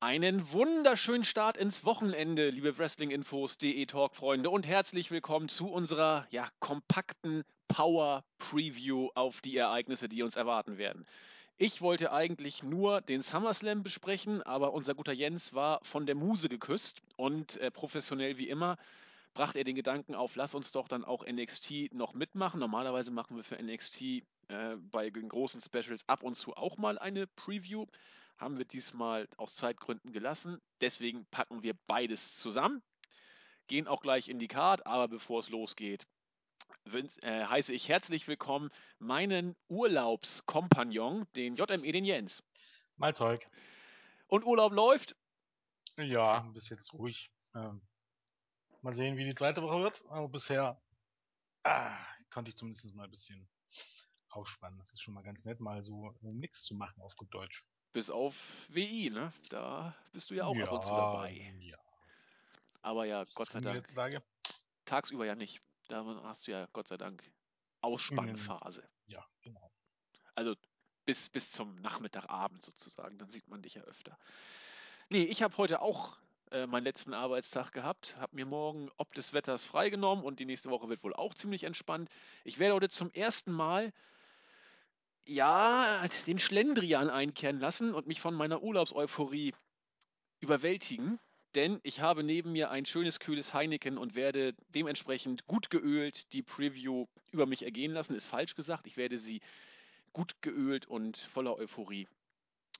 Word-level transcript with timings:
Einen 0.00 0.52
wunderschönen 0.52 1.24
Start 1.24 1.56
ins 1.56 1.82
Wochenende, 1.86 2.50
liebe 2.50 2.76
Wrestlinginfos.de 2.76 3.86
Talk-Freunde 3.86 4.50
und 4.50 4.66
herzlich 4.66 5.10
willkommen 5.10 5.48
zu 5.48 5.70
unserer 5.70 6.26
ja, 6.30 6.50
kompakten 6.60 7.44
Power-Preview 7.68 9.08
auf 9.14 9.40
die 9.40 9.56
Ereignisse, 9.56 10.10
die 10.10 10.22
uns 10.22 10.36
erwarten 10.36 10.76
werden. 10.76 11.06
Ich 11.56 11.80
wollte 11.80 12.12
eigentlich 12.12 12.62
nur 12.62 13.00
den 13.00 13.22
SummerSlam 13.22 13.82
besprechen, 13.82 14.42
aber 14.42 14.74
unser 14.74 14.94
guter 14.94 15.14
Jens 15.14 15.54
war 15.54 15.80
von 15.82 16.04
der 16.04 16.14
Muse 16.14 16.50
geküsst 16.50 17.00
und 17.16 17.56
äh, 17.56 17.70
professionell 17.70 18.36
wie 18.36 18.50
immer 18.50 18.76
brachte 19.32 19.58
er 19.58 19.64
den 19.64 19.76
Gedanken 19.76 20.14
auf, 20.14 20.36
lass 20.36 20.54
uns 20.54 20.72
doch 20.72 20.88
dann 20.88 21.06
auch 21.06 21.24
NXT 21.26 21.94
noch 21.94 22.12
mitmachen. 22.12 22.60
Normalerweise 22.60 23.12
machen 23.12 23.36
wir 23.36 23.44
für 23.44 23.56
NXT 23.62 24.02
äh, 24.02 24.22
bei 24.90 25.08
den 25.08 25.30
großen 25.30 25.62
Specials 25.62 26.06
ab 26.06 26.22
und 26.22 26.36
zu 26.36 26.54
auch 26.54 26.76
mal 26.76 26.98
eine 26.98 27.26
Preview 27.26 27.86
haben 28.36 28.58
wir 28.58 28.64
diesmal 28.64 29.28
aus 29.36 29.54
Zeitgründen 29.54 30.12
gelassen. 30.12 30.60
Deswegen 30.80 31.26
packen 31.26 31.62
wir 31.62 31.74
beides 31.86 32.38
zusammen. 32.38 32.82
Gehen 33.66 33.88
auch 33.88 34.02
gleich 34.02 34.28
in 34.28 34.38
die 34.38 34.48
Card, 34.48 34.86
aber 34.86 35.08
bevor 35.08 35.40
es 35.40 35.48
losgeht, 35.48 36.06
äh, 37.22 37.44
heiße 37.44 37.72
ich 37.72 37.88
herzlich 37.88 38.28
willkommen 38.28 38.70
meinen 38.98 39.56
Urlaubskompagnon, 39.68 41.26
den 41.34 41.56
JME, 41.56 41.90
den 41.90 42.04
Jens. 42.04 42.42
Mal 42.96 43.14
Zeug. 43.14 43.48
Und 44.28 44.44
Urlaub 44.44 44.72
läuft? 44.72 45.16
Ja, 45.96 46.40
bis 46.52 46.68
jetzt 46.68 46.92
ruhig. 46.92 47.30
Ähm, 47.54 47.80
mal 48.82 48.92
sehen, 48.92 49.16
wie 49.16 49.24
die 49.24 49.34
zweite 49.34 49.62
Woche 49.62 49.82
wird. 49.82 50.04
Aber 50.08 50.28
bisher 50.28 50.80
ah, 51.64 51.96
konnte 52.30 52.50
ich 52.50 52.56
zumindest 52.56 52.94
mal 52.94 53.04
ein 53.04 53.10
bisschen 53.10 53.48
ausspannen. 54.30 54.78
Das 54.78 54.92
ist 54.92 55.00
schon 55.00 55.14
mal 55.14 55.22
ganz 55.22 55.44
nett, 55.44 55.60
mal 55.60 55.82
so 55.82 56.14
äh, 56.22 56.32
nichts 56.32 56.62
zu 56.62 56.74
machen 56.74 57.02
auf 57.02 57.16
gut 57.16 57.32
Deutsch. 57.34 57.64
Bis 57.96 58.10
auf 58.10 58.36
WI, 58.68 59.08
ne? 59.08 59.32
Da 59.48 59.96
bist 60.12 60.28
du 60.28 60.34
ja 60.34 60.44
auch 60.44 60.54
ja, 60.54 60.66
ab 60.66 60.72
und 60.72 60.84
zu 60.84 60.90
dabei. 60.90 61.50
Ja. 61.62 61.78
Aber 62.82 63.06
ja, 63.06 63.24
Gott 63.34 63.48
sei 63.48 63.60
Dank. 63.60 64.22
Tagsüber 64.84 65.24
ja 65.24 65.34
nicht. 65.34 65.62
Da 65.88 66.04
hast 66.24 66.46
du 66.46 66.50
ja 66.50 66.68
Gott 66.74 66.88
sei 66.88 66.98
Dank 66.98 67.24
Ausspannphase. 67.80 68.82
Hm, 68.82 68.88
ja, 69.06 69.26
genau. 69.40 69.72
Also 70.34 70.56
bis, 71.06 71.30
bis 71.30 71.50
zum 71.52 71.76
Nachmittagabend 71.76 72.62
sozusagen. 72.62 73.16
Dann 73.16 73.30
sieht 73.30 73.48
man 73.48 73.62
dich 73.62 73.76
ja 73.76 73.82
öfter. 73.84 74.18
Nee, 75.08 75.22
ich 75.22 75.42
habe 75.42 75.56
heute 75.56 75.80
auch 75.80 76.18
äh, 76.50 76.66
meinen 76.66 76.84
letzten 76.84 77.14
Arbeitstag 77.14 77.72
gehabt, 77.72 78.14
habe 78.18 78.36
mir 78.36 78.44
morgen 78.44 78.90
ob 78.98 79.14
des 79.14 79.32
Wetters 79.32 79.64
freigenommen 79.64 80.22
und 80.22 80.38
die 80.38 80.44
nächste 80.44 80.68
Woche 80.68 80.90
wird 80.90 81.02
wohl 81.02 81.14
auch 81.14 81.32
ziemlich 81.32 81.64
entspannt. 81.64 82.10
Ich 82.44 82.58
werde 82.58 82.74
heute 82.74 82.90
zum 82.90 83.10
ersten 83.12 83.52
Mal 83.52 83.94
ja, 85.26 86.02
den 86.26 86.38
Schlendrian 86.38 87.10
einkehren 87.10 87.60
lassen 87.60 87.94
und 87.94 88.06
mich 88.06 88.20
von 88.20 88.34
meiner 88.34 88.62
Urlaubseuphorie 88.62 89.54
überwältigen. 90.40 91.18
Denn 91.54 91.80
ich 91.82 92.00
habe 92.00 92.22
neben 92.22 92.52
mir 92.52 92.70
ein 92.70 92.84
schönes, 92.84 93.18
kühles 93.18 93.54
Heineken 93.54 93.96
und 93.96 94.14
werde 94.14 94.54
dementsprechend 94.68 95.46
gut 95.46 95.70
geölt 95.70 96.32
die 96.32 96.42
Preview 96.42 97.06
über 97.32 97.46
mich 97.46 97.62
ergehen 97.62 97.92
lassen. 97.92 98.14
Ist 98.14 98.26
falsch 98.26 98.54
gesagt. 98.54 98.86
Ich 98.86 98.96
werde 98.96 99.16
sie 99.16 99.40
gut 100.12 100.36
geölt 100.42 100.86
und 100.86 101.16
voller 101.16 101.56
Euphorie 101.56 102.08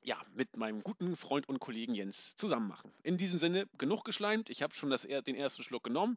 ja, 0.02 0.16
mit 0.34 0.56
meinem 0.56 0.82
guten 0.82 1.16
Freund 1.16 1.48
und 1.48 1.58
Kollegen 1.58 1.94
Jens 1.94 2.36
zusammen 2.36 2.68
machen. 2.68 2.92
In 3.02 3.18
diesem 3.18 3.38
Sinne, 3.38 3.66
genug 3.76 4.04
geschleimt. 4.04 4.50
Ich 4.50 4.62
habe 4.62 4.74
schon 4.74 4.90
das, 4.90 5.02
den 5.02 5.34
ersten 5.34 5.62
Schluck 5.62 5.84
genommen. 5.84 6.16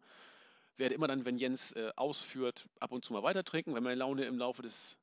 Werde 0.78 0.96
immer 0.96 1.08
dann, 1.08 1.26
wenn 1.26 1.38
Jens 1.38 1.72
äh, 1.74 1.92
ausführt, 1.96 2.68
ab 2.80 2.92
und 2.92 3.04
zu 3.04 3.14
mal 3.14 3.24
weiter 3.24 3.44
trinken. 3.44 3.74
Wenn 3.74 3.84
meine 3.84 3.96
Laune 3.96 4.26
im 4.26 4.38
Laufe 4.38 4.62
des 4.62 4.98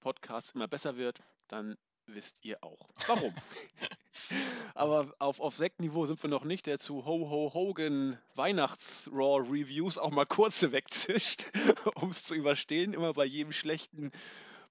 Podcast 0.00 0.54
immer 0.54 0.68
besser 0.68 0.96
wird, 0.96 1.22
dann 1.48 1.76
wisst 2.06 2.44
ihr 2.44 2.62
auch 2.62 2.88
warum. 3.06 3.34
Aber 4.74 5.14
auf, 5.18 5.40
auf 5.40 5.54
Sektniveau 5.54 6.06
sind 6.06 6.22
wir 6.22 6.30
noch 6.30 6.44
nicht, 6.44 6.66
der 6.66 6.78
zu 6.78 7.04
Ho 7.04 7.30
Ho 7.30 7.52
Hogan 7.54 8.18
Weihnachts-Raw-Reviews 8.34 9.98
auch 9.98 10.10
mal 10.10 10.26
kurze 10.26 10.72
wegzischt, 10.72 11.46
um 11.94 12.10
es 12.10 12.24
zu 12.24 12.34
überstehen. 12.34 12.92
Immer 12.92 13.12
bei 13.12 13.24
jedem 13.24 13.52
schlechten, 13.52 14.10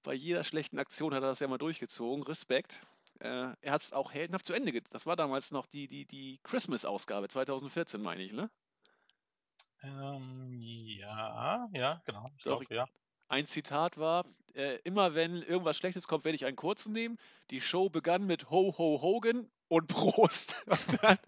bei 0.02 0.14
jeder 0.14 0.44
schlechten 0.44 0.78
Aktion 0.78 1.14
hat 1.14 1.22
er 1.22 1.30
das 1.30 1.40
ja 1.40 1.48
mal 1.48 1.58
durchgezogen. 1.58 2.22
Respekt. 2.24 2.80
Äh, 3.20 3.54
er 3.60 3.72
hat 3.72 3.82
es 3.82 3.92
auch 3.92 4.12
heldenhaft 4.12 4.46
zu 4.46 4.54
Ende 4.54 4.72
Das 4.90 5.06
war 5.06 5.16
damals 5.16 5.50
noch 5.50 5.66
die, 5.66 5.88
die, 5.88 6.06
die 6.06 6.40
Christmas-Ausgabe, 6.42 7.28
2014, 7.28 8.00
meine 8.00 8.22
ich, 8.22 8.32
ne? 8.32 8.50
Ähm, 9.82 10.58
ja, 10.60 11.68
ja, 11.72 12.02
genau. 12.04 12.30
Ich 12.36 12.44
Doch, 12.44 12.60
glaub, 12.60 12.70
ja. 12.70 12.86
Ein 13.30 13.46
Zitat 13.46 13.96
war, 13.96 14.26
äh, 14.54 14.78
immer 14.82 15.14
wenn 15.14 15.40
irgendwas 15.42 15.76
Schlechtes 15.76 16.08
kommt, 16.08 16.24
werde 16.24 16.34
ich 16.34 16.46
einen 16.46 16.56
kurzen 16.56 16.92
nehmen. 16.92 17.16
Die 17.50 17.60
Show 17.60 17.88
begann 17.88 18.26
mit 18.26 18.50
Ho 18.50 18.74
Ho 18.76 19.00
Hogan 19.00 19.48
und 19.68 19.86
Prost. 19.86 20.56
Und 20.66 21.02
dann 21.02 21.18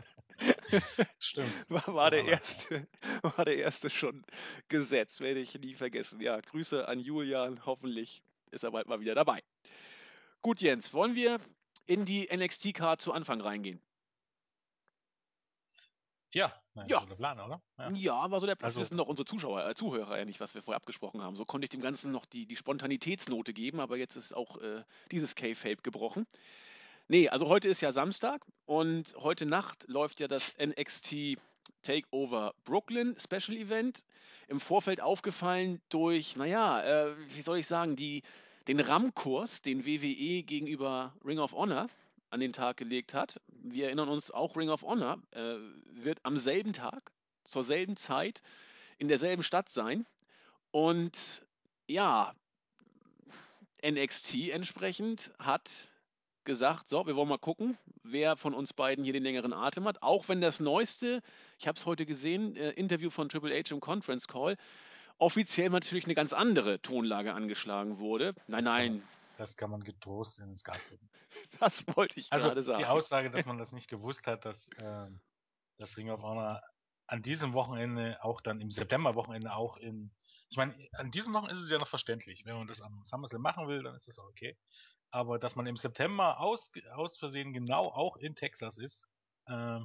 Stimmt. 1.21 1.53
War, 1.71 1.87
war 1.95 2.11
der 2.11 2.25
erste, 2.25 2.89
war 3.23 3.45
der 3.45 3.59
erste 3.59 3.89
schon 3.89 4.25
gesetzt, 4.69 5.21
werde 5.21 5.39
ich 5.39 5.57
nie 5.61 5.75
vergessen. 5.75 6.21
Ja, 6.21 6.41
Grüße 6.41 6.89
an 6.89 6.99
Julian. 6.99 7.65
Hoffentlich 7.65 8.25
ist 8.51 8.65
er 8.65 8.73
bald 8.73 8.89
mal 8.89 8.99
wieder 8.99 9.15
dabei. 9.15 9.41
Gut, 10.41 10.61
Jens, 10.61 10.93
wollen 10.93 11.15
wir 11.15 11.39
in 11.87 12.05
die 12.05 12.29
NXT-Card 12.35 13.01
zu 13.01 13.13
Anfang 13.13 13.41
reingehen? 13.41 13.81
Ja, 16.35 16.53
nein, 16.75 16.89
ja. 16.89 17.01
So 17.01 17.07
der 17.07 17.15
Plan, 17.17 17.39
oder? 17.39 17.61
Ja. 17.79 17.91
ja, 17.91 18.31
war 18.31 18.41
so 18.41 18.47
der 18.47 18.55
Plan. 18.55 18.67
Also, 18.67 18.81
das 18.81 18.89
wissen 18.89 18.97
doch 18.97 19.09
unsere 19.09 19.27
Zuschauer, 19.27 19.69
äh, 19.69 19.75
Zuhörer 19.75 20.19
ja 20.19 20.25
nicht, 20.25 20.41
was 20.41 20.55
wir 20.55 20.63
vorher 20.63 20.77
abgesprochen 20.77 21.23
haben. 21.23 21.37
So 21.37 21.45
konnte 21.45 21.67
ich 21.67 21.71
dem 21.71 21.83
Ganzen 21.83 22.11
noch 22.11 22.25
die, 22.25 22.47
die 22.47 22.57
Spontanitätsnote 22.57 23.53
geben, 23.53 23.81
aber 23.81 23.97
jetzt 23.97 24.17
ist 24.17 24.35
auch 24.35 24.57
äh, 24.59 24.83
dieses 25.11 25.35
K-Fape 25.35 25.83
gebrochen. 25.83 26.27
Nee, 27.09 27.29
also 27.29 27.49
heute 27.49 27.69
ist 27.69 27.83
ja 27.83 27.93
Samstag 27.93 28.47
und 28.65 29.15
heute 29.19 29.45
Nacht 29.45 29.85
läuft 29.89 30.21
ja 30.21 30.29
das 30.29 30.55
NXT 30.59 31.37
Takeover 31.83 32.55
Brooklyn 32.65 33.17
Special 33.19 33.57
Event. 33.57 34.05
Im 34.49 34.61
Vorfeld 34.61 35.01
aufgefallen 35.01 35.81
durch, 35.89 36.37
naja, 36.37 36.83
äh, 36.83 37.15
wie 37.35 37.43
soll 37.43 37.59
ich 37.59 37.67
sagen, 37.67 37.97
die, 37.97 38.23
den 38.69 38.81
RAM-Kurs, 38.81 39.63
den 39.63 39.85
WWE 39.85 40.43
gegenüber 40.43 41.15
Ring 41.25 41.39
of 41.39 41.53
Honor 41.53 41.89
an 42.33 42.41
den 42.41 42.53
Tag 42.53 42.79
gelegt 42.79 43.15
hat. 43.15 43.41
Wir 43.49 43.87
erinnern 43.87 44.09
uns 44.09 44.31
auch, 44.31 44.57
Ring 44.57 44.71
of 44.71 44.83
Honor 44.83 45.19
äh, 45.33 45.57
wird 45.91 46.19
am 46.23 46.39
selben 46.39 46.73
Tag, 46.73 47.13
zur 47.45 47.63
selben 47.63 47.97
Zeit, 47.97 48.43
in 48.99 49.09
derselben 49.09 49.43
Stadt 49.43 49.69
sein. 49.69 50.07
Und 50.71 51.45
ja, 51.87 52.35
NXT 53.85 54.51
entsprechend 54.51 55.33
hat 55.39 55.89
gesagt, 56.45 56.89
so, 56.89 57.07
wir 57.07 57.17
wollen 57.17 57.29
mal 57.29 57.39
gucken, 57.39 57.77
wer 58.03 58.37
von 58.37 58.55
uns 58.55 58.73
beiden 58.73 59.05
hier 59.05 59.13
den 59.13 59.23
längeren 59.23 59.53
Atem 59.53 59.85
hat. 59.85 60.03
Auch 60.03 60.29
wenn 60.29 60.41
das 60.41 60.59
neueste, 60.59 61.23
ich 61.59 61.69
habe 61.69 61.77
es 61.77 61.87
heute 61.87 62.07
gesehen, 62.07 62.57
äh, 62.57 62.71
Interview 62.71 63.11
von 63.11 63.29
Triple 63.29 63.55
H 63.55 63.75
im 63.75 63.81
Conference 63.81 64.27
Call, 64.27 64.57
offiziell 65.19 65.71
natürlich 65.71 66.07
eine 66.07 66.15
ganz 66.15 66.33
andere 66.33 66.81
Tonlage 66.81 67.35
angeschlagen 67.35 67.99
wurde. 67.99 68.35
Nein, 68.49 68.65
nein. 68.65 69.03
Das 69.43 69.57
kann 69.57 69.71
man 69.71 69.83
getrost 69.83 70.39
ins 70.39 70.61
Skat 70.61 70.81
drücken. 70.89 71.11
Das 71.61 71.85
wollte 71.97 72.19
ich 72.19 72.33
also 72.33 72.49
gerade 72.49 72.63
sagen. 72.63 72.79
Die 72.79 72.87
Aussage, 72.87 73.31
dass 73.31 73.45
man 73.45 73.59
das 73.59 73.73
nicht 73.73 73.89
gewusst 73.89 74.27
hat, 74.27 74.45
dass 74.45 74.69
äh, 74.79 75.11
das 75.77 75.97
Ring 75.97 76.11
of 76.11 76.23
Honor 76.23 76.63
an 77.09 77.23
diesem 77.23 77.53
Wochenende, 77.53 78.23
auch 78.23 78.41
dann 78.41 78.61
im 78.61 78.71
September-Wochenende 78.71 79.53
auch 79.53 79.77
in, 79.77 80.15
ich 80.49 80.57
meine, 80.57 80.75
an 80.93 81.11
diesem 81.11 81.35
Wochenende 81.35 81.55
ist 81.55 81.63
es 81.63 81.71
ja 81.71 81.79
noch 81.79 81.89
verständlich. 81.89 82.45
Wenn 82.47 82.57
man 82.57 82.69
das 82.69 82.81
am 82.81 83.05
SummerSlam 83.05 83.43
machen 83.43 83.69
will, 83.69 83.83
dann 83.83 83.95
ist 83.95 84.09
das 84.09 84.19
auch 84.19 84.29
okay. 84.29 84.57
Aber 85.11 85.39
dass 85.39 85.57
man 85.57 85.67
im 85.67 85.77
September 85.77 86.39
aus, 86.41 86.71
aus 86.95 87.19
Versehen 87.19 87.53
genau 87.53 87.89
auch 87.89 88.17
in 88.17 88.35
Texas 88.35 88.79
ist, 88.79 89.11
äh, 89.47 89.81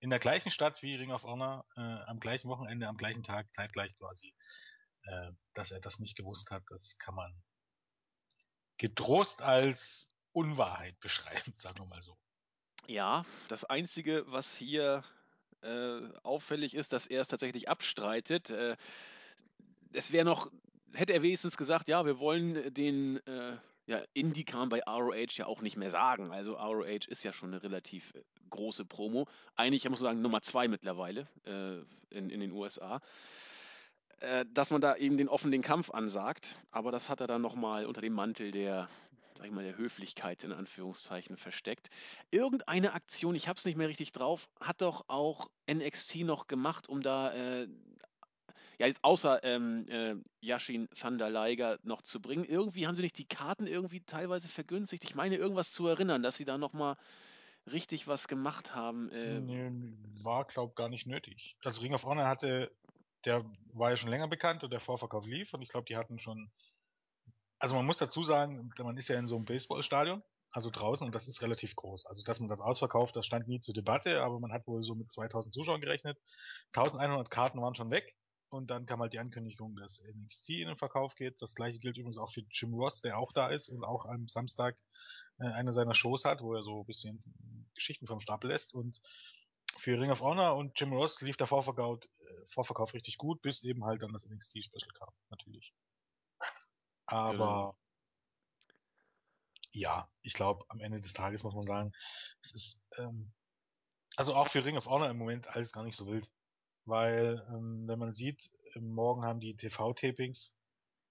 in 0.00 0.10
der 0.10 0.18
gleichen 0.18 0.50
Stadt 0.50 0.82
wie 0.82 0.96
Ring 0.96 1.12
of 1.12 1.22
Honor, 1.22 1.64
äh, 1.76 1.80
am 1.80 2.20
gleichen 2.20 2.48
Wochenende, 2.48 2.88
am 2.88 2.96
gleichen 2.96 3.22
Tag, 3.22 3.52
zeitgleich 3.54 3.96
quasi, 3.96 4.34
äh, 5.04 5.30
dass 5.54 5.70
er 5.70 5.80
das 5.80 6.00
nicht 6.00 6.16
gewusst 6.16 6.50
hat, 6.50 6.64
das 6.68 6.98
kann 6.98 7.14
man 7.14 7.42
getrost 8.78 9.42
als 9.42 10.10
Unwahrheit 10.32 10.98
beschreiben, 11.00 11.52
sagen 11.54 11.78
wir 11.78 11.86
mal 11.86 12.02
so. 12.02 12.16
Ja, 12.86 13.26
das 13.48 13.64
Einzige, 13.64 14.24
was 14.28 14.56
hier 14.56 15.04
äh, 15.62 16.00
auffällig 16.22 16.74
ist, 16.74 16.92
dass 16.92 17.06
er 17.06 17.20
es 17.20 17.28
tatsächlich 17.28 17.68
abstreitet. 17.68 18.50
Äh, 18.50 18.76
es 19.92 20.12
wäre 20.12 20.24
noch, 20.24 20.50
hätte 20.92 21.12
er 21.12 21.22
wenigstens 21.22 21.56
gesagt, 21.56 21.88
ja, 21.88 22.06
wir 22.06 22.18
wollen 22.18 22.72
den 22.72 23.18
äh, 23.26 23.56
ja, 23.86 24.02
Indie-Kram 24.12 24.68
bei 24.68 24.82
ROH 24.86 25.36
ja 25.36 25.46
auch 25.46 25.62
nicht 25.62 25.76
mehr 25.76 25.90
sagen. 25.90 26.30
Also 26.30 26.54
ROH 26.54 27.08
ist 27.08 27.24
ja 27.24 27.32
schon 27.32 27.52
eine 27.52 27.62
relativ 27.62 28.14
äh, 28.14 28.22
große 28.50 28.84
Promo. 28.84 29.26
Eigentlich, 29.56 29.84
ich 29.84 29.90
muss 29.90 30.00
sagen, 30.00 30.20
Nummer 30.20 30.42
zwei 30.42 30.68
mittlerweile 30.68 31.26
äh, 31.44 31.78
in, 32.14 32.30
in 32.30 32.40
den 32.40 32.52
USA. 32.52 33.00
Äh, 34.20 34.44
dass 34.52 34.70
man 34.70 34.80
da 34.80 34.96
eben 34.96 35.16
den 35.16 35.28
offenen 35.28 35.62
Kampf 35.62 35.90
ansagt, 35.90 36.58
aber 36.70 36.90
das 36.90 37.08
hat 37.08 37.20
er 37.20 37.28
dann 37.28 37.42
nochmal 37.42 37.86
unter 37.86 38.00
dem 38.00 38.14
Mantel 38.14 38.50
der, 38.50 38.88
sag 39.36 39.46
ich 39.46 39.52
mal, 39.52 39.62
der 39.62 39.76
Höflichkeit 39.76 40.42
in 40.42 40.52
Anführungszeichen 40.52 41.36
versteckt. 41.36 41.88
Irgendeine 42.32 42.94
Aktion, 42.94 43.36
ich 43.36 43.46
habe 43.46 43.58
es 43.58 43.64
nicht 43.64 43.76
mehr 43.76 43.88
richtig 43.88 44.10
drauf, 44.10 44.48
hat 44.60 44.80
doch 44.80 45.04
auch 45.06 45.50
NXT 45.70 46.16
noch 46.24 46.48
gemacht, 46.48 46.88
um 46.88 47.00
da 47.00 47.32
äh, 47.32 47.68
ja, 48.80 48.86
jetzt 48.86 49.02
außer 49.02 49.42
ähm, 49.44 49.86
äh, 49.88 50.14
Yashin 50.40 50.88
Thunder 50.90 51.30
Liger 51.30 51.78
noch 51.82 52.02
zu 52.02 52.20
bringen. 52.20 52.44
Irgendwie 52.44 52.86
haben 52.86 52.96
sie 52.96 53.02
nicht 53.02 53.18
die 53.18 53.26
Karten 53.26 53.66
irgendwie 53.66 54.00
teilweise 54.00 54.48
vergünstigt. 54.48 55.04
Ich 55.04 55.14
meine, 55.14 55.36
irgendwas 55.36 55.70
zu 55.72 55.86
erinnern, 55.86 56.22
dass 56.22 56.36
sie 56.36 56.44
da 56.44 56.58
nochmal 56.58 56.96
richtig 57.70 58.06
was 58.06 58.28
gemacht 58.28 58.74
haben. 58.74 59.10
Äh, 59.10 59.40
Nee, 59.40 59.70
war, 60.22 60.44
glaub, 60.44 60.74
gar 60.74 60.88
nicht 60.88 61.06
nötig. 61.06 61.56
Das 61.62 61.82
Ring 61.82 61.92
of 61.92 62.04
Honor 62.04 62.26
hatte, 62.26 62.70
der 63.24 63.44
war 63.72 63.90
ja 63.90 63.96
schon 63.96 64.10
länger 64.10 64.28
bekannt 64.28 64.64
und 64.64 64.70
der 64.70 64.80
Vorverkauf 64.80 65.26
lief 65.26 65.54
und 65.54 65.62
ich 65.62 65.68
glaube, 65.68 65.86
die 65.86 65.96
hatten 65.96 66.18
schon. 66.18 66.50
Also 67.58 67.74
man 67.74 67.86
muss 67.86 67.96
dazu 67.96 68.22
sagen, 68.22 68.70
man 68.78 68.96
ist 68.96 69.08
ja 69.08 69.18
in 69.18 69.26
so 69.26 69.34
einem 69.34 69.44
Baseballstadion, 69.44 70.22
also 70.52 70.70
draußen 70.70 71.04
und 71.04 71.14
das 71.14 71.26
ist 71.26 71.42
relativ 71.42 71.74
groß. 71.74 72.06
Also 72.06 72.22
dass 72.22 72.38
man 72.38 72.48
das 72.48 72.60
ausverkauft, 72.60 73.16
das 73.16 73.26
stand 73.26 73.48
nie 73.48 73.60
zur 73.60 73.74
Debatte, 73.74 74.22
aber 74.22 74.38
man 74.38 74.52
hat 74.52 74.66
wohl 74.66 74.82
so 74.82 74.94
mit 74.94 75.10
2000 75.10 75.52
Zuschauern 75.52 75.80
gerechnet. 75.80 76.18
1100 76.74 77.30
Karten 77.30 77.60
waren 77.60 77.74
schon 77.74 77.90
weg 77.90 78.14
und 78.50 78.70
dann 78.70 78.86
kam 78.86 79.00
halt 79.00 79.12
die 79.12 79.18
Ankündigung, 79.18 79.76
dass 79.76 80.02
NXT 80.02 80.50
in 80.50 80.68
den 80.68 80.78
Verkauf 80.78 81.14
geht. 81.16 81.40
Das 81.42 81.54
gleiche 81.54 81.78
gilt 81.78 81.98
übrigens 81.98 82.18
auch 82.18 82.32
für 82.32 82.42
Jim 82.50 82.72
Ross, 82.74 83.00
der 83.00 83.18
auch 83.18 83.32
da 83.32 83.48
ist 83.48 83.68
und 83.68 83.84
auch 83.84 84.06
am 84.06 84.26
Samstag 84.28 84.76
äh, 85.38 85.46
eine 85.46 85.72
seiner 85.72 85.94
Shows 85.94 86.24
hat, 86.24 86.40
wo 86.40 86.54
er 86.54 86.62
so 86.62 86.80
ein 86.80 86.86
bisschen 86.86 87.22
Geschichten 87.74 88.06
vom 88.06 88.20
Stapel 88.20 88.50
lässt. 88.50 88.72
Und 88.72 89.00
für 89.76 90.00
Ring 90.00 90.10
of 90.10 90.20
Honor 90.20 90.56
und 90.56 90.78
Jim 90.80 90.92
Ross 90.92 91.20
lief 91.20 91.36
der 91.36 91.46
Vorverkauf, 91.46 92.00
Vorverkauf 92.48 92.94
richtig 92.94 93.18
gut, 93.18 93.42
bis 93.42 93.62
eben 93.62 93.84
halt 93.84 94.02
dann 94.02 94.12
das 94.12 94.28
NXT-Special 94.28 94.92
kam, 94.94 95.12
natürlich. 95.30 95.74
Aber 97.06 97.32
Genau. 97.36 97.76
ja, 99.72 100.08
ich 100.22 100.32
glaube, 100.32 100.64
am 100.68 100.80
Ende 100.80 101.00
des 101.00 101.12
Tages 101.12 101.42
muss 101.42 101.54
man 101.54 101.64
sagen, 101.64 101.92
es 102.42 102.54
ist 102.54 102.86
ähm, 102.98 103.32
also 104.16 104.34
auch 104.34 104.48
für 104.48 104.64
Ring 104.64 104.76
of 104.76 104.86
Honor 104.86 105.10
im 105.10 105.18
Moment 105.18 105.48
alles 105.48 105.72
gar 105.72 105.84
nicht 105.84 105.96
so 105.96 106.06
wild. 106.06 106.30
Weil, 106.84 107.46
ähm, 107.50 107.86
wenn 107.86 107.98
man 107.98 108.12
sieht, 108.12 108.50
morgen 108.74 109.24
haben 109.24 109.40
die 109.40 109.54
TV-Tapings 109.56 110.58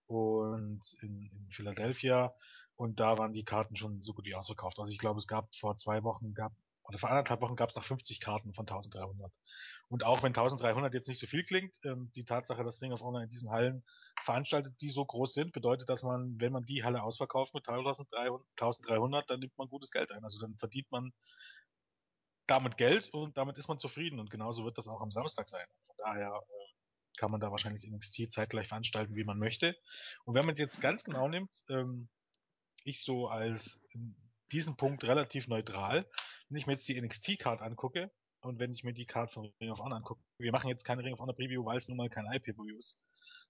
und 0.07 0.81
in, 1.01 1.25
in 1.31 1.51
Philadelphia 1.51 2.36
und 2.75 3.00
da 3.00 3.18
waren 3.18 3.33
die 3.33 3.45
Karten 3.45 3.75
schon 3.75 4.01
so 4.04 4.13
gut 4.13 4.25
wie 4.25 4.36
ausverkauft. 4.36 4.80
Also 4.80 4.92
ich 4.92 4.98
glaube, 4.98 5.19
es 5.19 5.28
gab 5.28 5.56
vor 5.56 5.78
zwei 5.78 6.04
Wochen, 6.04 6.33
gab, 6.33 6.54
oder 6.88 6.98
vor 6.98 7.10
anderthalb 7.10 7.42
Wochen 7.42 7.56
gab 7.56 7.69
es 7.69 7.75
noch 7.75 7.84
50 7.84 8.19
Karten 8.19 8.54
von 8.54 8.63
1300. 8.63 9.31
Und 9.89 10.04
auch 10.04 10.24
wenn 10.24 10.30
1300 10.30 10.94
jetzt 10.94 11.07
nicht 11.07 11.19
so 11.19 11.28
viel 11.28 11.44
klingt, 11.44 11.75
ähm, 11.84 12.12
die 12.16 12.24
Tatsache, 12.24 12.63
dass 12.63 12.81
Ring 12.81 12.94
of 12.94 13.01
Honor 13.01 13.22
in 13.22 13.30
diesen 13.30 13.50
Hallen 13.50 13.84
veranstaltet, 14.24 14.80
die 14.81 14.89
so 14.89 15.06
groß 15.06 15.34
sind, 15.34 15.54
bedeutet, 15.54 15.89
dass 15.89 16.04
man, 16.04 16.39
wenn 16.39 16.54
man 16.54 16.66
die 16.66 16.84
Halle 16.84 17.04
ausverkauft 17.04 17.54
mit 17.54 17.68
1300, 17.68 18.42
1300 18.60 19.30
dann 19.30 19.39
nimmt 19.39 19.57
man 19.57 19.68
gutes 19.68 19.92
Geld 19.92 20.12
ein. 20.12 20.24
Also 20.24 20.39
dann 20.39 20.57
verdient 20.57 20.89
man 20.92 21.12
damit 22.48 22.78
Geld 22.78 23.10
und 23.13 23.38
damit 23.38 23.57
ist 23.57 23.68
man 23.68 23.80
zufrieden. 23.80 24.19
Und 24.19 24.30
genauso 24.30 24.63
wird 24.63 24.78
das 24.78 24.88
auch 24.88 25.01
am 25.01 25.12
Samstag 25.12 25.50
sein. 25.50 25.66
Von 25.86 25.95
daher 25.98 26.42
äh, 26.42 27.18
kann 27.18 27.31
man 27.31 27.42
da 27.42 27.51
wahrscheinlich 27.51 27.83
NXT 27.90 28.31
zeitgleich 28.31 28.69
veranstalten, 28.69 29.16
wie 29.16 29.25
man 29.25 29.38
möchte. 29.38 29.75
Und 30.24 30.36
wenn 30.36 30.45
man 30.45 30.54
es 30.54 30.60
jetzt 30.60 30.81
ganz 30.81 31.04
genau 31.04 31.28
nimmt, 31.28 31.51
ähm, 31.69 32.10
ich 32.83 33.04
so 33.04 33.28
als 33.28 33.86
in 33.92 34.16
diesem 34.51 34.78
Punkt 34.78 35.04
relativ 35.04 35.48
neutral, 35.48 36.10
wenn 36.50 36.58
ich 36.58 36.68
mir 36.68 36.74
jetzt 36.74 36.88
die 36.88 37.00
NXT-Card 37.00 37.62
angucke 37.62 38.12
und 38.42 38.60
wenn 38.60 38.72
ich 38.72 38.84
mir 38.84 38.94
die 38.94 39.06
Card 39.06 39.32
von 39.32 39.52
Ring 39.60 39.72
of 39.72 39.80
Honor 39.80 39.98
angucke, 39.98 40.22
wir 40.38 40.52
machen 40.52 40.70
jetzt 40.70 40.84
keine 40.84 41.04
Ring 41.04 41.14
of 41.14 41.20
Honor 41.20 41.36
Preview, 41.36 41.66
weil 41.66 41.78
es 41.78 41.88
nun 41.88 41.98
mal 41.98 42.10
kein 42.10 42.26
IP-Preview 42.26 42.78
ist. 42.78 43.02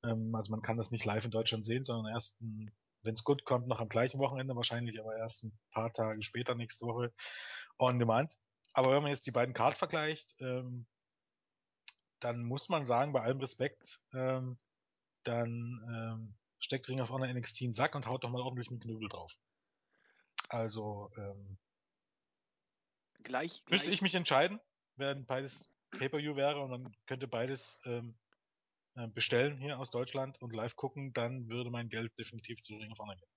Ähm, 0.03 0.33
also 0.33 0.51
man 0.51 0.61
kann 0.61 0.77
das 0.77 0.91
nicht 0.91 1.05
live 1.05 1.25
in 1.25 1.31
Deutschland 1.31 1.65
sehen, 1.65 1.83
sondern 1.83 2.13
erst, 2.13 2.39
wenn 2.39 3.13
es 3.13 3.23
gut 3.23 3.45
kommt, 3.45 3.67
noch 3.67 3.79
am 3.79 3.89
gleichen 3.89 4.19
Wochenende 4.19 4.55
wahrscheinlich, 4.55 4.99
aber 4.99 5.15
erst 5.17 5.43
ein 5.43 5.59
paar 5.71 5.93
Tage 5.93 6.21
später 6.23 6.55
nächste 6.55 6.85
Woche 6.85 7.13
on 7.77 7.99
demand. 7.99 8.37
Aber 8.73 8.91
wenn 8.91 9.01
man 9.01 9.11
jetzt 9.11 9.25
die 9.25 9.31
beiden 9.31 9.53
Card 9.53 9.77
vergleicht, 9.77 10.35
ähm, 10.39 10.87
dann 12.19 12.43
muss 12.43 12.69
man 12.69 12.85
sagen, 12.85 13.13
bei 13.13 13.21
allem 13.21 13.39
Respekt, 13.39 13.99
ähm, 14.13 14.57
dann 15.23 15.81
ähm, 15.93 16.35
steckt 16.59 16.87
Ring 16.89 17.01
of 17.01 17.09
Honor 17.09 17.27
NXT 17.27 17.61
in 17.61 17.67
den 17.67 17.73
Sack 17.73 17.95
und 17.95 18.07
haut 18.07 18.23
doch 18.23 18.29
mal 18.29 18.41
ordentlich 18.41 18.71
mit 18.71 18.81
Knüppel 18.81 19.09
drauf. 19.09 19.33
Also 20.49 21.11
ähm, 21.17 21.57
gleich, 23.23 23.63
müsste 23.69 23.85
gleich, 23.85 23.95
ich 23.95 24.01
mich 24.01 24.15
entscheiden, 24.15 24.59
wenn 24.95 25.25
beides 25.25 25.69
Pay-Per-View 25.91 26.35
wäre 26.35 26.59
und 26.59 26.69
man 26.69 26.95
könnte 27.05 27.27
beides 27.27 27.79
ähm, 27.85 28.17
äh, 28.95 29.07
bestellen 29.07 29.57
hier 29.57 29.79
aus 29.79 29.91
Deutschland 29.91 30.41
und 30.41 30.53
live 30.53 30.75
gucken, 30.75 31.13
dann 31.13 31.47
würde 31.49 31.69
mein 31.69 31.89
Geld 31.89 32.17
definitiv 32.17 32.61
zu 32.61 32.75
Ring 32.75 32.91
of 32.91 32.99
Honor 32.99 33.15
gehen. 33.15 33.29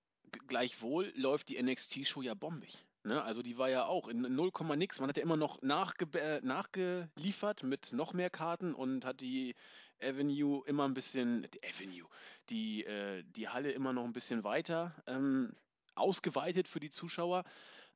gleichwohl 0.47 1.13
läuft 1.15 1.49
die 1.49 1.61
NXT-Show 1.61 2.21
ja 2.21 2.33
bombig. 2.33 2.85
Ne? 3.03 3.21
Also 3.23 3.41
die 3.41 3.57
war 3.57 3.69
ja 3.69 3.85
auch 3.85 4.07
in 4.07 4.21
0, 4.21 4.51
nix. 4.75 4.99
Man 4.99 5.09
hat 5.09 5.17
ja 5.17 5.23
immer 5.23 5.37
noch 5.37 5.61
nachge 5.61 6.07
äh, 6.19 6.41
nachgeliefert 6.43 7.63
mit 7.63 7.93
noch 7.93 8.13
mehr 8.13 8.29
Karten 8.29 8.75
und 8.75 9.05
hat 9.05 9.21
die 9.21 9.55
Avenue 9.99 10.63
immer 10.67 10.87
ein 10.87 10.93
bisschen, 10.93 11.47
die 11.53 11.63
Avenue, 11.63 12.07
die, 12.49 12.83
äh, 12.85 13.23
die 13.23 13.49
Halle 13.49 13.71
immer 13.71 13.93
noch 13.93 14.03
ein 14.03 14.13
bisschen 14.13 14.43
weiter 14.43 14.95
ähm, 15.07 15.55
ausgeweitet 15.95 16.67
für 16.67 16.79
die 16.79 16.89
Zuschauer. 16.89 17.43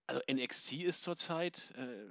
Also 0.07 0.22
NXT 0.31 0.74
ist 0.74 1.04
zurzeit 1.04 1.74
äh, 1.78 2.06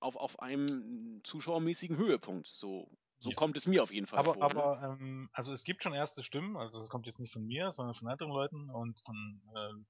auf, 0.00 0.16
auf 0.16 0.40
einem 0.40 1.20
zuschauermäßigen 1.24 1.96
Höhepunkt. 1.96 2.46
So, 2.46 2.90
so 3.18 3.30
Ja. 3.30 3.36
kommt 3.36 3.56
es 3.56 3.66
mir 3.66 3.82
auf 3.82 3.90
jeden 3.92 4.06
Fall 4.06 4.18
Aber, 4.18 4.34
vor. 4.34 4.48
Ne? 4.48 4.54
aber 4.54 4.82
ähm, 5.00 5.28
also 5.32 5.52
es 5.52 5.64
gibt 5.64 5.82
schon 5.82 5.94
erste 5.94 6.22
Stimmen, 6.22 6.56
also 6.56 6.78
das 6.78 6.88
kommt 6.88 7.06
jetzt 7.06 7.18
nicht 7.20 7.32
von 7.32 7.44
mir, 7.46 7.72
sondern 7.72 7.94
von 7.94 8.08
anderen 8.08 8.32
Leuten 8.32 8.70
und 8.70 9.00
von, 9.00 9.42
äh, 9.56 9.84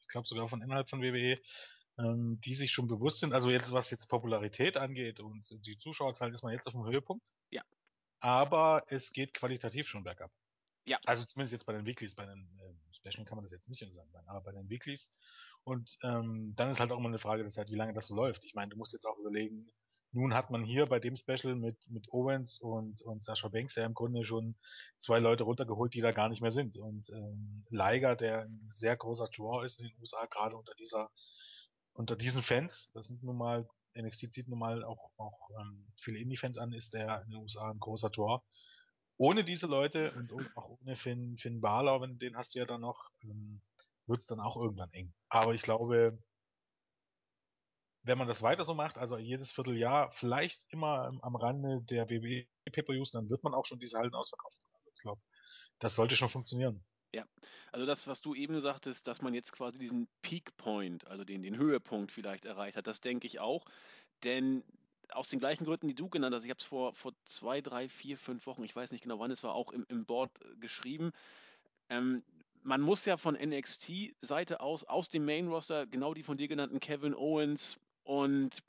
ich 0.00 0.08
glaube 0.08 0.26
sogar 0.26 0.48
von 0.48 0.60
innerhalb 0.60 0.88
von 0.88 1.00
WWE, 1.02 1.40
ähm, 1.98 2.40
die 2.40 2.54
sich 2.54 2.72
schon 2.72 2.88
bewusst 2.88 3.20
sind, 3.20 3.32
also 3.32 3.50
jetzt 3.50 3.72
was 3.72 3.90
jetzt 3.90 4.08
Popularität 4.08 4.76
angeht 4.76 5.20
und 5.20 5.48
die 5.66 5.76
Zuschauerzahlen 5.78 6.34
ist 6.34 6.42
man 6.42 6.52
jetzt 6.52 6.66
auf 6.66 6.74
dem 6.74 6.84
Höhepunkt. 6.84 7.32
Ja. 7.50 7.62
Aber 8.20 8.84
es 8.88 9.12
geht 9.12 9.34
qualitativ 9.34 9.86
schon 9.86 10.02
bergab. 10.02 10.32
Ja. 10.86 10.98
Also 11.06 11.24
zumindest 11.24 11.52
jetzt 11.52 11.64
bei 11.64 11.72
den 11.72 11.86
Weeklies, 11.86 12.14
bei 12.14 12.26
den 12.26 12.58
äh, 12.60 12.94
Special 12.94 13.24
kann 13.24 13.36
man 13.36 13.44
das 13.44 13.52
jetzt 13.52 13.68
nicht 13.68 13.78
sagen, 13.78 14.10
aber 14.26 14.40
bei 14.40 14.52
den 14.52 14.68
Weeklies. 14.68 15.10
Und 15.64 15.96
ähm, 16.02 16.52
dann 16.56 16.70
ist 16.70 16.80
halt 16.80 16.92
auch 16.92 16.98
immer 16.98 17.08
eine 17.08 17.18
Frage 17.18 17.42
der 17.42 17.50
Zeit, 17.50 17.70
wie 17.70 17.76
lange 17.76 17.94
das 17.94 18.08
so 18.08 18.14
läuft. 18.14 18.44
Ich 18.44 18.54
meine, 18.54 18.70
du 18.70 18.76
musst 18.76 18.92
jetzt 18.92 19.06
auch 19.06 19.18
überlegen, 19.18 19.66
nun 20.14 20.32
hat 20.32 20.50
man 20.50 20.62
hier 20.62 20.86
bei 20.86 21.00
dem 21.00 21.16
Special 21.16 21.56
mit, 21.56 21.90
mit 21.90 22.12
Owens 22.12 22.60
und, 22.60 23.02
und 23.02 23.24
Sascha 23.24 23.48
Banks 23.48 23.74
ja 23.74 23.84
im 23.84 23.94
Grunde 23.94 24.24
schon 24.24 24.54
zwei 24.98 25.18
Leute 25.18 25.42
runtergeholt, 25.42 25.92
die 25.92 26.02
da 26.02 26.12
gar 26.12 26.28
nicht 26.28 26.40
mehr 26.40 26.52
sind. 26.52 26.76
Und 26.76 27.10
ähm, 27.10 27.64
Liger, 27.68 28.14
der 28.14 28.42
ein 28.42 28.68
sehr 28.70 28.96
großer 28.96 29.26
Draw 29.36 29.64
ist 29.64 29.80
in 29.80 29.88
den 29.88 29.98
USA, 29.98 30.24
gerade 30.26 30.56
unter 30.56 30.74
dieser, 30.74 31.10
unter 31.94 32.14
diesen 32.14 32.42
Fans, 32.42 32.90
das 32.94 33.08
sind 33.08 33.24
nun 33.24 33.36
mal, 33.36 33.68
NXT 33.96 34.32
zieht 34.32 34.48
nun 34.48 34.58
mal 34.60 34.84
auch, 34.84 35.10
auch 35.16 35.50
ähm, 35.60 35.86
viele 35.96 36.18
Indie-Fans 36.18 36.58
an, 36.58 36.72
ist 36.72 36.94
der 36.94 37.22
in 37.22 37.30
den 37.30 37.40
USA 37.40 37.70
ein 37.70 37.80
großer 37.80 38.10
Draw. 38.10 38.40
Ohne 39.16 39.44
diese 39.44 39.66
Leute 39.66 40.12
und 40.12 40.32
auch 40.56 40.70
ohne 40.80 40.96
Finn, 40.96 41.36
Finn 41.38 41.60
Balor, 41.60 42.00
wenn 42.00 42.18
den 42.18 42.36
hast 42.36 42.54
du 42.54 42.60
ja 42.60 42.66
dann 42.66 42.80
noch, 42.80 43.10
ähm, 43.22 43.62
wird 44.06 44.20
es 44.20 44.26
dann 44.26 44.40
auch 44.40 44.56
irgendwann 44.56 44.92
eng. 44.92 45.12
Aber 45.28 45.54
ich 45.54 45.62
glaube, 45.62 46.18
wenn 48.02 48.18
man 48.18 48.28
das 48.28 48.42
weiter 48.42 48.64
so 48.64 48.74
macht, 48.74 48.98
also 48.98 49.16
jedes 49.16 49.50
Vierteljahr, 49.50 50.12
vielleicht 50.12 50.66
immer 50.72 51.12
am 51.22 51.36
Rande 51.36 51.80
der 51.88 52.08
WWE 52.10 52.46
Pay-Per-Views, 52.70 53.12
dann 53.12 53.30
wird 53.30 53.42
man 53.42 53.54
auch 53.54 53.64
schon 53.64 53.78
diese 53.78 53.98
Hallen 53.98 54.14
ausverkaufen. 54.14 54.60
Also 54.74 54.90
ich 54.94 55.00
glaube, 55.00 55.22
das 55.78 55.94
sollte 55.94 56.16
schon 56.16 56.28
funktionieren. 56.28 56.84
Ja, 57.14 57.24
also 57.72 57.86
das, 57.86 58.06
was 58.06 58.20
du 58.20 58.34
eben 58.34 58.60
sagtest, 58.60 59.06
dass 59.06 59.22
man 59.22 59.34
jetzt 59.34 59.52
quasi 59.52 59.78
diesen 59.78 60.08
Peak 60.20 60.56
Point, 60.56 61.06
also 61.06 61.24
den, 61.24 61.42
den 61.42 61.56
Höhepunkt 61.56 62.12
vielleicht 62.12 62.44
erreicht 62.44 62.76
hat, 62.76 62.86
das 62.86 63.00
denke 63.00 63.26
ich 63.26 63.40
auch. 63.40 63.64
Denn 64.24 64.64
aus 65.10 65.28
den 65.28 65.38
gleichen 65.38 65.64
Gründen, 65.64 65.88
die 65.88 65.94
du 65.94 66.08
genannt 66.08 66.34
hast, 66.34 66.44
ich 66.44 66.50
habe 66.50 66.60
es 66.60 66.66
vor, 66.66 66.94
vor 66.94 67.12
zwei, 67.24 67.60
drei, 67.60 67.88
vier, 67.88 68.18
fünf 68.18 68.46
Wochen, 68.46 68.64
ich 68.64 68.74
weiß 68.74 68.90
nicht 68.92 69.02
genau 69.02 69.18
wann, 69.18 69.30
es 69.30 69.42
war 69.42 69.54
auch 69.54 69.70
im, 69.72 69.86
im 69.88 70.04
Board 70.04 70.30
äh, 70.42 70.56
geschrieben. 70.56 71.12
Ähm, 71.88 72.24
man 72.64 72.80
muss 72.80 73.04
ja 73.04 73.16
von 73.16 73.34
NXT-Seite 73.36 74.60
aus, 74.60 74.84
aus 74.84 75.08
dem 75.10 75.24
Main-Roster, 75.24 75.86
genau 75.86 76.14
die 76.14 76.22
von 76.22 76.36
dir 76.36 76.48
genannten 76.48 76.80
Kevin 76.80 77.14
Owens 77.14 77.78
und 78.02 78.62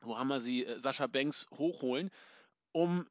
wo 0.00 0.16
haben 0.16 0.28
wir 0.28 0.40
sie, 0.40 0.64
äh, 0.64 0.78
Sascha 0.78 1.08
Banks 1.08 1.46
hochholen, 1.52 2.10
um 2.72 3.06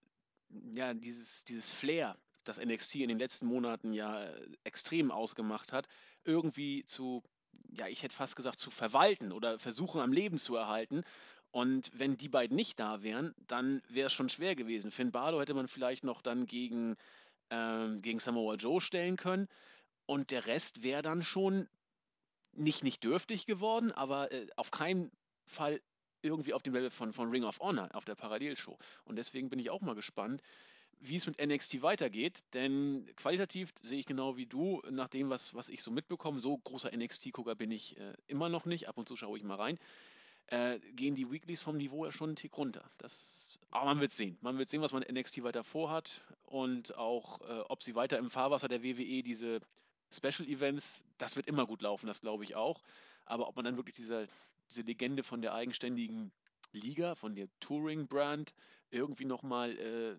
ja 0.73 0.93
dieses, 0.93 1.43
dieses 1.43 1.71
Flair, 1.71 2.17
das 2.45 2.57
NXT 2.57 2.95
in 2.95 3.09
den 3.09 3.19
letzten 3.19 3.47
Monaten 3.47 3.91
ja 3.91 4.23
äh, 4.23 4.47
extrem 4.63 5.11
ausgemacht 5.11 5.73
hat, 5.73 5.87
irgendwie 6.23 6.85
zu, 6.85 7.21
ja, 7.71 7.87
ich 7.87 8.01
hätte 8.01 8.15
fast 8.15 8.37
gesagt, 8.37 8.59
zu 8.59 8.71
verwalten 8.71 9.33
oder 9.33 9.59
versuchen 9.59 9.99
am 9.99 10.13
Leben 10.13 10.37
zu 10.37 10.55
erhalten. 10.55 11.03
Und 11.51 11.91
wenn 11.93 12.17
die 12.17 12.29
beiden 12.29 12.55
nicht 12.55 12.79
da 12.79 13.03
wären, 13.03 13.33
dann 13.47 13.81
wäre 13.89 14.07
es 14.07 14.13
schon 14.13 14.29
schwer 14.29 14.55
gewesen. 14.55 14.91
Finn 14.91 15.11
Balor 15.11 15.41
hätte 15.41 15.53
man 15.53 15.67
vielleicht 15.67 16.03
noch 16.03 16.21
dann 16.21 16.45
gegen, 16.45 16.95
ähm, 17.49 18.01
gegen 18.01 18.19
Samoa 18.19 18.55
Joe 18.55 18.79
stellen 18.79 19.17
können. 19.17 19.49
Und 20.07 20.31
der 20.31 20.47
Rest 20.47 20.81
wäre 20.81 21.03
dann 21.03 21.21
schon 21.21 21.69
nicht 22.53 22.83
nicht 22.83 23.03
dürftig 23.03 23.45
geworden, 23.45 23.91
aber 23.91 24.31
äh, 24.31 24.47
auf 24.55 24.71
keinen 24.71 25.11
Fall 25.45 25.79
irgendwie 26.23 26.53
auf 26.53 26.63
dem 26.63 26.73
Level 26.73 26.89
von, 26.89 27.13
von 27.13 27.29
Ring 27.29 27.43
of 27.43 27.59
Honor 27.59 27.89
auf 27.93 28.05
der 28.05 28.15
Parallelshow. 28.15 28.77
Und 29.05 29.17
deswegen 29.17 29.49
bin 29.49 29.59
ich 29.59 29.69
auch 29.69 29.81
mal 29.81 29.93
gespannt, 29.93 30.41
wie 30.99 31.15
es 31.15 31.27
mit 31.27 31.39
NXT 31.39 31.81
weitergeht, 31.83 32.43
denn 32.53 33.07
qualitativ 33.15 33.71
sehe 33.81 33.99
ich 33.99 34.07
genau 34.07 34.35
wie 34.35 34.47
du, 34.47 34.81
nach 34.89 35.07
dem, 35.07 35.29
was, 35.29 35.53
was 35.53 35.69
ich 35.69 35.83
so 35.83 35.91
mitbekomme, 35.91 36.39
so 36.39 36.57
großer 36.57 36.91
NXT-Gucker 36.95 37.55
bin 37.55 37.69
ich 37.69 37.97
äh, 37.97 38.13
immer 38.25 38.49
noch 38.49 38.65
nicht, 38.65 38.87
ab 38.87 38.97
und 38.97 39.07
zu 39.07 39.15
schaue 39.15 39.37
ich 39.37 39.43
mal 39.43 39.55
rein, 39.55 39.77
äh, 40.47 40.79
gehen 40.93 41.13
die 41.13 41.29
Weeklies 41.29 41.61
vom 41.61 41.77
Niveau 41.77 42.05
ja 42.05 42.11
schon 42.11 42.29
einen 42.29 42.35
Tick 42.35 42.57
runter. 42.57 42.89
Das, 42.97 43.59
aber 43.69 43.85
man 43.85 43.99
wird 43.99 44.11
sehen. 44.11 44.37
Man 44.41 44.57
wird 44.57 44.69
sehen, 44.69 44.81
was 44.81 44.93
man 44.93 45.03
NXT 45.03 45.43
weiter 45.43 45.63
vorhat 45.63 46.21
und 46.45 46.95
auch, 46.97 47.41
äh, 47.41 47.59
ob 47.69 47.83
sie 47.83 47.93
weiter 47.93 48.17
im 48.17 48.31
Fahrwasser 48.31 48.67
der 48.67 48.81
WWE 48.81 49.21
diese 49.21 49.59
Special 50.11 50.47
Events, 50.47 51.03
das 51.17 51.35
wird 51.35 51.47
immer 51.47 51.65
gut 51.65 51.81
laufen, 51.81 52.07
das 52.07 52.21
glaube 52.21 52.43
ich 52.43 52.55
auch. 52.55 52.81
Aber 53.25 53.47
ob 53.47 53.55
man 53.55 53.65
dann 53.65 53.77
wirklich 53.77 53.95
diese 53.95 54.27
diese 54.69 54.81
Legende 54.81 55.23
von 55.23 55.41
der 55.41 55.53
eigenständigen 55.53 56.31
Liga, 56.71 57.15
von 57.15 57.35
der 57.35 57.47
Touring-Brand 57.59 58.53
irgendwie 58.89 59.25
nochmal 59.25 59.77
äh, 59.77 60.17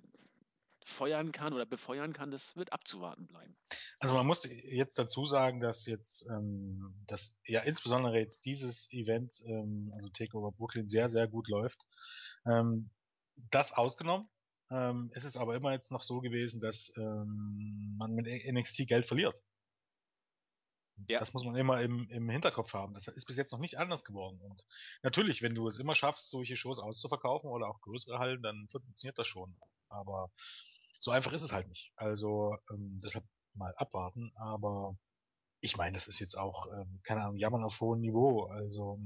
feuern 0.84 1.32
kann 1.32 1.52
oder 1.52 1.66
befeuern 1.66 2.12
kann, 2.12 2.30
das 2.30 2.56
wird 2.56 2.72
abzuwarten 2.72 3.26
bleiben. 3.26 3.56
Also 3.98 4.14
man 4.14 4.26
muss 4.26 4.44
jetzt 4.44 4.98
dazu 4.98 5.24
sagen, 5.24 5.60
dass 5.60 5.86
jetzt, 5.86 6.26
ähm, 6.30 6.94
dass 7.06 7.38
ja 7.44 7.60
insbesondere 7.60 8.18
jetzt 8.18 8.46
dieses 8.46 8.90
Event, 8.92 9.34
ähm, 9.46 9.92
also 9.94 10.08
Takeover 10.08 10.52
Brooklyn, 10.52 10.88
sehr, 10.88 11.08
sehr 11.08 11.28
gut 11.28 11.48
läuft. 11.48 11.84
Ähm, 12.46 12.90
das 13.50 13.72
ausgenommen. 13.72 14.28
Ähm, 14.70 15.10
es 15.14 15.24
ist 15.24 15.36
aber 15.36 15.54
immer 15.54 15.72
jetzt 15.72 15.92
noch 15.92 16.02
so 16.02 16.20
gewesen, 16.20 16.60
dass 16.60 16.92
ähm, 16.96 17.96
man 17.98 18.14
mit 18.14 18.26
NXT 18.26 18.86
Geld 18.86 19.06
verliert. 19.06 19.42
Ja. 21.06 21.18
Das 21.18 21.32
muss 21.32 21.44
man 21.44 21.54
immer 21.54 21.80
im, 21.80 22.08
im 22.10 22.28
Hinterkopf 22.28 22.74
haben. 22.74 22.94
Das 22.94 23.06
ist 23.08 23.26
bis 23.26 23.36
jetzt 23.36 23.52
noch 23.52 23.60
nicht 23.60 23.78
anders 23.78 24.04
geworden. 24.04 24.40
Und 24.40 24.64
natürlich, 25.02 25.42
wenn 25.42 25.54
du 25.54 25.68
es 25.68 25.78
immer 25.78 25.94
schaffst, 25.94 26.30
solche 26.30 26.56
Shows 26.56 26.80
auszuverkaufen 26.80 27.50
oder 27.50 27.68
auch 27.68 27.80
größere 27.80 28.18
Hallen, 28.18 28.42
dann 28.42 28.68
funktioniert 28.68 29.18
das 29.18 29.26
schon. 29.26 29.56
Aber 29.88 30.30
so 30.98 31.10
einfach 31.10 31.32
ist 31.32 31.42
es 31.42 31.52
halt 31.52 31.68
nicht. 31.68 31.92
Also 31.96 32.56
ähm, 32.70 32.98
deshalb 33.02 33.24
mal 33.54 33.74
abwarten. 33.76 34.32
Aber 34.36 34.96
ich 35.60 35.76
meine, 35.76 35.94
das 35.94 36.08
ist 36.08 36.18
jetzt 36.18 36.36
auch, 36.36 36.66
ähm, 36.72 37.00
keine 37.04 37.22
Ahnung, 37.22 37.36
jammern 37.36 37.64
auf 37.64 37.80
hohem 37.80 38.00
Niveau. 38.00 38.46
Also 38.46 38.98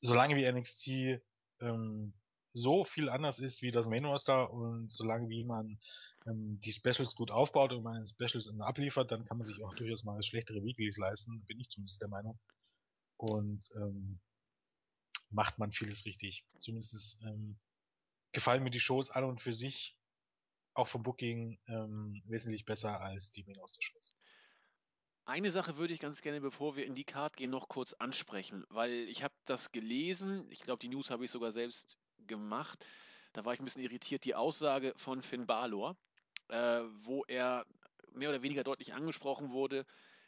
solange 0.00 0.36
wie 0.36 0.50
NXT 0.50 1.22
ähm, 1.60 2.14
so 2.54 2.84
viel 2.84 3.08
anders 3.08 3.40
ist 3.40 3.62
wie 3.62 3.72
das 3.72 3.88
Main 3.88 4.04
Roster 4.04 4.50
und 4.52 4.90
solange 4.90 5.28
wie 5.28 5.44
man 5.44 5.78
ähm, 6.26 6.60
die 6.60 6.72
Specials 6.72 7.16
gut 7.16 7.32
aufbaut 7.32 7.72
und 7.72 7.82
man 7.82 8.06
Specials 8.06 8.48
abliefert, 8.60 9.10
dann 9.10 9.24
kann 9.24 9.38
man 9.38 9.44
sich 9.44 9.62
auch 9.64 9.74
durchaus 9.74 10.04
mal 10.04 10.22
schlechtere 10.22 10.62
Weeklies 10.62 10.96
leisten, 10.96 11.44
bin 11.46 11.58
ich 11.58 11.68
zumindest 11.68 12.00
der 12.00 12.08
Meinung. 12.08 12.38
Und 13.16 13.68
ähm, 13.76 14.20
macht 15.30 15.58
man 15.58 15.72
vieles 15.72 16.04
richtig. 16.04 16.46
Zumindest 16.58 17.22
ähm, 17.24 17.58
gefallen 18.32 18.62
mir 18.62 18.70
die 18.70 18.80
Shows 18.80 19.10
an 19.10 19.24
und 19.24 19.40
für 19.40 19.52
sich 19.52 19.98
auch 20.74 20.88
vom 20.88 21.02
Booking 21.02 21.58
ähm, 21.66 22.22
wesentlich 22.26 22.64
besser 22.64 23.00
als 23.00 23.32
die 23.32 23.44
Main 23.44 23.58
Roster 23.58 23.82
Shows. 23.82 24.14
Eine 25.26 25.50
Sache 25.50 25.76
würde 25.76 25.94
ich 25.94 26.00
ganz 26.00 26.20
gerne, 26.20 26.40
bevor 26.40 26.76
wir 26.76 26.84
in 26.84 26.94
die 26.94 27.04
Card 27.04 27.36
gehen, 27.36 27.50
noch 27.50 27.68
kurz 27.68 27.94
ansprechen, 27.94 28.64
weil 28.68 28.92
ich 29.08 29.24
habe 29.24 29.34
das 29.46 29.72
gelesen. 29.72 30.46
Ich 30.50 30.60
glaube, 30.60 30.80
die 30.80 30.88
News 30.88 31.10
habe 31.10 31.24
ich 31.24 31.30
sogar 31.30 31.50
selbst 31.50 31.96
gemacht. 32.26 32.86
Da 33.32 33.44
war 33.44 33.54
ich 33.54 33.60
ein 33.60 33.64
bisschen 33.64 33.82
irritiert. 33.82 34.24
Die 34.24 34.34
Aussage 34.34 34.94
von 34.96 35.22
Finn 35.22 35.46
Balor, 35.46 35.96
äh, 36.48 36.80
wo 37.02 37.24
er 37.24 37.66
mehr 38.12 38.30
oder 38.30 38.42
weniger 38.42 38.64
deutlich 38.64 38.94
angesprochen 38.94 39.50
wurde, 39.50 39.86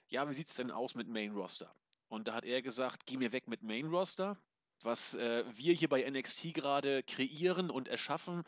ja, 0.08 0.28
wie 0.28 0.34
sieht 0.34 0.48
es 0.48 0.54
denn 0.54 0.70
aus 0.70 0.94
mit 0.94 1.08
Main 1.08 1.32
Roster? 1.32 1.72
Und 2.08 2.28
da 2.28 2.34
hat 2.34 2.44
er 2.44 2.62
gesagt, 2.62 3.06
geh 3.06 3.16
mir 3.16 3.32
weg 3.32 3.48
mit 3.48 3.62
Main 3.62 3.86
Roster. 3.86 4.38
Was 4.82 5.14
äh, 5.14 5.44
wir 5.56 5.74
hier 5.74 5.88
bei 5.88 6.08
NXT 6.08 6.54
gerade 6.54 7.02
kreieren 7.02 7.70
und 7.70 7.88
erschaffen, 7.88 8.44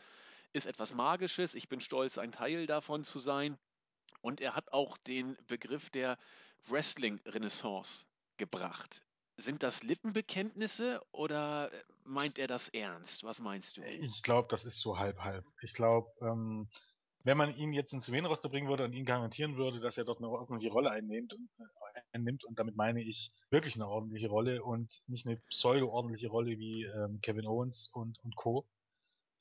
ist 0.53 0.67
etwas 0.67 0.93
Magisches. 0.93 1.55
Ich 1.55 1.67
bin 1.67 1.81
stolz, 1.81 2.17
ein 2.17 2.31
Teil 2.31 2.65
davon 2.65 3.03
zu 3.03 3.19
sein. 3.19 3.57
Und 4.21 4.41
er 4.41 4.55
hat 4.55 4.71
auch 4.73 4.97
den 4.97 5.37
Begriff 5.47 5.89
der 5.89 6.17
Wrestling-Renaissance 6.67 8.05
gebracht. 8.37 9.01
Sind 9.39 9.63
das 9.63 9.83
Lippenbekenntnisse 9.83 11.01
oder 11.11 11.71
meint 12.03 12.37
er 12.37 12.47
das 12.47 12.69
ernst? 12.69 13.23
Was 13.23 13.39
meinst 13.39 13.77
du? 13.77 13.81
Ich 13.81 14.21
glaube, 14.23 14.47
das 14.49 14.65
ist 14.65 14.79
so 14.79 14.97
halb 14.97 15.19
halb. 15.19 15.45
Ich 15.61 15.73
glaube, 15.73 16.09
ähm, 16.21 16.69
wenn 17.23 17.37
man 17.37 17.55
ihn 17.55 17.73
jetzt 17.73 17.93
ins 17.93 18.09
Main-Roster 18.09 18.49
bringen 18.49 18.69
würde 18.69 18.85
und 18.85 18.93
ihn 18.93 19.05
garantieren 19.05 19.57
würde, 19.57 19.79
dass 19.79 19.97
er 19.97 20.05
dort 20.05 20.19
eine 20.19 20.29
ordentliche 20.29 20.71
Rolle 20.71 20.91
einnimmt 20.91 21.33
und, 21.33 21.49
äh, 21.59 22.01
einnimmt, 22.13 22.43
und 22.45 22.57
damit 22.59 22.75
meine 22.75 23.01
ich 23.01 23.31
wirklich 23.49 23.75
eine 23.75 23.87
ordentliche 23.87 24.29
Rolle 24.29 24.63
und 24.63 25.03
nicht 25.07 25.25
eine 25.25 25.37
pseudo-ordentliche 25.37 26.29
Rolle 26.29 26.57
wie 26.57 26.83
ähm, 26.83 27.19
Kevin 27.21 27.45
Owens 27.45 27.89
und, 27.93 28.17
und 28.23 28.35
Co., 28.35 28.67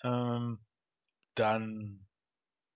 ähm, 0.03 0.65
dann 1.35 2.07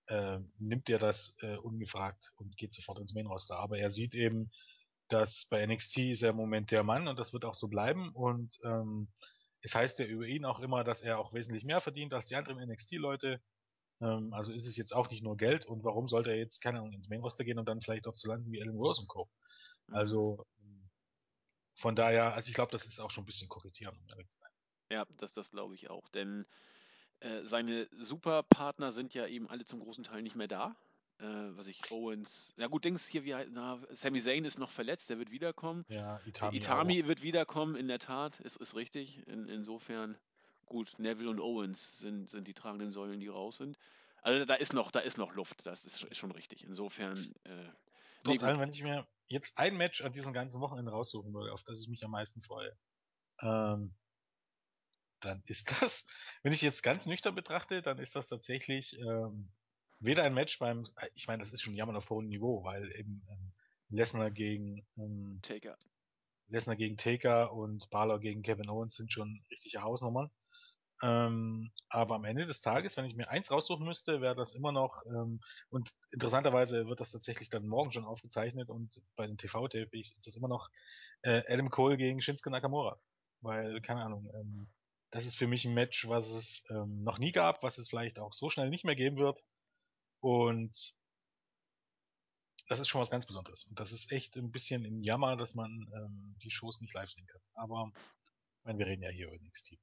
äh, 0.07 0.39
nimmt 0.57 0.89
er 0.89 0.99
das 0.99 1.37
äh, 1.41 1.57
ungefragt 1.57 2.33
und 2.37 2.55
geht 2.57 2.73
sofort 2.73 2.99
ins 2.99 3.13
Main-Roster. 3.13 3.57
Aber 3.57 3.77
er 3.77 3.91
sieht 3.91 4.15
eben, 4.15 4.51
dass 5.09 5.47
bei 5.49 5.65
NXT 5.65 5.97
ist 5.99 6.21
er 6.21 6.31
im 6.31 6.35
Moment 6.35 6.71
der 6.71 6.83
Mann 6.83 7.07
und 7.07 7.19
das 7.19 7.33
wird 7.33 7.45
auch 7.45 7.55
so 7.55 7.67
bleiben. 7.67 8.11
Und 8.13 8.57
ähm, 8.63 9.09
es 9.61 9.75
heißt 9.75 9.99
ja 9.99 10.05
über 10.05 10.25
ihn 10.25 10.45
auch 10.45 10.59
immer, 10.59 10.83
dass 10.83 11.01
er 11.01 11.19
auch 11.19 11.33
wesentlich 11.33 11.63
mehr 11.63 11.81
verdient 11.81 12.13
als 12.13 12.25
die 12.25 12.35
anderen 12.35 12.67
NXT-Leute. 12.69 13.41
Ähm, 14.01 14.33
also 14.33 14.51
ist 14.51 14.65
es 14.65 14.75
jetzt 14.75 14.93
auch 14.93 15.09
nicht 15.09 15.23
nur 15.23 15.37
Geld. 15.37 15.65
Und 15.65 15.83
warum 15.83 16.07
sollte 16.07 16.31
er 16.31 16.37
jetzt, 16.37 16.61
keine 16.61 16.79
Ahnung, 16.79 16.93
ins 16.93 17.09
Main-Roster 17.09 17.43
gehen 17.43 17.59
und 17.59 17.67
dann 17.67 17.81
vielleicht 17.81 18.05
dort 18.05 18.17
zu 18.17 18.27
landen 18.27 18.51
wie 18.51 18.59
Ellen 18.59 18.75
Rose 18.75 19.01
und 19.01 19.07
Co. 19.07 19.29
Mhm. 19.87 19.95
Also 19.95 20.45
von 21.75 21.95
daher, 21.95 22.33
also 22.33 22.49
ich 22.49 22.55
glaube, 22.55 22.71
das 22.71 22.85
ist 22.85 22.99
auch 22.99 23.11
schon 23.11 23.23
ein 23.23 23.27
bisschen 23.27 23.49
kokettieren, 23.49 23.95
um 23.97 24.09
ehrlich 24.09 24.29
zu 24.29 24.37
sein. 24.37 24.51
Ja, 24.91 25.05
das, 25.17 25.33
das 25.33 25.51
glaube 25.51 25.75
ich 25.75 25.89
auch. 25.89 26.07
Denn 26.09 26.45
äh, 27.19 27.43
seine 27.43 27.87
Superpartner 27.99 28.91
sind 28.91 29.13
ja 29.13 29.27
eben 29.27 29.49
alle 29.49 29.65
zum 29.65 29.79
großen 29.79 30.03
Teil 30.03 30.21
nicht 30.21 30.35
mehr 30.35 30.47
da. 30.47 30.75
Äh, 31.23 31.57
was 31.57 31.67
ich, 31.67 31.89
Owens. 31.89 32.53
Ja 32.57 32.67
gut, 32.67 32.83
Dings 32.83 33.07
hier, 33.07 33.23
wie 33.23 33.33
na, 33.51 33.79
Sami 33.91 34.19
Zayn 34.19 34.43
ist 34.43 34.59
noch 34.59 34.69
verletzt, 34.69 35.09
der 35.09 35.19
wird 35.19 35.31
wiederkommen. 35.31 35.85
Ja, 35.87 36.19
Itami, 36.25 36.57
Itami 36.57 37.07
wird 37.07 37.21
wiederkommen, 37.21 37.77
in 37.77 37.87
der 37.87 37.99
Tat, 37.99 38.41
ist, 38.41 38.57
ist 38.57 38.75
richtig. 38.75 39.25
In, 39.25 39.47
insofern, 39.47 40.17
gut, 40.65 40.93
Neville 40.97 41.29
und 41.29 41.39
Owens 41.39 41.99
sind, 41.99 42.29
sind 42.29 42.45
die 42.45 42.53
tragenden 42.53 42.91
Säulen, 42.91 43.21
die 43.21 43.29
raus 43.29 43.55
sind. 43.55 43.77
Also 44.21 44.43
da 44.43 44.55
ist 44.55 44.73
noch, 44.73 44.91
da 44.91 44.99
ist 44.99 45.17
noch 45.17 45.33
Luft, 45.33 45.65
das 45.65 45.85
ist, 45.85 46.03
ist 46.03 46.17
schon 46.17 46.31
richtig. 46.31 46.65
Insofern. 46.65 47.17
Äh, 47.45 47.69
Trotz 48.25 48.41
nee, 48.41 48.47
allem, 48.47 48.59
wenn 48.59 48.71
ich 48.71 48.83
mir 48.83 49.07
jetzt 49.27 49.57
ein 49.57 49.77
Match 49.77 50.01
an 50.01 50.11
diesem 50.11 50.33
ganzen 50.33 50.59
Wochenende 50.59 50.91
raussuchen 50.91 51.33
würde, 51.33 51.53
auf 51.53 51.63
das 51.63 51.81
ich 51.81 51.87
mich 51.87 52.03
am 52.03 52.11
meisten 52.11 52.41
freue, 52.41 52.77
ähm, 53.41 53.95
dann 55.21 55.41
ist 55.45 55.71
das, 55.81 56.05
wenn 56.41 56.51
ich 56.51 56.61
jetzt 56.61 56.83
ganz 56.83 57.05
nüchtern 57.05 57.33
betrachte, 57.33 57.81
dann 57.81 57.97
ist 57.99 58.17
das 58.17 58.27
tatsächlich 58.27 58.99
ähm, 58.99 59.53
weder 60.03 60.23
ein 60.23 60.33
Match 60.33 60.59
beim, 60.59 60.85
ich 61.15 61.27
meine, 61.27 61.41
das 61.41 61.51
ist 61.51 61.61
schon 61.61 61.75
jammern 61.75 61.95
auf 61.95 62.09
hohem 62.09 62.27
Niveau, 62.27 62.63
weil 62.63 62.91
eben 62.95 63.25
ähm, 63.29 63.51
Lesnar 63.89 64.31
gegen 64.31 64.85
ähm, 64.97 65.39
Taker. 65.41 65.77
Lesnar 66.47 66.75
gegen 66.75 66.97
Taker 66.97 67.53
und 67.53 67.89
Balor 67.89 68.19
gegen 68.19 68.41
Kevin 68.41 68.69
Owens 68.69 68.95
sind 68.95 69.11
schon 69.11 69.43
richtige 69.49 69.81
Hausnummern. 69.81 70.29
Ähm, 71.01 71.71
aber 71.89 72.15
am 72.15 72.23
Ende 72.23 72.45
des 72.45 72.61
Tages, 72.61 72.95
wenn 72.95 73.05
ich 73.05 73.15
mir 73.15 73.29
eins 73.29 73.51
raussuchen 73.51 73.85
müsste, 73.85 74.21
wäre 74.21 74.35
das 74.35 74.55
immer 74.55 74.71
noch, 74.71 75.03
ähm, 75.05 75.41
und 75.69 75.89
interessanterweise 76.11 76.87
wird 76.87 77.01
das 77.01 77.11
tatsächlich 77.11 77.49
dann 77.49 77.67
morgen 77.67 77.91
schon 77.91 78.05
aufgezeichnet 78.05 78.69
und 78.69 79.01
bei 79.17 79.27
den 79.27 79.37
TV-Tape 79.37 79.99
ist 79.99 80.25
das 80.25 80.35
immer 80.35 80.47
noch 80.47 80.69
äh, 81.23 81.41
Adam 81.47 81.69
Cole 81.69 81.97
gegen 81.97 82.21
Shinsuke 82.21 82.51
Nakamura. 82.51 82.99
Weil, 83.41 83.81
keine 83.81 84.03
Ahnung, 84.03 84.31
ähm, 84.33 84.69
das 85.11 85.25
ist 85.25 85.35
für 85.37 85.47
mich 85.47 85.65
ein 85.65 85.73
Match, 85.73 86.07
was 86.07 86.31
es 86.31 86.65
ähm, 86.69 87.03
noch 87.03 87.19
nie 87.19 87.33
gab, 87.33 87.63
was 87.63 87.77
es 87.77 87.89
vielleicht 87.89 88.19
auch 88.19 88.31
so 88.31 88.49
schnell 88.49 88.69
nicht 88.69 88.85
mehr 88.85 88.95
geben 88.95 89.17
wird. 89.17 89.43
Und 90.23 90.95
das 92.69 92.79
ist 92.79 92.87
schon 92.87 93.01
was 93.01 93.09
ganz 93.09 93.25
Besonderes. 93.25 93.65
Und 93.65 93.77
das 93.77 93.91
ist 93.91 94.09
echt 94.13 94.37
ein 94.37 94.51
bisschen 94.51 94.85
ein 94.85 95.03
Jammer, 95.03 95.35
dass 95.35 95.53
man 95.53 95.69
ähm, 95.93 96.35
die 96.41 96.49
Shows 96.49 96.79
nicht 96.79 96.93
live 96.93 97.09
sehen 97.09 97.27
kann. 97.27 97.41
Aber 97.55 97.91
meine, 98.63 98.79
wir 98.79 98.85
reden 98.85 99.03
ja 99.03 99.09
hier 99.09 99.27
über 99.27 99.35
NXT. 99.35 99.77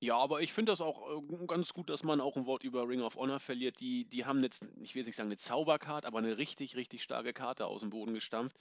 Ja, 0.00 0.16
aber 0.16 0.40
ich 0.40 0.54
finde 0.54 0.72
das 0.72 0.80
auch 0.80 1.18
äh, 1.18 1.46
ganz 1.46 1.74
gut, 1.74 1.90
dass 1.90 2.02
man 2.02 2.22
auch 2.22 2.36
ein 2.38 2.46
Wort 2.46 2.64
über 2.64 2.88
Ring 2.88 3.02
of 3.02 3.16
Honor 3.16 3.38
verliert. 3.38 3.78
Die, 3.78 4.06
die 4.06 4.24
haben 4.24 4.42
jetzt, 4.42 4.64
ich 4.80 4.94
will 4.94 5.04
nicht 5.04 5.14
sagen 5.14 5.28
eine 5.28 5.36
Zauberkarte, 5.36 6.06
aber 6.06 6.18
eine 6.18 6.38
richtig, 6.38 6.74
richtig 6.76 7.02
starke 7.02 7.34
Karte 7.34 7.66
aus 7.66 7.80
dem 7.80 7.90
Boden 7.90 8.14
gestampft. 8.14 8.56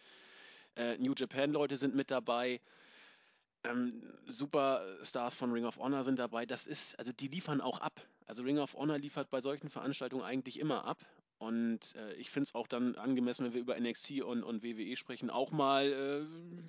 Äh, 0.75 0.97
New 0.97 1.13
Japan-Leute 1.15 1.77
sind 1.77 1.95
mit 1.95 2.11
dabei. 2.11 2.59
Ähm, 3.69 4.01
Superstars 4.27 5.35
von 5.35 5.51
Ring 5.51 5.65
of 5.65 5.77
Honor 5.77 6.03
sind 6.03 6.19
dabei. 6.19 6.45
Das 6.45 6.67
ist, 6.67 6.97
also 6.97 7.11
die 7.11 7.27
liefern 7.27 7.61
auch 7.61 7.79
ab. 7.79 8.01
Also 8.25 8.43
Ring 8.43 8.57
of 8.57 8.73
Honor 8.73 8.97
liefert 8.97 9.29
bei 9.29 9.41
solchen 9.41 9.69
Veranstaltungen 9.69 10.23
eigentlich 10.23 10.59
immer 10.59 10.85
ab. 10.85 11.05
Und 11.37 11.95
äh, 11.95 12.13
ich 12.13 12.29
finde 12.29 12.47
es 12.47 12.55
auch 12.55 12.67
dann 12.67 12.95
angemessen, 12.95 13.45
wenn 13.45 13.53
wir 13.53 13.61
über 13.61 13.79
NXT 13.79 14.21
und, 14.21 14.43
und 14.43 14.63
WWE 14.63 14.95
sprechen, 14.95 15.29
auch 15.29 15.51
mal 15.51 15.91
äh, 15.91 16.61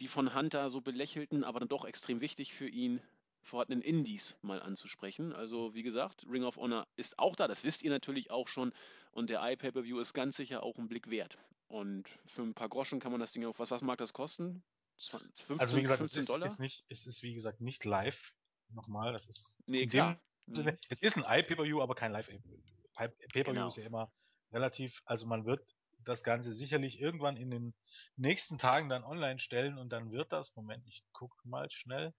die 0.00 0.08
von 0.08 0.34
Hunter 0.34 0.70
so 0.70 0.80
belächelten, 0.80 1.44
aber 1.44 1.58
dann 1.58 1.68
doch 1.68 1.84
extrem 1.84 2.20
wichtig 2.20 2.54
für 2.54 2.68
ihn 2.68 3.00
vorhandenen 3.42 3.82
Indies 3.82 4.36
mal 4.42 4.60
anzusprechen. 4.60 5.32
Also 5.32 5.74
wie 5.74 5.82
gesagt, 5.82 6.26
Ring 6.30 6.44
of 6.44 6.56
Honor 6.56 6.86
ist 6.96 7.18
auch 7.18 7.36
da, 7.36 7.48
das 7.48 7.64
wisst 7.64 7.82
ihr 7.82 7.90
natürlich 7.90 8.30
auch 8.30 8.48
schon. 8.48 8.72
Und 9.12 9.30
der 9.30 9.40
iPay-Per-View 9.42 9.98
ist 10.00 10.12
ganz 10.12 10.36
sicher 10.36 10.62
auch 10.62 10.76
ein 10.78 10.88
Blick 10.88 11.10
wert. 11.10 11.38
Und 11.68 12.08
für 12.26 12.42
ein 12.42 12.54
paar 12.54 12.68
Groschen 12.68 13.00
kann 13.00 13.12
man 13.12 13.20
das 13.20 13.32
Ding 13.32 13.44
auf, 13.44 13.58
was, 13.58 13.70
was 13.70 13.82
mag 13.82 13.98
das 13.98 14.12
kosten? 14.12 14.62
15, 14.98 15.60
also 15.60 15.76
wie 15.76 15.82
gesagt, 15.82 16.00
es 16.00 16.16
ist, 16.16 16.30
ist, 16.30 16.60
nicht, 16.60 16.90
es 16.90 17.06
ist 17.06 17.22
wie 17.22 17.34
gesagt 17.34 17.60
nicht 17.60 17.84
live. 17.84 18.34
Nochmal, 18.70 19.12
das 19.12 19.28
ist 19.28 19.58
nee, 19.66 19.86
klar. 19.86 20.20
Sinne, 20.46 20.72
mhm. 20.72 20.78
es 20.88 21.02
ist 21.02 21.16
ein 21.16 21.24
iPay-Per-View, 21.24 21.82
aber 21.82 21.94
kein 21.94 22.12
Live-Pay-Per-View. 22.12 22.62
Pay-Per-View 22.94 23.44
genau. 23.44 23.66
ist 23.66 23.76
ja 23.76 23.84
immer 23.84 24.12
relativ, 24.52 25.02
also 25.04 25.26
man 25.26 25.44
wird 25.44 25.76
das 25.98 26.22
Ganze 26.22 26.52
sicherlich 26.52 27.00
irgendwann 27.00 27.36
in 27.36 27.50
den 27.50 27.74
nächsten 28.16 28.58
Tagen 28.58 28.88
dann 28.88 29.04
online 29.04 29.38
stellen 29.38 29.76
und 29.76 29.90
dann 29.90 30.12
wird 30.12 30.32
das, 30.32 30.54
Moment, 30.54 30.86
ich 30.86 31.04
guck 31.12 31.44
mal 31.44 31.70
schnell. 31.70 32.14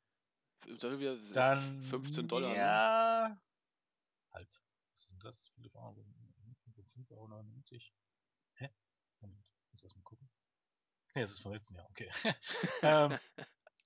Sollen 0.77 1.00
wir 1.00 1.17
dann 1.34 1.84
15 1.84 2.27
Dollar? 2.27 2.50
Ne? 2.50 2.57
Ja. 2.57 3.29
Ne? 3.29 3.41
Halt. 4.31 4.62
Was 4.93 5.05
sind 5.07 5.24
das? 5.24 5.51
Viele 5.55 5.69
Farben. 5.69 6.13
5,99 6.96 7.12
Euro. 7.12 7.27
Hä? 8.55 8.69
Moment, 9.22 9.46
muss 9.72 9.84
erst 9.84 9.96
mal 9.96 10.03
gucken. 10.03 10.26
Nee, 11.18 11.24
das 11.24 11.32
ist 11.32 11.40
vom 11.40 11.52
letzten 11.52 11.74
Jahr, 11.74 11.90
okay. 11.90 12.12
ähm, 12.84 13.18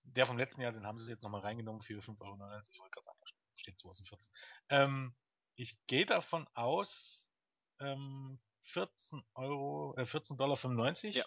der 0.04 0.26
vom 0.26 0.38
letzten 0.38 0.60
Jahr, 0.60 0.74
den 0.74 0.86
haben 0.86 1.00
sie 1.00 1.10
jetzt 1.10 1.24
nochmal 1.24 1.40
reingenommen 1.40 1.82
für 1.82 2.02
5,99 2.02 2.20
Euro. 2.20 2.60
Ich 2.70 2.80
wollte 2.82 2.92
gerade 2.92 3.06
sagen, 3.06 3.18
steht 3.54 3.80
2014. 3.80 4.34
Ähm, 4.68 5.16
ich 5.56 5.88
gehe 5.88 6.06
davon 6.06 6.46
aus, 6.56 7.32
ähm, 7.80 8.38
14 8.64 9.24
Euro, 9.36 9.96
äh, 9.96 10.02
14,95 10.02 10.36
Dollar. 10.36 11.14
Ja. 11.14 11.26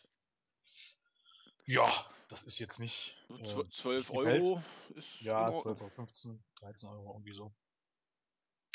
Ja, 1.65 2.11
das 2.29 2.43
ist 2.43 2.59
jetzt 2.59 2.81
nicht. 2.81 3.17
Äh, 3.31 3.67
12 3.71 4.11
Euro 4.11 4.63
ist. 4.97 5.23
Ja, 5.23 5.49
12 5.59 5.81
Euro, 5.81 5.89
15, 5.89 6.45
13 6.57 6.89
Euro, 6.91 7.13
irgendwie 7.15 7.33
so. 7.33 7.55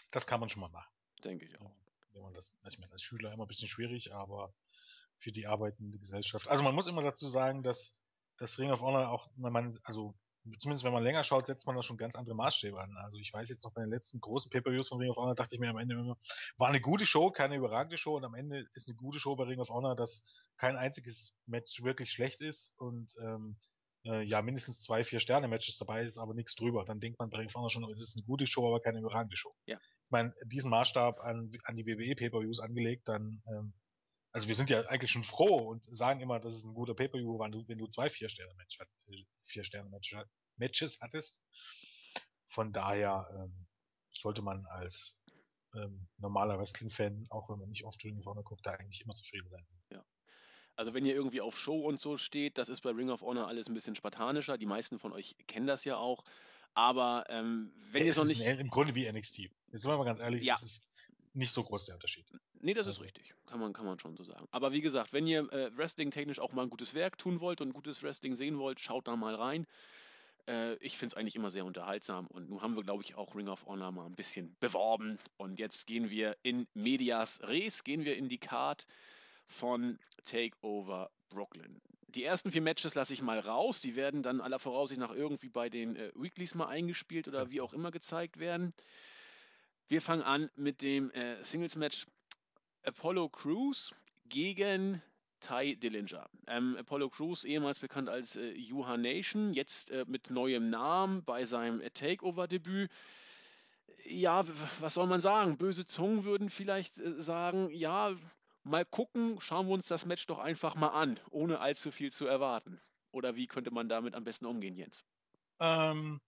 Das 0.09 0.25
kann 0.25 0.39
man 0.39 0.49
schon 0.49 0.61
mal 0.61 0.69
machen. 0.69 0.91
Denke 1.23 1.45
ich 1.45 1.61
auch. 1.61 1.75
Wenn 2.11 2.23
man 2.23 2.33
das, 2.33 2.51
ich 2.67 2.79
meine, 2.79 2.91
als 2.91 3.03
Schüler 3.03 3.31
immer 3.31 3.45
ein 3.45 3.47
bisschen 3.47 3.69
schwierig, 3.69 4.15
aber 4.15 4.51
für 5.19 5.31
die 5.31 5.47
arbeitende 5.47 5.99
Gesellschaft. 5.99 6.47
Also 6.47 6.63
man 6.63 6.73
muss 6.73 6.87
immer 6.87 7.03
dazu 7.03 7.27
sagen, 7.27 7.63
dass 7.63 7.99
das 8.37 8.57
Ring 8.57 8.71
of 8.71 8.81
Honor 8.81 9.09
auch, 9.09 9.29
wenn 9.35 9.53
man, 9.53 9.77
also 9.83 10.15
zumindest 10.57 10.83
wenn 10.85 10.93
man 10.93 11.03
länger 11.03 11.23
schaut, 11.23 11.45
setzt 11.45 11.67
man 11.67 11.75
da 11.75 11.83
schon 11.83 11.97
ganz 11.97 12.15
andere 12.15 12.35
Maßstäbe 12.35 12.79
an. 12.79 12.95
Also 12.97 13.17
ich 13.17 13.31
weiß 13.31 13.49
jetzt 13.49 13.63
noch 13.63 13.73
bei 13.73 13.81
den 13.81 13.89
letzten 13.89 14.19
großen 14.19 14.49
Pay-Per-Views 14.49 14.87
von 14.87 14.99
Ring 14.99 15.11
of 15.11 15.17
Honor, 15.17 15.35
dachte 15.35 15.55
ich 15.55 15.59
mir 15.59 15.69
am 15.69 15.77
Ende 15.77 15.95
immer, 15.95 16.17
war 16.57 16.69
eine 16.69 16.81
gute 16.81 17.05
Show, 17.05 17.31
keine 17.31 17.55
überragende 17.55 17.97
Show 17.97 18.15
und 18.15 18.23
am 18.23 18.33
Ende 18.33 18.65
ist 18.73 18.87
eine 18.87 18.95
gute 18.95 19.19
Show 19.19 19.35
bei 19.35 19.43
Ring 19.43 19.59
of 19.59 19.69
Honor, 19.69 19.95
dass 19.95 20.25
kein 20.57 20.77
einziges 20.77 21.35
Match 21.45 21.83
wirklich 21.83 22.11
schlecht 22.11 22.41
ist 22.41 22.77
und 22.79 23.13
ähm, 23.21 23.57
äh, 24.05 24.23
ja, 24.23 24.41
mindestens 24.41 24.81
zwei, 24.81 25.03
vier 25.03 25.19
Sterne-Matches 25.19 25.77
dabei 25.77 26.03
ist, 26.03 26.17
aber 26.17 26.33
nichts 26.33 26.55
drüber. 26.55 26.85
Dann 26.85 26.99
denkt 26.99 27.19
man 27.19 27.29
bei 27.29 27.39
Ring 27.39 27.47
of 27.47 27.55
Honor 27.55 27.69
schon, 27.69 27.91
es 27.91 28.01
ist 28.01 28.15
eine 28.15 28.25
gute 28.25 28.47
Show, 28.47 28.67
aber 28.67 28.79
keine 28.79 28.99
überragende 28.99 29.35
Show. 29.35 29.53
Ja. 29.65 29.77
Ich 29.77 30.11
meine, 30.11 30.33
diesen 30.45 30.71
Maßstab 30.71 31.19
an, 31.19 31.51
an 31.65 31.75
die 31.75 31.85
WWE 31.85 32.15
Pay-Per-Views 32.15 32.61
angelegt, 32.61 33.07
dann 33.07 33.43
ähm, 33.47 33.73
also 34.31 34.47
wir 34.47 34.55
sind 34.55 34.69
ja 34.69 34.81
eigentlich 34.87 35.11
schon 35.11 35.23
froh 35.23 35.69
und 35.69 35.85
sagen 35.95 36.21
immer, 36.21 36.39
dass 36.39 36.53
es 36.53 36.63
ein 36.63 36.73
guter 36.73 36.93
Pay-Per-View, 36.93 37.39
wenn 37.39 37.51
du, 37.51 37.67
wenn 37.67 37.77
du 37.77 37.87
zwei 37.87 38.09
Vier-Sterne-Matches 38.09 38.87
äh, 39.07 39.25
Vier 39.43 39.63
Sterne 39.63 39.89
Matches 40.57 40.99
hattest. 41.01 41.41
Von 42.47 42.73
daher 42.73 43.27
ähm, 43.35 43.67
sollte 44.11 44.41
man 44.41 44.65
als 44.67 45.25
ähm, 45.75 46.07
normaler 46.17 46.59
Wrestling-Fan, 46.59 47.27
auch 47.29 47.49
wenn 47.49 47.59
man 47.59 47.69
nicht 47.69 47.85
oft 47.85 48.03
Ring 48.03 48.19
of 48.19 48.25
Honor 48.25 48.43
guckt, 48.43 48.65
da 48.65 48.71
eigentlich 48.71 49.01
immer 49.01 49.15
zufrieden 49.15 49.49
sein. 49.49 49.65
Ja. 49.91 50.05
Also 50.75 50.93
wenn 50.93 51.05
ihr 51.05 51.13
irgendwie 51.13 51.41
auf 51.41 51.57
Show 51.57 51.81
und 51.81 51.99
so 51.99 52.17
steht, 52.17 52.57
das 52.57 52.69
ist 52.69 52.81
bei 52.81 52.91
Ring 52.91 53.09
of 53.09 53.21
Honor 53.21 53.47
alles 53.47 53.67
ein 53.67 53.73
bisschen 53.73 53.95
spartanischer. 53.95 54.57
Die 54.57 54.65
meisten 54.65 54.99
von 54.99 55.11
euch 55.11 55.35
kennen 55.47 55.67
das 55.67 55.85
ja 55.85 55.97
auch. 55.97 56.23
Aber 56.73 57.25
ähm, 57.29 57.73
wenn 57.91 58.01
ja, 58.01 58.05
ihr 58.05 58.09
es 58.11 58.17
noch 58.17 58.25
nicht. 58.25 58.41
Im 58.41 58.69
Grunde 58.69 58.95
wie 58.95 59.11
NXT. 59.11 59.39
Jetzt 59.39 59.81
sind 59.81 59.91
wir 59.91 59.97
mal 59.97 60.05
ganz 60.05 60.19
ehrlich, 60.19 60.43
ja. 60.43 60.53
es 60.53 60.63
ist 60.63 60.88
nicht 61.33 61.51
so 61.51 61.63
groß 61.63 61.85
der 61.85 61.95
Unterschied. 61.95 62.25
Nee, 62.61 62.73
das 62.73 62.87
also. 62.87 63.01
ist 63.01 63.05
richtig. 63.05 63.33
Kann 63.45 63.59
man, 63.59 63.73
kann 63.73 63.85
man 63.85 63.99
schon 63.99 64.15
so 64.15 64.23
sagen. 64.23 64.47
Aber 64.51 64.71
wie 64.71 64.81
gesagt, 64.81 65.13
wenn 65.13 65.27
ihr 65.27 65.51
äh, 65.51 65.75
Wrestling-technisch 65.77 66.39
auch 66.39 66.53
mal 66.53 66.63
ein 66.63 66.69
gutes 66.69 66.93
Werk 66.93 67.17
tun 67.17 67.39
wollt 67.39 67.61
und 67.61 67.73
gutes 67.73 68.03
Wrestling 68.03 68.35
sehen 68.35 68.57
wollt, 68.57 68.79
schaut 68.79 69.07
da 69.07 69.15
mal 69.15 69.35
rein. 69.35 69.65
Äh, 70.47 70.75
ich 70.75 70.97
finde 70.97 71.13
es 71.13 71.17
eigentlich 71.17 71.35
immer 71.35 71.49
sehr 71.49 71.65
unterhaltsam 71.65 72.27
und 72.27 72.49
nun 72.49 72.61
haben 72.61 72.75
wir, 72.75 72.83
glaube 72.83 73.03
ich, 73.03 73.15
auch 73.15 73.35
Ring 73.35 73.47
of 73.47 73.65
Honor 73.65 73.91
mal 73.91 74.05
ein 74.05 74.15
bisschen 74.15 74.55
beworben. 74.59 75.19
Und 75.37 75.59
jetzt 75.59 75.87
gehen 75.87 76.09
wir 76.09 76.35
in 76.41 76.67
Medias 76.73 77.41
Res, 77.43 77.83
gehen 77.83 78.03
wir 78.03 78.17
in 78.17 78.29
die 78.29 78.39
Card 78.39 78.85
von 79.47 79.99
Takeover 80.25 81.09
Brooklyn. 81.29 81.81
Die 82.07 82.23
ersten 82.23 82.51
vier 82.51 82.63
Matches 82.63 82.95
lasse 82.95 83.13
ich 83.13 83.21
mal 83.21 83.39
raus. 83.39 83.81
Die 83.81 83.95
werden 83.95 84.23
dann 84.23 84.41
aller 84.41 84.57
Voraussicht 84.57 84.99
nach 84.99 85.13
irgendwie 85.13 85.49
bei 85.49 85.69
den 85.69 85.95
äh, 85.95 86.11
Weeklies 86.15 86.55
mal 86.55 86.67
eingespielt 86.67 87.27
oder 87.27 87.51
wie 87.51 87.61
auch 87.61 87.73
immer 87.73 87.91
gezeigt 87.91 88.39
werden. 88.39 88.73
Wir 89.89 90.03
fangen 90.03 90.21
an 90.21 90.51
mit 90.55 90.83
dem 90.83 91.09
äh, 91.11 91.43
Singles-Match 91.43 92.05
Apollo 92.83 93.29
Crews 93.29 93.91
gegen 94.27 95.01
Ty 95.39 95.77
Dillinger. 95.77 96.29
Ähm, 96.45 96.77
Apollo 96.77 97.09
Crews, 97.09 97.43
ehemals 97.43 97.79
bekannt 97.79 98.07
als 98.07 98.35
äh, 98.35 98.51
Yuha 98.51 98.97
Nation, 98.97 99.51
jetzt 99.51 99.89
äh, 99.89 100.05
mit 100.07 100.29
neuem 100.29 100.69
Namen 100.69 101.23
bei 101.23 101.43
seinem 101.43 101.81
äh, 101.81 101.89
Takeover-Debüt. 101.89 102.91
Ja, 104.05 104.45
was 104.79 104.93
soll 104.93 105.07
man 105.07 105.21
sagen? 105.21 105.57
Böse 105.57 105.87
Zungen 105.87 106.23
würden 106.23 106.51
vielleicht 106.51 106.99
äh, 106.99 107.19
sagen, 107.19 107.71
ja, 107.71 108.15
mal 108.61 108.85
gucken, 108.85 109.41
schauen 109.41 109.65
wir 109.65 109.73
uns 109.73 109.87
das 109.87 110.05
Match 110.05 110.27
doch 110.27 110.37
einfach 110.37 110.75
mal 110.75 110.89
an, 110.89 111.19
ohne 111.31 111.61
allzu 111.61 111.89
viel 111.89 112.11
zu 112.11 112.27
erwarten. 112.27 112.79
Oder 113.11 113.35
wie 113.35 113.47
könnte 113.47 113.71
man 113.71 113.89
damit 113.89 114.13
am 114.13 114.23
besten 114.23 114.45
umgehen, 114.45 114.75
Jens? 114.75 115.03
Ähm, 115.59 116.21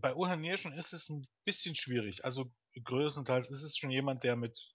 bei 0.00 0.10
Yuha 0.10 0.34
Nation 0.34 0.72
ist 0.72 0.92
es 0.92 1.08
ein 1.08 1.24
bisschen 1.44 1.76
schwierig. 1.76 2.24
Also 2.24 2.50
größtenteils 2.84 3.50
ist 3.50 3.62
es 3.62 3.76
schon 3.76 3.90
jemand, 3.90 4.24
der 4.24 4.36
mit, 4.36 4.74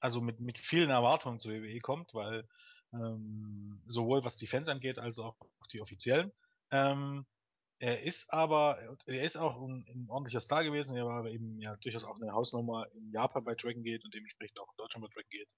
also 0.00 0.20
mit, 0.20 0.40
mit 0.40 0.58
vielen 0.58 0.90
Erwartungen 0.90 1.40
zur 1.40 1.52
WWE 1.52 1.80
kommt, 1.80 2.14
weil 2.14 2.48
ähm, 2.92 3.82
sowohl 3.86 4.24
was 4.24 4.36
die 4.36 4.46
Fans 4.46 4.68
angeht, 4.68 4.98
als 4.98 5.18
auch 5.18 5.36
die 5.72 5.80
offiziellen. 5.80 6.32
Ähm, 6.70 7.26
er 7.78 8.02
ist 8.02 8.32
aber, 8.32 8.78
er 9.06 9.24
ist 9.24 9.36
auch 9.36 9.60
ein, 9.60 9.84
ein, 9.88 10.06
ordentlicher 10.08 10.40
Star 10.40 10.62
gewesen, 10.62 10.96
er 10.96 11.04
war 11.04 11.26
eben 11.26 11.58
ja 11.60 11.76
durchaus 11.76 12.04
auch 12.04 12.20
eine 12.20 12.32
Hausnummer 12.32 12.86
in 12.94 13.10
Japan 13.10 13.42
bei 13.42 13.56
Dragon 13.56 13.82
Gate 13.82 14.04
und 14.04 14.14
dementsprechend 14.14 14.60
auch 14.60 14.70
in 14.70 14.76
Deutschland 14.76 15.04
bei 15.04 15.12
Dragon 15.12 15.30
Gate. 15.30 15.48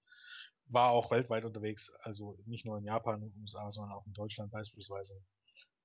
War 0.67 0.89
auch 0.89 1.11
weltweit 1.11 1.45
unterwegs, 1.45 1.93
also 2.01 2.35
nicht 2.45 2.65
nur 2.65 2.79
in 2.79 2.85
Japan 2.85 3.21
und 3.21 3.35
USA, 3.37 3.69
sondern 3.69 3.95
auch 3.95 4.07
in 4.07 4.13
Deutschland 4.13 4.51
beispielsweise. 4.51 5.23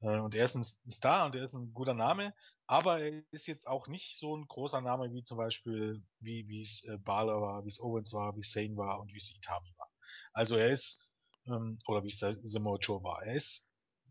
Äh, 0.00 0.18
und 0.18 0.34
er 0.34 0.44
ist 0.44 0.54
ein 0.54 0.64
Star 0.90 1.26
und 1.26 1.34
er 1.34 1.44
ist 1.44 1.54
ein 1.54 1.72
guter 1.72 1.94
Name, 1.94 2.34
aber 2.66 3.00
er 3.00 3.22
ist 3.30 3.46
jetzt 3.46 3.66
auch 3.66 3.88
nicht 3.88 4.18
so 4.18 4.36
ein 4.36 4.46
großer 4.46 4.80
Name 4.80 5.12
wie 5.12 5.24
zum 5.24 5.38
Beispiel, 5.38 6.02
wie 6.20 6.60
es 6.60 6.84
äh, 6.84 6.98
Balor 6.98 7.40
war, 7.42 7.64
wie 7.64 7.68
es 7.68 7.80
Owens 7.80 8.12
war, 8.12 8.36
wie 8.36 8.40
es 8.40 8.52
Sane 8.52 8.76
war 8.76 9.00
und 9.00 9.12
wie 9.12 9.18
es 9.18 9.34
Itami 9.34 9.72
war. 9.76 9.88
Also 10.32 10.56
er 10.56 10.70
ist, 10.70 11.12
ähm, 11.46 11.78
oder 11.86 12.04
wie 12.04 12.08
es 12.08 12.18
Samoa 12.18 12.78
Joe 12.78 13.02
war. 13.02 13.22
Er 13.22 13.34
ist, 13.34 13.70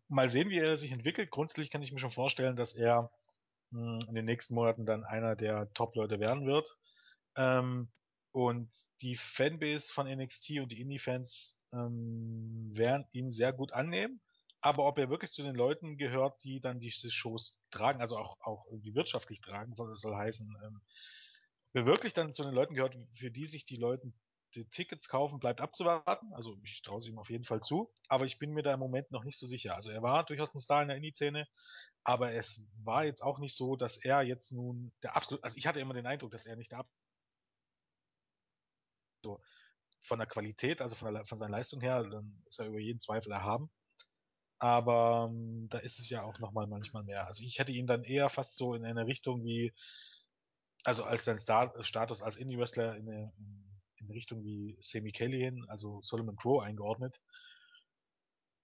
mal 0.09 0.27
sehen, 0.27 0.49
wie 0.49 0.57
er 0.57 0.75
sich 0.75 0.91
entwickelt. 0.91 1.29
Grundsätzlich 1.29 1.69
kann 1.69 1.81
ich 1.81 1.91
mir 1.91 1.99
schon 1.99 2.09
vorstellen, 2.09 2.55
dass 2.55 2.73
er 2.73 3.11
mh, 3.71 4.01
hm, 4.01 4.09
in 4.09 4.15
den 4.15 4.25
nächsten 4.25 4.55
Monaten 4.55 4.85
dann 4.85 5.03
einer 5.03 5.35
der 5.35 5.71
Top-Leute 5.73 6.19
werden 6.19 6.45
wird. 6.45 6.77
Ähm, 7.37 7.91
und 8.31 8.69
die 9.01 9.15
Fanbase 9.15 9.91
von 9.91 10.07
NXT 10.07 10.59
und 10.59 10.71
die 10.71 10.81
Indie-Fans 10.81 11.61
ähm, 11.73 12.69
werden 12.73 13.07
ihn 13.11 13.31
sehr 13.31 13.53
gut 13.53 13.73
annehmen. 13.73 14.21
Aber 14.61 14.85
ob 14.85 14.97
er 14.97 15.09
wirklich 15.09 15.31
zu 15.31 15.43
den 15.43 15.55
Leuten 15.55 15.97
gehört, 15.97 16.43
die 16.43 16.59
dann 16.59 16.79
diese 16.79 17.09
Shows 17.09 17.61
tragen, 17.71 18.01
also 18.01 18.17
auch, 18.17 18.37
auch 18.41 18.65
irgendwie 18.67 18.95
wirtschaftlich 18.95 19.41
tragen, 19.41 19.75
das 19.75 20.01
soll 20.01 20.15
heißen, 20.15 20.57
ähm, 20.65 20.81
ob 21.69 21.75
er 21.75 21.85
wirklich 21.85 22.13
dann 22.13 22.33
zu 22.33 22.43
den 22.43 22.53
Leuten 22.53 22.73
gehört, 22.73 22.95
für 23.13 23.31
die 23.31 23.45
sich 23.45 23.65
die 23.65 23.77
Leute 23.77 24.11
die 24.55 24.67
Tickets 24.67 25.07
kaufen, 25.07 25.39
bleibt 25.39 25.61
abzuwarten. 25.61 26.33
Also 26.33 26.57
ich 26.63 26.81
traue 26.81 26.97
es 26.97 27.07
ihm 27.07 27.19
auf 27.19 27.29
jeden 27.29 27.43
Fall 27.43 27.61
zu, 27.61 27.93
aber 28.07 28.25
ich 28.25 28.39
bin 28.39 28.51
mir 28.51 28.63
da 28.63 28.73
im 28.73 28.79
Moment 28.79 29.11
noch 29.11 29.23
nicht 29.23 29.37
so 29.37 29.45
sicher. 29.45 29.75
Also 29.75 29.91
er 29.91 30.01
war 30.01 30.25
durchaus 30.25 30.53
ein 30.53 30.59
Star 30.59 30.81
in 30.81 30.87
der 30.87 30.97
Indie-Szene, 30.97 31.47
aber 32.03 32.33
es 32.33 32.67
war 32.83 33.05
jetzt 33.05 33.21
auch 33.21 33.39
nicht 33.39 33.55
so, 33.55 33.75
dass 33.75 33.97
er 33.97 34.23
jetzt 34.23 34.51
nun 34.51 34.91
der 35.03 35.15
absolut, 35.15 35.43
also 35.43 35.57
ich 35.57 35.67
hatte 35.67 35.79
immer 35.79 35.93
den 35.93 36.07
Eindruck, 36.07 36.31
dass 36.31 36.45
er 36.45 36.55
nicht 36.55 36.71
der 36.71 36.85
so 39.23 39.39
von 40.01 40.19
der 40.19 40.27
Qualität, 40.27 40.81
also 40.81 40.95
von, 40.95 41.13
der, 41.13 41.25
von 41.25 41.37
seiner 41.37 41.57
Leistung 41.57 41.81
her, 41.81 42.03
dann 42.03 42.41
ist 42.47 42.59
er 42.59 42.67
über 42.67 42.79
jeden 42.79 42.99
Zweifel 42.99 43.31
erhaben. 43.31 43.69
Aber 44.59 45.29
ähm, 45.31 45.67
da 45.69 45.77
ist 45.79 45.99
es 45.99 46.09
ja 46.09 46.23
auch 46.23 46.37
nochmal 46.39 46.67
manchmal 46.67 47.03
mehr. 47.03 47.25
Also 47.25 47.43
ich 47.43 47.59
hätte 47.59 47.71
ihn 47.71 47.87
dann 47.87 48.03
eher 48.03 48.29
fast 48.29 48.57
so 48.57 48.73
in 48.73 48.85
eine 48.85 49.07
Richtung 49.07 49.43
wie, 49.43 49.73
also 50.83 51.05
als 51.05 51.23
sein 51.23 51.39
Star 51.39 51.73
Status 51.81 52.21
als 52.21 52.35
Indie-Wrestler 52.35 52.97
in, 52.97 53.09
eine, 53.09 53.33
in 53.99 54.11
Richtung 54.11 54.43
wie 54.43 54.77
Sammy 54.81 55.13
Callihan, 55.13 55.65
also 55.69 56.01
Solomon 56.01 56.35
Crow 56.35 56.61
eingeordnet. 56.61 57.21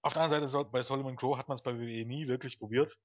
Auf 0.02 0.12
der 0.12 0.22
anderen 0.22 0.48
Seite, 0.48 0.70
bei 0.70 0.82
Solomon 0.82 1.16
Crow 1.16 1.36
hat 1.36 1.48
man 1.48 1.56
es 1.56 1.62
bei 1.62 1.74
WWE 1.74 2.04
nie 2.04 2.28
wirklich 2.28 2.58
probiert. 2.58 2.98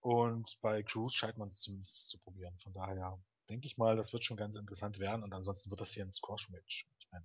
Und 0.00 0.58
bei 0.62 0.82
Cruz 0.82 1.12
scheint 1.12 1.36
man 1.36 1.48
es 1.48 1.60
zumindest 1.60 2.08
zu 2.08 2.18
probieren. 2.18 2.56
Von 2.58 2.72
daher 2.72 3.22
denke 3.50 3.66
ich 3.66 3.76
mal, 3.76 3.96
das 3.96 4.12
wird 4.12 4.24
schon 4.24 4.36
ganz 4.36 4.56
interessant 4.56 4.98
werden. 4.98 5.22
Und 5.22 5.34
ansonsten 5.34 5.70
wird 5.70 5.80
das 5.80 5.92
hier 5.92 6.04
ein 6.04 6.12
Squash-Match. 6.12 6.88
Ich 6.98 7.08
meine, 7.10 7.24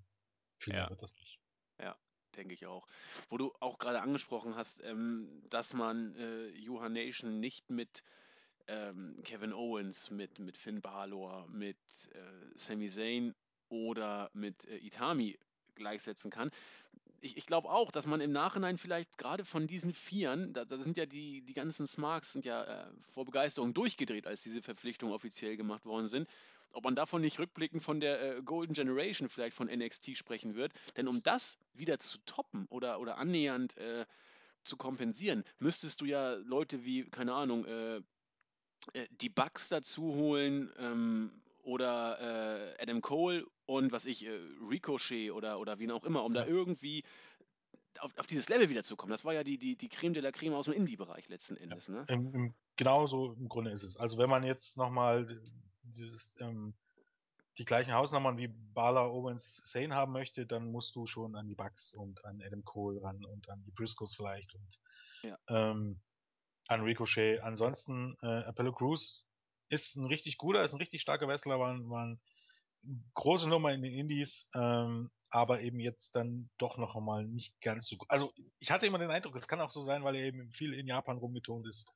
viel 0.58 0.74
ja. 0.74 0.82
mehr 0.82 0.90
wird 0.90 1.02
das 1.02 1.16
nicht. 1.16 1.40
Ja, 1.80 1.98
denke 2.36 2.54
ich 2.54 2.66
auch. 2.66 2.88
Wo 3.30 3.38
du 3.38 3.54
auch 3.60 3.78
gerade 3.78 4.02
angesprochen 4.02 4.56
hast, 4.56 4.84
ähm, 4.84 5.28
dass 5.50 5.74
man 5.74 6.16
äh, 6.16 6.48
Johan 6.50 6.94
Nation 6.94 7.40
nicht 7.40 7.70
mit 7.70 8.04
ähm, 8.68 9.20
Kevin 9.24 9.54
Owens, 9.54 10.10
mit, 10.10 10.40
mit 10.40 10.58
Finn 10.58 10.82
Balor, 10.82 11.48
mit 11.50 11.78
äh, 12.14 12.20
Sami 12.56 12.90
Zayn 12.90 13.34
oder 13.70 14.30
mit 14.34 14.66
äh, 14.66 14.78
Itami 14.78 15.38
gleichsetzen 15.76 16.32
kann. 16.32 16.52
Ich, 17.22 17.38
ich 17.38 17.46
glaube 17.46 17.70
auch, 17.70 17.92
dass 17.92 18.06
man 18.06 18.20
im 18.22 18.32
Nachhinein 18.32 18.78
vielleicht 18.78 19.18
gerade 19.18 19.46
von 19.46 19.66
diesen 19.66 19.94
Vieren, 19.94 20.54
da, 20.54 20.66
da, 20.66 20.78
sind 20.78 20.98
ja 20.98 21.06
die, 21.06 21.42
die 21.42 21.54
ganzen 21.54 21.88
Smarks 21.88 22.34
sind 22.34 22.46
ja 22.46 22.64
äh, 22.64 22.92
vor 23.14 23.26
Begeisterung 23.26 23.74
durchgedreht, 23.74 24.28
als 24.28 24.44
diese 24.44 24.62
Verpflichtungen 24.62 25.14
offiziell 25.14 25.56
gemacht 25.56 25.86
worden 25.86 26.08
sind, 26.08 26.30
ob 26.74 26.84
man 26.84 26.96
davon 26.96 27.22
nicht 27.22 27.40
rückblickend 27.40 27.82
von 27.84 28.00
der 28.00 28.38
äh, 28.38 28.42
Golden 28.42 28.74
Generation 28.74 29.30
vielleicht 29.30 29.56
von 29.56 29.68
NXT 29.68 30.18
sprechen 30.18 30.56
wird. 30.56 30.74
Denn 30.98 31.08
um 31.08 31.24
das 31.24 31.58
wieder 31.74 32.00
zu 32.00 32.18
toppen 32.26 32.66
oder, 32.70 33.00
oder 33.00 33.18
annähernd 33.18 33.78
äh, 33.78 34.06
zu 34.64 34.76
kompensieren, 34.78 35.44
müsstest 35.60 36.02
du 36.02 36.06
ja 36.06 36.34
Leute 36.34 36.84
wie, 36.84 37.06
keine 37.06 37.34
Ahnung, 37.34 37.66
äh, 37.66 37.98
äh 38.94 39.08
die 39.22 39.30
Bugs 39.30 39.70
dazu 39.70 40.16
holen 40.16 40.72
ähm, 40.78 41.32
oder 41.62 42.76
äh, 42.78 42.82
Adam 42.82 43.02
Cole 43.02 43.46
und 43.66 43.92
was 43.92 44.06
ich, 44.06 44.26
äh, 44.26 44.40
Ricochet 44.70 45.32
oder, 45.32 45.60
oder 45.60 45.80
wen 45.80 45.92
auch 45.92 46.04
immer, 46.04 46.24
um 46.24 46.34
da 46.34 46.46
irgendwie 46.46 47.04
auf, 48.00 48.12
auf 48.18 48.28
dieses 48.28 48.50
Level 48.50 48.70
wiederzukommen. 48.70 49.12
Das 49.12 49.26
war 49.26 49.34
ja 49.34 49.44
die, 49.44 49.58
die, 49.58 49.76
die 49.76 49.90
Creme 49.90 50.14
de 50.14 50.24
la 50.24 50.32
Creme 50.32 50.56
aus 50.56 50.66
dem 50.66 50.74
Indie-Bereich 50.74 51.30
letzten 51.30 51.56
Endes. 51.58 51.90
Ne? 51.90 52.06
im, 52.08 52.34
im, 52.34 52.54
genau 52.76 53.06
so 53.06 53.34
im 53.34 53.48
Grunde 53.48 53.72
ist 53.72 53.84
es. 53.84 53.98
Also 53.98 54.18
wenn 54.18 54.30
man 54.30 54.44
jetzt 54.44 54.78
nochmal 54.78 55.28
dieses 55.84 56.36
ähm, 56.40 56.74
die 57.58 57.66
gleichen 57.66 57.94
Hausnummern 57.94 58.38
wie 58.38 58.48
Bala, 58.48 59.06
Owens, 59.06 59.62
Sane 59.64 59.94
haben 59.94 60.12
möchte, 60.12 60.48
dann 60.48 60.72
musst 60.72 60.96
du 60.96 61.06
schon 61.06 61.36
an 61.36 61.48
die 61.48 61.56
Bucks 61.56 61.94
und 61.94 62.26
an 62.26 62.42
Adam 62.42 62.64
Cole 62.64 63.02
ran 63.02 63.24
und 63.26 63.50
an 63.50 63.64
die 63.64 63.72
Briscoes 63.72 64.16
vielleicht 64.16 64.56
und 64.56 64.80
Ja. 65.24 65.38
ähm, 65.50 66.02
an 66.68 66.82
Ricochet. 66.82 67.42
Ansonsten 67.42 68.16
äh, 68.22 68.44
Apollo 68.46 68.74
Crews 68.74 69.28
ist 69.70 69.96
ein 69.96 70.06
richtig 70.06 70.38
guter, 70.38 70.64
ist 70.64 70.74
ein 70.74 70.80
richtig 70.80 71.02
starker 71.02 71.28
Wrestler, 71.28 71.60
war, 71.60 71.74
ein- 71.74 71.90
war 71.90 72.04
eine 72.04 72.20
große 73.14 73.48
Nummer 73.50 73.72
in 73.74 73.82
den 73.82 73.94
Indies, 73.94 74.50
ähm, 74.56 75.12
aber 75.30 75.62
eben 75.62 75.80
jetzt 75.80 76.16
dann 76.16 76.50
doch 76.58 76.78
noch 76.78 76.96
einmal 76.96 77.26
nicht 77.26 77.60
ganz 77.62 77.88
so 77.88 77.98
gut. 77.98 78.10
Also 78.10 78.34
ich 78.60 78.72
hatte 78.72 78.86
immer 78.86 79.00
den 79.00 79.12
Eindruck, 79.12 79.36
es 79.36 79.48
kann 79.48 79.62
auch 79.62 79.72
so 79.72 79.82
sein, 79.84 80.04
weil 80.04 80.16
er 80.16 80.26
eben 80.26 80.50
viel 80.52 80.74
in 80.74 80.88
Japan 80.88 81.18
rumgetont 81.18 81.68
ist, 81.68 81.88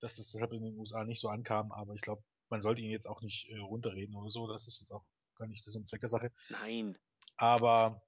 dass 0.00 0.16
das 0.16 0.30
deshalb 0.32 0.52
in 0.52 0.62
den 0.62 0.76
USA 0.76 1.04
nicht 1.04 1.20
so 1.20 1.28
ankam, 1.28 1.72
aber 1.72 1.94
ich 1.94 2.02
glaube, 2.02 2.22
man 2.48 2.62
sollte 2.62 2.82
ihn 2.82 2.90
jetzt 2.90 3.06
auch 3.06 3.22
nicht 3.22 3.48
äh, 3.50 3.58
runterreden 3.58 4.14
oder 4.16 4.30
so, 4.30 4.46
das 4.46 4.66
ist 4.66 4.80
jetzt 4.80 4.92
auch 4.92 5.04
gar 5.34 5.46
nicht 5.46 5.64
der 5.66 5.72
Sinn 5.72 5.86
Zweck 5.86 6.00
der 6.00 6.08
Sache. 6.08 6.32
Nein. 6.48 6.98
Aber 7.36 8.02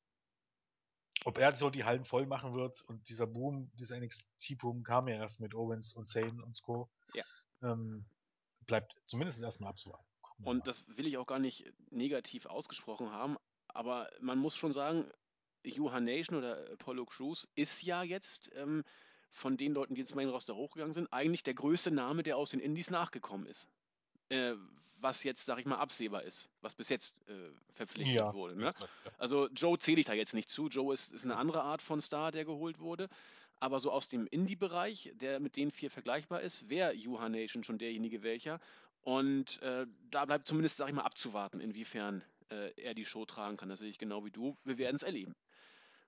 ob 1.25 1.38
er 1.38 1.55
so 1.55 1.70
die 1.70 1.85
Hallen 1.85 2.05
voll 2.05 2.27
machen 2.27 2.55
wird 2.55 2.83
und 2.83 3.09
dieser 3.09 3.27
Boom, 3.27 3.70
dieser 3.75 3.99
NXT-Boom 3.99 4.85
kam 4.85 5.09
ja 5.09 5.16
erst 5.16 5.40
mit 5.40 5.55
Owens 5.55 5.94
und 5.94 6.07
Sane 6.07 6.42
und 6.44 6.61
Co. 6.62 6.88
Ja. 7.14 7.25
Ähm, 7.62 8.07
bleibt 8.66 8.94
zumindest 9.07 9.42
erstmal 9.42 9.70
abzuwarten. 9.70 10.07
Und 10.44 10.59
mal. 10.59 10.64
das 10.64 10.87
will 10.88 11.07
ich 11.07 11.16
auch 11.16 11.27
gar 11.27 11.38
nicht 11.38 11.72
negativ 11.90 12.46
ausgesprochen 12.46 13.11
haben, 13.11 13.37
aber 13.68 14.11
man 14.20 14.38
muss 14.38 14.57
schon 14.57 14.72
sagen, 14.72 15.11
Johan 15.64 16.05
Nation 16.05 16.38
oder 16.38 16.70
Apollo 16.72 17.07
Crews 17.07 17.49
ist 17.55 17.83
ja 17.83 18.03
jetzt 18.03 18.51
ähm, 18.55 18.85
von 19.31 19.57
den 19.57 19.72
Leuten, 19.72 19.94
die 19.94 20.01
ins 20.01 20.14
Main 20.14 20.29
Roster 20.29 20.55
hochgegangen 20.55 20.92
sind, 20.92 21.12
eigentlich 21.12 21.42
der 21.42 21.55
größte 21.55 21.90
Name, 21.90 22.22
der 22.22 22.37
aus 22.37 22.51
den 22.51 22.61
Indies 22.61 22.90
nachgekommen 22.90 23.46
ist. 23.46 23.68
Äh, 24.29 24.55
was 24.99 25.25
jetzt, 25.25 25.45
sag 25.45 25.59
ich 25.59 25.67
mal, 25.67 25.77
absehbar 25.77 26.23
ist, 26.23 26.49
was 26.62 26.75
bis 26.75 26.89
jetzt 26.89 27.21
äh, 27.29 27.51
verpflichtet 27.75 28.17
ja, 28.17 28.33
wurde. 28.35 28.57
Ne? 28.57 28.65
ja. 28.65 28.73
Also 29.19 29.49
Joe 29.49 29.79
zähle 29.79 30.01
ich 30.01 30.07
da 30.07 30.15
jetzt 30.15 30.35
nicht 30.35 30.49
zu. 30.49 30.69
Joe 30.69 30.95
ist, 30.95 31.12
ist 31.12 31.25
eine 31.25 31.37
andere 31.37 31.62
Art 31.62 31.83
von 31.83 32.01
Star, 32.01 32.33
der 32.33 32.45
geholt 32.45 32.79
wurde. 32.79 33.09
Aber 33.59 33.79
so 33.81 33.91
aus 33.91 34.09
dem 34.09 34.27
Indie-Bereich, 34.27 35.12
der 35.15 35.41
mit 35.41 35.57
den 35.57 35.71
vier 35.71 35.91
vergleichbar 35.91 36.43
ist, 36.43 36.69
wäre 36.69 36.93
Juha 36.93 37.29
Nation 37.29 37.65
schon 37.65 37.79
derjenige 37.79 38.23
welcher. 38.23 38.61
Und 39.03 39.61
äh, 39.62 39.87
da 40.11 40.25
bleibt 40.25 40.47
zumindest, 40.47 40.77
sag 40.77 40.89
ich 40.89 40.95
mal, 40.95 41.03
abzuwarten, 41.03 41.61
inwiefern 41.61 42.23
äh, 42.51 42.73
er 42.77 42.95
die 42.95 43.07
Show 43.07 43.25
tragen 43.25 43.57
kann. 43.57 43.69
Das 43.69 43.79
sehe 43.79 43.89
ich 43.89 43.99
genau 43.99 44.25
wie 44.25 44.31
du. 44.31 44.55
Wir 44.65 44.79
werden 44.79 44.97
es 44.97 45.03
erleben. 45.03 45.35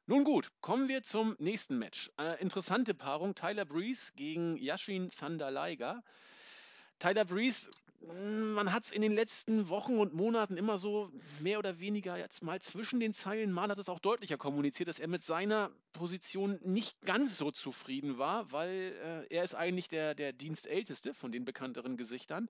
Nun 0.07 0.25
gut, 0.25 0.51
kommen 0.61 0.89
wir 0.89 1.03
zum 1.03 1.37
nächsten 1.39 1.79
Match. 1.79 2.11
Äh, 2.19 2.41
interessante 2.41 2.95
Paarung: 2.95 3.35
Tyler 3.35 3.65
Breeze 3.65 4.13
gegen 4.17 4.57
Yashin 4.57 5.11
Thunder 5.11 5.51
Liger. 5.51 6.03
Tyler 6.99 7.25
Breeze, 7.25 7.71
man 8.01 8.73
hat 8.73 8.85
es 8.85 8.93
in 8.93 9.03
den 9.03 9.13
letzten 9.13 9.69
Wochen 9.69 9.99
und 9.99 10.15
Monaten 10.15 10.57
immer 10.57 10.79
so 10.79 11.11
mehr 11.41 11.59
oder 11.59 11.81
weniger 11.81 12.17
jetzt 12.17 12.43
mal 12.43 12.61
zwischen 12.61 13.01
den 13.01 13.13
Zeilen, 13.13 13.53
mal 13.53 13.69
hat 13.69 13.79
es 13.79 13.89
auch 13.89 13.99
deutlicher 13.99 14.37
kommuniziert, 14.37 14.89
dass 14.89 15.01
er 15.01 15.09
mit 15.09 15.23
seiner 15.23 15.71
Position 15.93 16.61
nicht 16.63 17.01
ganz 17.03 17.37
so 17.37 17.51
zufrieden 17.51 18.19
war, 18.19 18.53
weil 18.53 18.95
äh, 19.03 19.35
er 19.35 19.43
ist 19.43 19.55
eigentlich 19.55 19.89
der, 19.89 20.15
der 20.15 20.33
Dienstälteste 20.33 21.13
von 21.13 21.33
den 21.33 21.45
bekannteren 21.45 21.97
Gesichtern, 21.97 22.49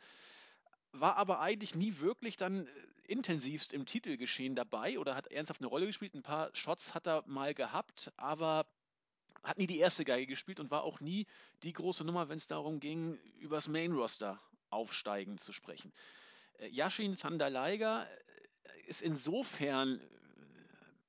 war 0.92 1.16
aber 1.16 1.40
eigentlich 1.40 1.74
nie 1.74 1.98
wirklich 1.98 2.36
dann 2.36 2.66
äh, 2.66 2.70
intensivst 3.06 3.72
im 3.72 3.86
Titelgeschehen 3.86 4.54
dabei 4.54 4.98
oder 4.98 5.14
hat 5.14 5.28
ernsthaft 5.28 5.60
eine 5.60 5.68
Rolle 5.68 5.86
gespielt. 5.86 6.14
Ein 6.14 6.22
paar 6.22 6.50
Shots 6.54 6.94
hat 6.94 7.06
er 7.06 7.24
mal 7.26 7.54
gehabt, 7.54 8.12
aber 8.18 8.66
hat 9.42 9.56
nie 9.56 9.66
die 9.66 9.78
erste 9.78 10.04
Geige 10.04 10.26
gespielt 10.26 10.60
und 10.60 10.70
war 10.70 10.82
auch 10.82 11.00
nie 11.00 11.26
die 11.62 11.72
große 11.72 12.04
Nummer, 12.04 12.28
wenn 12.28 12.36
es 12.36 12.46
darum 12.48 12.80
ging, 12.80 13.18
übers 13.38 13.68
Main 13.68 13.92
Roster 13.92 14.38
aufsteigen 14.70 15.38
zu 15.38 15.52
sprechen. 15.52 15.92
Äh, 16.58 16.68
Yashin 16.68 17.16
Thunder 17.16 17.50
Liger 17.50 18.06
äh, 18.06 18.80
ist 18.88 19.02
insofern 19.02 20.00
äh, 20.00 20.04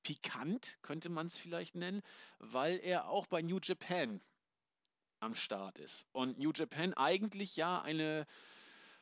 pikant, 0.04 0.78
könnte 0.82 1.10
man 1.10 1.28
es 1.28 1.38
vielleicht 1.38 1.76
nennen, 1.76 2.02
weil 2.40 2.80
er 2.80 3.10
auch 3.10 3.28
bei 3.28 3.42
New 3.42 3.60
Japan 3.62 4.22
am 5.20 5.36
Start 5.36 5.78
ist. 5.78 6.08
Und 6.12 6.40
New 6.40 6.52
Japan 6.56 6.94
eigentlich 6.94 7.56
ja 7.56 7.82
eine 7.82 8.26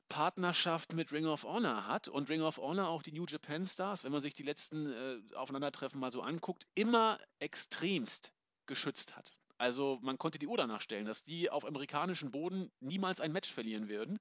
Partnerschaft 0.09 0.93
mit 0.93 1.11
Ring 1.11 1.25
of 1.25 1.43
Honor 1.43 1.85
hat 1.85 2.07
und 2.07 2.29
Ring 2.29 2.41
of 2.41 2.57
Honor 2.57 2.87
auch 2.87 3.03
die 3.03 3.11
New 3.11 3.25
Japan 3.27 3.65
Stars, 3.65 4.03
wenn 4.03 4.11
man 4.11 4.21
sich 4.21 4.33
die 4.33 4.43
letzten 4.43 4.91
äh, 4.91 5.35
Aufeinandertreffen 5.35 5.99
mal 5.99 6.11
so 6.11 6.21
anguckt, 6.21 6.65
immer 6.75 7.19
extremst 7.39 8.31
geschützt 8.65 9.15
hat. 9.15 9.37
Also 9.57 9.97
man 10.01 10.17
konnte 10.17 10.39
die 10.39 10.47
Uhr 10.47 10.57
danach 10.57 10.81
stellen, 10.81 11.05
dass 11.05 11.23
die 11.23 11.49
auf 11.49 11.65
amerikanischem 11.65 12.31
Boden 12.31 12.71
niemals 12.79 13.21
ein 13.21 13.31
Match 13.31 13.51
verlieren 13.51 13.89
würden. 13.89 14.19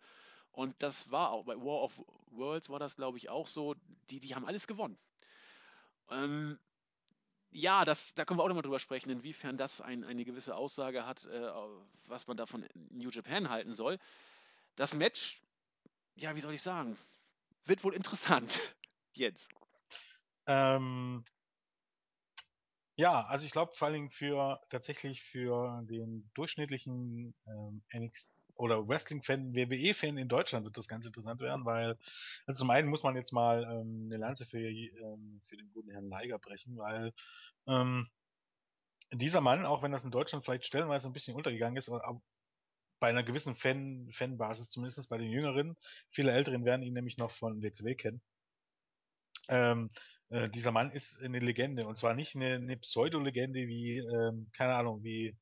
Und 0.52 0.74
das 0.82 1.10
war 1.10 1.30
auch 1.30 1.44
bei 1.44 1.56
War 1.56 1.82
of 1.82 2.00
Worlds 2.30 2.70
war 2.70 2.78
das, 2.78 2.96
glaube 2.96 3.18
ich, 3.18 3.28
auch 3.28 3.46
so. 3.46 3.74
Die, 4.10 4.20
die 4.20 4.34
haben 4.34 4.46
alles 4.46 4.66
gewonnen. 4.66 4.98
Ähm, 6.10 6.58
ja, 7.50 7.84
das, 7.84 8.14
da 8.14 8.24
können 8.24 8.38
wir 8.38 8.44
auch 8.44 8.48
nochmal 8.48 8.62
drüber 8.62 8.78
sprechen, 8.78 9.10
inwiefern 9.10 9.58
das 9.58 9.80
ein, 9.80 10.04
eine 10.04 10.24
gewisse 10.24 10.56
Aussage 10.56 11.06
hat, 11.06 11.24
äh, 11.26 11.50
was 12.06 12.26
man 12.26 12.36
davon 12.36 12.66
New 12.90 13.10
Japan 13.10 13.50
halten 13.50 13.72
soll. 13.72 13.98
Das 14.76 14.94
Match, 14.94 15.42
ja, 16.14 16.34
wie 16.34 16.40
soll 16.40 16.54
ich 16.54 16.62
sagen, 16.62 16.96
wird 17.64 17.84
wohl 17.84 17.94
interessant 17.94 18.60
jetzt. 19.12 19.52
Ähm, 20.46 21.24
ja, 22.96 23.24
also 23.26 23.44
ich 23.44 23.52
glaube 23.52 23.72
vor 23.74 23.86
allen 23.86 23.94
Dingen 23.94 24.10
für 24.10 24.60
tatsächlich 24.70 25.22
für 25.22 25.82
den 25.88 26.30
durchschnittlichen 26.34 27.34
ähm, 27.46 27.82
NXT 27.94 28.36
oder 28.56 28.88
Wrestling-Fan, 28.88 29.54
WWE-Fan 29.54 30.16
in 30.16 30.28
Deutschland 30.28 30.64
wird 30.64 30.78
das 30.78 30.88
ganz 30.88 31.06
interessant 31.06 31.40
werden, 31.40 31.64
weil 31.66 31.98
also 32.46 32.60
zum 32.60 32.70
einen 32.70 32.88
muss 32.88 33.02
man 33.02 33.14
jetzt 33.14 33.32
mal 33.32 33.64
ähm, 33.64 34.08
eine 34.10 34.16
Lanze 34.16 34.46
für, 34.46 34.58
ähm, 34.58 35.42
für 35.44 35.56
den 35.56 35.70
guten 35.72 35.90
Herrn 35.90 36.08
Leiger 36.08 36.38
brechen, 36.38 36.76
weil 36.78 37.12
ähm, 37.66 38.08
dieser 39.12 39.40
Mann, 39.40 39.66
auch 39.66 39.82
wenn 39.82 39.92
das 39.92 40.04
in 40.04 40.10
Deutschland 40.10 40.44
vielleicht 40.44 40.64
stellenweise 40.64 41.06
ein 41.08 41.12
bisschen 41.12 41.36
untergegangen 41.36 41.76
ist, 41.76 41.88
aber 41.88 42.20
bei 42.98 43.08
einer 43.08 43.22
gewissen 43.22 43.54
Fan, 43.54 44.08
Fanbasis, 44.10 44.70
zumindest 44.70 45.08
bei 45.10 45.18
den 45.18 45.30
Jüngeren, 45.30 45.76
viele 46.10 46.32
Älteren 46.32 46.64
werden 46.64 46.82
ihn 46.82 46.94
nämlich 46.94 47.18
noch 47.18 47.30
von 47.30 47.62
WCW 47.62 47.94
kennen. 47.94 48.22
Ähm, 49.48 49.90
äh, 50.28 50.48
dieser 50.48 50.72
Mann 50.72 50.90
ist 50.90 51.22
eine 51.22 51.38
Legende 51.38 51.86
und 51.86 51.96
zwar 51.96 52.14
nicht 52.14 52.34
eine, 52.36 52.54
eine 52.54 52.76
Pseudo-Legende 52.76 53.66
wie, 53.66 53.98
ähm, 53.98 54.50
keine 54.56 54.74
Ahnung, 54.74 55.02
wie 55.02 55.36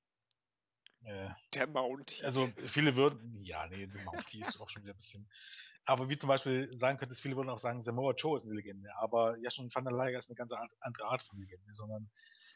äh, 1.04 1.30
Der 1.52 1.66
Mountie. 1.66 2.24
also 2.24 2.48
viele 2.66 2.96
würden, 2.96 3.38
ja, 3.44 3.66
nee, 3.68 3.86
der 3.86 4.02
Mountie 4.02 4.42
ist 4.42 4.60
auch 4.60 4.68
schon 4.68 4.82
wieder 4.82 4.94
ein 4.94 4.98
bisschen, 4.98 5.28
aber 5.84 6.08
wie 6.08 6.16
zum 6.16 6.28
Beispiel 6.28 6.74
sagen 6.74 6.98
könntest, 6.98 7.22
viele 7.22 7.36
würden 7.36 7.50
auch 7.50 7.58
sagen, 7.58 7.82
Samoa 7.82 8.14
Joe 8.14 8.36
ist 8.36 8.44
eine 8.44 8.54
Legende, 8.54 8.90
aber 8.96 9.36
ja 9.38 9.50
schon 9.50 9.68
Van 9.74 9.84
der 9.84 9.92
Leiger 9.94 10.18
ist 10.18 10.30
eine 10.30 10.36
ganz 10.36 10.52
Art, 10.52 10.70
andere 10.80 11.06
Art 11.06 11.22
von 11.22 11.38
Legende, 11.38 11.72
sondern 11.72 12.10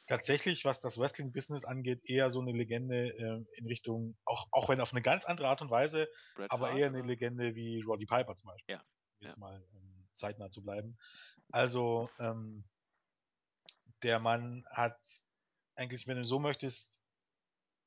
tatsächlich, 0.06 0.64
was 0.64 0.80
das 0.80 0.98
Wrestling-Business 0.98 1.64
angeht, 1.64 2.00
eher 2.04 2.30
so 2.30 2.40
eine 2.40 2.52
Legende 2.52 3.08
äh, 3.08 3.44
in 3.58 3.66
Richtung, 3.66 4.16
auch, 4.24 4.48
auch 4.50 4.68
wenn 4.68 4.80
auf 4.80 4.92
eine 4.92 5.02
ganz 5.02 5.24
andere 5.26 5.48
Art 5.48 5.60
und 5.60 5.70
Weise, 5.70 6.08
Bret 6.34 6.50
aber 6.50 6.68
Hart, 6.68 6.78
eher 6.78 6.86
eine 6.88 6.98
oder? 6.98 7.08
Legende 7.08 7.54
wie 7.54 7.82
Roddy 7.82 8.06
Piper 8.06 8.34
zum 8.34 8.48
Beispiel. 8.48 8.76
Ja, 8.76 8.82
Jetzt 9.20 9.34
ja. 9.34 9.38
mal 9.38 9.62
ähm, 9.74 10.08
zeitnah 10.14 10.50
zu 10.50 10.62
bleiben. 10.62 10.96
Also, 11.50 12.10
ähm, 12.18 12.64
der 14.02 14.18
Mann 14.20 14.64
hat 14.70 14.98
eigentlich, 15.74 16.06
wenn 16.06 16.16
du 16.16 16.24
so 16.24 16.38
möchtest, 16.38 17.00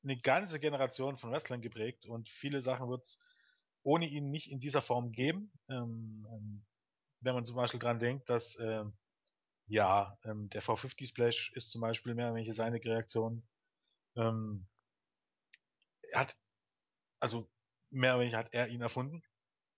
eine 0.02 0.16
ganze 0.18 0.58
Generation 0.60 1.16
von 1.16 1.30
Wrestlern 1.30 1.60
geprägt 1.62 2.06
und 2.06 2.28
viele 2.28 2.60
Sachen 2.60 2.88
wird 2.88 3.04
es 3.04 3.20
ohne 3.82 4.06
ihn 4.06 4.30
nicht 4.30 4.50
in 4.50 4.58
dieser 4.58 4.82
Form 4.82 5.12
geben. 5.12 5.52
Ähm, 5.68 6.26
ähm, 6.30 6.64
wenn 7.20 7.34
man 7.34 7.44
zum 7.44 7.56
Beispiel 7.56 7.80
dran 7.80 8.00
denkt, 8.00 8.28
dass 8.28 8.58
ähm, 8.58 8.96
ja, 9.66 10.18
ähm, 10.24 10.48
der 10.50 10.62
V50 10.62 11.06
Splash 11.08 11.52
ist 11.54 11.70
zum 11.70 11.80
Beispiel 11.80 12.14
mehr 12.14 12.26
oder 12.26 12.36
weniger 12.36 12.54
seine 12.54 12.82
Reaktion. 12.82 13.46
Ähm, 14.16 14.66
er 16.10 16.20
hat, 16.20 16.36
also 17.20 17.48
mehr 17.90 18.14
oder 18.14 18.22
weniger 18.22 18.38
hat 18.38 18.52
er 18.52 18.68
ihn 18.68 18.82
erfunden. 18.82 19.22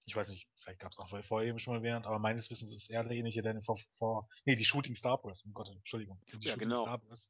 Ich 0.06 0.14
weiß 0.14 0.28
nicht, 0.28 0.48
vielleicht 0.56 0.80
gab 0.80 0.92
es 0.92 0.98
auch 0.98 1.08
vorher 1.24 1.48
eben 1.48 1.58
schon 1.58 1.74
mal 1.74 1.82
während, 1.82 2.06
aber 2.06 2.18
meines 2.18 2.50
Wissens 2.50 2.74
ist 2.74 2.90
er 2.90 3.04
derjenige, 3.04 3.42
der 3.42 3.62
vor, 3.62 3.78
vor 3.96 4.28
nee, 4.44 4.56
die 4.56 4.64
Shooting 4.64 4.94
Star 4.94 5.18
Press, 5.18 5.42
um 5.44 5.54
Gott, 5.54 5.70
Entschuldigung, 5.70 6.20
die 6.26 6.46
Ja, 6.46 6.52
Shooting 6.52 6.68
genau. 6.68 6.82
Star 6.82 6.98
Press 6.98 7.28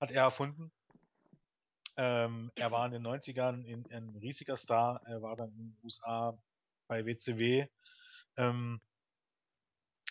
hat 0.00 0.12
er 0.12 0.22
erfunden. 0.22 0.72
Ähm, 1.96 2.50
er 2.56 2.72
war 2.72 2.86
in 2.86 2.92
den 2.92 3.06
90ern 3.06 3.64
in, 3.64 3.86
ein 3.92 4.16
riesiger 4.16 4.56
Star, 4.56 5.00
er 5.06 5.22
war 5.22 5.36
dann 5.36 5.50
in 5.50 5.56
den 5.56 5.78
USA 5.82 6.36
bei 6.88 7.04
WCW. 7.04 7.66
Ähm, 8.36 8.80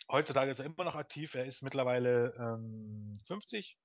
heutzutage 0.10 0.52
ist 0.52 0.60
er 0.60 0.66
immer 0.66 0.84
noch 0.84 0.96
aktiv, 0.96 1.36
er 1.36 1.46
ist 1.46 1.62
mittlerweile 1.62 2.34
ähm, 2.38 3.20
50. 3.26 3.78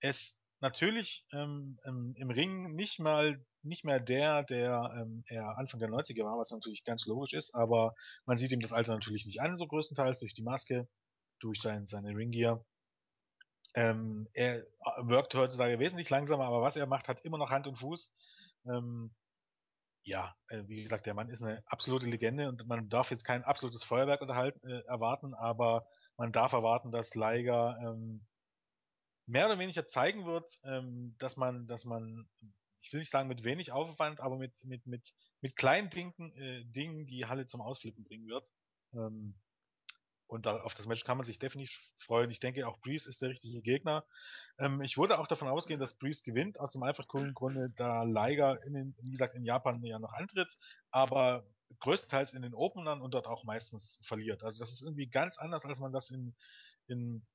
Er 0.00 0.10
ist 0.10 0.41
natürlich 0.62 1.26
ähm, 1.32 1.78
im, 1.84 2.30
Ring 2.30 2.74
nicht 2.74 3.00
mal 3.00 3.44
nicht 3.62 3.84
mehr 3.84 4.00
der, 4.00 4.42
der 4.44 4.94
ähm, 4.96 5.24
er 5.28 5.58
Anfang 5.58 5.80
der 5.80 5.90
90er 5.90 6.24
war, 6.24 6.38
was 6.38 6.50
natürlich 6.50 6.84
ganz 6.84 7.06
logisch 7.06 7.32
ist, 7.34 7.54
aber 7.54 7.94
man 8.24 8.36
sieht 8.36 8.52
ihm 8.52 8.60
das 8.60 8.72
Alter 8.72 8.92
natürlich 8.92 9.26
nicht 9.26 9.40
an, 9.40 9.56
so 9.56 9.66
größtenteils 9.66 10.20
durch 10.20 10.34
die 10.34 10.42
Maske, 10.42 10.88
durch 11.40 11.60
sein, 11.60 11.86
seine 11.86 12.16
Ringgear. 12.16 12.64
Ähm, 13.74 14.26
er 14.34 14.64
wirkt 14.98 15.34
heutzutage 15.34 15.78
wesentlich 15.78 16.10
langsamer, 16.10 16.44
aber 16.44 16.62
was 16.62 16.76
er 16.76 16.86
macht, 16.86 17.08
hat 17.08 17.24
immer 17.24 17.38
noch 17.38 17.50
Hand 17.50 17.66
und 17.66 17.76
Fuß. 17.76 18.12
Ähm, 18.66 19.14
ja, 20.04 20.34
äh, 20.48 20.62
wie 20.66 20.82
gesagt, 20.82 21.06
der 21.06 21.14
Mann 21.14 21.28
ist 21.28 21.42
eine 21.42 21.62
absolute 21.66 22.06
Legende 22.06 22.48
und 22.48 22.66
man 22.66 22.88
darf 22.88 23.10
jetzt 23.10 23.24
kein 23.24 23.44
absolutes 23.44 23.84
Feuerwerk 23.84 24.20
unterhalten, 24.20 24.66
äh, 24.68 24.82
erwarten, 24.86 25.34
aber 25.34 25.86
man 26.16 26.32
darf 26.32 26.52
erwarten, 26.52 26.90
dass 26.90 27.14
Liger 27.14 27.78
ähm, 27.80 28.26
mehr 29.26 29.46
oder 29.46 29.58
weniger 29.58 29.86
zeigen 29.86 30.26
wird, 30.26 30.60
ähm, 30.64 31.14
dass 31.18 31.36
man, 31.36 31.66
dass 31.66 31.84
man, 31.84 32.28
ich 32.80 32.92
will 32.92 33.00
nicht 33.00 33.10
sagen 33.10 33.28
mit 33.28 33.44
wenig 33.44 33.72
Aufwand, 33.72 34.20
aber 34.20 34.36
mit, 34.36 34.64
mit, 34.64 34.86
mit, 34.86 35.12
mit 35.40 35.56
kleinen 35.56 35.90
Dingen, 35.90 36.12
äh, 36.36 36.64
Dingen 36.64 37.06
die 37.06 37.26
Halle 37.26 37.46
zum 37.46 37.60
Ausflippen 37.60 38.04
bringen 38.04 38.26
wird. 38.28 38.50
Ähm, 38.94 39.34
und 40.32 40.46
da, 40.46 40.62
auf 40.62 40.72
das 40.72 40.86
Match 40.86 41.04
kann 41.04 41.18
man 41.18 41.26
sich 41.26 41.38
definitiv 41.38 41.78
freuen. 41.98 42.30
Ich 42.30 42.40
denke, 42.40 42.66
auch 42.66 42.80
Breeze 42.80 43.06
ist 43.06 43.20
der 43.20 43.28
richtige 43.28 43.60
Gegner. 43.60 44.04
Ähm, 44.58 44.80
ich 44.80 44.96
würde 44.96 45.18
auch 45.18 45.26
davon 45.26 45.48
ausgehen, 45.48 45.78
dass 45.78 45.98
Breeze 45.98 46.22
gewinnt, 46.22 46.58
aus 46.58 46.72
dem 46.72 46.82
einfach 46.82 47.06
coolen 47.06 47.34
Grunde, 47.34 47.70
da 47.76 48.04
Liger 48.04 48.62
in 48.64 48.72
den, 48.72 48.96
wie 49.02 49.10
gesagt, 49.10 49.34
in 49.34 49.44
Japan 49.44 49.84
ja 49.84 49.98
noch 49.98 50.14
antritt, 50.14 50.56
aber 50.90 51.46
größtenteils 51.80 52.32
in 52.32 52.42
den 52.42 52.54
Openern 52.54 53.02
und 53.02 53.12
dort 53.12 53.26
auch 53.26 53.44
meistens 53.44 53.98
verliert. 54.02 54.42
Also 54.42 54.58
das 54.58 54.72
ist 54.72 54.82
irgendwie 54.82 55.06
ganz 55.06 55.36
anders, 55.36 55.66
als 55.66 55.80
man 55.80 55.92
das 55.92 56.10
in, 56.10 56.34
in 56.86 57.26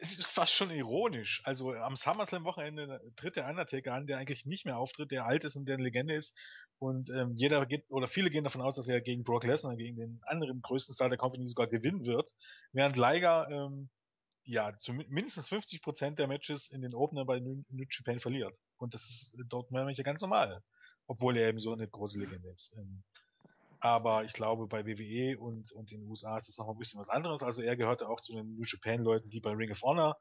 es 0.00 0.18
ist 0.18 0.32
fast 0.32 0.52
schon 0.52 0.70
ironisch. 0.70 1.42
Also 1.44 1.72
am 1.72 1.96
SummerSlam-Wochenende 1.96 3.00
tritt 3.16 3.36
der 3.36 3.48
Undertaker 3.48 3.92
an, 3.92 4.06
der 4.06 4.18
eigentlich 4.18 4.46
nicht 4.46 4.64
mehr 4.64 4.78
auftritt, 4.78 5.10
der 5.10 5.26
alt 5.26 5.44
ist 5.44 5.56
und 5.56 5.66
der 5.66 5.74
eine 5.74 5.84
Legende 5.84 6.14
ist. 6.14 6.36
Und 6.78 7.10
ähm, 7.10 7.34
jeder 7.36 7.64
geht, 7.66 7.84
oder 7.90 8.08
viele 8.08 8.30
gehen 8.30 8.44
davon 8.44 8.62
aus, 8.62 8.74
dass 8.74 8.88
er 8.88 9.00
gegen 9.00 9.24
Brock 9.24 9.44
Lesnar, 9.44 9.76
gegen 9.76 9.96
den 9.96 10.20
anderen 10.24 10.60
größten 10.60 10.94
Star 10.94 11.08
der 11.08 11.18
Company 11.18 11.46
sogar 11.46 11.66
gewinnen 11.66 12.04
wird. 12.04 12.34
Während 12.72 12.96
Liger 12.96 13.48
ähm, 13.50 13.90
ja 14.44 14.76
zu 14.76 14.92
mindestens 14.92 15.48
50 15.48 15.82
Prozent 15.82 16.18
der 16.18 16.28
Matches 16.28 16.70
in 16.70 16.82
den 16.82 16.94
Opener 16.94 17.24
bei 17.24 17.40
New, 17.40 17.62
New 17.70 17.84
Japan 17.88 18.20
verliert. 18.20 18.56
Und 18.76 18.94
das 18.94 19.02
ist 19.02 19.36
dort 19.48 19.70
manchmal 19.70 19.94
ganz 20.04 20.20
normal. 20.20 20.62
Obwohl 21.06 21.36
er 21.36 21.48
eben 21.48 21.58
so 21.58 21.72
eine 21.72 21.86
große 21.86 22.18
Legende 22.18 22.48
ist. 22.50 22.76
Ähm, 22.78 23.04
aber 23.84 24.24
ich 24.24 24.32
glaube, 24.32 24.66
bei 24.66 24.86
WWE 24.86 25.38
und, 25.38 25.70
und 25.72 25.90
den 25.90 26.04
USA 26.04 26.38
ist 26.38 26.48
das 26.48 26.56
noch 26.56 26.70
ein 26.70 26.78
bisschen 26.78 26.98
was 26.98 27.10
anderes. 27.10 27.42
Also 27.42 27.60
er 27.60 27.76
gehörte 27.76 28.08
auch 28.08 28.18
zu 28.22 28.32
den 28.32 28.54
New 28.54 28.64
Japan-Leuten, 28.64 29.28
die 29.28 29.40
bei 29.40 29.50
Ring 29.50 29.70
of 29.70 29.82
Honor 29.82 30.18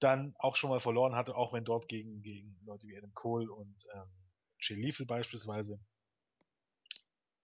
dann 0.00 0.34
auch 0.40 0.56
schon 0.56 0.70
mal 0.70 0.80
verloren 0.80 1.14
hatte, 1.14 1.36
auch 1.36 1.52
wenn 1.52 1.64
dort 1.64 1.86
gegen, 1.88 2.22
gegen 2.22 2.58
Leute 2.64 2.88
wie 2.88 2.98
Adam 2.98 3.14
Cole 3.14 3.52
und 3.52 3.76
ähm, 3.94 4.10
Jay 4.58 4.74
Lethal 4.74 5.06
beispielsweise. 5.06 5.78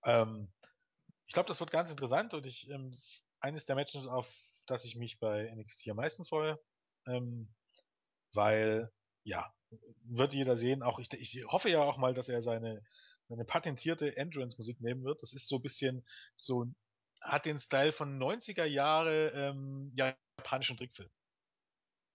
Ähm, 0.03 0.53
ich 1.27 1.35
glaube, 1.35 1.47
das 1.47 1.61
wird 1.61 1.71
ganz 1.71 1.89
interessant 1.89 2.35
und 2.35 2.47
ich 2.47 2.69
ähm, 2.71 2.93
eines 3.39 3.65
der 3.65 3.77
Matches, 3.77 4.09
auf 4.09 4.29
das 4.67 4.85
ich 4.85 4.97
mich 4.97 5.21
bei 5.21 5.49
NXT 5.55 5.89
am 5.89 5.99
meisten 5.99 6.25
freue, 6.25 6.59
ähm, 7.07 7.55
weil 8.33 8.91
ja, 9.23 9.55
wird 10.03 10.33
jeder 10.33 10.57
sehen. 10.57 10.83
Auch 10.83 10.99
ich, 10.99 11.13
ich 11.13 11.45
hoffe 11.47 11.71
ja 11.71 11.85
auch 11.85 11.97
mal, 11.97 12.13
dass 12.13 12.29
er 12.29 12.43
seine 12.43 12.83
eine 13.31 13.45
patentierte 13.45 14.17
Entrance-Musik 14.17 14.81
nehmen 14.81 15.05
wird. 15.05 15.23
Das 15.23 15.33
ist 15.33 15.49
so 15.49 15.57
ein 15.57 15.63
bisschen 15.63 16.05
so, 16.35 16.67
hat 17.21 17.47
den 17.47 17.59
Style 17.59 17.93
von 17.93 18.19
90er 18.19 18.65
Jahre 18.65 19.29
ähm, 19.31 19.93
japanischen 19.97 20.77
Trickfilm. 20.77 21.11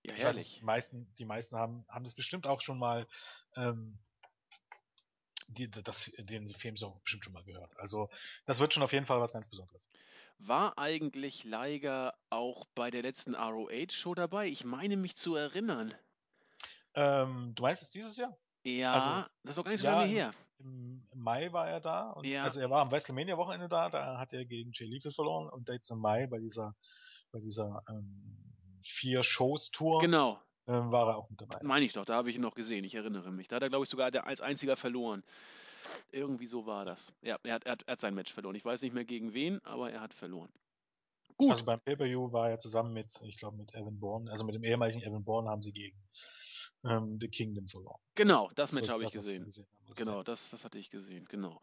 Ja, 0.04 0.16
herrlich. 0.16 0.46
Weiß, 0.46 0.60
die 0.60 0.66
meisten, 0.66 1.14
die 1.16 1.26
meisten 1.26 1.56
haben, 1.58 1.86
haben 1.90 2.04
das 2.04 2.16
bestimmt 2.16 2.48
auch 2.48 2.62
schon 2.62 2.80
mal, 2.80 3.08
ähm, 3.56 4.00
die, 5.48 5.70
das, 5.70 6.12
den 6.18 6.48
Filmsong 6.48 7.02
bestimmt 7.02 7.26
schon 7.26 7.34
mal 7.34 7.44
gehört. 7.44 7.78
Also 7.80 8.10
das 8.46 8.60
wird 8.60 8.74
schon 8.74 8.84
auf 8.84 8.94
jeden 8.94 9.06
Fall 9.06 9.20
was 9.20 9.34
ganz 9.34 9.50
Besonderes. 9.50 9.90
War 10.38 10.78
eigentlich 10.78 11.44
Liger 11.44 12.18
auch 12.30 12.66
bei 12.76 12.92
der 12.92 13.02
letzten 13.02 13.36
ROH-Show 13.36 14.16
dabei? 14.16 14.48
Ich 14.48 14.64
meine 14.64 14.96
mich 14.96 15.16
zu 15.18 15.36
erinnern. 15.36 15.94
Ähm, 16.94 17.54
du 17.56 17.64
meinst 17.64 17.82
es 17.82 17.90
dieses 17.90 18.16
Jahr? 18.16 18.38
Ja, 18.64 18.94
also, 18.94 19.30
das 19.44 19.52
ist 19.52 19.58
doch 19.58 19.64
gar 19.64 19.72
nicht 19.72 19.82
so 19.82 19.88
ja, 19.88 20.00
lange 20.00 20.12
her. 20.12 20.34
Im, 20.60 21.06
Mai 21.14 21.52
war 21.52 21.68
er 21.68 21.80
da. 21.80 22.12
Und, 22.12 22.26
ja. 22.26 22.44
Also 22.44 22.60
er 22.60 22.70
war 22.70 22.82
am 22.82 22.92
WrestleMania-Wochenende 22.92 23.68
da, 23.68 23.90
da 23.90 24.18
hat 24.18 24.34
er 24.34 24.46
gegen 24.46 24.72
Jay 24.74 24.86
Lethal 24.86 25.12
verloren 25.12 25.50
und 25.50 25.68
jetzt 25.70 25.90
im 25.90 26.00
Mai 26.00 26.28
bei 26.28 26.40
dieser, 26.40 26.76
bei 27.32 27.40
dieser 27.40 27.84
ähm, 27.90 28.80
vier 28.82 29.24
Shows-Tour 29.24 30.00
genau. 30.00 30.40
ähm, 30.68 30.92
war 30.92 31.08
er 31.08 31.18
auch 31.18 31.30
mit 31.30 31.42
dabei. 31.42 31.60
Meine 31.64 31.86
ich 31.86 31.94
doch, 31.94 32.06
da 32.06 32.16
habe 32.16 32.30
ich 32.30 32.36
ihn 32.36 32.42
noch 32.42 32.56
gesehen, 32.56 32.84
ich 32.84 32.96
erinnere 32.96 33.32
mich. 33.32 33.48
Da 33.48 33.58
hat 33.58 33.64
er, 33.64 33.70
glaube 33.70 33.84
ich, 33.84 33.90
sogar 33.90 34.14
als 34.26 34.42
einziger 34.42 34.76
verloren. 34.76 35.24
Irgendwie 36.12 36.46
so 36.46 36.66
war 36.66 36.86
das. 36.86 37.12
Ja, 37.22 37.38
er 37.44 37.54
hat, 37.56 37.66
er, 37.66 37.72
hat, 37.74 37.84
er 37.84 37.94
hat 37.94 38.00
sein 38.00 38.14
Match 38.14 38.34
verloren. 38.34 38.56
Ich 38.56 38.66
weiß 38.66 38.82
nicht 38.82 38.94
mehr 38.94 39.06
gegen 39.06 39.34
wen, 39.34 39.64
aber 39.64 39.92
er 39.92 40.02
hat 40.02 40.14
verloren. 40.14 40.52
Gut. 41.38 41.52
Also 41.52 41.64
beim 41.64 41.80
Pay-Per-View 41.80 42.34
war 42.34 42.50
er 42.50 42.60
zusammen 42.60 42.92
mit, 42.92 43.18
ich 43.24 43.38
glaube, 43.38 43.56
mit 43.56 43.74
Evan 43.74 43.98
Bourne, 43.98 44.30
also 44.30 44.44
mit 44.44 44.56
dem 44.56 44.64
ehemaligen 44.64 45.02
Evan 45.02 45.24
Bourne 45.24 45.50
haben 45.50 45.62
sie 45.62 45.72
gegen 45.72 45.98
ähm, 46.86 47.18
The 47.20 47.28
Kingdom 47.28 47.68
verloren. 47.68 48.00
Genau, 48.16 48.50
das, 48.56 48.72
das 48.72 48.82
Match 48.82 48.90
habe 48.90 49.04
ich 49.04 49.12
gesehen. 49.12 49.46
gesehen 49.46 49.68
genau, 49.96 50.24
das, 50.24 50.50
das 50.50 50.64
hatte 50.64 50.78
ich 50.78 50.90
gesehen, 50.90 51.26
genau. 51.30 51.62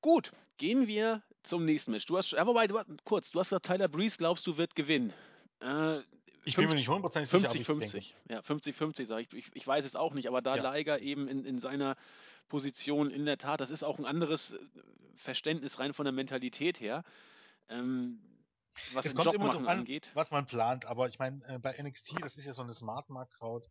Gut, 0.00 0.32
gehen 0.58 0.86
wir 0.86 1.22
zum 1.42 1.64
nächsten 1.64 1.92
Match. 1.92 2.06
Du 2.06 2.18
hast, 2.18 2.32
ja, 2.32 2.46
wobei, 2.46 2.66
du, 2.66 2.78
kurz, 3.04 3.30
du 3.30 3.40
hast 3.40 3.48
gesagt, 3.48 3.66
Tyler 3.66 3.88
Breeze 3.88 4.18
glaubst 4.18 4.46
du 4.46 4.56
wird 4.56 4.74
gewinnen. 4.74 5.12
Äh, 5.60 5.98
ich 6.46 6.56
50, 6.56 6.56
bin 6.56 6.68
mir 6.68 6.74
nicht 6.74 6.88
hundertprozentig 6.88 7.30
sicher. 7.30 7.74
50-50. 7.74 8.12
Ja, 8.28 8.40
50-50 8.40 9.06
sage 9.06 9.22
ich. 9.22 9.32
ich. 9.32 9.50
ich. 9.54 9.66
weiß 9.66 9.84
es 9.84 9.96
auch 9.96 10.12
nicht, 10.12 10.28
aber 10.28 10.42
da 10.42 10.56
ja. 10.56 10.74
Liger 10.74 11.00
eben 11.00 11.26
in, 11.26 11.46
in 11.46 11.58
seiner 11.58 11.96
Position 12.48 13.10
in 13.10 13.24
der 13.24 13.38
Tat, 13.38 13.60
das 13.60 13.70
ist 13.70 13.82
auch 13.82 13.98
ein 13.98 14.04
anderes 14.04 14.56
Verständnis 15.16 15.78
rein 15.78 15.94
von 15.94 16.04
der 16.04 16.12
Mentalität 16.12 16.80
her. 16.80 17.02
Ähm, 17.70 18.20
was 18.92 19.06
es 19.06 19.14
kommt 19.14 19.26
Job 19.26 19.34
immer 19.34 19.46
darauf 19.46 19.66
an, 19.66 19.80
angeht. 19.80 20.10
was 20.14 20.30
man 20.30 20.46
plant, 20.46 20.86
aber 20.86 21.06
ich 21.06 21.18
meine, 21.18 21.44
äh, 21.46 21.58
bei 21.58 21.74
NXT, 21.80 22.20
das 22.20 22.36
ist 22.36 22.46
ja 22.46 22.52
so 22.52 22.62
eine 22.62 22.74
Smart 22.74 23.08
Mark 23.10 23.30
Crowd. 23.38 23.66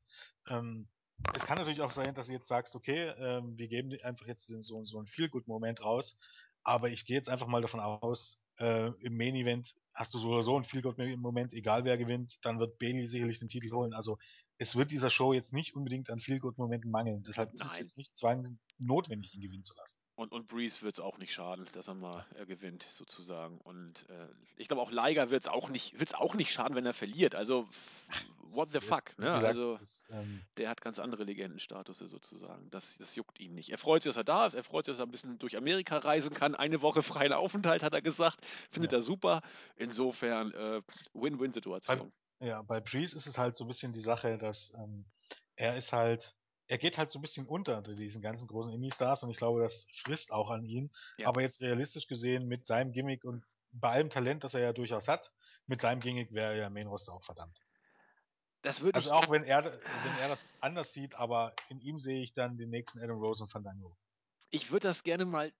Ähm, 0.47 0.87
es 1.33 1.45
kann 1.45 1.57
natürlich 1.57 1.81
auch 1.81 1.91
sein, 1.91 2.13
dass 2.15 2.27
du 2.27 2.33
jetzt 2.33 2.47
sagst, 2.47 2.75
okay, 2.75 3.13
ähm, 3.17 3.57
wir 3.57 3.67
geben 3.67 3.95
einfach 4.03 4.27
jetzt 4.27 4.47
so, 4.47 4.83
so 4.83 4.97
einen 4.97 5.07
Feel-Good-Moment 5.07 5.81
raus, 5.81 6.19
aber 6.63 6.89
ich 6.89 7.05
gehe 7.05 7.17
jetzt 7.17 7.29
einfach 7.29 7.47
mal 7.47 7.61
davon 7.61 7.79
aus, 7.79 8.43
äh, 8.59 8.87
im 9.01 9.17
Main 9.17 9.35
Event 9.35 9.75
hast 9.93 10.13
du 10.13 10.17
so 10.17 10.29
oder 10.29 10.43
so 10.43 10.55
einen 10.55 10.65
Feel-Good-Moment, 10.65 11.53
egal 11.53 11.85
wer 11.85 11.97
gewinnt, 11.97 12.39
dann 12.43 12.59
wird 12.59 12.79
Bailey 12.79 13.07
sicherlich 13.07 13.39
den 13.39 13.49
Titel 13.49 13.71
holen. 13.71 13.93
Also 13.93 14.17
es 14.57 14.75
wird 14.75 14.91
dieser 14.91 15.09
Show 15.09 15.33
jetzt 15.33 15.53
nicht 15.53 15.75
unbedingt 15.75 16.09
an 16.09 16.19
Feel-Good-Momenten 16.19 16.91
mangeln. 16.91 17.23
Deshalb 17.23 17.53
Nein. 17.53 17.67
ist 17.67 17.73
es 17.73 17.79
jetzt 17.79 17.97
nicht 17.97 18.15
zwingend 18.15 18.59
notwendig, 18.77 19.33
ihn 19.33 19.41
gewinnen 19.41 19.63
zu 19.63 19.75
lassen. 19.75 20.02
Und, 20.15 20.31
und 20.31 20.47
Breeze 20.47 20.83
wird 20.83 20.93
es 20.93 20.99
auch 20.99 21.17
nicht 21.17 21.33
schaden, 21.33 21.67
dass 21.73 21.87
er 21.87 21.95
mal 21.95 22.25
äh, 22.35 22.45
gewinnt, 22.45 22.85
sozusagen. 22.91 23.57
Und 23.59 24.05
äh, 24.09 24.27
ich 24.57 24.67
glaube 24.67 24.81
auch 24.83 24.91
Liger 24.91 25.31
wird 25.31 25.41
es 25.41 25.47
auch 25.47 25.69
nicht, 25.69 25.99
wird's 25.99 26.13
auch 26.13 26.35
nicht 26.35 26.51
schaden, 26.51 26.75
wenn 26.75 26.85
er 26.85 26.93
verliert. 26.93 27.33
Also 27.33 27.67
what 28.49 28.69
the 28.71 28.79
fuck, 28.79 29.17
ne? 29.17 29.31
Also 29.31 29.79
ähm, 30.11 30.41
der 30.57 30.69
hat 30.69 30.81
ganz 30.81 30.99
andere 30.99 31.23
Legendenstatus 31.23 31.97
sozusagen. 31.97 32.69
Das, 32.69 32.97
das 32.99 33.15
juckt 33.15 33.39
ihn 33.39 33.55
nicht. 33.55 33.71
Er 33.71 33.79
freut 33.79 34.03
sich, 34.03 34.11
dass 34.11 34.17
er 34.17 34.23
da 34.23 34.45
ist, 34.45 34.53
er 34.53 34.63
freut 34.63 34.85
sich, 34.85 34.93
dass 34.93 34.99
er 34.99 35.07
ein 35.07 35.11
bisschen 35.11 35.39
durch 35.39 35.57
Amerika 35.57 35.97
reisen 35.97 36.33
kann. 36.33 36.53
Eine 36.53 36.83
Woche 36.83 37.01
freien 37.01 37.33
Aufenthalt 37.33 37.81
hat 37.81 37.93
er 37.93 38.03
gesagt. 38.03 38.45
Findet 38.69 38.91
ja. 38.91 38.99
er 38.99 39.01
super. 39.01 39.41
Insofern 39.77 40.51
äh, 40.53 40.81
Win-Win-Situation. 41.13 42.11
Ja, 42.39 42.61
bei 42.61 42.79
Breeze 42.81 43.15
ist 43.15 43.25
es 43.25 43.37
halt 43.39 43.55
so 43.55 43.63
ein 43.63 43.67
bisschen 43.67 43.93
die 43.93 43.99
Sache, 43.99 44.37
dass 44.37 44.75
ähm, 44.75 45.05
er 45.55 45.75
ist 45.75 45.91
halt 45.91 46.35
er 46.73 46.79
geht 46.79 46.97
halt 46.97 47.11
so 47.11 47.19
ein 47.19 47.21
bisschen 47.21 47.45
unter 47.45 47.77
unter 47.77 47.93
diesen 47.93 48.23
ganzen 48.23 48.47
großen 48.47 48.73
Indie-Stars 48.73 49.21
und 49.21 49.29
ich 49.29 49.37
glaube, 49.37 49.61
das 49.61 49.87
frisst 49.93 50.33
auch 50.33 50.49
an 50.49 50.65
ihn. 50.65 50.89
Ja. 51.19 51.27
Aber 51.27 51.41
jetzt 51.41 51.61
realistisch 51.61 52.07
gesehen 52.07 52.47
mit 52.47 52.65
seinem 52.65 52.91
Gimmick 52.91 53.25
und 53.25 53.45
bei 53.73 53.91
allem 53.91 54.09
Talent, 54.09 54.43
das 54.43 54.55
er 54.55 54.61
ja 54.61 54.73
durchaus 54.73 55.07
hat, 55.07 55.31
mit 55.67 55.81
seinem 55.81 55.99
Gimmick 55.99 56.33
wäre 56.33 56.57
er 56.57 56.71
Main 56.71 56.87
Roster 56.87 57.13
auch 57.13 57.23
verdammt. 57.23 57.59
Das 58.63 58.81
würde 58.81 58.95
also 58.95 59.11
auch 59.11 59.29
wenn 59.29 59.43
er, 59.43 59.65
wenn 59.65 60.17
er 60.19 60.29
das 60.29 60.47
anders 60.61 60.91
sieht, 60.91 61.13
aber 61.13 61.53
in 61.69 61.79
ihm 61.79 61.99
sehe 61.99 62.23
ich 62.23 62.33
dann 62.33 62.57
den 62.57 62.71
nächsten 62.71 62.99
Adam 63.03 63.19
Rose 63.19 63.43
und 63.43 63.51
Fandango. 63.51 63.95
Ich 64.49 64.71
würde 64.71 64.87
das 64.87 65.03
gerne 65.03 65.25
mal 65.25 65.53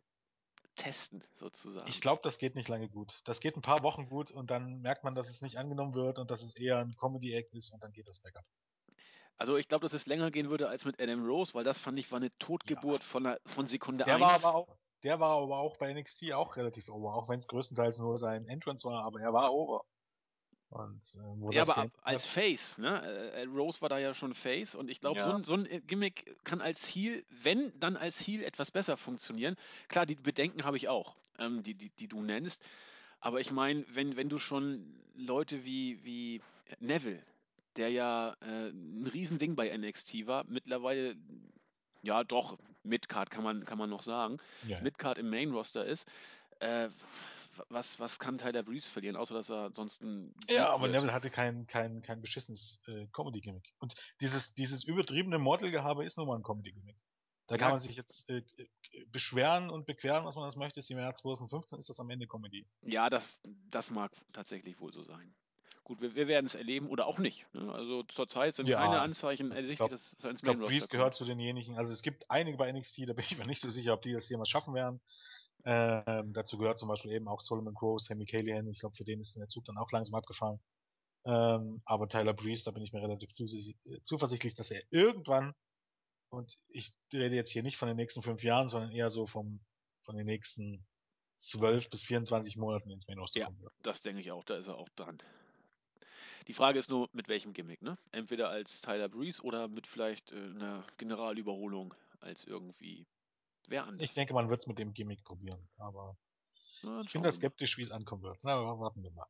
testen, 0.78 1.24
sozusagen. 1.36 1.88
Ich 1.88 2.02
glaube, 2.02 2.24
das 2.24 2.40
geht 2.40 2.56
nicht 2.56 2.70
lange 2.70 2.90
gut. 2.90 3.22
Das 3.26 3.40
geht 3.40 3.56
ein 3.56 3.62
paar 3.62 3.84
Wochen 3.84 4.10
gut 4.10 4.32
und 4.32 4.50
dann 4.50 4.82
merkt 4.82 5.04
man, 5.04 5.14
dass 5.14 5.30
es 5.30 5.44
nicht 5.44 5.60
angenommen 5.60 5.94
wird 5.94 6.18
und 6.18 6.32
dass 6.32 6.42
es 6.42 6.56
eher 6.56 6.80
ein 6.80 6.96
Comedy-Act 6.96 7.54
ist 7.54 7.72
und 7.72 7.84
dann 7.84 7.92
geht 7.92 8.08
das 8.08 8.20
Backup. 8.20 8.46
Also 9.38 9.58
ich 9.58 9.68
glaube, 9.68 9.84
dass 9.84 9.94
es 9.94 10.06
länger 10.06 10.32
gehen 10.32 10.50
würde 10.50 10.70
als 10.70 10.86
mit 10.86 11.02
Adam 11.02 11.26
Rose, 11.26 11.54
weil 11.54 11.64
das 11.64 11.80
fand 11.80 11.98
ich 12.00 12.12
war 12.12 12.18
eine 12.18 12.32
Totgeburt 12.38 13.02
ja. 13.02 13.06
von, 13.06 13.24
der, 13.24 13.40
von 13.46 13.68
Sekunde 13.68 14.04
der 14.04 14.16
1. 14.16 14.22
War 14.22 14.34
aber 14.34 14.56
auch, 14.56 14.78
der 15.04 15.20
war 15.20 15.42
aber 15.42 15.58
auch 15.58 15.78
bei 15.78 15.94
NXT 15.94 16.34
auch 16.34 16.56
relativ 16.56 16.90
over, 16.90 17.16
auch 17.16 17.30
wenn 17.30 17.40
es 17.40 17.48
größtenteils 17.48 18.00
nur 18.00 18.18
sein 18.18 18.48
Entrance 18.48 18.88
war, 18.88 19.04
aber 19.04 19.20
er 19.20 19.34
war 19.34 19.54
over. 19.54 19.84
Und, 20.70 21.02
äh, 21.16 21.56
ja, 21.56 21.62
aber 21.62 21.92
als 22.02 22.26
Face, 22.26 22.80
ne? 22.80 23.04
Äh, 23.04 23.44
äh, 23.44 23.46
Rose 23.46 23.80
war 23.82 23.90
da 23.90 24.00
ja 24.00 24.16
schon 24.16 24.34
Face 24.34 24.74
und 24.74 24.90
ich 24.90 25.02
glaube, 25.02 25.20
ja. 25.20 25.24
so, 25.24 25.32
ein, 25.32 25.44
so 25.44 25.54
ein 25.54 25.68
Gimmick 25.86 26.36
kann 26.44 26.62
als 26.62 26.88
Heal, 26.88 27.24
wenn 27.30 27.78
dann 27.80 27.96
als 27.96 28.26
Heal 28.26 28.42
etwas 28.42 28.72
besser 28.72 28.98
funktionieren. 28.98 29.56
Klar, 29.88 30.08
die 30.08 30.16
Bedenken 30.16 30.64
habe 30.64 30.78
ich 30.78 30.90
auch, 30.90 31.16
ähm, 31.38 31.62
die, 31.62 31.76
die, 31.76 31.90
die 31.92 32.08
du 32.08 32.24
nennst. 32.24 32.64
Aber 33.20 33.40
ich 33.40 33.52
meine, 33.52 33.86
wenn, 33.90 34.16
wenn 34.16 34.30
du 34.30 34.40
schon 34.40 35.00
Leute 35.14 35.64
wie, 35.64 36.04
wie 36.04 36.42
Neville, 36.80 37.24
der 37.76 37.90
ja 37.90 38.36
äh, 38.42 38.70
ein 38.70 39.08
Riesending 39.12 39.56
bei 39.56 39.76
NXT 39.76 40.28
war, 40.28 40.44
mittlerweile 40.46 41.16
ja 42.02 42.24
doch 42.24 42.58
Midcard 42.84 43.30
kann 43.32 43.44
man, 43.44 43.66
kann 43.66 43.78
man 43.78 43.90
noch 43.90 44.02
sagen, 44.02 44.38
ja. 44.68 44.82
Midcard 44.82 45.18
im 45.18 45.30
Main 45.30 45.52
Roster 45.52 45.86
ist, 45.86 46.06
äh, 46.60 46.90
was, 47.70 48.00
was 48.00 48.20
kann 48.20 48.38
Tyler 48.38 48.64
Breeze 48.64 48.90
verlieren, 48.90 49.16
außer 49.16 49.34
dass 49.34 49.50
er 49.50 49.66
ansonsten. 49.66 50.34
Ja, 50.50 50.70
aber 50.70 50.84
wird. 50.84 50.94
Neville 50.94 51.14
hatte 51.14 51.30
kein, 51.30 51.68
kein, 51.68 52.02
kein 52.02 52.22
beschissenes 52.22 52.82
äh, 52.88 53.08
Comedy-Gimmick. 53.12 53.74
Und 53.80 53.94
dieses, 54.22 54.54
dieses 54.54 54.84
übertriebene 54.84 55.38
Modelgehabe 55.40 56.04
ist 56.04 56.18
nun 56.18 56.28
mal 56.28 56.36
ein 56.36 56.44
Comedy-Gimmick. 56.44 56.98
Da 57.48 57.58
kann 57.58 57.68
ja. 57.68 57.72
man 57.72 57.80
sich 57.82 57.96
jetzt 57.96 58.30
äh, 58.30 58.42
beschweren 59.08 59.70
und 59.70 59.86
bequeren, 59.86 60.26
was 60.26 60.36
man 60.36 60.46
das 60.46 60.56
möchte. 60.56 60.82
Im 60.90 60.98
Jahr 60.98 61.14
2015 61.14 61.78
ist 61.78 61.90
das 61.90 62.00
am 62.00 62.10
Ende 62.10 62.26
Comedy. 62.26 62.66
Ja, 62.82 63.10
das, 63.10 63.42
das 63.70 63.92
mag 63.92 64.12
tatsächlich 64.32 64.80
wohl 64.80 64.94
so 64.94 65.04
sein. 65.04 65.36
Gut, 65.84 66.00
wir, 66.00 66.16
wir 66.16 66.28
werden 66.28 66.46
es 66.46 66.56
erleben 66.56 66.88
oder 66.88 67.08
auch 67.08 67.20
nicht. 67.20 67.46
Ne? 67.54 67.72
Also 67.74 68.04
zurzeit 68.04 68.56
sind 68.56 68.68
ja, 68.68 68.80
keine 68.80 69.02
Anzeichen 69.02 69.52
also 69.52 69.62
ersichtlich, 69.62 69.90
dass 69.90 70.14
es 70.14 70.24
ins 70.24 70.42
Main 70.44 70.58
Roster 70.58 70.70
Breeze 70.70 70.88
gehört 70.88 71.16
zu 71.16 71.26
denjenigen. 71.26 71.78
Also 71.78 71.92
es 71.92 72.02
gibt 72.02 72.30
einige 72.30 72.58
bei 72.58 72.72
NXT, 72.72 73.10
da 73.10 73.14
bin 73.14 73.26
ich 73.26 73.38
mir 73.38 73.46
nicht 73.46 73.60
so 73.60 73.70
sicher, 73.70 73.94
ob 73.94 74.02
die 74.02 74.14
das 74.14 74.30
jemals 74.30 74.50
schaffen 74.50 74.74
werden. 74.74 75.02
Ähm, 75.66 76.34
dazu 76.34 76.58
gehört 76.58 76.80
zum 76.80 76.88
Beispiel 76.90 77.12
eben 77.12 77.28
auch 77.28 77.42
Solomon 77.42 77.74
Crowe, 77.74 78.00
Sammy 78.00 78.26
Callahan. 78.26 78.68
Ich 78.68 78.80
glaube, 78.80 78.96
für 78.96 79.04
den 79.04 79.20
ist 79.20 79.38
der 79.38 79.48
Zug 79.50 79.66
dann 79.66 79.78
auch 79.78 79.92
langsam 79.92 80.16
abgefahren. 80.16 80.60
Ähm, 81.26 81.82
aber 81.86 82.08
Tyler 82.08 82.34
Breeze, 82.34 82.64
da 82.66 82.72
bin 82.72 82.84
ich 82.84 82.92
mir 82.94 83.02
relativ 83.02 83.30
zuversichtlich, 84.04 84.56
dass 84.56 84.72
er 84.72 84.82
irgendwann, 84.92 85.54
und 86.30 86.58
ich 86.70 86.94
rede 87.14 87.36
jetzt 87.36 87.52
hier 87.52 87.64
nicht 87.64 87.78
von 87.78 87.88
den 87.88 87.98
nächsten 87.98 88.22
fünf 88.22 88.44
Jahren, 88.44 88.68
sondern 88.68 88.92
eher 88.92 89.10
so 89.10 89.26
vom, 89.26 89.62
von 90.04 90.16
den 90.16 90.26
nächsten 90.26 90.86
zwölf 91.38 91.90
bis 91.90 92.04
24 92.04 92.58
Monaten 92.58 92.90
ins 92.92 93.08
Main 93.08 93.20
Roster 93.20 93.42
ja, 93.42 93.46
kommen 93.46 93.62
wird. 93.62 93.74
Das 93.84 94.02
denke 94.02 94.22
ich 94.22 94.32
auch, 94.32 94.44
da 94.44 94.58
ist 94.58 94.68
er 94.68 94.78
auch 94.78 94.90
dran. 94.96 95.22
Die 96.48 96.54
Frage 96.54 96.80
ist 96.80 96.90
nur, 96.90 97.10
mit 97.14 97.28
welchem 97.28 97.54
Gimmick, 97.54 97.82
ne? 97.82 97.98
Entweder 98.12 98.50
als 98.50 98.82
Tyler 98.82 99.10
Breeze 99.10 99.42
oder 99.42 99.68
mit 99.68 99.88
vielleicht 99.88 100.32
äh, 100.32 100.36
einer 100.36 100.86
Generalüberholung 100.98 101.94
als 102.20 102.46
irgendwie 102.46 103.06
wer 103.68 103.86
anders. 103.86 104.02
Ich 104.02 104.14
denke, 104.14 104.34
man 104.34 104.50
wird 104.50 104.62
es 104.62 104.68
mit 104.68 104.80
dem 104.80 104.94
Gimmick 104.94 105.24
probieren, 105.24 105.68
aber 105.78 106.18
Na, 106.84 107.02
ich 107.02 107.14
bin 107.14 107.24
da 107.24 107.32
skeptisch, 107.32 107.78
wie 107.78 107.84
es 107.84 107.92
ankommen 107.92 108.24
wird. 108.24 108.44
Na, 108.44 108.58
warten 108.80 109.04
wir 109.04 109.12
mal. 109.12 109.28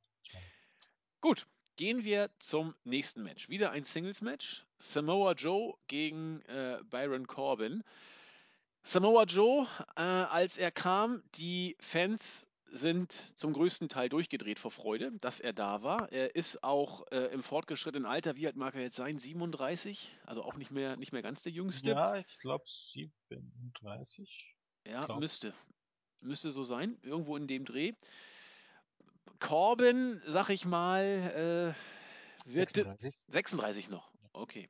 Gut, 1.21 1.47
gehen 1.75 2.03
wir 2.03 2.29
zum 2.39 2.75
nächsten 2.83 3.23
Match. 3.23 3.49
Wieder 3.49 3.71
ein 3.71 3.83
Singles-Match. 3.83 4.65
Samoa 4.79 5.33
Joe 5.33 5.75
gegen 5.87 6.41
äh, 6.41 6.79
Byron 6.89 7.27
Corbin. 7.27 7.83
Samoa 8.83 9.23
Joe, 9.23 9.67
äh, 9.95 10.01
als 10.01 10.57
er 10.57 10.71
kam, 10.71 11.23
die 11.35 11.77
Fans 11.79 12.45
sind 12.73 13.11
zum 13.37 13.53
größten 13.53 13.87
Teil 13.87 14.09
durchgedreht 14.09 14.59
vor 14.59 14.71
Freude, 14.71 15.11
dass 15.21 15.39
er 15.39 15.53
da 15.53 15.83
war. 15.83 16.11
Er 16.11 16.35
ist 16.35 16.63
auch 16.63 17.05
äh, 17.11 17.27
im 17.27 17.43
fortgeschrittenen 17.43 18.07
Alter, 18.07 18.35
wie 18.35 18.47
alt 18.47 18.55
mag 18.55 18.73
er 18.73 18.81
jetzt 18.81 18.95
sein? 18.95 19.19
37? 19.19 20.17
Also 20.25 20.43
auch 20.43 20.55
nicht 20.55 20.71
mehr, 20.71 20.97
nicht 20.97 21.13
mehr 21.13 21.21
ganz 21.21 21.43
der 21.43 21.51
Jüngste. 21.51 21.89
Ja, 21.89 22.15
ich 22.15 22.39
glaube 22.39 22.63
37. 22.65 24.55
Ja, 24.85 25.05
glaub. 25.05 25.19
müsste. 25.19 25.53
Müsste 26.19 26.51
so 26.51 26.63
sein, 26.63 26.97
irgendwo 27.03 27.37
in 27.37 27.47
dem 27.47 27.63
Dreh. 27.63 27.93
Corbin, 29.39 30.21
sag 30.25 30.49
ich 30.49 30.65
mal, 30.65 31.75
äh, 32.45 32.49
wird 32.51 32.69
36. 32.69 33.15
36 33.27 33.89
noch. 33.89 34.11
Okay. 34.31 34.67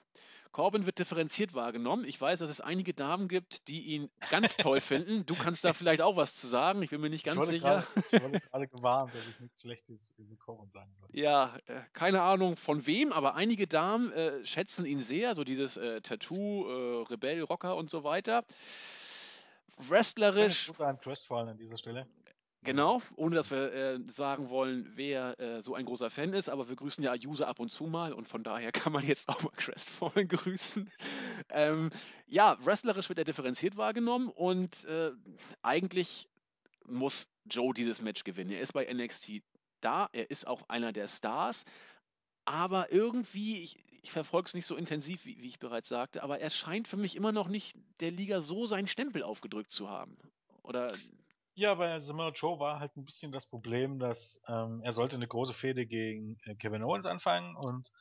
Corbin 0.53 0.85
wird 0.85 0.99
differenziert 0.99 1.53
wahrgenommen. 1.53 2.05
Ich 2.05 2.21
weiß, 2.21 2.39
dass 2.39 2.49
es 2.49 2.61
einige 2.61 2.93
Damen 2.93 3.27
gibt, 3.27 3.67
die 3.67 3.81
ihn 3.81 4.09
ganz 4.29 4.55
toll 4.55 4.79
finden. 4.81 5.25
Du 5.25 5.35
kannst 5.35 5.65
da 5.65 5.73
vielleicht 5.73 6.01
auch 6.01 6.15
was 6.15 6.37
zu 6.37 6.47
sagen. 6.47 6.81
Ich 6.83 6.91
bin 6.91 7.01
mir 7.01 7.09
nicht 7.09 7.25
ganz 7.25 7.47
sicher. 7.47 7.85
Grade, 7.93 8.05
ich 8.11 8.23
wurde 8.23 8.39
gerade 8.51 8.67
gewarnt, 8.67 9.13
dass 9.13 9.27
ich 9.27 9.39
nichts 9.39 9.61
Schlechtes 9.61 10.13
über 10.17 10.35
Corbin 10.37 10.69
sagen 10.69 10.93
soll. 10.93 11.09
Ja, 11.11 11.57
äh, 11.65 11.81
keine 11.93 12.21
Ahnung 12.21 12.55
von 12.55 12.85
wem, 12.85 13.11
aber 13.11 13.35
einige 13.35 13.67
Damen 13.67 14.11
äh, 14.13 14.45
schätzen 14.45 14.85
ihn 14.85 14.99
sehr. 14.99 15.35
So 15.35 15.43
dieses 15.43 15.75
äh, 15.75 16.01
Tattoo, 16.01 16.69
äh, 16.69 17.03
Rebell, 17.09 17.41
Rocker 17.41 17.75
und 17.75 17.89
so 17.89 18.03
weiter. 18.03 18.45
Wrestlerisch. 19.77 20.63
Ich 20.63 20.67
muss 20.67 20.81
einen 20.81 20.99
Crestfallen 20.99 21.49
an 21.49 21.57
dieser 21.57 21.77
Stelle. 21.77 22.07
Genau, 22.63 23.01
ohne 23.17 23.35
dass 23.35 23.51
wir 23.51 23.73
äh, 23.73 23.99
sagen 24.07 24.49
wollen, 24.49 24.89
wer 24.95 25.37
äh, 25.37 25.61
so 25.61 25.75
ein 25.75 25.83
großer 25.83 26.09
Fan 26.09 26.33
ist, 26.33 26.47
aber 26.47 26.69
wir 26.69 26.77
grüßen 26.77 27.03
ja 27.03 27.13
User 27.13 27.47
ab 27.49 27.59
und 27.59 27.69
zu 27.69 27.85
mal 27.87 28.13
und 28.13 28.29
von 28.29 28.41
daher 28.41 28.71
kann 28.71 28.93
man 28.93 29.05
jetzt 29.05 29.27
auch 29.27 29.41
mal 29.43 29.51
Crestfallen 29.57 30.29
grüßen. 30.29 30.89
Ähm, 31.49 31.89
ja, 32.25 32.57
wrestlerisch 32.63 33.09
wird 33.09 33.19
er 33.19 33.25
differenziert 33.25 33.75
wahrgenommen 33.75 34.29
und 34.29 34.85
äh, 34.85 35.11
eigentlich 35.61 36.29
muss 36.85 37.27
Joe 37.45 37.73
dieses 37.73 38.01
Match 38.01 38.23
gewinnen. 38.23 38.51
Er 38.51 38.61
ist 38.61 38.71
bei 38.73 38.91
NXT 38.91 39.41
da, 39.81 40.07
er 40.13 40.31
ist 40.31 40.47
auch 40.47 40.69
einer 40.69 40.93
der 40.93 41.09
Stars, 41.09 41.65
aber 42.45 42.93
irgendwie, 42.93 43.57
ich, 43.61 43.77
ich 44.03 44.11
verfolge 44.11 44.47
es 44.47 44.53
nicht 44.53 44.67
so 44.67 44.77
intensiv, 44.77 45.25
wie, 45.25 45.41
wie 45.41 45.47
ich 45.47 45.59
bereits 45.59 45.89
sagte, 45.89 46.23
aber 46.23 46.39
er 46.39 46.49
scheint 46.49 46.87
für 46.87 46.97
mich 46.97 47.17
immer 47.17 47.33
noch 47.33 47.49
nicht 47.49 47.75
der 47.99 48.11
Liga 48.11 48.39
so 48.39 48.67
seinen 48.67 48.87
Stempel 48.87 49.21
aufgedrückt 49.21 49.71
zu 49.71 49.89
haben. 49.89 50.17
Oder 50.61 50.93
ja, 51.55 51.75
bei 51.75 51.99
Samoa 51.99 52.29
Joe 52.29 52.59
war 52.59 52.79
halt 52.79 52.95
ein 52.97 53.05
bisschen 53.05 53.31
das 53.31 53.47
Problem, 53.47 53.99
dass 53.99 54.41
ähm, 54.47 54.81
er 54.83 54.93
sollte 54.93 55.15
eine 55.15 55.27
große 55.27 55.53
Fehde 55.53 55.85
gegen 55.85 56.37
äh, 56.45 56.55
Kevin 56.55 56.83
Owens 56.83 57.05
anfangen 57.05 57.55
und 57.55 57.91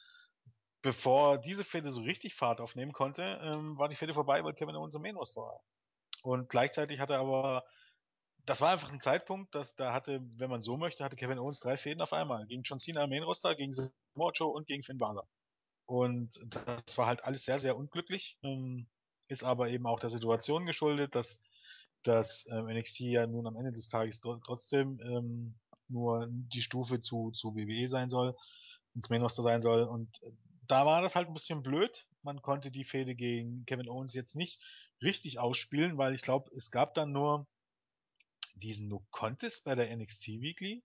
bevor 0.82 1.38
diese 1.38 1.64
Fehde 1.64 1.90
so 1.90 2.02
richtig 2.02 2.34
Fahrt 2.34 2.60
aufnehmen 2.60 2.92
konnte, 2.92 3.22
ähm, 3.22 3.78
war 3.78 3.88
die 3.88 3.96
Fehde 3.96 4.14
vorbei, 4.14 4.42
weil 4.44 4.54
Kevin 4.54 4.76
Owens 4.76 4.94
im 4.94 5.02
Main 5.02 5.16
Roster 5.16 5.42
war. 5.42 5.60
Und 6.22 6.48
gleichzeitig 6.48 7.00
hatte 7.00 7.14
er 7.14 7.20
aber, 7.20 7.64
das 8.46 8.60
war 8.60 8.72
einfach 8.72 8.90
ein 8.90 9.00
Zeitpunkt, 9.00 9.54
dass 9.54 9.76
da 9.76 9.92
hatte, 9.92 10.20
wenn 10.38 10.50
man 10.50 10.60
so 10.60 10.76
möchte, 10.76 11.04
hatte 11.04 11.16
Kevin 11.16 11.38
Owens 11.38 11.60
drei 11.60 11.76
Fäden 11.76 12.02
auf 12.02 12.12
einmal. 12.12 12.46
Gegen 12.46 12.62
John 12.62 12.78
Cena 12.78 13.04
im 13.04 13.10
Main 13.10 13.22
Roster, 13.22 13.54
gegen 13.54 13.72
Samoa 13.72 14.32
Joe 14.34 14.52
und 14.52 14.66
gegen 14.66 14.82
Finn 14.82 14.98
Balor. 14.98 15.28
Und 15.86 16.40
das 16.50 16.98
war 16.98 17.06
halt 17.06 17.24
alles 17.24 17.44
sehr, 17.44 17.58
sehr 17.58 17.76
unglücklich. 17.76 18.38
Ähm, 18.42 18.88
ist 19.28 19.44
aber 19.44 19.68
eben 19.68 19.86
auch 19.86 20.00
der 20.00 20.10
Situation 20.10 20.66
geschuldet, 20.66 21.14
dass 21.14 21.44
dass 22.02 22.46
ähm, 22.50 22.66
NXT 22.66 23.00
ja 23.00 23.26
nun 23.26 23.46
am 23.46 23.56
Ende 23.56 23.72
des 23.72 23.88
Tages 23.88 24.20
trotzdem 24.20 25.00
ähm, 25.00 25.54
nur 25.88 26.28
die 26.30 26.62
Stufe 26.62 27.00
zu, 27.00 27.30
zu 27.32 27.54
WWE 27.54 27.88
sein 27.88 28.08
soll, 28.08 28.36
ins 28.94 29.10
Main 29.10 29.22
Roster 29.22 29.42
sein 29.42 29.60
soll. 29.60 29.82
Und 29.82 30.22
äh, 30.22 30.32
da 30.66 30.86
war 30.86 31.02
das 31.02 31.14
halt 31.14 31.28
ein 31.28 31.34
bisschen 31.34 31.62
blöd. 31.62 32.06
Man 32.22 32.40
konnte 32.42 32.70
die 32.70 32.84
Fehde 32.84 33.14
gegen 33.14 33.64
Kevin 33.66 33.88
Owens 33.88 34.14
jetzt 34.14 34.36
nicht 34.36 34.60
richtig 35.02 35.38
ausspielen, 35.38 35.98
weil 35.98 36.14
ich 36.14 36.22
glaube, 36.22 36.50
es 36.56 36.70
gab 36.70 36.94
dann 36.94 37.12
nur 37.12 37.46
diesen 38.54 38.88
No 38.88 39.04
Contest 39.10 39.64
bei 39.64 39.74
der 39.74 39.94
NXT 39.94 40.28
Weekly. 40.40 40.82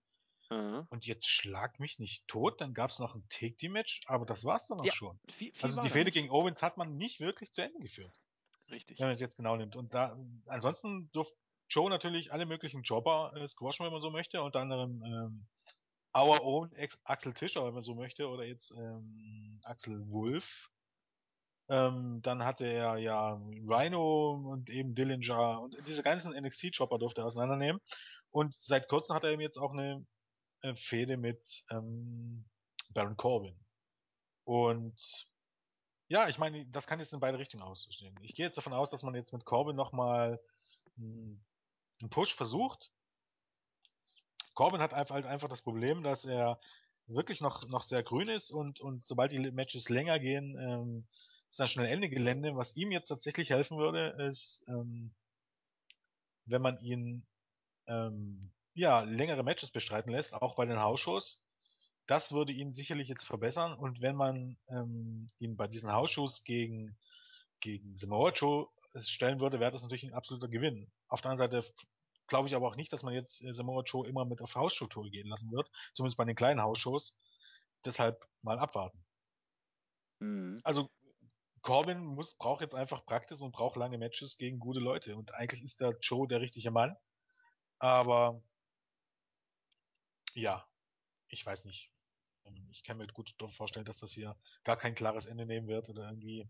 Mhm. 0.50 0.86
Und 0.88 1.06
jetzt 1.06 1.26
schlag 1.26 1.78
mich 1.78 1.98
nicht 1.98 2.26
tot, 2.26 2.60
dann 2.60 2.72
gab 2.72 2.90
es 2.90 2.98
noch 2.98 3.14
ein 3.14 3.26
Take-Team-Match, 3.28 4.00
aber 4.06 4.24
das 4.24 4.44
war's 4.44 4.66
dann 4.66 4.80
auch 4.80 4.84
ja, 4.84 4.92
schon. 4.92 5.18
Viel, 5.36 5.52
viel 5.52 5.62
also 5.62 5.82
die 5.82 5.90
Fehde 5.90 6.10
gegen 6.10 6.30
Owens 6.30 6.62
hat 6.62 6.78
man 6.78 6.96
nicht 6.96 7.20
wirklich 7.20 7.52
zu 7.52 7.62
Ende 7.62 7.78
geführt. 7.80 8.18
Richtig. 8.70 8.98
Wenn 8.98 9.06
man 9.06 9.14
es 9.14 9.20
jetzt 9.20 9.36
genau 9.36 9.56
nimmt. 9.56 9.76
Und 9.76 9.94
da, 9.94 10.16
ansonsten 10.46 11.10
durfte 11.12 11.36
Joe 11.70 11.90
natürlich 11.90 12.32
alle 12.32 12.46
möglichen 12.46 12.82
Jobber 12.82 13.32
äh, 13.36 13.46
squashen, 13.46 13.84
wenn 13.84 13.92
man 13.92 14.00
so 14.00 14.10
möchte, 14.10 14.42
unter 14.42 14.60
anderem 14.60 15.02
ähm, 15.04 15.46
Our 16.16 16.42
Own 16.42 16.72
Ex 16.72 16.98
Axel 17.04 17.34
Tischer, 17.34 17.64
wenn 17.66 17.74
man 17.74 17.82
so 17.82 17.94
möchte, 17.94 18.28
oder 18.28 18.44
jetzt 18.44 18.72
ähm, 18.72 19.60
Axel 19.64 20.10
Wolf. 20.10 20.70
Ähm, 21.70 22.20
dann 22.22 22.44
hatte 22.44 22.64
er 22.64 22.96
ja 22.96 23.38
Rhino 23.68 24.32
und 24.52 24.70
eben 24.70 24.94
Dillinger 24.94 25.60
und 25.60 25.76
diese 25.86 26.02
ganzen 26.02 26.32
NXT-Jobber 26.32 26.98
durfte 26.98 27.20
er 27.20 27.26
auseinandernehmen. 27.26 27.80
Und 28.30 28.54
seit 28.54 28.88
kurzem 28.88 29.14
hat 29.14 29.24
er 29.24 29.32
eben 29.32 29.42
jetzt 29.42 29.58
auch 29.58 29.72
eine 29.72 30.06
äh, 30.62 30.74
Fehde 30.74 31.18
mit 31.18 31.64
ähm, 31.70 32.46
Baron 32.94 33.18
Corbin. 33.18 33.54
Und 34.44 34.96
ja, 36.08 36.28
ich 36.28 36.38
meine, 36.38 36.66
das 36.66 36.86
kann 36.86 37.00
jetzt 37.00 37.12
in 37.12 37.20
beide 37.20 37.38
Richtungen 37.38 37.62
ausstehen. 37.62 38.18
Ich 38.22 38.34
gehe 38.34 38.46
jetzt 38.46 38.56
davon 38.56 38.72
aus, 38.72 38.90
dass 38.90 39.02
man 39.02 39.14
jetzt 39.14 39.32
mit 39.32 39.44
Corbin 39.44 39.76
nochmal 39.76 40.40
einen 40.96 42.10
Push 42.10 42.34
versucht. 42.34 42.90
Corbin 44.54 44.80
hat 44.80 44.92
halt 44.92 45.26
einfach 45.26 45.48
das 45.48 45.62
Problem, 45.62 46.02
dass 46.02 46.24
er 46.24 46.58
wirklich 47.06 47.40
noch, 47.40 47.66
noch 47.68 47.82
sehr 47.82 48.02
grün 48.02 48.28
ist 48.28 48.50
und, 48.50 48.80
und 48.80 49.04
sobald 49.04 49.32
die 49.32 49.38
Matches 49.50 49.88
länger 49.88 50.18
gehen, 50.18 50.56
ähm, 50.58 51.06
ist 51.48 51.60
dann 51.60 51.68
schnell 51.68 51.86
Ende 51.86 52.08
Gelände. 52.08 52.56
Was 52.56 52.76
ihm 52.76 52.90
jetzt 52.90 53.08
tatsächlich 53.08 53.50
helfen 53.50 53.78
würde, 53.78 54.16
ist, 54.26 54.64
ähm, 54.68 55.14
wenn 56.44 56.62
man 56.62 56.78
ihn 56.80 57.26
ähm, 57.86 58.50
ja, 58.74 59.00
längere 59.00 59.42
Matches 59.42 59.70
bestreiten 59.70 60.12
lässt, 60.12 60.34
auch 60.34 60.54
bei 60.56 60.66
den 60.66 60.80
Hausshows, 60.80 61.44
das 62.08 62.32
würde 62.32 62.52
ihn 62.52 62.72
sicherlich 62.72 63.08
jetzt 63.08 63.24
verbessern. 63.24 63.74
Und 63.74 64.00
wenn 64.00 64.16
man 64.16 64.56
ähm, 64.68 65.28
ihn 65.38 65.56
bei 65.56 65.68
diesen 65.68 65.92
Hausshows 65.92 66.42
gegen, 66.42 66.96
gegen 67.60 67.94
Samoa 67.94 68.30
Joe 68.30 68.66
stellen 68.96 69.40
würde, 69.40 69.60
wäre 69.60 69.70
das 69.70 69.82
natürlich 69.82 70.04
ein 70.04 70.14
absoluter 70.14 70.48
Gewinn. 70.48 70.90
Auf 71.08 71.20
der 71.20 71.30
anderen 71.30 71.50
Seite 71.50 71.72
glaube 72.26 72.48
ich 72.48 72.54
aber 72.54 72.66
auch 72.66 72.76
nicht, 72.76 72.92
dass 72.92 73.02
man 73.02 73.12
jetzt 73.12 73.44
äh, 73.44 73.52
Samoa 73.52 73.82
Joe 73.84 74.08
immer 74.08 74.24
mit 74.24 74.40
auf 74.40 74.54
Hausshow-Tour 74.54 75.10
gehen 75.10 75.28
lassen 75.28 75.52
wird. 75.52 75.70
Zumindest 75.92 76.16
bei 76.16 76.24
den 76.24 76.34
kleinen 76.34 76.62
Hausshows. 76.62 77.18
Deshalb 77.84 78.26
mal 78.40 78.58
abwarten. 78.58 79.04
Mhm. 80.20 80.58
Also 80.64 80.88
Corbin 81.60 82.02
muss, 82.02 82.36
braucht 82.36 82.62
jetzt 82.62 82.74
einfach 82.74 83.04
Praxis 83.04 83.42
und 83.42 83.52
braucht 83.52 83.76
lange 83.76 83.98
Matches 83.98 84.38
gegen 84.38 84.58
gute 84.58 84.80
Leute. 84.80 85.14
Und 85.14 85.34
eigentlich 85.34 85.62
ist 85.62 85.82
der 85.82 85.98
Joe 86.00 86.26
der 86.26 86.40
richtige 86.40 86.70
Mann. 86.70 86.96
Aber 87.78 88.42
ja, 90.32 90.66
ich 91.28 91.44
weiß 91.44 91.66
nicht. 91.66 91.92
Ähm, 92.48 92.66
ich 92.70 92.82
kann 92.84 92.98
mir 92.98 93.06
gut 93.08 93.34
vorstellen, 93.48 93.86
dass 93.86 93.98
das 93.98 94.12
hier 94.12 94.36
gar 94.64 94.76
kein 94.76 94.94
klares 94.94 95.26
Ende 95.26 95.46
nehmen 95.46 95.68
wird 95.68 95.88
oder 95.88 96.06
irgendwie. 96.08 96.48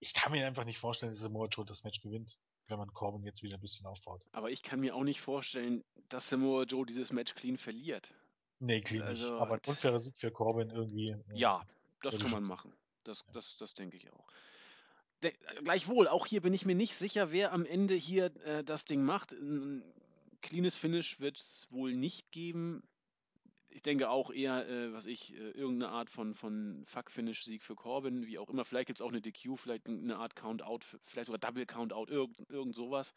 Ich 0.00 0.14
kann 0.14 0.32
mir 0.32 0.46
einfach 0.46 0.64
nicht 0.64 0.78
vorstellen, 0.78 1.12
dass 1.12 1.20
Samoa 1.20 1.46
Joe 1.46 1.64
das 1.64 1.84
Match 1.84 2.00
gewinnt. 2.00 2.38
wenn 2.68 2.78
man 2.78 2.92
Corbin 2.92 3.24
jetzt 3.24 3.42
wieder 3.42 3.56
ein 3.56 3.60
bisschen 3.60 3.86
aufbaut. 3.86 4.22
Aber 4.32 4.50
ich 4.50 4.62
kann 4.62 4.80
mir 4.80 4.94
auch 4.94 5.02
nicht 5.02 5.20
vorstellen, 5.20 5.82
dass 6.08 6.28
Samoa 6.28 6.62
Joe 6.62 6.86
dieses 6.86 7.10
Match 7.12 7.34
clean 7.34 7.58
verliert. 7.58 8.14
Nee, 8.60 8.80
clean 8.80 9.02
Also, 9.02 9.32
nicht. 9.32 9.40
Aber 9.42 9.54
ein 9.54 9.60
unfairer 9.66 9.98
Sieg 9.98 10.16
für 10.16 10.30
Corbin 10.30 10.70
irgendwie. 10.70 11.10
äh, 11.10 11.18
Ja, 11.34 11.66
das 12.02 12.18
kann 12.18 12.30
man 12.30 12.44
machen. 12.44 12.72
Das, 13.04 13.24
Ja. 13.26 13.32
das, 13.32 13.56
das 13.56 13.74
denke 13.74 13.96
ich 13.96 14.10
auch. 14.12 14.26
De 15.22 15.34
gleichwohl, 15.64 16.08
auch 16.08 16.26
hier 16.26 16.40
bin 16.40 16.54
ich 16.54 16.64
mir 16.64 16.76
nicht 16.76 16.94
sicher, 16.94 17.30
wer 17.32 17.52
am 17.52 17.66
Ende 17.66 17.94
hier 17.94 18.26
äh, 18.44 18.62
das 18.64 18.84
Ding 18.84 19.02
macht. 19.02 19.32
Ein 19.32 19.82
cleanes 20.40 20.76
Finish 20.76 21.18
wird 21.20 21.38
es 21.38 21.66
wohl 21.70 21.94
nicht 21.94 22.30
geben. 22.30 22.82
Ich 23.74 23.82
denke 23.82 24.10
auch 24.10 24.30
eher, 24.30 24.68
äh, 24.68 24.92
was 24.92 25.06
ich, 25.06 25.34
äh, 25.34 25.50
irgendeine 25.50 25.92
Art 25.92 26.10
von, 26.10 26.34
von 26.34 26.84
Fuck-Finish-Sieg 26.86 27.62
für 27.62 27.74
Corbin, 27.74 28.26
wie 28.26 28.38
auch 28.38 28.50
immer. 28.50 28.64
Vielleicht 28.64 28.86
gibt 28.86 29.00
es 29.00 29.02
auch 29.02 29.08
eine 29.08 29.22
DQ, 29.22 29.56
vielleicht 29.56 29.86
eine 29.86 30.16
Art 30.16 30.36
Count-Out, 30.36 30.84
vielleicht 31.06 31.26
sogar 31.26 31.38
Double 31.38 31.64
Count-Out, 31.64 32.10
irgend, 32.10 32.40
irgend 32.50 32.74
sowas. 32.74 33.14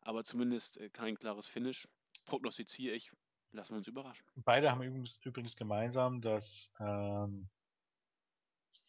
Aber 0.00 0.24
zumindest 0.24 0.78
äh, 0.78 0.88
kein 0.88 1.16
klares 1.16 1.46
Finish. 1.46 1.88
Prognostiziere 2.26 2.94
ich. 2.94 3.10
Lassen 3.52 3.72
wir 3.72 3.78
uns 3.78 3.88
überraschen. 3.88 4.26
Beide 4.36 4.70
haben 4.70 4.82
übrigens, 4.82 5.18
übrigens 5.24 5.56
gemeinsam, 5.56 6.20
dass, 6.20 6.72
ähm, 6.80 7.48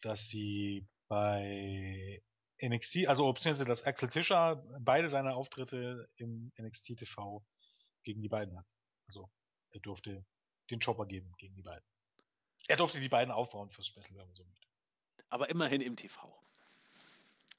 dass 0.02 0.28
sie 0.28 0.86
bei 1.08 2.22
NXT, 2.62 3.08
also 3.08 3.32
beziehungsweise 3.32 3.64
dass 3.64 3.84
Axel 3.84 4.08
Tischer 4.08 4.62
beide 4.78 5.08
seine 5.08 5.34
Auftritte 5.34 6.08
im 6.16 6.52
NXT 6.58 6.98
TV 6.98 7.42
gegen 8.02 8.20
die 8.20 8.28
beiden 8.28 8.56
hat. 8.56 8.66
Also 9.06 9.30
er 9.70 9.80
durfte 9.80 10.24
den 10.70 10.80
Chopper 10.80 11.06
geben 11.06 11.32
gegen 11.38 11.54
die 11.54 11.62
beiden. 11.62 11.84
Er 12.68 12.76
durfte 12.76 13.00
die 13.00 13.08
beiden 13.08 13.32
aufbauen 13.32 13.68
fürs 13.68 13.86
Special, 13.86 14.10
wenn 14.10 14.26
man 14.26 14.34
so 14.34 14.44
möchte. 14.44 14.66
Aber 15.28 15.50
immerhin 15.50 15.80
im 15.80 15.96
TV. 15.96 16.40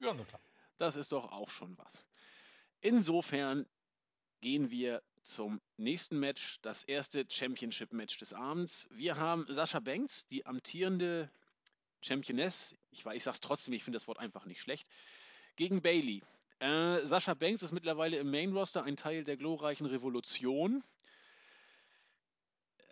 Ja, 0.00 0.14
na 0.14 0.24
klar. 0.24 0.40
Das 0.78 0.96
ist 0.96 1.12
doch 1.12 1.30
auch 1.30 1.50
schon 1.50 1.76
was. 1.78 2.04
Insofern 2.80 3.66
gehen 4.40 4.70
wir 4.70 5.02
zum 5.22 5.60
nächsten 5.76 6.18
Match, 6.18 6.58
das 6.62 6.82
erste 6.82 7.24
Championship-Match 7.28 8.18
des 8.18 8.32
Abends. 8.32 8.88
Wir 8.90 9.16
haben 9.16 9.46
Sascha 9.48 9.78
Banks, 9.78 10.26
die 10.26 10.44
amtierende 10.44 11.30
Championess. 12.00 12.74
Ich 12.90 13.04
weiß, 13.04 13.16
ich 13.16 13.22
sag's 13.22 13.40
trotzdem, 13.40 13.74
ich 13.74 13.84
finde 13.84 13.96
das 13.96 14.08
Wort 14.08 14.18
einfach 14.18 14.46
nicht 14.46 14.60
schlecht. 14.60 14.88
Gegen 15.56 15.80
Bailey. 15.80 16.22
Äh, 16.58 17.06
Sascha 17.06 17.34
Banks 17.34 17.62
ist 17.62 17.72
mittlerweile 17.72 18.16
im 18.18 18.30
Main 18.30 18.52
Roster 18.52 18.82
ein 18.82 18.96
Teil 18.96 19.24
der 19.24 19.36
glorreichen 19.36 19.86
Revolution. 19.86 20.82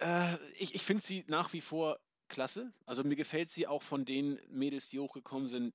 Äh, 0.00 0.36
ich 0.58 0.74
ich 0.74 0.82
finde 0.82 1.02
sie 1.02 1.24
nach 1.28 1.52
wie 1.52 1.60
vor 1.60 2.00
klasse. 2.28 2.72
Also 2.86 3.04
mir 3.04 3.16
gefällt 3.16 3.50
sie 3.50 3.66
auch 3.66 3.82
von 3.82 4.04
den 4.04 4.40
Mädels, 4.48 4.88
die 4.88 4.98
hochgekommen 4.98 5.48
sind, 5.48 5.74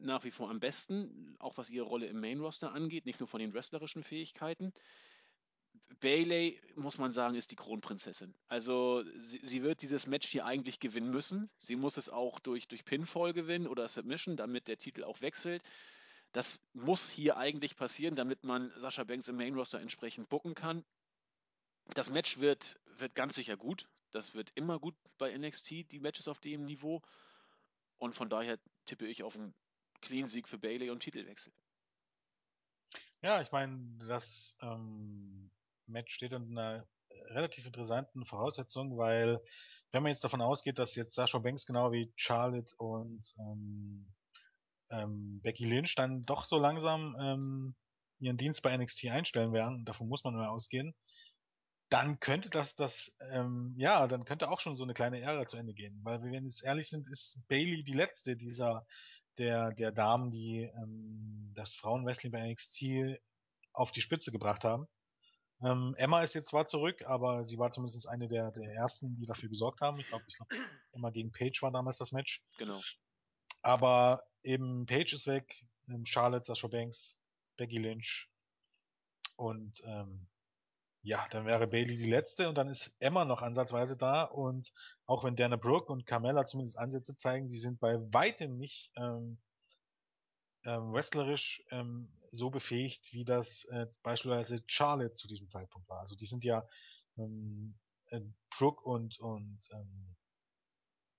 nach 0.00 0.24
wie 0.24 0.30
vor 0.30 0.50
am 0.50 0.60
besten, 0.60 1.36
auch 1.38 1.56
was 1.56 1.70
ihre 1.70 1.86
Rolle 1.86 2.06
im 2.06 2.20
Main 2.20 2.40
Roster 2.40 2.72
angeht, 2.72 3.06
nicht 3.06 3.20
nur 3.20 3.28
von 3.28 3.40
den 3.40 3.52
wrestlerischen 3.52 4.04
Fähigkeiten. 4.04 4.72
Bailey, 6.00 6.60
muss 6.74 6.98
man 6.98 7.12
sagen, 7.12 7.34
ist 7.36 7.50
die 7.50 7.56
Kronprinzessin. 7.56 8.34
Also 8.48 9.04
sie, 9.16 9.40
sie 9.42 9.62
wird 9.62 9.82
dieses 9.82 10.06
Match 10.06 10.28
hier 10.28 10.44
eigentlich 10.44 10.78
gewinnen 10.78 11.10
müssen. 11.10 11.48
Sie 11.58 11.76
muss 11.76 11.96
es 11.96 12.08
auch 12.08 12.38
durch, 12.40 12.68
durch 12.68 12.84
Pinfall 12.84 13.32
gewinnen 13.32 13.66
oder 13.66 13.88
Submission, 13.88 14.36
damit 14.36 14.68
der 14.68 14.78
Titel 14.78 15.04
auch 15.04 15.20
wechselt. 15.20 15.62
Das 16.32 16.60
muss 16.74 17.08
hier 17.08 17.38
eigentlich 17.38 17.76
passieren, 17.76 18.14
damit 18.14 18.44
man 18.44 18.72
Sascha 18.76 19.04
Banks 19.04 19.28
im 19.28 19.36
Main 19.36 19.54
Roster 19.54 19.80
entsprechend 19.80 20.28
booken 20.28 20.54
kann. 20.54 20.84
Das 21.94 22.10
Match 22.10 22.38
wird, 22.38 22.78
wird 22.98 23.14
ganz 23.14 23.34
sicher 23.34 23.56
gut. 23.56 23.88
Das 24.12 24.34
wird 24.34 24.50
immer 24.54 24.78
gut 24.78 24.94
bei 25.18 25.36
NXT, 25.36 25.90
die 25.92 26.00
Matches 26.00 26.28
auf 26.28 26.40
dem 26.40 26.64
Niveau. 26.64 27.02
Und 27.98 28.14
von 28.14 28.28
daher 28.28 28.58
tippe 28.84 29.06
ich 29.06 29.22
auf 29.22 29.34
einen 29.34 29.54
Clean-Sieg 30.00 30.48
für 30.48 30.58
Bailey 30.58 30.90
und 30.90 31.00
Titelwechsel. 31.00 31.52
Ja, 33.22 33.40
ich 33.40 33.50
meine, 33.50 33.98
das 34.06 34.56
ähm, 34.60 35.50
Match 35.86 36.14
steht 36.14 36.32
in 36.32 36.58
einer 36.58 36.86
relativ 37.30 37.66
interessanten 37.66 38.24
Voraussetzung, 38.26 38.96
weil 38.98 39.40
wenn 39.90 40.02
man 40.02 40.12
jetzt 40.12 40.24
davon 40.24 40.42
ausgeht, 40.42 40.78
dass 40.78 40.94
jetzt 40.94 41.14
Sasha 41.14 41.38
Banks 41.38 41.66
genau 41.66 41.92
wie 41.92 42.12
Charlotte 42.16 42.74
und 42.76 43.22
ähm, 43.38 44.06
ähm, 44.90 45.40
Becky 45.42 45.64
Lynch 45.64 45.94
dann 45.94 46.24
doch 46.24 46.44
so 46.44 46.58
langsam 46.58 47.16
ähm, 47.18 47.74
ihren 48.18 48.36
Dienst 48.36 48.62
bei 48.62 48.76
NXT 48.76 49.06
einstellen 49.06 49.52
werden, 49.52 49.84
davon 49.84 50.08
muss 50.08 50.24
man 50.24 50.34
nur 50.34 50.48
ausgehen, 50.48 50.94
dann 51.88 52.18
könnte 52.18 52.50
das 52.50 52.74
das, 52.74 53.16
ähm, 53.30 53.74
ja, 53.76 54.06
dann 54.08 54.24
könnte 54.24 54.50
auch 54.50 54.60
schon 54.60 54.74
so 54.74 54.84
eine 54.84 54.94
kleine 54.94 55.20
Ära 55.20 55.46
zu 55.46 55.56
Ende 55.56 55.74
gehen. 55.74 56.00
Weil 56.02 56.22
wenn 56.22 56.32
wir 56.32 56.40
jetzt 56.40 56.64
ehrlich 56.64 56.88
sind, 56.88 57.06
ist 57.08 57.46
Bailey 57.48 57.84
die 57.84 57.92
letzte 57.92 58.36
dieser 58.36 58.86
der, 59.38 59.72
der 59.72 59.92
Damen, 59.92 60.30
die 60.30 60.62
ähm, 60.62 61.52
das 61.54 61.74
Frauenwrestling 61.74 62.32
bei 62.32 62.50
NXT 62.50 63.20
auf 63.72 63.92
die 63.92 64.00
Spitze 64.00 64.32
gebracht 64.32 64.64
haben. 64.64 64.88
Ähm, 65.62 65.94
Emma 65.96 66.22
ist 66.22 66.34
jetzt 66.34 66.48
zwar 66.48 66.66
zurück, 66.66 67.02
aber 67.06 67.44
sie 67.44 67.58
war 67.58 67.70
zumindest 67.70 68.08
eine 68.08 68.28
der, 68.28 68.50
der 68.50 68.72
ersten, 68.72 69.16
die 69.16 69.26
dafür 69.26 69.48
gesorgt 69.48 69.80
haben. 69.80 69.98
Ich 70.00 70.08
glaube, 70.08 70.24
ich 70.26 70.36
glaube, 70.36 70.54
Emma 70.92 71.10
gegen 71.10 71.32
Paige 71.32 71.58
war 71.62 71.70
damals 71.70 71.98
das 71.98 72.12
Match. 72.12 72.42
Genau. 72.58 72.80
Aber 73.62 74.22
eben 74.42 74.86
Paige 74.86 75.14
ist 75.14 75.26
weg, 75.26 75.64
ähm, 75.88 76.04
Charlotte, 76.04 76.44
Sasha 76.44 76.68
Banks, 76.68 77.20
Becky 77.56 77.78
Lynch 77.78 78.28
und 79.36 79.82
ähm, 79.84 80.26
ja, 81.06 81.24
dann 81.30 81.46
wäre 81.46 81.68
Bailey 81.68 81.96
die 81.96 82.10
letzte 82.10 82.48
und 82.48 82.58
dann 82.58 82.68
ist 82.68 82.96
Emma 82.98 83.24
noch 83.24 83.40
ansatzweise 83.40 83.96
da 83.96 84.24
und 84.24 84.72
auch 85.04 85.22
wenn 85.22 85.36
Dana 85.36 85.54
Brooke 85.54 85.92
und 85.92 86.04
Carmella 86.04 86.46
zumindest 86.46 86.78
Ansätze 86.78 87.14
zeigen, 87.14 87.48
sie 87.48 87.58
sind 87.58 87.78
bei 87.78 87.96
weitem 88.12 88.58
nicht 88.58 88.90
ähm, 88.96 89.38
ähm, 90.64 90.92
wrestlerisch 90.92 91.62
ähm, 91.70 92.08
so 92.32 92.50
befähigt, 92.50 93.12
wie 93.12 93.24
das 93.24 93.66
äh, 93.66 93.86
beispielsweise 94.02 94.64
Charlotte 94.66 95.14
zu 95.14 95.28
diesem 95.28 95.48
Zeitpunkt 95.48 95.88
war. 95.88 96.00
Also 96.00 96.16
die 96.16 96.26
sind 96.26 96.42
ja 96.42 96.68
ähm, 97.18 97.78
äh, 98.08 98.20
Brooke 98.58 98.82
und 98.82 99.20
und 99.20 99.60
ähm, 99.74 100.16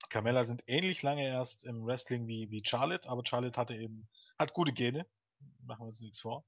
Carmella 0.10 0.44
sind 0.44 0.64
ähnlich 0.68 1.02
lange 1.02 1.26
erst 1.26 1.64
im 1.64 1.86
Wrestling 1.86 2.28
wie 2.28 2.52
wie 2.52 2.62
Charlotte, 2.66 3.08
aber 3.08 3.24
Charlotte 3.26 3.58
hatte 3.58 3.76
eben 3.78 4.10
hat 4.38 4.54
gute 4.54 4.74
Gene, 4.74 5.08
machen 5.62 5.84
wir 5.84 5.88
uns 5.88 6.02
nichts 6.02 6.20
vor. 6.20 6.44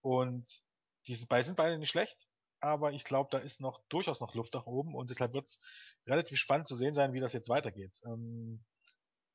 Und 0.00 0.62
diese 1.06 1.26
beiden 1.26 1.44
sind 1.44 1.56
beide 1.56 1.78
nicht 1.78 1.90
schlecht, 1.90 2.26
aber 2.62 2.92
ich 2.92 3.04
glaube, 3.04 3.28
da 3.30 3.38
ist 3.38 3.60
noch 3.60 3.82
durchaus 3.88 4.20
noch 4.20 4.34
Luft 4.34 4.54
nach 4.54 4.66
oben 4.66 4.94
und 4.94 5.10
deshalb 5.10 5.34
wird 5.34 5.48
es 5.48 5.60
relativ 6.06 6.38
spannend 6.38 6.68
zu 6.68 6.74
sehen 6.74 6.94
sein, 6.94 7.12
wie 7.12 7.20
das 7.20 7.32
jetzt 7.32 7.48
weitergeht. 7.48 8.00
Ähm, 8.06 8.64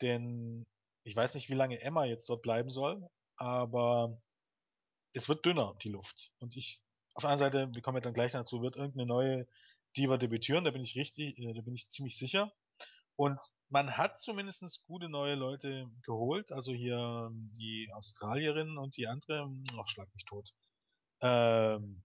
denn 0.01 0.65
ich 1.03 1.15
weiß 1.15 1.35
nicht, 1.35 1.49
wie 1.49 1.55
lange 1.55 1.81
Emma 1.81 2.05
jetzt 2.05 2.29
dort 2.29 2.41
bleiben 2.41 2.69
soll, 2.69 3.07
aber 3.35 4.21
es 5.13 5.27
wird 5.27 5.45
dünner, 5.45 5.75
die 5.83 5.89
Luft. 5.89 6.31
Und 6.39 6.55
ich, 6.55 6.81
auf 7.15 7.23
der 7.23 7.31
anderen 7.31 7.51
Seite, 7.51 7.75
wir 7.75 7.81
kommen 7.81 7.97
ja 7.97 8.01
dann 8.01 8.13
gleich 8.13 8.31
dazu, 8.31 8.61
wird 8.61 8.77
irgendeine 8.77 9.05
neue 9.05 9.47
Diva 9.97 10.17
debütieren, 10.17 10.63
da 10.63 10.71
bin 10.71 10.83
ich 10.83 10.95
richtig, 10.95 11.37
äh, 11.37 11.53
da 11.53 11.61
bin 11.61 11.75
ich 11.75 11.89
ziemlich 11.89 12.17
sicher. 12.17 12.51
Und 13.17 13.39
man 13.69 13.97
hat 13.97 14.19
zumindest 14.19 14.85
gute 14.85 15.09
neue 15.09 15.35
Leute 15.35 15.89
geholt, 16.03 16.51
also 16.51 16.71
hier 16.71 16.97
ähm, 17.29 17.47
die 17.57 17.89
Australierin 17.93 18.77
und 18.77 18.95
die 18.95 19.07
andere, 19.07 19.51
ach, 19.79 19.87
schlag 19.87 20.13
mich 20.13 20.23
tot. 20.25 20.53
Ähm, 21.21 22.03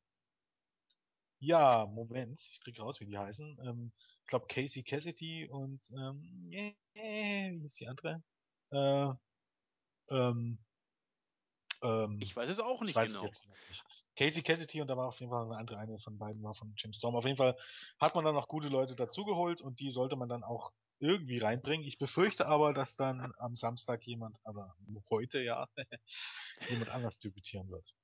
ja, 1.42 1.86
Moment, 1.86 2.38
ich 2.40 2.60
krieg 2.60 2.78
raus, 2.78 3.00
wie 3.00 3.06
die 3.06 3.18
heißen. 3.18 3.58
Ähm, 3.64 3.92
ich 3.96 4.26
glaube 4.28 4.46
Casey 4.46 4.84
Cassidy 4.84 5.48
und 5.48 5.80
ähm, 5.90 6.48
äh, 6.52 6.72
wie 6.94 7.60
hieß 7.62 7.74
die 7.74 7.88
andere? 7.88 8.22
Äh, 8.70 9.08
ähm, 10.10 10.58
ähm, 11.82 12.18
Ich 12.20 12.36
weiß 12.36 12.48
es 12.48 12.60
auch 12.60 12.80
ich 12.82 12.94
nicht 12.94 12.94
genau. 12.94 13.24
jetzt 13.24 13.50
nicht. 13.50 13.84
Casey 14.14 14.42
Cassidy 14.42 14.82
und 14.82 14.88
da 14.88 14.96
war 14.96 15.08
auf 15.08 15.18
jeden 15.18 15.32
Fall 15.32 15.44
eine 15.46 15.56
andere, 15.56 15.78
eine 15.78 15.98
von 15.98 16.16
beiden 16.16 16.44
war 16.44 16.54
von 16.54 16.74
Jim 16.76 16.92
Storm. 16.92 17.16
Auf 17.16 17.24
jeden 17.24 17.38
Fall 17.38 17.56
hat 17.98 18.14
man 18.14 18.24
dann 18.24 18.34
noch 18.34 18.46
gute 18.46 18.68
Leute 18.68 18.94
dazugeholt 18.94 19.60
und 19.60 19.80
die 19.80 19.90
sollte 19.90 20.14
man 20.14 20.28
dann 20.28 20.44
auch 20.44 20.72
irgendwie 21.00 21.38
reinbringen. 21.38 21.84
Ich 21.84 21.98
befürchte 21.98 22.46
aber, 22.46 22.72
dass 22.72 22.94
dann 22.94 23.32
am 23.38 23.56
Samstag 23.56 24.06
jemand, 24.06 24.38
aber 24.44 24.76
heute 25.10 25.40
ja, 25.40 25.66
jemand 26.68 26.90
anders 26.90 27.18
debütieren 27.18 27.68
wird. 27.68 27.96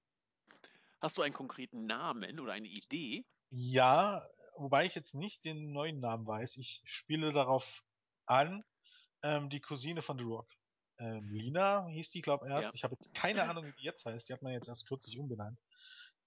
Hast 1.01 1.19
du 1.19 1.23
einen 1.23 1.35
konkreten 1.35 1.87
Namen 1.87 2.41
oder 2.41 2.53
eine 2.53 2.69
Idee? 2.69 3.25
Ja, 3.51 4.23
wobei 4.57 4.87
ich 4.87 4.95
jetzt 4.95 5.15
nicht 5.15 5.45
den 5.45 5.73
neuen 5.73 6.01
Namen 6.01 6.27
weiß. 6.27 6.57
Ich 6.57 6.83
spiele 6.85 7.33
darauf 7.33 7.85
an, 8.27 8.65
ähm, 9.23 9.49
die 9.51 9.61
Cousine 9.61 10.03
von 10.03 10.19
The 10.19 10.25
Rock. 10.25 10.49
Ähm, 10.99 11.29
Lina 11.31 11.87
hieß 11.87 12.11
die, 12.11 12.23
glaube 12.23 12.49
erst. 12.49 12.69
Ja. 12.69 12.75
Ich 12.75 12.85
habe 12.85 12.95
jetzt 12.95 13.15
keine 13.15 13.49
Ahnung, 13.49 13.65
wie 13.67 13.73
die 13.73 13.85
jetzt 13.85 14.05
heißt. 14.05 14.29
Die 14.29 14.33
hat 14.33 14.43
man 14.43 14.53
jetzt 14.53 14.69
erst 14.69 14.89
kürzlich 14.89 15.19
umbenannt. 15.19 15.61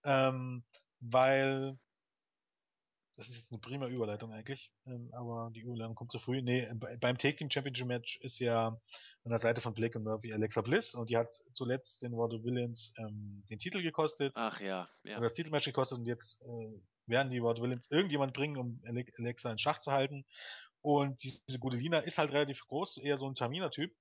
Ähm, 0.04 0.64
weil 1.00 1.78
das 3.16 3.28
ist 3.28 3.38
jetzt 3.38 3.52
eine 3.52 3.60
prima 3.60 3.88
Überleitung 3.88 4.32
eigentlich, 4.32 4.72
ähm, 4.86 5.10
aber 5.14 5.52
die 5.54 5.62
Überleitung 5.62 5.96
kommt 5.96 6.12
zu 6.12 6.20
früh. 6.20 6.42
Nee, 6.42 6.62
äh, 6.62 6.74
bei- 6.76 6.98
beim 6.98 7.18
Take 7.18 7.36
Team 7.36 7.50
Championship 7.50 7.88
Match 7.88 8.18
ist 8.22 8.40
ja 8.40 8.68
an 8.68 9.30
der 9.30 9.38
Seite 9.38 9.62
von 9.62 9.74
Blake 9.74 9.98
und 9.98 10.06
Murphy 10.06 10.34
Alexa 10.34 10.62
Bliss 10.62 10.96
und 10.96 11.10
die 11.10 11.18
hat 11.18 11.34
zuletzt 11.54 12.02
den 12.02 12.14
Water 12.14 12.44
Villains 12.44 12.94
ähm, 12.98 13.44
den 13.50 13.60
Titel 13.60 13.82
gekostet 13.82 14.34
Ach 14.36 14.60
ja, 14.62 14.90
ja. 15.04 15.18
oder 15.18 15.28
das 15.28 15.34
Titelmatch 15.34 15.66
gekostet 15.66 16.00
und 16.00 16.06
jetzt 16.06 16.42
äh, 16.44 16.82
werden 17.06 17.32
die 17.32 17.44
Water 17.44 17.62
Villains 17.62 17.92
irgendjemand 17.92 18.34
bringen, 18.34 18.58
um 18.58 18.82
Ale- 18.86 19.06
Alexa 19.18 19.52
in 19.52 19.58
Schach 19.58 19.80
zu 19.80 19.92
halten. 19.92 20.26
Und 20.82 21.22
diese 21.24 21.60
gute 21.60 21.78
Lina 21.78 22.00
ist 22.00 22.18
halt 22.18 22.32
relativ 22.32 22.66
groß, 22.66 22.98
eher 22.98 23.18
so 23.18 23.28
ein 23.28 23.36
Tamina-Typ. 23.36 23.94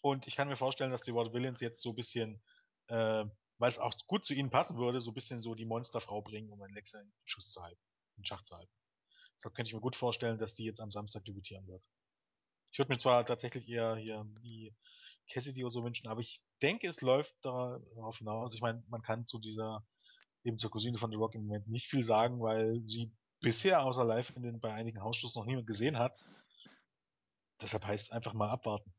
Und 0.00 0.26
ich 0.26 0.36
kann 0.36 0.48
mir 0.48 0.56
vorstellen, 0.56 0.90
dass 0.90 1.02
die 1.02 1.14
Water 1.14 1.32
Villains 1.32 1.60
jetzt 1.60 1.80
so 1.80 1.90
ein 1.90 1.94
bisschen 1.96 2.42
äh, 2.88 3.24
weil 3.62 3.70
es 3.70 3.78
auch 3.78 3.94
gut 4.08 4.24
zu 4.24 4.34
ihnen 4.34 4.50
passen 4.50 4.76
würde, 4.76 5.00
so 5.00 5.12
ein 5.12 5.14
bisschen 5.14 5.40
so 5.40 5.54
die 5.54 5.64
Monsterfrau 5.64 6.20
bringen, 6.20 6.50
um 6.50 6.60
Alexa 6.60 7.00
in 7.00 7.12
Schuss 7.24 7.52
zu 7.52 7.62
halten, 7.62 7.80
in 8.16 8.24
Schach 8.24 8.42
zu 8.42 8.56
halten. 8.56 8.72
Deshalb 9.36 9.54
könnte 9.54 9.68
ich 9.68 9.74
mir 9.74 9.80
gut 9.80 9.94
vorstellen, 9.94 10.36
dass 10.36 10.54
die 10.54 10.64
jetzt 10.64 10.80
am 10.80 10.90
Samstag 10.90 11.24
debütieren 11.26 11.68
wird. 11.68 11.88
Ich 12.72 12.78
würde 12.80 12.92
mir 12.92 12.98
zwar 12.98 13.24
tatsächlich 13.24 13.68
eher 13.68 13.94
hier 13.94 14.26
die 14.42 14.74
Cassidy 15.30 15.62
oder 15.62 15.70
so 15.70 15.84
wünschen, 15.84 16.08
aber 16.08 16.20
ich 16.20 16.42
denke, 16.60 16.88
es 16.88 17.02
läuft 17.02 17.36
darauf 17.44 18.18
hinaus. 18.18 18.52
Ich 18.52 18.62
meine, 18.62 18.82
man 18.88 19.02
kann 19.02 19.26
zu 19.26 19.38
dieser, 19.38 19.86
eben 20.42 20.58
zur 20.58 20.72
Cousine 20.72 20.98
von 20.98 21.12
The 21.12 21.16
Rock 21.16 21.36
im 21.36 21.46
Moment 21.46 21.68
nicht 21.68 21.86
viel 21.86 22.02
sagen, 22.02 22.40
weil 22.40 22.82
sie 22.88 23.12
bisher 23.38 23.84
außer 23.84 24.04
live 24.04 24.34
in 24.34 24.42
den, 24.42 24.58
bei 24.58 24.74
einigen 24.74 25.00
Hausschuss 25.00 25.36
noch 25.36 25.46
niemand 25.46 25.68
gesehen 25.68 26.00
hat. 26.00 26.18
Deshalb 27.60 27.86
heißt 27.86 28.06
es 28.06 28.10
einfach 28.10 28.32
mal 28.32 28.50
abwarten. 28.50 28.92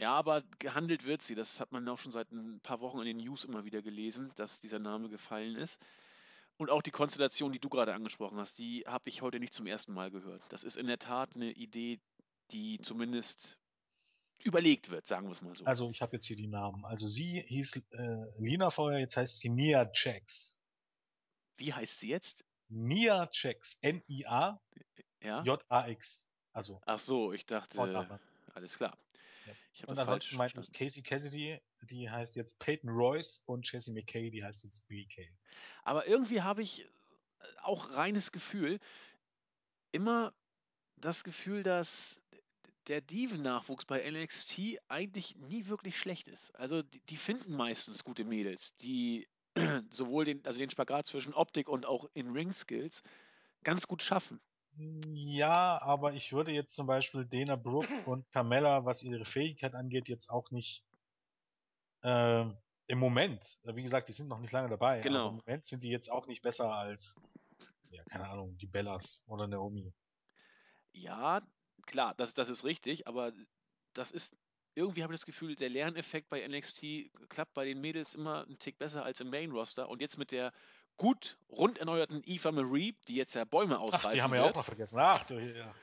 Ja, 0.00 0.14
aber 0.14 0.42
gehandelt 0.58 1.04
wird 1.04 1.20
sie. 1.20 1.34
Das 1.34 1.60
hat 1.60 1.72
man 1.72 1.86
auch 1.88 1.98
schon 1.98 2.12
seit 2.12 2.32
ein 2.32 2.60
paar 2.60 2.80
Wochen 2.80 2.98
in 3.00 3.04
den 3.04 3.18
News 3.18 3.44
immer 3.44 3.64
wieder 3.64 3.82
gelesen, 3.82 4.32
dass 4.36 4.58
dieser 4.58 4.78
Name 4.78 5.10
gefallen 5.10 5.56
ist. 5.56 5.78
Und 6.56 6.70
auch 6.70 6.82
die 6.82 6.90
Konstellation, 6.90 7.52
die 7.52 7.58
du 7.58 7.68
gerade 7.68 7.94
angesprochen 7.94 8.38
hast, 8.38 8.58
die 8.58 8.84
habe 8.86 9.08
ich 9.08 9.22
heute 9.22 9.40
nicht 9.40 9.54
zum 9.54 9.66
ersten 9.66 9.92
Mal 9.92 10.10
gehört. 10.10 10.42
Das 10.48 10.64
ist 10.64 10.76
in 10.76 10.86
der 10.86 10.98
Tat 10.98 11.34
eine 11.34 11.52
Idee, 11.52 12.00
die 12.50 12.78
zumindest 12.82 13.58
überlegt 14.42 14.90
wird, 14.90 15.06
sagen 15.06 15.26
wir 15.26 15.32
es 15.32 15.42
mal 15.42 15.54
so. 15.54 15.64
Also 15.64 15.90
ich 15.90 16.00
habe 16.00 16.16
jetzt 16.16 16.26
hier 16.26 16.36
die 16.36 16.48
Namen. 16.48 16.84
Also 16.84 17.06
sie 17.06 17.42
hieß 17.46 17.82
äh, 17.90 18.24
Lina 18.38 18.70
vorher, 18.70 19.00
jetzt 19.00 19.16
heißt 19.16 19.38
sie 19.38 19.50
Nia 19.50 19.90
Jax. 19.94 20.58
Wie 21.58 21.74
heißt 21.74 21.98
sie 22.00 22.08
jetzt? 22.08 22.44
Nia 22.68 23.28
Jax. 23.32 23.78
N-I-A 23.82 24.58
Ja? 25.22 25.42
J-A-X. 25.42 26.26
Also 26.52 26.80
Ach 26.86 26.98
so, 26.98 27.32
ich 27.32 27.44
dachte, 27.44 27.76
Vorname. 27.76 28.18
alles 28.54 28.76
klar. 28.76 28.96
Ja. 29.50 29.56
Ich 29.72 29.88
Und 29.88 29.98
ansonsten 29.98 30.36
meinte 30.36 30.60
ich. 30.60 30.72
Casey 30.72 31.02
Cassidy, 31.02 31.60
die 31.82 32.10
heißt 32.10 32.36
jetzt 32.36 32.58
Peyton 32.58 32.90
Royce 32.90 33.42
und 33.46 33.70
Jessie 33.70 33.92
McKay, 33.92 34.30
die 34.30 34.44
heißt 34.44 34.64
jetzt 34.64 34.86
BK. 34.88 35.22
Aber 35.84 36.06
irgendwie 36.06 36.42
habe 36.42 36.62
ich 36.62 36.82
äh, 36.82 36.86
auch 37.62 37.90
reines 37.90 38.32
Gefühl, 38.32 38.78
immer 39.92 40.32
das 40.96 41.24
Gefühl, 41.24 41.62
dass 41.62 42.20
der 42.86 43.00
Diven-Nachwuchs 43.00 43.84
bei 43.84 44.10
NXT 44.10 44.78
eigentlich 44.88 45.36
nie 45.36 45.66
wirklich 45.66 45.98
schlecht 45.98 46.28
ist. 46.28 46.54
Also 46.56 46.82
die, 46.82 47.00
die 47.00 47.16
finden 47.16 47.54
meistens 47.54 48.04
gute 48.04 48.24
Mädels, 48.24 48.76
die 48.78 49.28
sowohl 49.90 50.24
den, 50.24 50.44
also 50.44 50.58
den 50.58 50.70
Spagat 50.70 51.06
zwischen 51.06 51.34
Optik 51.34 51.68
und 51.68 51.86
auch 51.86 52.08
In-Ring-Skills 52.14 53.02
ganz 53.62 53.86
gut 53.86 54.02
schaffen. 54.02 54.40
Ja, 54.72 55.80
aber 55.80 56.14
ich 56.14 56.32
würde 56.32 56.50
jetzt 56.50 56.74
zum 56.74 56.88
Beispiel 56.88 57.24
Dana 57.24 57.54
Brooke 57.54 57.88
und 58.04 58.30
Carmella, 58.32 58.84
was 58.84 59.02
ihre 59.04 59.24
Fähigkeit 59.24 59.76
angeht, 59.76 60.08
jetzt 60.08 60.28
auch 60.28 60.50
nicht 60.50 60.84
ähm, 62.02 62.58
im 62.86 62.98
Moment, 62.98 63.58
äh, 63.64 63.74
wie 63.74 63.82
gesagt, 63.82 64.08
die 64.08 64.12
sind 64.12 64.28
noch 64.28 64.38
nicht 64.38 64.52
lange 64.52 64.68
dabei, 64.68 65.06
aber 65.06 65.26
im 65.26 65.34
Genau. 65.34 65.36
Moment 65.36 65.66
sind 65.66 65.82
die 65.82 65.88
jetzt 65.90 66.10
auch 66.10 66.26
nicht 66.26 66.42
besser 66.42 66.72
als, 66.72 67.18
ja, 67.90 68.04
keine 68.06 68.28
Ahnung, 68.28 68.56
die 68.58 68.66
Bellas 68.68 69.22
oder 69.26 69.46
Naomi. 69.48 69.94
Ja, 70.92 71.42
klar, 71.86 72.14
das, 72.14 72.34
das 72.34 72.48
ist 72.48 72.64
richtig, 72.64 73.06
aber 73.06 73.32
das 73.92 74.10
ist, 74.10 74.36
irgendwie 74.74 75.02
habe 75.02 75.12
ich 75.14 75.20
das 75.20 75.26
Gefühl, 75.26 75.56
der 75.56 75.68
Lerneffekt 75.68 76.28
bei 76.28 76.42
NXT 76.46 77.10
klappt 77.28 77.54
bei 77.54 77.64
den 77.64 77.80
Mädels 77.80 78.14
immer 78.14 78.44
einen 78.46 78.58
Tick 78.58 78.78
besser 78.78 79.04
als 79.04 79.20
im 79.20 79.30
Main-Roster. 79.30 79.88
Und 79.88 80.00
jetzt 80.00 80.16
mit 80.18 80.30
der 80.30 80.52
gut 81.00 81.38
rund 81.50 81.78
erneuerten 81.78 82.22
Eva 82.26 82.52
Marie, 82.52 82.94
die 83.08 83.14
jetzt 83.14 83.34
ja 83.34 83.44
Bäume 83.46 83.78
Ach, 83.80 83.86
die 83.88 83.92
haben 83.92 83.94
ausreißen 83.94 84.30
wir 84.32 84.36
ja 84.36 84.50
auch 84.50 84.54
noch 84.54 84.64
vergessen. 84.66 84.98
Ach, 85.00 85.24
du, 85.24 85.38
ja. 85.40 85.74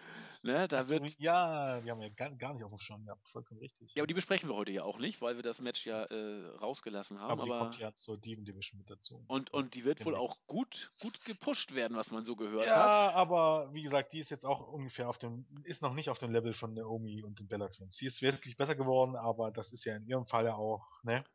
ne, 0.43 0.59
Ach, 0.63 0.67
da 0.67 0.83
du, 0.83 0.89
wird, 0.89 1.19
ja, 1.19 1.81
die 1.81 1.89
haben 1.89 1.99
wir 1.99 2.11
gar, 2.11 2.29
gar 2.35 2.53
nicht 2.53 2.63
auf 2.63 2.69
dem 2.69 2.77
Schirm 2.77 3.03
gehabt. 3.03 3.27
Vollkommen 3.27 3.59
richtig. 3.59 3.95
ja, 3.95 4.03
aber 4.03 4.07
die 4.07 4.13
besprechen 4.13 4.47
wir 4.47 4.55
heute 4.55 4.71
ja 4.71 4.83
auch 4.83 4.99
nicht, 4.99 5.19
weil 5.19 5.35
wir 5.35 5.41
das 5.41 5.59
Match 5.59 5.87
ja 5.87 6.03
äh, 6.03 6.47
rausgelassen 6.61 7.19
haben, 7.19 7.31
aber 7.31 7.45
die 7.45 7.51
aber 7.51 7.59
kommt 7.61 7.79
ja 7.79 7.95
zur 7.95 8.15
Diven 8.17 8.45
Division 8.45 8.77
mit 8.77 8.91
dazu. 8.91 9.23
und, 9.27 9.51
und 9.53 9.73
die 9.73 9.85
wird 9.85 10.05
wohl 10.05 10.15
auch 10.15 10.35
gut, 10.45 10.91
gut 11.01 11.25
gepusht 11.25 11.73
werden, 11.73 11.97
was 11.97 12.11
man 12.11 12.23
so 12.23 12.35
gehört 12.35 12.67
Ja, 12.67 13.07
hat. 13.07 13.15
aber 13.15 13.73
wie 13.73 13.81
gesagt, 13.81 14.13
die 14.13 14.19
ist 14.19 14.29
jetzt 14.29 14.45
auch 14.45 14.67
ungefähr 14.67 15.09
auf 15.09 15.17
dem, 15.17 15.47
ist 15.63 15.81
noch 15.81 15.95
nicht 15.95 16.11
auf 16.11 16.19
dem 16.19 16.31
Level 16.31 16.53
von 16.53 16.75
Naomi 16.75 17.23
und 17.23 17.39
den 17.39 17.47
Bella 17.47 17.69
Twins. 17.69 17.97
Sie 17.97 18.05
ist 18.05 18.21
wesentlich 18.21 18.55
besser 18.55 18.75
geworden, 18.75 19.15
aber 19.15 19.49
das 19.49 19.73
ist 19.73 19.83
ja 19.83 19.95
in 19.95 20.05
ihrem 20.05 20.25
Falle 20.25 20.55
auch, 20.55 21.01
ne, 21.01 21.25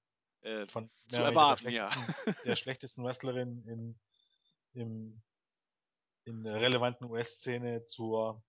Äh, 0.43 0.67
von 0.67 0.91
zu 1.09 1.17
weniger 1.17 1.19
der 1.19 1.25
erwarten, 1.25 1.69
ja. 1.71 1.93
schlechtesten, 1.93 2.35
der 2.45 2.57
schlechtesten 2.57 3.05
Wrestlerin 3.05 3.65
in, 3.67 4.01
im, 4.75 5.23
in 6.25 6.45
der 6.45 6.61
relevanten 6.61 7.09
US-Szene 7.09 7.85
zur 7.85 8.43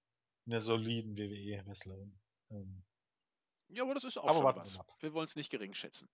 einer 0.46 0.62
soliden 0.62 1.18
WWE-Wrestlerin. 1.18 2.20
Ähm, 2.52 2.84
Ja, 3.70 3.84
aber 3.84 3.94
das 3.94 4.04
ist 4.04 4.18
auch 4.18 4.26
aber 4.26 4.36
schon 4.36 4.44
warten 4.44 4.60
wir 4.66 4.80
was. 4.80 5.02
Wir 5.02 5.14
wollen 5.14 5.26
es 5.26 5.36
nicht 5.36 5.50
gering 5.50 5.74
schätzen. 5.74 6.10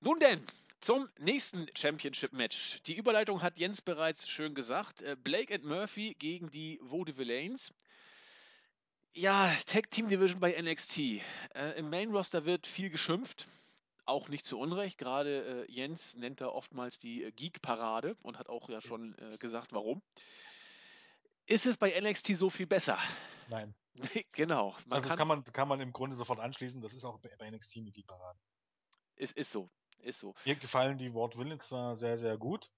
Nun 0.00 0.20
denn, 0.20 0.46
zum 0.80 1.08
nächsten 1.18 1.66
Championship-Match. 1.74 2.82
Die 2.84 2.96
Überleitung 2.96 3.42
hat 3.42 3.58
Jens 3.58 3.82
bereits 3.82 4.28
schön 4.28 4.54
gesagt. 4.54 5.02
Äh, 5.02 5.16
Blake 5.16 5.54
and 5.54 5.64
Murphy 5.64 6.14
gegen 6.18 6.50
die 6.50 6.78
Vaudevillains. 6.82 7.72
Ja, 9.14 9.52
Tag 9.66 9.90
Team 9.90 10.08
Division 10.08 10.38
bei 10.38 10.60
NXT. 10.60 10.98
Äh, 10.98 11.78
Im 11.78 11.90
Main 11.90 12.10
Roster 12.10 12.44
wird 12.44 12.66
viel 12.66 12.90
geschimpft. 12.90 13.48
Auch 14.08 14.30
nicht 14.30 14.46
zu 14.46 14.58
Unrecht. 14.58 14.96
Gerade 14.96 15.66
äh, 15.66 15.70
Jens 15.70 16.14
nennt 16.14 16.40
da 16.40 16.48
oftmals 16.48 16.98
die 16.98 17.24
äh, 17.24 17.30
Geek-Parade 17.30 18.16
und 18.22 18.38
hat 18.38 18.48
auch 18.48 18.70
ja 18.70 18.80
schon 18.80 19.14
äh, 19.18 19.36
gesagt, 19.36 19.74
warum. 19.74 20.00
Ist 21.44 21.66
es 21.66 21.76
bei 21.76 21.98
NXT 22.00 22.28
so 22.34 22.48
viel 22.48 22.66
besser? 22.66 22.98
Nein. 23.50 23.74
genau. 24.32 24.74
Also 24.88 25.08
das 25.08 25.18
kann, 25.18 25.28
man, 25.28 25.44
kann 25.44 25.68
man 25.68 25.80
im 25.80 25.92
Grunde 25.92 26.16
sofort 26.16 26.40
anschließen. 26.40 26.80
Das 26.80 26.94
ist 26.94 27.04
auch 27.04 27.18
bei 27.18 27.36
bei 27.36 27.50
NXT 27.50 27.76
eine 27.76 27.92
Parade. 28.06 28.38
es 29.16 29.32
ist 29.32 29.52
so. 29.52 29.68
Ist 29.98 30.20
so. 30.20 30.34
Mir 30.46 30.56
gefallen 30.56 30.96
die 30.96 31.12
Ward 31.12 31.36
Villains 31.36 31.68
zwar 31.68 31.94
sehr, 31.94 32.16
sehr 32.16 32.38
gut. 32.38 32.70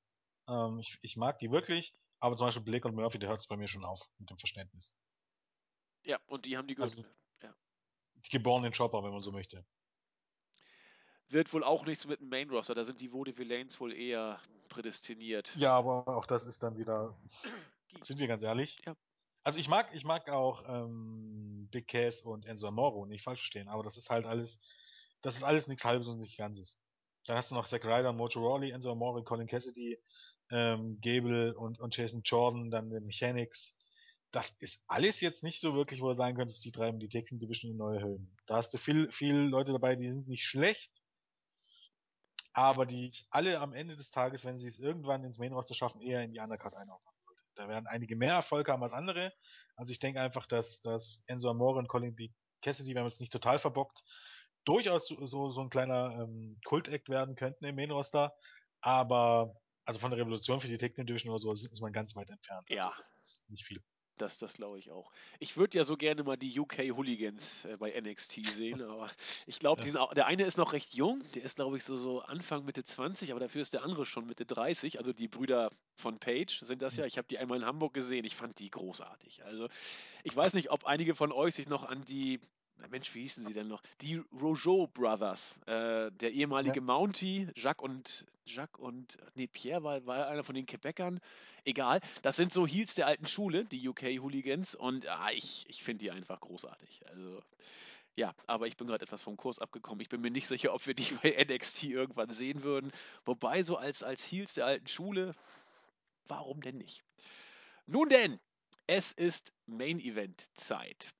Ähm, 0.48 0.80
ich, 0.80 0.98
ich 1.00 1.16
mag 1.16 1.38
die 1.38 1.52
wirklich, 1.52 1.94
aber 2.18 2.34
zum 2.34 2.48
Beispiel 2.48 2.64
Blake 2.64 2.88
und 2.88 2.96
Murphy, 2.96 3.20
da 3.20 3.28
hört 3.28 3.38
es 3.38 3.46
bei 3.46 3.56
mir 3.56 3.68
schon 3.68 3.84
auf 3.84 4.00
mit 4.18 4.30
dem 4.30 4.36
Verständnis. 4.36 4.96
Ja, 6.02 6.18
und 6.26 6.44
die 6.44 6.56
haben 6.56 6.66
die 6.66 6.76
Also. 6.76 7.04
Ja. 7.40 7.54
die 8.14 8.30
geborenen 8.30 8.72
Chopper, 8.72 9.04
wenn 9.04 9.12
man 9.12 9.22
so 9.22 9.30
möchte. 9.30 9.64
Wird 11.30 11.52
wohl 11.52 11.64
auch 11.64 11.86
nichts 11.86 12.06
mit 12.06 12.20
dem 12.20 12.28
Main 12.28 12.50
Roster. 12.50 12.74
Da 12.74 12.84
sind 12.84 13.00
die 13.00 13.10
Vaudevillains 13.10 13.80
wohl 13.80 13.92
eher 13.92 14.40
prädestiniert. 14.68 15.54
Ja, 15.56 15.72
aber 15.74 16.08
auch 16.08 16.26
das 16.26 16.44
ist 16.44 16.62
dann 16.62 16.76
wieder, 16.76 17.16
sind 18.02 18.18
wir 18.18 18.26
ganz 18.26 18.42
ehrlich. 18.42 18.82
Ja. 18.84 18.96
Also 19.42 19.58
ich 19.58 19.68
mag, 19.68 19.88
ich 19.94 20.04
mag 20.04 20.28
auch 20.28 20.64
ähm, 20.68 21.68
Big 21.70 21.88
Cass 21.88 22.22
und 22.22 22.46
Enzo 22.46 22.66
Amoro, 22.66 23.06
nicht 23.06 23.24
falsch 23.24 23.40
verstehen, 23.40 23.68
aber 23.68 23.82
das 23.82 23.96
ist 23.96 24.10
halt 24.10 24.26
alles, 24.26 24.60
das 25.22 25.36
ist 25.36 25.44
alles 25.44 25.66
nichts 25.66 25.84
Halbes 25.84 26.08
und 26.08 26.18
nichts 26.18 26.36
Ganzes. 26.36 26.78
Dann 27.26 27.36
hast 27.36 27.50
du 27.50 27.54
noch 27.54 27.66
Zack 27.66 27.84
Ryder, 27.84 28.12
Mojo 28.12 28.40
Rawley, 28.40 28.70
Enzo 28.70 28.92
Amore, 28.92 29.22
Colin 29.24 29.46
Cassidy, 29.46 29.98
ähm, 30.50 31.00
Gable 31.00 31.56
und, 31.56 31.78
und 31.80 31.96
Jason 31.96 32.22
Jordan, 32.24 32.70
dann 32.70 32.90
den 32.90 33.06
Mechanics. 33.06 33.78
Das 34.30 34.50
ist 34.60 34.84
alles 34.88 35.20
jetzt 35.20 35.42
nicht 35.42 35.60
so 35.60 35.74
wirklich, 35.74 36.00
wo 36.00 36.08
du 36.08 36.14
sagen 36.14 36.36
könntest, 36.36 36.64
die 36.64 36.72
treiben 36.72 37.00
die 37.00 37.08
Texting 37.08 37.38
Division 37.38 37.72
in 37.72 37.76
neue 37.76 38.00
Höhen. 38.00 38.36
Da 38.46 38.56
hast 38.56 38.72
du 38.74 38.78
viel, 38.78 39.10
viel 39.10 39.36
Leute 39.36 39.72
dabei, 39.72 39.96
die 39.96 40.10
sind 40.10 40.28
nicht 40.28 40.44
schlecht, 40.44 40.99
aber 42.60 42.84
die 42.84 43.08
ich 43.08 43.26
alle 43.30 43.58
am 43.60 43.72
Ende 43.72 43.96
des 43.96 44.10
Tages, 44.10 44.44
wenn 44.44 44.56
sie 44.56 44.68
es 44.68 44.78
irgendwann 44.78 45.24
ins 45.24 45.38
Main 45.38 45.54
Roster 45.54 45.74
schaffen, 45.74 46.02
eher 46.02 46.22
in 46.22 46.32
die 46.32 46.40
Undercard 46.40 46.74
einordnen 46.74 47.14
würde. 47.26 47.42
Da 47.54 47.68
werden 47.68 47.86
einige 47.86 48.16
mehr 48.16 48.34
Erfolg 48.34 48.68
haben 48.68 48.82
als 48.82 48.92
andere. 48.92 49.32
Also 49.76 49.92
ich 49.92 49.98
denke 49.98 50.20
einfach, 50.20 50.46
dass, 50.46 50.80
dass 50.80 51.24
Enzo 51.26 51.48
Amore 51.48 51.78
und 51.78 51.88
Colin 51.88 52.14
D. 52.14 52.34
Cassidy, 52.62 52.94
wenn 52.94 53.02
man 53.02 53.06
es 53.06 53.18
nicht 53.18 53.32
total 53.32 53.58
verbockt, 53.58 54.04
durchaus 54.66 55.08
so, 55.08 55.26
so, 55.26 55.48
so 55.50 55.62
ein 55.62 55.70
kleiner 55.70 56.20
ähm, 56.20 56.60
Kult-Act 56.66 57.08
werden 57.08 57.34
könnten 57.34 57.64
im 57.64 57.76
Main 57.76 57.90
Roster. 57.90 58.34
Aber 58.82 59.54
also 59.84 59.98
von 59.98 60.10
der 60.10 60.20
Revolution 60.20 60.60
für 60.60 60.68
die 60.68 60.76
Team 60.76 61.06
Division 61.06 61.30
oder 61.30 61.38
so 61.38 61.52
ist, 61.52 61.80
man 61.80 61.92
ganz 61.92 62.14
weit 62.14 62.28
entfernt. 62.30 62.66
Also 62.70 62.76
Ja. 62.76 62.94
das 62.98 63.12
ist 63.12 63.46
nicht 63.48 63.64
viel. 63.64 63.82
Das, 64.20 64.38
das 64.38 64.54
glaube 64.54 64.78
ich 64.78 64.90
auch. 64.90 65.10
Ich 65.38 65.56
würde 65.56 65.78
ja 65.78 65.84
so 65.84 65.96
gerne 65.96 66.22
mal 66.22 66.36
die 66.36 66.58
UK 66.58 66.90
Hooligans 66.96 67.64
äh, 67.64 67.76
bei 67.76 67.98
NXT 67.98 68.46
sehen, 68.46 68.82
aber 68.82 69.10
ich 69.46 69.58
glaube, 69.58 69.82
Ja. 69.86 70.06
der 70.14 70.26
eine 70.26 70.44
ist 70.44 70.58
noch 70.58 70.72
recht 70.72 70.94
jung, 70.94 71.22
der 71.34 71.42
ist, 71.44 71.56
glaube 71.56 71.76
ich, 71.76 71.84
so, 71.84 71.96
so 71.96 72.20
Anfang 72.20 72.64
Mitte 72.64 72.84
20, 72.84 73.30
aber 73.30 73.40
dafür 73.40 73.62
ist 73.62 73.72
der 73.72 73.82
andere 73.82 74.04
schon 74.04 74.26
Mitte 74.26 74.44
30. 74.44 74.98
Also 74.98 75.12
die 75.12 75.28
Brüder 75.28 75.70
von 75.96 76.18
Page 76.18 76.60
sind 76.60 76.82
das 76.82 76.96
ja. 76.96 77.06
Ich 77.06 77.18
habe 77.18 77.28
die 77.28 77.38
einmal 77.38 77.58
in 77.58 77.64
Hamburg 77.64 77.94
gesehen, 77.94 78.24
ich 78.24 78.36
fand 78.36 78.58
die 78.58 78.70
großartig. 78.70 79.44
Also 79.44 79.68
ich 80.24 80.34
weiß 80.36 80.54
nicht, 80.54 80.70
ob 80.70 80.84
einige 80.84 81.14
von 81.14 81.32
euch 81.32 81.54
sich 81.54 81.68
noch 81.68 81.84
an 81.84 82.04
die, 82.04 82.40
na 82.80 82.88
Mensch, 82.88 83.14
wie 83.14 83.22
hießen 83.22 83.44
sie 83.44 83.52
denn 83.52 83.68
noch? 83.68 83.82
Die 84.00 84.22
Rojo 84.40 84.86
Brothers, 84.86 85.58
äh, 85.66 86.10
der 86.12 86.32
ehemalige 86.32 86.80
Mountie, 86.80 87.48
Jacques 87.54 87.82
und 87.82 88.26
Jacques 88.46 88.80
und 88.80 89.18
nee, 89.34 89.46
Pierre 89.46 89.82
war, 89.82 90.06
war 90.06 90.28
einer 90.28 90.44
von 90.44 90.54
den 90.54 90.66
Quebecern. 90.66 91.20
Egal, 91.64 92.00
das 92.22 92.36
sind 92.36 92.52
so 92.52 92.66
Heels 92.66 92.94
der 92.94 93.06
alten 93.06 93.26
Schule, 93.26 93.64
die 93.64 93.86
UK 93.88 94.20
Hooligans 94.20 94.74
und 94.74 95.06
ah, 95.06 95.30
ich, 95.32 95.64
ich 95.68 95.82
finde 95.82 96.04
die 96.04 96.10
einfach 96.10 96.40
großartig. 96.40 97.06
Also 97.08 97.40
ja, 98.16 98.34
aber 98.46 98.66
ich 98.66 98.76
bin 98.76 98.86
gerade 98.86 99.04
etwas 99.04 99.22
vom 99.22 99.36
Kurs 99.36 99.58
abgekommen. 99.58 100.00
Ich 100.00 100.08
bin 100.08 100.20
mir 100.20 100.30
nicht 100.30 100.48
sicher, 100.48 100.74
ob 100.74 100.86
wir 100.86 100.94
die 100.94 101.14
bei 101.22 101.44
NXT 101.44 101.84
irgendwann 101.84 102.32
sehen 102.32 102.62
würden. 102.62 102.92
Wobei 103.24 103.62
so 103.62 103.76
als 103.76 104.02
als 104.02 104.22
Heels 104.30 104.54
der 104.54 104.66
alten 104.66 104.88
Schule, 104.88 105.34
warum 106.26 106.60
denn 106.60 106.78
nicht? 106.78 107.04
Nun 107.86 108.08
denn, 108.08 108.40
es 108.86 109.12
ist 109.12 109.52
Main 109.66 110.00
Event 110.00 110.48
Zeit. 110.54 111.12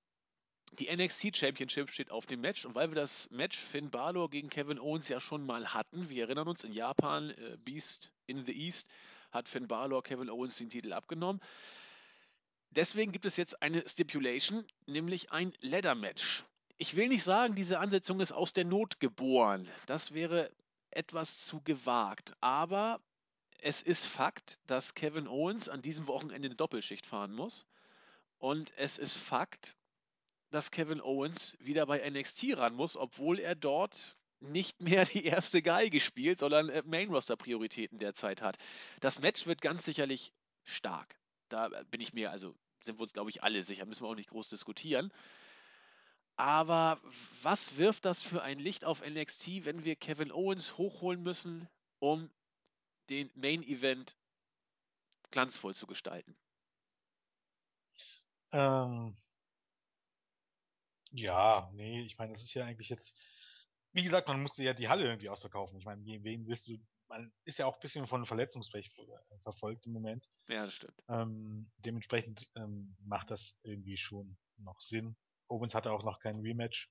Die 0.72 0.94
NXT 0.94 1.36
Championship 1.36 1.90
steht 1.90 2.10
auf 2.10 2.26
dem 2.26 2.40
Match 2.40 2.64
und 2.64 2.74
weil 2.74 2.90
wir 2.90 2.94
das 2.94 3.28
Match 3.30 3.58
Finn 3.58 3.90
Balor 3.90 4.30
gegen 4.30 4.48
Kevin 4.48 4.78
Owens 4.78 5.08
ja 5.08 5.20
schon 5.20 5.44
mal 5.44 5.74
hatten, 5.74 6.08
wir 6.08 6.24
erinnern 6.24 6.48
uns 6.48 6.64
in 6.64 6.72
Japan, 6.72 7.30
äh, 7.30 7.56
Beast 7.64 8.12
in 8.26 8.44
the 8.44 8.52
East, 8.52 8.88
hat 9.32 9.48
Finn 9.48 9.66
Balor 9.66 10.02
Kevin 10.02 10.30
Owens 10.30 10.56
den 10.58 10.70
Titel 10.70 10.92
abgenommen. 10.92 11.40
Deswegen 12.70 13.10
gibt 13.10 13.24
es 13.24 13.36
jetzt 13.36 13.62
eine 13.62 13.86
Stipulation, 13.88 14.64
nämlich 14.86 15.32
ein 15.32 15.52
Ladder 15.60 15.96
Match. 15.96 16.44
Ich 16.78 16.94
will 16.96 17.08
nicht 17.08 17.24
sagen, 17.24 17.56
diese 17.56 17.80
Ansetzung 17.80 18.20
ist 18.20 18.32
aus 18.32 18.52
der 18.52 18.64
Not 18.64 19.00
geboren. 19.00 19.68
Das 19.86 20.14
wäre 20.14 20.50
etwas 20.90 21.44
zu 21.44 21.60
gewagt. 21.60 22.34
Aber 22.40 23.00
es 23.58 23.82
ist 23.82 24.06
Fakt, 24.06 24.60
dass 24.66 24.94
Kevin 24.94 25.26
Owens 25.26 25.68
an 25.68 25.82
diesem 25.82 26.06
Wochenende 26.06 26.46
eine 26.46 26.54
Doppelschicht 26.54 27.06
fahren 27.06 27.32
muss. 27.32 27.66
Und 28.38 28.72
es 28.76 28.98
ist 28.98 29.18
Fakt, 29.18 29.76
dass 30.50 30.70
Kevin 30.70 31.00
Owens 31.00 31.56
wieder 31.60 31.86
bei 31.86 32.08
NXT 32.08 32.56
ran 32.56 32.74
muss, 32.74 32.96
obwohl 32.96 33.38
er 33.38 33.54
dort 33.54 34.16
nicht 34.40 34.80
mehr 34.80 35.04
die 35.04 35.24
erste 35.24 35.62
Geige 35.62 36.00
spielt, 36.00 36.38
sondern 36.38 36.68
äh, 36.68 36.82
Main-Roster-Prioritäten 36.84 37.98
derzeit 37.98 38.42
hat. 38.42 38.58
Das 39.00 39.20
Match 39.20 39.46
wird 39.46 39.60
ganz 39.60 39.84
sicherlich 39.84 40.32
stark. 40.64 41.16
Da 41.48 41.68
bin 41.90 42.00
ich 42.00 42.12
mir, 42.12 42.30
also 42.30 42.54
sind 42.80 42.98
wir 42.98 43.02
uns, 43.02 43.12
glaube 43.12 43.30
ich, 43.30 43.42
alle 43.42 43.62
sicher, 43.62 43.84
müssen 43.84 44.04
wir 44.04 44.08
auch 44.08 44.14
nicht 44.14 44.30
groß 44.30 44.48
diskutieren. 44.48 45.12
Aber 46.36 47.00
was 47.42 47.76
wirft 47.76 48.06
das 48.06 48.22
für 48.22 48.42
ein 48.42 48.58
Licht 48.58 48.84
auf 48.84 49.02
NXT, 49.06 49.66
wenn 49.66 49.84
wir 49.84 49.94
Kevin 49.94 50.32
Owens 50.32 50.78
hochholen 50.78 51.22
müssen, 51.22 51.68
um 51.98 52.30
den 53.10 53.30
Main 53.34 53.62
Event 53.62 54.16
glanzvoll 55.30 55.74
zu 55.74 55.86
gestalten? 55.86 56.34
Ähm, 58.52 59.16
ja, 61.10 61.70
nee, 61.74 62.02
ich 62.02 62.18
meine, 62.18 62.32
das 62.32 62.42
ist 62.42 62.54
ja 62.54 62.64
eigentlich 62.64 62.88
jetzt, 62.88 63.18
wie 63.92 64.02
gesagt, 64.02 64.28
man 64.28 64.42
musste 64.42 64.62
ja 64.62 64.74
die 64.74 64.88
Halle 64.88 65.04
irgendwie 65.04 65.28
ausverkaufen. 65.28 65.78
Ich 65.78 65.84
meine, 65.84 66.04
wen 66.04 66.46
willst 66.46 66.68
du, 66.68 66.78
man 67.08 67.32
ist 67.44 67.58
ja 67.58 67.66
auch 67.66 67.74
ein 67.74 67.80
bisschen 67.80 68.06
von 68.06 68.24
Verletzungspech 68.24 68.90
verfolgt 69.42 69.86
im 69.86 69.92
Moment. 69.92 70.30
Ja, 70.48 70.64
das 70.64 70.74
stimmt. 70.74 71.02
Ähm, 71.08 71.70
dementsprechend 71.78 72.48
ähm, 72.56 72.96
macht 73.04 73.30
das 73.30 73.60
irgendwie 73.64 73.96
schon 73.96 74.36
noch 74.58 74.80
Sinn. 74.80 75.16
Owens 75.48 75.74
hatte 75.74 75.92
auch 75.92 76.04
noch 76.04 76.20
kein 76.20 76.40
Rematch. 76.40 76.88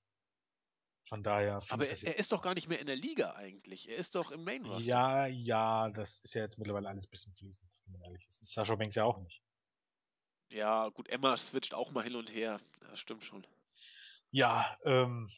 Von 1.08 1.24
daher. 1.24 1.64
Aber 1.70 1.88
er, 1.88 2.04
er, 2.04 2.20
ist 2.20 2.32
doch 2.32 2.42
gar 2.42 2.54
nicht 2.54 2.68
mehr 2.68 2.80
in 2.80 2.86
der 2.86 2.96
Liga 2.96 3.34
eigentlich. 3.34 3.90
Er 3.90 3.96
ist 3.96 4.14
doch 4.14 4.32
im 4.32 4.44
Main 4.44 4.66
Roster. 4.66 4.84
Ja, 4.84 5.26
ja, 5.26 5.90
das 5.90 6.20
ist 6.20 6.36
ja 6.36 6.44
jetzt 6.44 6.60
mittlerweile 6.60 6.88
alles 6.88 7.08
ein 7.08 7.10
bisschen 7.10 7.34
fließend, 7.34 7.72
wenn 7.86 7.94
man 7.94 8.02
ehrlich 8.02 8.28
ist 8.28 8.46
Sascha 8.46 8.76
Banks 8.76 8.96
ja 8.96 9.06
auch 9.06 9.18
nicht. 9.20 9.42
Ja, 10.50 10.90
gut, 10.90 11.10
Emma 11.10 11.36
switcht 11.38 11.74
auch 11.74 11.92
mal 11.92 12.04
hin 12.04 12.16
und 12.16 12.32
her. 12.32 12.60
Das 12.82 13.00
stimmt 13.00 13.24
schon. 13.24 13.46
Ja, 14.32 14.78
ähm, 14.86 15.30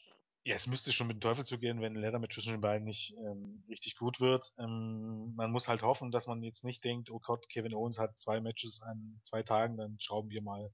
ja, 0.43 0.55
es 0.55 0.67
müsste 0.67 0.91
schon 0.91 1.07
mit 1.07 1.17
dem 1.17 1.21
Teufel 1.21 1.45
zugehen, 1.45 1.81
wenn 1.81 1.93
ein 1.95 2.01
Leather-Match 2.01 2.33
zwischen 2.35 2.53
den 2.53 2.61
beiden 2.61 2.85
nicht 2.85 3.13
ähm, 3.17 3.63
richtig 3.69 3.95
gut 3.95 4.19
wird. 4.19 4.51
Ähm, 4.59 5.33
man 5.35 5.51
muss 5.51 5.67
halt 5.67 5.83
hoffen, 5.83 6.11
dass 6.11 6.27
man 6.27 6.41
jetzt 6.43 6.63
nicht 6.63 6.83
denkt, 6.83 7.11
oh 7.11 7.19
Gott, 7.19 7.47
Kevin 7.49 7.73
Owens 7.75 7.99
hat 7.99 8.17
zwei 8.19 8.41
Matches 8.41 8.81
an 8.81 9.19
zwei 9.23 9.43
Tagen, 9.43 9.77
dann 9.77 9.99
schrauben 9.99 10.29
wir 10.29 10.41
mal 10.41 10.73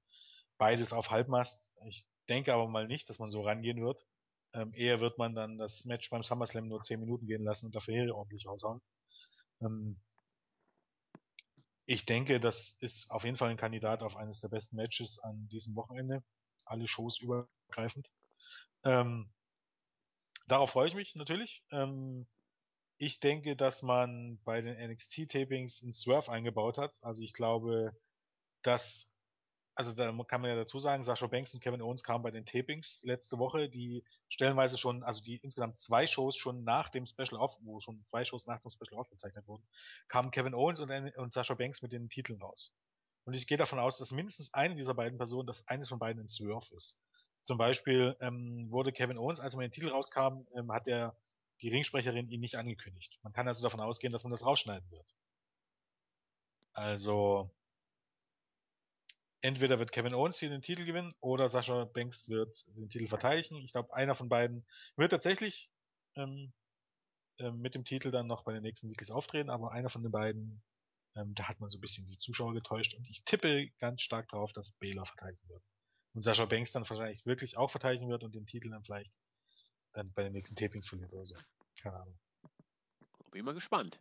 beides 0.57 0.93
auf 0.93 1.11
Halbmast. 1.11 1.73
Ich 1.85 2.07
denke 2.29 2.53
aber 2.53 2.67
mal 2.67 2.87
nicht, 2.87 3.09
dass 3.09 3.19
man 3.19 3.29
so 3.29 3.41
rangehen 3.43 3.83
wird. 3.83 4.05
Ähm, 4.53 4.73
eher 4.73 5.01
wird 5.01 5.17
man 5.17 5.35
dann 5.35 5.57
das 5.57 5.85
Match 5.85 6.09
beim 6.09 6.23
SummerSlam 6.23 6.67
nur 6.67 6.81
zehn 6.81 6.99
Minuten 6.99 7.27
gehen 7.27 7.43
lassen 7.43 7.67
und 7.67 7.75
dafür 7.75 7.93
hier 7.93 8.15
ordentlich 8.15 8.47
raushauen. 8.47 8.81
Ähm, 9.61 9.99
ich 11.85 12.05
denke, 12.05 12.39
das 12.39 12.77
ist 12.79 13.11
auf 13.11 13.23
jeden 13.25 13.37
Fall 13.37 13.49
ein 13.49 13.57
Kandidat 13.57 14.01
auf 14.03 14.15
eines 14.17 14.41
der 14.41 14.49
besten 14.49 14.77
Matches 14.77 15.19
an 15.19 15.47
diesem 15.49 15.75
Wochenende. 15.75 16.23
Alle 16.65 16.87
Shows 16.87 17.21
übergreifend. 17.67 18.11
Ähm, 18.83 19.29
darauf 20.47 20.71
freue 20.71 20.87
ich 20.87 20.95
mich 20.95 21.15
natürlich. 21.15 21.63
Ähm, 21.71 22.27
ich 22.97 23.19
denke, 23.19 23.55
dass 23.55 23.83
man 23.83 24.39
bei 24.43 24.61
den 24.61 24.75
NXT-Tapings 24.75 25.83
einen 25.83 25.93
Swerve 25.93 26.31
eingebaut 26.31 26.77
hat. 26.77 26.97
Also 27.03 27.21
ich 27.21 27.33
glaube, 27.33 27.95
dass 28.63 29.17
also 29.77 29.93
da 29.93 30.11
kann 30.23 30.41
man 30.41 30.49
ja 30.49 30.55
dazu 30.55 30.79
sagen, 30.79 31.03
Sascha 31.03 31.27
Banks 31.27 31.53
und 31.53 31.59
Kevin 31.61 31.83
Owens 31.83 32.01
kamen 32.01 32.23
bei 32.23 32.31
den 32.31 32.47
Tapings 32.47 33.03
letzte 33.03 33.37
Woche, 33.37 33.69
die 33.69 34.03
stellenweise 34.27 34.75
schon, 34.75 35.03
also 35.03 35.21
die 35.21 35.37
insgesamt 35.37 35.77
zwei 35.77 36.07
Shows 36.07 36.35
schon 36.35 36.63
nach 36.63 36.89
dem 36.89 37.05
Special 37.05 37.37
auf, 37.37 37.55
wo 37.61 37.79
schon 37.79 38.03
zwei 38.05 38.25
Shows 38.25 38.47
nach 38.47 38.59
dem 38.59 38.71
Special 38.71 38.99
aufgezeichnet 38.99 39.47
wurden, 39.47 39.63
kamen 40.07 40.31
Kevin 40.31 40.55
Owens 40.55 40.79
und, 40.79 40.89
und 41.17 41.31
Sascha 41.31 41.53
Banks 41.53 41.83
mit 41.83 41.91
den 41.91 42.09
Titeln 42.09 42.41
raus. 42.41 42.73
Und 43.25 43.35
ich 43.35 43.45
gehe 43.45 43.57
davon 43.57 43.77
aus, 43.77 43.99
dass 43.99 44.11
mindestens 44.11 44.51
eine 44.55 44.73
dieser 44.73 44.95
beiden 44.95 45.19
Personen, 45.19 45.45
dass 45.45 45.67
eines 45.67 45.89
von 45.89 45.99
beiden 45.99 46.23
ein 46.23 46.27
Swerve 46.27 46.73
ist. 46.75 46.99
Zum 47.47 47.57
Beispiel 47.57 48.17
ähm, 48.19 48.69
wurde 48.71 48.91
Kevin 48.91 49.17
Owens, 49.17 49.39
als 49.39 49.53
er 49.53 49.59
mit 49.59 49.67
den 49.67 49.71
Titel 49.71 49.87
rauskam, 49.87 50.45
ähm, 50.53 50.69
hat 50.69 50.85
der 50.85 51.15
die 51.61 51.69
Ringsprecherin 51.69 52.29
ihn 52.29 52.41
nicht 52.41 52.57
angekündigt. 52.57 53.17
Man 53.23 53.31
kann 53.31 53.47
also 53.47 53.63
davon 53.63 53.79
ausgehen, 53.79 54.11
dass 54.11 54.25
man 54.25 54.31
das 54.31 54.45
rausschneiden 54.45 54.91
wird. 54.91 55.15
Also 56.73 57.49
entweder 59.39 59.79
wird 59.79 59.93
Kevin 59.93 60.13
Owens 60.13 60.39
hier 60.39 60.49
den 60.49 60.61
Titel 60.61 60.83
gewinnen 60.83 61.15
oder 61.21 61.47
Sascha 61.47 61.85
Banks 61.85 62.27
wird 62.27 62.67
den 62.75 62.89
Titel 62.89 63.07
verteidigen. 63.07 63.61
Ich 63.61 63.71
glaube, 63.71 63.93
einer 63.93 64.13
von 64.13 64.27
beiden 64.27 64.67
wird 64.97 65.11
tatsächlich 65.11 65.71
ähm, 66.15 66.51
äh, 67.39 67.51
mit 67.51 67.75
dem 67.75 67.85
Titel 67.85 68.11
dann 68.11 68.27
noch 68.27 68.43
bei 68.43 68.51
den 68.51 68.63
nächsten 68.63 68.89
Weeklies 68.89 69.09
auftreten, 69.09 69.49
aber 69.49 69.71
einer 69.71 69.89
von 69.89 70.03
den 70.03 70.11
beiden, 70.11 70.61
ähm, 71.15 71.33
da 71.33 71.47
hat 71.47 71.61
man 71.61 71.69
so 71.69 71.77
ein 71.77 71.81
bisschen 71.81 72.07
die 72.07 72.19
Zuschauer 72.19 72.53
getäuscht 72.53 72.93
und 72.93 73.05
ich 73.05 73.23
tippe 73.23 73.69
ganz 73.79 74.01
stark 74.01 74.27
darauf, 74.27 74.51
dass 74.51 74.73
Baylor 74.73 75.05
verteidigen 75.05 75.47
wird. 75.47 75.63
Und 76.17 76.23
Sascha 76.23 76.45
Banks 76.45 76.71
dann 76.71 76.81
wahrscheinlich 76.89 77.27
wirklich 77.27 77.57
auch 77.57 77.69
verteidigen 77.69 78.09
wird 78.09 78.23
und 78.23 78.33
den 78.33 78.47
Titel 78.47 78.71
dann 78.71 78.83
vielleicht 78.83 79.19
dann 79.93 80.11
bei 80.15 80.23
den 80.23 80.33
nächsten 80.33 80.55
Tapings 80.55 80.87
verliert 80.87 81.13
oder 81.13 81.27
so. 81.27 81.35
Keine 81.79 81.95
Ahnung. 81.95 82.17
Bin 83.29 83.45
mal 83.45 83.53
gespannt. 83.53 83.99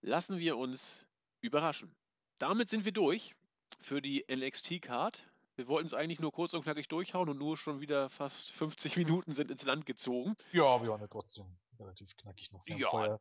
Lassen 0.00 0.38
wir 0.38 0.56
uns 0.56 1.04
überraschen. 1.42 1.94
Damit 2.38 2.70
sind 2.70 2.86
wir 2.86 2.92
durch 2.92 3.34
für 3.82 4.00
die 4.00 4.24
NXT-Card. 4.34 5.22
Wir 5.56 5.68
wollten 5.68 5.88
es 5.88 5.92
eigentlich 5.92 6.20
nur 6.20 6.32
kurz 6.32 6.54
und 6.54 6.62
knackig 6.62 6.88
durchhauen 6.88 7.28
und 7.28 7.36
nur 7.36 7.58
schon 7.58 7.82
wieder 7.82 8.08
fast 8.08 8.50
50 8.52 8.96
Minuten 8.96 9.34
sind 9.34 9.50
ins 9.50 9.64
Land 9.64 9.84
gezogen. 9.84 10.38
Ja, 10.52 10.80
wir 10.82 10.88
waren 10.88 11.02
ja 11.02 11.06
trotzdem 11.08 11.44
relativ 11.78 12.16
knackig 12.16 12.50
noch. 12.50 12.66
Ja, 12.66 12.88
Feuer 12.88 13.20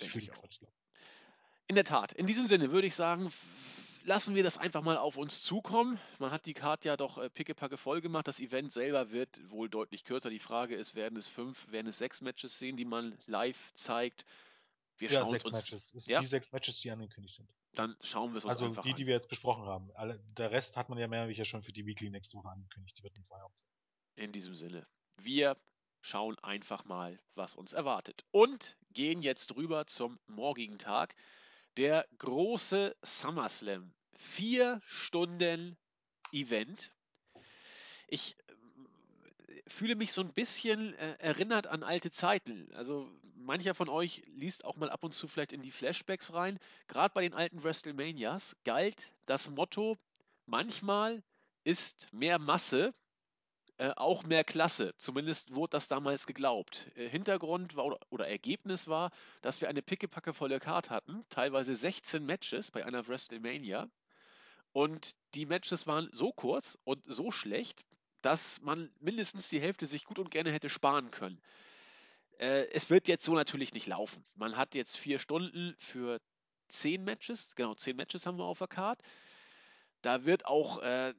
denke 0.00 0.20
ich 0.20 0.32
auch. 0.32 0.48
In 1.66 1.74
der 1.74 1.84
Tat. 1.84 2.12
In 2.14 2.26
diesem 2.26 2.46
Sinne 2.46 2.70
würde 2.70 2.86
ich 2.86 2.94
sagen, 2.94 3.30
lassen 4.04 4.34
wir 4.34 4.42
das 4.42 4.58
einfach 4.58 4.82
mal 4.82 4.96
auf 4.96 5.16
uns 5.16 5.42
zukommen. 5.42 5.98
Man 6.18 6.30
hat 6.30 6.46
die 6.46 6.54
Card 6.54 6.84
ja 6.84 6.96
doch 6.96 7.18
äh, 7.18 7.30
pickepacke 7.30 7.76
voll 7.76 8.00
gemacht. 8.00 8.28
Das 8.28 8.40
Event 8.40 8.72
selber 8.72 9.10
wird 9.10 9.50
wohl 9.50 9.68
deutlich 9.68 10.04
kürzer. 10.04 10.30
Die 10.30 10.38
Frage 10.38 10.74
ist, 10.74 10.94
werden 10.94 11.16
es 11.16 11.26
fünf, 11.26 11.70
werden 11.70 11.88
es 11.88 11.98
sechs 11.98 12.20
Matches 12.20 12.58
sehen, 12.58 12.76
die 12.76 12.84
man 12.84 13.16
live 13.26 13.72
zeigt? 13.74 14.24
Wir 14.96 15.10
ja, 15.10 15.26
sechs 15.26 15.44
uns, 15.44 15.52
Matches. 15.52 15.94
Es 15.94 16.06
ja? 16.06 16.20
die 16.20 16.26
sechs 16.26 16.52
Matches, 16.52 16.80
die 16.80 16.90
angekündigt 16.90 17.36
sind. 17.36 17.48
Dann 17.74 17.96
schauen 18.02 18.32
wir 18.32 18.38
es 18.38 18.44
uns 18.44 18.50
also 18.50 18.66
einfach 18.66 18.82
die, 18.82 18.90
an. 18.90 18.96
die 18.96 19.06
wir 19.06 19.14
jetzt 19.14 19.28
besprochen 19.28 19.64
haben. 19.64 19.90
Alle, 19.94 20.18
der 20.36 20.50
Rest 20.50 20.76
hat 20.76 20.88
man 20.88 20.98
ja 20.98 21.08
mehr 21.08 21.28
wie 21.28 21.44
schon 21.44 21.62
für 21.62 21.72
die 21.72 21.86
Weekly 21.86 22.10
nächste 22.10 22.36
Woche 22.36 22.48
angekündigt. 22.48 22.98
Die 22.98 23.02
wird 23.02 23.16
in 23.16 23.24
zwei 23.24 23.40
aufzeigen. 23.42 23.70
In 24.16 24.32
diesem 24.32 24.54
Sinne. 24.54 24.86
Wir 25.16 25.56
schauen 26.02 26.38
einfach 26.40 26.84
mal, 26.84 27.18
was 27.34 27.54
uns 27.54 27.72
erwartet. 27.72 28.24
Und 28.30 28.76
gehen 28.92 29.22
jetzt 29.22 29.54
rüber 29.56 29.86
zum 29.86 30.18
morgigen 30.26 30.78
Tag. 30.78 31.14
Der 31.80 32.06
große 32.18 32.94
SummerSlam. 33.00 33.90
Vier 34.18 34.82
Stunden 34.84 35.78
Event. 36.30 36.92
Ich 38.06 38.36
fühle 39.66 39.94
mich 39.94 40.12
so 40.12 40.20
ein 40.20 40.34
bisschen 40.34 40.92
äh, 40.96 41.16
erinnert 41.20 41.66
an 41.66 41.82
alte 41.82 42.10
Zeiten. 42.10 42.70
Also 42.74 43.10
mancher 43.34 43.72
von 43.72 43.88
euch 43.88 44.22
liest 44.26 44.66
auch 44.66 44.76
mal 44.76 44.90
ab 44.90 45.04
und 45.04 45.14
zu 45.14 45.26
vielleicht 45.26 45.54
in 45.54 45.62
die 45.62 45.70
Flashbacks 45.70 46.34
rein. 46.34 46.58
Gerade 46.86 47.14
bei 47.14 47.22
den 47.22 47.32
alten 47.32 47.62
WrestleManias 47.62 48.58
galt 48.64 49.10
das 49.24 49.48
Motto, 49.48 49.96
manchmal 50.44 51.22
ist 51.64 52.12
mehr 52.12 52.38
Masse 52.38 52.92
äh, 53.80 53.94
auch 53.96 54.24
mehr 54.24 54.44
Klasse. 54.44 54.92
Zumindest 54.98 55.54
wurde 55.54 55.70
das 55.70 55.88
damals 55.88 56.26
geglaubt. 56.26 56.90
Äh, 56.96 57.08
Hintergrund 57.08 57.76
war, 57.76 57.86
oder, 57.86 57.98
oder, 58.10 58.28
Ergebnis 58.28 58.88
war, 58.88 59.10
dass 59.40 59.62
wir 59.62 59.70
eine 59.70 59.80
pickepackevolle 59.80 60.60
Card 60.60 60.90
hatten, 60.90 61.24
teilweise 61.30 61.74
16 61.74 62.22
Matches 62.22 62.70
bei 62.70 62.84
einer 62.84 63.08
WrestleMania. 63.08 63.88
Und 64.72 65.12
die 65.34 65.46
Matches 65.46 65.86
waren 65.86 66.10
so 66.12 66.30
kurz 66.30 66.76
und 66.84 67.02
so 67.06 67.30
schlecht, 67.30 67.86
dass 68.20 68.60
man 68.60 68.90
mindestens 69.00 69.48
die 69.48 69.62
Hälfte 69.62 69.86
sich 69.86 70.04
gut 70.04 70.18
und 70.18 70.30
gerne 70.30 70.52
hätte 70.52 70.68
sparen 70.68 71.10
können. 71.10 71.40
Äh, 72.38 72.66
es 72.72 72.90
wird 72.90 73.08
jetzt 73.08 73.24
so 73.24 73.32
natürlich 73.32 73.72
nicht 73.72 73.86
laufen. 73.86 74.22
Man 74.34 74.58
hat 74.58 74.74
jetzt 74.74 74.98
vier 74.98 75.18
Stunden 75.18 75.74
für 75.78 76.20
zehn 76.68 77.02
Matches, 77.02 77.54
genau, 77.54 77.74
zehn 77.74 77.96
Matches 77.96 78.26
haben 78.26 78.36
wir 78.36 78.44
auf 78.44 78.58
der 78.58 78.68
Card. 78.68 79.00
Da 80.02 80.26
wird 80.26 80.44
auch 80.44 80.82
äh, 80.82 81.14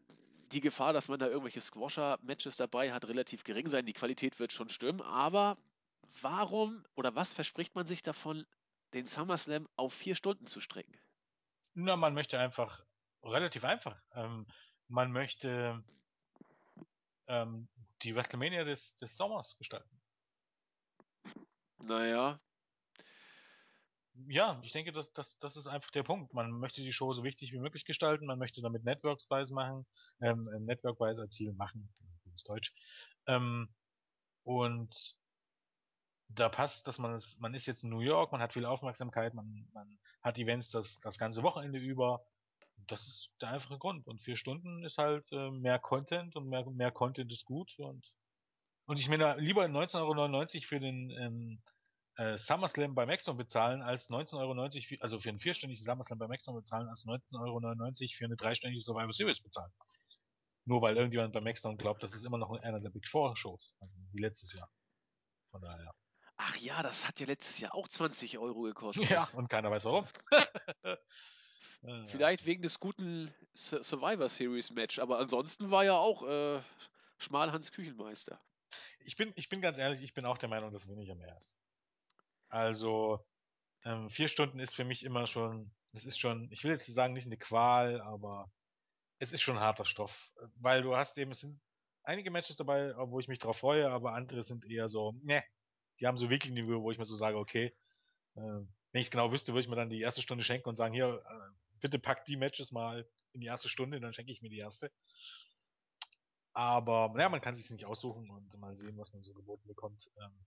die 0.52 0.62
Gefahr, 0.62 0.94
dass 0.94 1.08
man 1.08 1.20
da 1.20 1.28
irgendwelche 1.28 1.62
Squasher-Matches 1.62 2.58
dabei 2.58 2.92
hat, 2.92 3.08
relativ 3.08 3.44
gering 3.44 3.68
sein. 3.68 3.86
Die 3.86 3.94
Qualität 3.94 4.40
wird 4.40 4.52
schon 4.52 4.70
stimmen. 4.70 5.02
Aber 5.02 5.58
warum 6.22 6.86
oder 6.96 7.16
was 7.16 7.34
verspricht 7.34 7.76
man 7.76 7.88
sich 7.88 8.04
davon, 8.04 8.46
den 8.94 9.08
SummerSlam 9.08 9.68
auf 9.76 9.94
vier 9.94 10.16
Stunden 10.16 10.46
zu 10.46 10.60
strecken? 10.60 10.94
Na, 11.74 11.96
man 11.96 12.14
möchte 12.14 12.38
einfach, 12.40 12.84
relativ 13.24 13.64
einfach, 13.64 13.98
ähm, 14.14 14.46
man 14.88 15.12
möchte 15.12 15.82
ähm, 17.28 17.70
die 18.02 18.16
WrestleMania 18.16 18.64
des, 18.64 18.98
des 18.98 19.16
Sommers 19.16 19.58
gestalten. 19.58 20.02
Naja. 21.80 22.40
Ja, 24.28 24.60
ich 24.64 24.72
denke, 24.72 24.92
das, 24.92 25.12
das, 25.14 25.38
das 25.40 25.56
ist 25.56 25.68
einfach 25.68 25.92
der 25.92 26.04
Punkt. 26.04 26.34
Man 26.34 26.52
möchte 26.52 26.82
die 26.82 26.94
Show 26.94 27.14
so 27.14 27.24
wichtig 27.24 27.52
wie 27.52 27.60
möglich 27.60 27.86
gestalten, 27.86 28.26
man 28.26 28.40
möchte 28.40 28.62
damit 28.62 28.84
Networks-Weise 28.84 29.54
machen, 29.54 29.86
ähm, 30.22 30.50
Network-Weise 30.66 31.24
erzielen, 31.24 31.58
machen, 31.58 31.90
gutes 32.24 32.44
Deutsch. 32.44 32.74
Ähm, 33.28 33.70
und 34.44 35.16
da 36.36 36.50
passt, 36.50 36.88
dass 36.88 37.00
man 37.00 37.14
es, 37.14 37.40
man 37.40 37.54
ist 37.54 37.66
jetzt 37.66 37.84
in 37.84 37.90
New 37.90 38.00
York, 38.00 38.32
man 38.32 38.42
hat 38.42 38.54
viel 38.54 38.66
Aufmerksamkeit, 38.66 39.34
man, 39.34 39.68
man 39.74 40.00
hat 40.22 40.38
Events 40.38 40.70
das, 40.70 41.00
das 41.00 41.18
ganze 41.18 41.44
Wochenende 41.44 41.80
über. 41.80 42.26
Das 42.88 43.06
ist 43.06 43.30
der 43.42 43.50
einfache 43.50 43.78
Grund. 43.78 44.08
Und 44.08 44.22
vier 44.24 44.36
Stunden 44.38 44.84
ist 44.84 44.98
halt 44.98 45.32
äh, 45.32 45.52
mehr 45.52 45.78
Content 45.78 46.36
und 46.36 46.50
mehr, 46.50 46.66
mehr 46.72 46.92
Content 46.92 47.32
ist 47.32 47.46
gut. 47.46 47.78
Und, 47.78 48.04
und 48.86 49.00
ich 49.00 49.08
meine, 49.08 49.36
lieber 49.38 49.66
19,99 49.66 50.00
Euro 50.00 50.66
für 50.66 50.80
den 50.80 51.12
ähm, 51.12 51.62
äh, 52.22 52.38
SummerSlam 52.38 52.94
bei 52.94 53.06
Maxdome 53.06 53.38
bezahlen, 53.38 53.82
als 53.82 54.10
19,90 54.10 54.38
Euro, 54.38 55.02
also 55.02 55.20
für 55.20 55.30
einen 55.30 55.40
vierstündigen 55.40 55.84
SummerSlam 55.84 56.20
bei 56.20 56.28
Maxdome 56.28 56.60
bezahlen, 56.60 56.88
als 56.88 57.06
19,99 57.06 57.40
Euro 57.40 57.60
für 58.16 58.26
eine 58.26 58.36
dreistündige 58.36 58.82
Survivor 58.82 59.14
Series 59.14 59.42
bezahlen. 59.42 59.72
Nur 60.66 60.82
weil 60.82 60.96
irgendjemand 60.96 61.34
bei 61.34 61.42
Maxdome 61.42 61.78
glaubt, 61.78 62.04
das 62.04 62.14
ist 62.14 62.24
immer 62.24 62.38
noch 62.38 62.52
einer 62.62 62.80
der 62.80 62.92
Big 62.92 63.08
Four 63.08 63.36
Shows, 63.36 63.76
also 63.80 63.98
wie 64.12 64.22
letztes 64.22 64.54
Jahr. 64.54 64.70
Von 65.50 65.62
daher. 65.62 65.94
Ach 66.38 66.56
ja, 66.58 66.84
das 66.84 67.08
hat 67.08 67.20
ja 67.20 67.26
letztes 67.26 67.60
Jahr 67.60 67.74
auch 67.74 67.88
20 67.88 68.38
Euro 68.38 68.62
gekostet. 68.62 69.10
Ja, 69.10 69.28
und 69.34 69.50
keiner 69.50 69.72
weiß 69.72 69.86
warum. 69.86 70.06
Vielleicht 72.10 72.46
wegen 72.46 72.62
des 72.62 72.80
guten 72.80 73.34
Survivor 73.56 74.30
Series 74.30 74.70
Match, 74.70 75.00
aber 75.00 75.18
ansonsten 75.18 75.72
war 75.72 75.84
ja 75.84 75.98
auch 75.98 76.22
äh, 76.24 76.62
Schmalhans 77.18 77.72
Küchenmeister. 77.72 78.40
Ich 79.00 79.16
bin, 79.16 79.34
ich 79.36 79.50
bin 79.50 79.62
ganz 79.62 79.80
ehrlich, 79.80 80.02
ich 80.02 80.14
bin 80.14 80.26
auch 80.26 80.38
der 80.38 80.50
Meinung, 80.50 80.72
dass 80.72 80.88
weniger 80.88 81.16
mehr 81.16 81.36
ist. 81.38 81.58
Also, 82.52 83.26
ähm, 83.86 84.10
vier 84.10 84.28
Stunden 84.28 84.60
ist 84.60 84.76
für 84.76 84.84
mich 84.84 85.04
immer 85.04 85.26
schon, 85.26 85.74
das 85.94 86.06
ist 86.06 86.20
schon, 86.20 86.52
ich 86.52 86.64
will 86.64 86.72
jetzt 86.72 86.86
sagen, 86.86 87.14
nicht 87.14 87.26
eine 87.26 87.38
Qual, 87.38 88.02
aber 88.02 88.52
es 89.20 89.34
ist 89.34 89.42
schon 89.42 89.60
harter 89.60 89.86
Stoff. 89.86 90.32
Weil 90.56 90.84
du 90.84 90.96
hast 90.96 91.18
eben, 91.18 91.32
es 91.32 91.40
sind 91.40 91.62
einige 92.04 92.30
Matches 92.30 92.58
dabei, 92.58 92.94
wo 92.98 93.20
ich 93.20 93.30
mich 93.30 93.40
drauf 93.40 93.60
freue, 93.60 93.90
aber 93.90 94.14
andere 94.14 94.44
sind 94.44 94.66
eher 94.66 94.90
so, 94.90 95.14
ne, 95.24 95.44
die 96.00 96.08
haben 96.08 96.18
so 96.18 96.30
wirklich 96.30 96.52
Niveau, 96.52 96.84
wo 96.84 96.92
ich 96.92 96.98
mir 96.98 97.06
so 97.06 97.16
sage, 97.16 97.38
okay, 97.38 97.74
äh, 98.36 98.42
wenn 98.42 99.02
ich 99.02 99.08
es 99.08 99.12
genau 99.12 99.32
wüsste, 99.32 99.54
würde 99.54 99.62
ich 99.62 99.70
mir 99.70 99.78
dann 99.78 99.90
die 99.90 100.02
erste 100.02 100.22
Stunde 100.22 100.44
schenken 100.44 100.68
und 100.68 100.76
sagen, 100.76 100.94
hier, 100.94 101.24
äh, 101.26 101.56
bitte 101.80 102.00
pack 102.00 102.26
die 102.26 102.36
Matches 102.36 102.74
mal 102.74 103.10
in 103.32 103.40
die 103.40 103.48
erste 103.48 103.70
Stunde, 103.70 104.02
dann 104.02 104.14
schenke 104.14 104.34
ich 104.34 104.42
mir 104.42 104.50
die 104.50 104.60
erste. 104.60 104.92
Aber, 106.54 107.14
naja, 107.16 107.30
man 107.30 107.40
kann 107.40 107.56
sich 107.56 107.70
nicht 107.70 107.86
aussuchen 107.86 108.30
und 108.30 108.54
mal 108.60 108.76
sehen, 108.76 108.98
was 108.98 109.14
man 109.14 109.24
so 109.24 109.34
geboten 109.34 109.68
bekommt. 109.68 110.12
Ähm, 110.22 110.46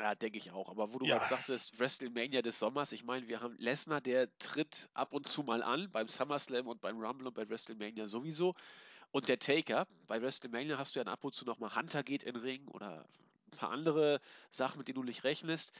ja, 0.00 0.14
denke 0.14 0.38
ich 0.38 0.50
auch. 0.52 0.68
Aber 0.70 0.92
wo 0.92 0.98
du 0.98 1.06
ja. 1.06 1.18
gerade 1.18 1.28
sagtest, 1.28 1.78
WrestleMania 1.78 2.42
des 2.42 2.58
Sommers, 2.58 2.92
ich 2.92 3.04
meine, 3.04 3.28
wir 3.28 3.40
haben 3.40 3.56
Lesnar, 3.58 4.00
der 4.00 4.28
tritt 4.38 4.88
ab 4.94 5.12
und 5.12 5.26
zu 5.26 5.42
mal 5.42 5.62
an, 5.62 5.90
beim 5.90 6.08
SummerSlam 6.08 6.66
und 6.66 6.80
beim 6.80 6.98
Rumble 6.98 7.28
und 7.28 7.34
bei 7.34 7.48
WrestleMania 7.48 8.08
sowieso. 8.08 8.54
Und 9.12 9.28
der 9.28 9.38
Taker, 9.38 9.86
bei 10.06 10.22
WrestleMania 10.22 10.78
hast 10.78 10.94
du 10.94 11.00
ja 11.00 11.06
ab 11.06 11.24
und 11.24 11.34
zu 11.34 11.44
nochmal 11.44 11.74
Hunter 11.74 12.02
geht 12.02 12.22
in 12.22 12.36
Ring 12.36 12.66
oder 12.68 13.06
ein 13.52 13.56
paar 13.56 13.70
andere 13.70 14.20
Sachen, 14.50 14.78
mit 14.78 14.88
denen 14.88 14.96
du 14.96 15.02
nicht 15.02 15.24
rechnest. 15.24 15.72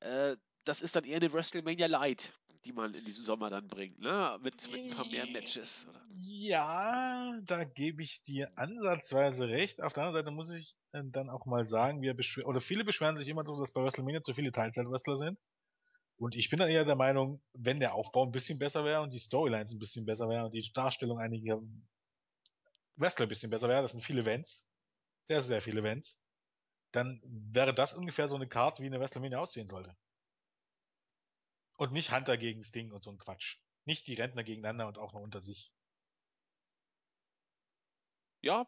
Äh, 0.00 0.36
das 0.64 0.82
ist 0.82 0.94
dann 0.94 1.04
eher 1.04 1.16
eine 1.16 1.32
WrestleMania 1.32 1.86
Light, 1.86 2.32
die 2.64 2.72
man 2.72 2.92
in 2.94 3.04
diesem 3.04 3.24
Sommer 3.24 3.50
dann 3.50 3.66
bringt, 3.68 4.00
ne? 4.00 4.38
Mit, 4.42 4.70
mit 4.70 4.80
ein 4.80 4.90
paar 4.90 5.06
mehr 5.06 5.26
Matches. 5.26 5.86
Oder? 5.88 6.00
Ja, 6.16 7.38
da 7.42 7.64
gebe 7.64 8.02
ich 8.02 8.22
dir 8.22 8.50
ansatzweise 8.56 9.48
recht. 9.48 9.82
Auf 9.82 9.92
der 9.92 10.04
anderen 10.04 10.24
Seite 10.24 10.34
muss 10.34 10.52
ich 10.52 10.76
äh, 10.92 11.02
dann 11.04 11.30
auch 11.30 11.46
mal 11.46 11.64
sagen, 11.64 12.02
wir 12.02 12.16
oder 12.44 12.60
viele 12.60 12.84
beschweren 12.84 13.16
sich 13.16 13.28
immer 13.28 13.44
so, 13.44 13.58
dass 13.58 13.72
bei 13.72 13.82
WrestleMania 13.82 14.20
zu 14.20 14.34
viele 14.34 14.52
Teilzeit-Wrestler 14.52 15.16
sind. 15.16 15.38
Und 16.18 16.36
ich 16.36 16.50
bin 16.50 16.58
dann 16.58 16.68
eher 16.68 16.84
der 16.84 16.96
Meinung, 16.96 17.40
wenn 17.54 17.80
der 17.80 17.94
Aufbau 17.94 18.26
ein 18.26 18.32
bisschen 18.32 18.58
besser 18.58 18.84
wäre 18.84 19.00
und 19.00 19.14
die 19.14 19.18
Storylines 19.18 19.72
ein 19.72 19.78
bisschen 19.78 20.04
besser 20.04 20.28
wären 20.28 20.44
und 20.44 20.54
die 20.54 20.70
Darstellung 20.74 21.18
einiger 21.18 21.62
Wrestler 22.96 23.24
ein 23.24 23.30
bisschen 23.30 23.50
besser 23.50 23.68
wäre, 23.68 23.80
das 23.80 23.92
sind 23.92 24.04
viele 24.04 24.20
Events, 24.20 24.70
sehr, 25.22 25.40
sehr 25.40 25.62
viele 25.62 25.80
Events, 25.80 26.22
dann 26.92 27.22
wäre 27.24 27.72
das 27.72 27.94
ungefähr 27.94 28.28
so 28.28 28.36
eine 28.36 28.48
Karte, 28.48 28.82
wie 28.82 28.86
eine 28.86 29.00
WrestleMania 29.00 29.38
aussehen 29.38 29.66
sollte. 29.66 29.96
Und 31.80 31.92
nicht 31.92 32.12
Hunter 32.12 32.36
gegen 32.36 32.62
Sting 32.62 32.92
und 32.92 33.02
so 33.02 33.10
ein 33.10 33.16
Quatsch. 33.16 33.56
Nicht 33.86 34.06
die 34.06 34.12
Rentner 34.12 34.44
gegeneinander 34.44 34.86
und 34.86 34.98
auch 34.98 35.14
noch 35.14 35.22
unter 35.22 35.40
sich. 35.40 35.72
Ja, 38.42 38.66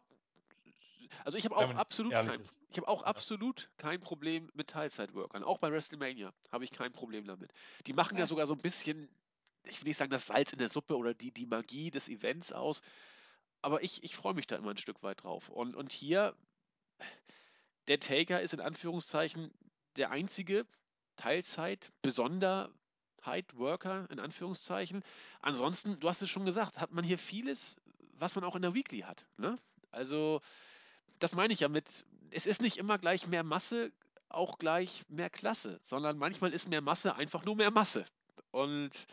also 1.23 1.37
ich 1.37 1.45
habe 1.45 1.55
auch 1.55 1.75
absolut 1.75 2.11
kein, 2.11 2.41
ich 2.69 2.77
habe 2.77 2.87
auch 2.87 3.03
absolut 3.03 3.69
kein 3.77 3.99
Problem 3.99 4.49
mit 4.55 4.71
Teilzeitworkern. 4.71 5.43
Auch 5.43 5.59
bei 5.59 5.71
WrestleMania 5.71 6.33
habe 6.51 6.63
ich 6.63 6.71
kein 6.71 6.91
Problem 6.91 7.27
damit. 7.27 7.51
Die 7.85 7.93
machen 7.93 8.15
ja. 8.15 8.21
ja 8.21 8.25
sogar 8.25 8.47
so 8.47 8.53
ein 8.55 8.61
bisschen, 8.61 9.07
ich 9.63 9.79
will 9.79 9.89
nicht 9.89 9.97
sagen 9.97 10.09
das 10.09 10.25
Salz 10.25 10.51
in 10.51 10.57
der 10.57 10.69
Suppe 10.69 10.97
oder 10.97 11.13
die, 11.13 11.31
die 11.31 11.45
Magie 11.45 11.91
des 11.91 12.09
Events 12.09 12.51
aus, 12.51 12.81
aber 13.61 13.83
ich, 13.83 14.03
ich 14.03 14.15
freue 14.15 14.33
mich 14.33 14.47
da 14.47 14.55
immer 14.55 14.71
ein 14.71 14.77
Stück 14.77 15.03
weit 15.03 15.21
drauf. 15.21 15.49
Und, 15.49 15.75
und 15.75 15.91
hier, 15.91 16.35
der 17.87 17.99
Taker 17.99 18.41
ist 18.41 18.55
in 18.55 18.59
Anführungszeichen 18.59 19.53
der 19.97 20.09
einzige 20.09 20.65
Teilzeit, 21.15 21.91
besonder 22.01 22.73
Worker 23.53 24.07
in 24.09 24.19
Anführungszeichen. 24.19 25.03
Ansonsten, 25.41 25.99
du 25.99 26.09
hast 26.09 26.21
es 26.21 26.29
schon 26.29 26.45
gesagt, 26.45 26.79
hat 26.79 26.91
man 26.91 27.03
hier 27.03 27.17
vieles, 27.17 27.77
was 28.19 28.35
man 28.35 28.43
auch 28.43 28.55
in 28.55 28.61
der 28.61 28.73
Weekly 28.73 29.01
hat. 29.01 29.25
Ne? 29.37 29.57
Also, 29.91 30.41
das 31.19 31.33
meine 31.33 31.53
ich 31.53 31.61
ja 31.61 31.69
mit, 31.69 32.05
es 32.31 32.45
ist 32.45 32.61
nicht 32.61 32.77
immer 32.77 32.97
gleich 32.97 33.27
mehr 33.27 33.43
Masse, 33.43 33.91
auch 34.29 34.57
gleich 34.57 35.03
mehr 35.09 35.29
Klasse, 35.29 35.79
sondern 35.83 36.17
manchmal 36.17 36.53
ist 36.53 36.67
mehr 36.67 36.81
Masse 36.81 37.15
einfach 37.15 37.45
nur 37.45 37.55
mehr 37.55 37.71
Masse. 37.71 38.05
Und 38.51 39.07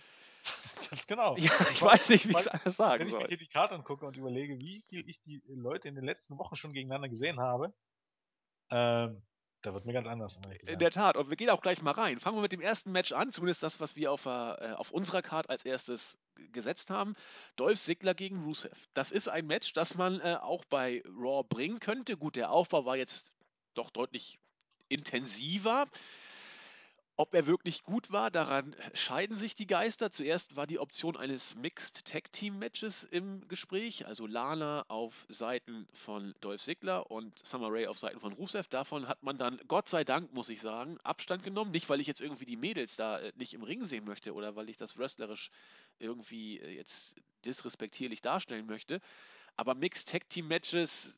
Ganz 0.91 1.07
genau. 1.07 1.37
Ja, 1.37 1.53
ich 1.71 1.83
weiß 1.83 2.09
nicht, 2.09 2.27
wie 2.27 2.33
ich 2.33 2.39
es 2.39 2.49
anders 2.49 2.77
sagen 2.77 3.05
soll. 3.07 3.21
Wenn 3.21 3.25
ich 3.27 3.31
mir 3.31 3.37
hier 3.37 3.47
die 3.47 3.53
Karte 3.53 3.75
angucke 3.75 4.07
und 4.07 4.17
überlege, 4.17 4.59
wie 4.59 4.83
viel 4.89 5.09
ich 5.09 5.21
die 5.21 5.43
Leute 5.47 5.89
in 5.89 5.95
den 5.95 6.05
letzten 6.05 6.39
Wochen 6.39 6.57
schon 6.57 6.73
gegeneinander 6.73 7.09
gesehen 7.09 7.41
habe, 7.41 7.75
ähm, 8.71 9.23
da 9.63 9.75
wird 9.75 9.85
mir 9.85 9.93
ganz 9.93 10.09
anders. 10.09 10.41
In 10.69 10.79
der 10.79 10.91
Tat. 10.91 11.17
Und 11.17 11.29
wir 11.29 11.37
gehen 11.37 11.51
auch 11.51 11.61
gleich 11.61 11.83
mal 11.83 11.93
rein. 11.93 12.19
Fangen 12.19 12.37
wir 12.37 12.43
mit 12.43 12.53
dem 12.53 12.61
ersten 12.61 12.93
Match 12.93 13.13
an. 13.13 13.33
Zumindest 13.33 13.63
das, 13.63 13.81
was 13.81 13.97
wir 13.97 14.13
auf, 14.13 14.27
äh, 14.27 14.29
auf 14.29 14.91
unserer 14.91 15.23
Card 15.23 15.51
als 15.51 15.65
erstes 15.65 16.19
gesetzt 16.53 16.91
haben. 16.91 17.15
Dolph 17.57 17.81
Ziggler 17.81 18.15
gegen 18.15 18.43
Rusev. 18.43 18.89
Das 18.95 19.13
ist 19.13 19.29
ein 19.29 19.47
Match, 19.47 19.73
das 19.73 19.95
man 19.95 20.21
äh, 20.21 20.39
auch 20.41 20.65
bei 20.65 21.03
Raw 21.07 21.45
bringen 21.47 21.81
könnte. 21.81 22.17
Gut, 22.17 22.37
der 22.37 22.51
Aufbau 22.51 22.85
war 22.87 22.97
jetzt 22.97 23.33
doch 23.75 23.91
deutlich 23.91 24.39
intensiver. 24.89 25.87
Ob 27.21 27.35
er 27.35 27.47
wirklich 27.47 27.83
gut 27.83 28.13
war, 28.13 28.31
daran 28.31 28.75
scheiden 28.95 29.37
sich 29.37 29.55
die 29.55 29.67
Geister. 29.67 30.11
Zuerst 30.11 30.57
war 30.57 30.67
die 30.67 30.79
Option 30.79 31.19
eines 31.19 31.55
Mixed 31.55 32.07
Tag 32.07 32.33
Team 32.33 32.59
Matches 32.59 33.05
im 33.05 33.47
Gespräch, 33.47 34.07
also 34.07 34.27
Lana 34.27 34.87
auf 34.89 35.27
Seiten 35.29 35.87
von 35.93 36.35
Dolph 36.41 36.63
Ziggler 36.63 37.11
und 37.11 37.39
Summer 37.47 37.69
Rae 37.71 37.89
auf 37.89 37.99
Seiten 37.99 38.21
von 38.21 38.33
Rusev. 38.33 38.69
Davon 38.69 39.07
hat 39.07 39.23
man 39.23 39.37
dann, 39.37 39.61
Gott 39.69 39.91
sei 39.91 40.03
Dank, 40.03 40.33
muss 40.33 40.49
ich 40.49 40.63
sagen, 40.63 40.97
Abstand 41.03 41.43
genommen. 41.43 41.73
Nicht, 41.73 41.91
weil 41.91 42.01
ich 42.01 42.07
jetzt 42.07 42.23
irgendwie 42.23 42.47
die 42.47 42.57
Mädels 42.57 42.97
da 42.97 43.19
äh, 43.19 43.33
nicht 43.37 43.53
im 43.53 43.65
Ring 43.65 43.85
sehen 43.85 44.07
möchte 44.07 44.33
oder 44.33 44.57
weil 44.57 44.71
ich 44.71 44.79
das 44.79 44.97
wrestlerisch 44.97 45.51
irgendwie 45.99 46.59
äh, 46.59 46.71
jetzt 46.71 47.17
disrespektierlich 47.45 48.23
darstellen 48.23 48.65
möchte. 48.65 48.99
Aber 49.59 49.75
Mixed 49.75 50.09
Tag 50.09 50.27
Team 50.31 50.49
Matches, 50.49 51.15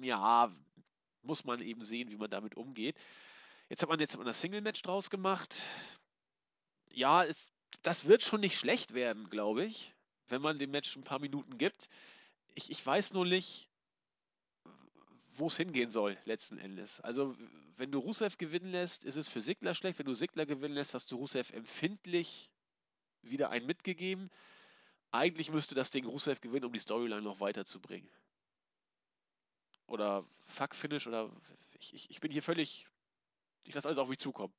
ja, 0.00 0.50
muss 1.20 1.44
man 1.44 1.60
eben 1.60 1.84
sehen, 1.84 2.10
wie 2.10 2.16
man 2.16 2.30
damit 2.30 2.56
umgeht. 2.56 2.96
Jetzt 3.74 3.82
hat 3.82 3.88
man 3.88 3.98
jetzt 3.98 4.16
ein 4.16 4.32
Single-Match 4.32 4.82
draus 4.82 5.10
gemacht. 5.10 5.60
Ja, 6.92 7.24
es, 7.24 7.50
das 7.82 8.04
wird 8.04 8.22
schon 8.22 8.40
nicht 8.40 8.56
schlecht 8.56 8.94
werden, 8.94 9.28
glaube 9.30 9.64
ich, 9.64 9.92
wenn 10.28 10.40
man 10.40 10.60
dem 10.60 10.70
Match 10.70 10.94
ein 10.94 11.02
paar 11.02 11.18
Minuten 11.18 11.58
gibt. 11.58 11.88
Ich, 12.54 12.70
ich 12.70 12.86
weiß 12.86 13.14
nur 13.14 13.26
nicht, 13.26 13.68
wo 15.32 15.48
es 15.48 15.56
hingehen 15.56 15.90
soll, 15.90 16.16
letzten 16.24 16.56
Endes. 16.58 17.00
Also, 17.00 17.34
wenn 17.76 17.90
du 17.90 17.98
Rusev 17.98 18.38
gewinnen 18.38 18.70
lässt, 18.70 19.04
ist 19.04 19.16
es 19.16 19.28
für 19.28 19.40
Sigler 19.40 19.74
schlecht. 19.74 19.98
Wenn 19.98 20.06
du 20.06 20.14
Sigler 20.14 20.46
gewinnen 20.46 20.76
lässt, 20.76 20.94
hast 20.94 21.10
du 21.10 21.16
Rusev 21.16 21.50
empfindlich 21.52 22.52
wieder 23.22 23.50
einen 23.50 23.66
mitgegeben. 23.66 24.30
Eigentlich 25.10 25.50
müsste 25.50 25.74
das 25.74 25.90
Ding 25.90 26.06
Rusev 26.06 26.40
gewinnen, 26.40 26.66
um 26.66 26.72
die 26.72 26.78
Storyline 26.78 27.22
noch 27.22 27.40
weiterzubringen. 27.40 28.08
Oder 29.88 30.24
Fuck-Finish 30.46 31.08
oder 31.08 31.28
ich, 31.80 31.92
ich, 31.92 32.08
ich 32.08 32.20
bin 32.20 32.30
hier 32.30 32.44
völlig 32.44 32.86
ich 33.64 33.74
lasse 33.74 33.88
alles 33.88 33.98
auf 33.98 34.08
mich 34.08 34.18
zukommen. 34.18 34.54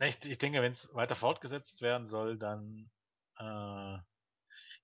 Ich, 0.00 0.24
ich 0.24 0.38
denke, 0.38 0.62
wenn 0.62 0.72
es 0.72 0.94
weiter 0.94 1.14
fortgesetzt 1.14 1.82
werden 1.82 2.06
soll, 2.06 2.38
dann. 2.38 2.90
Äh, 3.38 3.98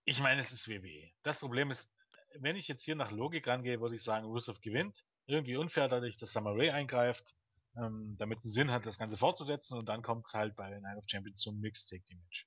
ich 0.05 0.21
meine, 0.21 0.41
es 0.41 0.53
ist 0.53 0.69
WWE. 0.69 1.11
Das 1.23 1.41
Problem 1.41 1.71
ist, 1.71 1.93
wenn 2.39 2.57
ich 2.57 2.69
jetzt 2.69 2.85
hier 2.85 2.97
nach 2.97 3.11
Logik 3.11 3.47
rangehe, 3.47 3.81
würde 3.81 3.97
ich 3.97 4.03
sagen, 4.03 4.27
Rusev 4.27 4.61
gewinnt. 4.61 5.05
Irgendwie 5.27 5.57
unfair, 5.57 5.89
dadurch, 5.89 6.17
dass 6.17 6.33
Summer 6.33 6.53
Rae 6.53 6.73
eingreift, 6.73 7.35
ähm, 7.77 8.15
damit 8.19 8.39
es 8.39 8.53
Sinn 8.53 8.71
hat, 8.71 8.87
das 8.87 8.99
Ganze 8.99 9.17
fortzusetzen 9.17 9.77
und 9.77 9.89
dann 9.89 10.03
kommt 10.03 10.27
es 10.27 10.35
halt 10.35 10.55
bei 10.55 10.79
Night 10.79 10.99
of 10.99 11.05
Champions 11.09 11.41
zum 11.41 11.59
Mixed 11.59 11.89
Take 11.89 12.15
Match. 12.15 12.47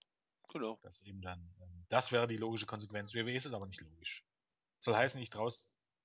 Genau. 0.54 0.80
Das 0.82 1.02
eben 1.02 1.22
dann, 1.22 1.40
ähm, 1.62 1.86
das 1.90 2.12
wäre 2.12 2.28
die 2.28 2.38
logische 2.38 2.66
Konsequenz. 2.66 3.14
WWE 3.14 3.36
ist 3.36 3.46
es 3.46 3.54
aber 3.54 3.68
nicht 3.68 3.82
logisch. 3.82 4.24
Soll 4.80 4.96
heißen, 4.96 5.22
ich 5.22 5.30
traue 5.30 5.52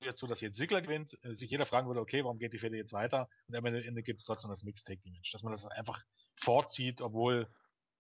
jetzt 0.01 0.21
so, 0.21 0.27
dass 0.27 0.41
jetzt 0.41 0.57
Sigler 0.57 0.83
gewinnt, 0.83 1.19
äh, 1.23 1.35
sich 1.35 1.51
jeder 1.51 1.67
fragen 1.67 1.87
würde, 1.87 2.01
okay, 2.01 2.25
warum 2.25 2.39
geht 2.39 2.53
die 2.53 2.59
Fehde 2.59 2.77
jetzt 2.77 2.93
weiter? 2.93 3.29
Und 3.49 3.57
am 3.57 3.67
Ende 3.67 4.03
gibt 4.03 4.21
es 4.21 4.27
trotzdem 4.27 4.51
das 4.51 4.65
Match, 4.65 4.85
dass 5.33 5.43
man 5.43 5.53
das 5.53 5.67
einfach 5.67 6.03
vorzieht, 6.37 7.01
obwohl 7.01 7.49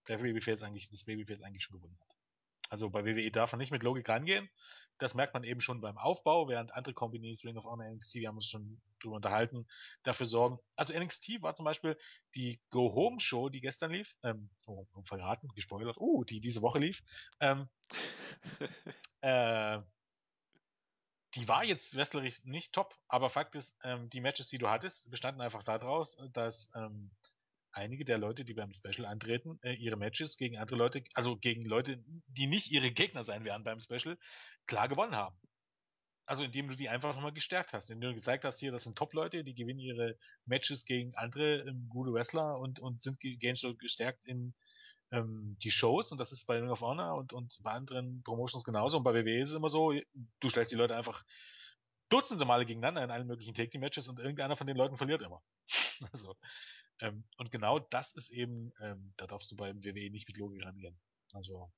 der 0.08 0.18
Babyface 0.18 0.62
eigentlich, 0.62 0.90
das 0.90 1.04
Babyface 1.04 1.42
eigentlich 1.42 1.62
schon 1.62 1.76
gewonnen 1.76 1.98
hat. 2.00 2.14
Also 2.70 2.90
bei 2.90 3.04
WWE 3.04 3.30
darf 3.30 3.52
man 3.52 3.58
nicht 3.58 3.70
mit 3.70 3.82
Logik 3.82 4.08
rangehen. 4.08 4.48
Das 4.98 5.14
merkt 5.14 5.34
man 5.34 5.44
eben 5.44 5.60
schon 5.60 5.80
beim 5.80 5.98
Aufbau, 5.98 6.48
während 6.48 6.72
andere 6.72 6.94
Kombinies, 6.94 7.44
Ring 7.44 7.56
of 7.56 7.64
Honor, 7.64 7.88
NXT, 7.88 8.14
wir 8.16 8.28
haben 8.28 8.36
uns 8.36 8.46
schon 8.46 8.80
drüber 9.00 9.16
unterhalten, 9.16 9.66
dafür 10.04 10.26
sorgen. 10.26 10.58
Also 10.76 10.98
NXT 10.98 11.42
war 11.42 11.56
zum 11.56 11.64
Beispiel 11.64 11.98
die 12.34 12.60
Go 12.70 12.94
Home 12.94 13.20
Show, 13.20 13.48
die 13.48 13.60
gestern 13.60 13.90
lief, 13.90 14.16
ähm, 14.22 14.50
oh, 14.66 14.86
verraten, 15.04 15.48
gespoilert, 15.54 15.96
uh, 15.98 16.24
die 16.24 16.40
diese 16.40 16.62
Woche 16.62 16.78
lief, 16.78 17.02
ähm, 17.40 17.68
äh, 19.20 19.80
die 21.34 21.48
war 21.48 21.64
jetzt 21.64 21.96
wrestlerisch 21.96 22.44
nicht 22.44 22.72
top, 22.72 22.94
aber 23.08 23.28
Fakt 23.28 23.54
ist, 23.54 23.76
ähm, 23.82 24.08
die 24.10 24.20
Matches, 24.20 24.48
die 24.48 24.58
du 24.58 24.68
hattest, 24.68 25.10
bestanden 25.10 25.40
einfach 25.40 25.62
daraus, 25.62 26.16
dass 26.32 26.70
ähm, 26.76 27.10
einige 27.72 28.04
der 28.04 28.18
Leute, 28.18 28.44
die 28.44 28.54
beim 28.54 28.72
Special 28.72 29.04
antreten, 29.04 29.58
äh, 29.62 29.74
ihre 29.74 29.96
Matches 29.96 30.36
gegen 30.36 30.58
andere 30.58 30.76
Leute, 30.76 31.02
also 31.14 31.36
gegen 31.36 31.64
Leute, 31.64 32.02
die 32.26 32.46
nicht 32.46 32.70
ihre 32.70 32.90
Gegner 32.90 33.24
sein 33.24 33.44
werden 33.44 33.64
beim 33.64 33.80
Special, 33.80 34.16
klar 34.66 34.88
gewonnen 34.88 35.16
haben. 35.16 35.36
Also 36.26 36.42
indem 36.42 36.68
du 36.68 36.76
die 36.76 36.88
einfach 36.88 37.14
nochmal 37.14 37.32
gestärkt 37.32 37.72
hast, 37.74 37.90
indem 37.90 38.10
du 38.10 38.16
gezeigt 38.16 38.44
hast, 38.44 38.58
hier, 38.58 38.72
das 38.72 38.84
sind 38.84 38.96
Top-Leute, 38.96 39.44
die 39.44 39.54
gewinnen 39.54 39.80
ihre 39.80 40.16
Matches 40.46 40.84
gegen 40.86 41.14
andere 41.16 41.64
ähm, 41.68 41.88
gute 41.88 42.12
Wrestler 42.12 42.58
und, 42.58 42.80
und 42.80 43.02
sind 43.02 43.18
gestärkt 43.20 44.24
in 44.24 44.54
ähm, 45.14 45.56
die 45.62 45.70
Shows 45.70 46.12
und 46.12 46.18
das 46.18 46.32
ist 46.32 46.46
bei 46.46 46.58
Ring 46.58 46.70
of 46.70 46.80
Honor 46.80 47.16
und, 47.16 47.32
und 47.32 47.58
bei 47.62 47.72
anderen 47.72 48.22
Promotions 48.22 48.64
genauso 48.64 48.98
und 48.98 49.04
bei 49.04 49.14
WWE 49.14 49.40
ist 49.40 49.50
es 49.50 49.54
immer 49.54 49.68
so, 49.68 49.92
du 49.92 50.48
stellst 50.50 50.72
die 50.72 50.76
Leute 50.76 50.96
einfach 50.96 51.24
dutzende 52.08 52.44
Male 52.44 52.66
gegeneinander 52.66 53.04
in 53.04 53.10
allen 53.10 53.26
möglichen 53.26 53.54
Take-Team-Matches 53.54 54.08
und 54.08 54.18
irgendeiner 54.18 54.56
von 54.56 54.66
den 54.66 54.76
Leuten 54.76 54.96
verliert 54.96 55.22
immer. 55.22 55.42
also 56.12 56.36
ähm, 57.00 57.24
und 57.38 57.50
genau 57.50 57.78
das 57.78 58.12
ist 58.14 58.30
eben, 58.30 58.72
ähm, 58.80 59.12
da 59.16 59.26
darfst 59.26 59.50
du 59.50 59.56
beim 59.56 59.84
WWE 59.84 60.10
nicht 60.10 60.28
mit 60.28 60.36
Logik 60.36 60.64
rangehen. 60.64 60.98
Also. 61.32 61.72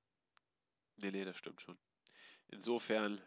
Nee, 0.96 1.10
nee, 1.10 1.24
das 1.24 1.36
stimmt 1.36 1.62
schon. 1.62 1.78
Insofern, 2.48 3.20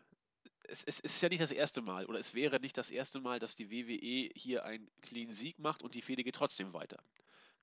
es, 0.64 0.84
es, 0.84 1.00
es 1.00 1.16
ist 1.16 1.22
ja 1.22 1.30
nicht 1.30 1.42
das 1.42 1.52
erste 1.52 1.82
Mal, 1.82 2.06
oder 2.06 2.20
es 2.20 2.34
wäre 2.34 2.60
nicht 2.60 2.78
das 2.78 2.92
erste 2.92 3.20
Mal, 3.20 3.40
dass 3.40 3.56
die 3.56 3.72
WWE 3.72 4.32
hier 4.36 4.66
einen 4.66 4.90
clean 5.02 5.32
Sieg 5.32 5.60
macht 5.60 5.82
und 5.82 5.96
die 5.96 6.02
Fehde 6.02 6.24
geht 6.24 6.36
trotzdem 6.36 6.74
weiter. 6.74 7.04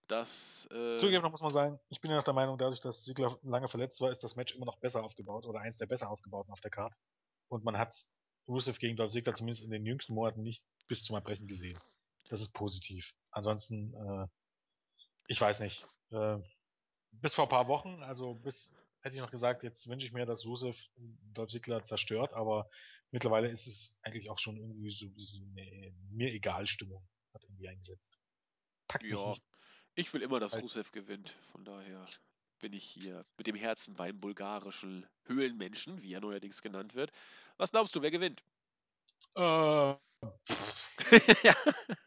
Das. 0.09 0.69
Äh 0.71 0.99
Zugegeben 0.99 1.23
noch 1.23 1.33
muss 1.33 1.43
man 1.43 1.53
sagen, 1.53 1.81
ich 1.89 2.01
bin 2.01 2.11
ja 2.11 2.17
noch 2.17 2.25
der 2.25 2.35
Meinung, 2.35 2.59
dadurch, 2.59 2.81
dass 2.81 3.03
Ziegler 3.03 3.39
lange 3.43 3.69
verletzt 3.69 4.01
war, 4.01 4.11
ist 4.11 4.23
das 4.23 4.37
Match 4.37 4.55
immer 4.55 4.67
noch 4.67 4.79
besser 4.79 5.03
aufgebaut 5.03 5.47
oder 5.47 5.61
eins 5.61 5.79
der 5.79 5.87
besser 5.87 6.11
aufgebauten 6.11 6.53
auf 6.53 6.61
der 6.61 6.71
Karte. 6.71 6.97
Und 7.49 7.65
man 7.65 7.77
hat 7.77 7.95
Rusev 8.49 8.79
gegen 8.79 8.97
Dolph 8.97 9.13
Ziggler 9.13 9.35
zumindest 9.35 9.65
in 9.65 9.71
den 9.71 9.85
jüngsten 9.85 10.15
Monaten 10.15 10.43
nicht 10.43 10.65
bis 10.87 11.03
zum 11.03 11.17
Erbrechen 11.17 11.49
gesehen. 11.49 11.79
Das 12.29 12.41
ist 12.41 12.53
positiv. 12.53 13.15
Ansonsten, 13.31 13.95
äh, 13.95 14.27
ich 15.27 15.41
weiß 15.41 15.61
nicht. 15.61 15.85
Äh, 16.11 16.39
bis 17.11 17.35
vor 17.35 17.47
ein 17.47 17.51
paar 17.51 17.69
Wochen, 17.69 18.03
also 18.03 18.35
bis 18.35 18.73
hätte 19.01 19.17
ich 19.17 19.23
noch 19.23 19.31
gesagt, 19.31 19.63
jetzt 19.63 19.89
wünsche 19.89 20.07
ich 20.07 20.13
mir, 20.13 20.27
dass 20.27 20.47
Rusev 20.47 20.79
Dolph 21.33 21.51
Ziggler 21.51 21.83
zerstört, 21.83 22.35
aber 22.35 22.69
mittlerweile 23.11 23.49
ist 23.49 23.67
es 23.67 23.99
eigentlich 24.03 24.31
auch 24.31 24.39
schon 24.39 24.57
irgendwie 24.57 24.91
so, 24.91 25.07
so 25.17 25.41
eine 25.43 25.93
mir 26.11 26.33
egal 26.33 26.67
Stimmung 26.67 27.07
hat 27.33 27.45
irgendwie 27.45 27.69
eingesetzt. 27.69 28.19
Packt 28.89 29.05
ja, 29.05 29.31
nicht. 29.31 29.43
Ich 29.97 30.13
will 30.15 30.23
immer, 30.23 30.39
dass 30.39 30.53
halt 30.53 30.63
Rusev 30.63 30.93
gewinnt. 30.93 31.35
Von 31.53 31.65
daher 31.65 32.07
bin 32.61 32.73
ich 32.73 32.85
hier 32.85 33.25
mit 33.37 33.47
dem 33.47 33.57
Herzen 33.57 33.95
beim 33.95 34.21
bulgarischen 34.21 35.07
Höhlenmenschen, 35.25 36.01
wie 36.03 36.13
er 36.13 36.21
neuerdings 36.21 36.63
genannt 36.63 36.95
wird. 36.95 37.11
Was 37.57 37.73
glaubst 37.73 37.95
du, 37.97 38.03
wer 38.03 38.11
gewinnt? 38.11 38.43
Äh, 39.35 39.41
ja 41.43 41.57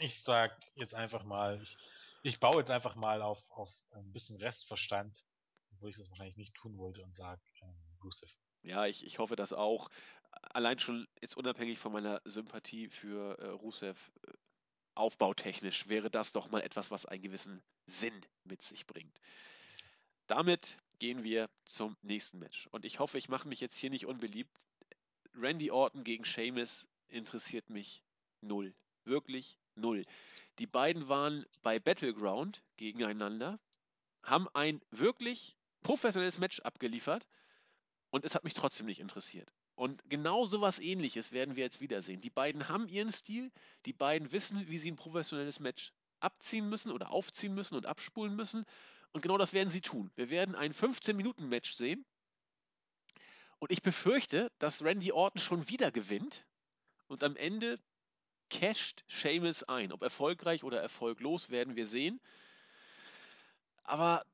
ich 0.00 0.22
sag 0.22 0.56
jetzt 0.74 0.94
einfach 0.94 1.24
mal, 1.24 1.60
ich, 1.62 1.76
ich 2.22 2.40
baue 2.40 2.58
jetzt 2.58 2.70
einfach 2.70 2.94
mal 2.94 3.22
auf, 3.22 3.42
auf 3.50 3.70
ein 3.92 4.12
bisschen 4.12 4.36
Restverstand, 4.36 5.24
obwohl 5.72 5.90
ich 5.90 5.96
das 5.96 6.08
wahrscheinlich 6.10 6.36
nicht 6.36 6.54
tun 6.54 6.76
wollte 6.78 7.02
und 7.02 7.14
sag 7.14 7.40
ähm, 7.62 7.74
Rusev. 8.02 8.34
Ja, 8.62 8.86
ich, 8.86 9.04
ich 9.04 9.18
hoffe 9.18 9.36
das 9.36 9.52
auch. 9.52 9.90
Allein 10.30 10.78
schon 10.78 11.06
ist 11.20 11.36
unabhängig 11.36 11.78
von 11.78 11.92
meiner 11.92 12.20
Sympathie 12.24 12.88
für 12.88 13.38
äh, 13.38 13.48
Rusev 13.48 14.12
aufbautechnisch 14.94 15.88
wäre 15.88 16.10
das 16.10 16.32
doch 16.32 16.50
mal 16.50 16.62
etwas, 16.62 16.90
was 16.90 17.06
einen 17.06 17.22
gewissen 17.22 17.62
Sinn 17.86 18.20
mit 18.44 18.62
sich 18.62 18.86
bringt. 18.86 19.18
Damit 20.26 20.78
gehen 20.98 21.24
wir 21.24 21.48
zum 21.64 21.96
nächsten 22.02 22.38
Match. 22.38 22.68
Und 22.68 22.84
ich 22.84 22.98
hoffe, 22.98 23.18
ich 23.18 23.28
mache 23.28 23.48
mich 23.48 23.60
jetzt 23.60 23.76
hier 23.76 23.90
nicht 23.90 24.06
unbeliebt. 24.06 24.56
Randy 25.34 25.70
Orton 25.70 26.04
gegen 26.04 26.24
Sheamus 26.24 26.86
interessiert 27.08 27.70
mich 27.70 28.02
null. 28.40 28.74
Wirklich 29.04 29.58
null. 29.74 30.04
Die 30.58 30.66
beiden 30.66 31.08
waren 31.08 31.46
bei 31.62 31.78
Battleground 31.78 32.62
gegeneinander, 32.76 33.58
haben 34.22 34.48
ein 34.54 34.80
wirklich 34.90 35.56
professionelles 35.82 36.38
Match 36.38 36.60
abgeliefert 36.60 37.26
und 38.10 38.24
es 38.24 38.34
hat 38.34 38.44
mich 38.44 38.54
trotzdem 38.54 38.86
nicht 38.86 39.00
interessiert. 39.00 39.50
Und 39.80 40.02
genau 40.10 40.44
so 40.44 40.60
was 40.60 40.78
ähnliches 40.78 41.32
werden 41.32 41.56
wir 41.56 41.64
jetzt 41.64 41.80
wiedersehen. 41.80 42.20
Die 42.20 42.28
beiden 42.28 42.68
haben 42.68 42.86
ihren 42.86 43.10
Stil, 43.10 43.50
die 43.86 43.94
beiden 43.94 44.30
wissen, 44.30 44.68
wie 44.68 44.76
sie 44.76 44.90
ein 44.90 44.96
professionelles 44.96 45.58
Match 45.58 45.94
abziehen 46.20 46.68
müssen 46.68 46.92
oder 46.92 47.10
aufziehen 47.10 47.54
müssen 47.54 47.76
und 47.76 47.86
abspulen 47.86 48.36
müssen. 48.36 48.66
Und 49.12 49.22
genau 49.22 49.38
das 49.38 49.54
werden 49.54 49.70
sie 49.70 49.80
tun. 49.80 50.10
Wir 50.16 50.28
werden 50.28 50.54
ein 50.54 50.74
15-Minuten-Match 50.74 51.72
sehen. 51.72 52.04
Und 53.58 53.72
ich 53.72 53.80
befürchte, 53.80 54.52
dass 54.58 54.84
Randy 54.84 55.12
Orton 55.12 55.40
schon 55.40 55.66
wieder 55.70 55.90
gewinnt 55.90 56.44
und 57.06 57.24
am 57.24 57.34
Ende 57.36 57.80
casht 58.50 59.02
Seamus 59.08 59.62
ein. 59.62 59.92
Ob 59.92 60.02
erfolgreich 60.02 60.62
oder 60.62 60.78
erfolglos, 60.78 61.48
werden 61.48 61.74
wir 61.74 61.86
sehen. 61.86 62.20
Aber 63.84 64.26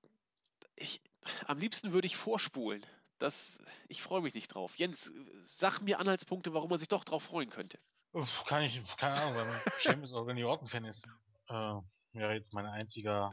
ich, 0.74 1.00
am 1.46 1.60
liebsten 1.60 1.92
würde 1.92 2.08
ich 2.08 2.16
vorspulen. 2.16 2.84
Das, 3.18 3.58
ich 3.88 4.02
freue 4.02 4.20
mich 4.20 4.34
nicht 4.34 4.48
drauf. 4.48 4.74
Jens, 4.76 5.12
sag 5.44 5.80
mir 5.80 6.00
Anhaltspunkte, 6.00 6.52
warum 6.52 6.70
man 6.70 6.78
sich 6.78 6.88
doch 6.88 7.04
drauf 7.04 7.22
freuen 7.22 7.48
könnte. 7.48 7.78
Uff, 8.12 8.44
kann 8.44 8.62
ich, 8.62 8.82
keine 8.96 9.14
Ahnung, 9.14 9.36
weil 9.36 9.46
man 9.46 9.60
Seamus 9.78 10.12
auch 10.12 10.26
Randy 10.26 10.44
Orton-Fan 10.44 10.84
ist. 10.84 11.06
Äh, 11.48 11.80
wäre 12.12 12.34
jetzt 12.34 12.52
mein 12.52 12.66
einziger, 12.66 13.32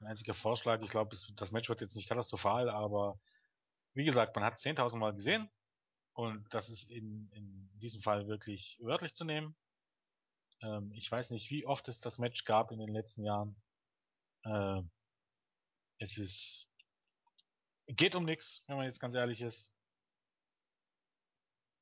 mein 0.00 0.10
einziger 0.10 0.34
Vorschlag. 0.34 0.80
Ich 0.82 0.90
glaube, 0.90 1.16
das 1.36 1.52
Match 1.52 1.68
wird 1.68 1.80
jetzt 1.80 1.96
nicht 1.96 2.08
katastrophal, 2.08 2.68
aber 2.68 3.18
wie 3.94 4.04
gesagt, 4.04 4.34
man 4.36 4.44
hat 4.44 4.58
10.000 4.58 4.96
Mal 4.96 5.14
gesehen 5.14 5.50
und 6.12 6.46
das 6.54 6.68
ist 6.68 6.90
in, 6.90 7.28
in 7.32 7.70
diesem 7.78 8.02
Fall 8.02 8.28
wirklich 8.28 8.78
wörtlich 8.80 9.14
zu 9.14 9.24
nehmen. 9.24 9.56
Ähm, 10.62 10.92
ich 10.92 11.10
weiß 11.10 11.30
nicht, 11.30 11.50
wie 11.50 11.66
oft 11.66 11.88
es 11.88 12.00
das 12.00 12.18
Match 12.18 12.44
gab 12.44 12.70
in 12.70 12.78
den 12.78 12.92
letzten 12.92 13.24
Jahren. 13.24 13.56
Äh, 14.44 14.82
es 15.98 16.16
ist 16.18 16.67
geht 17.88 18.14
um 18.14 18.24
nichts, 18.24 18.64
wenn 18.66 18.76
man 18.76 18.86
jetzt 18.86 19.00
ganz 19.00 19.14
ehrlich 19.14 19.40
ist. 19.40 19.72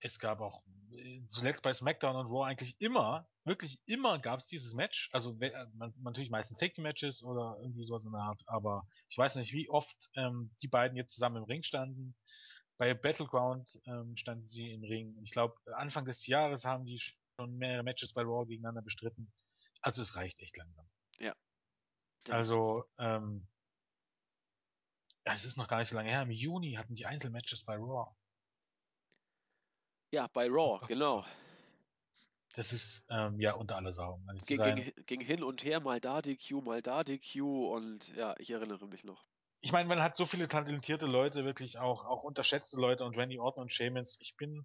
Es 0.00 0.18
gab 0.18 0.40
auch 0.40 0.62
äh, 0.92 1.24
zuletzt 1.26 1.62
bei 1.62 1.72
SmackDown 1.72 2.16
und 2.16 2.26
Raw 2.26 2.46
eigentlich 2.46 2.80
immer, 2.80 3.28
wirklich 3.44 3.80
immer 3.86 4.18
gab 4.18 4.40
es 4.40 4.46
dieses 4.46 4.74
Match. 4.74 5.08
Also 5.12 5.36
äh, 5.40 5.66
man, 5.74 5.94
natürlich 5.98 6.30
meistens 6.30 6.58
Take-Matches 6.58 7.22
oder 7.22 7.56
irgendwie 7.60 7.84
sowas 7.84 8.04
in 8.04 8.12
der 8.12 8.20
Art, 8.20 8.42
aber 8.46 8.86
ich 9.08 9.16
weiß 9.16 9.36
nicht, 9.36 9.52
wie 9.52 9.70
oft 9.70 9.96
ähm, 10.14 10.50
die 10.62 10.68
beiden 10.68 10.96
jetzt 10.96 11.14
zusammen 11.14 11.36
im 11.36 11.44
Ring 11.44 11.62
standen. 11.62 12.14
Bei 12.78 12.92
Battleground 12.92 13.80
ähm, 13.86 14.16
standen 14.16 14.46
sie 14.46 14.70
im 14.70 14.84
Ring. 14.84 15.16
Ich 15.22 15.32
glaube, 15.32 15.54
Anfang 15.76 16.04
des 16.04 16.26
Jahres 16.26 16.66
haben 16.66 16.84
die 16.84 16.98
schon 16.98 17.56
mehrere 17.56 17.82
Matches 17.82 18.12
bei 18.12 18.22
Raw 18.22 18.46
gegeneinander 18.46 18.82
bestritten. 18.82 19.32
Also 19.80 20.02
es 20.02 20.14
reicht 20.14 20.40
echt 20.40 20.56
langsam. 20.58 20.86
Ja. 21.18 21.34
Also, 22.28 22.84
ähm, 22.98 23.48
es 25.32 25.44
ist 25.44 25.56
noch 25.56 25.68
gar 25.68 25.78
nicht 25.78 25.88
so 25.88 25.96
lange 25.96 26.10
her. 26.10 26.22
Im 26.22 26.30
Juni 26.30 26.72
hatten 26.74 26.94
die 26.94 27.06
Einzelmatches 27.06 27.64
bei 27.64 27.76
Raw. 27.76 28.14
Ja, 30.12 30.28
bei 30.28 30.46
Raw, 30.46 30.80
oh, 30.82 30.86
genau. 30.86 31.24
Das 32.54 32.72
ist 32.72 33.06
ähm, 33.10 33.38
ja 33.38 33.52
unter 33.54 33.76
aller 33.76 33.92
Sau. 33.92 34.22
Ging, 34.46 34.62
ging, 34.62 34.92
ging, 35.04 35.20
hin 35.20 35.42
und 35.42 35.62
her, 35.62 35.80
mal 35.80 36.00
da 36.00 36.22
DQ, 36.22 36.62
mal 36.62 36.80
da 36.80 37.04
DQ 37.04 37.42
und 37.42 38.08
ja, 38.16 38.34
ich 38.38 38.50
erinnere 38.50 38.86
mich 38.86 39.04
noch. 39.04 39.26
Ich 39.60 39.72
meine, 39.72 39.88
man 39.88 40.00
hat 40.00 40.16
so 40.16 40.24
viele 40.24 40.48
talentierte 40.48 41.06
Leute, 41.06 41.44
wirklich 41.44 41.78
auch, 41.78 42.04
auch 42.04 42.22
unterschätzte 42.22 42.78
Leute 42.78 43.04
und 43.04 43.16
Randy 43.16 43.38
Orton 43.38 43.64
und 43.64 43.72
Sheamus. 43.72 44.18
Ich 44.22 44.36
bin, 44.36 44.64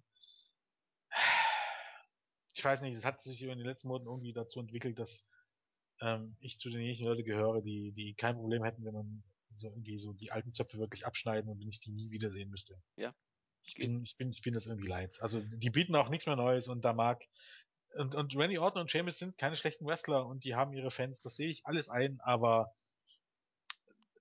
ich 2.54 2.64
weiß 2.64 2.82
nicht, 2.82 2.96
es 2.96 3.04
hat 3.04 3.20
sich 3.20 3.42
in 3.42 3.48
den 3.48 3.66
letzten 3.66 3.88
Monaten 3.88 4.08
irgendwie 4.08 4.32
dazu 4.32 4.60
entwickelt, 4.60 4.98
dass 4.98 5.28
ähm, 6.00 6.36
ich 6.40 6.58
zu 6.58 6.70
denjenigen 6.70 7.04
Leuten 7.04 7.24
gehöre, 7.24 7.60
die, 7.62 7.92
die 7.92 8.14
kein 8.14 8.36
Problem 8.36 8.62
hätten, 8.62 8.84
wenn 8.84 8.94
man 8.94 9.24
so 9.54 9.68
irgendwie 9.68 9.98
so 9.98 10.12
die 10.12 10.32
alten 10.32 10.52
Zöpfe 10.52 10.78
wirklich 10.78 11.06
abschneiden 11.06 11.50
und 11.50 11.60
wenn 11.60 11.68
ich 11.68 11.80
die 11.80 11.92
nie 11.92 12.10
wiedersehen 12.10 12.50
müsste. 12.50 12.80
Ja. 12.96 13.14
Ich 13.64 13.74
bin, 13.74 14.02
ich 14.02 14.16
bin, 14.16 14.30
ich 14.30 14.42
bin 14.42 14.54
das 14.54 14.66
irgendwie 14.66 14.88
leid. 14.88 15.18
Also 15.20 15.40
die 15.40 15.70
bieten 15.70 15.94
auch 15.94 16.08
nichts 16.08 16.26
mehr 16.26 16.36
Neues 16.36 16.68
und 16.68 16.84
da 16.84 16.92
mag 16.92 17.22
und, 17.94 18.14
und 18.14 18.36
Randy 18.36 18.58
Orton 18.58 18.82
und 18.82 18.90
Sheamus 18.90 19.18
sind 19.18 19.36
keine 19.38 19.56
schlechten 19.56 19.86
Wrestler 19.86 20.26
und 20.26 20.44
die 20.44 20.54
haben 20.54 20.72
ihre 20.72 20.90
Fans, 20.90 21.20
das 21.20 21.36
sehe 21.36 21.48
ich 21.48 21.66
alles 21.66 21.88
ein, 21.88 22.20
aber 22.20 22.72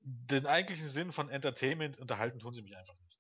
den 0.04 0.46
eigentlichen 0.46 0.88
Sinn 0.88 1.12
von 1.12 1.30
Entertainment 1.30 1.98
unterhalten 1.98 2.40
tun 2.40 2.54
sie 2.54 2.62
mich 2.62 2.76
einfach 2.76 2.98
nicht. 3.00 3.20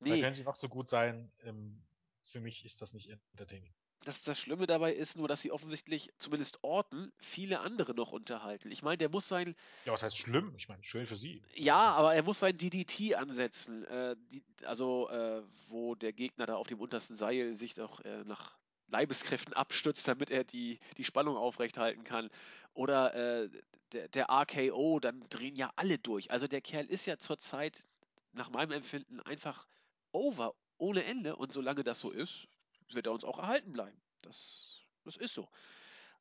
Nee. 0.00 0.10
Da 0.10 0.16
können 0.20 0.34
sie 0.34 0.44
noch 0.44 0.56
so 0.56 0.68
gut 0.68 0.88
sein. 0.88 1.32
Ähm, 1.44 1.82
für 2.24 2.40
mich 2.40 2.64
ist 2.64 2.82
das 2.82 2.92
nicht 2.92 3.10
entertaining. 3.10 3.72
Das, 4.04 4.22
das 4.22 4.38
Schlimme 4.38 4.66
dabei 4.66 4.92
ist 4.92 5.16
nur, 5.16 5.28
dass 5.28 5.40
sie 5.40 5.50
offensichtlich, 5.50 6.10
zumindest 6.18 6.62
Orten, 6.62 7.12
viele 7.18 7.60
andere 7.60 7.94
noch 7.94 8.12
unterhalten. 8.12 8.70
Ich 8.70 8.82
meine, 8.82 8.98
der 8.98 9.08
muss 9.08 9.28
sein. 9.28 9.56
Ja, 9.86 9.92
was 9.92 10.02
heißt 10.02 10.18
schlimm? 10.18 10.54
Ich 10.56 10.68
meine, 10.68 10.84
schön 10.84 11.06
für 11.06 11.16
sie. 11.16 11.42
Ja, 11.54 11.92
aber 11.94 12.14
er 12.14 12.22
muss 12.22 12.40
sein 12.40 12.56
DDT 12.56 13.14
ansetzen. 13.14 13.84
Äh, 13.84 14.16
die, 14.32 14.42
also, 14.64 15.08
äh, 15.08 15.42
wo 15.68 15.94
der 15.94 16.12
Gegner 16.12 16.46
da 16.46 16.56
auf 16.56 16.66
dem 16.66 16.80
untersten 16.80 17.16
Seil 17.16 17.54
sich 17.54 17.74
doch 17.74 18.00
äh, 18.00 18.24
nach 18.24 18.56
Leibeskräften 18.88 19.54
abstützt, 19.54 20.06
damit 20.06 20.30
er 20.30 20.44
die, 20.44 20.78
die 20.98 21.04
Spannung 21.04 21.36
aufrechthalten 21.36 22.04
kann. 22.04 22.30
Oder 22.74 23.14
äh, 23.14 23.48
der, 23.92 24.08
der 24.08 24.28
RKO, 24.28 25.00
dann 25.00 25.20
drehen 25.30 25.56
ja 25.56 25.72
alle 25.76 25.98
durch. 25.98 26.30
Also 26.30 26.46
der 26.46 26.60
Kerl 26.60 26.86
ist 26.86 27.06
ja 27.06 27.18
zurzeit, 27.18 27.86
nach 28.32 28.50
meinem 28.50 28.72
Empfinden, 28.72 29.20
einfach 29.20 29.66
over 30.12 30.54
ohne 30.78 31.04
Ende. 31.04 31.36
Und 31.36 31.52
solange 31.52 31.84
das 31.84 32.00
so 32.00 32.10
ist, 32.10 32.48
wird 32.92 33.06
er 33.06 33.12
uns 33.12 33.24
auch 33.24 33.38
erhalten 33.38 33.72
bleiben. 33.72 34.00
Das, 34.22 34.80
das 35.04 35.16
ist 35.16 35.34
so. 35.34 35.48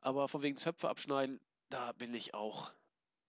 Aber 0.02 0.28
von 0.28 0.42
wegen 0.42 0.58
Zöpfe 0.58 0.90
abschneiden, 0.90 1.40
da 1.70 1.92
bin 1.94 2.14
ich 2.14 2.34
auch 2.34 2.72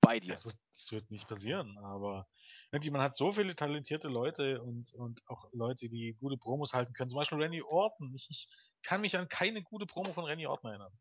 bei 0.00 0.20
dir. 0.20 0.32
Das 0.32 0.44
wird, 0.44 0.56
das 0.72 0.92
wird 0.92 1.10
nicht 1.10 1.28
passieren, 1.28 1.78
aber 1.78 2.28
man 2.72 3.00
hat 3.00 3.16
so 3.16 3.32
viele 3.32 3.54
talentierte 3.54 4.08
Leute 4.08 4.60
und, 4.60 4.92
und 4.94 5.22
auch 5.28 5.48
Leute, 5.52 5.88
die 5.88 6.16
gute 6.20 6.36
Promos 6.36 6.74
halten 6.74 6.92
können. 6.92 7.08
Zum 7.08 7.18
Beispiel 7.18 7.40
Randy 7.40 7.62
Orton. 7.62 8.12
Ich, 8.14 8.28
ich 8.30 8.48
kann 8.82 9.00
mich 9.00 9.16
an 9.16 9.28
keine 9.28 9.62
gute 9.62 9.86
Promo 9.86 10.12
von 10.12 10.24
Randy 10.24 10.46
Orton 10.46 10.70
erinnern. 10.70 10.92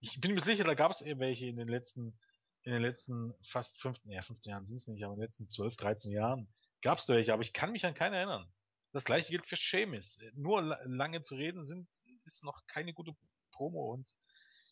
Ich 0.00 0.20
bin 0.20 0.34
mir 0.34 0.40
sicher, 0.40 0.64
da 0.64 0.74
gab 0.74 0.90
es 0.90 1.02
eh 1.02 1.18
welche 1.18 1.46
in 1.46 1.56
den 1.56 1.68
letzten, 1.68 2.18
in 2.62 2.72
den 2.72 2.82
letzten 2.82 3.34
fast 3.42 3.80
15, 3.80 4.10
ja, 4.10 4.22
15 4.22 4.50
Jahren 4.50 4.66
sind 4.66 4.76
es 4.76 4.88
nicht, 4.88 5.04
aber 5.04 5.14
in 5.14 5.20
den 5.20 5.26
letzten 5.26 5.48
12, 5.48 5.76
13 5.76 6.12
Jahren 6.12 6.48
gab 6.82 6.98
es 6.98 7.06
da 7.06 7.14
welche, 7.14 7.32
aber 7.32 7.42
ich 7.42 7.52
kann 7.52 7.72
mich 7.72 7.84
an 7.84 7.94
keine 7.94 8.16
erinnern. 8.16 8.50
Das 8.98 9.04
gleiche 9.04 9.30
gilt 9.30 9.46
für 9.46 9.54
Seamus. 9.54 10.18
Nur 10.34 10.60
lange 10.84 11.22
zu 11.22 11.36
reden 11.36 11.62
sind, 11.62 11.86
ist 12.24 12.42
noch 12.42 12.66
keine 12.66 12.92
gute 12.92 13.14
Promo 13.52 13.92
und 13.92 14.08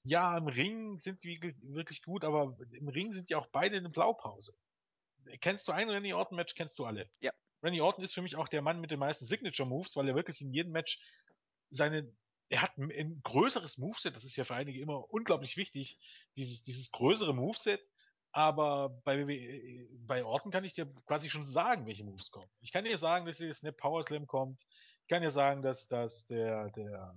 ja, 0.02 0.36
im 0.36 0.48
Ring 0.48 0.98
sind 0.98 1.22
die 1.22 1.40
wirklich 1.62 2.02
gut, 2.02 2.24
aber 2.24 2.58
im 2.72 2.88
Ring 2.88 3.12
sind 3.12 3.28
die 3.28 3.36
auch 3.36 3.46
beide 3.46 3.76
in 3.76 3.84
der 3.84 3.90
Blaupause. 3.90 4.52
Kennst 5.40 5.68
du 5.68 5.72
ein 5.72 5.88
Randy 5.88 6.12
Orton 6.12 6.34
Match, 6.34 6.56
kennst 6.56 6.76
du 6.80 6.86
alle. 6.86 7.08
Ja. 7.20 7.30
Randy 7.62 7.80
Orton 7.80 8.02
ist 8.02 8.14
für 8.14 8.22
mich 8.22 8.34
auch 8.34 8.48
der 8.48 8.62
Mann 8.62 8.80
mit 8.80 8.90
den 8.90 8.98
meisten 8.98 9.26
Signature 9.26 9.68
Moves, 9.68 9.94
weil 9.94 10.08
er 10.08 10.16
wirklich 10.16 10.40
in 10.40 10.52
jedem 10.52 10.72
Match 10.72 11.00
seine 11.70 12.12
er 12.48 12.62
hat 12.62 12.76
ein 12.78 13.20
größeres 13.22 13.78
Moveset, 13.78 14.16
das 14.16 14.24
ist 14.24 14.34
ja 14.34 14.42
für 14.42 14.56
einige 14.56 14.80
immer 14.80 15.08
unglaublich 15.12 15.56
wichtig, 15.56 15.98
dieses, 16.34 16.64
dieses 16.64 16.90
größere 16.90 17.32
Moveset, 17.32 17.88
aber 18.36 18.90
bei, 19.04 19.24
bei 20.06 20.22
Orten 20.22 20.50
kann 20.50 20.62
ich 20.62 20.74
dir 20.74 20.84
quasi 21.06 21.30
schon 21.30 21.46
sagen, 21.46 21.86
welche 21.86 22.04
Moves 22.04 22.30
kommen. 22.30 22.50
Ich 22.60 22.70
kann 22.70 22.84
dir 22.84 22.98
sagen, 22.98 23.24
dass 23.24 23.38
der 23.38 23.54
Snap 23.54 23.78
Power 23.78 24.02
Slam 24.02 24.26
kommt. 24.26 24.60
Ich 25.00 25.08
kann 25.08 25.22
dir 25.22 25.30
sagen, 25.30 25.62
dass, 25.62 25.88
dass 25.88 26.26
der, 26.26 26.68
der, 26.72 27.14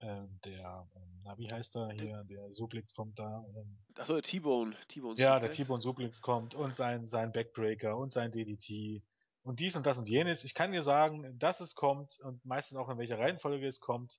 äh, 0.00 0.26
der, 0.44 0.86
ähm, 0.94 1.22
na, 1.24 1.38
wie 1.38 1.50
heißt 1.50 1.76
er 1.76 1.90
hier, 1.92 2.22
der 2.24 2.52
Suplex 2.52 2.92
kommt 2.92 3.18
da. 3.18 3.46
Ähm, 3.56 3.78
Achso, 3.94 4.20
T-Bone. 4.20 4.76
T-Bone 4.88 5.18
ja, 5.18 5.40
der 5.40 5.50
T-Bone 5.50 5.80
Suplex 5.80 6.20
kommt 6.20 6.54
und 6.54 6.76
sein, 6.76 7.06
sein 7.06 7.32
Backbreaker 7.32 7.96
und 7.96 8.12
sein 8.12 8.30
DDT 8.30 9.02
und 9.42 9.58
dies 9.58 9.74
und 9.74 9.86
das 9.86 9.96
und 9.96 10.06
jenes. 10.06 10.44
Ich 10.44 10.52
kann 10.52 10.72
dir 10.72 10.82
sagen, 10.82 11.38
dass 11.38 11.60
es 11.60 11.74
kommt 11.74 12.20
und 12.20 12.44
meistens 12.44 12.76
auch 12.76 12.90
in 12.90 12.98
welcher 12.98 13.18
Reihenfolge 13.18 13.66
es 13.66 13.80
kommt. 13.80 14.18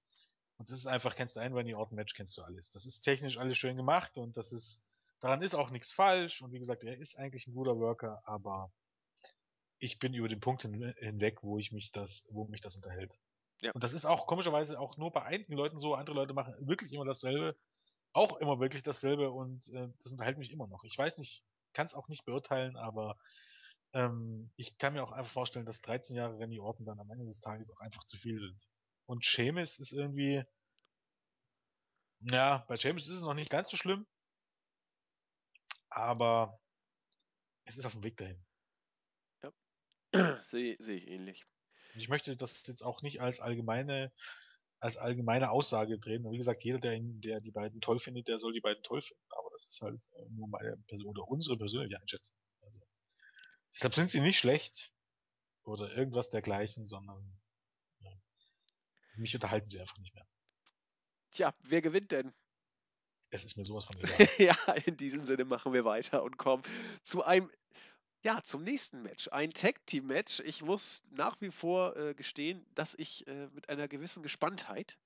Und 0.57 0.67
es 0.67 0.79
ist 0.79 0.87
einfach, 0.87 1.15
kennst 1.15 1.35
du 1.35 1.41
ein 1.41 1.53
Randy 1.53 1.75
Orton 1.75 1.95
Match, 1.95 2.15
kennst 2.15 2.39
du 2.39 2.41
alles. 2.41 2.71
Das 2.71 2.87
ist 2.87 3.01
technisch 3.01 3.37
alles 3.37 3.55
schön 3.55 3.77
gemacht 3.77 4.17
und 4.17 4.35
das 4.35 4.51
ist 4.51 4.84
Daran 5.25 5.41
ist 5.41 5.55
auch 5.55 5.71
nichts 5.71 5.91
falsch 5.91 6.43
und 6.43 6.51
wie 6.51 6.59
gesagt, 6.59 6.83
er 6.83 6.99
ist 6.99 7.17
eigentlich 7.17 7.47
ein 7.47 7.55
guter 7.55 7.79
Worker, 7.79 8.21
aber 8.25 8.71
ich 9.79 9.97
bin 9.97 10.13
über 10.13 10.27
den 10.27 10.39
Punkt 10.39 10.61
hin, 10.61 10.93
hinweg, 10.99 11.41
wo 11.41 11.57
ich 11.57 11.71
mich 11.71 11.91
das, 11.91 12.29
wo 12.31 12.45
mich 12.45 12.61
das 12.61 12.75
unterhält. 12.75 13.17
Ja. 13.59 13.71
Und 13.71 13.83
das 13.83 13.93
ist 13.93 14.05
auch 14.05 14.27
komischerweise 14.27 14.79
auch 14.79 14.97
nur 14.97 15.11
bei 15.11 15.23
einigen 15.23 15.53
Leuten 15.53 15.79
so, 15.79 15.95
andere 15.95 16.15
Leute 16.15 16.35
machen 16.35 16.53
wirklich 16.59 16.93
immer 16.93 17.05
dasselbe, 17.05 17.57
auch 18.13 18.37
immer 18.37 18.59
wirklich 18.59 18.83
dasselbe 18.83 19.31
und 19.31 19.67
äh, 19.69 19.87
das 20.03 20.11
unterhält 20.11 20.37
mich 20.37 20.51
immer 20.51 20.67
noch. 20.67 20.83
Ich 20.83 20.95
weiß 20.95 21.17
nicht, 21.17 21.43
kann 21.73 21.87
es 21.87 21.95
auch 21.95 22.07
nicht 22.07 22.25
beurteilen, 22.25 22.77
aber 22.77 23.17
ähm, 23.93 24.51
ich 24.57 24.77
kann 24.77 24.93
mir 24.93 25.01
auch 25.01 25.11
einfach 25.11 25.31
vorstellen, 25.31 25.65
dass 25.65 25.81
13 25.81 26.15
Jahre 26.17 26.37
Randy 26.37 26.59
Orton 26.59 26.85
dann 26.85 26.99
am 26.99 27.09
Ende 27.09 27.25
des 27.25 27.39
Tages 27.39 27.71
auch 27.71 27.79
einfach 27.79 28.03
zu 28.03 28.17
viel 28.17 28.37
sind. 28.37 28.67
Und 29.07 29.25
Seamus 29.25 29.79
ist 29.79 29.91
irgendwie, 29.91 30.43
ja, 32.19 32.63
bei 32.67 32.75
Seamus 32.75 33.09
ist 33.09 33.15
es 33.17 33.23
noch 33.23 33.33
nicht 33.33 33.49
ganz 33.49 33.71
so 33.71 33.77
schlimm, 33.77 34.05
aber 35.89 36.59
es 37.65 37.77
ist 37.77 37.85
auf 37.85 37.93
dem 37.93 38.03
Weg 38.03 38.17
dahin. 38.17 38.43
Ja. 39.43 39.51
Sehe 40.43 40.75
seh 40.79 40.95
ich 40.95 41.07
ähnlich. 41.07 41.45
Ich 41.95 42.09
möchte 42.09 42.35
das 42.35 42.65
jetzt 42.67 42.83
auch 42.83 43.01
nicht 43.01 43.21
als 43.21 43.39
allgemeine, 43.39 44.11
als 44.79 44.97
allgemeine 44.97 45.49
Aussage 45.49 45.97
drehen. 45.97 46.29
Wie 46.29 46.37
gesagt, 46.37 46.63
jeder, 46.63 46.79
der, 46.79 46.99
der 47.01 47.41
die 47.41 47.51
beiden 47.51 47.81
toll 47.81 47.99
findet, 47.99 48.27
der 48.27 48.37
soll 48.37 48.53
die 48.53 48.61
beiden 48.61 48.83
toll 48.83 49.01
finden. 49.01 49.23
Aber 49.29 49.49
das 49.51 49.67
ist 49.67 49.81
halt 49.81 50.03
äh, 50.13 50.29
nur 50.31 50.47
meine 50.49 50.77
Person 50.87 51.17
oder 51.17 51.27
unsere 51.27 51.57
persönliche 51.57 51.99
Einschätzung. 51.99 52.35
Also, 52.61 52.81
deshalb 53.73 53.93
sind 53.93 54.11
sie 54.11 54.21
nicht 54.21 54.37
schlecht 54.37 54.91
oder 55.63 55.91
irgendwas 55.95 56.29
dergleichen, 56.29 56.85
sondern 56.85 57.39
ja, 57.99 58.11
mich 59.15 59.33
unterhalten 59.33 59.67
sie 59.67 59.79
einfach 59.79 59.97
nicht 59.97 60.13
mehr. 60.13 60.27
Tja, 61.31 61.53
wer 61.63 61.81
gewinnt 61.81 62.11
denn? 62.11 62.33
Es 63.31 63.43
ist 63.43 63.57
mir 63.57 63.65
sowas 63.65 63.85
von 63.85 63.95
egal. 64.01 64.27
ja, 64.37 64.73
in 64.85 64.97
diesem 64.97 65.25
Sinne 65.25 65.45
machen 65.45 65.73
wir 65.73 65.85
weiter 65.85 66.23
und 66.23 66.37
kommen 66.37 66.63
zu 67.03 67.23
einem, 67.23 67.49
ja, 68.23 68.41
zum 68.43 68.63
nächsten 68.63 69.03
Match. 69.03 69.27
Ein 69.29 69.51
Tag 69.51 69.85
Team 69.85 70.07
Match. 70.07 70.39
Ich 70.39 70.63
muss 70.63 71.03
nach 71.11 71.39
wie 71.41 71.51
vor 71.51 71.95
äh, 71.95 72.13
gestehen, 72.13 72.65
dass 72.73 72.95
ich 72.95 73.27
äh, 73.27 73.47
mit 73.53 73.69
einer 73.69 73.87
gewissen 73.87 74.23
Gespanntheit 74.23 74.97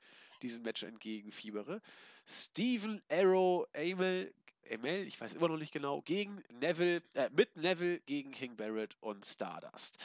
diesem 0.41 0.63
Match 0.63 0.83
entgegenfiebere. 0.83 1.81
Steven 2.25 3.01
Arrow 3.09 3.67
Amel, 3.75 4.33
Amel, 4.71 5.07
ich 5.07 5.19
weiß 5.19 5.33
immer 5.33 5.49
noch 5.49 5.57
nicht 5.57 5.73
genau, 5.73 6.01
gegen 6.01 6.43
Neville, 6.59 7.01
äh, 7.13 7.29
mit 7.31 7.55
Neville 7.57 7.99
gegen 8.01 8.31
King 8.31 8.55
Barrett 8.55 8.95
und 9.01 9.25
Stardust. 9.25 9.97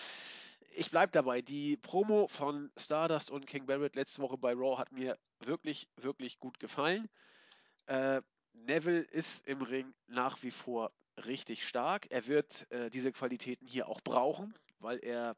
Ich 0.76 0.90
bleibe 0.90 1.12
dabei, 1.12 1.40
die 1.40 1.76
Promo 1.76 2.26
von 2.26 2.72
Stardust 2.76 3.30
und 3.30 3.46
King 3.46 3.66
Barrett 3.66 3.94
letzte 3.94 4.22
Woche 4.22 4.38
bei 4.38 4.54
Raw 4.54 4.76
hat 4.76 4.90
mir 4.90 5.18
wirklich, 5.40 5.88
wirklich 5.96 6.40
gut 6.40 6.58
gefallen. 6.58 7.08
Äh, 7.86 8.22
Neville 8.52 9.00
ist 9.00 9.46
im 9.46 9.62
Ring 9.62 9.94
nach 10.06 10.42
wie 10.42 10.50
vor 10.50 10.92
richtig 11.26 11.66
stark. 11.66 12.06
Er 12.10 12.26
wird 12.26 12.70
äh, 12.70 12.90
diese 12.90 13.12
Qualitäten 13.12 13.66
hier 13.66 13.88
auch 13.88 14.00
brauchen, 14.00 14.54
weil 14.78 14.98
er 14.98 15.36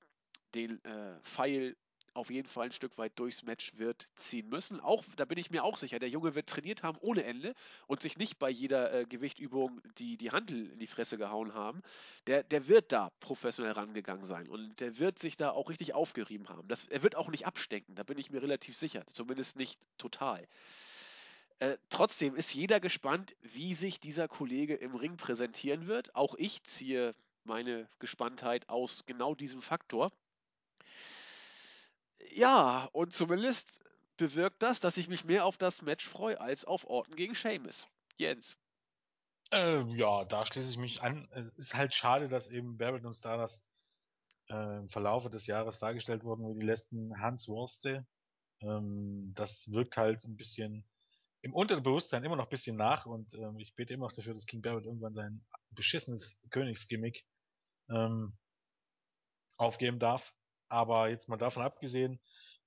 den 0.55 0.83
äh, 0.85 1.21
Pfeil 1.23 1.77
auf 2.17 2.31
jeden 2.31 2.49
Fall 2.49 2.67
ein 2.67 2.73
Stück 2.73 2.97
weit 2.99 3.19
durchs 3.19 3.43
Match 3.43 3.77
wird 3.77 4.09
ziehen 4.17 4.49
müssen. 4.49 4.81
Auch, 4.81 5.05
da 5.17 5.27
bin 5.27 5.39
ich 5.39 5.51
mir 5.51 5.63
auch 5.65 5.77
sicher, 5.77 5.99
der 5.99 6.09
Junge 6.09 6.35
wird 6.35 6.49
trainiert 6.49 6.83
haben 6.83 6.99
ohne 7.01 7.25
Ende 7.25 7.55
und 7.87 8.01
sich 8.01 8.17
nicht 8.17 8.39
bei 8.39 8.49
jeder 8.49 8.93
äh, 8.93 9.05
Gewichtübung 9.05 9.83
die, 9.99 10.17
die 10.17 10.31
Handel 10.31 10.71
in 10.71 10.79
die 10.79 10.87
Fresse 10.87 11.19
gehauen 11.19 11.53
haben. 11.55 11.83
Der, 12.27 12.43
der 12.43 12.69
wird 12.69 12.91
da 12.91 13.11
professionell 13.21 13.73
rangegangen 13.73 14.25
sein 14.25 14.49
und 14.49 14.81
der 14.81 14.99
wird 14.99 15.19
sich 15.19 15.37
da 15.37 15.51
auch 15.51 15.69
richtig 15.69 15.93
aufgerieben 15.95 16.49
haben. 16.49 16.67
Das, 16.69 16.87
er 16.87 17.03
wird 17.03 17.17
auch 17.17 17.29
nicht 17.29 17.47
abstecken, 17.47 17.95
da 17.95 18.03
bin 18.03 18.19
ich 18.19 18.31
mir 18.31 18.43
relativ 18.43 18.77
sicher. 18.77 19.05
Zumindest 19.09 19.57
nicht 19.57 19.79
total. 19.99 20.49
Äh, 21.59 21.79
trotzdem 21.89 22.37
ist 22.37 22.53
jeder 22.53 22.81
gespannt, 22.81 23.35
wie 23.41 23.75
sich 23.75 23.99
dieser 23.99 24.29
Kollege 24.29 24.75
im 24.75 24.95
Ring 24.95 25.17
präsentieren 25.17 25.87
wird. 25.87 26.15
Auch 26.15 26.35
ich 26.35 26.63
ziehe 26.65 27.15
meine 27.45 27.89
Gespanntheit 27.99 28.69
aus 28.69 29.05
genau 29.07 29.35
diesem 29.35 29.63
Faktor. 29.63 30.13
Ja, 32.35 32.89
und 32.93 33.13
zumindest 33.13 33.81
bewirkt 34.17 34.63
das, 34.63 34.81
dass 34.81 34.97
ich 34.97 35.09
mich 35.09 35.25
mehr 35.25 35.45
auf 35.45 35.57
das 35.57 35.83
Match 35.83 36.07
freue 36.07 36.41
als 36.41 36.65
auf 36.65 36.85
Orton 36.87 37.17
gegen 37.17 37.35
Seamus. 37.35 37.87
Jens. 38.17 38.57
Äh, 39.53 39.83
ja, 39.95 40.25
da 40.25 40.45
schließe 40.45 40.71
ich 40.71 40.79
mich 40.79 41.03
an. 41.03 41.29
Es 41.33 41.49
ist 41.57 41.75
halt 41.75 41.95
schade, 41.95 42.29
dass 42.29 42.51
eben 42.51 42.77
Barrett 42.79 43.05
und 43.05 43.15
Stardust 43.15 43.71
äh, 44.49 44.79
im 44.79 44.89
Verlaufe 44.89 45.31
des 45.31 45.47
Jahres 45.47 45.79
dargestellt 45.79 46.25
wurden 46.25 46.49
wie 46.49 46.59
die 46.59 46.67
letzten 46.67 47.19
Hans 47.21 47.49
Wurste. 47.49 48.07
Ähm, 48.61 49.33
das 49.35 49.71
wirkt 49.71 49.97
halt 49.97 50.25
ein 50.25 50.37
bisschen 50.37 50.85
im 51.43 51.55
Unterbewusstsein 51.55 52.25
immer 52.25 52.37
noch 52.37 52.47
ein 52.47 52.51
bisschen 52.51 52.77
nach 52.77 53.07
und 53.07 53.35
ähm, 53.35 53.59
ich 53.59 53.75
bete 53.75 53.95
immer 53.95 54.07
noch 54.07 54.13
dafür, 54.13 54.35
dass 54.35 54.47
King 54.47 54.63
Barrett 54.63 54.85
irgendwann 54.85 55.15
sein 55.15 55.45
beschissenes 55.71 56.43
Königsgimmick 56.51 57.25
ähm, 57.89 58.37
aufgeben 59.57 59.99
darf. 59.99 60.35
Aber 60.69 61.09
jetzt 61.09 61.29
mal 61.29 61.37
davon 61.37 61.63
abgesehen, 61.63 62.21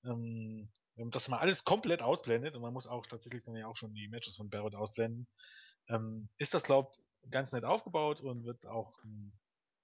ähm, 0.05 0.71
dass 0.95 1.27
man 1.27 1.39
alles 1.39 1.63
komplett 1.63 2.01
ausblendet 2.01 2.55
und 2.55 2.61
man 2.61 2.73
muss 2.73 2.87
auch 2.87 3.05
tatsächlich 3.05 3.43
dann 3.43 3.55
ja 3.55 3.67
auch 3.67 3.75
schon 3.75 3.93
die 3.93 4.07
Matches 4.07 4.37
von 4.37 4.49
Barrett 4.49 4.75
ausblenden, 4.75 5.27
ähm, 5.89 6.29
ist 6.37 6.53
das, 6.53 6.63
glaub 6.63 6.95
ganz 7.29 7.51
nett 7.51 7.65
aufgebaut 7.65 8.21
und 8.21 8.45
wird 8.45 8.65
auch 8.65 8.97
ähm, 9.03 9.33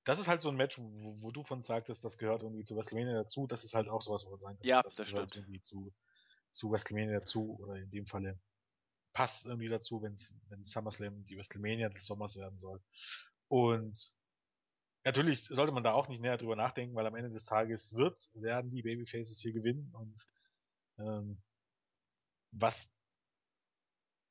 das 0.05 0.19
ist 0.19 0.27
halt 0.27 0.39
so 0.39 0.49
ein 0.49 0.55
Match, 0.55 0.77
wo, 0.77 1.21
wo 1.21 1.31
du 1.31 1.43
von 1.43 1.61
sagtest, 1.63 2.05
das 2.05 2.17
gehört 2.17 2.43
irgendwie 2.43 2.63
zu 2.63 2.75
WrestleMania 2.75 3.13
dazu. 3.13 3.47
Das 3.47 3.63
ist 3.63 3.73
halt 3.73 3.89
auch 3.89 4.01
sowas, 4.01 4.23
wo 4.25 4.29
man 4.31 4.39
sagen 4.39 4.57
kann, 4.57 4.67
ja, 4.67 4.81
das, 4.81 4.95
das 4.95 5.09
gehört 5.09 5.31
stimmt. 5.31 5.45
irgendwie 5.45 5.61
zu, 5.61 5.91
zu 6.51 6.71
WrestleMania 6.71 7.19
dazu 7.19 7.57
oder 7.59 7.75
in 7.75 7.89
dem 7.89 8.05
Falle 8.05 8.39
passt 9.15 9.47
irgendwie 9.47 9.69
dazu, 9.69 10.03
wenn 10.03 10.15
wenn 10.49 10.63
SummerSlam 10.63 11.25
die 11.27 11.37
WrestleMania 11.37 11.89
des 11.89 12.05
Sommers 12.05 12.37
werden 12.37 12.59
soll. 12.59 12.83
Und 13.49 14.15
natürlich 15.05 15.45
sollte 15.45 15.73
man 15.73 15.83
da 15.83 15.93
auch 15.93 16.09
nicht 16.09 16.21
näher 16.21 16.37
drüber 16.37 16.57
nachdenken, 16.57 16.95
weil 16.95 17.07
am 17.07 17.15
Ende 17.15 17.31
des 17.31 17.45
Tages 17.45 17.93
wird, 17.95 18.19
werden 18.35 18.71
die 18.71 18.83
Babyfaces 18.83 19.39
hier 19.41 19.53
gewinnen 19.53 19.91
und 19.95 20.15
Ähm, 20.99 21.43
was 22.51 22.97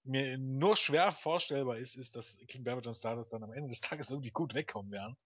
mir 0.04 0.38
nur 0.38 0.76
schwer 0.76 1.12
vorstellbar 1.12 1.78
ist, 1.78 1.96
ist, 1.96 2.16
dass 2.16 2.38
King 2.48 2.64
Barrett 2.64 2.86
und 2.86 2.96
Stardust 2.96 3.32
dann 3.32 3.44
am 3.44 3.52
Ende 3.52 3.70
des 3.70 3.80
Tages 3.80 4.10
irgendwie 4.10 4.30
gut 4.32 4.54
wegkommen 4.54 4.92
werden. 4.92 5.16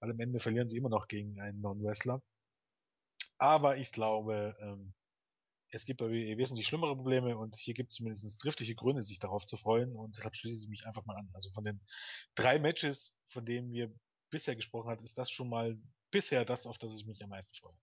Weil 0.00 0.12
am 0.12 0.20
Ende 0.20 0.40
verlieren 0.40 0.68
sie 0.68 0.78
immer 0.78 0.90
noch 0.90 1.08
gegen 1.08 1.40
einen 1.40 1.60
Non-Wrestler. 1.60 2.22
Aber 3.38 3.76
ich 3.78 3.92
glaube, 3.92 4.56
ähm, 4.60 4.94
es 5.70 5.84
gibt 5.84 6.00
WWE 6.00 6.38
wesentlich 6.38 6.66
schlimmere 6.66 6.96
Probleme 6.96 7.36
und 7.36 7.56
hier 7.56 7.74
gibt 7.74 7.90
es 7.90 7.96
zumindest 7.96 8.40
triftige 8.40 8.74
Gründe, 8.74 9.02
sich 9.02 9.18
darauf 9.18 9.44
zu 9.44 9.56
freuen 9.56 9.94
und 9.94 10.16
deshalb 10.16 10.34
schließe 10.34 10.64
ich 10.64 10.68
mich 10.68 10.86
einfach 10.86 11.04
mal 11.04 11.16
an. 11.16 11.28
Also 11.34 11.50
von 11.52 11.64
den 11.64 11.80
drei 12.34 12.58
Matches, 12.58 13.20
von 13.26 13.44
denen 13.44 13.72
wir 13.72 13.92
bisher 14.30 14.56
gesprochen 14.56 14.90
haben, 14.90 15.04
ist 15.04 15.18
das 15.18 15.30
schon 15.30 15.48
mal 15.48 15.78
bisher 16.10 16.44
das, 16.44 16.66
auf 16.66 16.78
das 16.78 16.96
ich 16.96 17.06
mich 17.06 17.22
am 17.22 17.30
meisten 17.30 17.54
freue. 17.54 17.76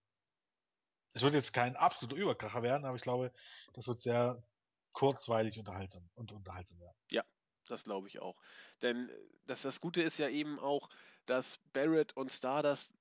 Es 1.13 1.21
wird 1.21 1.33
jetzt 1.33 1.53
kein 1.53 1.75
absoluter 1.75 2.17
Überkracher 2.17 2.61
werden, 2.61 2.85
aber 2.85 2.97
ich 2.97 3.03
glaube, 3.03 3.31
das 3.73 3.87
wird 3.87 4.01
sehr 4.01 4.43
kurzweilig 4.91 5.57
unterhaltsam 5.59 6.09
und 6.15 6.31
unterhaltsam 6.31 6.79
werden. 6.79 6.97
Ja, 7.09 7.23
das 7.67 7.83
glaube 7.83 8.07
ich 8.07 8.19
auch. 8.19 8.35
Denn 8.81 9.09
äh, 9.09 9.13
das, 9.45 9.61
das 9.61 9.79
Gute 9.79 10.01
ist 10.01 10.17
ja 10.17 10.29
eben 10.29 10.59
auch, 10.59 10.89
dass 11.25 11.59
Barrett 11.73 12.15
und 12.17 12.31
Stardust 12.31 12.93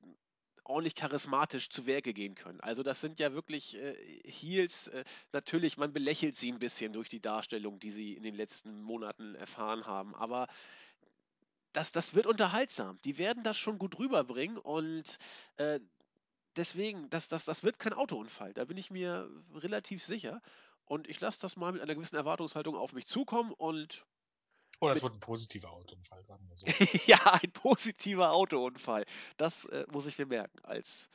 ordentlich 0.65 0.95
charismatisch 0.95 1.69
zu 1.69 1.87
Werke 1.87 2.13
gehen 2.13 2.35
können. 2.35 2.61
Also 2.61 2.83
das 2.83 3.01
sind 3.01 3.21
ja 3.21 3.33
wirklich 3.33 3.77
äh, 3.77 3.95
Heels. 4.25 4.89
Äh, 4.89 5.05
natürlich, 5.33 5.77
man 5.77 5.93
belächelt 5.93 6.37
sie 6.37 6.51
ein 6.51 6.59
bisschen 6.59 6.93
durch 6.93 7.09
die 7.09 7.21
Darstellung, 7.21 7.79
die 7.79 7.91
sie 7.91 8.15
in 8.15 8.23
den 8.23 8.35
letzten 8.35 8.83
Monaten 8.83 9.35
erfahren 9.35 9.87
haben. 9.87 10.15
Aber 10.15 10.49
das, 11.73 11.93
das 11.93 12.15
wird 12.15 12.27
unterhaltsam. 12.27 12.99
Die 13.05 13.19
werden 13.19 13.43
das 13.43 13.59
schon 13.59 13.79
gut 13.79 13.99
rüberbringen 13.99 14.59
und 14.59 15.19
äh, 15.57 15.81
deswegen, 16.57 17.11
das, 17.11 17.29
das, 17.29 17.45
das 17.45 17.63
wird 17.63 17.79
kein 17.79 17.93
Autounfall. 17.93 18.55
Da 18.55 18.65
bin 18.65 18.77
ich 18.77 18.91
mir 18.91 19.29
relativ 19.55 20.03
sicher. 20.03 20.41
Und 20.87 21.09
ich 21.09 21.21
lasse 21.21 21.41
das 21.41 21.57
mal 21.57 21.73
mit 21.73 21.83
einer 21.83 21.95
gewissen 21.95 22.17
Erwartungshaltung 22.17 22.77
auf 22.77 22.93
mich 22.93 23.07
zukommen 23.07 23.53
und 23.53 24.05
Oder 24.85 24.97
es 24.97 25.03
wird 25.03 25.15
ein 25.15 25.21
positiver 25.21 25.71
Autounfall, 25.71 26.25
sagen 26.25 26.49
wir 26.49 26.57
so. 26.57 26.67
ja, 27.07 27.35
ein 27.35 27.53
positiver 27.53 28.33
Autounfall. 28.33 29.05
Das 29.37 29.65
äh, 29.67 29.85
muss 29.91 30.07
ich 30.07 30.19
mir 30.19 30.27
merken 30.27 30.59
als, 30.63 31.09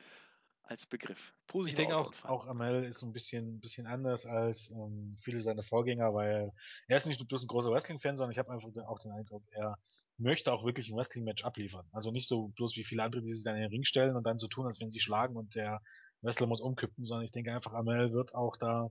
als 0.62 0.86
Begriff. 0.86 1.34
Positiver 1.46 1.82
ich 1.82 1.88
denke 1.88 1.96
auch, 1.96 2.24
auch 2.24 2.46
Amel 2.46 2.84
ist 2.84 2.98
so 2.98 3.06
ein 3.06 3.12
bisschen, 3.12 3.60
bisschen 3.60 3.86
anders 3.86 4.26
als 4.26 4.70
ähm, 4.70 5.12
viele 5.22 5.42
seiner 5.42 5.62
Vorgänger, 5.62 6.14
weil 6.14 6.52
er 6.86 6.96
ist 6.96 7.06
nicht 7.06 7.20
nur 7.20 7.28
bloß 7.28 7.42
ein 7.42 7.48
großer 7.48 7.70
Wrestling-Fan, 7.70 8.16
sondern 8.16 8.32
ich 8.32 8.38
habe 8.38 8.52
einfach 8.52 8.70
auch 8.86 8.98
den 9.00 9.12
Eindruck, 9.12 9.42
er 9.50 9.78
möchte 10.18 10.52
auch 10.52 10.64
wirklich 10.64 10.90
ein 10.90 10.96
Wrestling-Match 10.96 11.44
abliefern. 11.44 11.86
Also 11.92 12.10
nicht 12.10 12.28
so 12.28 12.48
bloß 12.48 12.76
wie 12.76 12.84
viele 12.84 13.02
andere, 13.02 13.22
die 13.22 13.32
sich 13.32 13.42
dann 13.42 13.56
in 13.56 13.62
den 13.62 13.70
Ring 13.70 13.84
stellen 13.84 14.16
und 14.16 14.24
dann 14.24 14.38
so 14.38 14.48
tun, 14.48 14.66
als 14.66 14.80
wenn 14.80 14.90
sie 14.90 15.00
schlagen 15.00 15.36
und 15.36 15.54
der 15.54 15.80
Wrestler 16.22 16.46
muss 16.46 16.60
umkippen, 16.60 17.04
sondern 17.04 17.24
ich 17.24 17.30
denke 17.30 17.52
einfach, 17.54 17.72
Amel 17.72 18.12
wird 18.12 18.34
auch 18.34 18.56
da 18.56 18.90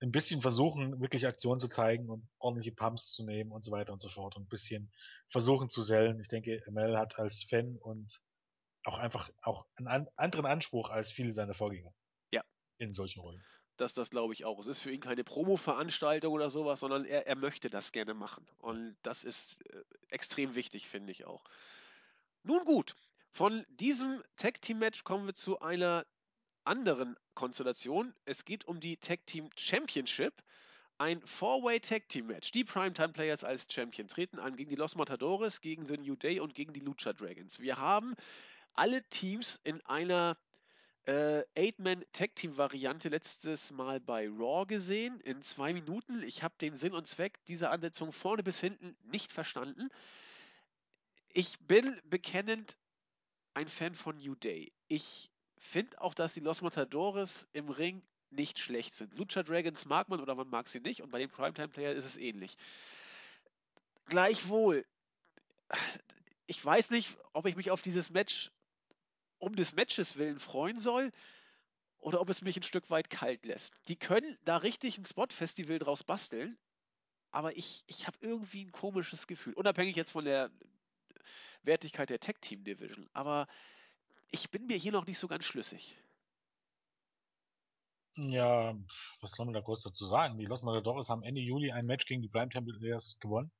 ein 0.00 0.12
bisschen 0.12 0.40
versuchen, 0.40 1.00
wirklich 1.00 1.26
Aktion 1.26 1.58
zu 1.58 1.68
zeigen 1.68 2.08
und 2.08 2.28
ordentliche 2.38 2.72
Pumps 2.72 3.12
zu 3.12 3.24
nehmen 3.24 3.50
und 3.50 3.64
so 3.64 3.70
weiter 3.70 3.92
und 3.92 4.00
so 4.00 4.08
fort 4.08 4.36
und 4.36 4.44
ein 4.44 4.48
bisschen 4.48 4.92
versuchen 5.28 5.68
zu 5.68 5.82
sellen. 5.82 6.20
Ich 6.20 6.28
denke, 6.28 6.62
Mel 6.70 6.96
hat 6.96 7.18
als 7.18 7.42
Fan 7.42 7.76
und 7.76 8.20
auch 8.84 8.98
einfach 8.98 9.30
auch 9.42 9.66
einen 9.76 10.08
anderen 10.16 10.46
Anspruch 10.46 10.90
als 10.90 11.10
viele 11.10 11.32
seiner 11.32 11.54
Vorgänger. 11.54 11.92
Ja. 12.30 12.42
In 12.78 12.92
solchen 12.92 13.20
Rollen. 13.20 13.44
Das, 13.76 13.94
das 13.94 14.10
glaube 14.10 14.34
ich 14.34 14.44
auch. 14.44 14.58
Es 14.58 14.66
ist 14.66 14.80
für 14.80 14.90
ihn 14.90 15.00
keine 15.00 15.24
Promo-Veranstaltung 15.24 16.32
oder 16.32 16.50
sowas, 16.50 16.80
sondern 16.80 17.04
er, 17.04 17.26
er 17.26 17.36
möchte 17.36 17.70
das 17.70 17.92
gerne 17.92 18.14
machen. 18.14 18.46
Und 18.58 18.96
das 19.02 19.24
ist 19.24 19.64
äh, 19.66 19.82
extrem 20.08 20.54
wichtig, 20.54 20.88
finde 20.88 21.12
ich 21.12 21.26
auch. 21.26 21.44
Nun 22.42 22.64
gut, 22.64 22.96
von 23.30 23.64
diesem 23.68 24.22
Tag-Team-Match 24.36 25.04
kommen 25.04 25.26
wir 25.26 25.34
zu 25.34 25.60
einer 25.60 26.06
anderen 26.68 27.16
Konstellation. 27.34 28.14
Es 28.26 28.44
geht 28.44 28.66
um 28.66 28.78
die 28.78 28.98
Tag 28.98 29.26
Team 29.26 29.48
Championship. 29.56 30.34
Ein 30.98 31.22
Four-Way 31.22 31.80
Tag 31.80 32.08
Team 32.08 32.26
Match. 32.26 32.50
Die 32.52 32.64
Primetime 32.64 33.08
Players 33.08 33.42
als 33.42 33.66
Champion 33.72 34.06
treten 34.06 34.38
an 34.38 34.54
gegen 34.54 34.68
die 34.68 34.76
Los 34.76 34.94
Matadores, 34.94 35.62
gegen 35.62 35.86
The 35.86 35.96
New 35.96 36.16
Day 36.16 36.40
und 36.40 36.54
gegen 36.54 36.74
die 36.74 36.80
Lucha 36.80 37.14
Dragons. 37.14 37.58
Wir 37.58 37.78
haben 37.78 38.14
alle 38.74 39.02
Teams 39.08 39.58
in 39.64 39.80
einer 39.86 40.36
äh, 41.06 41.42
Eight-Man 41.56 42.04
Tag 42.12 42.36
Team 42.36 42.58
Variante 42.58 43.08
letztes 43.08 43.70
Mal 43.70 43.98
bei 43.98 44.28
Raw 44.28 44.66
gesehen 44.66 45.20
in 45.20 45.40
zwei 45.40 45.72
Minuten. 45.72 46.22
Ich 46.22 46.42
habe 46.42 46.54
den 46.60 46.76
Sinn 46.76 46.92
und 46.92 47.06
Zweck 47.06 47.38
dieser 47.46 47.70
Ansetzung 47.70 48.12
vorne 48.12 48.42
bis 48.42 48.60
hinten 48.60 48.94
nicht 49.04 49.32
verstanden. 49.32 49.88
Ich 51.32 51.58
bin 51.60 51.98
bekennend 52.04 52.76
ein 53.54 53.68
Fan 53.68 53.94
von 53.94 54.18
New 54.18 54.34
Day. 54.34 54.70
Ich 54.88 55.30
finde 55.58 56.00
auch, 56.00 56.14
dass 56.14 56.34
die 56.34 56.40
Los 56.40 56.60
Matadores 56.60 57.46
im 57.52 57.68
Ring 57.68 58.02
nicht 58.30 58.58
schlecht 58.58 58.94
sind. 58.94 59.16
Lucha 59.16 59.42
Dragons 59.42 59.86
mag 59.86 60.08
man 60.08 60.20
oder 60.20 60.34
man 60.34 60.48
mag 60.48 60.68
sie 60.68 60.80
nicht 60.80 61.02
und 61.02 61.10
bei 61.10 61.18
den 61.18 61.30
Primetime 61.30 61.68
Player 61.68 61.92
ist 61.92 62.04
es 62.04 62.16
ähnlich. 62.16 62.56
Gleichwohl, 64.06 64.84
ich 66.46 66.64
weiß 66.64 66.90
nicht, 66.90 67.16
ob 67.32 67.46
ich 67.46 67.56
mich 67.56 67.70
auf 67.70 67.82
dieses 67.82 68.10
Match 68.10 68.50
um 69.38 69.54
des 69.54 69.74
Matches 69.74 70.16
willen 70.16 70.40
freuen 70.40 70.80
soll 70.80 71.12
oder 71.98 72.20
ob 72.20 72.28
es 72.30 72.42
mich 72.42 72.56
ein 72.56 72.62
Stück 72.62 72.90
weit 72.90 73.10
kalt 73.10 73.44
lässt. 73.44 73.74
Die 73.88 73.96
können 73.96 74.36
da 74.44 74.58
richtig 74.58 74.98
ein 74.98 75.06
Spot-Festival 75.06 75.78
draus 75.78 76.04
basteln, 76.04 76.58
aber 77.30 77.56
ich, 77.56 77.84
ich 77.86 78.06
habe 78.06 78.16
irgendwie 78.20 78.64
ein 78.64 78.72
komisches 78.72 79.26
Gefühl. 79.26 79.54
Unabhängig 79.54 79.96
jetzt 79.96 80.12
von 80.12 80.24
der 80.24 80.50
Wertigkeit 81.62 82.10
der 82.10 82.20
Tech 82.20 82.36
Team 82.40 82.64
Division. 82.64 83.08
Aber 83.12 83.46
ich 84.30 84.50
bin 84.50 84.66
mir 84.66 84.76
hier 84.76 84.92
noch 84.92 85.06
nicht 85.06 85.18
so 85.18 85.28
ganz 85.28 85.44
schlüssig. 85.44 85.96
Ja, 88.16 88.76
was 89.20 89.30
soll 89.32 89.46
man 89.46 89.54
da 89.54 89.60
groß 89.60 89.82
dazu 89.82 90.04
sagen? 90.04 90.38
Die 90.38 90.46
Los 90.46 90.62
Matadores 90.62 91.08
haben 91.08 91.22
Ende 91.22 91.40
Juli 91.40 91.70
ein 91.70 91.86
Match 91.86 92.04
gegen 92.06 92.20
die 92.20 92.28
Prime 92.28 92.48
Temple 92.48 92.76
Players 92.76 93.18
gewonnen. 93.20 93.52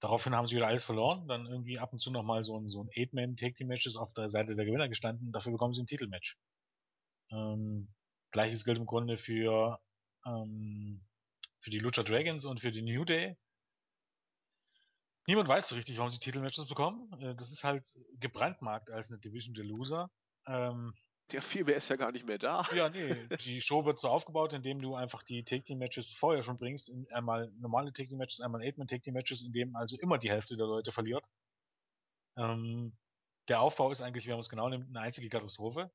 Daraufhin 0.00 0.34
haben 0.34 0.46
sie 0.46 0.56
wieder 0.56 0.66
alles 0.66 0.84
verloren, 0.84 1.28
dann 1.28 1.46
irgendwie 1.46 1.78
ab 1.78 1.92
und 1.92 2.00
zu 2.00 2.10
nochmal 2.10 2.42
so 2.42 2.58
ein, 2.58 2.68
so 2.68 2.82
ein 2.82 2.90
Eight-Man-Take-Team-Matches 2.94 3.96
auf 3.96 4.12
der 4.14 4.28
Seite 4.28 4.56
der 4.56 4.64
Gewinner 4.64 4.88
gestanden, 4.88 5.32
dafür 5.32 5.52
bekommen 5.52 5.72
sie 5.72 5.82
ein 5.82 5.86
Titelmatch. 5.86 6.36
Ähm, 7.30 7.88
Gleiches 8.32 8.64
gilt 8.64 8.78
im 8.78 8.86
Grunde 8.86 9.16
für, 9.16 9.80
ähm, 10.26 11.02
für 11.60 11.70
die 11.70 11.78
Lucha 11.78 12.02
Dragons 12.02 12.44
und 12.44 12.60
für 12.60 12.72
die 12.72 12.82
New 12.82 13.04
Day. 13.04 13.38
Niemand 15.26 15.48
weiß 15.48 15.68
so 15.68 15.76
richtig, 15.76 15.98
warum 15.98 16.10
sie 16.10 16.18
Titelmatches 16.18 16.66
bekommen. 16.66 17.12
Äh, 17.20 17.34
das 17.34 17.52
ist 17.52 17.64
halt 17.64 17.86
gebrandmarkt 18.18 18.90
als 18.90 19.10
eine 19.10 19.18
Division 19.18 19.54
der 19.54 19.64
Loser. 19.64 20.10
Ähm, 20.46 20.94
ja, 21.30 21.40
viel 21.40 21.64
mehr 21.64 21.76
ist 21.76 21.88
ja 21.88 21.96
gar 21.96 22.12
nicht 22.12 22.26
mehr 22.26 22.38
da. 22.38 22.66
Ja, 22.74 22.88
nee. 22.90 23.26
Die 23.44 23.60
Show 23.60 23.84
wird 23.84 23.98
so 23.98 24.08
aufgebaut, 24.08 24.52
indem 24.52 24.82
du 24.82 24.94
einfach 24.94 25.22
die 25.22 25.44
Take 25.44 25.62
Team 25.62 25.78
Matches 25.78 26.12
vorher 26.12 26.42
schon 26.42 26.58
bringst. 26.58 26.88
In 26.90 27.06
einmal 27.12 27.50
normale 27.58 27.92
Take 27.92 28.08
Team 28.08 28.18
Matches, 28.18 28.40
einmal 28.40 28.62
Eight-Man 28.62 28.88
Take 28.88 29.02
Team 29.02 29.14
Matches, 29.14 29.42
in 29.42 29.52
dem 29.52 29.74
also 29.76 29.96
immer 29.98 30.18
die 30.18 30.30
Hälfte 30.30 30.56
der 30.56 30.66
Leute 30.66 30.92
verliert. 30.92 31.24
Ähm, 32.36 32.96
der 33.48 33.60
Aufbau 33.60 33.90
ist 33.90 34.00
eigentlich, 34.00 34.26
wenn 34.26 34.34
man 34.34 34.40
es 34.40 34.48
genau 34.48 34.68
nimmt, 34.68 34.88
eine 34.88 35.00
einzige 35.00 35.28
Katastrophe. 35.28 35.90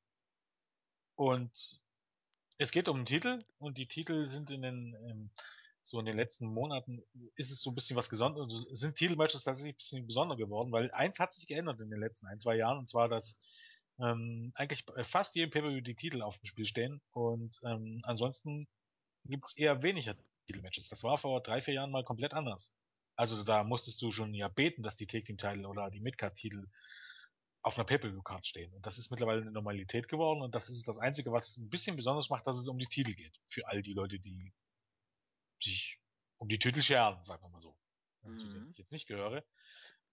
Und 1.16 1.82
es 2.58 2.72
geht 2.72 2.88
um 2.88 2.98
einen 2.98 3.06
Titel 3.06 3.44
und 3.60 3.78
die 3.78 3.88
Titel 3.88 4.26
sind 4.26 4.50
in 4.52 4.62
den, 4.62 4.96
ähm, 5.08 5.30
so 5.88 6.00
in 6.00 6.06
den 6.06 6.18
letzten 6.18 6.48
Monaten 6.48 7.02
ist 7.36 7.50
es 7.50 7.62
so 7.62 7.72
ein 7.72 7.76
bisschen 7.76 7.96
was 7.96 8.10
Besonderes, 8.10 8.54
also 8.54 8.76
sind 8.76 8.96
Titelmatches 8.96 9.44
tatsächlich 9.44 9.76
ein 9.76 9.78
bisschen 9.78 10.08
besonderer 10.08 10.38
geworden, 10.38 10.72
weil 10.74 10.92
eins 10.92 11.18
hat 11.18 11.34
sich 11.34 11.48
geändert 11.48 11.80
in 11.80 11.90
den 11.90 12.00
letzten 12.00 12.28
ein, 12.28 12.42
zwei 12.42 12.58
Jahren 12.58 12.78
und 12.78 12.90
zwar, 12.90 13.08
dass 13.08 13.40
ähm, 14.00 14.52
eigentlich 14.56 14.84
fast 15.04 15.36
jedem 15.36 15.50
Pay-Per-View 15.50 15.82
die 15.82 15.96
Titel 15.96 16.22
auf 16.22 16.38
dem 16.40 16.46
Spiel 16.46 16.66
stehen 16.66 17.02
und 17.12 17.62
ähm, 17.64 18.02
ansonsten 18.04 18.68
gibt 19.24 19.46
es 19.46 19.56
eher 19.56 19.82
weniger 19.82 20.16
Titelmatches. 20.48 20.90
Das 20.90 21.04
war 21.04 21.18
vor 21.18 21.42
drei, 21.42 21.62
vier 21.62 21.76
Jahren 21.76 21.92
mal 21.92 22.04
komplett 22.04 22.34
anders. 22.34 22.74
Also 23.16 23.44
da 23.44 23.64
musstest 23.64 24.02
du 24.02 24.12
schon 24.12 24.34
ja 24.34 24.50
beten, 24.50 24.84
dass 24.84 24.96
die 24.96 25.08
Take-Team-Titel 25.08 25.66
oder 25.66 25.90
die 25.90 26.02
Midcard-Titel 26.02 26.68
auf 27.62 27.78
einer 27.78 27.86
Pay-Per-View-Card 27.86 28.46
stehen. 28.46 28.74
Und 28.74 28.86
das 28.86 28.98
ist 28.98 29.10
mittlerweile 29.10 29.42
eine 29.42 29.52
Normalität 29.52 30.10
geworden 30.10 30.42
und 30.42 30.54
das 30.54 30.70
ist 30.70 30.88
das 30.88 31.00
Einzige, 31.00 31.32
was 31.32 31.50
es 31.50 31.58
ein 31.58 31.70
bisschen 31.70 31.96
besonders 31.96 32.30
macht, 32.30 32.46
dass 32.46 32.58
es 32.58 32.68
um 32.68 32.78
die 32.78 32.88
Titel 32.88 33.14
geht. 33.14 33.40
Für 33.48 33.68
all 33.68 33.82
die 33.82 33.94
Leute, 33.94 34.20
die 34.20 34.54
sich 35.64 36.00
um 36.38 36.50
die 36.50 36.60
Titel 36.60 36.82
scheren, 36.82 37.24
sagen 37.24 37.44
wir 37.44 37.50
mal 37.50 37.60
so. 37.60 37.78
Mhm. 38.24 38.40
Zu 38.40 38.48
denen 38.48 38.72
ich 38.72 38.78
jetzt 38.78 38.92
nicht 38.92 39.08
gehöre. 39.08 39.44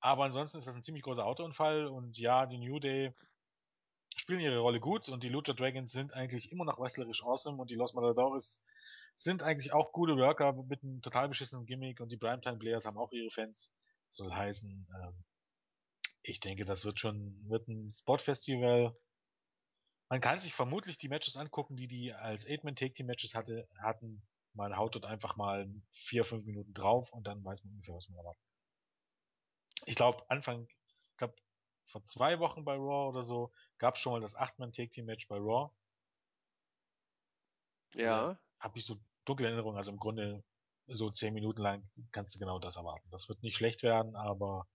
Aber 0.00 0.24
ansonsten 0.24 0.58
ist 0.58 0.66
das 0.66 0.76
ein 0.76 0.82
ziemlich 0.82 1.02
großer 1.02 1.24
Autounfall 1.24 1.86
und 1.86 2.18
ja, 2.18 2.46
die 2.46 2.58
New 2.58 2.78
Day 2.78 3.14
spielen 4.16 4.40
ihre 4.40 4.58
Rolle 4.58 4.80
gut 4.80 5.08
und 5.08 5.22
die 5.22 5.28
Lucha 5.28 5.52
Dragons 5.52 5.90
sind 5.90 6.12
eigentlich 6.12 6.52
immer 6.52 6.64
noch 6.64 6.78
wrestlerisch 6.78 7.22
awesome 7.22 7.60
und 7.60 7.70
die 7.70 7.74
Los 7.74 7.94
Matadores 7.94 8.64
sind 9.14 9.42
eigentlich 9.42 9.72
auch 9.72 9.92
gute 9.92 10.16
Worker 10.16 10.52
mit 10.52 10.82
einem 10.82 11.00
total 11.02 11.28
beschissenen 11.28 11.66
Gimmick 11.66 12.00
und 12.00 12.10
die 12.10 12.16
Primetime 12.16 12.58
Players 12.58 12.84
haben 12.84 12.98
auch 12.98 13.12
ihre 13.12 13.30
Fans. 13.30 13.74
Soll 14.10 14.32
heißen, 14.32 14.86
ähm, 15.02 15.24
ich 16.22 16.40
denke, 16.40 16.64
das 16.64 16.84
wird 16.84 17.00
schon, 17.00 17.48
wird 17.48 17.68
ein 17.68 17.90
Spot-Festival. 17.92 18.96
Man 20.08 20.20
kann 20.20 20.40
sich 20.40 20.54
vermutlich 20.54 20.96
die 20.96 21.08
Matches 21.08 21.36
angucken, 21.36 21.76
die 21.76 21.88
die 21.88 22.12
als 22.12 22.46
Eight-Man-Take-Team-Matches 22.48 23.34
hatte, 23.34 23.68
hatten. 23.82 24.22
Man 24.54 24.76
haut 24.76 24.94
dort 24.94 25.04
einfach 25.04 25.36
mal 25.36 25.68
vier, 25.90 26.24
fünf 26.24 26.46
Minuten 26.46 26.72
drauf 26.74 27.12
und 27.12 27.26
dann 27.26 27.44
weiß 27.44 27.64
man 27.64 27.74
ungefähr, 27.74 27.94
was 27.94 28.08
man 28.08 28.18
erwartet. 28.18 28.42
Ich 29.86 29.96
glaube, 29.96 30.24
Anfang, 30.30 30.66
ich 30.66 31.16
glaube, 31.16 31.34
vor 31.86 32.04
zwei 32.04 32.38
Wochen 32.38 32.64
bei 32.64 32.74
Raw 32.74 33.08
oder 33.08 33.22
so 33.22 33.52
gab 33.78 33.96
es 33.96 34.00
schon 34.00 34.12
mal 34.12 34.20
das 34.20 34.36
8-Man-Take-Team-Match 34.36 35.28
bei 35.28 35.36
Raw. 35.36 35.70
Ja. 37.94 38.38
Habe 38.58 38.78
ich 38.78 38.84
so 38.84 38.98
dunkle 39.24 39.46
Erinnerungen, 39.46 39.76
also 39.76 39.90
im 39.90 39.98
Grunde 39.98 40.42
so 40.86 41.10
zehn 41.10 41.34
Minuten 41.34 41.62
lang 41.62 41.88
kannst 42.12 42.34
du 42.34 42.38
genau 42.38 42.58
das 42.58 42.76
erwarten. 42.76 43.08
Das 43.10 43.28
wird 43.28 43.42
nicht 43.42 43.56
schlecht 43.56 43.82
werden, 43.82 44.16
aber 44.16 44.68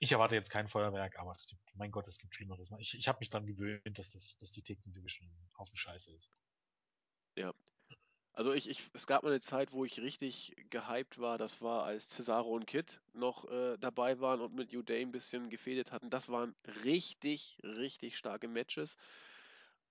ich 0.00 0.12
erwarte 0.12 0.34
jetzt 0.34 0.50
kein 0.50 0.68
Feuerwerk, 0.68 1.18
aber 1.18 1.30
es 1.30 1.46
gibt, 1.46 1.62
mein 1.76 1.90
Gott, 1.90 2.06
es 2.08 2.18
gibt 2.18 2.34
Schlimmeres. 2.34 2.70
Ich, 2.78 2.98
ich 2.98 3.08
habe 3.08 3.20
mich 3.20 3.30
dann 3.30 3.46
gewöhnt, 3.46 3.98
dass 3.98 4.10
das, 4.10 4.36
dass 4.38 4.50
die 4.50 4.62
Tag 4.62 4.80
Team 4.80 4.92
Division 4.92 5.30
auf 5.54 5.70
dem 5.70 5.76
Scheiße 5.76 6.14
ist. 6.14 6.30
Ja. 7.36 7.54
Also 8.36 8.52
ich, 8.52 8.68
ich, 8.68 8.82
es 8.92 9.06
gab 9.06 9.22
mal 9.22 9.30
eine 9.30 9.40
Zeit, 9.40 9.72
wo 9.72 9.84
ich 9.84 10.00
richtig 10.00 10.56
gehypt 10.68 11.20
war. 11.20 11.38
Das 11.38 11.62
war, 11.62 11.84
als 11.84 12.10
Cesaro 12.10 12.50
und 12.52 12.66
Kid 12.66 13.00
noch 13.12 13.48
äh, 13.48 13.76
dabei 13.78 14.18
waren 14.18 14.40
und 14.40 14.54
mit 14.54 14.74
Uday 14.74 15.02
ein 15.02 15.12
bisschen 15.12 15.50
gefädet 15.50 15.92
hatten. 15.92 16.10
Das 16.10 16.28
waren 16.28 16.54
richtig, 16.84 17.58
richtig 17.62 18.16
starke 18.16 18.48
Matches. 18.48 18.96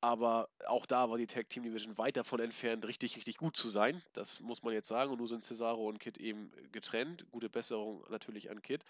Aber 0.02 0.49
auch 0.68 0.86
da 0.86 1.10
war 1.10 1.18
die 1.18 1.28
Tag 1.28 1.49
Team 1.49 1.64
Division 1.64 1.98
weit 1.98 2.18
davon 2.18 2.41
entfernt, 2.41 2.86
richtig, 2.86 3.15
richtig 3.15 3.38
gut 3.38 3.56
zu 3.56 3.70
sein. 3.70 4.03
Das 4.11 4.41
muss 4.41 4.61
man 4.61 4.74
jetzt 4.74 4.90
sagen. 4.90 5.11
Und 5.11 5.20
nun 5.20 5.28
sind 5.28 5.45
Cesaro 5.45 5.88
und 5.88 5.99
Kid 5.99 6.18
eben 6.18 6.52
getrennt. 6.74 7.26
Gute 7.32 7.49
Besserung 7.49 8.03
natürlich 8.10 8.52
an 8.52 8.61
Kid. 8.61 8.84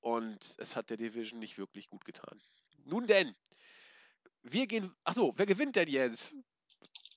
Und 0.00 0.54
es 0.56 0.76
hat 0.76 0.88
der 0.88 0.96
Division 0.96 1.40
nicht 1.40 1.58
wirklich 1.58 1.90
gut 1.90 2.06
getan. 2.06 2.40
Nun 2.86 3.06
denn, 3.06 3.36
wir 4.42 4.66
gehen. 4.66 4.94
Achso, 5.04 5.34
wer 5.36 5.44
gewinnt 5.44 5.76
denn 5.76 5.88
jetzt? 5.88 6.34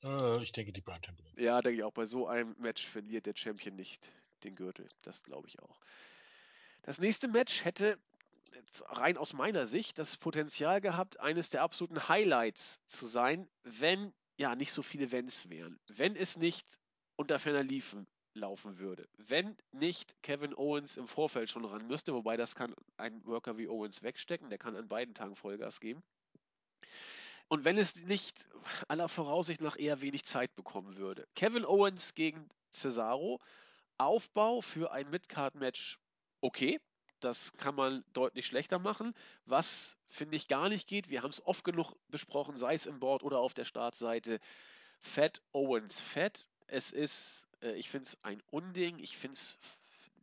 Äh, 0.04 0.42
ich 0.44 0.52
denke, 0.52 0.72
die 0.72 0.82
Brown 0.82 1.04
Champions. 1.04 1.32
Ja, 1.38 1.62
denke 1.62 1.78
ich 1.78 1.84
auch. 1.84 1.94
Bei 1.94 2.06
so 2.06 2.28
einem 2.28 2.56
Match 2.60 2.86
verliert 2.86 3.26
der 3.26 3.36
Champion 3.36 3.76
nicht 3.76 4.08
den 4.44 4.56
Gürtel. 4.56 4.88
Das 5.02 5.24
glaube 5.24 5.48
ich 5.48 5.60
auch. 5.60 5.80
Das 6.84 7.00
nächste 7.00 7.28
Match 7.28 7.64
hätte 7.64 8.00
rein 8.90 9.18
aus 9.18 9.34
meiner 9.34 9.66
Sicht 9.66 9.98
das 9.98 10.18
Potenzial 10.18 10.82
gehabt, 10.82 11.20
eines 11.20 11.50
der 11.50 11.62
absoluten 11.62 12.10
Highlights 12.10 12.80
zu 12.88 13.06
sein, 13.06 13.48
wenn 13.64 14.14
ja 14.38 14.56
nicht 14.56 14.72
so 14.72 14.82
viele 14.82 15.12
Wenns 15.12 15.50
wären. 15.50 15.80
Wenn 15.88 16.16
es 16.16 16.38
nicht 16.38 16.66
unter 17.16 17.40
ferner 17.40 17.64
liefen 17.64 18.08
laufen 18.34 18.80
würde. 18.80 19.08
Wenn 19.18 19.58
nicht 19.72 20.16
Kevin 20.24 20.56
Owens 20.56 20.98
im 20.98 21.08
Vorfeld 21.08 21.50
schon 21.50 21.66
ran 21.66 21.88
müsste, 21.88 22.14
wobei 22.14 22.38
das 22.38 22.56
kann 22.56 22.74
ein 22.98 23.26
Worker 23.26 23.58
wie 23.58 23.68
Owens 23.68 24.02
wegstecken, 24.04 24.50
der 24.50 24.58
kann 24.58 24.76
an 24.76 24.88
beiden 24.88 25.14
Tagen 25.14 25.36
Vollgas 25.36 25.80
geben. 25.80 26.02
Und 27.52 27.66
wenn 27.66 27.78
es 27.78 27.98
nicht 27.98 28.48
aller 28.88 29.10
Voraussicht 29.10 29.60
nach 29.60 29.78
eher 29.78 30.00
wenig 30.00 30.24
Zeit 30.24 30.56
bekommen 30.56 30.96
würde. 30.96 31.28
Kevin 31.36 31.66
Owens 31.66 32.14
gegen 32.14 32.48
Cesaro, 32.72 33.42
Aufbau 33.98 34.62
für 34.62 34.94
ein 34.94 35.10
Midcard-Match 35.10 36.00
okay. 36.40 36.80
Das 37.20 37.52
kann 37.58 37.76
man 37.76 38.06
deutlich 38.14 38.46
schlechter 38.46 38.80
machen. 38.80 39.14
Was 39.44 39.98
finde 40.08 40.38
ich 40.38 40.48
gar 40.48 40.70
nicht 40.70 40.88
geht, 40.88 41.10
wir 41.10 41.24
haben 41.24 41.32
es 41.32 41.46
oft 41.46 41.66
genug 41.66 41.94
besprochen, 42.08 42.56
sei 42.56 42.74
es 42.74 42.86
im 42.86 43.02
Board 43.02 43.22
oder 43.22 43.40
auf 43.40 43.54
der 43.54 43.66
Startseite. 43.66 44.40
Fat 45.02 45.42
Owens 45.52 46.00
Fat. 46.00 46.48
Es 46.68 46.94
ist, 46.94 47.46
äh, 47.62 47.74
ich 47.74 47.90
finde 47.90 48.06
es 48.06 48.18
ein 48.24 48.42
Unding. 48.50 48.98
Ich 48.98 49.18
finde 49.18 49.34
es 49.34 49.60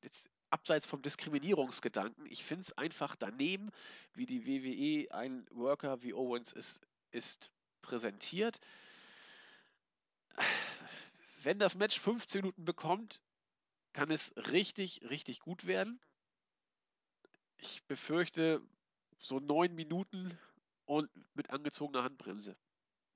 jetzt 0.02 0.30
abseits 0.48 0.86
vom 0.86 1.02
Diskriminierungsgedanken, 1.02 2.24
ich 2.26 2.42
finde 2.42 2.62
es 2.62 2.78
einfach 2.78 3.16
daneben, 3.16 3.70
wie 4.14 4.24
die 4.24 4.46
WWE 4.46 5.14
ein 5.14 5.46
Worker 5.50 6.02
wie 6.02 6.14
Owens 6.14 6.52
ist, 6.52 6.80
ist 7.10 7.50
präsentiert. 7.82 8.60
Wenn 11.42 11.58
das 11.58 11.74
Match 11.74 11.98
15 11.98 12.40
Minuten 12.42 12.64
bekommt, 12.64 13.20
kann 13.92 14.10
es 14.10 14.34
richtig, 14.36 15.02
richtig 15.08 15.40
gut 15.40 15.66
werden. 15.66 16.00
Ich 17.56 17.84
befürchte 17.86 18.62
so 19.20 19.40
neun 19.40 19.74
Minuten 19.74 20.38
und 20.84 21.10
mit 21.34 21.50
angezogener 21.50 22.04
Handbremse, 22.04 22.56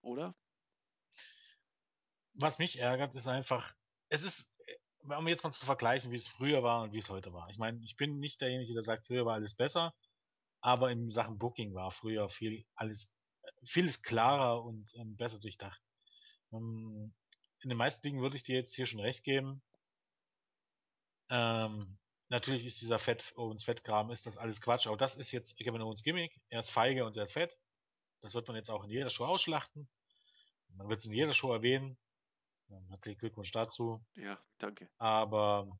oder? 0.00 0.34
Was 2.34 2.58
mich 2.58 2.78
ärgert, 2.78 3.14
ist 3.14 3.28
einfach, 3.28 3.74
es 4.08 4.22
ist, 4.22 4.56
um 5.04 5.28
jetzt 5.28 5.44
mal 5.44 5.52
zu 5.52 5.64
vergleichen, 5.64 6.10
wie 6.10 6.16
es 6.16 6.28
früher 6.28 6.62
war 6.62 6.82
und 6.82 6.92
wie 6.92 6.98
es 6.98 7.10
heute 7.10 7.32
war. 7.32 7.48
Ich 7.50 7.58
meine, 7.58 7.82
ich 7.84 7.96
bin 7.96 8.18
nicht 8.18 8.40
derjenige, 8.40 8.72
der 8.72 8.82
sagt, 8.82 9.06
früher 9.06 9.24
war 9.24 9.34
alles 9.34 9.54
besser, 9.54 9.94
aber 10.60 10.90
in 10.90 11.10
Sachen 11.10 11.38
Booking 11.38 11.74
war 11.74 11.90
früher 11.90 12.28
viel 12.28 12.64
alles 12.74 13.14
vieles 13.64 14.02
klarer 14.02 14.64
und 14.64 14.92
ähm, 14.96 15.16
besser 15.16 15.40
durchdacht. 15.40 15.82
Ähm, 16.52 17.14
in 17.60 17.68
den 17.68 17.78
meisten 17.78 18.02
Dingen 18.02 18.20
würde 18.20 18.36
ich 18.36 18.42
dir 18.42 18.56
jetzt 18.56 18.74
hier 18.74 18.86
schon 18.86 19.00
recht 19.00 19.24
geben. 19.24 19.62
Ähm, 21.30 21.98
natürlich 22.28 22.66
ist 22.66 22.80
dieser 22.80 22.98
Fett 22.98 23.32
Owens 23.36 23.64
Fettkram, 23.64 24.10
ist 24.10 24.26
das 24.26 24.38
alles 24.38 24.60
Quatsch, 24.60 24.86
aber 24.86 24.96
das 24.96 25.14
ist 25.14 25.32
jetzt 25.32 25.56
Kevin 25.56 25.82
Owens 25.82 26.02
Gimmick. 26.02 26.38
Er 26.48 26.60
ist 26.60 26.70
feige 26.70 27.04
und 27.04 27.16
er 27.16 27.22
ist 27.24 27.32
fett. 27.32 27.56
Das 28.20 28.34
wird 28.34 28.46
man 28.48 28.56
jetzt 28.56 28.70
auch 28.70 28.84
in 28.84 28.90
jeder 28.90 29.10
Show 29.10 29.24
ausschlachten. 29.24 29.88
Man 30.74 30.88
wird 30.88 30.98
es 30.98 31.06
in 31.06 31.12
jeder 31.12 31.32
Show 31.32 31.52
erwähnen. 31.52 31.98
Herzlichen 32.88 33.18
Glückwunsch 33.18 33.52
dazu. 33.52 34.04
Ja, 34.14 34.38
danke. 34.58 34.88
Aber 34.98 35.78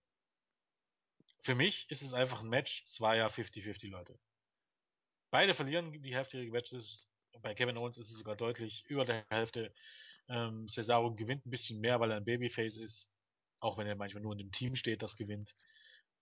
für 1.43 1.55
mich 1.55 1.90
ist 1.90 2.02
es 2.02 2.12
einfach 2.12 2.40
ein 2.40 2.48
Match 2.48 2.84
zweier 2.86 3.30
50-50 3.30 3.90
Leute. 3.90 4.18
Beide 5.30 5.55
verlieren 5.55 5.93
die 6.02 6.14
heftigen 6.14 6.52
Matches. 6.52 7.09
Bei 7.40 7.54
Kevin 7.54 7.76
Owens 7.76 7.98
ist 7.98 8.10
es 8.10 8.18
sogar 8.18 8.36
deutlich 8.36 8.84
über 8.88 9.04
der 9.04 9.24
Hälfte. 9.30 9.72
Ähm, 10.28 10.68
Cesaro 10.68 11.14
gewinnt 11.14 11.46
ein 11.46 11.50
bisschen 11.50 11.80
mehr, 11.80 12.00
weil 12.00 12.10
er 12.10 12.18
ein 12.18 12.24
Babyface 12.24 12.78
ist. 12.78 13.14
Auch 13.60 13.78
wenn 13.78 13.86
er 13.86 13.96
manchmal 13.96 14.22
nur 14.22 14.32
in 14.32 14.38
dem 14.38 14.52
Team 14.52 14.76
steht, 14.76 15.02
das 15.02 15.16
gewinnt. 15.16 15.54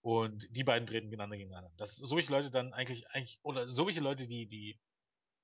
Und 0.02 0.46
die 0.50 0.64
beiden 0.64 0.86
treten 0.86 1.06
gegeneinander 1.10 1.36
gegeneinander. 1.36 1.72
Dass 1.76 1.96
solche 1.96 2.32
Leute 2.32 2.50
dann 2.50 2.72
eigentlich, 2.72 3.08
eigentlich, 3.10 3.38
oder 3.42 3.68
solche 3.68 4.00
Leute, 4.00 4.26
die, 4.26 4.46
die 4.46 4.78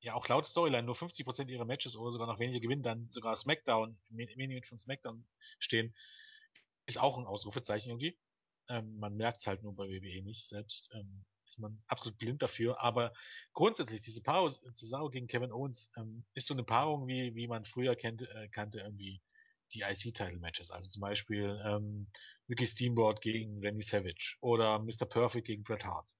ja 0.00 0.14
auch 0.14 0.28
laut 0.28 0.46
Storyline 0.46 0.84
nur 0.84 0.94
50% 0.94 1.48
ihrer 1.48 1.64
Matches 1.64 1.96
oder 1.96 2.10
sogar 2.10 2.26
noch 2.26 2.38
weniger 2.38 2.60
gewinnen, 2.60 2.82
dann 2.82 3.10
sogar 3.10 3.36
SmackDown, 3.36 3.98
im 4.10 4.16
Main 4.16 4.62
von 4.64 4.78
SmackDown 4.78 5.26
stehen, 5.58 5.94
ist 6.86 6.98
auch 6.98 7.18
ein 7.18 7.26
Ausrufezeichen 7.26 7.90
irgendwie. 7.90 8.18
Ähm, 8.68 8.98
man 8.98 9.16
merkt 9.16 9.40
es 9.40 9.46
halt 9.46 9.62
nur 9.62 9.74
bei 9.74 9.88
WWE 9.88 10.22
nicht 10.22 10.48
selbst. 10.48 10.90
Ähm, 10.94 11.24
ist 11.46 11.58
man 11.58 11.82
absolut 11.86 12.18
blind 12.18 12.42
dafür. 12.42 12.80
Aber 12.82 13.12
grundsätzlich, 13.52 14.02
diese 14.02 14.22
Paarung 14.22 14.50
Cesaro 14.74 15.10
gegen 15.10 15.26
Kevin 15.26 15.52
Owens 15.52 15.92
ähm, 15.96 16.24
ist 16.34 16.46
so 16.46 16.54
eine 16.54 16.64
Paarung, 16.64 17.06
wie, 17.06 17.34
wie 17.34 17.48
man 17.48 17.64
früher 17.64 17.96
kennt, 17.96 18.22
äh, 18.22 18.48
kannte, 18.48 18.80
irgendwie 18.80 19.20
die 19.72 19.82
IC-Title-Matches. 19.82 20.70
Also 20.70 20.88
zum 20.88 21.00
Beispiel 21.00 21.60
ähm, 21.64 22.08
Ricky 22.48 22.66
Steamboat 22.66 23.20
gegen 23.20 23.58
Randy 23.60 23.82
Savage 23.82 24.36
oder 24.40 24.78
Mr. 24.78 25.06
Perfect 25.08 25.46
gegen 25.46 25.64
Bret 25.64 25.84
Hart. 25.84 26.16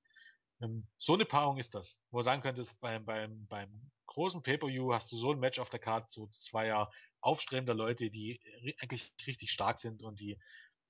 Ähm, 0.60 0.86
so 0.98 1.14
eine 1.14 1.24
Paarung 1.24 1.58
ist 1.58 1.74
das. 1.74 2.00
Wo 2.10 2.18
du 2.18 2.24
sagen 2.24 2.42
könntest, 2.42 2.80
beim, 2.80 3.04
beim, 3.04 3.46
beim 3.46 3.90
großen 4.06 4.42
Pay-Per-View 4.42 4.92
hast 4.92 5.12
du 5.12 5.16
so 5.16 5.32
ein 5.32 5.38
Match 5.38 5.58
auf 5.58 5.70
der 5.70 5.80
Karte, 5.80 6.06
so 6.08 6.26
zweier 6.28 6.90
aufstrebender 7.20 7.74
Leute, 7.74 8.10
die 8.10 8.40
eigentlich 8.80 9.12
richtig 9.26 9.50
stark 9.50 9.78
sind 9.78 10.02
und 10.02 10.20
die 10.20 10.38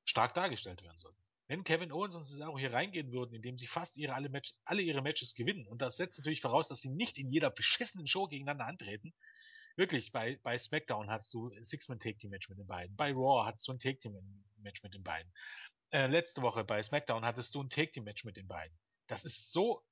stark 0.05 0.35
dargestellt 0.35 0.83
werden 0.83 0.99
sollen. 0.99 1.17
Wenn 1.49 1.63
Kevin 1.63 1.93
Owens 1.93 2.15
und 2.15 2.25
Cesaro 2.25 2.59
hier 2.59 2.73
reingehen 2.73 3.13
würden, 3.13 3.35
indem 3.35 3.57
sie 3.57 3.69
fast 3.69 3.97
ihre 3.97 4.15
alle, 4.15 4.29
Match, 4.29 4.55
alle 4.65 4.83
ihre 4.83 5.01
Matches 5.01 5.35
gewinnen, 5.35 5.67
und 5.69 5.81
das 5.81 5.97
setzt 5.97 6.19
natürlich 6.19 6.41
voraus, 6.41 6.69
dass 6.69 6.81
sie 6.81 6.91
nicht 6.91 7.19
in 7.19 7.29
jeder 7.29 7.51
beschissenen 7.51 8.09
Show 8.09 8.27
gegeneinander 8.27 8.67
antreten, 8.67 9.15
wirklich, 9.77 10.11
bei, 10.11 10.41
bei 10.43 10.59
SmackDown 10.59 11.11
hast 11.11 11.33
du 11.35 11.51
Six-Man 11.63 12.01
Take 12.01 12.19
Team 12.19 12.31
Match 12.31 12.49
mit 12.49 12.59
den 12.59 12.67
beiden. 12.67 12.97
Bei 12.97 13.13
Raw 13.13 13.47
hattest 13.47 13.69
du 13.69 13.73
ein 13.73 13.79
Take 13.79 13.99
Team 13.99 14.17
Match 14.59 14.83
mit 14.83 14.95
den 14.95 15.05
beiden. 15.05 15.31
Äh, 15.91 16.09
letzte 16.09 16.43
Woche 16.43 16.65
bei 16.65 16.83
SmackDown 16.83 17.25
hattest 17.25 17.55
du 17.55 17.63
ein 17.63 17.71
Take 17.71 17.93
Team 17.93 18.05
Match 18.05 18.25
mit 18.25 18.37
den 18.37 18.49
beiden. 18.49 18.77
Das 19.07 19.25
ist 19.25 19.53
so, 19.53 19.83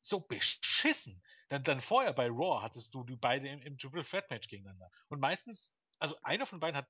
so 0.00 0.20
beschissen. 0.20 1.22
Dann, 1.48 1.62
dann 1.62 1.80
vorher 1.80 2.12
bei 2.12 2.26
Raw 2.26 2.62
hattest 2.62 2.94
du 2.94 3.04
die 3.04 3.16
beide 3.16 3.48
im, 3.48 3.62
im 3.62 3.78
Triple 3.78 4.04
Threat 4.04 4.28
Match 4.30 4.48
gegeneinander. 4.48 4.90
Und 5.08 5.20
meistens, 5.20 5.76
also 6.00 6.16
einer 6.22 6.46
von 6.46 6.58
beiden 6.58 6.76
hat, 6.76 6.88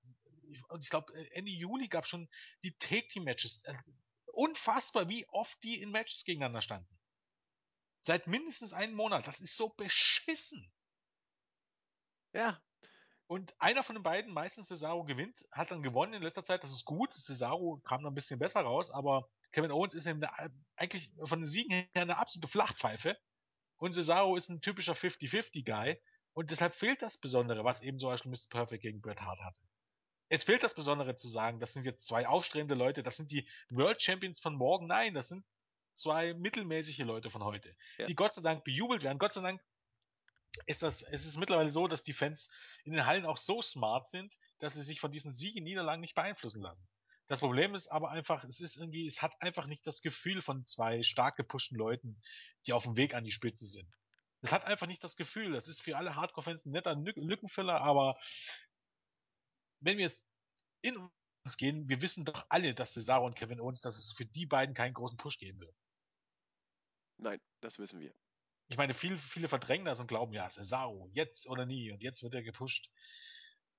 und 0.69 0.85
ich 0.85 0.91
glaube, 0.91 1.13
Ende 1.33 1.51
Juli 1.51 1.89
gab 1.89 2.07
schon 2.07 2.29
die 2.63 2.77
Take 2.79 3.09
Team 3.09 3.25
Matches. 3.25 3.63
Also, 3.65 3.93
unfassbar, 4.27 5.09
wie 5.09 5.27
oft 5.29 5.63
die 5.63 5.81
in 5.81 5.91
Matches 5.91 6.25
gegeneinander 6.25 6.63
standen. 6.63 6.99
Seit 8.03 8.27
mindestens 8.27 8.73
einem 8.73 8.95
Monat. 8.95 9.27
Das 9.27 9.41
ist 9.41 9.57
so 9.57 9.69
beschissen. 9.71 10.73
Ja. 12.33 12.63
Und 13.27 13.55
einer 13.61 13.85
von 13.85 13.95
den 13.95 14.03
beiden, 14.03 14.33
meistens 14.33 14.69
Cesaro, 14.69 15.05
gewinnt, 15.05 15.47
hat 15.53 15.71
dann 15.71 15.83
gewonnen 15.83 16.15
in 16.15 16.23
letzter 16.23 16.43
Zeit. 16.43 16.65
Das 16.65 16.73
ist 16.73 16.85
gut. 16.85 17.13
Cesaro 17.13 17.81
kam 17.85 18.03
noch 18.03 18.11
ein 18.11 18.15
bisschen 18.15 18.39
besser 18.39 18.63
raus, 18.63 18.91
aber 18.91 19.29
Kevin 19.53 19.71
Owens 19.71 19.95
ist 19.95 20.07
eine, 20.07 20.29
eigentlich 20.77 21.13
von 21.23 21.41
den 21.41 21.47
Siegen 21.47 21.73
her 21.73 21.89
eine 21.95 22.17
absolute 22.17 22.49
Flachpfeife. 22.49 23.17
Und 23.77 23.93
Cesaro 23.95 24.37
ist 24.37 24.49
ein 24.49 24.61
typischer 24.61 24.95
50-50-Guy. 24.95 26.01
Und 26.33 26.51
deshalb 26.51 26.75
fehlt 26.75 27.03
das 27.03 27.19
Besondere, 27.19 27.65
was 27.65 27.83
eben 27.83 27.99
zum 27.99 28.11
Beispiel 28.11 28.31
Mr. 28.31 28.49
Perfect 28.51 28.83
gegen 28.83 29.01
Bret 29.01 29.21
Hart 29.21 29.41
hatte. 29.41 29.61
Es 30.31 30.45
fehlt 30.45 30.63
das 30.63 30.75
Besondere 30.75 31.17
zu 31.17 31.29
sagen, 31.29 31.59
das 31.59 31.73
sind 31.73 31.85
jetzt 31.85 32.07
zwei 32.07 32.27
aufstrebende 32.27 32.77
Leute, 32.77 33.03
das 33.03 33.17
sind 33.17 33.33
die 33.33 33.47
World 33.69 34.01
Champions 34.01 34.39
von 34.39 34.55
morgen. 34.55 34.87
Nein, 34.87 35.13
das 35.13 35.29
sind 35.29 35.45
zwei 35.95 36.35
mittelmäßige 36.35 37.01
Leute 37.01 37.31
von 37.31 37.43
heute, 37.43 37.77
ja. 37.99 38.07
die 38.07 38.15
Gott 38.15 38.33
sei 38.33 38.41
Dank 38.41 38.63
bejubelt 38.63 39.03
werden. 39.03 39.19
Gott 39.19 39.33
sei 39.33 39.43
Dank 39.43 39.61
ist 40.67 40.83
das, 40.83 41.03
es 41.03 41.27
ist 41.27 41.37
mittlerweile 41.37 41.69
so, 41.69 41.89
dass 41.89 42.05
die 42.05 42.13
Fans 42.13 42.49
in 42.85 42.93
den 42.93 43.07
Hallen 43.07 43.27
auch 43.27 43.37
so 43.37 43.61
smart 43.61 44.09
sind, 44.09 44.33
dass 44.61 44.75
sie 44.75 44.83
sich 44.83 45.01
von 45.01 45.11
diesen 45.11 45.33
Siegen 45.33 45.65
Niederlagen 45.65 46.01
nicht 46.01 46.15
beeinflussen 46.15 46.63
lassen. 46.63 46.89
Das 47.27 47.41
Problem 47.41 47.75
ist 47.75 47.89
aber 47.89 48.11
einfach, 48.11 48.45
es 48.45 48.61
ist 48.61 48.77
irgendwie, 48.77 49.07
es 49.07 49.23
hat 49.23 49.41
einfach 49.43 49.67
nicht 49.67 49.85
das 49.85 50.01
Gefühl 50.01 50.43
von 50.43 50.65
zwei 50.65 51.03
stark 51.03 51.37
gepushten 51.37 51.77
Leuten, 51.77 52.21
die 52.67 52.73
auf 52.73 52.85
dem 52.85 52.97
Weg 52.97 53.15
an 53.15 53.25
die 53.25 53.33
Spitze 53.33 53.67
sind. 53.67 53.89
Es 54.43 54.53
hat 54.53 54.65
einfach 54.65 54.87
nicht 54.87 55.05
das 55.05 55.17
Gefühl. 55.17 55.53
Das 55.53 55.69
ist 55.69 55.83
für 55.83 55.97
alle 55.97 56.15
Hardcore-Fans 56.15 56.67
ein 56.67 56.71
netter 56.71 56.95
Lückenfüller, 56.97 57.81
aber 57.81 58.17
wenn 59.81 59.99
wir 59.99 60.05
jetzt 60.07 60.25
in 60.83 60.97
uns 61.45 61.57
gehen, 61.57 61.89
wir 61.89 62.03
wissen 62.03 62.25
doch 62.25 62.47
alle, 62.49 62.75
dass 62.75 62.93
Cesaro 62.93 63.27
und 63.27 63.35
Kevin 63.37 63.61
Owens, 63.61 63.81
dass 63.81 63.97
es 63.97 64.13
für 64.13 64.27
die 64.27 64.47
beiden 64.47 64.75
keinen 64.75 64.95
großen 64.95 65.17
Push 65.19 65.39
geben 65.39 65.61
wird. 65.61 65.77
Nein, 67.19 67.41
das 67.61 67.79
wissen 67.79 68.01
wir. 68.01 68.15
Ich 68.69 68.77
meine, 68.77 68.95
viele, 68.95 69.17
viele 69.17 69.49
verdrängen 69.49 69.85
das 69.85 70.01
und 70.01 70.07
glauben, 70.07 70.33
ja, 70.33 70.49
Cesaro, 70.49 71.09
jetzt 71.13 71.49
oder 71.49 71.67
nie 71.67 71.91
und 71.91 72.03
jetzt 72.03 72.23
wird 72.23 72.35
er 72.35 72.43
gepusht. 72.43 72.91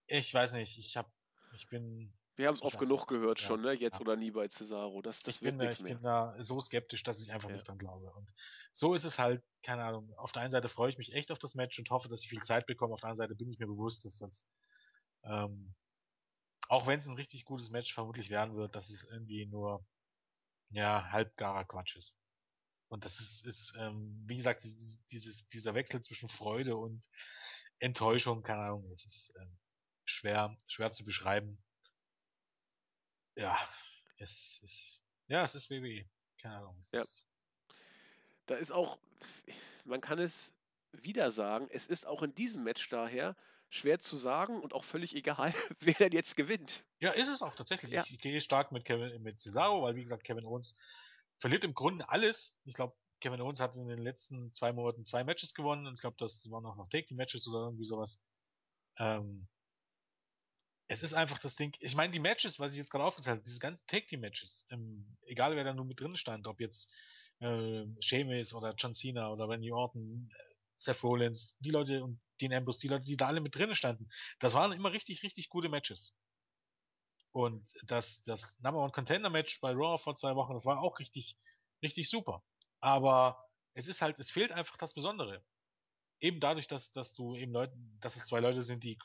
Ich 0.08 0.34
weiß 0.34 0.54
nicht, 0.54 0.78
ich 0.78 0.98
hab, 0.98 1.10
ich 1.56 1.68
bin. 1.70 2.12
Wir 2.36 2.48
haben 2.48 2.56
es 2.56 2.62
oft 2.62 2.80
genug 2.80 3.08
gehört 3.08 3.40
Ja, 3.40 3.48
schon, 3.48 3.62
ne? 3.62 3.74
Jetzt 3.74 3.96
ja. 3.96 4.02
oder 4.02 4.16
nie 4.16 4.32
bei 4.32 4.48
Cesaro. 4.48 5.02
Das, 5.02 5.22
das 5.24 5.36
ich 5.38 5.42
wird 5.42 5.54
bin, 5.54 5.60
da, 5.60 5.66
nichts 5.66 5.80
ich 5.80 5.84
mehr. 5.84 5.96
bin 5.96 6.04
da 6.04 6.36
so 6.40 6.60
skeptisch, 6.60 7.04
dass 7.04 7.22
ich 7.22 7.32
einfach 7.32 7.50
Ja. 7.50 7.56
nicht 7.56 7.68
dran 7.68 7.78
glaube. 7.78 8.12
Und 8.14 8.34
so 8.74 8.94
ist 8.94 9.04
es 9.06 9.20
halt, 9.20 9.44
keine 9.64 9.84
Ahnung. 9.84 10.14
Auf 10.18 10.32
der 10.32 10.42
einen 10.42 10.52
Seite 10.52 10.68
freue 10.70 10.90
ich 10.90 10.98
mich 10.98 11.14
echt 11.14 11.32
auf 11.32 11.40
das 11.40 11.56
Match 11.56 11.78
und 11.80 11.90
hoffe, 11.90 12.10
dass 12.10 12.24
ich 12.24 12.30
viel 12.30 12.42
Zeit 12.42 12.66
bekomme. 12.66 12.94
Auf 12.94 13.02
der 13.02 13.10
anderen 13.10 13.28
Seite 13.28 13.36
bin 13.36 13.50
ich 13.50 13.60
mir 13.60 13.68
bewusst, 13.68 14.06
dass 14.06 14.18
das, 14.18 14.48
ähm, 15.24 15.76
auch 16.72 16.88
wenn 16.88 16.98
es 16.98 17.08
ein 17.08 17.16
richtig 17.16 17.44
gutes 17.44 17.70
Match 17.70 17.94
vermutlich 17.94 18.30
werden 18.30 18.56
wird, 18.56 18.76
dass 18.76 18.90
es 18.90 19.04
irgendwie 19.04 19.46
nur, 19.46 19.86
ja, 20.70 21.12
halbgarer 21.12 21.66
Quatsch 21.66 21.98
ist. 21.98 22.16
Und 22.88 23.04
das 23.04 23.20
ist, 23.20 23.46
ist 23.46 23.76
ähm, 23.78 24.24
wie 24.26 24.38
gesagt, 24.38 24.64
dieses, 25.12 25.50
dieser 25.50 25.74
Wechsel 25.74 26.02
zwischen 26.02 26.30
Freude 26.30 26.78
und 26.78 27.10
Enttäuschung, 27.80 28.42
keine 28.42 28.62
Ahnung, 28.62 28.90
es 28.94 29.06
ist 29.06 29.34
ähm, 29.38 29.60
schwer, 30.06 30.56
schwer 30.66 30.94
zu 30.94 31.04
beschreiben. 31.04 31.62
Ja, 33.36 33.58
es 34.16 34.62
ist, 34.64 35.02
ja, 35.28 35.44
es 35.44 35.56
ist 35.56 35.70
WWE. 35.70 36.10
Keine 36.38 36.56
Ahnung. 36.56 36.82
Ja. 36.94 37.02
ist, 37.02 37.28
Da 38.46 38.56
ist 38.56 38.72
auch, 38.72 38.98
man 39.84 40.00
kann 40.00 40.20
es 40.20 40.54
wieder 40.94 41.32
sagen, 41.32 41.68
es 41.70 41.88
ist 41.88 42.08
auch 42.08 42.22
in 42.24 42.34
diesem 42.34 42.64
Match 42.64 42.88
daher 42.88 43.36
schwer 43.72 44.00
zu 44.00 44.18
sagen 44.18 44.60
und 44.62 44.74
auch 44.74 44.84
völlig 44.84 45.16
egal, 45.16 45.54
wer 45.80 45.94
denn 45.96 46.12
jetzt 46.12 46.36
gewinnt. 46.36 46.84
Ja, 47.00 47.12
ist 47.12 47.30
es 47.30 47.42
auch 47.42 47.56
tatsächlich. 47.56 47.92
Ja. 47.92 48.04
Ich 48.08 48.20
gehe 48.20 48.40
stark 48.42 48.72
mit 48.72 48.86
Kevin, 48.86 49.24
mit 49.24 49.40
Cesaro, 49.40 49.82
weil 49.82 49.96
wie 49.96 50.04
gesagt, 50.04 50.24
Kevin 50.24 50.46
Owens 50.46 50.76
verliert 51.40 51.64
im 51.64 51.74
Grunde 51.74 52.08
alles. 52.10 52.62
Ich 52.66 52.76
glaube, 52.76 52.96
Kevin 53.22 53.42
Owens 53.42 53.62
hat 53.62 53.76
in 53.78 53.88
den 53.88 54.00
letzten 54.00 54.52
zwei 54.52 54.74
Monaten 54.74 55.06
zwei 55.06 55.24
Matches 55.24 55.54
gewonnen 55.54 55.88
und 55.88 55.96
ich 55.96 56.02
glaube, 56.02 56.18
das 56.20 56.50
waren 56.52 56.66
auch 56.66 56.76
noch 56.76 56.90
Take-Team-Matches 56.90 57.48
oder 57.48 57.66
irgendwie 57.66 57.86
sowas. 57.86 58.22
Ähm, 58.98 59.48
es 60.88 61.02
ist 61.02 61.14
einfach 61.14 61.40
das 61.40 61.56
Ding. 61.56 61.74
Ich 61.80 61.96
meine, 61.96 62.12
die 62.12 62.20
Matches, 62.20 62.60
was 62.60 62.74
ich 62.74 62.78
jetzt 62.78 62.92
gerade 62.92 63.06
aufgezählt 63.06 63.38
habe, 63.38 63.46
diese 63.46 63.60
ganzen 63.60 63.88
Take-Team-Matches, 63.88 64.66
ähm, 64.72 65.16
egal 65.24 65.56
wer 65.56 65.64
da 65.64 65.74
nur 65.74 65.86
mit 65.86 66.02
drin 66.02 66.18
stand, 66.18 66.46
ob 66.48 66.60
jetzt 66.60 66.92
äh, 67.40 67.86
Sheamus 68.02 68.54
oder 68.54 68.74
John 68.78 68.94
Cena 68.94 69.32
oder 69.32 69.48
Randy 69.48 69.72
Orton, 69.72 70.30
äh, 70.30 70.54
Seth 70.76 71.04
Rollins, 71.04 71.56
die 71.60 71.70
Leute 71.70 72.04
und 72.04 72.20
Dean 72.42 72.54
Ambrose, 72.54 72.80
die 72.80 72.88
Leute, 72.88 73.06
die 73.06 73.18
da 73.18 73.28
alle 73.28 73.42
mit 73.42 73.56
drin 73.56 73.76
standen, 73.76 74.10
das 74.40 74.54
waren 74.54 74.72
immer 74.72 74.92
richtig, 74.92 75.24
richtig 75.24 75.50
gute 75.50 75.70
Matches. 75.70 76.18
Und 77.32 77.72
das, 77.84 78.24
das 78.24 78.60
Number 78.60 78.82
One 78.82 78.92
Contender 78.92 79.30
Match 79.30 79.62
bei 79.62 79.72
Raw 79.72 79.98
vor 79.98 80.18
zwei 80.18 80.36
Wochen, 80.36 80.54
das 80.54 80.66
war 80.66 80.82
auch 80.82 81.00
richtig, 81.00 81.38
richtig 81.82 82.10
super. 82.10 82.44
Aber 82.82 83.46
es 83.74 83.88
ist 83.88 84.02
halt, 84.02 84.20
es 84.20 84.32
fehlt 84.32 84.52
einfach 84.52 84.78
das 84.78 84.94
Besondere. 84.94 85.44
Eben 86.20 86.40
dadurch, 86.40 86.68
dass, 86.68 86.92
dass 86.92 87.14
du 87.14 87.36
eben 87.36 87.54
Leute, 87.54 87.74
dass 88.00 88.16
es 88.16 88.26
zwei 88.26 88.42
Leute 88.42 88.62
sind, 88.62 88.84
die 88.84 89.00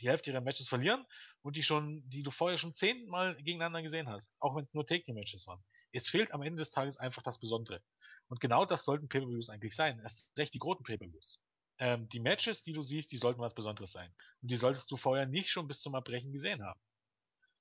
die 0.00 0.08
Hälfte 0.08 0.30
ihrer 0.30 0.40
Matches 0.40 0.68
verlieren 0.68 1.04
und 1.42 1.56
die 1.56 1.62
schon, 1.62 2.02
die 2.08 2.22
du 2.22 2.30
vorher 2.30 2.58
schon 2.58 2.74
zehnmal 2.74 3.36
gegeneinander 3.36 3.82
gesehen 3.82 4.08
hast, 4.08 4.36
auch 4.40 4.56
wenn 4.56 4.64
es 4.64 4.74
nur 4.74 4.86
Take-Team-Matches 4.86 5.46
waren. 5.46 5.62
Es 5.92 6.08
fehlt 6.08 6.32
am 6.32 6.42
Ende 6.42 6.60
des 6.60 6.70
Tages 6.70 6.96
einfach 6.96 7.22
das 7.22 7.38
Besondere. 7.38 7.82
Und 8.28 8.40
genau 8.40 8.64
das 8.64 8.84
sollten 8.84 9.08
Pay-Per-Views 9.08 9.50
eigentlich 9.50 9.74
sein. 9.74 10.00
Erst 10.00 10.32
recht 10.38 10.54
die 10.54 10.58
großen 10.58 10.84
Pay-Per-Views. 10.84 11.42
Ähm, 11.80 12.08
die 12.10 12.20
Matches, 12.20 12.62
die 12.62 12.74
du 12.74 12.82
siehst, 12.82 13.10
die 13.10 13.18
sollten 13.18 13.40
was 13.40 13.54
Besonderes 13.54 13.92
sein. 13.92 14.12
Und 14.42 14.50
die 14.50 14.56
solltest 14.56 14.90
du 14.90 14.96
vorher 14.96 15.26
nicht 15.26 15.50
schon 15.50 15.66
bis 15.66 15.80
zum 15.80 15.94
Erbrechen 15.94 16.32
gesehen 16.32 16.62
haben. 16.62 16.80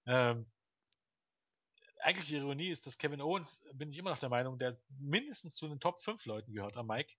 Ähm, 0.05 0.45
eigentlich 2.01 2.27
die 2.27 2.35
Ironie 2.35 2.69
ist, 2.69 2.85
dass 2.85 2.97
Kevin 2.97 3.21
Owens, 3.21 3.65
bin 3.73 3.89
ich 3.89 3.97
immer 3.97 4.11
noch 4.11 4.17
der 4.17 4.29
Meinung, 4.29 4.59
der 4.59 4.77
mindestens 4.99 5.55
zu 5.55 5.67
den 5.67 5.79
Top 5.79 6.01
5 6.01 6.25
Leuten 6.25 6.53
gehört 6.53 6.77
am 6.77 6.87
Mike. 6.87 7.13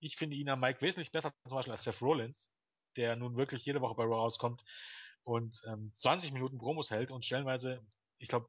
Ich 0.00 0.16
finde 0.16 0.36
ihn 0.36 0.48
am 0.48 0.60
Mike 0.60 0.80
wesentlich 0.82 1.10
besser 1.10 1.32
zum 1.48 1.56
Beispiel 1.56 1.72
als 1.72 1.84
Seth 1.84 2.02
Rollins, 2.02 2.52
der 2.96 3.16
nun 3.16 3.36
wirklich 3.36 3.64
jede 3.64 3.80
Woche 3.80 3.94
bei 3.94 4.04
Raw 4.04 4.16
rauskommt 4.16 4.62
und 5.22 5.62
ähm, 5.66 5.90
20 5.94 6.32
Minuten 6.32 6.58
Promos 6.58 6.90
hält 6.90 7.10
und 7.10 7.24
stellenweise, 7.24 7.82
ich 8.18 8.28
glaube, 8.28 8.48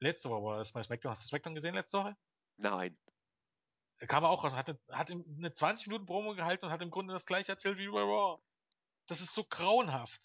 letzte 0.00 0.30
Woche 0.30 0.44
war 0.44 0.58
das 0.58 0.72
bei 0.72 0.82
SmackDown. 0.82 1.12
Hast 1.12 1.22
du 1.22 1.28
SmackDown 1.28 1.54
gesehen 1.54 1.74
letzte 1.74 1.98
Woche? 1.98 2.16
Nein. 2.56 2.96
Er 4.04 4.06
kam 4.06 4.22
er 4.22 4.28
auch 4.28 4.44
raus, 4.44 4.54
hat, 4.54 4.68
eine- 4.68 4.78
hat 4.90 5.10
eine 5.10 5.50
20 5.54 5.86
Minuten 5.86 6.04
Promo 6.04 6.34
gehalten 6.34 6.66
und 6.66 6.70
hat 6.70 6.82
im 6.82 6.90
Grunde 6.90 7.14
das 7.14 7.24
gleiche 7.24 7.52
erzählt 7.52 7.78
wie 7.78 7.88
bei 7.88 8.02
Raw. 8.02 8.38
Das 9.06 9.22
ist 9.22 9.32
so 9.32 9.44
grauenhaft. 9.44 10.20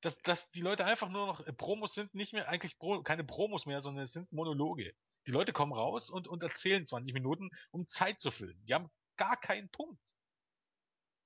Dass, 0.00 0.22
dass 0.22 0.52
die 0.52 0.60
Leute 0.60 0.84
einfach 0.84 1.08
nur 1.08 1.26
noch, 1.26 1.40
äh, 1.44 1.52
Promos 1.52 1.92
sind 1.92 2.14
nicht 2.14 2.32
mehr 2.32 2.48
eigentlich 2.48 2.78
Pro, 2.78 3.02
keine 3.02 3.24
Promos 3.24 3.66
mehr, 3.66 3.80
sondern 3.80 4.04
es 4.04 4.12
sind 4.12 4.30
Monologe. 4.30 4.94
Die 5.26 5.32
Leute 5.32 5.52
kommen 5.52 5.72
raus 5.72 6.08
und, 6.08 6.28
und 6.28 6.44
erzählen 6.44 6.86
20 6.86 7.14
Minuten, 7.14 7.50
um 7.72 7.84
Zeit 7.88 8.20
zu 8.20 8.30
füllen. 8.30 8.64
Die 8.64 8.74
haben 8.74 8.92
gar 9.16 9.36
keinen 9.36 9.68
Punkt. 9.70 10.00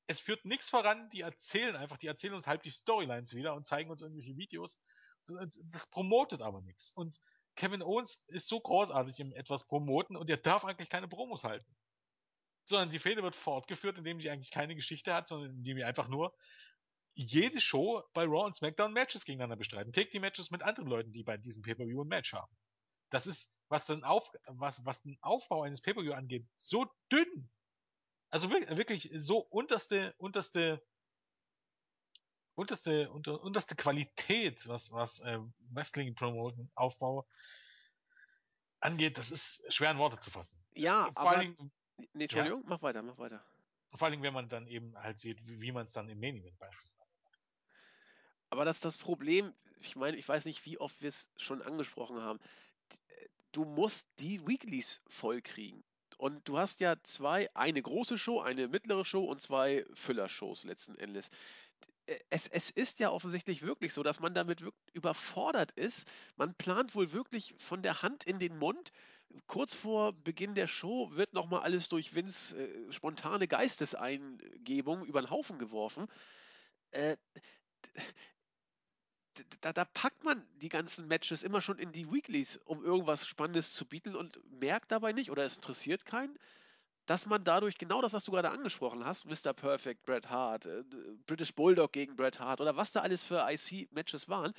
Es 0.06 0.20
führt 0.20 0.46
nichts 0.46 0.70
voran, 0.70 1.10
die 1.10 1.20
erzählen 1.20 1.76
einfach, 1.76 1.98
die 1.98 2.06
erzählen 2.06 2.32
uns 2.32 2.46
halb 2.46 2.62
die 2.62 2.70
Storylines 2.70 3.34
wieder 3.34 3.52
und 3.52 3.66
zeigen 3.66 3.90
uns 3.90 4.00
irgendwelche 4.00 4.38
Videos. 4.38 4.82
Das 5.26 5.90
promotet 5.90 6.40
aber 6.40 6.62
nichts. 6.62 6.92
Und 6.92 7.20
Kevin 7.58 7.82
Owens 7.82 8.24
ist 8.28 8.46
so 8.46 8.60
großartig 8.60 9.18
im 9.18 9.32
etwas 9.32 9.66
promoten 9.66 10.16
und 10.16 10.30
er 10.30 10.36
darf 10.36 10.64
eigentlich 10.64 10.88
keine 10.88 11.08
Promos 11.08 11.42
halten. 11.42 11.76
Sondern 12.64 12.90
die 12.90 13.00
Fehde 13.00 13.22
wird 13.24 13.34
fortgeführt, 13.34 13.98
indem 13.98 14.20
sie 14.20 14.30
eigentlich 14.30 14.52
keine 14.52 14.76
Geschichte 14.76 15.12
hat, 15.12 15.26
sondern 15.26 15.50
indem 15.50 15.76
wir 15.76 15.88
einfach 15.88 16.06
nur 16.06 16.32
jede 17.14 17.60
Show 17.60 18.04
bei 18.14 18.24
Raw 18.24 18.46
und 18.46 18.54
SmackDown 18.54 18.92
Matches 18.92 19.24
gegeneinander 19.24 19.56
bestreiten. 19.56 19.92
Take 19.92 20.10
die 20.10 20.20
Matches 20.20 20.52
mit 20.52 20.62
anderen 20.62 20.88
Leuten, 20.88 21.12
die 21.12 21.24
bei 21.24 21.36
diesem 21.36 21.62
Pay-Per-View 21.64 22.04
ein 22.04 22.08
Match 22.08 22.32
haben. 22.32 22.56
Das 23.10 23.26
ist, 23.26 23.58
was 23.68 23.86
den, 23.86 24.04
Auf, 24.04 24.30
was, 24.46 24.84
was 24.86 25.02
den 25.02 25.18
Aufbau 25.20 25.62
eines 25.62 25.82
Pay-Per-View 25.82 26.12
angeht, 26.12 26.46
so 26.54 26.86
dünn. 27.10 27.50
Also 28.30 28.50
wirklich, 28.50 28.76
wirklich 28.76 29.10
so 29.14 29.38
unterste, 29.38 30.14
unterste, 30.18 30.80
unterste, 32.58 33.08
unter, 33.10 33.40
unterste 33.40 33.76
Qualität, 33.76 34.66
was, 34.66 34.90
was 34.92 35.20
äh, 35.20 35.38
Wrestling 35.70 36.14
Promoten 36.14 36.70
Aufbau 36.74 37.26
angeht, 38.80 39.16
das 39.16 39.30
ist 39.30 39.64
schwer 39.72 39.92
in 39.92 39.98
Worte 39.98 40.18
zu 40.18 40.30
fassen. 40.30 40.64
Ja, 40.74 41.04
Vor 41.12 41.22
aber. 41.22 41.30
allen 41.30 41.56
Dingen, 41.56 41.72
Nee, 42.12 42.24
Entschuldigung, 42.24 42.62
mach 42.66 42.80
weiter, 42.82 43.02
mach 43.02 43.18
weiter. 43.18 43.44
vor 43.90 44.02
allen 44.02 44.12
Dingen, 44.12 44.22
wenn 44.22 44.34
man 44.34 44.48
dann 44.48 44.66
eben 44.68 44.96
halt 44.98 45.18
sieht, 45.18 45.38
wie, 45.48 45.60
wie 45.60 45.72
man 45.72 45.86
es 45.86 45.92
dann 45.92 46.08
im 46.08 46.20
Main 46.20 46.36
Event 46.36 46.56
beispielsweise. 46.58 47.08
Aber 48.50 48.64
das 48.64 48.76
ist 48.76 48.84
das 48.84 48.96
Problem, 48.96 49.52
ich 49.80 49.96
meine, 49.96 50.16
ich 50.16 50.28
weiß 50.28 50.44
nicht, 50.44 50.64
wie 50.64 50.78
oft 50.78 51.00
wir 51.00 51.08
es 51.08 51.30
schon 51.36 51.60
angesprochen 51.62 52.20
haben. 52.20 52.38
Du 53.52 53.64
musst 53.64 54.08
die 54.20 54.46
Weeklies 54.46 55.00
vollkriegen. 55.08 55.82
Und 56.18 56.48
du 56.48 56.58
hast 56.58 56.80
ja 56.80 56.96
zwei, 57.02 57.48
eine 57.54 57.80
große 57.82 58.18
Show, 58.18 58.40
eine 58.40 58.68
mittlere 58.68 59.04
Show 59.04 59.24
und 59.24 59.40
zwei 59.40 59.84
Füller-Shows 59.94 60.64
letzten 60.64 60.96
Endes. 60.96 61.30
Äh, 62.08 62.18
Es, 62.30 62.48
es 62.48 62.70
ist 62.70 62.98
ja 62.98 63.10
offensichtlich 63.10 63.62
wirklich 63.62 63.92
so, 63.94 64.02
dass 64.02 64.20
man 64.20 64.34
damit 64.34 64.64
überfordert 64.92 65.72
ist. 65.72 66.08
Man 66.36 66.54
plant 66.54 66.94
wohl 66.94 67.12
wirklich 67.12 67.54
von 67.58 67.82
der 67.82 68.02
Hand 68.02 68.24
in 68.24 68.38
den 68.38 68.56
Mund. 68.58 68.92
Kurz 69.46 69.74
vor 69.74 70.14
Beginn 70.14 70.54
der 70.54 70.68
Show 70.68 71.10
wird 71.12 71.34
nochmal 71.34 71.62
alles 71.62 71.88
durch 71.88 72.14
Vince 72.14 72.56
äh, 72.58 72.92
spontane 72.92 73.46
Geisteseingebung 73.48 75.04
über 75.04 75.20
den 75.22 75.30
Haufen 75.30 75.58
geworfen. 75.58 76.06
Äh, 76.92 77.16
da, 79.60 79.72
da 79.72 79.84
packt 79.84 80.24
man 80.24 80.46
die 80.60 80.68
ganzen 80.68 81.06
Matches 81.08 81.42
immer 81.42 81.60
schon 81.60 81.78
in 81.78 81.92
die 81.92 82.10
Weeklies, 82.10 82.56
um 82.64 82.84
irgendwas 82.84 83.26
Spannendes 83.26 83.72
zu 83.72 83.86
bieten 83.86 84.16
und 84.16 84.40
merkt 84.60 84.90
dabei 84.92 85.12
nicht 85.12 85.30
oder 85.30 85.44
es 85.44 85.56
interessiert 85.56 86.04
keinen, 86.04 86.36
dass 87.08 87.24
man 87.24 87.42
dadurch 87.42 87.78
genau 87.78 88.02
das, 88.02 88.12
was 88.12 88.24
du 88.24 88.32
gerade 88.32 88.50
angesprochen 88.50 89.02
hast, 89.02 89.24
Mr. 89.24 89.54
Perfect, 89.54 90.04
Bret 90.04 90.28
Hart, 90.28 90.66
äh, 90.66 90.82
British 91.26 91.54
Bulldog 91.54 91.90
gegen 91.92 92.16
Bret 92.16 92.38
Hart 92.38 92.60
oder 92.60 92.76
was 92.76 92.92
da 92.92 93.00
alles 93.00 93.24
für 93.24 93.46
IC-Matches 93.50 94.28
waren, 94.28 94.52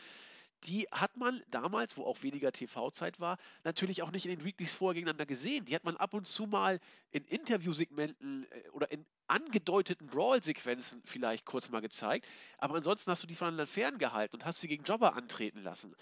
die 0.63 0.88
hat 0.91 1.15
man 1.15 1.41
damals, 1.51 1.95
wo 1.95 2.05
auch 2.05 2.23
weniger 2.23 2.51
TV-Zeit 2.51 3.19
war, 3.19 3.38
natürlich 3.63 4.01
auch 4.01 4.09
nicht 4.09 4.26
in 4.26 4.31
den 4.31 4.43
Weeklies 4.43 4.73
vorher 4.73 4.95
gegeneinander 4.95 5.27
gesehen. 5.27 5.65
Die 5.65 5.76
hat 5.76 5.84
man 5.84 5.95
ab 5.97 6.15
und 6.15 6.26
zu 6.26 6.47
mal 6.47 6.80
in 7.11 7.23
Interviewsegmenten 7.26 8.47
äh, 8.51 8.69
oder 8.69 8.91
in 8.91 9.05
angedeuteten 9.27 10.07
Brawl-Sequenzen 10.07 11.03
vielleicht 11.05 11.45
kurz 11.45 11.69
mal 11.69 11.81
gezeigt, 11.81 12.27
aber 12.57 12.76
ansonsten 12.76 13.11
hast 13.11 13.21
du 13.21 13.27
die 13.27 13.35
voneinander 13.35 13.67
ferngehalten 13.67 14.39
und 14.39 14.45
hast 14.45 14.59
sie 14.59 14.67
gegen 14.67 14.85
Jobber 14.85 15.13
antreten 15.13 15.61
lassen. 15.61 15.95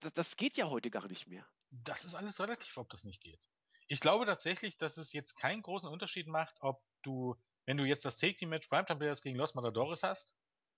Das, 0.00 0.14
das 0.14 0.36
geht 0.38 0.56
ja 0.56 0.70
heute 0.70 0.90
gar 0.90 1.06
nicht 1.06 1.26
mehr. 1.28 1.46
Das 1.70 2.06
ist 2.06 2.14
alles 2.14 2.40
relativ, 2.40 2.78
ob 2.78 2.88
das 2.88 3.04
nicht 3.04 3.20
geht. 3.20 3.46
Ich 3.92 4.00
glaube 4.00 4.24
tatsächlich, 4.24 4.78
dass 4.78 4.96
es 4.96 5.12
jetzt 5.12 5.34
keinen 5.34 5.60
großen 5.60 5.86
Unterschied 5.90 6.26
macht, 6.26 6.56
ob 6.60 6.82
du, 7.02 7.36
wenn 7.66 7.76
du 7.76 7.84
jetzt 7.84 8.06
das 8.06 8.16
Take 8.16 8.36
Team 8.36 8.48
Match 8.48 8.68
Primetime 8.68 8.98
Players 8.98 9.20
gegen 9.20 9.36
Los 9.36 9.54
Matadores 9.54 10.02
hast 10.02 10.34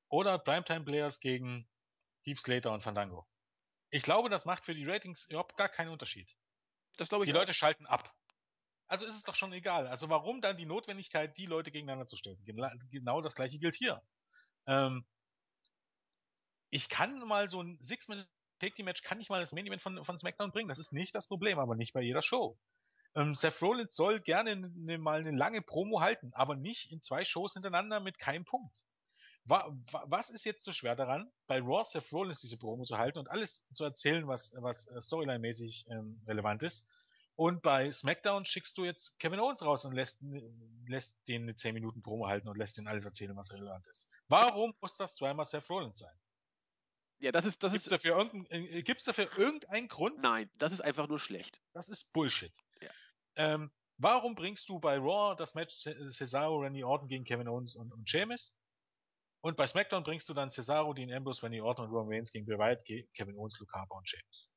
oder 0.09 0.37
Primetime 0.37 0.85
Players 0.85 1.21
gegen 1.21 1.71
Heath 2.25 2.41
Slater 2.41 2.73
und 2.73 2.83
Fandango. 2.83 3.25
Ich 3.91 4.03
glaube, 4.03 4.31
das 4.31 4.47
macht 4.47 4.65
für 4.65 4.75
die 4.75 4.85
Ratings 4.85 5.27
überhaupt 5.29 5.57
gar 5.57 5.69
keinen 5.69 5.91
Unterschied. 5.91 6.29
Das 6.97 7.09
glaube 7.09 7.25
ich 7.25 7.31
Die 7.31 7.37
auch. 7.37 7.39
Leute 7.39 7.55
schalten 7.55 7.87
ab. 7.87 8.13
Also 8.89 9.07
ist 9.07 9.15
es 9.15 9.23
doch 9.23 9.37
schon 9.37 9.53
egal. 9.53 9.87
Also 9.87 10.09
warum 10.09 10.41
dann 10.41 10.57
die 10.57 10.67
Notwendigkeit, 10.67 11.39
die 11.39 11.47
Leute 11.47 11.71
gegeneinander 11.71 12.09
zu 12.09 12.17
stellen? 12.17 12.43
Gena- 12.45 12.77
Genau 12.91 13.21
das 13.21 13.37
gleiche 13.37 13.61
gilt 13.61 13.77
hier. 13.77 14.03
Ähm, 14.67 15.07
ich 16.69 16.89
kann 16.89 17.21
mal 17.21 17.49
so 17.49 17.63
ein 17.63 17.79
Six-Minute 17.81 18.29
Take-Team-Match, 18.59 19.03
kann 19.03 19.21
ich 19.21 19.29
mal 19.29 19.41
das 19.41 19.53
Main-Event 19.53 19.83
von, 19.83 20.05
von 20.05 20.19
SmackDown 20.19 20.51
bringen. 20.51 20.69
Das 20.69 20.81
ist 20.81 20.93
nicht 20.93 21.15
das 21.15 21.29
Problem, 21.29 21.61
aber 21.61 21.77
nicht 21.77 21.93
bei 21.93 22.03
jeder 22.03 22.21
Show. 22.21 22.59
Ähm, 23.15 23.35
Seth 23.35 23.63
Rollins 23.63 23.95
soll 23.95 24.21
gerne 24.21 24.57
ne, 24.57 24.99
mal 24.99 25.21
eine 25.21 25.37
lange 25.37 25.63
Promo 25.63 26.01
halten, 26.01 26.33
aber 26.35 26.57
nicht 26.57 26.91
in 26.91 27.01
zwei 27.01 27.25
Shows 27.25 27.55
hintereinander 27.55 28.01
mit 28.01 28.19
keinem 28.19 28.45
Punkt. 28.45 28.85
Wa 29.45 29.77
wa 29.91 30.05
was 30.07 30.31
ist 30.31 30.45
jetzt 30.45 30.65
so 30.65 30.73
schwer 30.73 30.97
daran, 30.97 31.31
bei 31.47 31.61
Raw 31.61 31.85
Seth 31.85 32.13
Rollins 32.13 32.41
diese 32.41 32.57
Promo 32.57 32.85
zu 32.85 32.99
halten 32.99 33.19
und 33.19 33.31
alles 33.31 33.69
zu 33.73 33.85
erzählen, 33.85 34.27
was, 34.27 34.55
was 34.59 34.91
äh, 34.91 35.01
Storyline-mäßig 35.01 35.87
ähm, 35.91 36.21
relevant 36.27 36.63
ist? 36.63 36.91
Und 37.37 37.63
bei 37.63 37.91
SmackDown 37.91 38.47
schickst 38.47 38.79
du 38.79 38.85
jetzt 38.85 39.19
Kevin 39.19 39.41
Owens 39.41 39.63
raus 39.63 39.85
und 39.85 39.93
lässt, 39.93 40.25
lässt 40.87 41.27
den 41.29 41.43
eine 41.43 41.57
10 41.57 41.75
Minuten 41.75 42.01
Promo 42.01 42.29
halten 42.29 42.49
und 42.49 42.57
lässt 42.57 42.79
den 42.79 42.87
alles 42.87 43.05
erzählen, 43.05 43.37
was 43.37 43.53
relevant 43.53 43.87
ist. 43.89 44.11
Warum 44.29 44.73
muss 44.81 44.97
das 44.97 45.17
zweimal 45.17 45.45
Seth 45.45 45.69
Rollins 45.69 45.99
sein? 45.99 46.15
Ja, 47.19 47.33
das 47.33 47.45
ist, 47.45 47.63
das 47.63 47.73
Gibt's 47.73 47.87
ist. 47.87 47.93
dafür, 47.93 48.19
irgendein, 48.19 48.67
äh, 48.67 48.83
gibt's 48.83 49.05
dafür 49.05 49.29
irgendeinen 49.37 49.89
Grund? 49.89 50.23
Nein, 50.23 50.49
das 50.59 50.73
ist 50.73 50.81
einfach 50.81 51.09
nur 51.09 51.19
schlecht. 51.19 51.61
Das 51.73 51.89
ist 51.89 52.13
Bullshit. 52.13 52.53
Ähm, 53.37 53.71
warum 53.99 54.35
bringst 54.35 54.69
du 54.69 54.79
bei 54.79 54.97
Raw 54.97 55.35
das 55.37 55.55
Match 55.55 55.75
Cesaro, 55.75 56.59
Randy 56.59 56.85
Orton 56.85 57.09
gegen 57.09 57.25
Kevin 57.25 57.49
Owens 57.49 57.77
und, 57.77 57.93
und 57.93 58.09
Sheamus? 58.09 58.59
Und 59.41 59.57
bei 59.57 59.67
SmackDown 59.67 60.05
bringst 60.05 60.29
du 60.29 60.35
dann 60.35 60.49
Cesaro, 60.49 60.95
Dean 60.95 61.13
Ambrose, 61.13 61.43
Randy 61.43 61.61
Orton 61.61 61.85
und 61.85 61.91
Roman 61.91 62.15
Reigns 62.15 62.33
gegen 62.33 62.47
Bray 62.47 62.59
Wyatt, 62.59 62.85
Kevin 63.15 63.37
Owens, 63.37 63.59
Luke 63.59 63.73
Harper 63.75 63.97
und 63.97 64.09
Sheamus. 64.09 64.55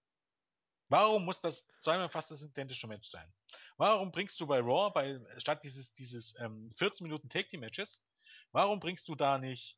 Warum 0.90 1.26
muss 1.26 1.42
das 1.42 1.68
zweimal 1.82 2.10
fast 2.10 2.32
das 2.32 2.42
identische 2.42 2.88
Match 2.88 3.10
sein? 3.10 3.30
Warum 3.76 4.12
bringst 4.12 4.40
du 4.40 4.48
bei 4.48 4.60
Raw, 4.60 4.92
bei, 4.94 5.20
statt 5.38 5.64
dieses, 5.64 5.94
dieses 5.94 6.40
ähm, 6.40 6.72
14 6.78 7.04
Minuten 7.04 7.28
Take 7.30 7.50
Team 7.50 7.60
Matches, 7.60 8.08
warum 8.52 8.80
bringst 8.80 9.10
du 9.10 9.16
da 9.16 9.38
nicht, 9.38 9.78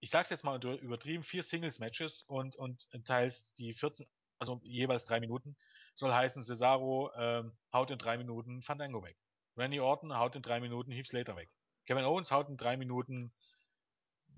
ich 0.00 0.10
sag's 0.10 0.30
jetzt 0.30 0.44
mal 0.44 0.62
übertrieben, 0.64 1.24
vier 1.24 1.42
Singles 1.42 1.80
Matches 1.80 2.22
und, 2.22 2.54
und 2.56 2.86
teilst 3.04 3.58
die 3.58 3.74
14, 3.74 4.06
also 4.38 4.60
jeweils 4.62 5.04
drei 5.04 5.18
Minuten, 5.18 5.56
soll 5.98 6.12
heißen, 6.12 6.42
Cesaro 6.42 7.10
ähm, 7.16 7.56
haut 7.72 7.90
in 7.90 7.98
drei 7.98 8.16
Minuten 8.18 8.62
Fandango 8.62 9.02
weg. 9.02 9.16
Randy 9.56 9.80
Orton 9.80 10.16
haut 10.16 10.36
in 10.36 10.42
drei 10.42 10.60
Minuten 10.60 10.92
Heath 10.92 11.08
Slater 11.08 11.36
weg. 11.36 11.50
Kevin 11.86 12.04
Owens 12.04 12.30
haut 12.30 12.48
in 12.48 12.56
drei 12.56 12.76
Minuten 12.76 13.32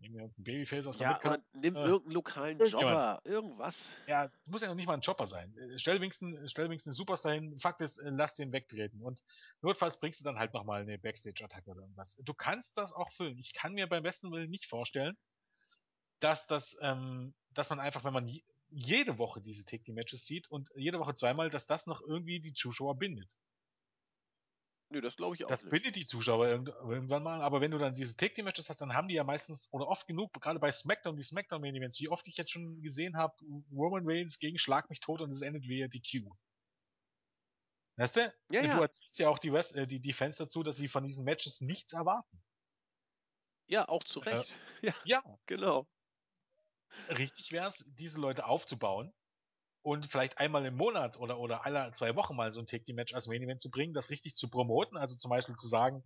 irgendeinen 0.00 0.32
Babyface 0.38 0.86
aus 0.86 0.96
der 0.96 1.10
Ja, 1.10 1.18
oder 1.18 1.42
nimm 1.52 1.76
Äh, 1.76 1.80
irgendeinen 1.80 2.14
lokalen. 2.14 2.58
Jobber, 2.58 3.20
irgendwas. 3.24 3.94
Ja, 4.06 4.30
muss 4.46 4.62
ja 4.62 4.68
noch 4.68 4.74
nicht 4.74 4.86
mal 4.86 4.94
ein 4.94 5.02
Chopper 5.02 5.26
sein. 5.26 5.54
Äh, 5.58 5.78
Stell 5.78 6.00
wenigstens, 6.00 6.50
stell 6.50 6.66
wenigstens 6.66 6.92
einen 6.92 6.96
Superstar 6.96 7.32
hin. 7.34 7.58
Fakt 7.58 7.82
ist, 7.82 7.98
äh, 7.98 8.08
lass 8.08 8.34
den 8.34 8.52
wegtreten. 8.52 9.02
Und 9.02 9.22
notfalls 9.60 10.00
bringst 10.00 10.20
du 10.20 10.24
dann 10.24 10.38
halt 10.38 10.54
nochmal 10.54 10.80
eine 10.80 10.98
Backstage-Attacke 10.98 11.70
oder 11.70 11.82
irgendwas. 11.82 12.16
Du 12.24 12.32
kannst 12.32 12.78
das 12.78 12.94
auch 12.94 13.12
füllen. 13.12 13.36
Ich 13.38 13.52
kann 13.52 13.74
mir 13.74 13.86
beim 13.86 14.02
besten 14.02 14.32
Willen 14.32 14.48
nicht 14.48 14.64
vorstellen, 14.66 15.18
dass 16.20 16.46
das, 16.46 16.78
ähm, 16.80 17.34
dass 17.50 17.68
man 17.68 17.80
einfach, 17.80 18.04
wenn 18.04 18.14
man 18.14 18.30
jede 18.70 19.18
Woche 19.18 19.40
diese 19.40 19.64
Take 19.64 19.82
Team 19.82 19.94
Matches 19.96 20.24
sieht 20.26 20.50
und 20.50 20.70
jede 20.76 20.98
Woche 20.98 21.14
zweimal, 21.14 21.50
dass 21.50 21.66
das 21.66 21.86
noch 21.86 22.00
irgendwie 22.02 22.40
die 22.40 22.52
Zuschauer 22.54 22.96
bindet. 22.98 23.36
Nö, 24.92 25.00
das 25.00 25.16
glaube 25.16 25.36
ich 25.36 25.44
auch 25.44 25.50
Das 25.50 25.62
nicht. 25.62 25.70
bindet 25.70 25.96
die 25.96 26.06
Zuschauer 26.06 26.46
irgend- 26.48 26.68
irgendwann 26.68 27.22
mal, 27.22 27.42
aber 27.42 27.60
wenn 27.60 27.70
du 27.70 27.78
dann 27.78 27.94
diese 27.94 28.16
Take 28.16 28.34
Team 28.34 28.44
Matches 28.46 28.68
hast, 28.68 28.80
dann 28.80 28.94
haben 28.94 29.08
die 29.08 29.14
ja 29.14 29.24
meistens 29.24 29.68
oder 29.72 29.86
oft 29.88 30.06
genug, 30.06 30.32
gerade 30.32 30.58
bei 30.60 30.70
SmackDown, 30.72 31.16
die 31.16 31.22
SmackDown 31.22 31.60
Main 31.60 31.74
Events, 31.76 32.00
wie 32.00 32.08
oft 32.08 32.26
ich 32.28 32.36
jetzt 32.36 32.50
schon 32.52 32.80
gesehen 32.82 33.16
habe, 33.16 33.34
Roman 33.72 34.02
Reigns 34.06 34.38
gegen 34.38 34.58
Schlag 34.58 34.88
mich 34.90 35.00
tot 35.00 35.20
und 35.20 35.30
es 35.30 35.42
endet 35.42 35.64
via 35.68 35.88
DQ. 35.88 36.30
Weißt 37.96 38.16
du? 38.16 38.34
Ja, 38.50 38.62
du 38.62 38.66
ja. 38.66 38.80
erzählst 38.80 39.18
ja 39.20 39.28
auch 39.28 39.38
die, 39.38 39.52
West 39.52 39.76
äh, 39.76 39.86
die, 39.86 40.00
die 40.00 40.12
Fans 40.12 40.36
dazu, 40.36 40.62
dass 40.64 40.76
sie 40.76 40.88
von 40.88 41.04
diesen 41.04 41.24
Matches 41.24 41.60
nichts 41.60 41.92
erwarten. 41.92 42.42
Ja, 43.68 43.88
auch 43.88 44.04
zu 44.04 44.20
Äh, 44.20 44.24
Recht. 44.34 44.54
Ja, 44.82 44.94
Ja, 45.04 45.22
genau. 45.46 45.86
Richtig 47.08 47.52
wäre 47.52 47.68
es, 47.68 47.84
diese 47.96 48.20
Leute 48.20 48.46
aufzubauen 48.46 49.12
und 49.82 50.06
vielleicht 50.06 50.38
einmal 50.38 50.64
im 50.66 50.76
Monat 50.76 51.18
oder, 51.18 51.38
oder 51.38 51.64
alle 51.64 51.90
zwei 51.92 52.14
Wochen 52.16 52.36
mal 52.36 52.50
so 52.52 52.60
ein 52.60 52.66
Take 52.66 52.84
Team 52.84 52.96
Match 52.96 53.14
als 53.14 53.26
Main 53.28 53.42
Event 53.42 53.60
zu 53.60 53.70
bringen, 53.70 53.94
das 53.94 54.10
richtig 54.10 54.34
zu 54.34 54.48
promoten, 54.50 54.96
also 54.96 55.16
zum 55.16 55.30
Beispiel 55.30 55.56
zu 55.56 55.68
sagen, 55.68 56.04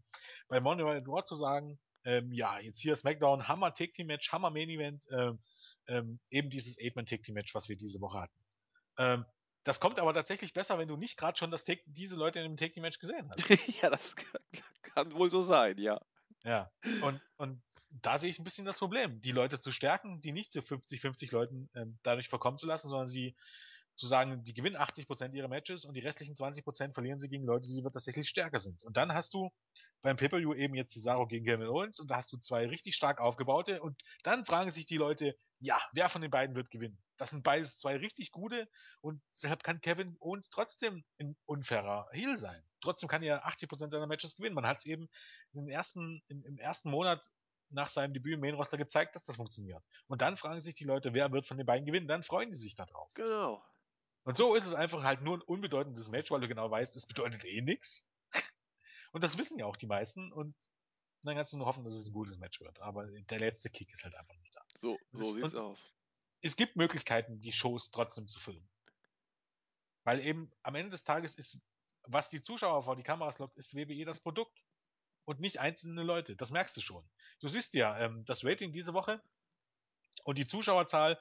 bei 0.49 0.61
Monday 0.61 0.85
Night 0.85 1.09
Raw 1.09 1.25
zu 1.25 1.35
sagen, 1.35 1.79
ähm, 2.05 2.33
ja, 2.33 2.59
jetzt 2.59 2.81
hier 2.81 2.95
SmackDown, 2.95 3.49
Hammer 3.49 3.75
Take 3.75 3.93
Team 3.93 4.07
Match, 4.07 4.31
Hammer 4.31 4.51
Main 4.51 4.69
Event, 4.69 5.07
ähm, 5.11 5.39
ähm, 5.87 6.21
eben 6.31 6.51
dieses 6.51 6.79
Eight-Man 6.79 7.07
Take 7.07 7.23
Team 7.23 7.35
Match, 7.35 7.55
was 7.55 7.69
wir 7.69 7.77
diese 7.77 8.01
Woche 8.01 8.21
hatten. 8.21 8.39
Ähm, 8.99 9.25
das 9.65 9.81
kommt 9.81 9.99
aber 9.99 10.13
tatsächlich 10.13 10.53
besser, 10.53 10.79
wenn 10.79 10.89
du 10.89 10.97
nicht 10.97 11.17
gerade 11.17 11.39
schon 11.39 11.51
das 11.51 11.65
Take, 11.65 11.83
diese 11.87 12.17
Leute 12.17 12.39
in 12.39 12.45
einem 12.45 12.57
Take 12.57 12.73
Team 12.73 12.83
Match 12.83 12.99
gesehen 12.99 13.31
hast. 13.31 13.49
ja, 13.83 13.91
das 13.91 14.15
kann, 14.15 14.41
kann 14.83 15.15
wohl 15.15 15.31
so 15.31 15.41
sein, 15.41 15.79
ja. 15.79 16.01
Ja. 16.45 16.71
Und, 17.01 17.21
und 17.39 17.63
da 18.03 18.19
sehe 18.19 18.31
ich 18.31 18.39
ein 18.39 18.45
bisschen 18.45 18.65
das 18.65 18.79
Problem, 18.79 19.21
die 19.21 19.33
Leute 19.33 19.61
zu 19.61 19.71
stärken, 19.71 20.21
die 20.21 20.33
nicht 20.33 20.53
zu 20.53 20.63
50, 20.63 21.01
50 21.01 21.33
Leuten 21.33 21.71
ähm, 21.75 21.99
dadurch 22.03 22.29
verkommen 22.29 22.59
zu 22.59 22.67
lassen, 22.67 22.89
sondern 22.89 23.09
sie 23.09 23.37
zu 23.97 24.07
sagen, 24.09 24.43
die 24.43 24.55
gewinnen 24.55 24.77
80% 24.77 25.33
ihrer 25.35 25.49
Matches 25.49 25.85
und 25.85 25.95
die 25.95 26.01
restlichen 26.01 26.35
20% 26.35 26.93
verlieren 26.93 27.21
sie 27.21 27.29
gegen 27.29 27.45
Leute, 27.45 27.69
die 27.69 27.83
tatsächlich 27.83 28.29
stärker 28.29 28.59
sind. 28.59 28.83
Und 28.83 28.97
dann 28.97 29.15
hast 29.15 29.35
du 29.35 29.53
beim 30.03 30.17
Pay-Per-View 30.17 30.55
eben 30.55 30.75
jetzt 30.75 30.93
Cesaro 30.93 31.27
gegen 31.27 31.47
Kevin 31.47 31.69
Owens 31.69 32.01
und 32.01 32.11
da 32.11 32.17
hast 32.17 32.33
du 32.33 32.37
zwei 32.37 32.67
richtig 32.67 32.97
stark 32.97 33.21
aufgebaute 33.21 33.81
und 33.81 34.03
dann 34.25 34.45
fragen 34.45 34.71
sich 34.71 34.87
die 34.87 34.97
Leute, 34.97 35.37
ja, 35.61 35.81
wer 35.93 36.09
von 36.09 36.21
den 36.21 36.31
beiden 36.31 36.57
wird 36.57 36.71
gewinnen? 36.71 36.99
Das 37.17 37.31
sind 37.31 37.45
beides 37.45 37.79
zwei 37.79 37.97
richtig 37.97 38.33
gute 38.33 38.69
und 39.01 39.23
deshalb 39.33 39.63
kann 39.63 39.81
Kevin 39.81 40.17
Owens 40.19 40.51
trotzdem 40.51 41.05
ein 41.21 41.37
unfairer 41.47 42.09
Heel 42.13 42.37
sein. 42.37 42.63
Trotzdem 42.81 43.09
kann 43.09 43.23
er 43.23 43.47
80% 43.47 43.91
seiner 43.91 44.09
Matches 44.09 44.37
gewinnen. 44.37 44.57
Man 44.57 44.67
hat 44.67 44.79
es 44.81 44.87
eben 44.87 45.09
im 45.53 45.69
ersten, 45.69 46.21
im, 46.27 46.45
im 46.45 46.59
ersten 46.59 46.91
Monat 46.91 47.31
nach 47.75 47.89
seinem 47.89 48.15
Debüt 48.15 48.35
im 48.35 48.41
Main 48.41 48.55
Roster 48.55 48.77
gezeigt, 48.79 49.15
dass 49.17 49.25
das 49.25 49.37
funktioniert. 49.37 49.85
Und 50.07 50.23
dann 50.23 50.37
fragen 50.37 50.61
sich 50.61 50.75
die 50.75 50.85
Leute, 50.85 51.13
wer 51.13 51.31
wird 51.33 51.47
von 51.47 51.57
den 51.57 51.67
beiden 51.67 51.85
gewinnen? 51.85 52.09
Dann 52.09 52.23
freuen 52.23 52.51
die 52.51 52.57
sich 52.57 52.75
darauf. 52.75 53.13
Genau. 53.15 53.63
Und 54.23 54.39
so 54.39 54.55
ist 54.55 54.65
es 54.67 54.75
einfach 54.75 55.03
halt 55.03 55.21
nur 55.21 55.37
ein 55.37 55.43
unbedeutendes 55.43 56.09
Match, 56.09 56.31
weil 56.31 56.41
du 56.41 56.49
genau 56.49 56.71
weißt, 56.71 56.97
es 56.97 57.07
bedeutet 57.07 57.45
eh 57.45 57.61
nichts. 57.61 58.11
Und 59.13 59.23
das 59.23 59.37
wissen 59.37 59.59
ja 59.59 59.67
auch 59.67 59.77
die 59.77 59.87
meisten. 59.87 60.33
Und 60.33 60.55
dann 61.23 61.37
kannst 61.37 61.53
du 61.53 61.59
nur 61.59 61.67
hoffen, 61.67 61.85
dass 61.85 61.95
es 61.95 62.07
ein 62.07 62.13
gutes 62.13 62.39
Match 62.39 62.61
wird. 62.61 62.81
Aber 62.81 63.07
der 63.07 63.39
letzte 63.39 63.69
Kick 63.71 63.93
ist 63.93 64.05
halt 64.05 64.15
einfach 64.15 64.35
nicht 64.37 64.55
da. 64.55 64.63
So, 64.81 64.99
so 65.13 65.35
sieht's 65.35 65.55
und- 65.55 65.61
aus. 65.61 65.91
Es 66.41 66.57
gibt 66.57 66.77
Möglichkeiten, 66.77 67.41
die 67.41 67.53
Shows 67.53 67.91
trotzdem 67.91 68.29
zu 68.29 68.39
füllen. 68.39 68.69
Weil 70.05 70.21
eben 70.21 70.53
am 70.63 70.75
Ende 70.75 70.91
des 70.91 71.03
Tages 71.03 71.35
ist, 71.37 71.63
was 72.03 72.29
die 72.29 72.43
Zuschauer 72.43 72.83
vor 72.85 72.97
die 72.97 73.03
Kameras 73.03 73.39
lockt, 73.39 73.57
ist 73.57 73.75
WWE 73.75 74.05
das 74.05 74.21
Produkt. 74.21 74.63
Und 75.25 75.41
nicht 75.41 75.59
einzelne 75.59 76.03
Leute. 76.03 76.37
Das 76.37 76.51
merkst 76.51 76.77
du 76.77 76.81
schon. 76.81 77.09
Du 77.41 77.49
siehst 77.49 77.75
ja, 77.75 77.99
ähm, 77.99 78.25
das 78.27 78.45
Rating 78.45 78.73
diese 78.73 78.95
Woche 78.95 79.23
und 80.25 80.39
die 80.39 80.47
Zuschauerzahl 80.47 81.19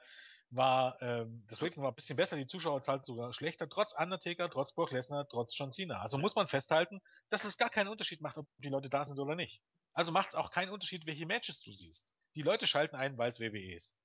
war, 0.50 1.00
ähm, 1.02 1.44
das 1.48 1.62
Rating 1.62 1.82
war 1.82 1.90
ein 1.90 1.94
bisschen 1.94 2.16
besser, 2.16 2.36
die 2.36 2.46
Zuschauerzahl 2.46 3.04
sogar 3.04 3.32
schlechter, 3.32 3.68
trotz 3.68 3.92
Undertaker, 3.92 4.48
trotz 4.50 4.72
Brock 4.72 4.92
Lesnar, 4.92 5.28
trotz 5.28 5.56
John 5.56 5.72
Cena. 5.72 6.00
Also 6.00 6.18
muss 6.18 6.34
man 6.34 6.48
festhalten, 6.48 7.00
dass 7.30 7.44
es 7.44 7.56
gar 7.56 7.70
keinen 7.70 7.88
Unterschied 7.88 8.20
macht, 8.20 8.38
ob 8.38 8.46
die 8.58 8.68
Leute 8.68 8.88
da 8.88 9.04
sind 9.04 9.18
oder 9.18 9.34
nicht. 9.34 9.62
Also 9.94 10.12
macht 10.12 10.30
es 10.30 10.34
auch 10.34 10.50
keinen 10.50 10.70
Unterschied, 10.70 11.06
welche 11.06 11.26
Matches 11.26 11.62
du 11.62 11.72
siehst. 11.72 12.12
Die 12.34 12.42
Leute 12.42 12.66
schalten 12.66 12.96
ein, 12.96 13.16
weil 13.16 13.30
es 13.30 13.40
WWE 13.40 13.74
ist. 13.74 13.96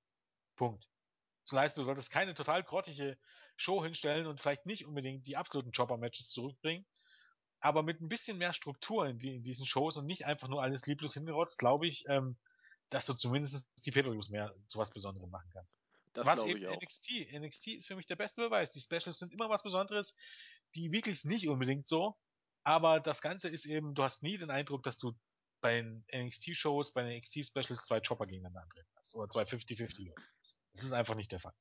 Punkt. 0.55 0.87
Das 1.47 1.57
heißt, 1.57 1.77
du 1.77 1.83
solltest 1.83 2.11
keine 2.11 2.33
total 2.33 2.63
grottige 2.63 3.17
Show 3.55 3.83
hinstellen 3.83 4.27
und 4.27 4.39
vielleicht 4.39 4.65
nicht 4.65 4.85
unbedingt 4.85 5.25
die 5.25 5.35
absoluten 5.35 5.71
Chopper-Matches 5.71 6.29
zurückbringen, 6.29 6.85
aber 7.59 7.83
mit 7.83 8.01
ein 8.01 8.09
bisschen 8.09 8.37
mehr 8.37 8.53
Struktur 8.53 9.07
in, 9.07 9.17
die, 9.17 9.35
in 9.35 9.43
diesen 9.43 9.65
Shows 9.65 9.97
und 9.97 10.05
nicht 10.05 10.25
einfach 10.25 10.47
nur 10.47 10.61
alles 10.61 10.85
lieblos 10.85 11.13
hingerotzt, 11.13 11.59
glaube 11.59 11.87
ich, 11.87 12.05
ähm, 12.07 12.37
dass 12.89 13.05
du 13.05 13.13
zumindest 13.13 13.69
die 13.85 13.91
Pay-Per-Views 13.91 14.29
mehr 14.29 14.53
zu 14.67 14.79
was 14.79 14.91
Besonderem 14.91 15.29
machen 15.29 15.49
kannst. 15.53 15.83
Das 16.13 16.25
was 16.25 16.43
eben 16.43 16.59
ich 16.59 16.67
auch. 16.67 16.81
NXT. 16.81 17.33
NXT 17.33 17.67
ist 17.67 17.87
für 17.87 17.95
mich 17.95 18.07
der 18.07 18.15
beste 18.15 18.41
Beweis. 18.41 18.71
Die 18.71 18.79
Specials 18.79 19.19
sind 19.19 19.31
immer 19.31 19.49
was 19.49 19.61
Besonderes. 19.63 20.15
Die 20.75 20.91
Weeklies 20.91 21.25
nicht 21.25 21.47
unbedingt 21.47 21.87
so. 21.87 22.17
Aber 22.63 22.99
das 22.99 23.21
Ganze 23.21 23.49
ist 23.49 23.65
eben, 23.65 23.93
du 23.93 24.03
hast 24.03 24.23
nie 24.23 24.37
den 24.37 24.49
Eindruck, 24.49 24.83
dass 24.83 24.97
du 24.97 25.13
bei 25.61 25.81
den 25.81 26.05
NXT-Shows, 26.13 26.93
bei 26.93 27.03
den 27.03 27.17
NXT-Specials 27.19 27.85
zwei 27.85 27.99
Chopper 28.01 28.25
gegeneinander 28.25 28.61
antreten 28.61 28.89
hast. 28.95 29.15
Oder 29.15 29.29
zwei 29.29 29.43
50-50 29.43 30.07
Leute. 30.07 30.21
Das 30.73 30.83
ist 30.83 30.93
einfach 30.93 31.15
nicht 31.15 31.31
der 31.31 31.39
Fall. 31.39 31.53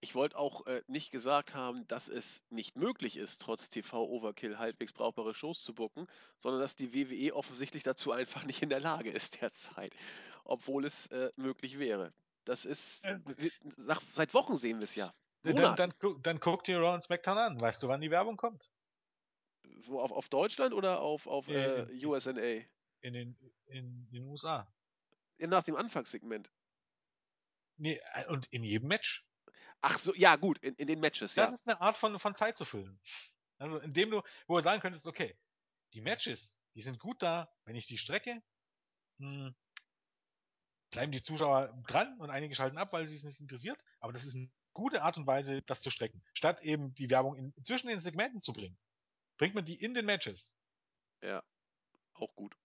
Ich 0.00 0.14
wollte 0.14 0.38
auch 0.38 0.66
äh, 0.66 0.82
nicht 0.86 1.10
gesagt 1.10 1.54
haben, 1.54 1.86
dass 1.88 2.08
es 2.08 2.44
nicht 2.50 2.76
möglich 2.76 3.16
ist, 3.16 3.42
trotz 3.42 3.68
TV-Overkill 3.68 4.58
halbwegs 4.58 4.92
brauchbare 4.92 5.34
Shows 5.34 5.60
zu 5.62 5.74
booken, 5.74 6.06
sondern 6.38 6.60
dass 6.60 6.76
die 6.76 6.94
WWE 6.94 7.34
offensichtlich 7.34 7.82
dazu 7.82 8.12
einfach 8.12 8.44
nicht 8.44 8.62
in 8.62 8.68
der 8.68 8.80
Lage 8.80 9.10
ist 9.10 9.40
derzeit, 9.40 9.94
obwohl 10.44 10.84
es 10.84 11.06
äh, 11.08 11.30
möglich 11.36 11.78
wäre. 11.78 12.12
Das 12.44 12.64
ist, 12.64 13.04
nach, 13.76 14.00
seit 14.12 14.32
Wochen 14.34 14.56
sehen 14.56 14.78
wir 14.78 14.84
es 14.84 14.94
ja. 14.94 15.12
Dann, 15.42 15.76
dann, 15.76 15.94
dann 16.22 16.40
guck 16.40 16.64
dir 16.64 16.78
Raw 16.78 16.94
und 16.94 17.02
SmackDown 17.02 17.38
an. 17.38 17.60
Weißt 17.60 17.82
du, 17.82 17.88
wann 17.88 18.00
die 18.00 18.10
Werbung 18.10 18.36
kommt? 18.36 18.70
Wo, 19.86 20.00
auf, 20.00 20.12
auf 20.12 20.28
Deutschland 20.28 20.74
oder 20.74 21.00
auf, 21.00 21.26
auf 21.26 21.48
Äh, 21.48 21.82
äh, 21.82 22.06
USNA? 22.06 22.64
In 23.00 23.12
den, 23.12 23.36
in 23.66 24.08
den 24.10 24.24
USA. 24.24 24.66
Nach 25.38 25.62
dem 25.62 25.76
Anfangssegment. 25.76 26.50
Nee, 27.76 28.00
äh, 28.14 28.26
und 28.28 28.46
in 28.46 28.64
jedem 28.64 28.88
Match. 28.88 29.27
Ach 29.80 29.98
so, 29.98 30.14
ja 30.14 30.36
gut, 30.36 30.58
in, 30.58 30.74
in 30.74 30.86
den 30.86 31.00
Matches, 31.00 31.34
Das 31.34 31.50
ja. 31.50 31.54
ist 31.54 31.68
eine 31.68 31.80
Art 31.80 31.96
von, 31.96 32.18
von 32.18 32.34
Zeit 32.34 32.56
zu 32.56 32.64
füllen. 32.64 33.00
Also 33.58 33.78
indem 33.78 34.10
du, 34.10 34.22
wo 34.46 34.56
du 34.56 34.62
sagen 34.62 34.80
könntest, 34.80 35.06
okay, 35.06 35.36
die 35.94 36.00
Matches, 36.00 36.54
die 36.74 36.82
sind 36.82 36.98
gut 36.98 37.22
da, 37.22 37.52
wenn 37.64 37.76
ich 37.76 37.86
die 37.86 37.98
strecke, 37.98 38.42
hm, 39.18 39.54
bleiben 40.90 41.12
die 41.12 41.22
Zuschauer 41.22 41.68
dran 41.86 42.18
und 42.18 42.30
einige 42.30 42.54
schalten 42.54 42.78
ab, 42.78 42.92
weil 42.92 43.04
sie 43.04 43.16
es 43.16 43.24
nicht 43.24 43.40
interessiert. 43.40 43.78
Aber 44.00 44.12
das 44.12 44.24
ist 44.24 44.34
eine 44.34 44.50
gute 44.72 45.02
Art 45.02 45.16
und 45.16 45.26
Weise, 45.26 45.62
das 45.62 45.80
zu 45.80 45.90
strecken. 45.90 46.22
Statt 46.34 46.62
eben 46.62 46.94
die 46.94 47.10
Werbung 47.10 47.36
in, 47.36 47.54
zwischen 47.64 47.88
den 47.88 48.00
Segmenten 48.00 48.40
zu 48.40 48.52
bringen, 48.52 48.78
bringt 49.36 49.54
man 49.54 49.64
die 49.64 49.80
in 49.82 49.94
den 49.94 50.06
Matches. 50.06 50.50
Ja, 51.22 51.42
auch 52.14 52.34
gut. 52.34 52.56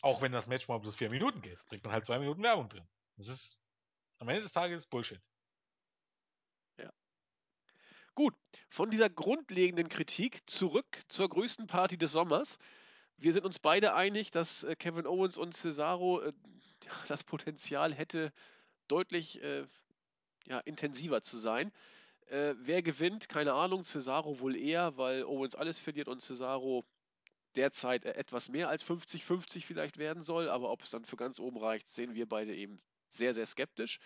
Auch 0.00 0.22
wenn 0.22 0.32
das 0.32 0.46
Match 0.46 0.68
mal 0.68 0.78
bloß 0.78 0.96
vier 0.96 1.10
Minuten 1.10 1.42
geht, 1.42 1.64
bringt 1.66 1.84
man 1.84 1.92
halt 1.92 2.06
zwei 2.06 2.18
Minuten 2.18 2.42
Werbung 2.42 2.68
drin. 2.68 2.88
Das 3.16 3.26
ist 3.26 3.64
am 4.18 4.28
Ende 4.28 4.42
des 4.42 4.52
Tages 4.52 4.86
Bullshit. 4.86 5.20
Gut, 8.18 8.34
von 8.68 8.90
dieser 8.90 9.08
grundlegenden 9.08 9.88
Kritik 9.88 10.40
zurück 10.50 11.04
zur 11.06 11.28
größten 11.28 11.68
Party 11.68 11.96
des 11.96 12.10
Sommers. 12.10 12.58
Wir 13.16 13.32
sind 13.32 13.46
uns 13.46 13.60
beide 13.60 13.94
einig, 13.94 14.32
dass 14.32 14.64
äh, 14.64 14.74
Kevin 14.74 15.06
Owens 15.06 15.38
und 15.38 15.54
Cesaro 15.54 16.22
äh, 16.22 16.32
das 17.06 17.22
Potenzial 17.22 17.94
hätte, 17.94 18.32
deutlich 18.88 19.40
äh, 19.40 19.68
ja, 20.46 20.58
intensiver 20.58 21.22
zu 21.22 21.36
sein. 21.36 21.70
Wer 22.28 22.82
gewinnt? 22.82 23.28
Keine 23.28 23.52
Ahnung. 23.52 23.84
Cesaro 23.84 24.40
wohl 24.40 24.56
eher, 24.56 24.96
weil 24.96 25.22
Owens 25.22 25.54
alles 25.54 25.78
verliert 25.78 26.08
und 26.08 26.20
Cesaro 26.20 26.84
derzeit 27.54 28.04
etwas 28.04 28.48
mehr 28.48 28.68
als 28.68 28.84
50-50 28.84 29.64
vielleicht 29.64 29.96
werden 29.96 30.24
soll. 30.24 30.48
Aber 30.48 30.72
ob 30.72 30.82
es 30.82 30.90
dann 30.90 31.04
für 31.04 31.16
ganz 31.16 31.38
oben 31.38 31.56
reicht, 31.56 31.88
sehen 31.88 32.16
wir 32.16 32.28
beide 32.28 32.52
eben 32.52 32.80
sehr, 33.10 33.32
sehr 33.32 33.46
skeptisch. 33.46 34.00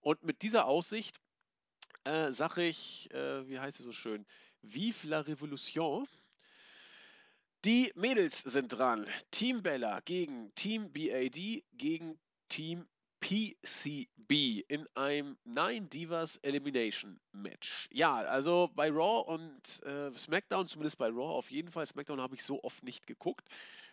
Und 0.00 0.22
mit 0.22 0.40
dieser 0.42 0.66
Aussicht 0.66 1.20
äh, 2.04 2.32
sage 2.32 2.64
ich, 2.64 3.10
äh, 3.12 3.46
wie 3.48 3.58
heißt 3.58 3.78
es 3.78 3.86
so 3.86 3.92
schön, 3.92 4.26
Vive 4.62 5.06
la 5.06 5.20
Revolution. 5.20 6.06
Die 7.64 7.92
Mädels 7.94 8.40
sind 8.40 8.68
dran. 8.68 9.06
Team 9.30 9.62
Bella 9.62 10.00
gegen 10.00 10.54
Team 10.54 10.92
BAD 10.92 11.62
gegen 11.72 12.18
Team 12.48 12.86
PCB 13.20 14.64
in 14.66 14.86
einem 14.94 15.36
Nine 15.44 15.86
Divas 15.88 16.36
Elimination 16.36 17.20
Match. 17.32 17.86
Ja, 17.92 18.16
also 18.16 18.70
bei 18.74 18.90
Raw 18.90 19.30
und 19.30 19.82
äh, 19.84 20.16
SmackDown, 20.16 20.68
zumindest 20.68 20.96
bei 20.96 21.08
Raw 21.08 21.36
auf 21.36 21.50
jeden 21.50 21.70
Fall, 21.70 21.84
SmackDown 21.84 22.20
habe 22.20 22.34
ich 22.34 22.42
so 22.42 22.62
oft 22.64 22.82
nicht 22.82 23.06
geguckt, 23.06 23.46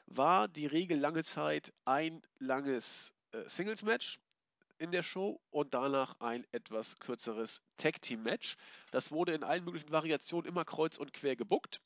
war 0.05 0.47
die 0.47 0.65
Regel 0.65 0.97
lange 0.97 1.23
Zeit 1.23 1.73
ein 1.83 2.21
langes 2.39 3.13
äh, 3.31 3.43
Singles 3.47 3.83
Match 3.83 4.17
in 4.77 4.91
der 4.91 5.03
Show 5.03 5.41
und 5.49 5.73
danach 5.73 6.19
ein 6.19 6.45
etwas 6.51 6.99
kürzeres 6.99 7.61
Tag 7.77 8.01
Team 8.01 8.23
Match. 8.23 8.57
Das 8.91 9.11
wurde 9.11 9.33
in 9.33 9.43
allen 9.43 9.63
möglichen 9.63 9.91
Variationen 9.91 10.47
immer 10.47 10.65
kreuz 10.65 10.97
und 10.97 11.13
quer 11.13 11.35
gebuckt. 11.35 11.81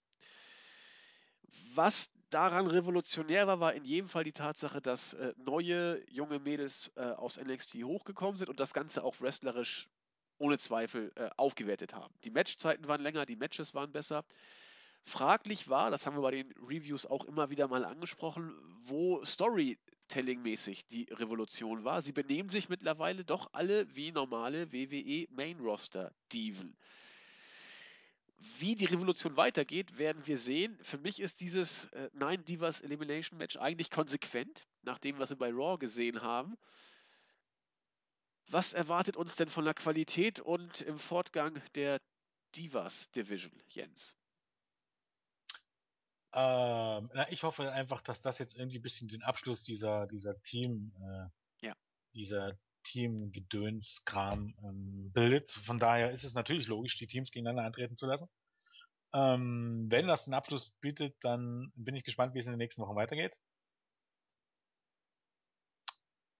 Was 1.73 2.09
daran 2.29 2.67
revolutionär 2.67 3.47
war, 3.47 3.59
war 3.59 3.73
in 3.73 3.83
jedem 3.83 4.09
Fall 4.09 4.23
die 4.23 4.31
Tatsache, 4.31 4.81
dass 4.81 5.13
äh, 5.13 5.33
neue 5.37 6.03
junge 6.09 6.39
Mädels 6.39 6.91
äh, 6.95 7.01
aus 7.01 7.37
NXT 7.37 7.75
hochgekommen 7.83 8.37
sind 8.37 8.49
und 8.49 8.59
das 8.59 8.73
Ganze 8.73 9.03
auch 9.03 9.19
wrestlerisch 9.21 9.89
ohne 10.37 10.57
Zweifel 10.57 11.11
äh, 11.15 11.29
aufgewertet 11.37 11.93
haben. 11.93 12.13
Die 12.23 12.31
Matchzeiten 12.31 12.87
waren 12.87 13.01
länger, 13.01 13.25
die 13.25 13.35
Matches 13.35 13.73
waren 13.73 13.91
besser. 13.91 14.25
Fraglich 15.03 15.67
war, 15.69 15.91
das 15.91 16.05
haben 16.05 16.15
wir 16.15 16.21
bei 16.21 16.31
den 16.31 16.51
Reviews 16.67 17.05
auch 17.05 17.25
immer 17.25 17.49
wieder 17.49 17.67
mal 17.67 17.85
angesprochen, 17.85 18.53
wo 18.85 19.23
Storytelling-mäßig 20.11 20.87
die 20.87 21.03
Revolution 21.11 21.83
war. 21.83 22.01
Sie 22.01 22.11
benehmen 22.11 22.49
sich 22.49 22.69
mittlerweile 22.69 23.23
doch 23.23 23.49
alle 23.53 23.93
wie 23.95 24.11
normale 24.11 24.71
WWE 24.71 25.27
Main 25.31 25.59
Roster 25.59 26.13
Diven. 26.33 26.75
Wie 28.57 28.75
die 28.75 28.85
Revolution 28.85 29.37
weitergeht, 29.37 29.97
werden 29.97 30.25
wir 30.25 30.37
sehen. 30.37 30.77
Für 30.81 30.97
mich 30.97 31.19
ist 31.19 31.41
dieses 31.41 31.85
äh, 31.93 32.09
Nine 32.13 32.39
Divas 32.39 32.81
Elimination 32.81 33.37
Match 33.37 33.55
eigentlich 33.55 33.89
konsequent, 33.89 34.67
nach 34.81 34.99
dem, 34.99 35.17
was 35.19 35.29
wir 35.29 35.37
bei 35.37 35.51
Raw 35.51 35.77
gesehen 35.77 36.21
haben. 36.21 36.57
Was 38.47 38.73
erwartet 38.73 39.15
uns 39.15 39.35
denn 39.35 39.49
von 39.49 39.63
der 39.63 39.75
Qualität 39.75 40.39
und 40.39 40.81
im 40.81 40.99
Fortgang 40.99 41.61
der 41.75 42.01
Divas 42.55 43.09
Division, 43.11 43.53
Jens? 43.69 44.15
Ähm, 46.33 47.09
na, 47.13 47.29
ich 47.31 47.43
hoffe 47.43 47.71
einfach, 47.71 48.01
dass 48.01 48.21
das 48.21 48.39
jetzt 48.39 48.57
irgendwie 48.57 48.79
ein 48.79 48.83
bisschen 48.83 49.09
den 49.09 49.23
Abschluss 49.23 49.63
dieser, 49.63 50.07
dieser 50.07 50.39
Team, 50.41 50.93
äh, 51.01 51.29
Ja. 51.61 51.75
dieser 52.13 52.57
Team-Gedöns-Kram 52.83 54.55
ähm, 54.63 55.11
bildet. 55.13 55.51
Von 55.51 55.79
daher 55.79 56.11
ist 56.11 56.23
es 56.23 56.33
natürlich 56.33 56.67
logisch, 56.67 56.97
die 56.97 57.07
Teams 57.07 57.31
gegeneinander 57.31 57.65
antreten 57.65 57.97
zu 57.97 58.07
lassen. 58.07 58.29
Ähm, 59.13 59.87
wenn 59.89 60.07
das 60.07 60.25
den 60.25 60.33
Abschluss 60.33 60.71
bietet, 60.81 61.17
dann 61.21 61.71
bin 61.75 61.95
ich 61.95 62.03
gespannt, 62.03 62.33
wie 62.33 62.39
es 62.39 62.47
in 62.47 62.53
den 62.53 62.59
nächsten 62.59 62.81
Wochen 62.81 62.95
weitergeht. 62.95 63.37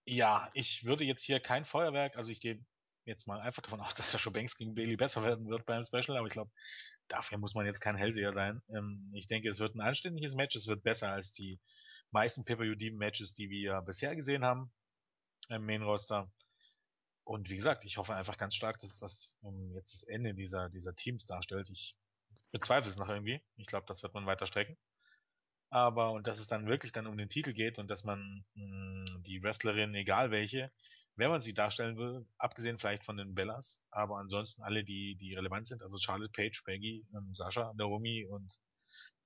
Ja, 0.06 0.50
ich 0.54 0.84
würde 0.84 1.04
jetzt 1.04 1.22
hier 1.22 1.40
kein 1.40 1.64
Feuerwerk, 1.64 2.16
also 2.16 2.30
ich 2.30 2.40
gehe 2.40 2.64
jetzt 3.04 3.26
mal 3.26 3.40
einfach 3.40 3.62
davon 3.62 3.80
aus, 3.82 3.94
dass 3.94 4.10
Sascha 4.10 4.30
Banks 4.30 4.56
gegen 4.56 4.74
Bailey 4.74 4.96
besser 4.96 5.24
werden 5.24 5.48
wird 5.48 5.66
beim 5.66 5.82
Special, 5.82 6.16
aber 6.16 6.26
ich 6.26 6.32
glaube, 6.32 6.50
dafür 7.08 7.38
muss 7.38 7.54
man 7.54 7.66
jetzt 7.66 7.80
kein 7.80 7.96
Hellseher 7.96 8.32
sein. 8.32 8.62
Ähm, 8.68 9.10
ich 9.14 9.26
denke, 9.26 9.48
es 9.48 9.58
wird 9.58 9.74
ein 9.74 9.80
anständiges 9.80 10.34
Match, 10.34 10.56
es 10.56 10.66
wird 10.66 10.82
besser 10.82 11.12
als 11.12 11.32
die 11.32 11.60
meisten 12.10 12.44
Pay-Per-View-Matches, 12.44 13.34
die 13.34 13.50
wir 13.50 13.80
bisher 13.82 14.14
gesehen 14.14 14.44
haben 14.44 14.72
im 15.48 15.64
Main-Roster. 15.64 16.30
Und 17.24 17.50
wie 17.50 17.56
gesagt, 17.56 17.84
ich 17.84 17.98
hoffe 17.98 18.14
einfach 18.14 18.36
ganz 18.36 18.54
stark, 18.54 18.78
dass 18.80 18.98
das 18.98 19.36
um, 19.42 19.74
jetzt 19.74 19.94
das 19.94 20.02
Ende 20.04 20.34
dieser, 20.34 20.68
dieser 20.68 20.94
Teams 20.94 21.24
darstellt. 21.24 21.70
Ich 21.70 21.96
bezweifle 22.50 22.90
es 22.90 22.96
noch 22.96 23.08
irgendwie. 23.08 23.40
Ich 23.56 23.66
glaube, 23.66 23.86
das 23.86 24.02
wird 24.02 24.14
man 24.14 24.26
weiter 24.26 24.46
strecken. 24.46 24.76
Aber, 25.70 26.12
und 26.12 26.26
dass 26.26 26.38
es 26.38 26.48
dann 26.48 26.66
wirklich 26.66 26.92
dann 26.92 27.06
um 27.06 27.16
den 27.16 27.30
Titel 27.30 27.54
geht 27.54 27.78
und 27.78 27.90
dass 27.90 28.04
man 28.04 28.44
mh, 28.54 29.20
die 29.20 29.42
Wrestlerin, 29.42 29.94
egal 29.94 30.30
welche, 30.30 30.70
wenn 31.16 31.30
man 31.30 31.40
sie 31.40 31.54
darstellen 31.54 31.96
will, 31.96 32.26
abgesehen 32.38 32.78
vielleicht 32.78 33.04
von 33.04 33.16
den 33.16 33.34
Bellas, 33.34 33.84
aber 33.90 34.18
ansonsten 34.18 34.62
alle, 34.62 34.84
die, 34.84 35.16
die 35.16 35.34
relevant 35.34 35.66
sind, 35.66 35.82
also 35.82 35.96
Charlotte, 35.98 36.32
Page, 36.32 36.62
Peggy, 36.64 37.06
ähm, 37.14 37.34
Sascha, 37.34 37.72
Naomi 37.76 38.26
und 38.26 38.58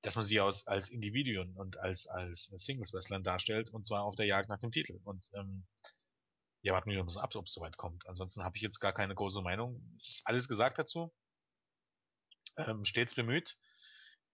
dass 0.03 0.15
man 0.17 0.25
sie 0.25 0.41
aus, 0.41 0.67
als 0.67 0.89
Individuen 0.89 1.57
und 1.57 1.79
als, 1.79 2.07
als 2.07 2.47
Singles-Wrestlern 2.47 3.25
darstellt 3.25 3.71
und 3.73 3.87
zwar 3.87 4.05
auf 4.05 4.15
der 4.15 4.27
Jagd 4.27 4.49
nach 4.49 4.61
dem 4.61 4.71
Titel. 4.71 5.01
Und 5.05 5.31
ähm, 5.35 5.67
ja, 6.63 6.73
warten 6.75 6.91
wir 6.91 7.03
mal 7.03 7.19
ab, 7.19 7.35
ob 7.35 7.47
es 7.47 7.53
soweit 7.53 7.77
kommt. 7.77 8.07
Ansonsten 8.09 8.43
habe 8.45 8.57
ich 8.57 8.63
jetzt 8.63 8.81
gar 8.81 8.93
keine 8.93 9.15
große 9.15 9.41
Meinung. 9.43 9.95
Es 9.97 10.09
ist 10.19 10.27
alles 10.27 10.49
gesagt 10.49 10.79
dazu. 10.79 11.13
Ähm, 12.57 12.85
stets 12.85 13.15
bemüht. 13.15 13.57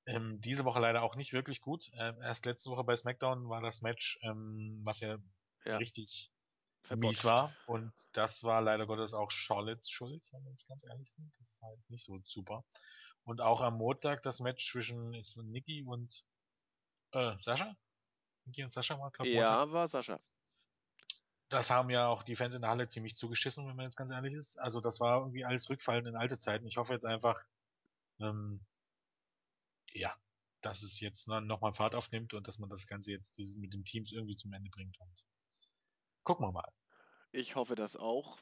Ähm, 0.07 0.41
diese 0.41 0.65
Woche 0.65 0.81
leider 0.81 1.03
auch 1.03 1.17
nicht 1.17 1.33
wirklich 1.33 1.61
gut. 1.61 1.91
Ähm, 1.95 2.17
erst 2.21 2.45
letzte 2.45 2.71
Woche 2.71 2.85
bei 2.85 2.97
SmackDown 2.97 3.49
war 3.49 3.63
das 3.63 3.83
Match, 3.83 4.19
ähm, 4.23 4.83
was 4.85 5.01
ja, 5.01 5.19
Ja. 5.65 5.77
richtig. 5.77 6.32
Mies 6.91 7.25
war. 7.25 7.55
Und 7.67 7.93
das 8.13 8.45
war 8.45 8.61
leider 8.61 8.87
Gottes 8.87 9.15
auch 9.15 9.31
Charlottes 9.31 9.91
Schuld, 9.91 10.27
wenn 10.33 10.45
wir 10.45 10.51
jetzt 10.51 10.69
ganz 10.69 10.85
ehrlich 10.85 11.11
sind. 11.11 11.33
Das 11.39 11.61
war 11.63 11.73
jetzt 11.75 11.91
nicht 11.91 12.05
so 12.05 12.21
super. 12.25 12.65
Und 13.25 13.41
auch 13.41 13.61
am 13.61 13.77
Montag 13.79 14.23
das 14.23 14.41
Match 14.41 14.71
zwischen 14.71 15.15
ist 15.15 15.37
Nikki 15.37 15.85
und 15.85 16.25
äh, 17.13 17.37
Sascha? 17.39 17.77
Nikki 18.45 18.65
und 18.65 18.73
Sascha 18.73 18.95
war, 18.95 19.13
Montag. 19.19 19.27
Ja, 19.27 19.71
war 19.71 19.87
Sascha. 19.87 20.21
Das 21.49 21.71
haben 21.71 21.91
ja 21.91 22.09
auch 22.09 22.23
die 22.23 22.35
Fans 22.35 22.55
in 22.55 22.63
der 22.63 22.71
Halle 22.71 22.89
ziemlich 22.89 23.15
zugeschissen, 23.15 23.69
wenn 23.69 23.77
man 23.77 23.85
jetzt 23.85 23.97
ganz 23.97 24.11
ehrlich 24.11 24.35
ist. 24.35 24.59
Also 24.59 24.81
das 24.81 25.01
war 25.01 25.19
irgendwie 25.19 25.45
alles 25.45 25.69
Rückfallen 25.69 26.07
in 26.07 26.17
alte 26.17 26.39
Zeiten. 26.39 26.67
Ich 26.67 26.79
hoffe 26.79 26.95
jetzt 26.95 27.05
einfach, 27.05 27.45
ähm, 28.21 28.65
ja, 29.93 30.17
dass 30.63 30.83
es 30.83 30.99
jetzt 31.01 31.29
nochmal 31.29 31.75
Fahrt 31.75 31.95
aufnimmt 31.95 32.35
und 32.35 32.49
dass 32.49 32.59
man 32.59 32.71
das 32.71 32.87
Ganze 32.87 33.13
jetzt 33.13 33.37
dieses 33.37 33.57
mit 33.57 33.73
den 33.73 33.85
Teams 33.85 34.13
irgendwie 34.13 34.37
zum 34.37 34.53
Ende 34.53 34.71
bringt. 34.71 34.99
Und 34.99 35.27
gucken 36.25 36.47
wir 36.47 36.53
mal. 36.53 36.73
Ich 37.33 37.57
hoffe 37.57 37.75
das 37.75 37.97
auch. 37.97 38.39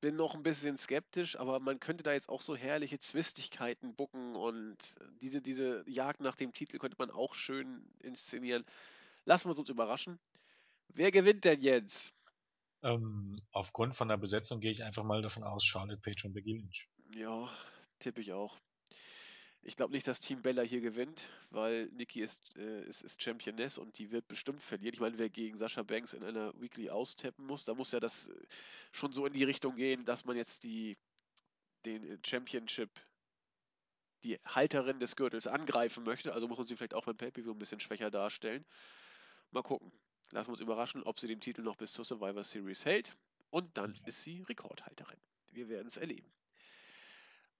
Bin 0.00 0.16
noch 0.16 0.34
ein 0.34 0.42
bisschen 0.42 0.78
skeptisch, 0.78 1.38
aber 1.38 1.60
man 1.60 1.78
könnte 1.78 2.02
da 2.02 2.12
jetzt 2.12 2.28
auch 2.28 2.40
so 2.40 2.56
herrliche 2.56 2.98
Zwistigkeiten 2.98 3.94
bucken 3.94 4.34
und 4.34 4.78
diese, 5.20 5.42
diese 5.42 5.84
Jagd 5.86 6.20
nach 6.20 6.36
dem 6.36 6.52
Titel 6.52 6.78
könnte 6.78 6.96
man 6.98 7.10
auch 7.10 7.34
schön 7.34 7.84
inszenieren. 7.98 8.64
Lassen 9.26 9.50
wir 9.50 9.58
uns 9.58 9.68
überraschen. 9.68 10.18
Wer 10.88 11.10
gewinnt 11.10 11.44
denn 11.44 11.60
jetzt? 11.60 12.12
Ähm, 12.82 13.42
aufgrund 13.52 13.94
von 13.94 14.08
der 14.08 14.16
Besetzung 14.16 14.60
gehe 14.60 14.70
ich 14.70 14.82
einfach 14.82 15.04
mal 15.04 15.20
davon 15.20 15.44
aus, 15.44 15.62
Charlotte 15.64 16.00
Page 16.00 16.24
und 16.24 16.32
Becky 16.32 16.54
Lynch. 16.54 16.88
Ja, 17.14 17.50
tippe 17.98 18.22
ich 18.22 18.32
auch. 18.32 18.56
Ich 19.62 19.76
glaube 19.76 19.92
nicht, 19.92 20.06
dass 20.06 20.20
Team 20.20 20.40
Bella 20.40 20.62
hier 20.62 20.80
gewinnt, 20.80 21.28
weil 21.50 21.86
Nikki 21.92 22.22
ist, 22.22 22.56
äh, 22.56 22.82
ist, 22.86 23.02
ist 23.02 23.22
Championess 23.22 23.76
und 23.76 23.98
die 23.98 24.10
wird 24.10 24.26
bestimmt 24.26 24.62
verlieren. 24.62 24.94
Ich 24.94 25.00
meine, 25.00 25.18
wer 25.18 25.28
gegen 25.28 25.56
Sascha 25.56 25.82
Banks 25.82 26.14
in 26.14 26.24
einer 26.24 26.58
Weekly 26.60 26.88
austappen 26.88 27.44
muss, 27.46 27.64
da 27.64 27.74
muss 27.74 27.92
ja 27.92 28.00
das 28.00 28.28
äh, 28.28 28.46
schon 28.92 29.12
so 29.12 29.26
in 29.26 29.34
die 29.34 29.44
Richtung 29.44 29.76
gehen, 29.76 30.04
dass 30.06 30.24
man 30.24 30.36
jetzt 30.36 30.64
die, 30.64 30.96
den 31.84 32.18
Championship, 32.24 32.90
die 34.24 34.38
Halterin 34.46 34.98
des 34.98 35.14
Gürtels 35.16 35.46
angreifen 35.46 36.04
möchte. 36.04 36.32
Also 36.32 36.48
muss 36.48 36.58
man 36.58 36.66
sie 36.66 36.76
vielleicht 36.76 36.94
auch 36.94 37.04
beim 37.04 37.16
Pay-Per-View 37.16 37.52
ein 37.52 37.58
bisschen 37.58 37.80
schwächer 37.80 38.10
darstellen. 38.10 38.64
Mal 39.50 39.62
gucken. 39.62 39.92
Lassen 40.30 40.48
wir 40.48 40.52
uns 40.52 40.60
überraschen, 40.60 41.02
ob 41.02 41.20
sie 41.20 41.26
den 41.26 41.40
Titel 41.40 41.62
noch 41.62 41.76
bis 41.76 41.92
zur 41.92 42.04
Survivor 42.04 42.44
Series 42.44 42.84
hält. 42.84 43.16
Und 43.50 43.76
dann 43.76 43.92
Ja. 43.92 44.06
ist 44.06 44.22
sie 44.22 44.42
Rekordhalterin. 44.42 45.20
Wir 45.50 45.68
werden 45.68 45.88
es 45.88 45.96
erleben. 45.96 46.30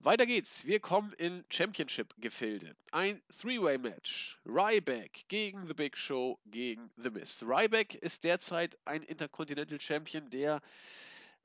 Weiter 0.03 0.25
geht's. 0.25 0.65
Wir 0.65 0.81
kommen 0.81 1.13
in 1.13 1.45
Championship-Gefilde. 1.51 2.75
Ein 2.91 3.21
Three-Way-Match. 3.39 4.39
Ryback 4.47 5.27
gegen 5.29 5.67
The 5.67 5.75
Big 5.75 5.95
Show 5.95 6.39
gegen 6.47 6.91
The 6.97 7.11
Miz. 7.11 7.43
Ryback 7.43 7.97
ist 7.97 8.25
derzeit 8.25 8.79
ein 8.87 9.03
Intercontinental 9.03 9.79
Champion, 9.79 10.31
der 10.31 10.63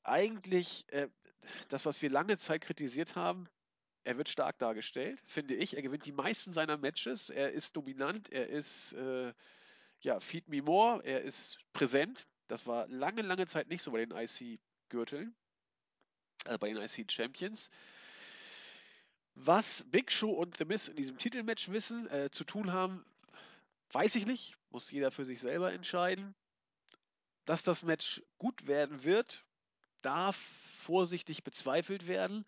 eigentlich 0.04 0.86
äh, 0.94 1.10
das, 1.68 1.86
was 1.86 2.02
wir 2.02 2.10
lange 2.10 2.38
Zeit 2.38 2.62
kritisiert 2.62 3.18
haben, 3.18 3.50
er 4.06 4.18
wird 4.18 4.30
stark 4.30 4.58
dargestellt, 4.58 5.20
finde 5.26 5.56
ich. 5.56 5.76
Er 5.76 5.82
gewinnt 5.82 6.06
die 6.06 6.14
meisten 6.14 6.54
seiner 6.54 6.78
Matches. 6.78 7.30
Er 7.30 7.52
ist 7.52 7.76
dominant. 7.76 8.32
Er 8.32 8.48
ist, 8.48 8.94
äh, 8.94 9.34
ja, 10.00 10.22
Feed 10.22 10.48
Me 10.48 10.62
More. 10.62 11.04
Er 11.04 11.24
ist 11.24 11.60
präsent. 11.74 12.26
Das 12.48 12.66
war 12.66 12.88
lange, 12.88 13.22
lange 13.22 13.48
Zeit 13.48 13.68
nicht 13.68 13.82
so 13.82 13.92
bei 13.92 14.06
den 14.06 14.16
IC-Gürteln. 14.16 15.36
Also 16.46 16.58
bei 16.60 16.72
den 16.72 16.78
IC-Champions. 16.78 17.70
Was 19.36 19.84
Big 19.92 20.12
Show 20.12 20.32
und 20.32 20.58
The 20.58 20.66
Miz 20.66 20.88
in 20.88 20.96
diesem 20.96 21.18
Titelmatch 21.18 21.70
wissen, 21.70 22.10
äh, 22.10 22.30
zu 22.32 22.44
tun 22.46 22.72
haben, 22.72 23.06
weiß 23.92 24.16
ich 24.16 24.26
nicht. 24.26 24.58
Muss 24.70 24.92
jeder 24.92 25.12
für 25.12 25.26
sich 25.26 25.42
selber 25.42 25.74
entscheiden. 25.74 26.36
Dass 27.46 27.62
das 27.64 27.84
Match 27.84 28.24
gut 28.38 28.66
werden 28.66 29.04
wird, 29.04 29.46
darf 30.02 30.38
vorsichtig 30.84 31.44
bezweifelt 31.44 32.08
werden. 32.08 32.46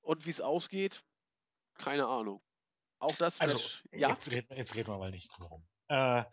Und 0.00 0.26
wie 0.26 0.30
es 0.30 0.40
ausgeht, 0.40 1.02
keine 1.78 2.06
Ahnung. 2.06 2.40
Auch 2.98 3.16
das 3.16 3.40
Also, 3.40 3.54
Match, 3.54 3.84
ja. 3.92 4.10
jetzt, 4.10 4.30
reden, 4.30 4.56
jetzt 4.56 4.74
reden 4.74 4.88
wir 4.90 4.98
mal 4.98 5.10
nicht 5.10 5.36
drum. 5.36 5.66
Äh, 5.88 6.24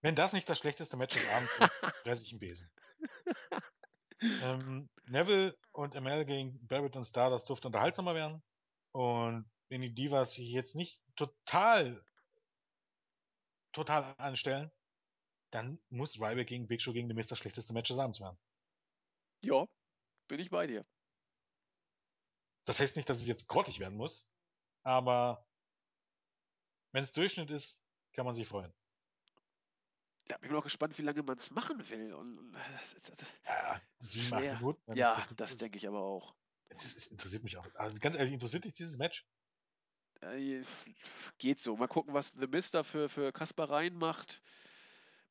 wenn 0.00 0.14
das 0.14 0.32
nicht 0.32 0.48
das 0.48 0.58
schlechteste 0.58 0.96
Match 0.96 1.16
des 1.16 1.28
Abends 1.28 1.52
ist, 1.58 1.80
fresse 2.04 2.24
ich 2.24 2.30
einen 2.32 2.40
Besen. 2.40 2.70
Ähm, 4.20 4.88
Neville 5.04 5.56
und 5.72 5.94
ML 5.94 6.24
gegen 6.24 6.66
Barrett 6.66 6.96
und 6.96 7.04
Star, 7.04 7.30
das 7.30 7.44
durfte 7.44 7.68
unterhaltsamer 7.68 8.14
werden. 8.14 8.42
Und 8.92 9.50
wenn 9.68 9.82
die 9.82 9.94
Divas 9.94 10.34
sich 10.34 10.50
jetzt 10.50 10.74
nicht 10.74 11.00
total, 11.16 12.02
total 13.72 14.14
anstellen, 14.18 14.70
dann 15.50 15.78
muss 15.88 16.20
Ryback 16.20 16.48
gegen 16.48 16.66
Big 16.66 16.82
Show 16.82 16.92
gegen 16.92 17.08
Miz 17.08 17.28
das 17.28 17.38
schlechteste 17.38 17.72
Match 17.72 17.88
des 17.88 17.98
Abends 17.98 18.20
werden. 18.20 18.38
Ja, 19.42 19.66
bin 20.28 20.40
ich 20.40 20.50
bei 20.50 20.66
dir. 20.66 20.84
Das 22.64 22.80
heißt 22.80 22.96
nicht, 22.96 23.08
dass 23.08 23.18
es 23.18 23.28
jetzt 23.28 23.46
grottig 23.46 23.78
werden 23.78 23.96
muss, 23.96 24.28
aber 24.82 25.46
wenn 26.92 27.04
es 27.04 27.12
Durchschnitt 27.12 27.50
ist, 27.50 27.86
kann 28.12 28.24
man 28.24 28.34
sich 28.34 28.48
freuen. 28.48 28.72
Da 30.28 30.36
bin 30.38 30.50
ich 30.50 30.54
noch 30.54 30.64
gespannt, 30.64 30.98
wie 30.98 31.02
lange 31.02 31.22
man 31.22 31.38
es 31.38 31.50
machen 31.50 31.88
will. 31.88 32.12
Und, 32.14 32.52
das 32.52 32.94
das 32.94 33.08
ist 33.08 33.24
Ja, 33.46 33.76
sieben, 34.00 34.34
acht. 34.34 34.42
Minuten. 34.60 34.96
Ja, 34.96 35.14
ist 35.18 35.40
das 35.40 35.56
denke 35.56 35.76
ich 35.78 35.86
aber 35.86 36.00
auch. 36.00 36.34
Es, 36.68 36.96
es 36.96 37.06
interessiert 37.08 37.44
mich 37.44 37.56
auch. 37.56 37.66
Also 37.76 38.00
ganz 38.00 38.16
ehrlich, 38.16 38.32
interessiert 38.32 38.64
dich 38.64 38.74
dieses 38.74 38.98
Match? 38.98 39.24
Äh, 40.22 40.64
geht 41.38 41.60
so. 41.60 41.76
Mal 41.76 41.86
gucken, 41.86 42.12
was 42.12 42.32
The 42.38 42.46
Mister 42.48 42.82
für, 42.82 43.08
für 43.08 43.32
Kaspereien 43.32 43.96
macht. 43.96 44.42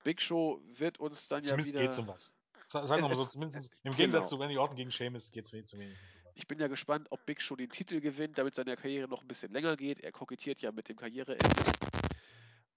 Big 0.03 0.21
Show 0.21 0.61
wird 0.77 0.99
uns 0.99 1.27
dann 1.27 1.43
Zumindest 1.43 1.73
ja 1.73 1.79
wieder. 1.81 1.87
geht's 1.89 1.97
um 1.99 2.07
was. 2.07 2.37
Sa- 2.67 2.87
Sagen 2.87 3.01
wir 3.01 3.07
mal 3.07 3.11
Es- 3.11 3.17
so, 3.17 3.23
es- 3.25 3.29
zumindest 3.31 3.73
im 3.73 3.79
genau. 3.83 3.95
Gegensatz 3.97 4.29
zu 4.29 4.37
Randy 4.37 4.57
Orton 4.57 4.75
gegen 4.77 4.91
Sheamus 4.91 5.31
geht's 5.31 5.51
we- 5.51 5.63
zumindest 5.63 6.03
um 6.17 6.23
was. 6.25 6.37
Ich 6.37 6.47
bin 6.47 6.59
ja 6.59 6.67
gespannt, 6.67 7.07
ob 7.09 7.25
Big 7.25 7.41
Show 7.41 7.55
den 7.55 7.69
Titel 7.69 7.99
gewinnt, 7.99 8.37
damit 8.37 8.55
seine 8.55 8.75
Karriere 8.77 9.07
noch 9.09 9.23
ein 9.23 9.27
bisschen 9.27 9.51
länger 9.51 9.75
geht. 9.75 9.99
Er 9.99 10.11
kokettiert 10.11 10.61
ja 10.61 10.71
mit 10.71 10.87
dem 10.87 10.95
Karriereende. 10.95 11.47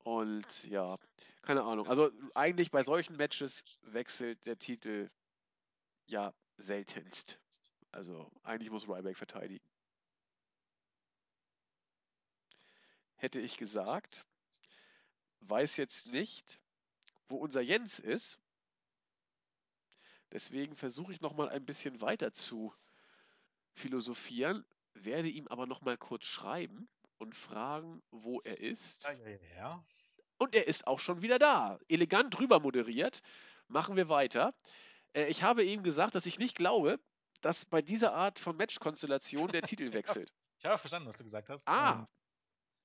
Und 0.04 0.64
ja, 0.64 0.98
keine 1.42 1.62
Ahnung. 1.62 1.86
Also 1.86 2.10
eigentlich 2.34 2.70
bei 2.70 2.82
solchen 2.82 3.16
Matches 3.16 3.64
wechselt 3.82 4.44
der 4.46 4.58
Titel 4.58 5.10
ja 6.06 6.32
seltenst. 6.56 7.38
Also 7.92 8.30
eigentlich 8.42 8.70
muss 8.70 8.88
Ryback 8.88 9.16
verteidigen. 9.16 9.66
Hätte 13.16 13.40
ich 13.40 13.56
gesagt, 13.56 14.24
weiß 15.40 15.76
jetzt 15.76 16.12
nicht, 16.12 16.60
wo 17.28 17.36
unser 17.36 17.60
Jens 17.60 17.98
ist. 17.98 18.38
Deswegen 20.30 20.76
versuche 20.76 21.12
ich 21.12 21.20
noch 21.20 21.34
mal 21.34 21.48
ein 21.48 21.64
bisschen 21.64 22.00
weiter 22.00 22.32
zu 22.32 22.74
philosophieren, 23.72 24.64
werde 24.94 25.28
ihm 25.28 25.48
aber 25.48 25.66
noch 25.66 25.80
mal 25.80 25.96
kurz 25.96 26.26
schreiben 26.26 26.88
und 27.18 27.34
fragen, 27.36 28.02
wo 28.10 28.40
er 28.40 28.60
ist. 28.60 29.04
Ja, 29.04 29.12
ja, 29.12 29.38
ja. 29.56 29.84
Und 30.38 30.54
er 30.54 30.66
ist 30.66 30.86
auch 30.86 31.00
schon 31.00 31.22
wieder 31.22 31.38
da. 31.38 31.78
Elegant 31.88 32.36
drüber 32.38 32.60
moderiert. 32.60 33.20
Machen 33.66 33.96
wir 33.96 34.08
weiter. 34.08 34.54
Äh, 35.12 35.26
ich 35.26 35.42
habe 35.42 35.64
ihm 35.64 35.82
gesagt, 35.82 36.14
dass 36.14 36.26
ich 36.26 36.38
nicht 36.38 36.56
glaube, 36.56 37.00
dass 37.40 37.64
bei 37.64 37.82
dieser 37.82 38.14
Art 38.14 38.38
von 38.38 38.56
Matchkonstellation 38.56 39.48
der 39.48 39.62
Titel 39.62 39.92
wechselt. 39.92 40.32
Ich 40.60 40.66
habe 40.66 40.78
verstanden, 40.78 41.08
was 41.08 41.16
du 41.16 41.24
gesagt 41.24 41.48
hast. 41.48 41.66
Ah, 41.68 42.08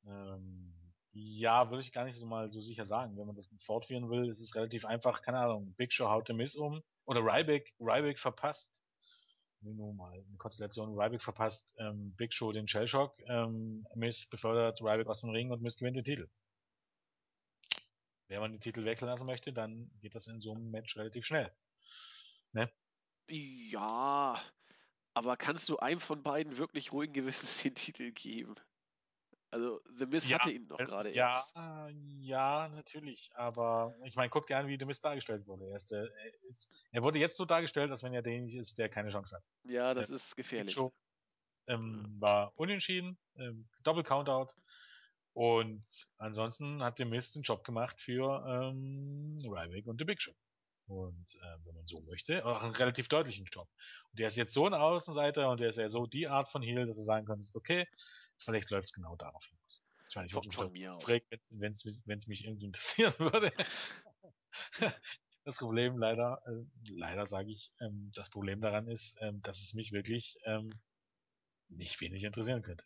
Ähm, 0.05 0.11
ähm, 0.11 0.73
ja, 1.14 1.69
würde 1.69 1.81
ich 1.81 1.91
gar 1.91 2.05
nicht 2.05 2.18
so 2.18 2.26
mal 2.26 2.49
so 2.49 2.60
sicher 2.60 2.85
sagen. 2.85 3.18
Wenn 3.18 3.27
man 3.27 3.35
das 3.35 3.47
fortführen 3.60 4.10
will, 4.10 4.30
ist 4.30 4.41
es 4.41 4.55
relativ 4.55 4.85
einfach. 4.85 5.22
Keine 5.22 5.39
Ahnung, 5.39 5.73
Big 5.76 5.93
Show 5.93 6.10
haut 6.10 6.27
The 6.27 6.34
Miz 6.34 6.55
um. 6.55 6.81
Oder 7.05 7.22
Ryback, 7.22 7.73
Ryback 7.80 8.19
verpasst. 8.19 8.82
Wir 9.64 9.94
mal 9.94 10.11
eine 10.11 10.38
Konstellation. 10.38 10.98
Ryback 10.98 11.22
verpasst 11.22 11.73
ähm, 11.77 12.14
Big 12.15 12.34
Show 12.34 12.52
den 12.52 12.68
Shellshock. 12.68 13.18
Ähm, 13.27 13.88
Miz 13.95 14.27
befördert 14.30 14.81
Ryback 14.81 15.07
aus 15.07 15.22
dem 15.22 15.30
Ring 15.30 15.52
und 15.52 15.61
Miz 15.61 15.77
gewinnt 15.77 15.95
den 15.95 16.03
Titel. 16.03 16.30
Wenn 18.27 18.41
man 18.41 18.52
den 18.52 18.60
Titel 18.60 18.84
wechseln 18.84 19.07
lassen 19.07 19.26
möchte, 19.26 19.53
dann 19.53 19.90
geht 20.02 20.15
das 20.15 20.27
in 20.27 20.41
so 20.41 20.53
einem 20.53 20.69
Match 20.69 20.98
relativ 20.98 21.26
schnell. 21.26 21.52
ja. 23.27 24.41
Aber 25.14 25.38
kannst 25.38 25.69
du 25.69 25.77
einem 25.77 25.99
von 25.99 26.23
beiden 26.23 26.57
wirklich 26.57 26.91
ruhigen 26.91 27.14
Gewissens 27.14 27.61
den 27.61 27.76
Titel 27.76 28.11
geben? 28.11 28.56
Also, 29.54 29.82
The 30.00 30.06
Miz 30.08 30.28
Ja, 30.28 30.40
hatte 30.40 30.52
ihn 30.52 30.68
doch 30.68 30.80
äh, 30.80 30.86
gerade 30.86 31.14
ja, 31.14 31.30
erst. 31.32 31.56
ja, 32.22 32.70
natürlich. 32.70 33.30
Aber 33.36 33.96
ich 34.04 34.16
meine, 34.16 34.30
guck 34.30 34.48
dir 34.48 34.58
an, 34.58 34.68
wie 34.68 34.78
The 34.80 34.86
Miz 34.86 35.00
dargestellt 35.00 35.46
wurde. 35.46 35.68
Er, 35.70 35.76
ist, 35.76 35.92
der, 35.92 36.12
er, 36.12 36.34
ist, 36.50 36.88
er 36.92 37.04
wurde 37.04 37.20
jetzt 37.20 37.38
so 37.38 37.46
dargestellt, 37.46 37.92
als 37.92 38.02
wenn 38.02 38.14
er 38.14 38.24
derjenige 38.24 38.60
ist, 38.60 38.80
der 38.80 38.90
keine 38.90 39.10
Chance 39.12 39.36
hat. 39.36 39.44
Ja, 39.64 39.94
das 39.94 40.10
Äh, 40.10 40.16
ist 40.16 40.36
gefährlich. 40.36 40.74
Show 40.74 40.92
ähm, 41.68 42.16
war 42.20 42.52
unentschieden, 42.56 43.18
ähm, 43.38 43.68
Double 43.84 44.04
Countout. 44.04 44.54
Und 45.34 45.86
ansonsten 46.18 46.84
hat 46.84 46.98
The 46.98 47.06
Miz 47.06 47.34
den 47.34 47.44
Job 47.44 47.64
gemacht 47.64 48.02
für 48.02 48.46
ähm, 48.48 49.38
Ryback 49.44 49.88
und 49.88 50.00
The 50.00 50.06
Big 50.06 50.22
Show. 50.22 50.34
Und 50.88 51.36
äh, 51.36 51.66
wenn 51.66 51.76
man 51.76 51.86
so 51.86 52.02
möchte, 52.02 52.46
auch 52.46 52.62
einen 52.62 52.76
relativ 52.76 53.08
deutlichen 53.08 53.46
Job. 53.46 53.68
Und 54.12 54.20
der 54.20 54.28
ist 54.28 54.36
jetzt 54.36 54.54
so 54.54 54.66
ein 54.68 54.74
Außenseiter 54.74 55.50
und 55.50 55.60
der 55.60 55.70
ist 55.70 55.78
ja 55.78 55.90
so 55.90 56.06
die 56.06 56.28
Art 56.28 56.50
von 56.50 56.62
Heel, 56.62 56.86
dass 56.86 56.98
er 56.98 57.04
sagen 57.04 57.26
kann, 57.26 57.40
ist 57.40 57.56
okay, 57.56 57.88
vielleicht 58.44 58.70
läuft 58.70 58.90
es 58.90 58.94
genau 58.94 59.15
darauf 59.15 59.45
hinaus. 59.45 59.84
Ich 60.10 60.15
meine, 60.15 60.28
ich 60.28 60.34
Von, 60.34 60.45
mich 60.45 60.56
von 60.56 60.72
mir 60.72 60.94
aus. 60.94 61.03
fragen, 61.03 61.26
wenn 61.52 61.72
es 61.72 62.28
mich 62.28 62.45
irgendwie 62.45 62.65
interessieren 62.65 63.14
würde. 63.20 63.52
das 65.44 65.57
Problem 65.57 65.98
leider, 65.98 66.41
äh, 66.45 66.91
leider 66.91 67.26
sage 67.26 67.52
ich, 67.52 67.74
ähm, 67.82 68.11
das 68.14 68.30
Problem 68.30 68.61
daran 68.61 68.88
ist, 68.88 69.18
ähm, 69.22 69.41
dass 69.41 69.60
es 69.60 69.74
mich 69.74 69.91
wirklich 69.91 70.38
ähm, 70.45 70.72
nicht 71.70 71.99
wenig 72.02 72.24
interessieren 72.24 72.61
könnte. 72.61 72.86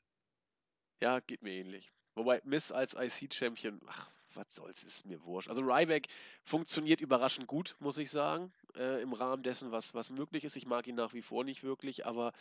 Ja, 1.02 1.20
geht 1.20 1.42
mir 1.44 1.54
ähnlich. 1.54 1.92
Wobei 2.16 2.42
Miss 2.44 2.72
als 2.72 2.96
IC-Champion, 2.96 3.80
ach, 3.86 4.10
was 4.38 4.54
soll's, 4.56 4.84
ist 4.84 5.06
mir 5.06 5.24
wurscht. 5.24 5.50
Also 5.50 5.62
Ryback 5.62 6.08
funktioniert 6.44 7.02
überraschend 7.02 7.48
gut, 7.48 7.76
muss 7.80 7.98
ich 7.98 8.10
sagen, 8.10 8.54
äh, 8.76 9.02
im 9.02 9.14
Rahmen 9.14 9.44
dessen, 9.44 9.72
was, 9.72 9.94
was 9.94 10.10
möglich 10.10 10.46
ist. 10.46 10.56
Ich 10.56 10.66
mag 10.66 10.88
ihn 10.88 10.96
nach 10.96 11.14
wie 11.14 11.22
vor 11.22 11.44
nicht 11.44 11.64
wirklich, 11.64 12.06
aber 12.06 12.32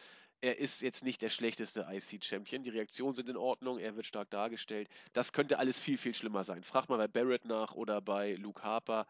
er 0.40 0.58
ist 0.58 0.82
jetzt 0.82 1.02
nicht 1.02 1.22
der 1.22 1.30
schlechteste 1.30 1.86
IC-Champion. 1.90 2.62
Die 2.62 2.70
Reaktionen 2.70 3.14
sind 3.14 3.28
in 3.28 3.36
Ordnung, 3.36 3.78
er 3.78 3.96
wird 3.96 4.06
stark 4.06 4.30
dargestellt. 4.30 4.88
Das 5.12 5.32
könnte 5.32 5.58
alles 5.58 5.80
viel, 5.80 5.98
viel 5.98 6.14
schlimmer 6.14 6.44
sein. 6.44 6.62
Frag 6.62 6.88
mal 6.88 6.98
bei 6.98 7.08
Barrett 7.08 7.44
nach 7.46 7.72
oder 7.72 8.00
bei 8.00 8.34
Luke 8.34 8.62
Harper. 8.62 9.06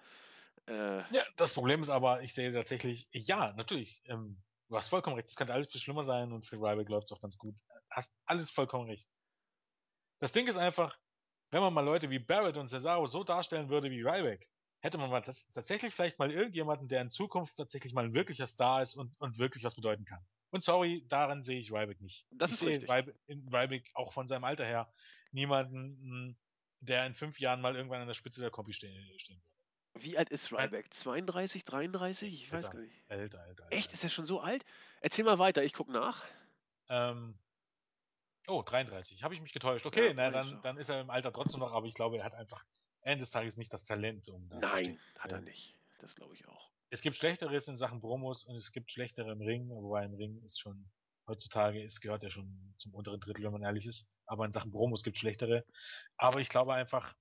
Äh, 0.67 0.99
Ja, 1.13 1.25
das 1.37 1.53
Problem 1.55 1.83
ist 1.83 1.89
aber, 1.89 2.23
ich 2.23 2.33
sehe 2.33 2.53
tatsächlich, 2.53 3.09
ja, 3.13 3.53
natürlich, 3.57 4.03
ähm, 4.07 4.43
du 4.69 4.77
hast 4.77 4.89
vollkommen 4.89 5.17
recht, 5.17 5.29
es 5.29 5.37
könnte 5.37 5.53
alles 5.53 5.71
viel 5.71 5.81
schlimmer 5.81 6.05
sein 6.05 6.33
und 6.33 6.47
für 6.47 6.57
Ryback 6.57 6.89
läuft 6.89 7.07
es 7.07 7.13
auch 7.13 7.21
ganz 7.21 7.37
gut. 7.37 7.57
Hast 7.91 8.13
alles 8.25 8.51
vollkommen 8.51 8.89
recht. 8.89 9.09
Das 10.19 10.33
Ding 10.33 10.47
ist 10.47 10.57
einfach, 10.57 10.97
wenn 11.57 11.63
man 11.63 11.73
mal 11.73 11.81
Leute 11.81 12.11
wie 12.11 12.19
Barrett 12.19 12.59
und 12.59 12.69
Cesaro 12.69 13.07
so 13.07 13.25
darstellen 13.25 13.71
würde 13.71 13.91
wie 13.91 14.03
Ryback, 14.03 14.47
hätte 14.81 14.99
man 14.99 15.09
mal 15.09 15.23
das, 15.23 15.51
tatsächlich 15.53 15.95
vielleicht 15.95 16.19
mal 16.19 16.31
irgendjemanden, 16.31 16.87
der 16.87 17.01
in 17.01 17.11
Zukunft 17.11 17.57
tatsächlich 17.57 17.95
mal 17.95 18.05
ein 18.05 18.13
wirklicher 18.13 18.47
Star 18.47 18.83
ist 18.83 18.95
und, 18.95 19.15
und 19.21 19.39
wirklich 19.39 19.65
was 19.65 19.75
bedeuten 19.75 20.05
kann. 20.05 20.23
Und 20.51 20.65
sorry, 20.65 21.07
daran 21.09 21.43
sehe 21.43 21.59
ich 21.59 21.73
Ryback 21.73 22.03
nicht. 22.03 22.27
Das 22.31 22.51
ich 22.51 22.61
ist 22.61 22.81
sehe. 22.81 22.83
Ryback, 22.83 23.17
in 23.27 23.49
Ryback 23.49 23.91
auch 23.95 24.13
von 24.13 24.29
seinem 24.29 24.45
Alter 24.45 24.67
her 24.67 24.93
niemanden, 25.33 26.37
der 26.81 27.07
in 27.07 27.15
fünf 27.15 27.41
Jahren 27.41 27.63
mal 27.63 27.75
irgendwann 27.75 28.03
an 28.03 28.07
der 28.07 28.13
Spitze 28.13 28.43
der 28.43 28.51
Kombi 28.51 28.75
stehen, 28.75 28.95
stehen 29.19 29.41
würde. 29.43 30.05
wie 30.05 30.19
alt 30.19 30.29
ist. 30.29 30.53
Ryback? 30.53 30.93
32, 30.93 31.65
33? 31.65 32.35
Ich 32.35 32.53
weiß 32.53 32.67
Älter, 32.67 32.77
gar 32.77 32.85
nicht. 32.85 33.05
Älter, 33.09 33.47
älter. 33.47 33.67
Echt? 33.71 33.87
älter. 33.87 33.95
Ist 33.95 34.05
er 34.05 34.11
schon 34.11 34.27
so 34.27 34.41
alt? 34.41 34.63
Erzähl 35.01 35.25
mal 35.25 35.39
weiter, 35.39 35.65
ich 35.65 35.73
guck 35.73 35.89
nach. 35.89 36.23
Ähm, 36.91 37.39
oh, 38.49 38.63
33. 38.63 39.23
Habe 39.23 39.35
ich 39.35 39.41
mich 39.41 39.53
getäuscht. 39.53 39.87
Okay, 39.87 40.09
Ja, 40.09 40.15
na, 40.15 40.31
dann, 40.31 40.61
dann 40.63 40.79
ist 40.79 40.89
er 40.89 41.01
im 41.01 41.11
Alter 41.11 41.33
trotzdem 41.33 41.61
noch, 41.61 41.73
aber 41.73 41.87
ich 41.87 41.95
glaube, 41.95 42.19
er 42.19 42.25
hat 42.25 42.35
einfach 42.35 42.65
Ende 43.03 43.23
des 43.23 43.31
Tages 43.31 43.57
nicht 43.57 43.73
das 43.73 43.85
Talent, 43.85 44.29
um 44.29 44.49
da. 44.49 44.59
Nein, 44.59 44.99
hat 45.19 45.33
er 45.33 45.41
nicht. 45.41 45.77
Das 46.01 46.15
glaube 46.15 46.35
ich 46.35 46.47
auch. 46.49 46.71
Es 46.91 47.03
gibt 47.03 47.17
Schlechteres 47.17 47.69
in 47.69 47.77
Sachen 47.77 48.01
Promos 48.01 48.45
und 48.45 48.57
es 48.57 48.73
gibt 48.73 48.93
schlechtere 48.93 49.33
im 49.33 49.41
Ring, 49.41 49.69
wobei 49.69 50.05
im 50.05 50.15
Ring 50.15 50.43
ist 50.45 50.61
schon 50.61 50.89
heutzutage 51.27 51.83
ist, 51.83 52.01
gehört 52.01 52.23
ja 52.23 52.31
schon 52.31 52.75
zum 52.77 52.95
unteren 52.95 53.21
Drittel, 53.21 53.45
wenn 53.45 53.53
man 53.53 53.63
ehrlich 53.63 53.87
ist. 53.87 54.15
Aber 54.27 54.45
in 54.45 54.53
Sachen 54.53 54.71
Promos 54.71 55.03
gibt 55.03 55.17
es 55.17 55.21
schlechtere. 55.21 55.65
Aber 56.17 56.41
ich 56.41 56.49
glaube 56.49 56.75
einfach, 56.75 57.15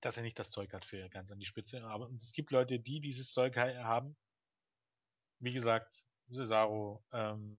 dass 0.00 0.16
er 0.16 0.22
nicht 0.22 0.38
das 0.38 0.50
Zeug 0.50 0.72
hat 0.72 0.84
für 0.84 1.08
ganz 1.08 1.30
an 1.30 1.38
die 1.38 1.46
Spitze. 1.46 1.84
Aber 1.84 2.10
es 2.18 2.32
gibt 2.32 2.50
Leute, 2.50 2.80
die 2.80 3.00
dieses 3.00 3.32
Zeug 3.32 3.56
haben. 3.56 4.16
Wie 5.38 5.52
gesagt, 5.52 6.04
Cesaro, 6.30 7.04
ähm, 7.12 7.58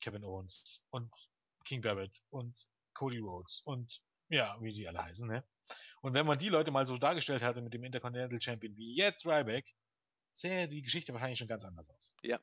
Kevin 0.00 0.24
Owens 0.24 0.84
und 0.90 1.28
King 1.64 1.82
Barrett 1.82 2.22
und 2.30 2.66
Cody 2.94 3.18
Rhodes 3.18 3.62
und 3.64 4.02
ja, 4.28 4.56
wie 4.60 4.70
sie 4.70 4.88
alle 4.88 5.02
heißen, 5.02 5.28
ne? 5.28 5.44
Und 6.02 6.14
wenn 6.14 6.26
man 6.26 6.38
die 6.38 6.48
Leute 6.48 6.70
mal 6.70 6.86
so 6.86 6.96
dargestellt 6.96 7.42
hatte 7.42 7.62
mit 7.62 7.72
dem 7.72 7.84
Intercontinental 7.84 8.40
Champion 8.40 8.76
wie 8.76 8.94
jetzt 8.94 9.24
Ryback, 9.26 9.74
sähe 10.32 10.68
die 10.68 10.82
Geschichte 10.82 11.12
wahrscheinlich 11.12 11.38
schon 11.38 11.48
ganz 11.48 11.64
anders 11.64 11.88
aus. 11.90 12.16
Ja. 12.22 12.40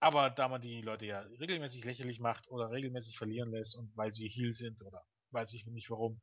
Aber 0.00 0.30
da 0.30 0.48
man 0.48 0.62
die 0.62 0.80
Leute 0.80 1.06
ja 1.06 1.20
regelmäßig 1.20 1.84
lächerlich 1.84 2.20
macht 2.20 2.48
oder 2.48 2.70
regelmäßig 2.70 3.18
verlieren 3.18 3.50
lässt 3.50 3.76
und 3.76 3.94
weil 3.96 4.10
sie 4.10 4.28
Heal 4.28 4.52
sind 4.52 4.82
oder 4.82 5.04
weiß 5.30 5.52
ich 5.52 5.66
nicht 5.66 5.90
warum. 5.90 6.22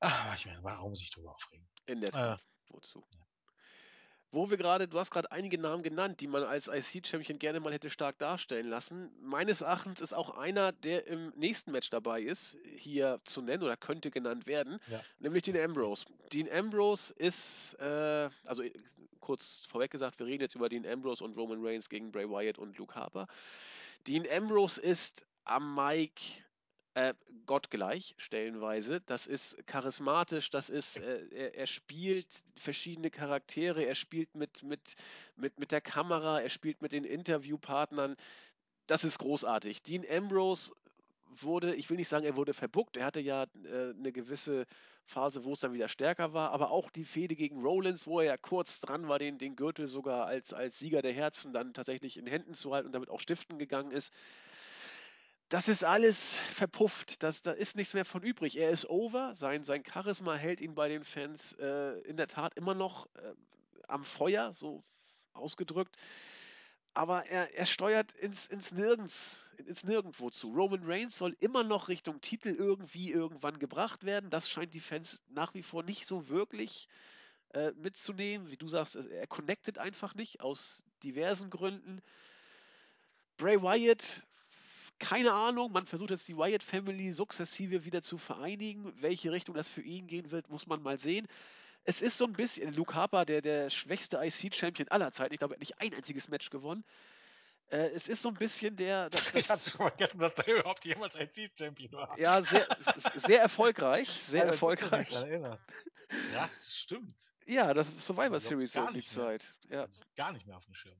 Ach, 0.00 0.34
ich 0.36 0.46
meine, 0.46 0.62
warum 0.62 0.94
sich 0.94 1.10
darüber 1.10 1.32
aufregen? 1.32 1.68
In 1.86 2.00
der 2.00 2.10
Tat. 2.10 2.40
Äh, 2.40 2.44
Wozu? 2.70 3.06
Ja. 3.12 3.27
Wo 4.30 4.50
wir 4.50 4.58
gerade, 4.58 4.88
du 4.88 4.98
hast 4.98 5.10
gerade 5.10 5.32
einige 5.32 5.58
Namen 5.58 5.82
genannt, 5.82 6.20
die 6.20 6.26
man 6.26 6.42
als 6.42 6.68
IC-Champion 6.68 7.38
gerne 7.38 7.60
mal 7.60 7.72
hätte 7.72 7.88
stark 7.88 8.18
darstellen 8.18 8.68
lassen. 8.68 9.10
Meines 9.22 9.62
Erachtens 9.62 10.02
ist 10.02 10.12
auch 10.12 10.36
einer, 10.36 10.72
der 10.72 11.06
im 11.06 11.30
nächsten 11.36 11.72
Match 11.72 11.88
dabei 11.88 12.20
ist, 12.20 12.58
hier 12.76 13.20
zu 13.24 13.40
nennen 13.40 13.62
oder 13.62 13.76
könnte 13.76 14.10
genannt 14.10 14.46
werden, 14.46 14.80
ja. 14.90 15.00
nämlich 15.18 15.44
Dean 15.44 15.56
Ambrose. 15.56 16.04
Dean 16.30 16.48
Ambrose 16.50 17.14
ist, 17.14 17.74
äh, 17.80 18.28
also 18.44 18.62
kurz 19.20 19.66
vorweg 19.70 19.90
gesagt, 19.90 20.18
wir 20.18 20.26
reden 20.26 20.42
jetzt 20.42 20.54
über 20.54 20.68
Dean 20.68 20.86
Ambrose 20.86 21.24
und 21.24 21.36
Roman 21.36 21.64
Reigns 21.64 21.88
gegen 21.88 22.12
Bray 22.12 22.28
Wyatt 22.28 22.58
und 22.58 22.76
Luke 22.76 22.94
Harper. 22.94 23.28
Dean 24.06 24.26
Ambrose 24.30 24.80
ist 24.80 25.24
am 25.44 25.74
Mike 25.74 26.22
äh, 26.98 27.14
gottgleich 27.46 28.16
stellenweise. 28.18 29.00
Das 29.02 29.28
ist 29.28 29.64
charismatisch, 29.68 30.50
das 30.50 30.68
ist, 30.68 30.98
äh, 30.98 31.28
er, 31.30 31.54
er, 31.54 31.66
spielt 31.68 32.26
verschiedene 32.56 33.08
Charaktere, 33.08 33.84
er 33.84 33.94
spielt 33.94 34.34
mit, 34.34 34.64
mit, 34.64 34.96
mit, 35.36 35.60
mit 35.60 35.70
der 35.70 35.80
Kamera, 35.80 36.40
er 36.40 36.48
spielt 36.48 36.82
mit 36.82 36.90
den 36.90 37.04
Interviewpartnern. 37.04 38.16
Das 38.88 39.04
ist 39.04 39.18
großartig. 39.18 39.84
Dean 39.84 40.04
Ambrose 40.10 40.72
wurde, 41.40 41.76
ich 41.76 41.88
will 41.88 41.98
nicht 41.98 42.08
sagen, 42.08 42.24
er 42.24 42.34
wurde 42.34 42.52
verbuckt, 42.52 42.96
er 42.96 43.04
hatte 43.04 43.20
ja 43.20 43.44
äh, 43.44 43.94
eine 43.96 44.10
gewisse 44.10 44.66
Phase, 45.04 45.44
wo 45.44 45.52
es 45.52 45.60
dann 45.60 45.74
wieder 45.74 45.88
stärker 45.88 46.32
war, 46.32 46.50
aber 46.50 46.72
auch 46.72 46.90
die 46.90 47.04
Fehde 47.04 47.36
gegen 47.36 47.62
Rollins, 47.62 48.08
wo 48.08 48.18
er 48.18 48.26
ja 48.26 48.36
kurz 48.36 48.80
dran 48.80 49.06
war, 49.06 49.20
den, 49.20 49.38
den 49.38 49.54
Gürtel 49.54 49.86
sogar 49.86 50.26
als, 50.26 50.52
als 50.52 50.80
Sieger 50.80 51.00
der 51.00 51.12
Herzen 51.12 51.52
dann 51.52 51.74
tatsächlich 51.74 52.16
in 52.16 52.26
Händen 52.26 52.54
zu 52.54 52.74
halten 52.74 52.86
und 52.86 52.92
damit 52.92 53.08
auch 53.08 53.20
stiften 53.20 53.56
gegangen 53.58 53.92
ist 53.92 54.12
das 55.48 55.68
ist 55.68 55.82
alles 55.82 56.36
verpufft. 56.54 57.22
Das, 57.22 57.42
da 57.42 57.52
ist 57.52 57.76
nichts 57.76 57.94
mehr 57.94 58.04
von 58.04 58.22
übrig. 58.22 58.58
Er 58.58 58.70
ist 58.70 58.88
over. 58.88 59.34
Sein, 59.34 59.64
sein 59.64 59.82
Charisma 59.84 60.34
hält 60.34 60.60
ihn 60.60 60.74
bei 60.74 60.88
den 60.88 61.04
Fans 61.04 61.54
äh, 61.54 61.98
in 62.00 62.16
der 62.16 62.28
Tat 62.28 62.54
immer 62.56 62.74
noch 62.74 63.06
äh, 63.14 63.34
am 63.86 64.04
Feuer, 64.04 64.52
so 64.52 64.84
ausgedrückt. 65.32 65.96
Aber 66.92 67.26
er, 67.26 67.54
er 67.54 67.64
steuert 67.64 68.12
ins, 68.12 68.46
ins 68.46 68.72
Nirgends, 68.72 69.46
ins 69.64 69.84
Nirgendwo 69.84 70.30
zu. 70.30 70.52
Roman 70.52 70.82
Reigns 70.84 71.16
soll 71.16 71.36
immer 71.40 71.64
noch 71.64 71.88
Richtung 71.88 72.20
Titel 72.20 72.48
irgendwie 72.48 73.10
irgendwann 73.10 73.58
gebracht 73.58 74.04
werden. 74.04 74.30
Das 74.30 74.50
scheint 74.50 74.74
die 74.74 74.80
Fans 74.80 75.22
nach 75.28 75.54
wie 75.54 75.62
vor 75.62 75.82
nicht 75.82 76.06
so 76.06 76.28
wirklich 76.28 76.88
äh, 77.54 77.70
mitzunehmen. 77.72 78.50
Wie 78.50 78.56
du 78.56 78.68
sagst, 78.68 78.96
er 78.96 79.26
connectet 79.26 79.78
einfach 79.78 80.14
nicht 80.14 80.40
aus 80.40 80.82
diversen 81.02 81.48
Gründen. 81.48 82.02
Bray 83.38 83.62
Wyatt 83.62 84.26
keine 84.98 85.32
Ahnung, 85.32 85.72
man 85.72 85.86
versucht 85.86 86.10
jetzt 86.10 86.28
die 86.28 86.36
Wyatt 86.36 86.62
Family 86.62 87.12
sukzessive 87.12 87.84
wieder 87.84 88.02
zu 88.02 88.18
vereinigen. 88.18 88.92
Welche 89.00 89.32
Richtung 89.32 89.54
das 89.54 89.68
für 89.68 89.82
ihn 89.82 90.06
gehen 90.06 90.30
wird, 90.30 90.48
muss 90.48 90.66
man 90.66 90.82
mal 90.82 90.98
sehen. 90.98 91.26
Es 91.84 92.02
ist 92.02 92.18
so 92.18 92.24
ein 92.24 92.32
bisschen, 92.32 92.74
Luke 92.74 92.94
Harper, 92.94 93.24
der, 93.24 93.40
der 93.40 93.70
schwächste 93.70 94.18
IC-Champion 94.22 94.88
aller 94.88 95.12
Zeiten, 95.12 95.32
ich 95.32 95.38
glaube, 95.38 95.54
er 95.54 95.56
hat 95.56 95.60
nicht 95.60 95.80
ein 95.80 95.94
einziges 95.94 96.28
Match 96.28 96.50
gewonnen. 96.50 96.84
Äh, 97.70 97.90
es 97.90 98.08
ist 98.08 98.22
so 98.22 98.30
ein 98.30 98.34
bisschen 98.34 98.76
der. 98.76 99.10
Das, 99.10 99.34
ich 99.34 99.48
hatte 99.48 99.70
vergessen, 99.70 100.18
dass 100.18 100.34
der 100.34 100.46
überhaupt 100.48 100.84
jemals 100.84 101.14
IC-Champion 101.14 101.92
war. 101.92 102.18
Ja, 102.18 102.42
sehr, 102.42 102.66
sehr 103.14 103.40
erfolgreich. 103.40 104.08
Sehr 104.22 104.44
ja, 104.44 104.52
erfolgreich. 104.52 105.10
Das 106.32 106.76
stimmt. 106.76 107.14
Ja, 107.46 107.72
das 107.72 107.92
Survivor 107.98 108.40
Series 108.40 108.72
so 108.72 108.86
die 108.90 109.04
Zeit. 109.04 109.54
Ja. 109.70 109.86
Gar 110.16 110.32
nicht 110.32 110.46
mehr 110.46 110.56
auf 110.56 110.64
dem 110.64 110.74
Schirm. 110.74 110.96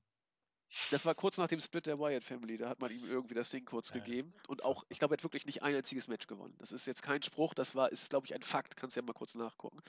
Das 0.91 1.05
war 1.05 1.15
kurz 1.15 1.39
nach 1.39 1.49
dem 1.49 1.61
Split 1.61 1.87
der 1.87 1.99
Wyatt 1.99 2.25
Family, 2.25 2.59
da 2.59 2.69
hat 2.69 2.81
man 2.81 2.91
ihm 2.91 3.09
irgendwie 3.09 3.35
das 3.35 3.51
Ding 3.51 3.65
kurz 3.65 3.89
ja, 3.91 3.97
gegeben. 3.97 4.33
Und 4.49 4.65
auch, 4.65 4.85
ich 4.89 4.99
glaube, 4.99 5.15
er 5.15 5.19
hat 5.19 5.25
wirklich 5.25 5.47
nicht 5.47 5.63
ein 5.63 5.75
einziges 5.75 6.09
Match 6.09 6.27
gewonnen. 6.27 6.55
Das 6.59 6.73
ist 6.73 6.87
jetzt 6.87 7.03
kein 7.03 7.23
Spruch, 7.23 7.55
das 7.55 7.75
war, 7.75 7.91
ist, 7.91 8.11
glaube 8.11 8.27
ich, 8.27 8.35
ein 8.35 8.43
Fakt. 8.43 8.77
Kannst 8.77 8.97
ja 8.97 9.03
mal 9.03 9.15
kurz 9.15 9.35
nachgucken. 9.35 9.81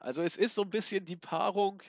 Also 0.00 0.22
es 0.22 0.36
ist 0.36 0.54
so 0.54 0.62
ein 0.62 0.70
bisschen 0.70 1.04
die 1.04 1.16
Paarung 1.16 1.82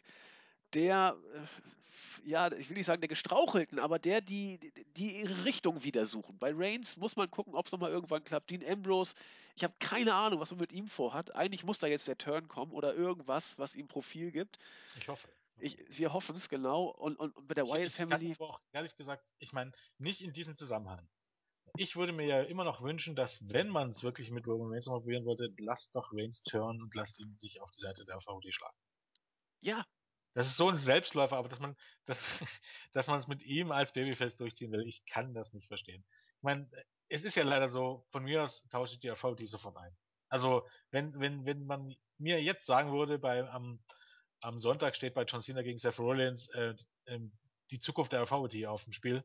der, 0.73 1.17
äh, 1.33 2.29
ja, 2.29 2.51
ich 2.51 2.69
will 2.69 2.77
nicht 2.77 2.85
sagen 2.85 3.01
der 3.01 3.07
Gestrauchelten, 3.07 3.79
aber 3.79 3.97
der, 3.97 4.21
die, 4.21 4.59
die 4.95 5.21
ihre 5.21 5.45
Richtung 5.45 5.83
wieder 5.83 6.05
suchen. 6.05 6.37
Bei 6.37 6.51
Reigns 6.53 6.97
muss 6.97 7.15
man 7.15 7.31
gucken, 7.31 7.55
ob 7.55 7.65
es 7.65 7.71
nochmal 7.71 7.91
irgendwann 7.91 8.23
klappt. 8.23 8.51
Dean 8.51 8.63
Ambrose, 8.63 9.15
ich 9.55 9.63
habe 9.63 9.73
keine 9.79 10.13
Ahnung, 10.13 10.39
was 10.39 10.51
man 10.51 10.59
mit 10.59 10.71
ihm 10.71 10.87
vorhat. 10.87 11.35
Eigentlich 11.35 11.63
muss 11.63 11.79
da 11.79 11.87
jetzt 11.87 12.07
der 12.07 12.17
Turn 12.17 12.47
kommen 12.47 12.71
oder 12.73 12.93
irgendwas, 12.93 13.57
was 13.57 13.75
ihm 13.75 13.87
Profil 13.87 14.31
gibt. 14.31 14.59
Ich 14.97 15.07
hoffe. 15.07 15.27
Ich, 15.59 15.77
wir 15.97 16.13
hoffen 16.13 16.35
es 16.35 16.49
genau. 16.49 16.85
Und, 16.85 17.17
und 17.17 17.47
bei 17.47 17.53
der 17.53 17.65
Wild 17.65 17.91
Family. 17.91 18.31
Ich 18.31 18.39
auch 18.39 18.61
ehrlich 18.71 18.95
gesagt, 18.95 19.31
ich 19.39 19.53
meine, 19.53 19.71
nicht 19.97 20.21
in 20.21 20.33
diesem 20.33 20.55
Zusammenhang. 20.55 21.07
Ich 21.77 21.95
würde 21.95 22.13
mir 22.13 22.25
ja 22.25 22.41
immer 22.41 22.63
noch 22.63 22.81
wünschen, 22.81 23.15
dass, 23.15 23.47
wenn 23.49 23.69
man 23.69 23.89
es 23.89 24.03
wirklich 24.03 24.31
mit 24.31 24.47
Roman 24.47 24.71
Reigns 24.71 24.87
mal 24.87 24.99
probieren 24.99 25.25
wollte, 25.25 25.53
lasst 25.59 25.95
doch 25.95 26.11
Reigns 26.11 26.41
turn 26.43 26.81
und 26.81 26.95
lasst 26.95 27.19
ihn 27.19 27.35
sich 27.37 27.61
auf 27.61 27.69
die 27.71 27.81
Seite 27.81 28.05
der 28.05 28.19
VOD 28.19 28.53
schlagen. 28.53 28.77
Ja. 29.61 29.85
Das 30.33 30.47
ist 30.47 30.57
so 30.57 30.69
ein 30.69 30.77
Selbstläufer, 30.77 31.37
aber 31.37 31.49
dass 31.49 31.59
man, 31.59 31.75
dass, 32.05 32.19
dass 32.93 33.07
man 33.07 33.19
es 33.19 33.27
mit 33.27 33.41
ihm 33.43 33.71
als 33.71 33.93
Babyface 33.93 34.35
durchziehen 34.35 34.71
will, 34.71 34.87
ich 34.87 35.05
kann 35.05 35.33
das 35.33 35.53
nicht 35.53 35.67
verstehen. 35.67 36.05
Ich 36.37 36.43
meine, 36.43 36.69
es 37.09 37.23
ist 37.23 37.35
ja 37.35 37.43
leider 37.43 37.67
so, 37.67 38.05
von 38.11 38.23
mir 38.23 38.43
aus 38.43 38.67
tausche 38.69 38.93
ich 38.93 38.99
die 38.99 39.13
VOD 39.13 39.47
sofort 39.47 39.77
ein. 39.77 39.95
Also, 40.29 40.67
wenn, 40.91 41.19
wenn, 41.19 41.45
wenn 41.45 41.65
man 41.65 41.95
mir 42.19 42.41
jetzt 42.41 42.65
sagen 42.65 42.91
würde, 42.91 43.17
bei, 43.17 43.49
am, 43.49 43.83
am 44.41 44.59
Sonntag 44.59 44.95
steht 44.95 45.13
bei 45.13 45.23
John 45.23 45.41
Cena 45.41 45.61
gegen 45.61 45.77
Seth 45.77 45.99
Rollins 45.99 46.49
äh, 46.49 46.75
äh, 47.05 47.19
die 47.71 47.79
Zukunft 47.79 48.13
der 48.13 48.21
RVT 48.23 48.65
auf 48.65 48.83
dem 48.83 48.93
Spiel, 48.93 49.23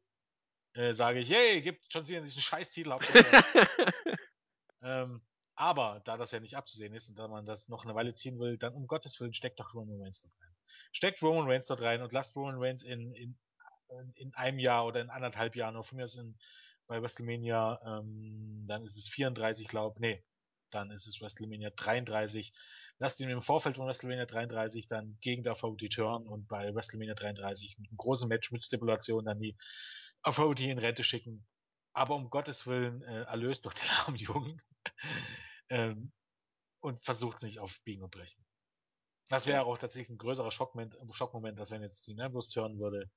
äh, 0.74 0.92
sage 0.92 1.20
ich, 1.20 1.30
hey, 1.30 1.62
gibt 1.62 1.86
John 1.90 2.04
Cena 2.04 2.20
diesen 2.20 2.42
Scheißtitel. 2.42 2.92
ähm, 4.82 5.22
aber 5.56 6.02
da 6.04 6.16
das 6.16 6.32
ja 6.32 6.40
nicht 6.40 6.56
abzusehen 6.56 6.94
ist 6.94 7.08
und 7.08 7.18
da 7.18 7.28
man 7.28 7.46
das 7.46 7.68
noch 7.68 7.84
eine 7.84 7.94
Weile 7.94 8.12
ziehen 8.12 8.38
will, 8.40 8.58
dann 8.58 8.74
um 8.74 8.86
Gottes 8.86 9.20
Willen 9.20 9.34
steckt 9.34 9.60
doch 9.60 9.72
Roman 9.72 10.00
Reigns 10.00 10.22
dort 10.22 10.34
rein. 10.40 10.54
Steckt 10.92 11.22
Roman 11.22 11.48
Reigns 11.48 11.66
dort 11.66 11.80
rein 11.80 12.02
und 12.02 12.12
lasst 12.12 12.34
Roman 12.34 12.56
Reigns 12.58 12.82
in, 12.82 13.14
in, 13.14 13.38
in 14.16 14.34
einem 14.34 14.58
Jahr 14.58 14.84
oder 14.84 15.00
in 15.00 15.10
anderthalb 15.10 15.54
Jahren, 15.54 15.76
oder 15.76 15.84
von 15.84 15.96
mir 15.96 16.04
aus 16.04 16.16
in, 16.16 16.36
bei 16.86 17.00
WrestleMania, 17.00 17.80
ähm, 17.86 18.64
dann 18.66 18.84
ist 18.84 18.96
es 18.96 19.08
34, 19.08 19.68
glaube 19.68 20.00
nee, 20.00 20.24
dann 20.70 20.90
ist 20.90 21.06
es 21.06 21.20
WrestleMania 21.20 21.70
33, 21.70 22.52
lasst 22.98 23.20
ihn 23.20 23.30
im 23.30 23.42
Vorfeld 23.42 23.76
von 23.76 23.86
WrestleMania 23.86 24.26
33 24.26 24.86
dann 24.86 25.18
gegen 25.20 25.42
der 25.42 25.52
Authority 25.52 25.88
turn 25.88 26.26
und 26.26 26.46
bei 26.46 26.74
WrestleMania 26.74 27.14
33 27.14 27.78
mit 27.78 27.90
einem 27.90 27.96
großen 27.96 28.28
Match 28.28 28.50
mit 28.52 28.62
Stipulation 28.62 29.24
dann 29.24 29.40
die 29.40 29.56
Authority 30.22 30.70
in 30.70 30.78
Rente 30.78 31.04
schicken. 31.04 31.46
Aber 31.92 32.14
um 32.14 32.30
Gottes 32.30 32.66
Willen 32.66 33.02
äh, 33.02 33.22
erlöst 33.22 33.66
doch 33.66 33.72
den 33.72 33.88
armen 33.90 34.16
Jungen 34.16 34.62
ähm, 35.70 36.12
und 36.80 37.02
versucht 37.02 37.42
nicht 37.42 37.60
auf 37.60 37.80
Biegen 37.84 38.02
und 38.02 38.10
Brechen. 38.10 38.44
Das 39.28 39.46
wäre 39.46 39.64
auch 39.64 39.78
tatsächlich 39.78 40.10
ein 40.10 40.18
größerer 40.18 40.50
Schockmoment, 40.50 40.96
Schockmoment, 41.12 41.58
als 41.58 41.70
wenn 41.70 41.82
jetzt 41.82 42.06
die 42.06 42.14
Nervos 42.14 42.50
turnen 42.50 42.78
würde. 42.78 43.10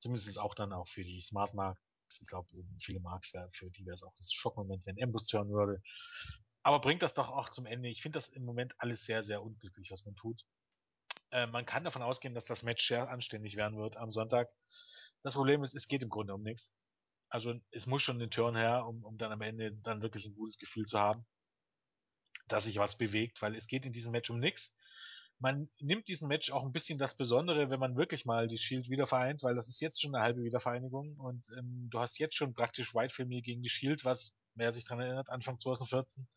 Zumindest 0.00 0.28
ist 0.28 0.38
auch 0.38 0.54
dann 0.54 0.72
auch 0.72 0.88
für 0.88 1.04
die 1.04 1.20
Smart 1.20 1.54
Marks. 1.54 1.80
Ich 2.20 2.28
glaube, 2.28 2.48
viele 2.80 3.00
Marks 3.00 3.32
für 3.52 3.70
die 3.70 3.84
wäre 3.84 3.94
es 3.94 4.02
auch 4.02 4.14
das 4.16 4.32
Schockmoment, 4.32 4.86
wenn 4.86 4.96
Embus 4.96 5.26
turnen 5.26 5.52
würde. 5.52 5.82
Aber 6.62 6.80
bringt 6.80 7.02
das 7.02 7.14
doch 7.14 7.30
auch 7.30 7.48
zum 7.48 7.66
Ende. 7.66 7.88
Ich 7.88 8.02
finde 8.02 8.18
das 8.18 8.28
im 8.28 8.44
Moment 8.44 8.74
alles 8.78 9.04
sehr, 9.04 9.22
sehr 9.22 9.42
unglücklich, 9.42 9.90
was 9.90 10.04
man 10.04 10.16
tut. 10.16 10.44
Äh, 11.30 11.46
man 11.46 11.66
kann 11.66 11.84
davon 11.84 12.02
ausgehen, 12.02 12.34
dass 12.34 12.44
das 12.44 12.62
Match 12.62 12.86
sehr 12.86 13.08
anständig 13.08 13.56
werden 13.56 13.78
wird 13.78 13.96
am 13.96 14.10
Sonntag. 14.10 14.50
Das 15.22 15.34
Problem 15.34 15.62
ist, 15.62 15.74
es 15.74 15.88
geht 15.88 16.02
im 16.02 16.08
Grunde 16.08 16.34
um 16.34 16.42
nichts. 16.42 16.76
Also 17.28 17.54
es 17.70 17.86
muss 17.86 18.02
schon 18.02 18.18
den 18.18 18.30
Turn 18.30 18.56
her, 18.56 18.86
um, 18.86 19.04
um 19.04 19.18
dann 19.18 19.32
am 19.32 19.42
Ende 19.42 19.72
dann 19.72 20.02
wirklich 20.02 20.24
ein 20.24 20.34
gutes 20.34 20.58
Gefühl 20.58 20.86
zu 20.86 20.98
haben, 20.98 21.26
dass 22.48 22.64
sich 22.64 22.78
was 22.78 22.96
bewegt, 22.96 23.42
weil 23.42 23.54
es 23.54 23.66
geht 23.66 23.84
in 23.84 23.92
diesem 23.92 24.12
Match 24.12 24.30
um 24.30 24.38
nichts. 24.38 24.74
Man 25.38 25.68
nimmt 25.78 26.08
diesem 26.08 26.28
Match 26.28 26.50
auch 26.50 26.64
ein 26.64 26.72
bisschen 26.72 26.98
das 26.98 27.16
Besondere, 27.16 27.70
wenn 27.70 27.78
man 27.78 27.96
wirklich 27.96 28.24
mal 28.24 28.48
die 28.48 28.58
Shield 28.58 28.88
wieder 28.88 29.06
vereint, 29.06 29.42
weil 29.42 29.54
das 29.54 29.68
ist 29.68 29.80
jetzt 29.80 30.00
schon 30.00 30.14
eine 30.14 30.24
halbe 30.24 30.42
Wiedervereinigung 30.42 31.16
und 31.16 31.46
ähm, 31.56 31.88
du 31.90 32.00
hast 32.00 32.18
jetzt 32.18 32.34
schon 32.34 32.54
praktisch 32.54 32.94
White 32.94 33.14
Family 33.14 33.42
gegen 33.42 33.62
die 33.62 33.68
Shield, 33.68 34.04
was 34.04 34.37
wer 34.58 34.72
sich 34.72 34.84
daran 34.84 35.04
erinnert, 35.04 35.30
Anfang 35.30 35.58
2014 35.58 36.28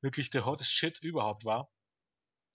wirklich 0.00 0.30
der 0.30 0.44
hottest 0.44 0.70
Shit 0.70 1.00
überhaupt 1.00 1.44
war. 1.44 1.70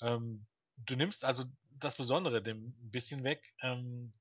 Ähm, 0.02 0.46
du 0.78 0.96
nimmst 0.96 1.24
also 1.24 1.46
das 1.80 1.96
Besondere 1.96 2.42
dem 2.42 2.68
ein 2.68 2.92
bisschen 2.92 3.24
weg. 3.24 3.54
Ähm, 3.62 4.12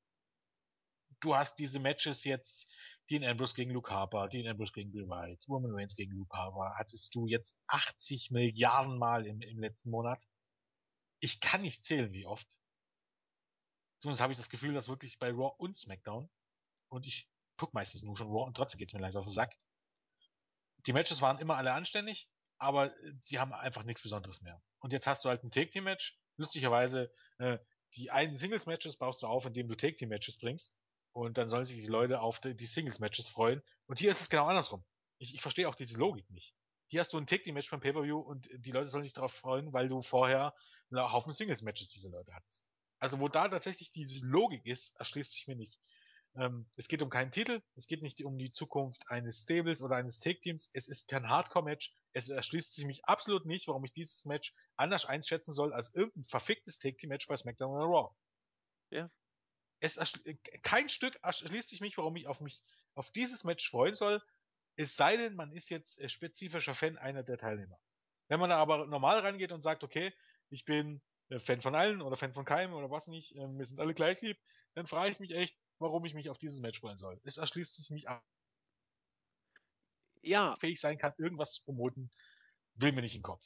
du 1.21 1.35
hast 1.37 1.59
diese 1.59 1.79
Matches 1.79 2.25
jetzt, 2.25 2.73
Dean 3.11 3.25
Ambrose 3.25 3.55
gegen 3.55 3.71
Luke 3.71 3.91
Harper, 3.91 4.29
Dean 4.29 4.49
Ambrose 4.49 4.73
gegen 4.73 4.93
Bill 4.93 5.09
White, 5.09 5.45
Roman 5.49 5.73
Reigns 5.75 5.97
gegen 5.97 6.13
Luke 6.13 6.37
Harper, 6.37 6.75
hattest 6.77 7.15
du 7.15 7.27
jetzt 7.27 7.61
80 7.69 8.31
Milliarden 8.31 8.99
Mal 8.99 9.27
im, 9.27 9.41
im 9.41 9.59
letzten 9.59 9.91
Monat. 9.91 10.23
Ich 11.21 11.41
kann 11.41 11.63
nicht 11.63 11.85
zählen, 11.85 12.13
wie 12.13 12.27
oft. 12.27 12.47
Zumindest 13.99 14.21
habe 14.21 14.33
ich 14.33 14.39
das 14.39 14.51
Gefühl, 14.51 14.75
dass 14.75 14.89
wirklich 14.89 15.19
bei 15.19 15.31
Raw 15.31 15.55
und 15.59 15.77
SmackDown, 15.77 16.29
und 16.89 17.07
ich 17.07 17.29
guck 17.57 17.75
meistens 17.75 18.03
nur 18.03 18.17
schon 18.17 18.29
Raw 18.29 18.47
und 18.47 18.57
trotzdem 18.57 18.79
geht's 18.79 18.93
mir 18.93 19.01
langsam 19.01 19.21
auf 19.21 19.27
den 19.27 19.33
Sack. 19.33 19.57
Die 20.87 20.93
Matches 20.93 21.21
waren 21.21 21.39
immer 21.39 21.57
alle 21.57 21.73
anständig, 21.73 22.29
aber 22.59 22.93
sie 23.21 23.39
haben 23.39 23.53
einfach 23.53 23.85
nichts 23.85 24.03
Besonderes 24.03 24.43
mehr. 24.43 24.63
Und 24.81 24.93
jetzt 24.93 25.07
hast 25.07 25.25
du 25.25 25.29
halt 25.29 25.45
ein 25.45 25.51
Take-Team-Match. 25.51 26.19
Lustigerweise, 26.37 27.13
äh, 27.39 27.59
die 27.95 28.11
einen 28.11 28.35
Singles-Matches 28.35 28.97
baust 28.97 29.23
du 29.23 29.27
auf, 29.27 29.47
indem 29.47 29.69
du 29.69 29.75
Take-Team-Matches 29.75 30.39
bringst. 30.39 30.79
Und 31.13 31.39
dann 31.39 31.49
sollen 31.49 31.65
sich 31.65 31.77
die 31.77 31.87
Leute 31.87 32.21
auf 32.21 32.41
die, 32.41 32.55
die 32.55 32.67
Singles-Matches 32.67 33.29
freuen. 33.29 33.63
Und 33.87 33.99
hier 33.99 34.11
ist 34.11 34.21
es 34.21 34.31
genau 34.31 34.47
andersrum. 34.47 34.85
Ich, 35.19 35.35
ich 35.35 35.43
verstehe 35.43 35.69
auch 35.69 35.75
diese 35.75 35.99
Logik 35.99 36.29
nicht. 36.31 36.55
Hier 36.87 37.01
hast 37.01 37.13
du 37.13 37.19
ein 37.19 37.27
Take-Team-Match 37.27 37.71
beim 37.71 37.81
Pay-Per-View 37.81 38.19
und 38.19 38.49
die 38.53 38.73
Leute 38.73 38.89
sollen 38.89 39.05
sich 39.05 39.13
darauf 39.13 39.33
freuen, 39.33 39.73
weil 39.73 39.89
du 39.89 40.03
vorher 40.03 40.55
einen 40.91 41.13
Haufen 41.13 41.33
Singles-Matches 41.33 41.89
diese 41.89 42.09
Leute 42.09 42.35
hattest. 42.35 42.71
Also 42.99 43.21
wo 43.21 43.29
da 43.29 43.49
tatsächlich 43.49 43.91
diese 43.91 44.27
Logik 44.27 44.65
ist, 44.67 44.95
erschließt 44.97 45.33
sich 45.33 45.49
mir 45.49 45.57
nicht. 45.57 45.81
Ähm, 46.35 46.67
es 46.77 46.89
geht 46.89 47.03
um 47.03 47.11
keinen 47.11 47.31
Titel, 47.31 47.61
es 47.75 47.87
geht 47.87 48.03
nicht 48.03 48.25
um 48.25 48.39
die 48.39 48.51
Zukunft 48.51 49.11
eines 49.11 49.43
Stables 49.43 49.83
oder 49.83 49.97
eines 49.97 50.19
Take-Teams, 50.19 50.71
es 50.73 50.89
ist 50.89 51.09
kein 51.09 51.29
Hardcore-Match, 51.29 51.95
es 52.13 52.29
erschließt 52.29 52.73
sich 52.73 52.87
mich 52.87 53.05
absolut 53.05 53.45
nicht, 53.45 53.69
warum 53.69 53.85
ich 53.85 53.93
dieses 53.93 54.25
Match 54.25 54.55
anders 54.77 55.05
einschätzen 55.05 55.53
soll 55.53 55.73
als 55.75 55.95
irgendein 55.95 56.25
verficktes 56.25 56.79
Take-Team-Match 56.79 57.27
bei 57.27 57.37
SmackDown 57.37 57.77
oder 57.77 57.85
Raw. 57.85 58.15
Ja. 58.91 59.11
Es 59.81 59.99
kein 60.63 60.89
Stück 60.89 61.19
erschließt 61.23 61.69
sich 61.69 61.81
mich, 61.81 61.99
warum 61.99 62.17
ich 62.17 62.29
auf 62.29 62.41
mich 62.41 62.63
auf 62.95 63.11
dieses 63.11 63.45
Match 63.45 63.69
freuen 63.69 63.95
soll, 63.95 64.23
es 64.77 64.97
sei 64.97 65.17
denn, 65.17 65.35
man 65.35 65.53
ist 65.53 65.69
jetzt 65.71 66.01
äh, 66.01 66.09
spezifischer 66.09 66.75
Fan 66.75 66.99
einer 66.99 67.23
der 67.23 67.39
Teilnehmer. 67.39 67.79
Wenn 68.29 68.41
man 68.41 68.51
da 68.51 68.57
aber 68.57 68.87
normal 68.87 69.19
rangeht 69.21 69.53
und 69.53 69.63
sagt, 69.63 69.85
okay, 69.85 70.13
ich 70.51 70.65
bin 70.65 71.03
äh, 71.29 71.39
Fan 71.39 71.61
von 71.61 71.75
allen 71.75 72.01
oder 72.01 72.17
Fan 72.17 72.33
von 72.33 72.45
keinem 72.45 72.73
oder 72.73 72.91
was 72.91 73.07
nicht, 73.09 73.35
äh, 73.37 73.49
wir 73.49 73.65
sind 73.65 73.81
alle 73.81 73.95
gleich 73.95 74.21
lieb, 74.23 74.39
dann 74.75 74.87
frage 74.87 75.11
ich 75.11 75.21
mich 75.21 75.33
echt, 75.33 75.59
warum 75.83 76.05
ich 76.05 76.15
mich 76.15 76.31
auf 76.31 76.39
dieses 76.39 76.61
Match 76.61 76.81
freuen 76.81 76.99
soll. 76.99 77.21
Es 77.25 77.37
erschließt 77.37 77.75
sich 77.75 77.91
mich 77.91 78.09
ab. 78.09 78.25
Ja. 80.23 80.57
Fähig 80.57 80.81
sein 80.81 80.99
kann, 80.99 81.13
irgendwas 81.19 81.53
zu 81.53 81.63
promoten, 81.65 82.11
will 82.75 82.93
mir 82.93 83.03
nicht 83.03 83.15
in 83.15 83.21
den 83.21 83.25
Kopf. 83.25 83.45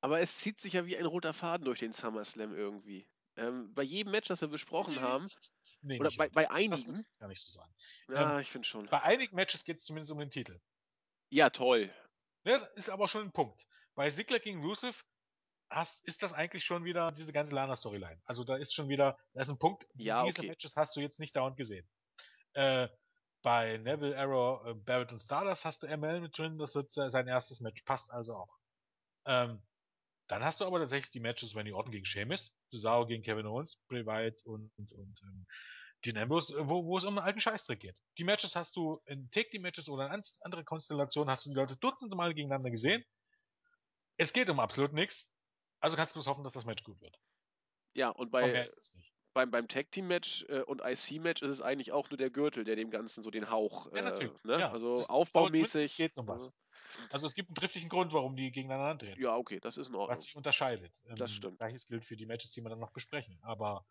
Aber 0.00 0.20
es 0.20 0.38
zieht 0.38 0.60
sich 0.60 0.74
ja 0.74 0.86
wie 0.86 0.96
ein 0.96 1.06
roter 1.06 1.32
Faden 1.32 1.64
durch 1.64 1.78
den 1.78 1.92
SummerSlam 1.92 2.54
irgendwie. 2.54 3.08
Ähm, 3.36 3.72
bei 3.74 3.82
jedem 3.82 4.12
Match, 4.12 4.28
das 4.28 4.40
wir 4.40 4.48
besprochen 4.48 5.00
haben, 5.00 5.28
nee, 5.82 6.00
oder 6.00 6.10
bei, 6.16 6.28
bei 6.30 6.50
einigen. 6.50 6.94
Das 6.94 7.18
gar 7.18 7.28
nicht 7.28 7.42
so 7.42 7.50
sein. 7.50 7.68
Ja, 8.08 8.36
ähm, 8.36 8.40
ich 8.40 8.50
finde 8.50 8.66
schon. 8.66 8.86
Bei 8.86 9.02
einigen 9.02 9.36
Matches 9.36 9.64
geht 9.64 9.76
es 9.76 9.84
zumindest 9.84 10.10
um 10.10 10.18
den 10.18 10.30
Titel. 10.30 10.58
Ja, 11.28 11.50
toll. 11.50 11.92
Ja, 12.44 12.56
ist 12.74 12.88
aber 12.88 13.08
schon 13.08 13.22
ein 13.22 13.32
Punkt. 13.32 13.66
Bei 13.94 14.08
Ziggler 14.10 14.38
gegen 14.38 14.62
Rusev 14.62 15.04
hast, 15.70 16.06
ist 16.06 16.22
das 16.22 16.32
eigentlich 16.32 16.64
schon 16.64 16.84
wieder 16.84 17.12
diese 17.12 17.32
ganze 17.32 17.54
Lana-Storyline. 17.54 18.20
Also 18.24 18.44
da 18.44 18.56
ist 18.56 18.74
schon 18.74 18.88
wieder, 18.88 19.18
da 19.34 19.42
ist 19.42 19.48
ein 19.48 19.58
Punkt, 19.58 19.86
ja, 19.94 20.24
diese 20.24 20.40
okay. 20.40 20.48
Matches 20.48 20.76
hast 20.76 20.96
du 20.96 21.00
jetzt 21.00 21.20
nicht 21.20 21.36
dauernd 21.36 21.56
gesehen. 21.56 21.86
Äh, 22.54 22.88
bei 23.42 23.78
Neville, 23.78 24.18
Arrow, 24.18 24.66
äh, 24.66 24.74
Barrett 24.74 25.12
und 25.12 25.20
Stardust 25.20 25.64
hast 25.64 25.82
du 25.82 25.86
ML 25.86 26.20
mit 26.20 26.36
drin, 26.36 26.58
das 26.58 26.74
wird 26.74 26.90
sein 26.90 27.28
erstes 27.28 27.60
Match, 27.60 27.82
passt 27.82 28.10
also 28.10 28.34
auch. 28.36 28.56
Ähm, 29.26 29.62
dann 30.28 30.44
hast 30.44 30.60
du 30.60 30.64
aber 30.64 30.78
tatsächlich 30.80 31.10
die 31.10 31.20
Matches 31.20 31.54
Randy 31.54 31.72
Orton 31.72 31.92
gegen 31.92 32.04
Sheamus, 32.04 32.52
Cesaro 32.70 33.06
gegen 33.06 33.22
Kevin 33.22 33.46
Owens, 33.46 33.80
Bray 33.88 34.04
Wyatt 34.04 34.44
und, 34.44 34.72
und, 34.76 34.92
und 34.92 35.20
ähm, 35.22 35.46
Dean 36.04 36.18
Ambrose, 36.18 36.54
wo, 36.68 36.84
wo 36.84 36.98
es 36.98 37.04
um 37.04 37.18
einen 37.18 37.26
alten 37.26 37.40
Scheißdreck 37.40 37.80
geht. 37.80 37.96
Die 38.18 38.24
Matches 38.24 38.56
hast 38.56 38.76
du 38.76 39.00
in 39.06 39.30
Take-Team-Matches 39.30 39.88
oder 39.88 40.12
in 40.12 40.22
andere 40.42 40.64
Konstellationen, 40.64 41.30
hast 41.30 41.46
du 41.46 41.50
die 41.50 41.56
Leute 41.56 41.76
dutzende 41.76 42.16
Mal 42.16 42.34
gegeneinander 42.34 42.70
gesehen. 42.70 43.04
Es 44.16 44.32
geht 44.32 44.50
um 44.50 44.60
absolut 44.60 44.92
nichts. 44.92 45.35
Also 45.86 45.96
kannst 45.96 46.12
du 46.12 46.16
bloß 46.16 46.26
hoffen, 46.26 46.44
dass 46.44 46.52
das 46.52 46.64
Match 46.64 46.82
gut 46.82 47.00
wird. 47.00 47.18
Ja, 47.94 48.10
und 48.10 48.30
bei, 48.30 48.66
beim, 49.32 49.50
beim 49.50 49.68
Tag 49.68 49.90
Team 49.92 50.08
Match 50.08 50.44
äh, 50.48 50.60
und 50.62 50.82
IC 50.84 51.22
Match 51.22 51.42
ist 51.42 51.50
es 51.50 51.62
eigentlich 51.62 51.92
auch 51.92 52.10
nur 52.10 52.18
der 52.18 52.30
Gürtel, 52.30 52.64
der 52.64 52.76
dem 52.76 52.90
Ganzen 52.90 53.22
so 53.22 53.30
den 53.30 53.50
Hauch. 53.50 53.90
Äh, 53.92 53.96
ja, 53.96 54.02
natürlich. 54.02 54.44
Ne? 54.44 54.58
Ja, 54.60 54.72
also 54.72 54.94
aufbaumäßig. 54.94 55.96
Geht's 55.96 56.18
um 56.18 56.26
was. 56.26 56.50
Also 57.10 57.26
es 57.26 57.34
gibt 57.34 57.50
einen 57.50 57.54
triftigen 57.54 57.88
Grund, 57.88 58.12
warum 58.12 58.36
die 58.36 58.50
gegeneinander 58.50 58.90
antreten. 58.90 59.20
Ja, 59.20 59.36
okay, 59.36 59.60
das 59.60 59.76
ist 59.76 59.88
in 59.88 59.94
Ordnung. 59.94 60.10
Was 60.10 60.24
sich 60.24 60.36
unterscheidet. 60.36 61.00
Ähm, 61.06 61.16
das 61.16 61.30
stimmt. 61.30 61.58
Gleiches 61.58 61.86
gilt 61.86 62.04
für 62.04 62.16
die 62.16 62.26
Matches, 62.26 62.50
die 62.50 62.62
wir 62.62 62.70
dann 62.70 62.78
noch 62.78 62.92
besprechen. 62.92 63.38
Aber 63.42 63.86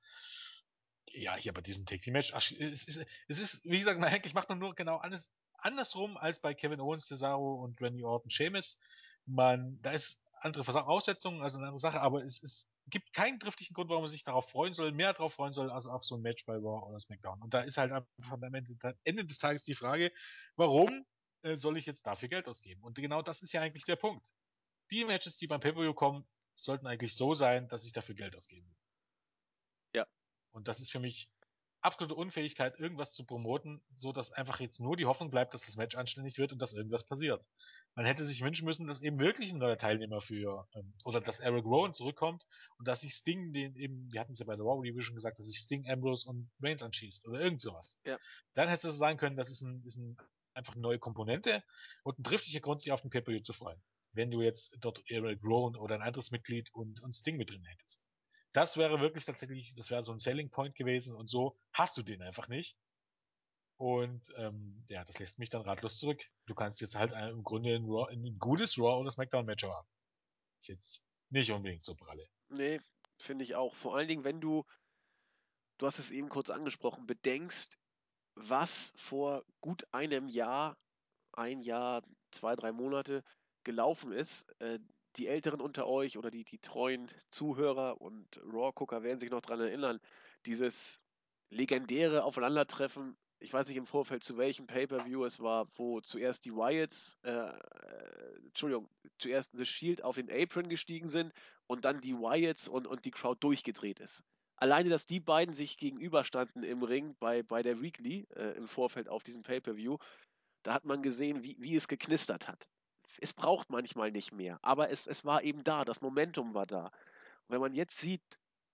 ja, 1.12 1.36
hier 1.36 1.54
bei 1.54 1.62
diesem 1.62 1.86
Tag 1.86 2.02
Team 2.02 2.14
Match, 2.14 2.34
ach, 2.34 2.42
es, 2.42 2.88
ist, 2.88 3.06
es 3.28 3.40
ist, 3.40 3.66
wie 3.66 3.78
gesagt, 3.78 4.02
eigentlich 4.04 4.34
macht 4.34 4.50
man 4.50 4.60
nur 4.60 4.76
genau 4.76 4.98
alles 4.98 5.32
andersrum 5.58 6.18
als 6.18 6.40
bei 6.40 6.54
Kevin 6.54 6.82
Owens, 6.82 7.08
Cesaro 7.08 7.64
und 7.64 7.80
Randy 7.82 8.04
Orton, 8.04 8.30
Sheamus. 8.30 8.80
Man, 9.26 9.80
da 9.82 9.92
ist 9.92 10.25
andere 10.46 10.64
Voraussetzungen, 10.64 11.42
also 11.42 11.58
eine 11.58 11.68
andere 11.68 11.80
Sache, 11.80 12.00
aber 12.00 12.24
es, 12.24 12.42
es 12.44 12.70
gibt 12.88 13.12
keinen 13.14 13.40
driftigen 13.40 13.74
Grund, 13.74 13.90
warum 13.90 14.04
man 14.04 14.12
sich 14.12 14.24
darauf 14.24 14.50
freuen 14.50 14.74
soll, 14.74 14.92
mehr 14.92 15.12
darauf 15.12 15.34
freuen 15.34 15.54
soll, 15.54 15.72
als 15.72 15.88
auf 15.88 16.06
so 16.06 16.16
ein 16.16 16.22
Match 16.22 16.46
bei 16.46 16.54
Raw 16.54 16.88
oder 16.88 17.00
SmackDown. 17.00 17.42
Und 17.42 17.54
da 17.54 17.62
ist 17.62 17.78
halt 17.78 17.92
einfach 17.92 18.32
am 18.32 18.54
Ende, 18.54 18.76
Ende 19.04 19.26
des 19.26 19.40
Tages 19.40 19.64
die 19.64 19.74
Frage, 19.74 20.12
warum 20.56 21.06
äh, 21.42 21.56
soll 21.56 21.78
ich 21.78 21.88
jetzt 21.88 22.06
dafür 22.06 22.30
Geld 22.30 22.48
ausgeben? 22.48 22.84
Und 22.84 22.96
genau 22.96 23.24
das 23.24 23.42
ist 23.42 23.54
ja 23.54 23.62
eigentlich 23.62 23.86
der 23.86 23.96
Punkt. 23.96 24.26
Die 24.92 25.04
Matches, 25.04 25.38
die 25.38 25.48
beim 25.48 25.60
Pay-Per-View 25.60 25.96
kommen, 25.96 26.28
sollten 26.54 26.86
eigentlich 26.86 27.16
so 27.16 27.34
sein, 27.34 27.68
dass 27.68 27.84
ich 27.84 27.92
dafür 27.92 28.16
Geld 28.16 28.36
ausgeben 28.36 28.68
will. 28.68 28.78
Ja. 29.96 30.08
Und 30.52 30.68
das 30.68 30.80
ist 30.80 30.92
für 30.92 31.00
mich 31.00 31.32
absolute 31.86 32.16
Unfähigkeit, 32.16 32.78
irgendwas 32.80 33.14
zu 33.14 33.26
promoten, 33.26 33.82
so 33.96 34.12
dass 34.12 34.32
einfach 34.32 34.60
jetzt 34.60 34.80
nur 34.80 34.98
die 34.98 35.06
Hoffnung 35.06 35.30
bleibt, 35.30 35.54
dass 35.54 35.66
das 35.66 35.78
Match 35.78 35.96
anständig 35.96 36.38
wird 36.38 36.52
und 36.52 36.62
dass 36.62 36.74
irgendwas 36.74 37.06
passiert. 37.06 37.48
Man 37.94 38.06
hätte 38.06 38.26
sich 38.26 38.42
wünschen 38.42 38.66
müssen, 38.66 38.88
dass 38.88 39.02
eben 39.02 39.20
wirklich 39.20 39.52
ein 39.52 39.60
neuer 39.60 39.78
Teilnehmer 39.78 40.20
für, 40.20 40.68
ähm, 40.76 40.94
oder 41.06 41.22
dass 41.22 41.40
Eric 41.40 41.64
Rowan 41.64 41.94
zurückkommt 41.94 42.46
und 42.78 42.88
dass 42.88 43.02
sich 43.02 43.14
Sting, 43.14 43.54
den 43.54 43.76
eben, 43.76 44.12
wir 44.12 44.20
hatten 44.20 44.34
es 44.34 44.40
ja 44.40 44.46
bei 44.46 44.56
der 44.56 44.66
Raw 44.66 44.84
Division 44.84 45.16
gesagt, 45.16 45.40
dass 45.40 45.46
sich 45.46 45.60
Sting, 45.60 45.90
Ambrose 45.90 46.28
und 46.28 46.50
Reigns 46.62 46.84
anschießt 46.84 47.28
oder 47.28 47.40
irgend 47.40 47.62
sowas. 47.62 48.02
Ja. 48.04 48.18
Dann 48.54 48.68
hätte 48.68 48.90
es 48.90 48.98
sagen 48.98 49.18
können, 49.18 49.38
das 49.38 49.50
ist 49.50 49.62
ein, 49.62 49.84
ist 49.86 49.98
ein, 49.98 50.18
einfach 50.54 50.74
eine 50.74 50.82
neue 50.82 51.00
Komponente 51.00 51.64
und 52.04 52.20
ein 52.20 52.24
triftiger 52.24 52.60
Grund, 52.60 52.82
sich 52.82 52.92
auf 52.92 53.02
den 53.02 53.12
Pay-Per-View 53.12 53.42
zu 53.42 53.54
freuen. 53.54 53.82
Wenn 54.12 54.32
du 54.32 54.42
jetzt 54.42 54.76
dort 54.80 55.04
Eric 55.08 55.44
Rowan 55.44 55.76
oder 55.76 55.96
ein 55.96 56.02
anderes 56.02 56.32
Mitglied 56.32 56.74
und, 56.74 57.02
und 57.02 57.14
Sting 57.14 57.38
mit 57.38 57.50
drin 57.50 57.64
hättest. 57.66 58.08
Das 58.56 58.78
wäre 58.78 59.02
wirklich 59.02 59.26
tatsächlich, 59.26 59.76
das 59.76 59.92
wäre 59.92 60.02
so 60.02 60.14
ein 60.14 60.20
Selling 60.20 60.50
Point 60.50 60.76
gewesen 60.76 61.14
und 61.14 61.30
so 61.30 61.60
hast 61.74 61.98
du 61.98 62.04
den 62.04 62.22
einfach 62.22 62.48
nicht. 62.48 62.78
Und 63.78 64.34
ähm, 64.38 64.80
ja, 64.88 65.04
das 65.04 65.20
lässt 65.20 65.40
mich 65.40 65.50
dann 65.50 65.64
ratlos 65.64 65.98
zurück. 65.98 66.24
Du 66.46 66.56
kannst 66.56 66.80
jetzt 66.80 66.96
halt 66.96 67.12
im 67.12 67.44
Grunde 67.44 67.76
ein, 67.76 67.84
Raw, 67.84 68.10
ein 68.10 68.40
gutes 68.40 68.78
Raw 68.78 68.98
oder 69.02 69.12
Smackdown 69.12 69.46
Match 69.46 69.66
haben. 69.66 69.88
Ist 70.62 70.70
jetzt 70.70 71.04
nicht 71.30 71.52
unbedingt 71.52 71.84
so 71.84 71.96
pralle. 71.96 72.30
Nee, 72.48 72.80
finde 73.20 73.44
ich 73.44 73.56
auch. 73.56 73.76
Vor 73.76 73.98
allen 73.98 74.08
Dingen, 74.08 74.24
wenn 74.24 74.40
du, 74.40 74.64
du 75.78 75.86
hast 75.86 76.00
es 76.00 76.12
eben 76.12 76.30
kurz 76.30 76.50
angesprochen, 76.50 77.06
bedenkst, 77.06 77.78
was 78.36 78.94
vor 78.96 79.44
gut 79.60 79.86
einem 79.92 80.30
Jahr, 80.30 80.78
ein 81.34 81.60
Jahr, 81.60 82.04
zwei, 82.32 82.56
drei 82.56 82.72
Monate 82.72 83.22
gelaufen 83.66 84.14
ist. 84.14 84.48
Äh, 84.60 84.80
die 85.18 85.28
Älteren 85.28 85.62
unter 85.62 85.88
euch 85.88 86.18
oder 86.18 86.32
die, 86.32 86.44
die 86.44 86.60
treuen 86.60 87.10
Zuhörer 87.32 88.02
und 88.02 88.40
Raw-Gucker 88.52 89.04
werden 89.04 89.20
sich 89.20 89.30
noch 89.30 89.42
daran 89.42 89.62
erinnern, 89.62 90.00
dieses 90.46 91.02
legendäre 91.50 92.24
Aufeinandertreffen, 92.24 93.18
ich 93.40 93.54
weiß 93.54 93.68
nicht 93.68 93.78
im 93.78 93.86
Vorfeld 93.86 94.24
zu 94.24 94.38
welchem 94.38 94.68
Pay-Per-View 94.68 95.26
es 95.26 95.40
war, 95.40 95.68
wo 95.76 96.02
zuerst 96.02 96.46
die 96.46 96.54
Wyatts, 96.54 97.18
äh, 97.24 97.32
äh, 97.32 97.54
Entschuldigung, 98.46 98.90
zuerst 99.20 99.52
The 99.54 99.66
Shield 99.66 100.04
auf 100.04 100.16
den 100.16 100.32
Apron 100.32 100.70
gestiegen 100.70 101.08
sind 101.08 101.34
und 101.68 101.86
dann 101.86 102.02
die 102.02 102.16
Wyatts 102.16 102.68
und, 102.68 102.88
und 102.88 103.06
die 103.06 103.12
Crowd 103.12 103.38
durchgedreht 103.42 104.00
ist. 104.00 104.24
Alleine, 104.58 104.90
dass 104.90 105.06
die 105.06 105.20
beiden 105.20 105.54
sich 105.54 105.78
gegenüberstanden 105.78 106.64
im 106.64 106.82
Ring 106.82 107.16
bei, 107.20 107.44
bei 107.44 107.62
der 107.62 107.82
Weekly 107.82 108.26
äh, 108.36 108.58
im 108.58 108.68
Vorfeld 108.68 109.10
auf 109.10 109.24
diesem 109.24 109.44
Pay-Per-View, 109.44 109.98
da 110.64 110.74
hat 110.74 110.86
man 110.86 111.04
gesehen, 111.04 111.44
wie, 111.44 111.58
wie 111.60 111.76
es 111.76 111.88
geknistert 111.88 112.48
hat 112.48 112.68
es 113.22 113.34
braucht 113.34 113.70
manchmal 113.70 114.12
nicht 114.12 114.32
mehr, 114.34 114.60
aber 114.62 114.90
es, 114.90 115.08
es 115.08 115.26
war 115.26 115.44
eben 115.44 115.64
da, 115.64 115.86
das 115.86 116.02
Momentum 116.02 116.54
war 116.54 116.66
da. 116.66 116.86
Und 116.86 117.50
wenn 117.50 117.62
man 117.62 117.74
jetzt 117.74 118.00
sieht, 118.00 118.22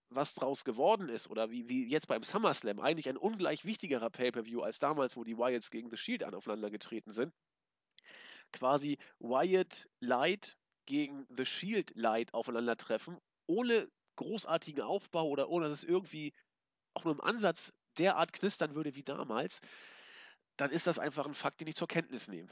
was 0.09 0.33
draus 0.33 0.63
geworden 0.63 1.09
ist, 1.09 1.29
oder 1.29 1.51
wie, 1.51 1.69
wie 1.69 1.87
jetzt 1.87 2.07
beim 2.07 2.23
SummerSlam, 2.23 2.79
eigentlich 2.79 3.07
ein 3.07 3.17
ungleich 3.17 3.65
wichtigerer 3.65 4.09
Pay-Per-View 4.09 4.61
als 4.61 4.79
damals, 4.79 5.15
wo 5.15 5.23
die 5.23 5.37
Wyatts 5.37 5.71
gegen 5.71 5.89
The 5.89 5.97
Shield 5.97 6.23
aufeinander 6.23 6.69
getreten 6.69 7.11
sind. 7.11 7.33
Quasi 8.51 8.97
Wyatt 9.19 9.87
Light 10.01 10.57
gegen 10.85 11.25
The 11.35 11.45
Shield 11.45 11.91
Light 11.95 12.33
aufeinandertreffen, 12.33 13.17
ohne 13.47 13.89
großartigen 14.17 14.83
Aufbau 14.83 15.27
oder 15.29 15.49
ohne 15.49 15.69
dass 15.69 15.79
es 15.79 15.83
irgendwie 15.85 16.33
auch 16.93 17.05
nur 17.05 17.13
im 17.13 17.21
Ansatz 17.21 17.73
derart 17.97 18.33
knistern 18.33 18.75
würde 18.75 18.95
wie 18.95 19.03
damals, 19.03 19.61
dann 20.57 20.71
ist 20.71 20.87
das 20.87 20.99
einfach 20.99 21.25
ein 21.25 21.33
Fakt, 21.33 21.61
den 21.61 21.67
ich 21.67 21.75
zur 21.75 21.87
Kenntnis 21.87 22.27
nehme. 22.27 22.49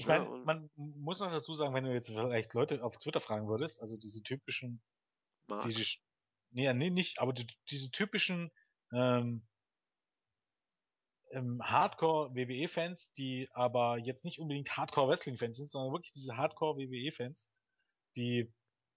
Ich 0.00 0.06
meine, 0.06 0.24
ja, 0.24 0.30
man 0.46 0.70
muss 0.76 1.20
noch 1.20 1.30
dazu 1.30 1.52
sagen, 1.52 1.74
wenn 1.74 1.84
du 1.84 1.92
jetzt 1.92 2.08
vielleicht 2.08 2.54
Leute 2.54 2.82
auf 2.82 2.96
Twitter 2.96 3.20
fragen 3.20 3.48
würdest, 3.48 3.82
also 3.82 3.98
diese 3.98 4.22
typischen, 4.22 4.80
die, 5.66 5.84
nee, 6.52 6.72
nee, 6.72 6.88
nicht, 6.88 7.20
aber 7.20 7.34
die, 7.34 7.46
diese 7.68 7.90
typischen 7.90 8.50
ähm, 8.94 9.46
ähm, 11.32 11.60
Hardcore-WWE-Fans, 11.62 13.12
die 13.12 13.46
aber 13.52 13.98
jetzt 13.98 14.24
nicht 14.24 14.40
unbedingt 14.40 14.74
Hardcore-Wrestling-Fans 14.74 15.58
sind, 15.58 15.70
sondern 15.70 15.92
wirklich 15.92 16.12
diese 16.12 16.34
Hardcore-WWE-Fans, 16.34 17.54
die 18.16 18.50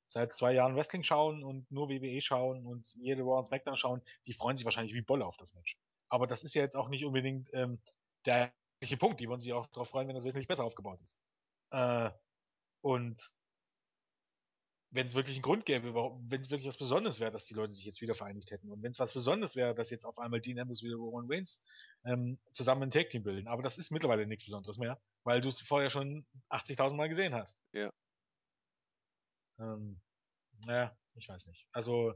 seit 0.08 0.32
zwei 0.32 0.54
Jahren 0.54 0.78
Wrestling 0.78 1.04
schauen 1.04 1.44
und 1.44 1.70
nur 1.70 1.90
WWE 1.90 2.22
schauen 2.22 2.66
und 2.66 2.88
jede 2.94 3.24
Raw 3.24 3.40
und 3.40 3.48
SmackDown 3.48 3.76
schauen, 3.76 4.02
die 4.26 4.34
freuen 4.34 4.56
sich 4.56 4.64
wahrscheinlich 4.64 4.94
wie 4.94 5.02
Bolle 5.02 5.26
auf 5.26 5.36
das 5.36 5.54
Match. 5.54 5.78
Aber 6.08 6.28
das 6.28 6.46
ist 6.46 6.54
ja 6.54 6.62
jetzt 6.62 6.76
auch 6.78 6.88
nicht 6.88 7.04
unbedingt 7.04 7.50
ähm, 7.54 7.82
der 8.26 8.54
Punkt. 8.98 9.20
Die 9.20 9.28
wollen 9.28 9.40
sich 9.40 9.54
auch 9.54 9.68
darauf 9.68 9.90
freuen, 9.90 10.08
wenn 10.08 10.16
das 10.16 10.26
wesentlich 10.26 10.48
besser 10.48 10.64
aufgebaut 10.64 11.02
ist. 11.02 11.20
Äh, 11.72 12.12
und 12.82 13.20
wenn 14.94 15.08
es 15.08 15.16
wirklich 15.16 15.38
einen 15.38 15.44
Grund 15.44 15.66
gäbe, 15.66 15.96
wenn 15.96 16.42
es 16.42 16.52
wirklich 16.52 16.68
was 16.68 16.78
Besonderes 16.78 17.20
wäre, 17.20 17.32
dass 17.32 17.46
die 17.46 17.56
Leute 17.56 17.74
sich 17.74 17.84
jetzt 17.84 18.02
wieder 18.02 18.14
vereinigt 18.14 18.52
hätten. 18.52 18.70
Und 18.70 18.84
wenn 18.84 18.92
es 18.92 19.00
was 19.00 19.12
Besonderes 19.12 19.56
wäre, 19.56 19.74
dass 19.74 19.90
jetzt 19.90 20.06
auf 20.06 20.20
einmal 20.20 20.40
Dean 20.40 20.60
Ambrose 20.60 20.86
wieder 20.86 20.98
Roman 20.98 21.26
Reigns 21.28 21.66
ähm, 22.06 22.38
zusammen 22.52 22.84
ein 22.84 22.92
Tag 22.92 23.10
Team 23.10 23.24
bilden. 23.24 23.48
Aber 23.48 23.64
das 23.64 23.80
ist 23.80 23.90
mittlerweile 23.90 24.28
nichts 24.28 24.46
Besonderes 24.46 24.78
mehr, 24.78 25.02
weil 25.24 25.42
du 25.42 25.50
es 25.50 25.62
vorher 25.62 25.90
schon 25.90 26.28
80.000 26.52 26.94
Mal 26.94 27.10
gesehen 27.10 27.34
hast. 27.34 27.64
Ja. 27.72 27.92
Ähm, 29.60 30.00
naja, 30.66 30.96
ich 31.16 31.28
weiß 31.28 31.48
nicht. 31.48 31.68
Also, 31.72 32.14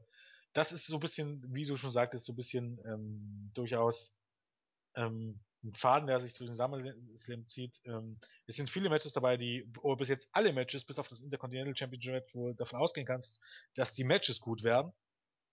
das 0.53 0.72
ist 0.72 0.85
so 0.85 0.98
ein 0.98 1.02
bisschen, 1.02 1.44
wie 1.53 1.65
du 1.65 1.77
schon 1.77 1.91
sagtest, 1.91 2.26
so 2.26 2.34
ein 2.34 2.35
bisschen 2.38 2.80
ähm, 2.85 3.49
durchaus 3.56 4.19
ähm, 4.95 5.39
ein 5.68 5.76
Faden, 5.76 6.07
der 6.07 6.19
sich 6.19 6.34
durch 6.34 6.49
den 6.49 6.56
SummerSlam 6.56 7.45
zieht. 7.45 7.80
Ähm, 7.85 8.19
es 8.45 8.56
sind 8.56 8.69
viele 8.69 8.89
Matches 8.89 9.14
dabei, 9.14 9.38
die, 9.38 9.69
oder 9.81 9.98
bis 9.98 10.10
jetzt 10.10 10.30
alle 10.34 10.53
Matches, 10.53 10.85
bis 10.85 10.99
auf 10.99 11.07
das 11.07 11.22
Intercontinental 11.22 11.76
Championship, 11.76 12.34
wo 12.34 12.49
du 12.49 12.56
davon 12.56 12.80
ausgehen 12.80 13.06
kannst, 13.06 13.41
dass 13.76 13.94
die 13.94 14.03
Matches 14.03 14.39
gut 14.39 14.64
werden, 14.64 14.91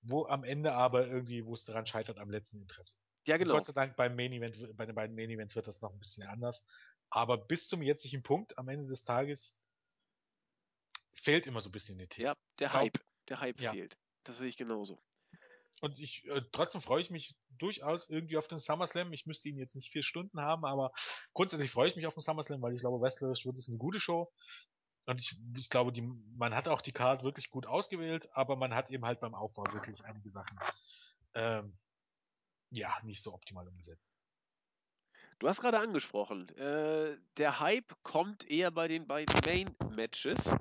wo 0.02 0.26
am 0.26 0.44
Ende 0.44 0.72
aber 0.72 1.06
irgendwie, 1.06 1.44
wo 1.44 1.54
es 1.54 1.64
daran 1.64 1.86
scheitert, 1.86 2.18
am 2.18 2.30
letzten 2.30 2.60
Interesse. 2.60 2.94
Ja, 3.26 3.36
genau. 3.36 3.52
Und 3.52 3.58
Gott 3.58 3.66
sei 3.66 3.72
Dank 3.72 3.96
beim 3.96 4.16
Main 4.16 4.32
Event, 4.32 4.76
bei 4.76 4.86
den 4.86 4.94
beiden 4.94 5.16
Main 5.16 5.30
Events 5.30 5.56
wird 5.56 5.66
das 5.66 5.80
noch 5.80 5.92
ein 5.92 5.98
bisschen 5.98 6.26
anders. 6.26 6.66
Aber 7.10 7.38
bis 7.38 7.68
zum 7.68 7.82
jetzigen 7.82 8.22
Punkt, 8.22 8.58
am 8.58 8.68
Ende 8.68 8.86
des 8.86 9.04
Tages, 9.04 9.64
fehlt 11.14 11.46
immer 11.46 11.60
so 11.60 11.68
ein 11.68 11.72
bisschen 11.72 11.98
die 11.98 12.22
Ja, 12.22 12.36
der 12.58 12.72
Hype. 12.72 12.98
Der 13.28 13.40
Hype 13.40 13.60
ja. 13.60 13.72
fehlt. 13.72 13.96
Das 14.24 14.38
sehe 14.38 14.48
ich 14.48 14.56
genauso. 14.56 15.00
Und 15.80 16.00
ich, 16.00 16.24
äh, 16.26 16.42
trotzdem 16.52 16.80
freue 16.80 17.00
ich 17.00 17.10
mich 17.10 17.36
durchaus 17.58 18.08
irgendwie 18.08 18.36
auf 18.36 18.48
den 18.48 18.58
SummerSlam. 18.58 19.12
Ich 19.12 19.26
müsste 19.26 19.48
ihn 19.48 19.58
jetzt 19.58 19.74
nicht 19.74 19.90
vier 19.90 20.02
Stunden 20.02 20.40
haben, 20.40 20.64
aber 20.64 20.92
grundsätzlich 21.32 21.70
freue 21.70 21.88
ich 21.88 21.96
mich 21.96 22.06
auf 22.06 22.14
den 22.14 22.20
SummerSlam, 22.20 22.62
weil 22.62 22.74
ich 22.74 22.80
glaube, 22.80 23.00
wrestlerisch 23.00 23.44
wird 23.44 23.58
es 23.58 23.68
eine 23.68 23.78
gute 23.78 24.00
Show. 24.00 24.32
Und 25.06 25.20
ich, 25.20 25.36
ich 25.56 25.68
glaube, 25.68 25.92
die, 25.92 26.02
man 26.02 26.54
hat 26.54 26.68
auch 26.68 26.80
die 26.80 26.92
Card 26.92 27.22
wirklich 27.22 27.50
gut 27.50 27.66
ausgewählt, 27.66 28.28
aber 28.32 28.56
man 28.56 28.74
hat 28.74 28.90
eben 28.90 29.04
halt 29.04 29.20
beim 29.20 29.34
Aufbau 29.34 29.64
wirklich 29.72 30.02
einige 30.04 30.30
Sachen, 30.30 30.58
ähm, 31.34 31.76
ja, 32.70 32.94
nicht 33.02 33.22
so 33.22 33.34
optimal 33.34 33.68
umgesetzt. 33.68 34.18
Du 35.40 35.48
hast 35.48 35.60
gerade 35.60 35.80
angesprochen, 35.80 36.48
äh, 36.56 37.18
der 37.36 37.60
Hype 37.60 37.94
kommt 38.02 38.48
eher 38.48 38.70
bei 38.70 38.88
den 38.88 39.06
beiden 39.06 39.38
Main-Matches. 39.44 40.54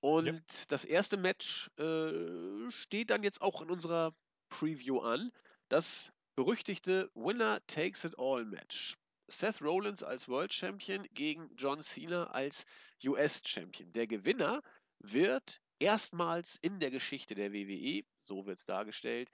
Und 0.00 0.26
ja. 0.26 0.40
das 0.68 0.84
erste 0.84 1.16
Match 1.16 1.70
äh, 1.78 2.70
steht 2.70 3.10
dann 3.10 3.22
jetzt 3.22 3.42
auch 3.42 3.62
in 3.62 3.70
unserer 3.70 4.14
Preview 4.48 5.00
an. 5.00 5.32
Das 5.68 6.12
berüchtigte 6.36 7.10
Winner 7.14 7.60
Takes 7.66 8.04
It 8.04 8.18
All 8.18 8.44
Match. 8.44 8.96
Seth 9.30 9.60
Rollins 9.60 10.02
als 10.02 10.28
World 10.28 10.54
Champion 10.54 11.06
gegen 11.12 11.54
John 11.56 11.82
Cena 11.82 12.28
als 12.28 12.64
US 13.04 13.42
Champion. 13.44 13.92
Der 13.92 14.06
Gewinner 14.06 14.62
wird 15.00 15.60
erstmals 15.78 16.56
in 16.56 16.80
der 16.80 16.90
Geschichte 16.90 17.34
der 17.34 17.52
WWE, 17.52 18.04
so 18.24 18.46
wird 18.46 18.58
es 18.58 18.66
dargestellt, 18.66 19.30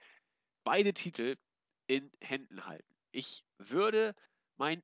beide 0.65 0.93
Titel 0.93 1.37
in 1.87 2.11
Händen 2.21 2.65
halten. 2.65 2.95
Ich 3.11 3.45
würde 3.57 4.13
meinen 4.57 4.83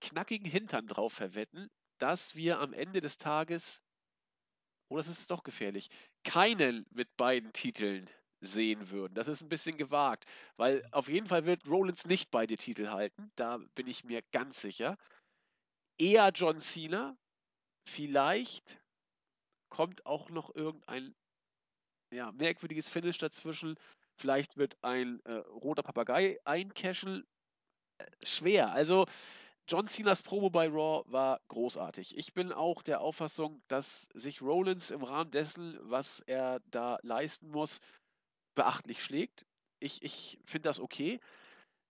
knackigen 0.00 0.50
Hintern 0.50 0.86
drauf 0.86 1.12
verwetten, 1.12 1.70
dass 1.98 2.34
wir 2.34 2.58
am 2.58 2.72
Ende 2.72 3.00
des 3.00 3.18
Tages 3.18 3.80
oh, 4.88 4.96
das 4.96 5.08
ist 5.08 5.30
doch 5.30 5.42
gefährlich, 5.42 5.90
keinen 6.24 6.86
mit 6.90 7.16
beiden 7.16 7.52
Titeln 7.52 8.08
sehen 8.40 8.90
würden. 8.90 9.14
Das 9.14 9.28
ist 9.28 9.42
ein 9.42 9.48
bisschen 9.48 9.76
gewagt, 9.76 10.26
weil 10.56 10.86
auf 10.92 11.08
jeden 11.08 11.26
Fall 11.26 11.44
wird 11.44 11.66
Rollins 11.66 12.06
nicht 12.06 12.30
beide 12.30 12.56
Titel 12.56 12.88
halten, 12.88 13.32
da 13.36 13.58
bin 13.74 13.86
ich 13.86 14.04
mir 14.04 14.22
ganz 14.32 14.60
sicher. 14.60 14.96
Eher 15.98 16.30
John 16.32 16.60
Cena, 16.60 17.16
vielleicht 17.88 18.78
kommt 19.68 20.06
auch 20.06 20.30
noch 20.30 20.54
irgendein 20.54 21.14
ja, 22.12 22.32
merkwürdiges 22.32 22.88
Finish 22.88 23.18
dazwischen. 23.18 23.76
Vielleicht 24.16 24.56
wird 24.56 24.76
ein 24.82 25.20
äh, 25.24 25.32
roter 25.34 25.82
Papagei 25.82 26.38
eincashen. 26.44 27.26
Äh, 27.98 28.06
schwer. 28.22 28.72
Also 28.72 29.06
John 29.70 29.86
Cenas 29.86 30.22
Promo 30.22 30.48
bei 30.48 30.66
Raw 30.66 31.04
war 31.12 31.42
großartig. 31.48 32.16
Ich 32.16 32.32
bin 32.32 32.52
auch 32.52 32.82
der 32.82 33.02
Auffassung, 33.02 33.60
dass 33.68 34.08
sich 34.14 34.40
Rollins 34.40 34.90
im 34.90 35.02
Rahmen 35.02 35.30
dessen, 35.30 35.78
was 35.82 36.20
er 36.20 36.60
da 36.70 36.98
leisten 37.02 37.50
muss, 37.50 37.80
beachtlich 38.54 39.04
schlägt. 39.04 39.44
Ich, 39.78 40.02
ich 40.02 40.40
finde 40.46 40.70
das 40.70 40.80
okay. 40.80 41.20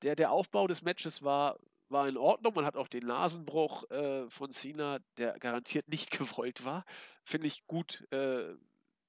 Der, 0.02 0.16
der 0.16 0.32
Aufbau 0.32 0.66
des 0.66 0.82
Matches 0.82 1.22
war, 1.22 1.60
war 1.88 2.08
in 2.08 2.16
Ordnung. 2.16 2.52
Man 2.54 2.64
hat 2.64 2.76
auch 2.76 2.88
den 2.88 3.06
Nasenbruch 3.06 3.88
äh, 3.92 4.28
von 4.28 4.50
Cena, 4.50 4.98
der 5.16 5.38
garantiert 5.38 5.86
nicht 5.86 6.10
gewollt 6.18 6.64
war, 6.64 6.84
finde 7.24 7.46
ich 7.46 7.64
gut 7.68 8.04
äh, 8.10 8.56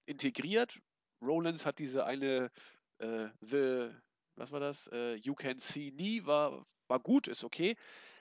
integriert. 0.05 0.79
Rollins 1.23 1.65
hat 1.65 1.79
diese 1.79 2.05
eine 2.05 2.51
äh, 2.99 3.29
The, 3.41 3.89
was 4.35 4.51
war 4.51 4.59
das? 4.59 4.85
Äh, 4.93 5.15
you 5.15 5.33
Can 5.33 5.57
See 5.57 5.89
Nie, 5.89 6.23
war, 6.27 6.67
war 6.87 6.99
gut, 6.99 7.27
ist 7.27 7.43
okay 7.43 7.75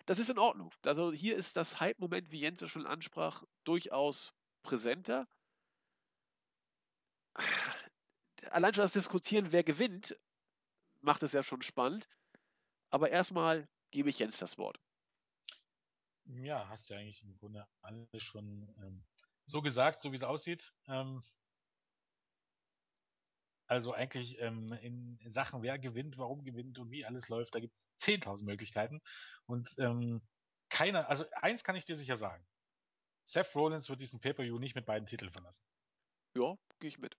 das 0.08 0.18
ist 0.18 0.30
in 0.30 0.38
Ordnung. 0.38 0.72
Also 0.84 1.12
hier 1.12 1.36
ist 1.36 1.58
das 1.58 1.80
Hype-Moment, 1.80 2.30
wie 2.30 2.40
Jens 2.40 2.66
schon 2.70 2.86
ansprach, 2.86 3.44
durchaus 3.64 4.32
präsenter. 4.62 5.28
Allein 8.50 8.72
schon 8.72 8.82
das 8.82 8.94
Diskutieren, 8.94 9.52
wer 9.52 9.62
gewinnt, 9.62 10.18
macht 11.02 11.22
es 11.22 11.32
ja 11.32 11.42
schon 11.42 11.60
spannend. 11.60 12.08
Aber 12.88 13.10
erstmal 13.10 13.68
gebe 13.90 14.08
ich 14.08 14.18
Jens 14.18 14.38
das 14.38 14.56
Wort. 14.56 14.80
Ja, 16.24 16.66
hast 16.70 16.88
du 16.88 16.94
ja 16.94 17.00
eigentlich 17.00 17.22
im 17.22 17.36
Grunde 17.36 17.68
alles 17.82 18.22
schon 18.22 18.74
ähm, 18.78 19.04
so 19.44 19.60
gesagt, 19.60 20.00
so 20.00 20.10
wie 20.10 20.16
es 20.16 20.24
aussieht. 20.24 20.72
Ähm, 20.86 21.20
also 23.68 23.92
eigentlich 23.92 24.40
ähm, 24.40 24.66
in 24.80 25.18
Sachen, 25.26 25.62
wer 25.62 25.78
gewinnt, 25.78 26.18
warum 26.18 26.42
gewinnt 26.42 26.78
und 26.78 26.90
wie 26.90 27.04
alles 27.04 27.28
läuft, 27.28 27.54
da 27.54 27.60
gibt 27.60 27.76
es 27.76 27.88
10.000 28.00 28.44
Möglichkeiten. 28.44 29.00
Und 29.46 29.74
ähm, 29.78 30.22
keiner, 30.70 31.08
also 31.08 31.24
eins 31.32 31.64
kann 31.64 31.76
ich 31.76 31.84
dir 31.84 31.96
sicher 31.96 32.16
sagen. 32.16 32.44
Seth 33.24 33.54
Rollins 33.54 33.90
wird 33.90 34.00
diesen 34.00 34.20
Pay-Per-View 34.20 34.58
nicht 34.58 34.74
mit 34.74 34.86
beiden 34.86 35.06
Titeln 35.06 35.30
verlassen. 35.30 35.62
Ja, 36.34 36.56
gehe 36.80 36.88
ich 36.88 36.98
mit. 36.98 37.16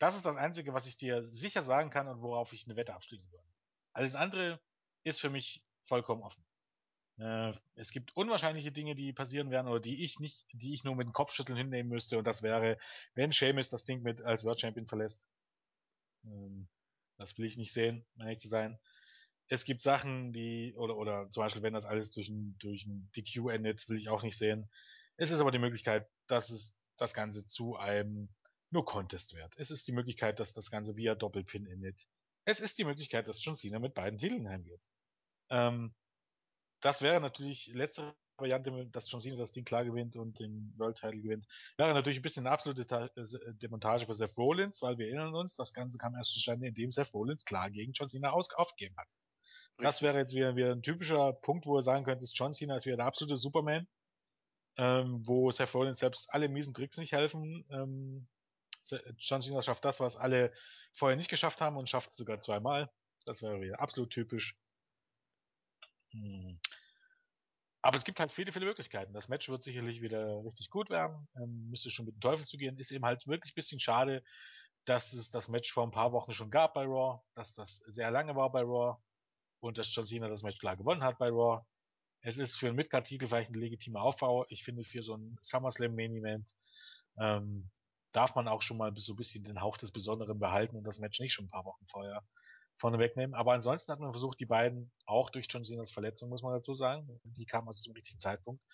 Das 0.00 0.16
ist 0.16 0.26
das 0.26 0.36
Einzige, 0.36 0.74
was 0.74 0.86
ich 0.86 0.96
dir 0.96 1.22
sicher 1.22 1.62
sagen 1.62 1.90
kann 1.90 2.08
und 2.08 2.20
worauf 2.20 2.52
ich 2.52 2.66
eine 2.66 2.74
Wette 2.74 2.94
abschließen 2.94 3.30
würde. 3.30 3.46
Alles 3.92 4.16
andere 4.16 4.60
ist 5.04 5.20
für 5.20 5.30
mich 5.30 5.62
vollkommen 5.84 6.22
offen. 6.22 6.44
Äh, 7.18 7.52
es 7.74 7.92
gibt 7.92 8.16
unwahrscheinliche 8.16 8.72
Dinge, 8.72 8.94
die 8.94 9.12
passieren 9.12 9.50
werden 9.50 9.68
oder 9.68 9.80
die 9.80 10.02
ich 10.02 10.18
nicht, 10.18 10.46
die 10.52 10.72
ich 10.72 10.82
nur 10.82 10.96
mit 10.96 11.06
dem 11.06 11.12
Kopfschütteln 11.12 11.58
hinnehmen 11.58 11.90
müsste 11.90 12.18
und 12.18 12.26
das 12.26 12.42
wäre, 12.42 12.78
wenn 13.14 13.32
Sheamus 13.32 13.70
das 13.70 13.84
Ding 13.84 14.02
mit 14.02 14.22
als 14.22 14.44
World 14.44 14.60
Champion 14.60 14.86
verlässt. 14.86 15.28
Ähm, 16.24 16.68
das 17.18 17.36
will 17.36 17.46
ich 17.46 17.56
nicht 17.56 17.72
sehen, 17.72 18.06
um 18.14 18.22
ehrlich 18.22 18.38
zu 18.38 18.48
sein. 18.48 18.78
Es 19.48 19.64
gibt 19.64 19.82
Sachen, 19.82 20.32
die, 20.32 20.74
oder, 20.76 20.96
oder 20.96 21.28
zum 21.30 21.42
Beispiel, 21.42 21.62
wenn 21.62 21.74
das 21.74 21.84
alles 21.84 22.12
durch 22.12 22.28
ein, 22.28 22.56
durch 22.58 22.86
ein 22.86 23.10
DQ 23.16 23.48
endet, 23.50 23.88
will 23.88 23.98
ich 23.98 24.08
auch 24.08 24.22
nicht 24.22 24.38
sehen. 24.38 24.70
Es 25.16 25.30
ist 25.30 25.40
aber 25.40 25.50
die 25.50 25.58
Möglichkeit, 25.58 26.08
dass 26.28 26.50
es 26.50 26.80
das 26.96 27.14
Ganze 27.14 27.46
zu 27.46 27.76
einem 27.76 28.28
nur 28.70 28.84
Contest 28.84 29.34
wird. 29.34 29.52
Es 29.56 29.70
ist 29.70 29.86
die 29.88 29.92
Möglichkeit, 29.92 30.38
dass 30.38 30.52
das 30.52 30.70
Ganze 30.70 30.96
via 30.96 31.14
Doppelpin 31.14 31.66
endet. 31.66 32.08
Es 32.44 32.60
ist 32.60 32.78
die 32.78 32.84
Möglichkeit, 32.84 33.28
dass 33.28 33.44
John 33.44 33.56
Cena 33.56 33.78
mit 33.78 33.94
beiden 33.94 34.18
Titeln 34.18 34.48
heimgeht. 34.48 34.86
Ähm, 35.50 35.94
das 36.80 37.02
wäre 37.02 37.20
natürlich 37.20 37.66
letztere 37.74 38.16
Variante, 38.40 38.86
dass 38.92 39.10
John 39.10 39.20
Cena 39.20 39.36
das 39.36 39.52
Ding 39.52 39.64
klar 39.64 39.84
gewinnt 39.84 40.16
und 40.16 40.38
den 40.38 40.72
World 40.76 40.96
Title 40.98 41.20
gewinnt, 41.20 41.46
wäre 41.76 41.92
natürlich 41.94 42.18
ein 42.18 42.22
bisschen 42.22 42.46
eine 42.46 42.54
absolute 42.54 42.82
äh, 42.82 43.54
Demontage 43.54 44.06
für 44.06 44.14
Seth 44.14 44.36
Rollins, 44.36 44.82
weil 44.82 44.98
wir 44.98 45.06
erinnern 45.06 45.34
uns, 45.34 45.54
das 45.54 45.72
Ganze 45.72 45.98
kam 45.98 46.14
erst 46.14 46.32
zustande, 46.32 46.68
indem 46.68 46.90
Seth 46.90 47.12
Rollins 47.14 47.44
klar 47.44 47.70
gegen 47.70 47.92
John 47.92 48.08
Cena 48.08 48.30
aufgegeben 48.30 48.96
hat. 48.96 49.08
Richtig. 49.08 49.84
Das 49.84 50.02
wäre 50.02 50.18
jetzt 50.18 50.34
wieder, 50.34 50.56
wieder 50.56 50.72
ein 50.72 50.82
typischer 50.82 51.32
Punkt, 51.32 51.66
wo 51.66 51.76
er 51.76 51.82
sagen 51.82 52.04
könnte, 52.04 52.26
John 52.32 52.52
Cena 52.52 52.76
ist 52.76 52.86
wieder 52.86 52.96
der 52.96 53.06
absolute 53.06 53.36
Superman, 53.36 53.86
ähm, 54.76 55.22
wo 55.26 55.50
Seth 55.50 55.74
Rollins 55.74 55.98
selbst 55.98 56.32
alle 56.32 56.48
miesen 56.48 56.74
Tricks 56.74 56.98
nicht 56.98 57.12
helfen. 57.12 57.64
Ähm, 57.70 58.28
John 59.18 59.42
Cena 59.42 59.62
schafft 59.62 59.84
das, 59.84 60.00
was 60.00 60.16
alle 60.16 60.52
vorher 60.92 61.16
nicht 61.16 61.30
geschafft 61.30 61.60
haben 61.60 61.76
und 61.76 61.88
schafft 61.88 62.10
es 62.10 62.16
sogar 62.16 62.40
zweimal. 62.40 62.90
Das 63.26 63.42
wäre 63.42 63.60
wieder 63.60 63.80
absolut 63.80 64.10
typisch. 64.10 64.56
Hm. 66.12 66.58
Aber 67.82 67.96
es 67.96 68.04
gibt 68.04 68.20
halt 68.20 68.32
viele, 68.32 68.52
viele 68.52 68.66
Möglichkeiten. 68.66 69.12
Das 69.14 69.28
Match 69.28 69.48
wird 69.48 69.62
sicherlich 69.62 70.02
wieder 70.02 70.44
richtig 70.44 70.70
gut 70.70 70.90
werden. 70.90 71.28
Ähm, 71.36 71.70
müsste 71.70 71.90
schon 71.90 72.06
mit 72.06 72.16
dem 72.16 72.20
Teufel 72.20 72.46
zugehen. 72.46 72.78
Ist 72.78 72.92
eben 72.92 73.04
halt 73.06 73.26
wirklich 73.26 73.52
ein 73.52 73.56
bisschen 73.56 73.80
schade, 73.80 74.22
dass 74.84 75.12
es 75.12 75.30
das 75.30 75.48
Match 75.48 75.72
vor 75.72 75.84
ein 75.84 75.90
paar 75.92 76.12
Wochen 76.12 76.32
schon 76.32 76.50
gab 76.50 76.74
bei 76.74 76.84
Raw, 76.84 77.20
dass 77.34 77.54
das 77.54 77.76
sehr 77.86 78.10
lange 78.10 78.36
war 78.36 78.50
bei 78.52 78.62
Raw. 78.62 78.98
und 79.60 79.78
dass 79.78 79.94
John 79.94 80.06
Cena 80.06 80.28
das 80.28 80.42
Match 80.42 80.58
klar 80.58 80.76
gewonnen 80.76 81.02
hat 81.04 81.18
bei 81.18 81.28
Raw. 81.28 81.64
Es 82.22 82.36
ist 82.38 82.56
für 82.56 82.68
einen 82.68 82.76
Midcard-Titel 82.76 83.28
vielleicht 83.28 83.50
ein 83.50 83.60
legitimer 83.60 84.02
Aufbau. 84.02 84.46
Ich 84.50 84.64
finde, 84.64 84.84
für 84.84 85.02
so 85.02 85.16
ein 85.16 85.38
SummerSlam 85.42 85.94
Main 85.94 86.14
Event 86.16 86.50
ähm, 87.18 87.70
darf 88.12 88.34
man 88.34 88.48
auch 88.48 88.62
schon 88.62 88.78
mal 88.78 88.92
so 88.96 89.14
ein 89.14 89.16
bisschen 89.16 89.44
den 89.44 89.60
Hauch 89.60 89.76
des 89.78 89.92
Besonderen 89.92 90.38
behalten 90.38 90.76
und 90.76 90.84
das 90.84 90.98
Match 90.98 91.20
nicht 91.20 91.32
schon 91.34 91.46
ein 91.46 91.50
paar 91.50 91.64
Wochen 91.64 91.86
vorher 91.86 92.24
vorne 92.80 92.98
wegnehmen. 92.98 93.34
Aber 93.34 93.52
ansonsten 93.52 93.92
hat 93.92 94.00
man 94.00 94.12
versucht, 94.12 94.40
die 94.40 94.46
beiden, 94.46 94.90
auch 95.06 95.30
durch 95.30 95.46
John 95.48 95.64
Cenas 95.64 95.90
Verletzung, 95.92 96.30
muss 96.30 96.42
man 96.42 96.52
dazu 96.54 96.74
sagen, 96.74 97.20
die 97.24 97.46
kam 97.46 97.68
also 97.68 97.82
zum 97.82 97.92
richtigen 97.92 98.18
Zeitpunkt, 98.18 98.64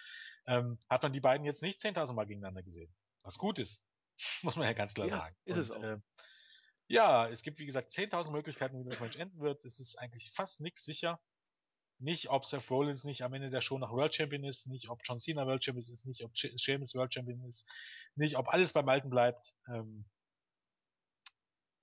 ähm, 0.46 0.78
hat 0.88 1.02
man 1.02 1.12
die 1.12 1.20
beiden 1.20 1.44
jetzt 1.44 1.62
nicht 1.62 1.80
10.000 1.80 2.14
Mal 2.14 2.26
gegeneinander 2.26 2.62
gesehen. 2.62 2.94
Was 3.22 3.38
gut 3.38 3.58
ist. 3.58 3.84
muss 4.42 4.56
man 4.56 4.66
ja 4.66 4.72
ganz 4.72 4.94
klar 4.94 5.08
Ja, 5.08 5.18
sagen. 5.18 5.36
ist 5.44 5.56
es 5.56 5.70
auch. 5.70 5.82
Äh, 5.82 5.98
ja, 6.88 7.28
es 7.28 7.42
gibt 7.42 7.58
wie 7.58 7.66
gesagt 7.66 7.90
10.000 7.90 8.30
Möglichkeiten, 8.30 8.78
wie 8.78 8.88
das 8.88 9.00
Match 9.00 9.16
enden 9.16 9.40
wird. 9.40 9.64
Es 9.64 9.80
ist 9.80 9.96
eigentlich 9.98 10.32
fast 10.34 10.60
nichts 10.60 10.84
sicher. 10.84 11.20
Nicht, 11.98 12.28
ob 12.28 12.44
Seth 12.44 12.70
Rollins 12.70 13.04
nicht 13.04 13.22
am 13.22 13.32
Ende 13.32 13.50
der 13.50 13.62
Show 13.62 13.78
noch 13.78 13.90
World 13.90 14.14
Champion 14.14 14.44
ist, 14.44 14.66
nicht, 14.68 14.88
ob 14.88 15.00
John 15.02 15.18
Cena 15.18 15.46
World 15.46 15.64
Champion 15.64 15.82
ist, 15.82 16.04
nicht, 16.06 16.22
ob 16.22 16.30
Sheamus 16.36 16.94
World 16.94 17.12
Champion 17.12 17.42
ist, 17.44 17.66
nicht, 18.14 18.36
ob 18.36 18.48
alles 18.48 18.72
beim 18.72 18.88
Alten 18.88 19.08
bleibt. 19.08 19.54
Ähm, 19.68 20.04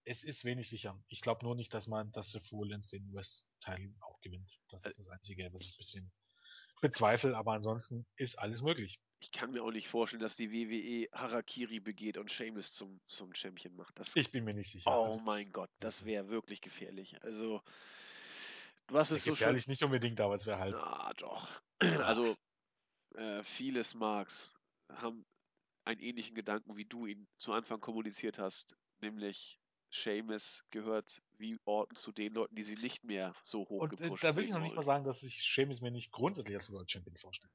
es 0.05 0.23
ist 0.23 0.45
wenig 0.45 0.69
sicher. 0.69 1.01
Ich 1.07 1.21
glaube 1.21 1.45
nur 1.45 1.55
nicht, 1.55 1.73
dass 1.73 1.88
man, 1.88 2.11
dass 2.11 2.31
Seth 2.31 2.51
Rollins 2.51 2.89
den 2.89 3.09
US-Teil 3.13 3.93
auch 4.01 4.19
gewinnt. 4.21 4.59
Das 4.69 4.85
ist 4.85 4.99
das 4.99 5.07
Einzige, 5.09 5.51
was 5.53 5.61
ich 5.61 5.73
ein 5.73 5.77
bisschen 5.77 6.11
bezweifle, 6.81 7.38
aber 7.38 7.53
ansonsten 7.53 8.05
ist 8.17 8.38
alles 8.38 8.61
möglich. 8.61 8.99
Ich 9.21 9.31
kann 9.31 9.51
mir 9.51 9.63
auch 9.63 9.71
nicht 9.71 9.88
vorstellen, 9.88 10.21
dass 10.21 10.35
die 10.35 10.51
WWE 10.51 11.07
Harakiri 11.17 11.80
begeht 11.80 12.17
und 12.17 12.30
Sheamus 12.30 12.73
zum, 12.73 12.99
zum 13.07 13.34
Champion 13.34 13.73
macht. 13.75 13.97
Das, 13.97 14.15
Ich 14.17 14.31
bin 14.31 14.43
mir 14.43 14.53
nicht 14.53 14.69
sicher. 14.69 14.91
oh 14.91 15.03
Also, 15.03 15.19
mein 15.19 15.49
Gott, 15.51 15.69
das 15.80 16.05
wäre 16.05 16.27
wirklich 16.27 16.59
gefährlich. 16.59 17.15
Also, 17.23 17.61
was 18.89 19.11
ist 19.11 19.23
so 19.23 19.31
schon. 19.31 19.35
gefährlich 19.35 19.67
nicht 19.67 19.81
unbedingt, 19.81 20.19
aber 20.19 20.35
es 20.35 20.45
wäre 20.45 20.59
halt. 20.59 20.75
Ah, 20.75 21.13
doch. 21.15 21.49
Also, 21.80 22.35
äh, 23.15 23.43
viele 23.43 23.84
Smarks 23.85 24.53
haben 24.89 25.25
einen 25.85 26.01
ähnlichen 26.01 26.35
Gedanken, 26.35 26.75
wie 26.75 26.85
du 26.85 27.05
ihn 27.05 27.27
zu 27.38 27.53
Anfang 27.53 27.80
kommuniziert 27.80 28.38
hast, 28.38 28.75
nämlich 29.01 29.57
Seamus 29.94 30.64
gehört 30.72 31.22
wie 31.38 31.60
Orton 31.65 31.95
zu 31.95 32.11
den 32.11 32.34
Leuten, 32.34 32.56
die 32.56 32.64
sie 32.64 32.76
nicht 32.76 33.03
mehr 33.03 33.36
so 33.44 33.61
hoch 33.70 33.82
Und 33.82 34.02
äh, 34.02 34.10
da 34.22 34.36
will 34.36 34.45
ich 34.45 34.52
noch 34.52 34.60
nicht 34.60 34.76
mal 34.76 34.82
sagen, 34.82 35.03
dass 35.03 35.22
ich 35.22 35.36
Sheamus 35.36 35.82
mir 35.82 35.91
nicht 35.91 36.11
grundsätzlich 36.11 36.57
als 36.57 36.72
World 36.72 36.90
Champion 36.90 37.15
vorstelle. 37.15 37.52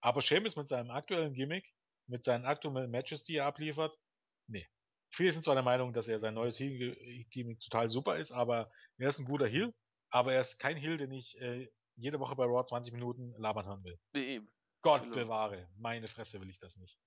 Aber 0.00 0.20
Sheamus 0.20 0.56
mit 0.56 0.68
seinem 0.68 0.90
aktuellen 0.90 1.32
Gimmick, 1.32 1.72
mit 2.06 2.24
seinen 2.24 2.44
aktuellen 2.44 2.90
Matches, 2.90 3.22
die 3.22 3.36
er 3.36 3.46
abliefert, 3.46 3.96
nee. 4.48 4.68
Viele 5.10 5.32
sind 5.32 5.44
zwar 5.44 5.54
der 5.54 5.62
Meinung, 5.64 5.92
dass 5.92 6.08
er 6.08 6.18
sein 6.18 6.34
neues 6.34 6.58
Heel-Gimmick 6.58 7.60
total 7.60 7.88
super 7.88 8.16
ist, 8.16 8.32
aber 8.32 8.70
er 8.98 9.08
ist 9.08 9.18
ein 9.18 9.26
guter 9.26 9.46
Heel, 9.46 9.74
aber 10.10 10.32
er 10.32 10.40
ist 10.40 10.58
kein 10.58 10.76
Heel, 10.76 10.96
den 10.96 11.12
ich 11.12 11.38
äh, 11.40 11.70
jede 11.96 12.18
Woche 12.18 12.34
bei 12.34 12.44
Raw 12.44 12.64
20 12.64 12.92
Minuten 12.92 13.34
labern 13.36 13.66
hören 13.66 13.84
will. 13.84 13.98
Nee, 14.14 14.36
eben. 14.36 14.50
Gott 14.82 15.02
Genau. 15.02 15.14
bewahre, 15.14 15.68
meine 15.76 16.08
Fresse 16.08 16.40
will 16.40 16.50
ich 16.50 16.58
das 16.58 16.76
nicht. 16.76 16.98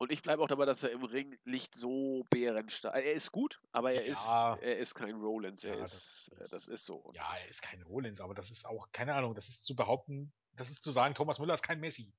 Und 0.00 0.10
ich 0.10 0.22
bleibe 0.22 0.42
auch 0.42 0.48
dabei, 0.48 0.64
dass 0.64 0.82
er 0.82 0.92
im 0.92 1.04
Ring 1.04 1.38
nicht 1.44 1.76
so 1.76 2.24
bärenstark 2.30 2.94
Er 2.96 3.12
ist 3.12 3.32
gut, 3.32 3.60
aber 3.70 3.92
er, 3.92 4.06
Ja. 4.06 4.54
ist, 4.54 4.62
er 4.62 4.78
ist 4.78 4.94
kein 4.94 5.14
Rollins. 5.14 5.62
Er 5.62 5.76
Ja, 5.76 5.84
ist, 5.84 6.30
das- 6.32 6.38
äh, 6.40 6.48
das 6.48 6.68
ist 6.68 6.86
so. 6.86 6.96
Und 6.96 7.14
Ja, 7.16 7.36
er 7.36 7.46
ist 7.48 7.60
kein 7.60 7.82
Rollins, 7.82 8.18
aber 8.22 8.32
das 8.32 8.50
ist 8.50 8.64
auch, 8.64 8.90
keine 8.92 9.14
Ahnung, 9.14 9.34
das 9.34 9.48
ist 9.50 9.66
zu 9.66 9.76
behaupten, 9.76 10.32
das 10.52 10.70
ist 10.70 10.82
zu 10.82 10.90
sagen, 10.90 11.14
Thomas 11.14 11.38
Müller 11.38 11.52
ist 11.52 11.62
kein 11.62 11.80
Messi. 11.80 12.14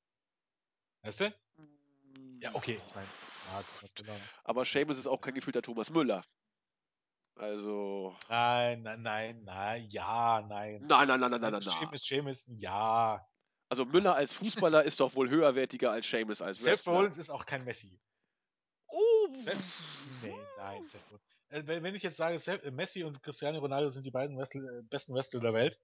Weißt 1.01 1.21
du? 1.21 1.35
Ja, 2.39 2.53
okay, 2.53 2.79
ich 2.85 2.93
meine, 2.93 3.11
ja, 3.45 3.63
Thomas 3.63 3.93
Müller. 3.99 4.21
Aber 4.43 4.63
Seamus 4.63 4.99
ist 4.99 5.07
auch 5.07 5.19
kein 5.19 5.33
gefühlter 5.33 5.63
Thomas 5.63 5.89
Müller. 5.89 6.23
Also. 7.35 8.15
Nein, 8.29 8.83
nein, 8.83 9.01
nein, 9.01 9.43
nein, 9.43 9.87
ja, 9.89 10.41
nein. 10.47 10.85
Nein, 10.85 11.07
nein, 11.07 11.19
nein, 11.19 11.31
nein, 11.31 11.41
nein, 11.41 11.51
nein. 11.53 11.61
Seamus. 11.61 12.03
Seamus, 12.05 12.45
ja. 12.47 13.27
Also 13.71 13.85
Müller 13.85 14.15
als 14.15 14.33
Fußballer 14.33 14.83
ist 14.83 14.99
doch 14.99 15.15
wohl 15.15 15.29
höherwertiger 15.29 15.91
als 15.91 16.05
Seamus 16.09 16.41
als 16.41 16.57
Seth 16.57 16.71
Wrestler. 16.71 16.91
Rollins 16.93 17.17
ist 17.17 17.29
auch 17.29 17.45
kein 17.45 17.63
Messi. 17.63 17.97
Oh, 18.87 19.27
Seth- 19.45 19.55
Nee, 20.21 20.35
nein, 20.57 20.83
Seth 20.85 21.01
Rollins. 21.09 21.23
Äh, 21.69 21.81
Wenn 21.81 21.95
ich 21.95 22.03
jetzt 22.03 22.17
sage, 22.17 22.37
Seth, 22.37 22.61
äh, 22.65 22.71
Messi 22.71 23.05
und 23.05 23.23
Cristiano 23.23 23.59
Ronaldo 23.59 23.89
sind 23.89 24.05
die 24.05 24.11
beiden 24.11 24.37
Wrestler, 24.37 24.61
äh, 24.79 24.81
besten 24.83 25.13
Wrestler 25.13 25.39
der 25.39 25.53
Welt, 25.53 25.79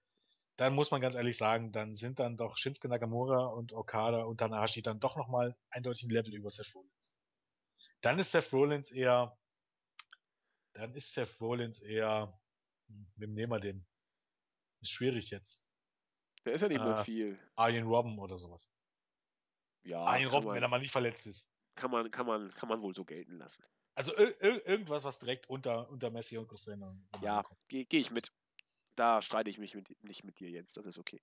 dann 0.57 0.75
muss 0.75 0.91
man 0.91 0.99
ganz 0.99 1.15
ehrlich 1.15 1.37
sagen, 1.37 1.71
dann 1.71 1.95
sind 1.95 2.19
dann 2.19 2.35
doch 2.35 2.57
Shinsuke 2.57 2.89
Nakamura 2.89 3.45
und 3.45 3.71
Okada 3.71 4.23
und 4.23 4.39
Tanahashi 4.39 4.81
dann 4.81 4.99
doch 4.99 5.15
nochmal 5.15 5.55
eindeutig 5.69 6.03
ein 6.03 6.09
Level 6.09 6.33
über 6.35 6.49
Seth 6.49 6.75
Rollins. 6.75 7.15
Dann 8.01 8.19
ist 8.19 8.31
Seth 8.31 8.51
Rollins 8.51 8.91
eher, 8.91 9.37
dann 10.73 10.93
ist 10.93 11.13
Seth 11.13 11.39
Rollins 11.39 11.79
eher, 11.79 12.37
wem 13.15 13.33
nehmen 13.33 13.53
wir 13.53 13.61
den? 13.61 13.85
Ist 14.81 14.91
schwierig 14.91 15.29
jetzt. 15.29 15.66
Der 16.47 16.55
ist 16.55 16.61
ja 16.61 16.69
nicht 16.69 16.83
mehr 16.83 16.99
äh, 16.99 17.03
viel. 17.03 17.39
Arjen 17.55 17.85
Robben 17.85 18.17
oder 18.19 18.37
sowas. 18.37 18.69
Ja, 19.83 19.99
Arjen 20.03 20.29
Robben, 20.29 20.47
wenn 20.49 20.55
er 20.55 20.61
man, 20.61 20.71
mal 20.71 20.79
nicht 20.79 20.91
verletzt 20.91 21.27
ist. 21.27 21.47
kann, 21.75 21.91
man, 21.91 22.09
kann, 22.09 22.25
man, 22.25 22.51
kann 22.51 22.69
man 22.69 22.81
wohl 22.81 22.95
so 22.95 23.03
gelten 23.03 23.37
lassen. 23.37 23.63
Also 23.95 24.15
ir 24.15 24.41
ir 24.41 24.65
irgendwas, 24.65 25.03
was 25.03 25.19
direkt 25.19 25.49
unter, 25.49 25.89
unter 25.89 26.09
Messi 26.09 26.37
und 26.37 26.47
Cristiano 26.47 26.95
Ja, 27.21 27.43
gehe 27.67 27.85
geh 27.85 27.99
ich 27.99 28.11
mit. 28.11 28.31
Da 28.95 29.21
streite 29.21 29.49
ich 29.49 29.57
mich 29.57 29.75
mit, 29.75 30.03
nicht 30.03 30.23
mit 30.23 30.39
dir, 30.39 30.49
Jens. 30.49 30.73
Das 30.73 30.85
ist 30.85 30.97
okay. 30.97 31.21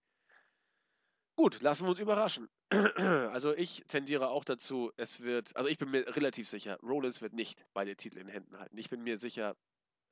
Gut, 1.36 1.60
lassen 1.62 1.84
wir 1.84 1.90
uns 1.90 1.98
überraschen. 1.98 2.48
Also 3.32 3.54
ich 3.54 3.82
tendiere 3.88 4.28
auch 4.28 4.44
dazu, 4.44 4.92
es 4.96 5.20
wird, 5.20 5.56
also 5.56 5.68
ich 5.68 5.78
bin 5.78 5.90
mir 5.90 6.14
relativ 6.14 6.48
sicher, 6.48 6.78
Rollins 6.82 7.20
wird 7.22 7.32
nicht 7.32 7.66
beide 7.72 7.96
Titel 7.96 8.18
in 8.18 8.28
Händen 8.28 8.58
halten. 8.58 8.76
Ich 8.78 8.90
bin 8.90 9.02
mir 9.02 9.18
sicher, 9.18 9.56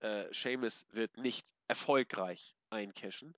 äh, 0.01 0.33
Sheamus 0.33 0.85
wird 0.91 1.17
nicht 1.17 1.47
erfolgreich 1.69 2.57
eincashen. 2.71 3.37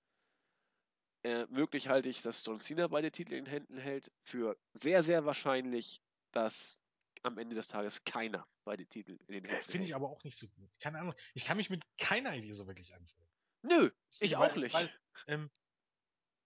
Äh, 1.25 1.47
möglich 1.49 1.87
halte 1.87 2.07
ich, 2.07 2.21
dass 2.21 2.45
John 2.45 2.61
Cena 2.61 2.85
beide 2.87 3.09
Titel 3.09 3.33
in 3.33 3.47
Händen 3.47 3.79
hält. 3.79 4.11
Für 4.25 4.55
sehr, 4.73 5.01
sehr 5.01 5.25
wahrscheinlich, 5.25 5.99
dass 6.33 6.83
am 7.23 7.39
Ende 7.39 7.55
des 7.55 7.67
Tages 7.67 8.03
keiner 8.03 8.47
beide 8.63 8.85
Titel 8.85 9.17
in 9.27 9.33
den 9.33 9.45
Händen 9.45 9.63
Finde 9.63 9.85
ich 9.85 9.89
hält. 9.89 9.95
aber 9.95 10.11
auch 10.11 10.23
nicht 10.23 10.37
so 10.37 10.47
gut. 10.49 10.69
Keine 10.79 10.99
Ahnung. 10.99 11.15
Ich 11.33 11.45
kann 11.45 11.57
mich 11.57 11.71
mit 11.71 11.83
keiner 11.97 12.35
Idee 12.35 12.51
so 12.51 12.67
wirklich 12.67 12.93
anfangen. 12.93 13.27
Nö, 13.63 13.89
ich 14.19 14.37
weil, 14.37 14.51
auch 14.51 14.55
nicht. 14.55 14.75
Weil, 14.75 14.93
ähm, 15.25 15.49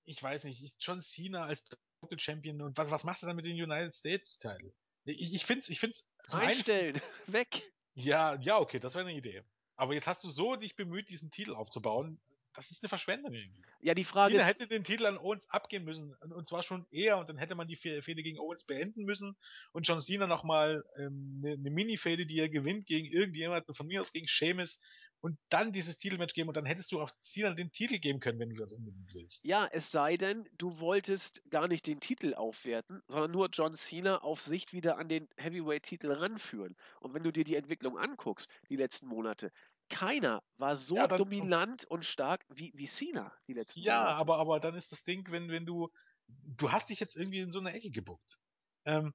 ich 0.06 0.23
weiß 0.23 0.45
nicht, 0.45 0.64
ich, 0.64 0.73
John 0.80 1.01
Cena 1.01 1.43
als 1.43 1.68
Doppel 1.99 2.18
Champion 2.18 2.61
und 2.61 2.77
was, 2.77 2.89
was 2.89 3.03
machst 3.03 3.22
du 3.22 3.27
dann 3.27 3.35
mit 3.35 3.43
den 3.43 3.61
United 3.61 3.93
States 3.93 4.38
Title? 4.38 4.73
Ich, 5.03 5.34
ich 5.34 5.45
finde 5.45 5.64
es, 5.64 5.68
ich 5.68 5.81
find's, 5.81 6.10
Einstellen, 6.31 7.01
weg. 7.27 7.69
Ja, 7.95 8.35
ja, 8.35 8.57
okay, 8.57 8.80
das 8.80 8.95
wäre 8.95 9.06
eine 9.06 9.18
Idee. 9.18 9.43
Aber 9.76 9.93
jetzt 9.93 10.07
hast 10.07 10.23
du 10.23 10.30
so 10.30 10.56
dich 10.56 10.77
bemüht, 10.77 11.10
diesen 11.10 11.31
Titel 11.31 11.53
aufzubauen. 11.53 12.22
Das 12.60 12.72
ist 12.72 12.84
eine 12.84 12.90
Verschwendung 12.90 13.34
irgendwie. 13.34 13.61
Ja, 13.81 13.94
die 13.94 14.03
Frage 14.03 14.31
Cena 14.34 14.44
ist, 14.44 14.49
hätte 14.49 14.68
den 14.68 14.84
Titel 14.84 15.06
an 15.06 15.18
Owens 15.18 15.49
abgeben 15.49 15.86
müssen. 15.86 16.14
Und 16.15 16.48
zwar 16.48 16.61
schon 16.64 16.86
eher. 16.91 17.18
Und 17.18 17.30
dann 17.30 17.38
hätte 17.38 17.56
man 17.56 17.68
die 17.68 17.76
Fe- 17.77 18.02
Fehde 18.02 18.22
gegen 18.22 18.38
Owens 18.40 18.65
beenden 18.65 19.06
müssen. 19.06 19.38
Und 19.72 19.88
John 19.88 20.02
Cena 20.02 20.27
nochmal 20.27 20.84
ähm, 20.98 21.31
eine, 21.38 21.53
eine 21.53 21.72
Mini-Fehde, 21.72 22.26
die 22.26 22.40
er 22.40 22.49
gewinnt 22.49 22.86
gegen 22.86 23.07
irgendjemanden, 23.07 23.73
von 23.73 23.88
mir 23.88 24.02
aus 24.02 24.11
gegen 24.11 24.27
Sheamus. 24.27 24.81
Und 25.22 25.38
dann 25.49 25.73
dieses 25.73 25.98
Titelmatch 25.98 26.34
geben. 26.34 26.48
Und 26.48 26.56
dann 26.56 26.65
hättest 26.65 26.91
du 26.94 27.02
auch 27.02 27.11
Cena 27.22 27.53
den 27.53 27.72
Titel 27.72 27.99
geben 27.99 28.19
können, 28.19 28.40
wenn 28.40 28.49
du 28.49 28.56
das 28.56 28.72
unbedingt 28.72 29.14
willst. 29.14 29.44
ja, 29.45 29.68
es 29.72 29.91
sei 29.91 30.15
denn, 30.15 30.48
du 30.57 30.80
wolltest 30.80 31.41
gar 31.49 31.68
nicht 31.68 31.88
den 31.88 31.99
Titel 31.99 32.34
aufwerten, 32.34 33.02
sondern 33.07 33.31
nur 33.31 33.49
John 33.52 33.76
Cena 33.76 34.22
auf 34.22 34.41
Sicht 34.41 34.72
wieder 34.72 34.98
an 34.98 35.10
den 35.10 35.27
Heavyweight-Titel 35.38 36.11
ranführen. 36.11 36.76
Und 37.02 37.14
wenn 37.14 37.23
du 37.23 37.31
dir 37.31 37.44
die 37.44 37.56
Entwicklung 37.56 37.98
anguckst, 37.98 38.49
die 38.69 38.77
letzten 38.77 39.07
Monate, 39.07 39.52
keiner 39.90 40.44
war 40.57 40.76
so 40.78 40.95
Ja, 40.95 41.07
dann- 41.07 41.18
dominant 41.18 41.86
und 41.86 42.06
stark 42.06 42.45
wie, 42.49 42.72
wie 42.76 42.88
Cena 42.88 43.34
die 43.48 43.53
letzten 43.53 43.82
Ja, 43.82 43.99
Monate. 44.02 44.16
aber, 44.18 44.38
aber 44.38 44.60
dann 44.60 44.76
ist 44.76 44.91
das 44.91 45.03
Ding, 45.03 45.30
wenn, 45.32 45.49
wenn 45.49 45.66
du, 45.66 45.90
du 46.28 46.72
hast 46.72 46.90
dich 46.90 46.99
jetzt 46.99 47.16
irgendwie 47.16 47.40
in 47.40 47.52
so 47.52 47.60
eine 47.60 47.74
Ecke 47.74 47.90
gebuckt. 47.90 48.40
Ähm, 48.86 49.14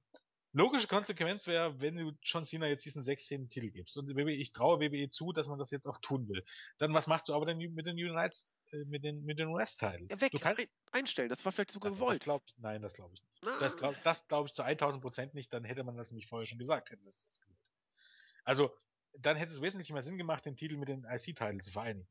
logische 0.53 0.87
Konsequenz 0.87 1.47
wäre, 1.47 1.81
wenn 1.81 1.97
du 1.97 2.11
John 2.21 2.45
Cena 2.45 2.67
jetzt 2.67 2.85
diesen 2.85 3.01
16. 3.01 3.47
Titel 3.47 3.71
gibst. 3.71 3.97
Und 3.97 4.07
WWE, 4.15 4.31
ich 4.31 4.51
traue 4.53 4.79
WWE 4.79 5.09
zu, 5.09 5.33
dass 5.33 5.47
man 5.47 5.59
das 5.59 5.71
jetzt 5.71 5.85
auch 5.87 5.97
tun 6.01 6.29
will. 6.29 6.45
Dann 6.77 6.93
was 6.93 7.07
machst 7.07 7.27
du 7.27 7.33
aber 7.33 7.45
denn 7.45 7.57
mit 7.57 7.85
den 7.85 7.95
United, 7.97 8.37
äh, 8.71 8.85
mit 8.85 9.03
den, 9.03 9.23
mit 9.25 9.37
den 9.39 9.47
US-Teilen? 9.49 10.07
Ja, 10.09 10.21
weg, 10.21 10.31
Du 10.31 10.39
kannst, 10.39 10.59
ein, 10.61 10.67
einstellen, 10.99 11.29
das 11.29 11.43
war 11.43 11.51
vielleicht 11.51 11.71
sogar 11.71 11.91
gewollt. 11.91 12.19
Das 12.19 12.23
glaub, 12.23 12.43
nein, 12.57 12.81
das 12.81 12.93
glaube 12.93 13.13
ich 13.15 13.21
nicht. 13.23 13.33
Na, 13.43 13.57
Das 13.59 13.75
glaube 13.75 13.97
glaub 14.27 14.45
ich 14.45 14.53
zu 14.53 14.63
1000 14.63 15.01
Prozent 15.01 15.33
nicht, 15.33 15.51
dann 15.51 15.63
hätte 15.65 15.83
man 15.83 15.97
das 15.97 16.11
nämlich 16.11 16.27
vorher 16.27 16.45
schon 16.45 16.59
gesagt, 16.59 16.89
hätte 16.89 17.03
das, 17.03 17.27
das 17.27 17.41
gewollt. 17.41 17.59
Also, 18.45 18.71
dann 19.19 19.37
hätte 19.37 19.51
es 19.51 19.61
wesentlich 19.61 19.91
mehr 19.91 20.01
Sinn 20.01 20.17
gemacht, 20.17 20.45
den 20.45 20.55
Titel 20.55 20.77
mit 20.77 20.89
den 20.89 21.05
IC-Teilen 21.05 21.61
zu 21.61 21.71
vereinigen. 21.71 22.07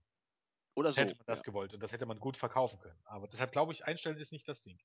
Oder 0.74 0.92
so. 0.92 1.00
hätte 1.00 1.14
man 1.14 1.26
das 1.26 1.40
ja. 1.40 1.44
gewollt 1.44 1.72
und 1.72 1.80
das 1.80 1.92
hätte 1.92 2.06
man 2.06 2.18
gut 2.18 2.36
verkaufen 2.36 2.78
können. 2.80 2.98
Aber 3.04 3.28
deshalb 3.28 3.52
glaube 3.52 3.72
ich, 3.72 3.84
einstellen 3.84 4.18
ist 4.18 4.32
nicht 4.32 4.48
das 4.48 4.62
Ding. 4.62 4.78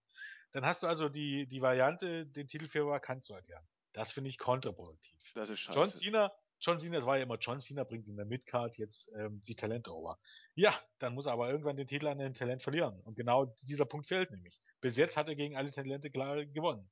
Dann 0.51 0.65
hast 0.65 0.83
du 0.83 0.87
also 0.87 1.09
die, 1.09 1.47
die 1.47 1.61
Variante, 1.61 2.27
den 2.27 2.47
Titel 2.47 2.67
für 2.67 2.85
vakant 2.87 3.23
zu 3.23 3.33
erklären. 3.33 3.67
Das 3.93 4.11
finde 4.11 4.29
ich 4.29 4.37
kontraproduktiv. 4.37 5.19
Das 5.33 5.49
ist 5.49 5.59
scheiße. 5.59 5.77
John 5.77 5.89
Cena, 5.89 6.31
John 6.59 6.79
Cena, 6.79 6.97
es 6.97 7.05
war 7.05 7.17
ja 7.17 7.23
immer 7.23 7.37
John 7.39 7.59
Cena 7.59 7.83
bringt 7.83 8.07
in 8.07 8.17
der 8.17 8.25
Midcard 8.25 8.77
jetzt 8.77 9.11
ähm, 9.15 9.41
die 9.41 9.55
Talente 9.55 9.91
over. 9.95 10.19
Ja, 10.53 10.79
dann 10.99 11.15
muss 11.15 11.25
er 11.25 11.33
aber 11.33 11.49
irgendwann 11.49 11.75
den 11.75 11.87
Titel 11.87 12.07
an 12.07 12.19
den 12.19 12.35
Talent 12.35 12.61
verlieren. 12.61 12.99
Und 13.01 13.15
genau 13.15 13.45
dieser 13.63 13.85
Punkt 13.85 14.05
fehlt 14.05 14.29
nämlich. 14.29 14.61
Bis 14.81 14.95
jetzt 14.95 15.17
hat 15.17 15.27
er 15.27 15.35
gegen 15.35 15.57
alle 15.57 15.71
Talente 15.71 16.11
klar 16.11 16.45
gewonnen. 16.45 16.89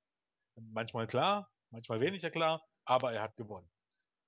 Manchmal 0.56 1.06
klar, 1.06 1.52
manchmal 1.70 2.00
weniger 2.00 2.32
klar, 2.32 2.66
aber 2.84 3.14
er 3.14 3.22
hat 3.22 3.36
gewonnen. 3.36 3.70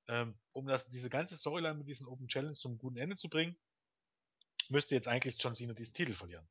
Ähm, 0.10 0.36
um 0.54 0.66
das, 0.66 0.90
diese 0.90 1.10
ganze 1.10 1.38
Storyline 1.38 1.76
mit 1.76 1.88
diesen 1.88 2.08
Open 2.08 2.28
Challenge 2.28 2.56
zum 2.56 2.80
guten 2.80 2.98
Ende 2.98 3.16
zu 3.16 3.30
bringen, 3.30 3.56
müsste 4.68 4.96
jetzt 4.96 5.08
eigentlich 5.08 5.42
John 5.42 5.54
Cena 5.54 5.74
diesen 5.74 5.94
Titel 5.94 6.14
verlieren. 6.14 6.48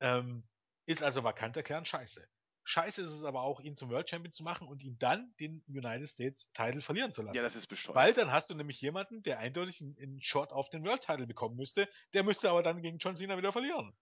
Ähm, 0.00 0.46
ist 0.86 1.02
also 1.02 1.24
vakant 1.24 1.56
erklären, 1.56 1.84
scheiße. 1.84 2.28
Scheiße 2.62 3.02
ist 3.02 3.10
es 3.10 3.24
aber 3.24 3.42
auch, 3.42 3.60
ihn 3.60 3.76
zum 3.76 3.90
World 3.90 4.08
Champion 4.08 4.30
zu 4.30 4.44
machen 4.44 4.68
und 4.68 4.84
ihn 4.84 4.96
dann 4.98 5.34
den 5.40 5.64
United 5.66 6.08
States 6.08 6.52
Title 6.52 6.80
verlieren 6.80 7.12
zu 7.12 7.22
lassen. 7.22 7.36
Ja, 7.36 7.42
das 7.42 7.56
ist 7.56 7.66
bescheuert. 7.66 7.96
Weil 7.96 8.14
dann 8.14 8.30
hast 8.30 8.48
du 8.50 8.54
nämlich 8.54 8.80
jemanden, 8.80 9.22
der 9.24 9.40
eindeutig 9.40 9.80
einen, 9.80 9.98
einen 9.98 10.22
Shot 10.22 10.52
auf 10.52 10.70
den 10.70 10.84
World 10.84 11.02
Title 11.02 11.26
bekommen 11.26 11.56
müsste. 11.56 11.88
Der 12.14 12.22
müsste 12.22 12.48
aber 12.48 12.62
dann 12.62 12.80
gegen 12.80 12.98
John 12.98 13.16
Cena 13.16 13.36
wieder 13.36 13.52
verlieren. 13.52 13.94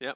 Ja. 0.00 0.14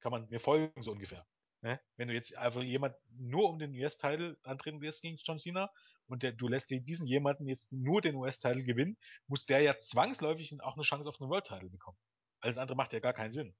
Kann 0.00 0.12
man 0.12 0.28
mir 0.28 0.40
folgen, 0.40 0.82
so 0.82 0.92
ungefähr. 0.92 1.26
Ne? 1.62 1.80
Wenn 1.96 2.08
du 2.08 2.14
jetzt 2.14 2.36
einfach 2.36 2.62
jemand 2.62 2.96
nur 3.12 3.48
um 3.48 3.58
den 3.58 3.72
US-Title 3.72 4.36
antreten 4.42 4.80
wirst 4.80 5.00
gegen 5.00 5.16
John 5.16 5.38
Cena 5.38 5.70
und 6.08 6.24
der, 6.24 6.32
du 6.32 6.48
lässt 6.48 6.70
dir 6.70 6.80
diesen 6.80 7.06
jemanden 7.06 7.46
jetzt 7.46 7.72
nur 7.72 8.00
den 8.00 8.16
US-Title 8.16 8.64
gewinnen, 8.64 8.98
muss 9.28 9.46
der 9.46 9.60
ja 9.60 9.78
zwangsläufig 9.78 10.60
auch 10.60 10.74
eine 10.74 10.82
Chance 10.82 11.08
auf 11.08 11.18
den 11.18 11.28
World-Title 11.28 11.70
bekommen. 11.70 11.96
Alles 12.40 12.58
andere 12.58 12.76
macht 12.76 12.92
ja 12.92 12.98
gar 12.98 13.12
keinen 13.12 13.30
Sinn. 13.30 13.54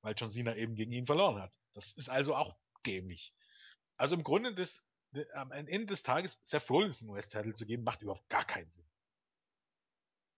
Weil 0.00 0.14
John 0.16 0.30
Cena 0.30 0.56
eben 0.56 0.74
gegen 0.74 0.92
ihn 0.92 1.04
verloren 1.04 1.42
hat. 1.42 1.52
Das 1.74 1.92
ist 1.92 2.08
also 2.08 2.34
auch 2.34 2.56
dämlich. 2.86 3.34
Also 3.98 4.16
im 4.16 4.24
Grunde 4.24 4.54
des, 4.54 4.86
de, 5.10 5.30
am 5.32 5.52
Ende 5.52 5.86
des 5.86 6.02
Tages 6.02 6.40
Seth 6.42 6.70
Rollins 6.70 7.02
einen 7.02 7.10
US-Title 7.10 7.52
zu 7.52 7.66
geben, 7.66 7.84
macht 7.84 8.00
überhaupt 8.00 8.26
gar 8.30 8.46
keinen 8.46 8.70
Sinn. 8.70 8.88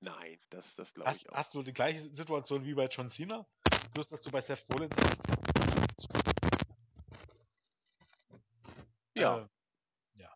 Nein, 0.01 0.41
das, 0.51 0.75
das 0.75 0.95
glaube 0.95 1.13
ich 1.13 1.31
auch. 1.31 1.37
Hast 1.37 1.55
du 1.55 1.63
die 1.63 1.73
gleiche 1.73 2.01
Situation 2.01 2.65
wie 2.65 2.75
bei 2.75 2.87
John 2.87 3.09
Cena? 3.09 3.47
Bloß, 3.95 4.09
dass 4.09 4.23
du 4.23 4.33
bei 4.33 4.41
Seth 4.41 4.67
Rollins 4.69 4.97
hast. 4.97 6.32
Ja. 9.23 9.39
Äh, 9.39 10.23
ja. 10.23 10.35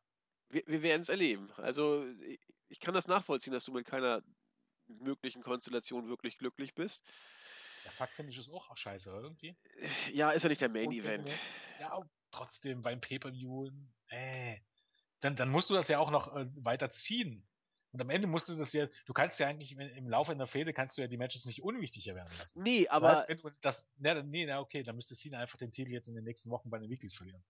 Wir, 0.49 0.63
wir 0.67 0.83
werden 0.83 1.03
es 1.03 1.09
erleben. 1.09 1.51
Also 1.57 2.07
ich, 2.69 2.81
kann 2.81 2.95
das 2.95 3.07
nachvollziehen, 3.07 3.53
dass 3.53 3.65
du 3.65 3.73
mit 3.73 3.87
keiner 3.87 4.23
möglichen 4.87 5.43
Konstellation 5.43 6.09
wirklich 6.09 6.39
glücklich 6.39 6.75
bist. 6.75 7.05
Finde 8.13 8.33
ich 8.33 8.39
ist 8.39 8.51
auch 8.51 8.77
scheiße, 8.77 9.11
irgendwie. 9.11 9.57
Ja, 10.13 10.33
ist 10.33 10.43
ja 10.43 10.49
nicht 10.49 10.61
der 10.61 10.69
Main 10.69 10.89
Und 10.89 10.95
Event. 10.95 11.35
Ja, 11.79 12.01
trotzdem 12.33 12.83
beim 12.83 13.01
Pay-Per-View, 13.01 13.71
äh, 14.09 14.57
dann, 15.21 15.37
dann 15.37 15.51
musst 15.51 15.71
du 15.71 15.75
das 15.75 15.89
ja 15.89 15.99
auch 15.99 16.11
noch 16.11 16.35
äh, 16.35 16.47
weiter 16.57 16.91
ziehen. 16.91 17.47
Und 17.93 18.03
am 18.03 18.11
Ende 18.11 18.27
musst 18.27 18.49
du 18.49 18.55
das 18.55 18.75
ja, 18.75 18.89
du 19.07 19.13
kannst 19.15 19.41
ja 19.41 19.47
eigentlich 19.47 19.73
im 19.73 20.09
Laufe 20.09 20.33
einer 20.33 20.47
Fehde 20.47 20.75
kannst 20.75 20.99
du 20.99 21.03
ja 21.03 21.09
die 21.09 21.17
Matches 21.17 21.47
nicht 21.47 21.63
unwichtiger 21.63 22.15
werden 22.15 22.31
lassen. 22.39 22.63
Nee, 22.63 22.85
Das 22.85 22.93
aber 22.93 23.09
heißt, 23.09 23.29
wenn 23.29 23.39
du 23.39 23.51
das, 23.63 23.89
ne, 23.97 24.23
nee, 24.23 24.45
na, 24.45 24.61
okay, 24.61 24.83
dann 24.83 24.97
müsste 24.97 25.15
Cena 25.15 25.39
einfach 25.39 25.57
den 25.57 25.73
Titel 25.73 25.93
jetzt 25.93 26.09
in 26.09 26.15
den 26.15 26.25
nächsten 26.25 26.51
Wochen 26.51 26.69
bei 26.69 26.79
den 26.79 26.91
Weeklies 26.91 27.15
verlieren. 27.15 27.43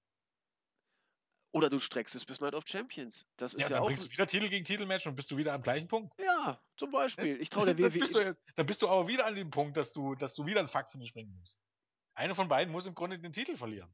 Oder 1.56 1.70
du 1.70 1.78
streckst 1.80 2.14
es 2.14 2.24
bis 2.24 2.40
Night 2.40 2.54
of 2.54 2.64
Champions. 2.66 3.26
Das 3.36 3.54
ist 3.54 3.60
Ja, 3.60 3.66
ja, 3.66 3.70
dann 3.70 3.82
auch. 3.82 3.86
bringst 3.86 4.04
du 4.06 4.10
wieder 4.10 4.26
Titel 4.26 4.48
gegen 4.48 4.64
Titelmatch 4.64 5.06
und 5.06 5.16
bist 5.16 5.30
du 5.30 5.36
wieder 5.36 5.52
am 5.54 5.62
gleichen 5.62 5.88
Punkt. 5.88 6.12
Ja, 6.20 6.60
zum 6.76 6.90
Beispiel. 6.90 7.40
Ich 7.40 7.48
traue 7.50 7.64
der 7.74 7.74
dann, 7.74 7.98
bist 7.98 8.14
du, 8.14 8.18
WWE. 8.20 8.36
dann 8.54 8.66
bist 8.66 8.82
du 8.82 8.88
aber 8.88 9.08
wieder 9.08 9.26
an 9.26 9.34
dem 9.34 9.50
Punkt, 9.50 9.76
dass 9.76 9.92
du, 9.92 10.14
dass 10.14 10.34
du 10.34 10.44
wieder 10.46 10.60
ein 10.60 10.68
Fuck-Finish 10.68 11.12
bringen 11.14 11.34
musst. 11.38 11.62
Einer 12.14 12.34
von 12.34 12.48
beiden 12.48 12.72
muss 12.72 12.86
im 12.86 12.94
Grunde 12.94 13.18
den 13.18 13.32
Titel 13.32 13.56
verlieren. 13.56 13.92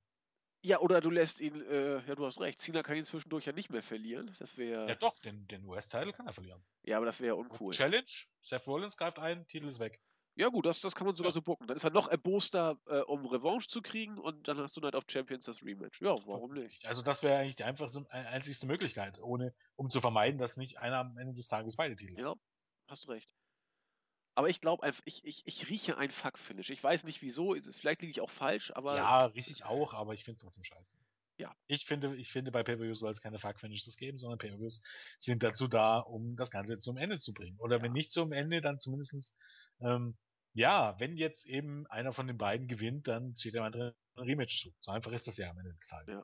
Ja, 0.64 0.78
oder 0.78 1.00
du 1.00 1.10
lässt 1.10 1.40
ihn, 1.40 1.60
äh, 1.62 2.06
ja, 2.06 2.14
du 2.14 2.24
hast 2.24 2.40
recht. 2.40 2.60
Cena 2.60 2.82
kann 2.84 2.96
ihn 2.96 3.04
zwischendurch 3.04 3.46
ja 3.46 3.52
nicht 3.52 3.70
mehr 3.70 3.82
verlieren. 3.82 4.34
Das 4.38 4.56
wäre. 4.56 4.88
Ja, 4.88 4.94
doch, 4.94 5.18
den, 5.20 5.46
den 5.48 5.64
US-Titel 5.64 6.12
kann 6.12 6.26
er 6.26 6.32
verlieren. 6.32 6.62
Ja, 6.84 6.98
aber 6.98 7.06
das 7.06 7.18
wäre 7.20 7.34
ja 7.34 7.40
uncool. 7.40 7.72
Challenge, 7.72 8.06
Seth 8.42 8.66
Rollins 8.68 8.96
greift 8.96 9.18
ein, 9.18 9.46
Titel 9.48 9.66
ist 9.66 9.80
weg. 9.80 10.00
Ja, 10.34 10.48
gut, 10.48 10.66
das, 10.66 10.80
das 10.80 10.94
kann 10.94 11.06
man 11.06 11.14
sogar 11.16 11.30
Ja. 11.30 11.34
so 11.34 11.42
bucken. 11.42 11.66
Dann 11.66 11.76
ist 11.76 11.84
er 11.84 11.90
noch 11.90 12.08
erboster, 12.08 12.78
äh, 12.86 13.00
um 13.00 13.26
Revanche 13.26 13.68
zu 13.68 13.82
kriegen 13.82 14.18
und 14.18 14.48
dann 14.48 14.58
hast 14.58 14.76
du 14.76 14.80
Night 14.80 14.94
of 14.94 15.04
Champions 15.10 15.44
das 15.46 15.62
Rematch. 15.62 16.00
Ja, 16.00 16.14
warum 16.26 16.52
nicht? 16.54 16.86
Also 16.86 17.02
das 17.02 17.22
wäre 17.22 17.38
eigentlich 17.38 17.56
die 17.56 17.64
einfachste, 17.64 18.06
ein- 18.10 18.26
einzigste 18.26 18.66
Möglichkeit, 18.66 19.18
ohne, 19.20 19.54
um 19.76 19.90
zu 19.90 20.00
vermeiden, 20.00 20.38
dass 20.38 20.56
nicht 20.56 20.78
einer 20.78 20.98
am 20.98 21.18
Ende 21.18 21.34
des 21.34 21.48
Tages 21.48 21.76
beide 21.76 21.96
Titel. 21.96 22.18
Ja, 22.18 22.34
hast 22.88 23.08
recht. 23.08 23.32
Aber 24.34 24.48
ich 24.48 24.60
glaube 24.60 24.82
einfach, 24.82 25.02
ich, 25.06 25.24
ich, 25.24 25.42
ich 25.46 25.68
rieche 25.70 25.96
ein 25.98 26.10
Fuck-Finish. 26.10 26.70
Ich 26.70 26.82
weiß 26.82 27.04
nicht 27.04 27.22
wieso, 27.22 27.54
vielleicht 27.54 28.00
liege 28.02 28.10
ich 28.10 28.20
auch 28.20 28.30
falsch, 28.30 28.70
aber 28.74 28.96
Ja, 28.96 29.24
richtig 29.26 29.64
auch, 29.64 29.94
aber 29.94 30.14
ich 30.14 30.24
finde 30.24 30.36
es 30.36 30.42
trotzdem 30.42 30.64
scheiße. 30.64 30.96
Ja. 31.42 31.56
Ich 31.66 31.86
finde, 31.86 32.14
ich 32.16 32.30
finde, 32.30 32.52
bei 32.52 32.62
Pay-Per-Views 32.62 33.00
soll 33.00 33.10
es 33.10 33.20
keine 33.20 33.38
Fuck-Finishes 33.40 33.96
geben, 33.96 34.16
sondern 34.16 34.38
Pay-Per-Views 34.38 34.82
sind 35.18 35.42
dazu 35.42 35.66
da, 35.66 35.98
um 35.98 36.36
das 36.36 36.50
Ganze 36.52 36.78
zum 36.78 36.96
Ende 36.96 37.18
zu 37.18 37.32
bringen. 37.34 37.58
Oder 37.58 37.80
Ja. 37.80 37.82
wenn 37.82 37.92
nicht 37.92 38.12
zum 38.12 38.32
Ende, 38.32 38.60
dann 38.60 38.78
zumindestens, 38.78 39.36
ähm, 39.80 40.16
ja, 40.54 40.94
wenn 41.00 41.16
jetzt 41.16 41.46
eben 41.46 41.84
einer 41.88 42.12
von 42.12 42.28
den 42.28 42.38
beiden 42.38 42.68
gewinnt, 42.68 43.08
dann 43.08 43.34
steht 43.34 43.54
dem 43.54 43.64
anderen 43.64 43.92
ein 44.14 44.22
Rematch 44.24 44.62
zu. 44.62 44.70
So 44.78 44.92
einfach 44.92 45.10
ist 45.12 45.26
das 45.26 45.36
ja 45.36 45.50
am 45.50 45.58
Ende 45.58 45.72
des 45.74 45.86
Tages. 45.88 46.18
Ja. 46.18 46.22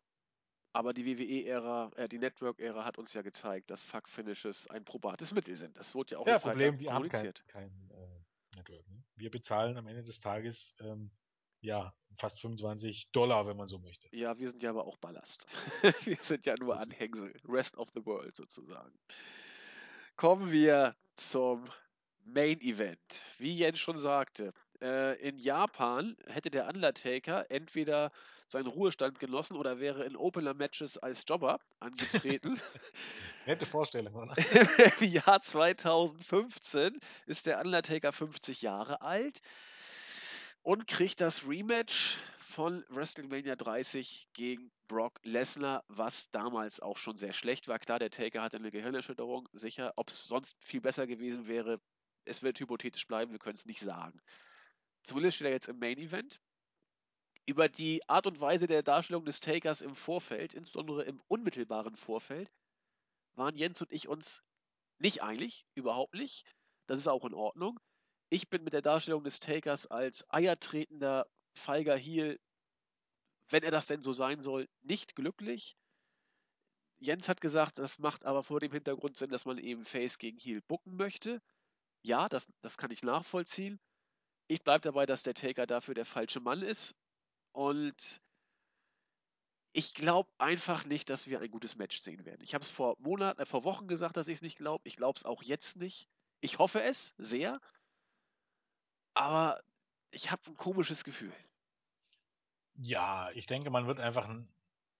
aber 0.73 0.95
die 0.95 1.05
WWE-Ära, 1.07 1.91
äh, 1.97 2.09
die 2.09 2.19
Network-Ära 2.19 2.85
hat 2.85 2.99
uns 2.99 3.13
ja 3.15 3.23
gezeigt, 3.23 3.71
dass 3.71 3.83
Fuck-Finishes 3.83 4.69
ein 4.69 4.85
probates 4.85 5.33
Mittel 5.33 5.57
sind. 5.57 5.77
Das 5.77 5.95
wurde 5.97 6.13
ja 6.13 6.19
auch 6.19 6.27
Ja, 6.27 6.39
Zeit 6.39 6.53
Problem, 6.53 6.75
lang 6.75 6.81
wir 6.81 6.93
haben 6.95 7.09
kein, 7.09 7.33
kein 7.49 7.91
äh, 7.91 8.57
Network. 8.57 8.87
Ne? 8.89 9.03
Wir 9.17 9.31
bezahlen 9.31 9.77
am 9.77 9.89
Ende 9.89 10.03
des 10.03 10.21
Tages 10.21 10.77
ähm, 10.81 11.11
ja 11.61 11.93
fast 12.15 12.41
25 12.41 13.11
Dollar, 13.13 13.47
wenn 13.47 13.57
man 13.57 13.67
so 13.67 13.79
möchte. 13.79 14.09
Ja, 14.13 14.39
wir 14.39 14.51
sind 14.51 14.63
ja 14.63 14.71
aber 14.71 14.87
auch 14.87 14.97
Ballast. 14.99 15.47
wir 16.05 16.17
sind 16.17 16.47
ja 16.47 16.55
nur 16.59 16.79
Anhängsel. 16.79 17.33
Rest 17.49 17.77
of 17.77 17.89
the 17.95 18.05
world 18.05 18.35
sozusagen. 18.35 18.99
Kommen 20.17 20.51
wir 20.51 20.97
zum 21.17 21.69
Main 22.25 22.61
Event. 22.61 23.01
Wie 23.39 23.55
Jens 23.55 23.79
schon 23.79 23.99
sagte, 23.99 24.53
äh, 24.81 25.19
in 25.21 25.39
Japan 25.39 26.17
hätte 26.27 26.51
der 26.51 26.69
Undertaker 26.69 27.51
entweder 27.51 28.11
seinen 28.49 28.67
Ruhestand 28.67 29.19
genossen 29.19 29.57
oder 29.57 29.79
wäre 29.79 30.05
in 30.05 30.17
Opener-Matches 30.17 30.99
als 30.99 31.25
Jobber 31.27 31.61
angetreten. 31.81 32.61
Nette 33.47 33.67
Vorstellung, 33.67 34.15
oder? 34.15 34.35
Im 35.01 35.13
Jahr 35.13 35.43
2015 35.43 36.99
ist 37.27 37.47
der 37.47 37.61
Undertaker 37.61 38.13
50 38.13 38.63
Jahre 38.63 39.03
alt 39.03 39.41
und 40.69 40.87
kriegt 40.87 41.23
das 41.23 41.49
Rematch 41.49 42.19
von 42.41 42.85
WrestleMania 42.91 43.57
30 43.57 44.29
gegen 44.35 44.71
Brock 44.87 45.19
Lesnar, 45.23 45.83
was 45.89 46.31
damals 46.31 46.81
auch 46.81 46.99
schon 46.99 47.17
sehr 47.17 47.33
schlecht 47.33 47.69
war. 47.69 47.79
Klar, 47.79 47.99
der 47.99 48.11
Taker 48.11 48.43
hatte 48.43 48.59
eine 48.59 48.71
Gehirnerschütterung, 48.71 49.49
sicher. 49.55 49.95
Ob 49.97 50.11
es 50.11 50.27
sonst 50.27 50.63
viel 50.63 50.83
besser 50.83 51.07
gewesen 51.07 51.49
wäre, 51.49 51.81
es 52.27 52.43
wird 52.43 52.61
hypothetisch 52.61 53.07
bleiben, 53.07 53.33
wir 53.33 53.39
können 53.39 53.55
es 53.55 53.65
nicht 53.65 53.81
sagen. 53.81 54.21
Zumindest 55.05 55.37
steht 55.37 55.47
er 55.47 55.55
jetzt 55.55 55.69
im 55.69 55.79
Main 55.79 55.97
Event. 55.97 56.39
Über 57.47 57.71
die 57.71 58.07
Art 58.07 58.27
und 58.27 58.39
Weise 58.39 58.67
der 58.67 58.83
Darstellung 58.83 59.25
des 59.25 59.41
Takers 59.41 59.81
im 59.81 59.95
Vorfeld, 59.95 60.53
insbesondere 60.53 61.05
im 61.05 61.23
unmittelbaren 61.29 61.97
Vorfeld, 61.97 62.53
waren 63.37 63.57
Jens 63.57 63.81
und 63.81 63.91
ich 63.91 64.07
uns 64.07 64.43
nicht 64.99 65.23
einig, 65.23 65.65
überhaupt 65.75 66.13
nicht. 66.13 66.45
Das 66.89 66.99
ist 66.99 67.09
auch 67.09 67.25
in 67.25 67.33
Ordnung. 67.33 67.81
Ich 68.31 68.49
bin 68.49 68.65
mit 68.65 68.75
der 68.75 68.83
Darstellung 68.83 69.25
des 69.25 69.41
Takers 69.41 69.87
als 69.87 70.29
eiertretender, 70.31 71.27
feiger 71.55 71.97
Heel, 71.97 72.39
wenn 73.49 73.63
er 73.63 73.71
das 73.71 73.87
denn 73.87 74.03
so 74.03 74.13
sein 74.13 74.43
soll, 74.43 74.69
nicht 74.83 75.17
glücklich. 75.17 75.77
Jens 76.99 77.29
hat 77.29 77.41
gesagt, 77.41 77.79
das 77.79 77.99
macht 77.99 78.25
aber 78.25 78.43
vor 78.43 78.61
dem 78.61 78.73
Hintergrund 78.73 79.17
Sinn, 79.17 79.31
dass 79.31 79.45
man 79.45 79.59
eben 79.59 79.85
Face 79.85 80.19
gegen 80.19 80.39
Heel 80.39 80.61
bucken 80.63 80.97
möchte. 80.97 81.41
Ja, 82.03 82.29
das, 82.29 82.47
das 82.61 82.77
kann 82.77 82.91
ich 82.91 83.03
nachvollziehen. 83.03 83.81
Ich 84.49 84.63
bleibe 84.63 84.83
dabei, 84.83 85.07
dass 85.07 85.23
der 85.23 85.35
Taker 85.35 85.67
dafür 85.67 85.95
der 85.95 86.05
falsche 86.05 86.41
Mann 86.41 86.63
ist. 86.63 86.95
Und 87.53 88.21
ich 89.73 89.95
glaube 89.95 90.31
einfach 90.39 90.85
nicht, 90.85 91.09
dass 91.09 91.27
wir 91.27 91.41
ein 91.41 91.51
gutes 91.51 91.77
Match 91.77 92.01
sehen 92.01 92.25
werden. 92.25 92.43
Ich 92.43 92.55
habe 92.55 92.65
es 92.65 92.71
vor 92.71 92.97
Monaten, 92.99 93.41
äh, 93.41 93.47
vor 93.47 93.65
Wochen 93.65 93.87
gesagt, 93.87 94.17
dass 94.17 94.29
ich 94.29 94.37
es 94.37 94.43
nicht 94.43 94.59
glaube. 94.59 94.87
Ich 94.87 94.97
glaube 94.97 95.17
es 95.17 95.25
auch 95.25 95.43
jetzt 95.43 95.77
nicht. 95.77 96.09
Ich 96.41 96.59
hoffe 96.59 96.83
es 96.83 97.15
sehr. 97.19 97.61
Aber 99.19 99.61
ich 100.13 100.31
habe 100.31 100.43
ein 100.47 100.57
komisches 100.57 101.03
Gefühl. 101.03 101.35
Ja, 102.77 103.33
ich 103.33 103.47
denke, 103.47 103.69
man 103.69 103.89
wird 103.89 103.99
einfach 103.99 104.29
ein 104.29 104.49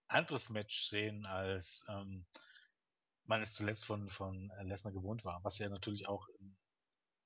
anderes 0.09 0.49
Match 0.49 0.89
sehen, 0.89 1.25
als 1.25 1.85
ähm, 1.87 2.25
man 3.23 3.41
es 3.41 3.53
zuletzt 3.53 3.85
von, 3.85 4.09
von 4.09 4.51
Lesnar 4.63 4.91
gewohnt 4.91 5.23
war. 5.23 5.41
Was 5.45 5.57
ja 5.57 5.69
natürlich 5.69 6.09
auch 6.09 6.27
ähm, 6.41 6.57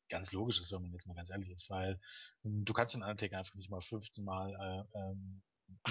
ganz 0.07 0.33
logisch 0.33 0.59
ist, 0.59 0.71
wenn 0.71 0.83
man 0.83 0.91
jetzt 0.91 1.07
mal 1.07 1.15
ganz 1.15 1.31
ehrlich 1.31 1.49
ist, 1.49 1.67
weil 1.71 1.99
ähm, 2.45 2.63
du 2.63 2.73
kannst 2.73 2.93
den 2.93 3.01
Undertaker 3.01 3.39
einfach 3.39 3.55
nicht 3.55 3.71
mal 3.71 3.81
15 3.81 4.23
Mal 4.23 4.53
äh, 4.93 4.99
ähm, 4.99 5.41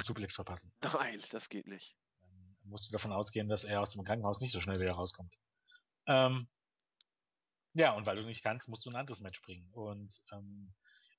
Suplex 0.04 0.36
verpassen. 0.36 0.72
Nein, 0.84 1.20
das 1.32 1.48
geht 1.48 1.66
nicht. 1.66 1.96
Dann 2.20 2.70
musst 2.70 2.88
du 2.88 2.92
davon 2.92 3.10
ausgehen, 3.10 3.48
dass 3.48 3.64
er 3.64 3.80
aus 3.80 3.90
dem 3.90 4.04
Krankenhaus 4.04 4.38
nicht 4.38 4.52
so 4.52 4.60
schnell 4.60 4.78
wieder 4.78 4.92
rauskommt. 4.92 5.34
Ähm, 6.06 6.46
ja, 7.74 7.92
und 7.92 8.06
weil 8.06 8.14
du 8.14 8.22
nicht 8.22 8.44
kannst, 8.44 8.68
musst 8.68 8.86
du 8.86 8.90
ein 8.90 8.96
anderes 8.96 9.20
Match 9.20 9.42
bringen. 9.42 9.68
Und 9.72 10.22
ähm, 10.30 10.72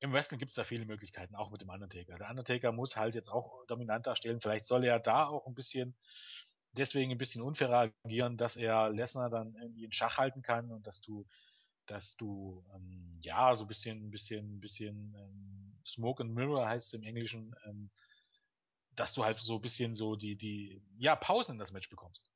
im 0.04 0.12
Wrestling 0.12 0.38
gibt 0.38 0.52
es 0.52 0.58
da 0.58 0.66
viele 0.66 0.86
Möglichkeiten, 0.86 1.34
auch 1.34 1.50
mit 1.50 1.62
dem 1.62 1.70
Undertaker. 1.70 2.18
Der 2.18 2.30
Undertaker 2.30 2.74
muss 2.74 2.98
halt 2.98 3.16
jetzt 3.16 3.30
auch 3.30 3.66
dominant 3.68 4.06
darstellen. 4.06 4.42
Vielleicht 4.42 4.66
soll 4.66 4.84
er 4.84 5.00
da 5.00 5.28
auch 5.28 5.48
ein 5.48 5.54
bisschen, 5.54 5.96
deswegen 6.74 7.14
ein 7.14 7.18
bisschen 7.18 7.42
unfair 7.42 7.94
agieren, 8.04 8.36
dass 8.36 8.58
er 8.58 8.90
Lesnar 8.90 9.30
dann 9.30 9.56
irgendwie 9.56 9.86
in 9.86 9.94
Schach 9.94 10.18
halten 10.18 10.42
kann 10.42 10.72
und 10.72 10.86
dass 10.86 11.00
du, 11.00 11.26
dass 11.86 12.18
du, 12.18 12.66
ähm, 12.76 13.18
ja, 13.22 13.56
so 13.56 13.64
ein 13.64 13.68
bisschen, 13.70 14.08
ein 14.08 14.12
bisschen, 14.12 14.58
ein 14.58 14.60
bisschen 14.60 15.16
ähm, 15.18 15.74
Smoke 15.86 16.22
and 16.22 16.34
Mirror 16.34 16.68
heißt 16.68 16.88
es 16.88 16.94
im 17.00 17.04
Englischen, 17.04 17.56
ähm, 17.66 17.90
dass 18.96 19.14
du 19.14 19.24
halt 19.24 19.40
so 19.40 19.56
ein 19.56 19.62
bisschen 19.62 19.96
so 19.96 20.18
die, 20.18 20.36
die, 20.36 20.84
ja, 20.98 21.16
Pausen 21.16 21.54
in 21.54 21.60
das 21.60 21.72
Match 21.72 21.90
bekommst. 21.90 22.30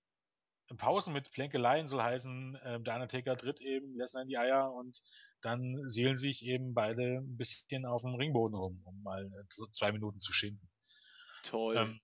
Pausen 0.75 1.13
mit 1.13 1.31
Plänkeleien 1.31 1.87
soll 1.87 2.01
heißen, 2.01 2.55
äh, 2.55 2.79
der 2.81 2.95
Undertaker 2.95 3.37
tritt 3.37 3.61
eben 3.61 3.95
Lesnar 3.95 4.23
in 4.23 4.29
die 4.29 4.37
Eier 4.37 4.71
und 4.73 5.01
dann 5.41 5.87
seelen 5.87 6.17
sich 6.17 6.43
eben 6.45 6.73
beide 6.73 7.19
ein 7.19 7.37
bisschen 7.37 7.85
auf 7.85 8.01
dem 8.01 8.15
Ringboden 8.15 8.55
rum, 8.55 8.81
um 8.83 9.01
mal 9.03 9.29
zwei 9.71 9.91
Minuten 9.91 10.19
zu 10.19 10.33
schinden. 10.33 10.69
Toll. 11.43 11.77
Ähm, 11.77 11.99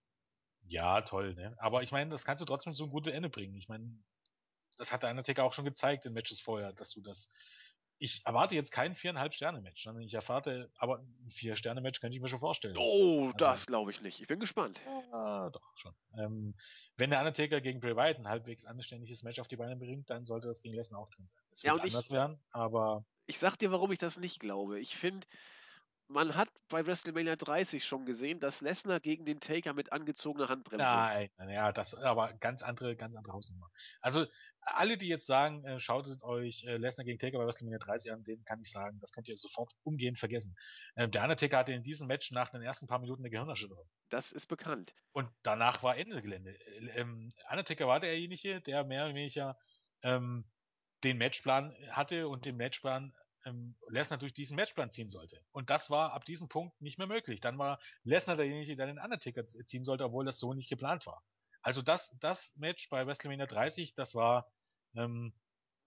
ja, 0.67 1.01
toll, 1.01 1.33
ne? 1.35 1.55
Aber 1.59 1.83
ich 1.83 1.91
meine, 1.91 2.09
das 2.09 2.23
kannst 2.23 2.41
du 2.41 2.45
trotzdem 2.45 2.73
so 2.73 2.85
ein 2.85 2.89
gutes 2.89 3.13
Ende 3.13 3.29
bringen. 3.29 3.55
Ich 3.57 3.67
meine, 3.67 3.91
das 4.77 4.91
hat 4.91 5.03
der 5.03 5.09
Undertaker 5.09 5.43
auch 5.43 5.53
schon 5.53 5.65
gezeigt 5.65 6.05
in 6.05 6.13
Matches 6.13 6.39
vorher, 6.39 6.73
dass 6.73 6.91
du 6.91 7.01
das 7.01 7.29
ich 8.03 8.21
erwarte 8.25 8.53
jetzt 8.53 8.71
kein 8.71 8.95
viereinhalb 8.95 9.33
Sterne 9.33 9.61
Match, 9.61 9.81
sondern 9.81 10.03
ich 10.03 10.13
erwarte, 10.13 10.69
aber 10.77 10.99
ein 10.99 11.29
vier 11.29 11.55
Sterne 11.55 11.79
Match 11.79 12.01
könnte 12.01 12.17
ich 12.17 12.21
mir 12.21 12.27
schon 12.27 12.41
vorstellen. 12.41 12.75
Oh, 12.77 13.27
also, 13.27 13.37
das 13.37 13.65
glaube 13.65 13.91
ich 13.91 14.01
nicht. 14.01 14.19
Ich 14.19 14.27
bin 14.27 14.41
gespannt. 14.41 14.81
Ja, 14.85 15.49
doch 15.49 15.77
schon. 15.77 15.93
Ähm, 16.19 16.53
wenn 16.97 17.11
der 17.11 17.19
Undertaker 17.19 17.61
gegen 17.61 17.79
Bray 17.79 17.95
Wyatt 17.95 18.19
ein 18.19 18.27
halbwegs 18.27 18.65
anständiges 18.65 19.23
Match 19.23 19.39
auf 19.39 19.47
die 19.47 19.55
Beine 19.55 19.77
bringt, 19.77 20.09
dann 20.09 20.25
sollte 20.25 20.49
das 20.49 20.61
gegen 20.61 20.75
Lesnar 20.75 20.99
auch 20.99 21.09
drin 21.11 21.25
sein. 21.25 21.39
Es 21.53 21.63
wird 21.63 21.77
ja, 21.77 21.81
anders 21.81 22.07
ich, 22.07 22.11
werden, 22.11 22.43
aber 22.51 23.05
ich 23.25 23.39
sag 23.39 23.55
dir, 23.55 23.71
warum 23.71 23.89
ich 23.93 23.99
das 23.99 24.17
nicht 24.17 24.41
glaube. 24.41 24.81
Ich 24.81 24.97
finde, 24.97 25.25
man 26.07 26.35
hat 26.35 26.49
bei 26.69 26.85
WrestleMania 26.85 27.35
30 27.35 27.83
schon 27.83 28.05
gesehen, 28.05 28.39
dass 28.39 28.61
Lesnar 28.61 28.99
gegen 28.99 29.25
den 29.25 29.39
Taker 29.39 29.73
mit 29.73 29.91
angezogener 29.91 30.49
Handbremse. 30.49 30.83
Nein, 30.83 31.29
ja, 31.49 31.71
das 31.71 31.95
aber 31.95 32.33
ganz 32.33 32.61
andere, 32.61 32.95
ganz 32.95 33.15
andere 33.15 33.33
Hausnummer. 33.33 33.69
Also 34.01 34.25
alle, 34.61 34.97
die 34.97 35.07
jetzt 35.07 35.25
sagen, 35.25 35.63
äh, 35.65 35.79
schaut 35.79 36.07
euch 36.23 36.63
äh, 36.65 36.77
Lesnar 36.77 37.05
gegen 37.05 37.19
Taker 37.19 37.37
bei 37.37 37.45
WrestleMania 37.45 37.79
30 37.79 38.11
an, 38.11 38.23
denen 38.23 38.45
kann 38.45 38.61
ich 38.61 38.69
sagen, 38.69 38.99
das 39.01 39.11
könnt 39.11 39.27
ihr 39.27 39.37
sofort 39.37 39.71
umgehend 39.83 40.19
vergessen. 40.19 40.55
Ähm, 40.95 41.11
der 41.11 41.23
Undertaker 41.23 41.57
hatte 41.57 41.73
in 41.73 41.83
diesem 41.83 42.07
Match 42.07 42.31
nach 42.31 42.49
den 42.49 42.61
ersten 42.61 42.87
paar 42.87 42.99
Minuten 42.99 43.23
eine 43.23 43.29
Gehirnerschütterung. 43.29 43.87
Das 44.09 44.31
ist 44.31 44.47
bekannt. 44.47 44.93
Und 45.11 45.29
danach 45.41 45.83
war 45.83 45.97
Ende 45.97 46.21
Gelände. 46.21 46.51
Äh, 46.51 47.01
ähm, 47.01 47.31
Undertaker 47.49 47.87
war 47.87 47.99
derjenige, 47.99 48.61
der 48.61 48.83
mehr 48.83 49.05
oder 49.05 49.15
weniger 49.15 49.57
ähm, 50.01 50.45
den 51.03 51.17
Matchplan 51.17 51.75
hatte 51.91 52.27
und 52.27 52.45
den 52.45 52.55
Matchplan 52.55 53.13
ähm, 53.45 53.75
Lesnar 53.89 54.19
durch 54.19 54.33
diesen 54.33 54.55
Matchplan 54.55 54.91
ziehen 54.91 55.09
sollte. 55.09 55.43
Und 55.51 55.69
das 55.69 55.89
war 55.89 56.13
ab 56.13 56.25
diesem 56.25 56.49
Punkt 56.49 56.79
nicht 56.81 56.97
mehr 56.97 57.07
möglich. 57.07 57.41
Dann 57.41 57.57
war 57.57 57.79
Lesnar 58.03 58.37
derjenige, 58.37 58.75
der 58.75 58.87
den 58.87 58.99
Undertaker 58.99 59.45
ziehen 59.47 59.83
sollte, 59.83 60.05
obwohl 60.05 60.25
das 60.25 60.39
so 60.39 60.53
nicht 60.53 60.69
geplant 60.69 61.05
war. 61.05 61.23
Also 61.61 61.81
das, 61.81 62.15
das 62.19 62.53
Match 62.55 62.89
bei 62.89 63.07
WrestleMania 63.07 63.45
30, 63.45 63.95
das 63.95 64.15
war 64.15 64.51
ähm, 64.95 65.33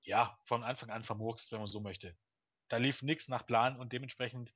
ja 0.03 0.39
von 0.45 0.65
Anfang 0.65 0.91
an 0.91 1.05
vermurkst, 1.05 1.53
wenn 1.53 1.59
man 1.59 1.67
so 1.67 1.81
möchte. 1.81 2.17
Da 2.69 2.79
lief 2.79 3.03
nichts 3.03 3.29
nach 3.29 3.47
Plan 3.47 3.79
und 3.79 3.93
dementsprechend 3.93 4.53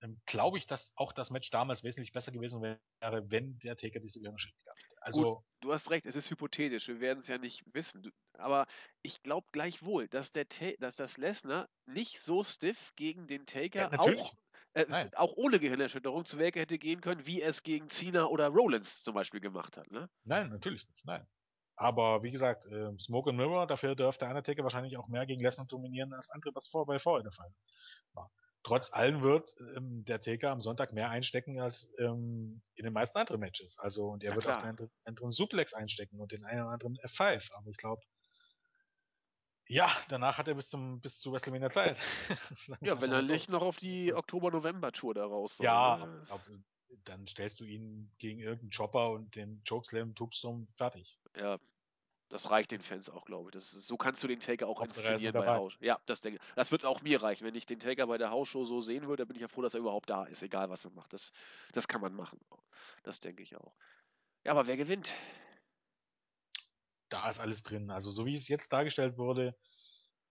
ähm, 0.00 0.20
glaube 0.26 0.58
ich, 0.58 0.66
dass 0.66 0.96
auch 0.96 1.12
das 1.12 1.30
Match 1.30 1.50
damals 1.50 1.84
wesentlich 1.84 2.12
besser 2.12 2.32
gewesen 2.32 2.62
wäre, 2.62 3.30
wenn 3.30 3.58
der 3.60 3.76
Taker 3.76 4.00
diese 4.00 4.20
hätte. 4.20 4.77
Also, 5.00 5.36
Gut, 5.36 5.44
du 5.60 5.72
hast 5.72 5.90
recht, 5.90 6.06
es 6.06 6.16
ist 6.16 6.30
hypothetisch, 6.30 6.88
wir 6.88 7.00
werden 7.00 7.20
es 7.20 7.28
ja 7.28 7.38
nicht 7.38 7.62
wissen. 7.72 8.10
Aber 8.34 8.66
ich 9.02 9.22
glaube 9.22 9.46
gleichwohl, 9.52 10.08
dass, 10.08 10.32
der 10.32 10.46
dass 10.78 10.96
das 10.96 11.16
Lesnar 11.16 11.68
nicht 11.86 12.20
so 12.20 12.44
stiff 12.44 12.92
gegen 12.96 13.26
den 13.26 13.46
Taker 13.46 13.90
ja, 13.92 13.98
auch, 13.98 14.32
äh, 14.74 15.10
auch 15.16 15.32
ohne 15.36 15.58
Gehirnerschütterung 15.58 16.24
zu 16.24 16.38
Werke 16.38 16.60
hätte 16.60 16.78
gehen 16.78 17.00
können, 17.00 17.26
wie 17.26 17.42
es 17.42 17.62
gegen 17.62 17.88
Cena 17.88 18.26
oder 18.26 18.48
Rollins 18.48 19.02
zum 19.02 19.14
Beispiel 19.14 19.40
gemacht 19.40 19.76
hat. 19.76 19.90
Ne? 19.90 20.08
Nein, 20.24 20.50
natürlich 20.50 20.86
nicht, 20.88 21.04
nein. 21.04 21.26
Aber 21.76 22.22
wie 22.24 22.32
gesagt, 22.32 22.66
äh, 22.66 22.96
Smoke 22.98 23.30
and 23.30 23.38
Mirror, 23.38 23.66
dafür 23.66 23.94
dürfte 23.94 24.26
Undertaker 24.26 24.64
wahrscheinlich 24.64 24.96
auch 24.96 25.06
mehr 25.08 25.26
gegen 25.26 25.40
Lesnar 25.42 25.66
dominieren 25.66 26.12
als 26.12 26.30
andere, 26.30 26.54
was 26.54 26.66
vor 26.68 26.86
bei 26.86 26.98
vorher 26.98 27.22
der 27.22 27.32
Fall 27.32 27.52
war 28.12 28.30
trotz 28.68 28.92
allem 28.92 29.22
wird 29.22 29.54
ähm, 29.76 30.04
der 30.04 30.20
Taker 30.20 30.50
am 30.50 30.60
Sonntag 30.60 30.92
mehr 30.92 31.08
einstecken 31.08 31.58
als 31.58 31.90
ähm, 31.98 32.60
in 32.74 32.84
den 32.84 32.92
meisten 32.92 33.16
anderen 33.16 33.40
Matches. 33.40 33.78
Also 33.78 34.08
und 34.08 34.22
er 34.22 34.30
Na 34.30 34.36
wird 34.36 34.44
klar. 34.44 34.58
auch 34.58 34.76
den 34.76 34.90
anderen 35.04 35.30
Suplex 35.30 35.72
einstecken 35.72 36.20
und 36.20 36.32
den 36.32 36.44
einen 36.44 36.62
oder 36.62 36.72
anderen 36.72 36.98
F5. 36.98 37.50
Aber 37.54 37.70
ich 37.70 37.78
glaube, 37.78 38.02
ja, 39.68 39.90
danach 40.08 40.36
hat 40.36 40.48
er 40.48 40.54
bis 40.54 40.68
zum 40.68 41.00
bis 41.00 41.18
zu 41.18 41.32
WrestleMania 41.32 41.70
Zeit. 41.70 41.96
ja, 42.82 43.00
wenn 43.00 43.10
er 43.10 43.22
nicht 43.22 43.48
noch 43.48 43.62
auf 43.62 43.76
die 43.76 44.12
Oktober-November-Tour 44.12 45.14
da 45.14 45.24
raus 45.24 45.56
soll. 45.56 45.64
Ja, 45.64 46.04
ne? 46.04 46.18
glaub, 46.26 46.42
dann 47.04 47.26
stellst 47.26 47.60
du 47.60 47.64
ihn 47.64 48.10
gegen 48.18 48.40
irgendeinen 48.40 48.70
Chopper 48.70 49.10
und 49.10 49.34
den 49.34 49.62
Chokeslam, 49.66 50.14
Tubstorm 50.14 50.68
fertig. 50.74 51.18
Ja, 51.34 51.58
das 52.28 52.50
reicht 52.50 52.70
den 52.70 52.82
Fans 52.82 53.08
auch, 53.08 53.24
glaube 53.24 53.50
ich. 53.50 53.56
Ist, 53.56 53.70
so 53.70 53.96
kannst 53.96 54.22
du 54.22 54.28
den 54.28 54.40
Taker 54.40 54.66
auch 54.66 54.82
inszenieren 54.82 55.32
bei 55.32 55.46
Haus. 55.46 55.74
Ja, 55.80 55.98
das 56.06 56.20
denke 56.20 56.40
Das 56.56 56.70
wird 56.70 56.84
auch 56.84 57.00
mir 57.00 57.22
reichen. 57.22 57.46
Wenn 57.46 57.54
ich 57.54 57.66
den 57.66 57.80
Taker 57.80 58.06
bei 58.06 58.18
der 58.18 58.30
Hausshow 58.30 58.64
so 58.64 58.82
sehen 58.82 59.06
würde, 59.06 59.22
dann 59.22 59.28
bin 59.28 59.36
ich 59.36 59.42
ja 59.42 59.48
froh, 59.48 59.62
dass 59.62 59.74
er 59.74 59.80
überhaupt 59.80 60.10
da 60.10 60.24
ist, 60.24 60.42
egal 60.42 60.68
was 60.68 60.84
er 60.84 60.90
macht. 60.90 61.12
Das, 61.12 61.32
das 61.72 61.88
kann 61.88 62.00
man 62.00 62.14
machen. 62.14 62.38
Das 63.02 63.20
denke 63.20 63.42
ich 63.42 63.56
auch. 63.56 63.74
Ja, 64.44 64.52
aber 64.52 64.66
wer 64.66 64.76
gewinnt? 64.76 65.10
Da 67.08 67.28
ist 67.30 67.38
alles 67.38 67.62
drin. 67.62 67.90
Also 67.90 68.10
so 68.10 68.26
wie 68.26 68.34
es 68.34 68.48
jetzt 68.48 68.72
dargestellt 68.72 69.16
wurde, 69.16 69.56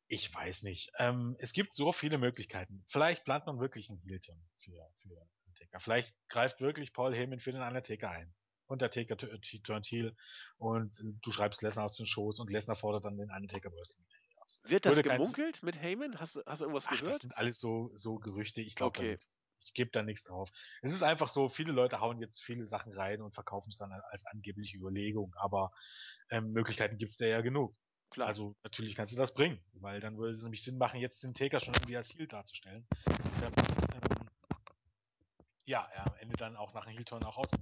ich 0.07 0.33
weiß 0.33 0.63
nicht. 0.63 0.91
Ähm, 0.99 1.35
es 1.39 1.51
gibt 1.51 1.73
so 1.73 1.91
viele 1.91 2.17
Möglichkeiten. 2.17 2.85
Vielleicht 2.87 3.25
plant 3.25 3.45
man 3.45 3.59
wirklich 3.59 3.89
einen 3.89 3.99
Heel-Turn 4.01 4.41
für, 4.59 4.87
für 5.01 5.27
Undertaker. 5.45 5.79
Vielleicht 5.79 6.15
greift 6.29 6.61
wirklich 6.61 6.93
Paul 6.93 7.15
Heyman 7.15 7.39
für 7.39 7.51
den 7.51 7.61
Undertaker 7.61 8.11
ein. 8.11 8.33
Undertaker 8.67 9.17
turnt 9.17 9.85
heel 9.85 10.15
und 10.57 11.01
du 11.21 11.31
schreibst 11.31 11.61
Lesnar 11.61 11.85
aus 11.85 11.97
den 11.97 12.05
Shows 12.05 12.39
und 12.39 12.49
Lesnar 12.49 12.75
fordert 12.75 13.05
dann 13.05 13.17
den 13.17 13.31
Undertaker 13.31 13.71
Wrestling 13.71 14.05
aus. 14.37 14.61
Wird 14.65 14.85
das 14.85 14.95
Würde 14.95 15.09
gemunkelt 15.09 15.63
mit 15.63 15.77
Heyman? 15.81 16.19
Hast, 16.19 16.41
hast 16.45 16.59
du 16.59 16.65
irgendwas 16.65 16.85
Ach, 16.87 16.91
gehört? 16.91 17.15
Das 17.15 17.21
sind 17.21 17.37
alles 17.37 17.59
so, 17.59 17.91
so 17.95 18.17
Gerüchte. 18.17 18.61
Ich 18.61 18.75
glaube 18.75 18.97
okay. 18.97 19.17
Ich 19.59 19.73
gebe 19.73 19.89
da 19.91 20.03
nichts 20.03 20.23
drauf. 20.23 20.49
Es 20.81 20.93
ist 20.93 21.03
einfach 21.03 21.27
so, 21.27 21.49
viele 21.49 21.71
Leute 21.73 21.99
hauen 21.99 22.21
jetzt 22.21 22.41
viele 22.41 22.65
Sachen 22.65 22.93
rein 22.93 23.21
und 23.21 23.33
verkaufen 23.33 23.69
es 23.69 23.77
dann 23.77 23.91
als 23.91 24.25
angebliche 24.27 24.77
Überlegung, 24.77 25.33
aber 25.35 25.71
ähm, 26.29 26.51
Möglichkeiten 26.51 26.97
gibt 26.97 27.11
es 27.11 27.17
da 27.17 27.25
ja 27.25 27.41
genug. 27.41 27.75
Klar. 28.09 28.27
Also 28.27 28.55
natürlich 28.63 28.95
kannst 28.95 29.11
du 29.13 29.17
das 29.17 29.33
bringen, 29.33 29.59
weil 29.73 29.99
dann 29.99 30.17
würde 30.17 30.33
es 30.33 30.43
nämlich 30.43 30.63
Sinn 30.63 30.77
machen, 30.77 30.99
jetzt 30.99 31.23
den 31.23 31.33
Taker 31.33 31.59
schon 31.59 31.73
irgendwie 31.73 31.97
als 31.97 32.13
Heel 32.13 32.27
darzustellen. 32.27 32.87
Damit, 33.41 33.57
ähm, 33.57 34.27
ja, 35.65 35.85
er 35.93 36.07
am 36.07 36.15
Ende 36.19 36.37
dann 36.37 36.55
auch 36.55 36.73
nach 36.73 36.85
einem 36.85 36.95
Heel-Turn 36.95 37.23
auch 37.23 37.37
wird. 37.37 37.56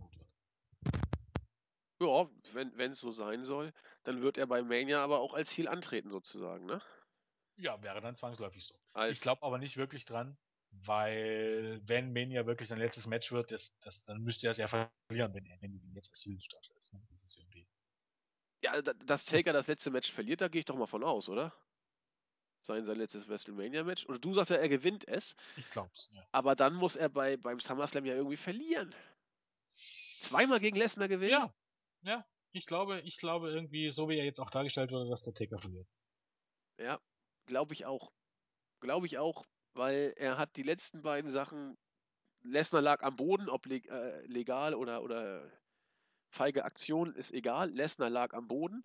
Ja, 2.02 2.30
wenn 2.54 2.92
es 2.92 3.00
so 3.00 3.12
sein 3.12 3.44
soll, 3.44 3.74
dann 4.04 4.22
wird 4.22 4.38
er 4.38 4.48
bei 4.48 4.62
Mania 4.62 5.04
aber 5.04 5.20
auch 5.20 5.34
als 5.34 5.50
Ziel 5.50 5.68
antreten 5.68 6.10
sozusagen, 6.10 6.66
ne? 6.66 6.82
Ja, 7.58 7.82
wäre 7.82 8.02
dann 8.02 8.16
zwangsläufig 8.16 8.66
so. 8.66 8.76
Als 8.94 9.18
ich 9.18 9.22
glaube 9.22 9.44
aber 9.44 9.58
nicht 9.58 9.78
wirklich 9.78 10.06
dran, 10.06 10.38
weil 10.72 11.82
wenn 11.86 12.12
Mania 12.12 12.46
wirklich 12.46 12.68
sein 12.68 12.80
letztes 12.80 13.08
Match 13.08 13.32
wird, 13.32 13.52
das, 13.52 13.78
das, 13.80 14.04
dann 14.04 14.22
müsste 14.22 14.48
er 14.48 14.52
es 14.52 14.58
ja 14.58 14.68
verlieren, 14.68 15.34
wenn 15.34 15.46
er 15.46 15.62
wenn 15.62 15.82
jetzt 15.94 16.10
als 16.10 16.20
Ziel 16.20 16.40
startet. 16.42 16.76
Ne? 16.92 17.02
Das 17.12 17.24
ist 17.24 17.38
irgendwie. 17.38 17.66
Ja, 18.62 18.82
dass 18.82 19.26
Taker 19.26 19.54
das 19.54 19.68
letzte 19.68 19.92
Match 19.92 20.12
verliert, 20.12 20.42
da 20.42 20.48
gehe 20.50 20.60
ich 20.60 20.66
doch 20.66 20.76
mal 20.76 20.88
von 20.88 21.04
aus, 21.04 21.30
oder? 21.30 21.54
Sein, 22.64 22.84
sein 22.84 22.98
letztes 22.98 23.30
WrestleMania-Match. 23.30 24.08
Oder 24.08 24.20
du 24.20 24.34
sagst 24.34 24.50
ja, 24.50 24.58
er 24.58 24.68
gewinnt 24.68 25.08
es. 25.08 25.36
Ich 25.56 25.70
glaub's, 25.70 26.10
ja. 26.12 26.28
Aber 26.32 26.56
dann 26.56 26.74
muss 26.74 26.96
er 26.96 27.10
bei, 27.10 27.38
beim 27.38 27.60
SummerSlam 27.60 28.06
ja 28.06 28.16
irgendwie 28.16 28.38
verlieren. 28.38 28.94
Zweimal 30.20 30.60
gegen 30.60 30.76
Lesnar 30.76 31.08
gewinnen? 31.08 31.32
Ja, 31.32 31.54
ja, 32.06 32.26
ich 32.52 32.66
glaube, 32.66 33.02
ich 33.02 33.18
glaube 33.18 33.52
irgendwie, 33.52 33.92
so 33.92 34.08
wie 34.08 34.18
er 34.18 34.26
jetzt 34.26 34.40
auch 34.40 34.50
dargestellt 34.50 34.92
wurde, 34.92 35.10
dass 35.10 35.24
der 35.24 35.34
Taker 35.34 35.58
verliert. 35.58 35.88
Ja, 36.78 37.00
glaube 37.48 37.74
ich 37.74 37.86
auch. 37.86 38.12
Glaube 38.80 39.08
ich 39.08 39.18
auch, 39.18 39.46
weil 39.74 40.14
er 40.18 40.38
hat 40.38 40.56
die 40.56 40.64
letzten 40.64 41.02
beiden 41.02 41.32
Sachen, 41.32 41.78
Lesnar 42.44 42.82
lag 42.82 43.02
am 43.02 43.16
Boden, 43.16 43.50
ob 43.50 43.66
äh, 43.68 44.26
legal 44.28 44.76
oder, 44.76 45.02
oder 45.02 45.52
feige 46.30 46.64
Aktion, 46.64 47.16
ist 47.16 47.32
egal. 47.32 47.72
Lesnar 47.72 48.10
lag 48.10 48.34
am 48.34 48.48
Boden 48.48 48.84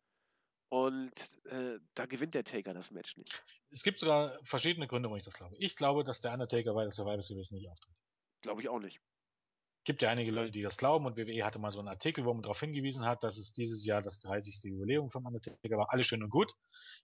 und 0.71 1.13
äh, 1.45 1.79
da 1.95 2.07
gewinnt 2.07 2.35
der 2.35 2.45
Taker 2.45 2.73
das 2.73 2.91
Match 2.91 3.17
nicht. 3.17 3.45
Es 3.71 3.83
gibt 3.83 3.99
sogar 3.99 4.41
verschiedene 4.45 4.87
Gründe, 4.87 5.09
warum 5.09 5.19
ich 5.19 5.25
das 5.25 5.35
glaube. 5.35 5.57
Ich 5.59 5.77
glaube, 5.77 6.05
dass 6.05 6.23
der 6.23 6.33
Undertaker 6.33 6.73
bei 6.73 6.85
der 6.85 6.93
Survivor 6.93 7.23
Series 7.23 7.51
nicht 7.51 7.69
auftritt. 7.69 7.95
Glaube 8.41 8.63
ich 8.63 8.69
auch 8.69 8.81
nicht 8.81 9.03
gibt 9.85 10.03
ja 10.03 10.11
einige 10.11 10.31
Leute, 10.31 10.51
die 10.51 10.63
das 10.63 10.77
glauben 10.77 11.07
und 11.07 11.17
WWE 11.17 11.45
hatte 11.45 11.59
mal 11.59 11.71
so 11.71 11.79
einen 11.79 11.89
Artikel, 11.89 12.25
wo 12.25 12.33
man 12.33 12.43
darauf 12.43 12.61
hingewiesen 12.61 13.05
hat, 13.05 13.23
dass 13.23 13.39
es 13.39 13.53
dieses 13.53 13.85
Jahr 13.85 14.03
das 14.03 14.21
30. 14.21 14.71
Jubiläum 14.71 15.11
vom 15.11 15.27
Undertaker 15.27 15.77
war. 15.77 15.93
Alles 15.93 16.07
schön 16.07 16.23
und 16.23 16.31
gut. 16.31 16.53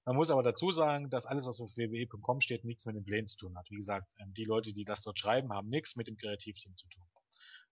Man 0.05 0.17
muss 0.17 0.31
aber 0.31 0.43
dazu 0.43 0.71
sagen, 0.71 1.09
dass 1.11 1.27
alles, 1.27 1.47
was 1.47 1.61
auf 1.61 1.71
WWE.com 1.77 2.41
steht, 2.41 2.65
nichts 2.65 2.85
mit 2.87 2.97
den 2.97 3.05
Plänen 3.05 3.27
zu 3.27 3.37
tun 3.37 3.57
hat. 3.57 3.71
Wie 3.71 3.77
gesagt, 3.77 4.15
ähm, 4.21 4.35
die 4.35 4.45
Leute, 4.45 4.73
die 4.73 4.85
das 4.85 5.03
dort 5.03 5.19
schreiben, 5.19 5.53
haben 5.53 5.69
nichts 5.69 5.97
mit 5.97 6.09
dem 6.09 6.17
Kreativteam 6.17 6.77
zu 6.77 6.87
tun. 6.89 7.05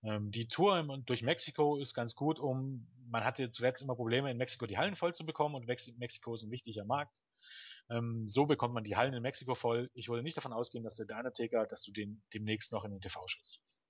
Ähm, 0.04 0.30
die 0.30 0.48
Tour 0.48 0.82
durch 1.06 1.22
Mexiko 1.22 1.78
ist 1.78 1.94
ganz 1.94 2.14
gut, 2.14 2.38
um, 2.38 2.86
man 3.08 3.24
hatte 3.24 3.50
zuletzt 3.50 3.82
immer 3.82 3.94
Probleme, 3.94 4.30
in 4.30 4.36
Mexiko 4.36 4.66
die 4.66 4.78
Hallen 4.78 4.96
voll 4.96 5.14
zu 5.14 5.24
bekommen 5.24 5.54
und 5.54 5.66
Mexiko 5.66 6.34
ist 6.34 6.42
ein 6.42 6.50
wichtiger 6.50 6.84
Markt. 6.84 7.22
Ähm, 7.90 8.26
so 8.26 8.46
bekommt 8.46 8.74
man 8.74 8.84
die 8.84 8.96
Hallen 8.96 9.14
in 9.14 9.22
Mexiko 9.22 9.54
voll. 9.54 9.90
Ich 9.94 10.08
würde 10.08 10.22
nicht 10.22 10.36
davon 10.36 10.52
ausgehen, 10.52 10.84
dass 10.84 10.96
der 10.96 11.16
Undertaker, 11.16 11.66
dass 11.66 11.82
du 11.82 11.92
den 11.92 12.22
demnächst 12.32 12.72
noch 12.72 12.84
in 12.84 12.92
den 12.92 13.00
TV-Shows 13.00 13.60
siehst. 13.60 13.86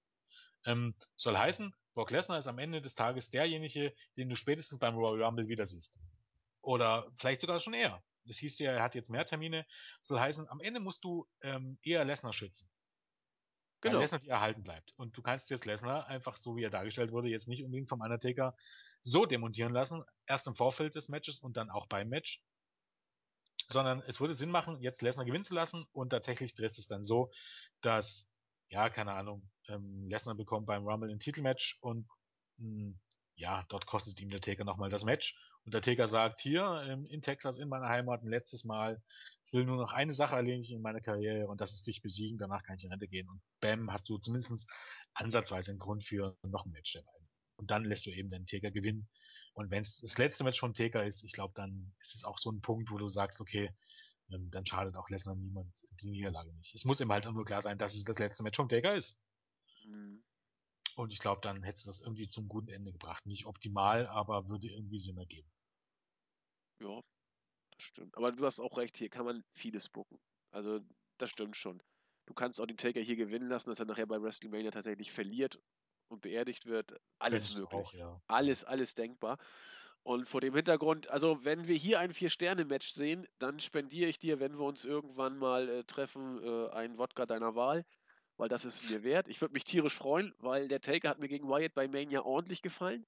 Ähm, 0.67 0.95
soll 1.17 1.37
heißen, 1.37 1.75
Brock 1.95 2.11
Lesnar 2.11 2.39
ist 2.39 2.47
am 2.47 2.59
Ende 2.59 2.83
des 2.83 2.95
Tages 2.95 3.31
derjenige, 3.31 3.95
den 4.17 4.29
du 4.29 4.37
spätestens 4.37 4.79
beim 4.79 4.97
Royal 4.97 5.23
Rumble 5.23 5.49
wieder 5.49 5.67
siehst. 5.67 5.99
Oder 6.61 7.11
vielleicht 7.17 7.41
sogar 7.41 7.61
schon 7.61 7.75
eher. 7.75 8.03
Das 8.25 8.39
hieß 8.39 8.59
ja, 8.59 8.73
er 8.73 8.83
hat 8.83 8.95
jetzt 8.95 9.11
mehr 9.11 9.27
Termine. 9.27 9.67
Soll 10.01 10.19
heißen, 10.19 10.49
am 10.49 10.61
Ende 10.61 10.81
musst 10.81 11.05
du 11.05 11.29
ähm, 11.43 11.79
eher 11.83 12.05
Lesnar 12.05 12.33
schützen. 12.33 12.71
Genau. 13.81 13.97
Weil 13.97 14.03
Lesnar 14.03 14.21
die 14.21 14.29
erhalten 14.29 14.63
bleibt. 14.63 14.95
Und 14.97 15.17
du 15.17 15.23
kannst 15.23 15.51
jetzt 15.51 15.67
Lesnar 15.67 16.07
einfach 16.07 16.39
so, 16.39 16.57
wie 16.57 16.63
er 16.63 16.71
dargestellt 16.71 17.13
wurde, 17.13 17.29
jetzt 17.29 17.49
nicht 17.49 17.63
unbedingt 17.63 17.91
vom 17.91 18.01
Undertaker 18.01 18.57
so 19.03 19.27
demontieren 19.27 19.75
lassen. 19.75 20.03
Erst 20.27 20.47
im 20.47 20.57
Vorfeld 20.57 20.95
des 20.95 21.09
Matches 21.09 21.39
und 21.39 21.59
dann 21.59 21.71
auch 21.71 21.87
beim 21.87 22.09
Match. 22.09 22.43
Sondern 23.69 24.03
es 24.07 24.21
würde 24.21 24.35
Sinn 24.35 24.51
machen, 24.51 24.81
jetzt 24.81 25.03
Lesnar 25.03 25.27
gewinnen 25.27 25.45
zu 25.45 25.55
lassen 25.55 25.87
und 25.93 26.11
tatsächlich 26.11 26.55
drehst 26.55 26.79
es 26.79 26.87
dann 26.87 27.03
so, 27.03 27.31
dass, 27.83 28.34
ja, 28.75 28.91
keine 28.91 29.13
Ahnung, 29.13 29.49
ähm, 29.69 30.09
Lesnar 30.09 30.35
bekommt 30.35 30.67
beim 30.67 30.85
Rumble 30.85 31.09
ein 31.09 31.21
Titelmatch 31.21 31.79
und 31.81 32.09
mh, 32.57 32.67
hm, 32.67 33.01
ja, 33.37 33.65
dort 33.69 33.87
kostet 33.87 34.21
ihm 34.21 34.31
der 34.31 34.41
Taker 34.41 34.65
nochmal 34.65 34.91
das 34.91 35.05
Match. 35.05 35.37
Und 35.65 35.75
der 35.75 35.81
Taker 35.81 36.09
sagt, 36.09 36.41
hier 36.41 36.85
ähm, 36.89 37.07
in 37.07 37.23
Texas, 37.23 37.57
in 37.57 37.69
meiner 37.69 37.89
Heimat, 37.89 38.23
ein 38.23 38.29
letztes 38.29 38.65
Mal, 38.65 39.01
ich 39.47 39.53
will 39.53 39.65
nur 39.65 39.77
noch 39.77 39.93
eine 39.93 40.13
Sache 40.13 40.35
erledigen 40.35 40.77
in 40.77 40.83
meiner 40.83 41.01
Karriere 41.01 41.47
und 41.47 41.61
das 41.61 41.73
ist 41.73 41.87
dich 41.87 42.03
besiegen, 42.03 42.37
danach 42.37 42.65
kann 42.65 42.77
ich 42.77 42.85
in 42.85 42.91
Rente 42.91 43.07
gehen. 43.07 43.29
Und 43.29 43.41
bam, 43.61 43.93
hast 43.93 44.09
du 44.09 44.19
zumindest 44.19 44.69
ansatzweise 45.15 45.71
einen 45.71 45.79
Grund 45.79 46.03
für 46.05 46.37
noch 46.43 46.67
ein 46.67 46.73
Match 46.73 46.95
dabei. 46.95 47.29
Und 47.57 47.71
dann 47.71 47.85
lässt 47.85 48.07
du 48.07 48.11
eben 48.11 48.31
den 48.31 48.47
Taker 48.47 48.73
gewinnen. 48.73 49.09
Und 49.53 49.71
wenn 49.71 49.83
es 49.83 49.99
das 50.01 50.19
letzte 50.19 50.43
Match 50.43 50.59
von 50.59 50.75
Taker 50.75 51.05
ist, 51.05 51.23
ich 51.23 51.33
glaube, 51.33 51.55
dann 51.55 51.95
ist 52.01 52.17
es 52.17 52.25
auch 52.25 52.39
so 52.39 52.51
ein 52.51 52.61
Punkt, 52.61 52.91
wo 52.91 52.99
du 52.99 53.07
sagst, 53.07 53.41
okay, 53.41 53.71
dann 54.39 54.67
schadet 54.67 54.97
auch 54.97 55.09
Lesnar 55.09 55.37
niemand 55.37 55.87
die 56.01 56.11
Niederlage 56.11 56.53
nicht. 56.55 56.75
Es 56.75 56.85
muss 56.85 57.01
ihm 57.01 57.13
halt 57.13 57.25
nur 57.25 57.45
klar 57.45 57.63
sein, 57.63 57.79
dass 57.79 57.95
es 57.95 58.05
das 58.05 58.19
letzte 58.19 58.43
Match 58.43 58.57
von 58.57 58.69
Taker 58.69 58.95
ist. 58.95 59.21
Mhm. 59.85 60.25
Und 60.97 61.13
ich 61.13 61.19
glaube, 61.19 61.41
dann 61.43 61.63
hätte 61.63 61.77
es 61.77 61.85
das 61.85 62.01
irgendwie 62.01 62.29
zum 62.29 62.49
guten 62.49 62.69
Ende 62.69 62.93
gebracht. 62.93 63.27
Nicht 63.27 63.47
optimal, 63.47 64.07
aber 64.07 64.49
würde 64.49 64.69
irgendwie 64.69 64.99
Sinn 64.99 65.19
ergeben. 65.19 65.51
Ja, 66.81 67.01
das 67.71 67.83
stimmt. 67.83 68.17
Aber 68.17 68.31
du 68.33 68.45
hast 68.45 68.61
auch 68.61 68.77
recht, 68.79 68.97
hier 68.97 69.09
kann 69.09 69.25
man 69.25 69.45
vieles 69.55 69.89
bucken. 69.89 70.19
Also, 70.53 70.81
das 71.19 71.31
stimmt 71.31 71.57
schon. 71.57 71.83
Du 72.27 72.35
kannst 72.35 72.61
auch 72.61 72.67
den 72.67 72.77
Taker 72.77 73.01
hier 73.01 73.17
gewinnen 73.17 73.49
lassen, 73.49 73.71
dass 73.71 73.81
er 73.81 73.87
nachher 73.87 74.07
bei 74.07 74.21
WrestleMania 74.23 74.71
tatsächlich 74.71 75.11
verliert 75.11 75.61
und 76.09 76.23
beerdigt 76.23 76.67
wird. 76.67 76.97
Alles 77.19 77.59
möglich. 77.59 77.81
Auch, 77.81 77.93
ja. 77.93 78.23
Alles, 78.27 78.65
alles 78.65 78.95
denkbar. 78.95 79.39
Und 80.05 80.29
vor 80.29 80.41
dem 80.41 80.55
Hintergrund, 80.55 81.09
also 81.11 81.45
wenn 81.45 81.67
wir 81.67 81.77
hier 81.77 81.99
ein 81.99 82.13
Vier-Sterne-Match 82.13 82.93
sehen, 82.93 83.27
dann 83.39 83.59
spendiere 83.59 84.09
ich 84.09 84.19
dir, 84.19 84.39
wenn 84.39 84.59
wir 84.59 84.65
uns 84.65 84.85
irgendwann 84.85 85.39
mal 85.39 85.69
äh, 85.69 85.85
treffen, 85.85 86.43
äh, 86.45 86.71
einen 86.71 86.99
Wodka 86.99 87.27
deiner 87.27 87.55
Wahl 87.57 87.85
weil 88.37 88.49
das 88.49 88.65
ist 88.65 88.91
mir 88.91 89.03
wert. 89.03 89.29
Ich 89.29 89.41
würde 89.41 89.55
mich 89.55 89.65
tierisch 89.65 89.95
freuen, 89.95 90.35
weil 90.39 90.69
der 90.69 90.81
Taker 90.81 91.09
hat 91.09 91.19
mir 91.19 91.29
gegen 91.29 91.49
Wyatt 91.49 91.75
bei 91.75 91.89
Mania 91.89 92.23
ordentlich 92.23 92.63
gefallen. 92.63 93.07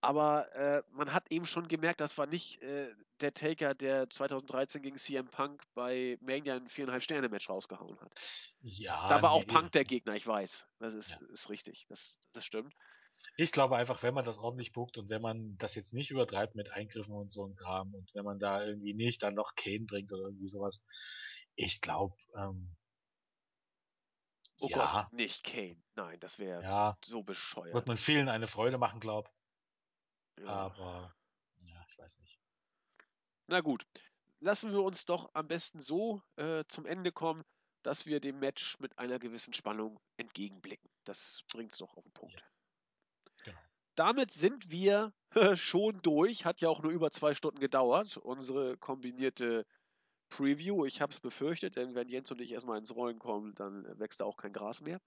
Aber 0.00 0.52
äh, 0.54 0.82
man 0.92 1.12
hat 1.12 1.30
eben 1.30 1.44
schon 1.44 1.66
gemerkt, 1.66 2.00
das 2.00 2.16
war 2.16 2.26
nicht 2.26 2.62
äh, 2.62 2.94
der 3.20 3.34
Taker, 3.34 3.74
der 3.74 4.08
2013 4.08 4.80
gegen 4.80 4.96
CM 4.96 5.26
Punk 5.26 5.60
bei 5.74 6.16
Mania 6.20 6.54
ein 6.54 6.68
viereinhalb 6.68 7.02
Sterne 7.02 7.28
Match 7.28 7.48
rausgehauen 7.48 8.00
hat. 8.00 8.12
Ja. 8.60 9.08
Da 9.08 9.22
war 9.22 9.36
nee. 9.36 9.42
auch 9.42 9.46
Punk 9.46 9.72
der 9.72 9.84
Gegner, 9.84 10.14
ich 10.14 10.24
weiß. 10.24 10.68
Das 10.78 10.94
ist, 10.94 11.18
ja. 11.20 11.26
ist 11.32 11.50
richtig. 11.50 11.86
Das, 11.88 12.20
das 12.32 12.44
stimmt. 12.44 12.74
Ich 13.36 13.52
glaube 13.52 13.76
einfach, 13.76 14.02
wenn 14.02 14.14
man 14.14 14.24
das 14.24 14.38
ordentlich 14.38 14.72
buckt 14.72 14.98
und 14.98 15.08
wenn 15.08 15.22
man 15.22 15.56
das 15.58 15.74
jetzt 15.74 15.92
nicht 15.94 16.10
übertreibt 16.10 16.54
mit 16.54 16.72
Eingriffen 16.72 17.14
und 17.14 17.30
so 17.30 17.46
ein 17.46 17.56
Kram 17.56 17.94
und 17.94 18.14
wenn 18.14 18.24
man 18.24 18.38
da 18.38 18.64
irgendwie 18.64 18.94
nicht 18.94 19.22
dann 19.22 19.34
noch 19.34 19.54
Kane 19.54 19.86
bringt 19.86 20.12
oder 20.12 20.24
irgendwie 20.24 20.48
sowas, 20.48 20.84
ich 21.54 21.80
glaube, 21.80 22.16
ähm, 22.36 22.76
Oh 24.60 24.68
ja. 24.68 25.02
Gott, 25.04 25.12
nicht 25.12 25.44
Kane. 25.44 25.80
Nein, 25.94 26.18
das 26.20 26.38
wäre 26.38 26.62
ja. 26.62 26.98
so 27.04 27.22
bescheuert. 27.22 27.74
Wird 27.74 27.86
man 27.86 27.96
vielen 27.96 28.28
eine 28.28 28.48
Freude 28.48 28.76
machen, 28.76 28.98
glaub. 28.98 29.30
Ja. 30.40 30.46
Aber, 30.46 31.14
ja, 31.64 31.84
ich 31.88 31.98
weiß 31.98 32.18
nicht. 32.18 32.40
Na 33.46 33.60
gut. 33.60 33.86
Lassen 34.40 34.72
wir 34.72 34.82
uns 34.82 35.04
doch 35.04 35.30
am 35.34 35.48
besten 35.48 35.80
so 35.80 36.22
äh, 36.36 36.64
zum 36.68 36.86
Ende 36.86 37.12
kommen, 37.12 37.44
dass 37.82 38.06
wir 38.06 38.20
dem 38.20 38.38
Match 38.38 38.78
mit 38.78 38.98
einer 38.98 39.18
gewissen 39.18 39.52
Spannung 39.52 40.00
entgegenblicken. 40.16 40.88
Das 41.04 41.42
bringt 41.50 41.72
es 41.72 41.78
doch 41.78 41.96
auf 41.96 42.04
den 42.04 42.12
Punkt. 42.12 42.36
Ja. 42.38 42.46
Damit 43.98 44.30
sind 44.30 44.70
wir 44.70 45.12
schon 45.56 46.00
durch. 46.02 46.44
Hat 46.44 46.60
ja 46.60 46.68
auch 46.68 46.82
nur 46.82 46.92
über 46.92 47.10
zwei 47.10 47.34
Stunden 47.34 47.58
gedauert. 47.58 48.16
Unsere 48.16 48.76
kombinierte 48.76 49.66
Preview. 50.28 50.84
Ich 50.84 51.00
habe 51.00 51.12
es 51.12 51.18
befürchtet, 51.18 51.74
denn 51.74 51.96
wenn 51.96 52.08
Jens 52.08 52.30
und 52.30 52.40
ich 52.40 52.52
erstmal 52.52 52.78
ins 52.78 52.94
Rollen 52.94 53.18
kommen, 53.18 53.56
dann 53.56 53.98
wächst 53.98 54.20
da 54.20 54.24
auch 54.24 54.36
kein 54.36 54.52
Gras 54.52 54.82
mehr. 54.82 55.00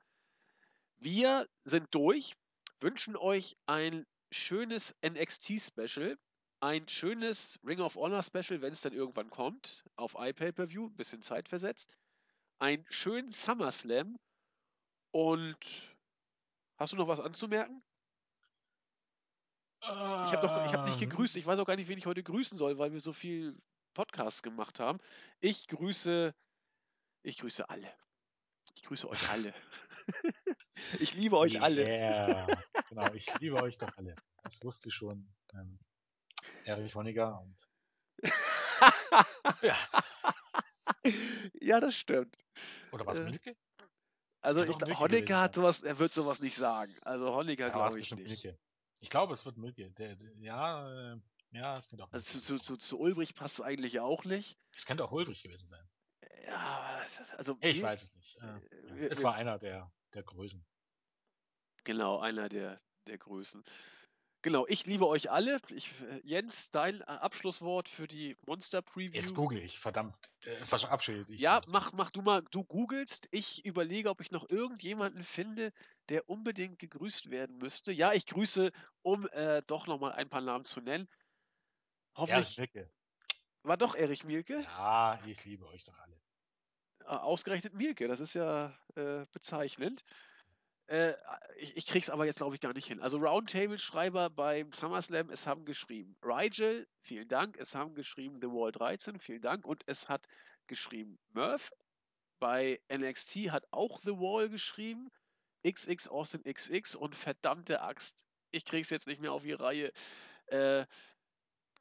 Wir 0.98 1.48
sind 1.64 1.88
durch, 1.92 2.36
wünschen 2.82 3.16
euch 3.16 3.56
ein 3.66 4.06
schönes 4.30 4.94
NXT-Special, 5.06 6.18
ein 6.60 6.86
schönes 6.90 7.60
Ring 7.66 7.80
of 7.80 7.96
Honor-Special, 7.96 8.62
wenn 8.62 8.74
es 8.74 8.82
dann 8.82 8.94
irgendwann 8.94 9.30
kommt, 9.30 9.86
auf 9.96 10.16
iPay-Per-View, 10.20 10.88
ein 10.88 10.98
bisschen 10.98 11.22
Zeit 11.22 11.48
versetzt, 11.48 11.96
ein 12.60 12.86
schönen 12.90 13.32
SummerSlam 13.32 14.20
und 15.12 15.58
hast 16.78 16.92
du 16.92 16.98
noch 16.98 17.08
was 17.08 17.22
anzumerken? 17.22 17.82
Ich 19.84 19.88
habe 19.90 20.50
hab 20.50 20.86
nicht 20.86 21.02
ähm. 21.02 21.10
gegrüßt. 21.10 21.36
Ich 21.38 21.46
weiß 21.46 21.60
auch 21.60 21.66
gar 21.66 21.76
nicht, 21.76 21.88
wen 21.88 21.98
ich 21.98 22.06
heute 22.06 22.24
grüßen 22.24 22.58
soll, 22.58 22.78
weil 22.78 22.94
wir 22.94 23.00
so 23.00 23.14
viel 23.14 23.58
Podcasts 23.94 24.44
gemacht 24.44 24.80
haben. 24.80 25.00
Ich 25.40 25.68
grüße, 25.68 26.36
ich 27.24 27.38
grüße 27.38 27.68
alle. 27.70 27.92
Ich 28.76 28.84
grüße 28.84 29.10
euch 29.10 29.30
alle. 29.30 29.54
ich 31.00 31.14
liebe 31.14 31.38
euch 31.38 31.56
yeah. 31.56 31.64
alle. 31.64 32.64
genau, 32.90 33.14
ich 33.14 33.28
liebe 33.40 33.62
euch 33.62 33.78
doch 33.78 33.96
alle. 33.98 34.16
Das 34.44 34.64
wusste 34.64 34.92
schon 34.92 35.28
ähm, 35.54 35.80
Erich 36.66 36.96
Honecker 36.96 37.42
und 37.42 37.70
ja. 39.62 39.78
ja, 41.60 41.80
das 41.80 41.96
stimmt. 41.96 42.38
Oder 42.92 43.06
was, 43.06 43.20
äh, 43.20 43.24
Milke? 43.24 43.56
Also 44.42 44.64
ich, 44.64 44.76
Honecker 45.00 45.42
hat 45.42 45.56
sowas, 45.56 45.82
er 45.84 45.98
wird 46.00 46.12
sowas 46.12 46.40
nicht 46.40 46.56
sagen. 46.56 46.96
Also 47.02 47.34
Honecker 47.34 47.68
ja, 47.68 47.74
glaube 47.74 48.00
ich 48.00 48.12
nicht. 48.16 48.28
Milke. 48.28 48.60
Ich 49.02 49.10
glaube, 49.10 49.34
es 49.34 49.46
wird 49.46 49.58
Milke. 49.58 49.92
Der, 49.92 50.16
der, 50.16 50.32
ja, 50.38 51.14
äh, 51.14 51.20
ja, 51.52 51.78
es 51.78 51.90
könnte 51.90 52.06
auch. 52.06 52.12
Also 52.14 52.40
zu, 52.40 52.58
zu, 52.58 52.78
zu, 52.78 53.00
Ulbrich 53.00 53.36
passt 53.36 53.56
es 53.56 53.62
eigentlich 53.62 54.00
auch 54.00 54.24
nicht. 54.24 54.58
Es 54.76 54.86
könnte 54.86 55.04
auch 55.04 55.12
Ulbrich 55.12 55.44
gewesen 55.44 55.68
sein. 55.68 55.84
Ja, 56.46 57.04
also. 57.38 57.58
Ich 57.62 57.78
wir, 57.78 57.84
weiß 57.84 58.04
es 58.04 58.16
nicht. 58.16 58.38
Ja, 58.38 58.62
wir, 58.94 59.12
es 59.12 59.24
war 59.24 59.36
einer 59.36 59.58
der, 59.58 59.92
der 60.14 60.24
Größen. 60.24 60.64
Genau, 61.84 62.20
einer 62.20 62.48
der, 62.48 62.80
der 63.08 63.18
Größen. 63.18 63.64
Genau, 64.44 64.66
ich 64.68 64.86
liebe 64.88 65.08
euch 65.08 65.30
alle. 65.30 65.60
Ich, 65.70 65.92
äh, 66.02 66.22
Jens, 66.24 66.72
dein 66.72 67.02
äh, 67.02 67.04
Abschlusswort 67.04 67.88
für 67.88 68.08
die 68.08 68.36
Monster 68.48 68.82
Preview. 68.82 69.14
Jetzt 69.14 69.36
google 69.36 69.60
ich, 69.60 69.78
verdammt. 69.78 70.16
Äh, 70.46 70.66
verabschiede 70.66 71.26
dich. 71.26 71.40
Ja, 71.40 71.62
mach, 71.68 71.94
mach 71.94 72.10
du 72.10 72.24
mal, 72.24 72.42
du 72.50 72.64
googelst. 72.64 73.28
Ich 73.32 73.64
überlege, 73.66 74.10
ob 74.10 74.22
ich 74.22 74.32
noch 74.32 74.50
irgendjemanden 74.50 75.24
finde, 75.24 75.72
der 76.12 76.30
unbedingt 76.30 76.78
gegrüßt 76.78 77.32
werden 77.32 77.58
müsste. 77.58 77.94
Ja, 77.94 78.12
ich 78.12 78.26
grüße, 78.26 78.72
um 79.02 79.28
äh, 79.30 79.62
doch 79.68 79.88
nochmal 79.88 80.12
ein 80.12 80.30
paar 80.30 80.42
Namen 80.42 80.66
zu 80.66 80.82
nennen. 80.82 81.08
Hoffentlich. 82.16 82.58
Erich 82.58 82.74
Mielke. 82.76 82.92
War 83.64 83.78
doch 83.78 83.96
Erich 83.96 84.26
Mielke? 84.26 84.60
Ja, 84.62 85.18
ich 85.26 85.46
liebe 85.46 85.66
euch 85.68 85.86
doch 85.86 85.98
alle. 85.98 86.20
Ausgerechnet 87.06 87.74
Mielke, 87.74 88.10
das 88.10 88.20
ist 88.20 88.34
ja 88.34 88.78
äh, 88.96 89.26
bezeichnend. 89.32 90.04
Äh, 90.88 91.14
ich, 91.58 91.78
ich 91.78 91.86
krieg's 91.86 92.10
aber 92.10 92.26
jetzt, 92.26 92.38
glaube 92.38 92.56
ich, 92.56 92.62
gar 92.62 92.74
nicht 92.74 92.88
hin. 92.88 93.00
Also 93.00 93.18
Roundtable-Schreiber 93.18 94.30
beim 94.30 94.74
SummerSlam, 94.74 95.30
es 95.30 95.48
haben 95.48 95.64
geschrieben 95.64 96.18
Rigel, 96.22 96.88
vielen 97.04 97.30
Dank. 97.30 97.56
Es 97.58 97.74
haben 97.74 97.96
geschrieben 97.96 98.40
The 98.42 98.48
Wall 98.48 98.74
13, 98.74 99.18
vielen 99.22 99.42
Dank. 99.42 99.66
Und 99.66 99.84
es 99.86 100.10
hat 100.10 100.28
geschrieben 100.68 101.18
Murph. 101.30 101.72
Bei 102.40 102.82
NXT 102.92 103.52
hat 103.52 103.66
auch 103.72 104.02
The 104.04 104.18
Wall 104.18 104.50
geschrieben. 104.50 105.10
XX 105.64 106.08
Austin 106.08 106.44
XX 106.44 106.96
und 106.96 107.16
verdammte 107.16 107.82
Axt, 107.82 108.26
ich 108.52 108.66
krieg's 108.66 108.90
jetzt 108.90 109.08
nicht 109.08 109.22
mehr 109.22 109.32
auf 109.32 109.44
die 109.44 109.54
Reihe. 109.54 109.92
Äh, 110.48 110.86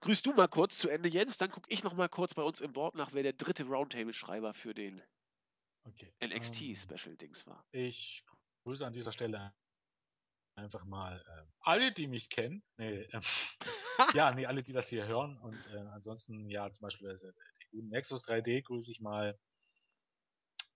Grüß 0.00 0.22
du 0.22 0.32
mal 0.32 0.48
kurz 0.48 0.78
zu 0.78 0.88
Ende, 0.88 1.10
Jens, 1.10 1.36
dann 1.36 1.50
gucke 1.50 1.70
ich 1.70 1.82
noch 1.82 1.92
mal 1.92 2.08
kurz 2.08 2.32
bei 2.32 2.42
uns 2.42 2.62
im 2.62 2.72
Board 2.72 2.94
nach, 2.94 3.12
wer 3.12 3.22
der 3.22 3.34
dritte 3.34 3.64
Roundtable-Schreiber 3.64 4.54
für 4.54 4.72
den 4.72 5.02
okay, 5.84 6.10
NXT-Special-Dings 6.24 7.42
ähm, 7.42 7.52
war. 7.52 7.66
Ich 7.72 8.24
grüße 8.64 8.86
an 8.86 8.94
dieser 8.94 9.12
Stelle 9.12 9.52
einfach 10.54 10.86
mal 10.86 11.22
äh, 11.26 11.52
alle, 11.60 11.92
die 11.92 12.06
mich 12.06 12.30
kennen. 12.30 12.62
Nee, 12.78 13.02
äh, 13.02 13.20
ja, 14.14 14.32
nee, 14.32 14.46
alle, 14.46 14.62
die 14.62 14.72
das 14.72 14.88
hier 14.88 15.06
hören. 15.06 15.36
Und 15.38 15.66
äh, 15.66 15.78
ansonsten, 15.92 16.48
ja, 16.48 16.70
zum 16.70 16.82
Beispiel 16.82 17.10
also, 17.10 17.26
den 17.30 17.70
guten 17.70 17.88
Nexus 17.88 18.26
3D 18.26 18.62
grüße 18.62 18.90
ich 18.90 19.00
mal. 19.02 19.38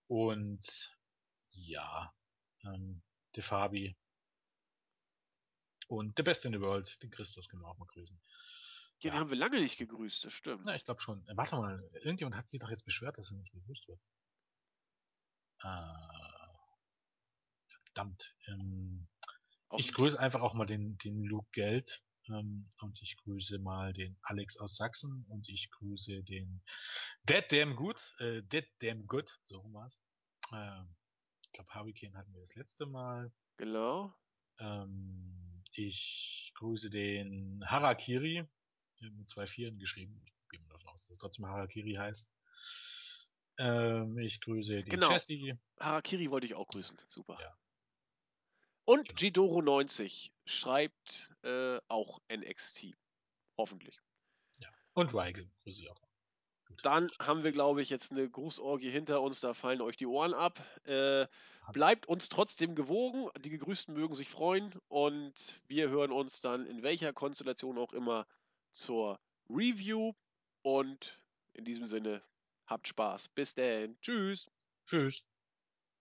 Und 0.06 0.94
ja, 1.52 2.12
ähm, 2.64 3.02
De 3.36 3.42
Fabi. 3.42 3.96
Und 5.88 6.16
der 6.16 6.22
Beste 6.22 6.48
in 6.48 6.54
the 6.54 6.60
World, 6.60 7.02
den 7.02 7.10
Christus 7.10 7.48
können 7.48 7.62
wir 7.62 7.68
auch 7.68 7.78
mal 7.78 7.86
grüßen. 7.86 8.18
Ja, 9.00 9.10
den 9.10 9.20
haben 9.20 9.30
wir 9.30 9.36
lange 9.36 9.60
nicht 9.60 9.76
gegrüßt, 9.76 10.24
das 10.24 10.32
stimmt. 10.32 10.64
Na, 10.64 10.74
ich 10.74 10.84
glaube 10.84 11.00
schon. 11.00 11.26
Äh, 11.28 11.36
warte 11.36 11.56
mal, 11.56 11.82
irgendjemand 12.02 12.36
hat 12.36 12.48
sich 12.48 12.60
doch 12.60 12.70
jetzt 12.70 12.84
beschwert, 12.84 13.18
dass 13.18 13.30
er 13.30 13.36
nicht 13.36 13.52
gegrüßt 13.52 13.88
wird. 13.88 14.00
Äh, 15.62 16.04
verdammt. 17.68 18.36
Ähm, 18.46 19.08
ich 19.76 19.92
grüße 19.92 20.18
einfach 20.18 20.40
auch 20.40 20.54
mal 20.54 20.66
den, 20.66 20.96
den 20.98 21.24
Luke 21.24 21.48
Geld. 21.52 22.02
Ähm, 22.28 22.68
und 22.80 23.02
ich 23.02 23.16
grüße 23.18 23.58
mal 23.58 23.92
den 23.92 24.16
Alex 24.22 24.56
aus 24.56 24.76
Sachsen 24.76 25.26
und 25.28 25.48
ich 25.48 25.70
grüße 25.70 26.22
den 26.22 26.62
Dead 27.24 27.44
Damn 27.50 27.76
Good, 27.76 28.14
äh, 28.18 28.42
Dead 28.42 28.66
Damn 28.80 29.06
Good, 29.06 29.38
so 29.44 29.62
war's. 29.72 30.00
Ähm, 30.52 30.96
glaube, 31.54 31.72
Hurricane 31.74 32.16
hatten 32.16 32.32
wir 32.34 32.40
das 32.40 32.54
letzte 32.54 32.86
Mal. 32.86 33.32
Genau. 33.56 34.14
Ähm, 34.58 35.62
ich 35.72 36.52
grüße 36.56 36.90
den 36.90 37.62
Harakiri, 37.66 38.46
mit 39.00 39.28
zwei 39.28 39.46
Vieren 39.46 39.78
geschrieben. 39.78 40.22
Ich 40.24 40.32
gehe 40.50 40.60
mal 40.60 40.68
davon 40.68 40.88
aus, 40.90 41.02
dass 41.02 41.10
es 41.10 41.18
trotzdem 41.18 41.46
Harakiri 41.46 41.94
heißt. 41.94 42.34
Ähm, 43.58 44.18
ich 44.18 44.40
grüße 44.40 44.82
den 44.82 44.84
Genau. 44.84 45.10
Jesse. 45.12 45.58
Harakiri 45.80 46.30
wollte 46.30 46.46
ich 46.46 46.54
auch 46.54 46.68
grüßen. 46.68 46.96
Super. 47.08 47.38
Ja. 47.40 47.56
Und 48.84 49.16
Genau. 49.16 49.46
Jidoro90 49.60 50.30
schreibt 50.46 51.30
äh, 51.42 51.78
auch 51.88 52.20
NXT. 52.30 52.94
Hoffentlich. 53.56 54.00
Und 54.96 55.12
Weigel 55.12 55.50
grüße 55.64 55.82
ich 55.82 55.90
auch. 55.90 56.00
Dann 56.82 57.10
haben 57.18 57.44
wir, 57.44 57.52
glaube 57.52 57.82
ich, 57.82 57.90
jetzt 57.90 58.12
eine 58.12 58.28
Grußorgie 58.28 58.90
hinter 58.90 59.22
uns, 59.22 59.40
da 59.40 59.54
fallen 59.54 59.80
euch 59.80 59.96
die 59.96 60.06
Ohren 60.06 60.34
ab. 60.34 60.60
Äh, 60.84 61.26
bleibt 61.72 62.06
uns 62.06 62.28
trotzdem 62.28 62.74
gewogen, 62.74 63.30
die 63.40 63.50
Gegrüßten 63.50 63.94
mögen 63.94 64.14
sich 64.14 64.28
freuen 64.28 64.74
und 64.88 65.60
wir 65.66 65.88
hören 65.88 66.12
uns 66.12 66.40
dann 66.40 66.66
in 66.66 66.82
welcher 66.82 67.12
Konstellation 67.12 67.78
auch 67.78 67.92
immer 67.92 68.26
zur 68.72 69.18
Review 69.48 70.12
und 70.62 71.18
in 71.54 71.64
diesem 71.64 71.86
Sinne 71.86 72.22
habt 72.66 72.88
Spaß. 72.88 73.28
Bis 73.28 73.54
dann. 73.54 73.96
Tschüss. 74.00 74.46
Tschüss. 74.86 75.24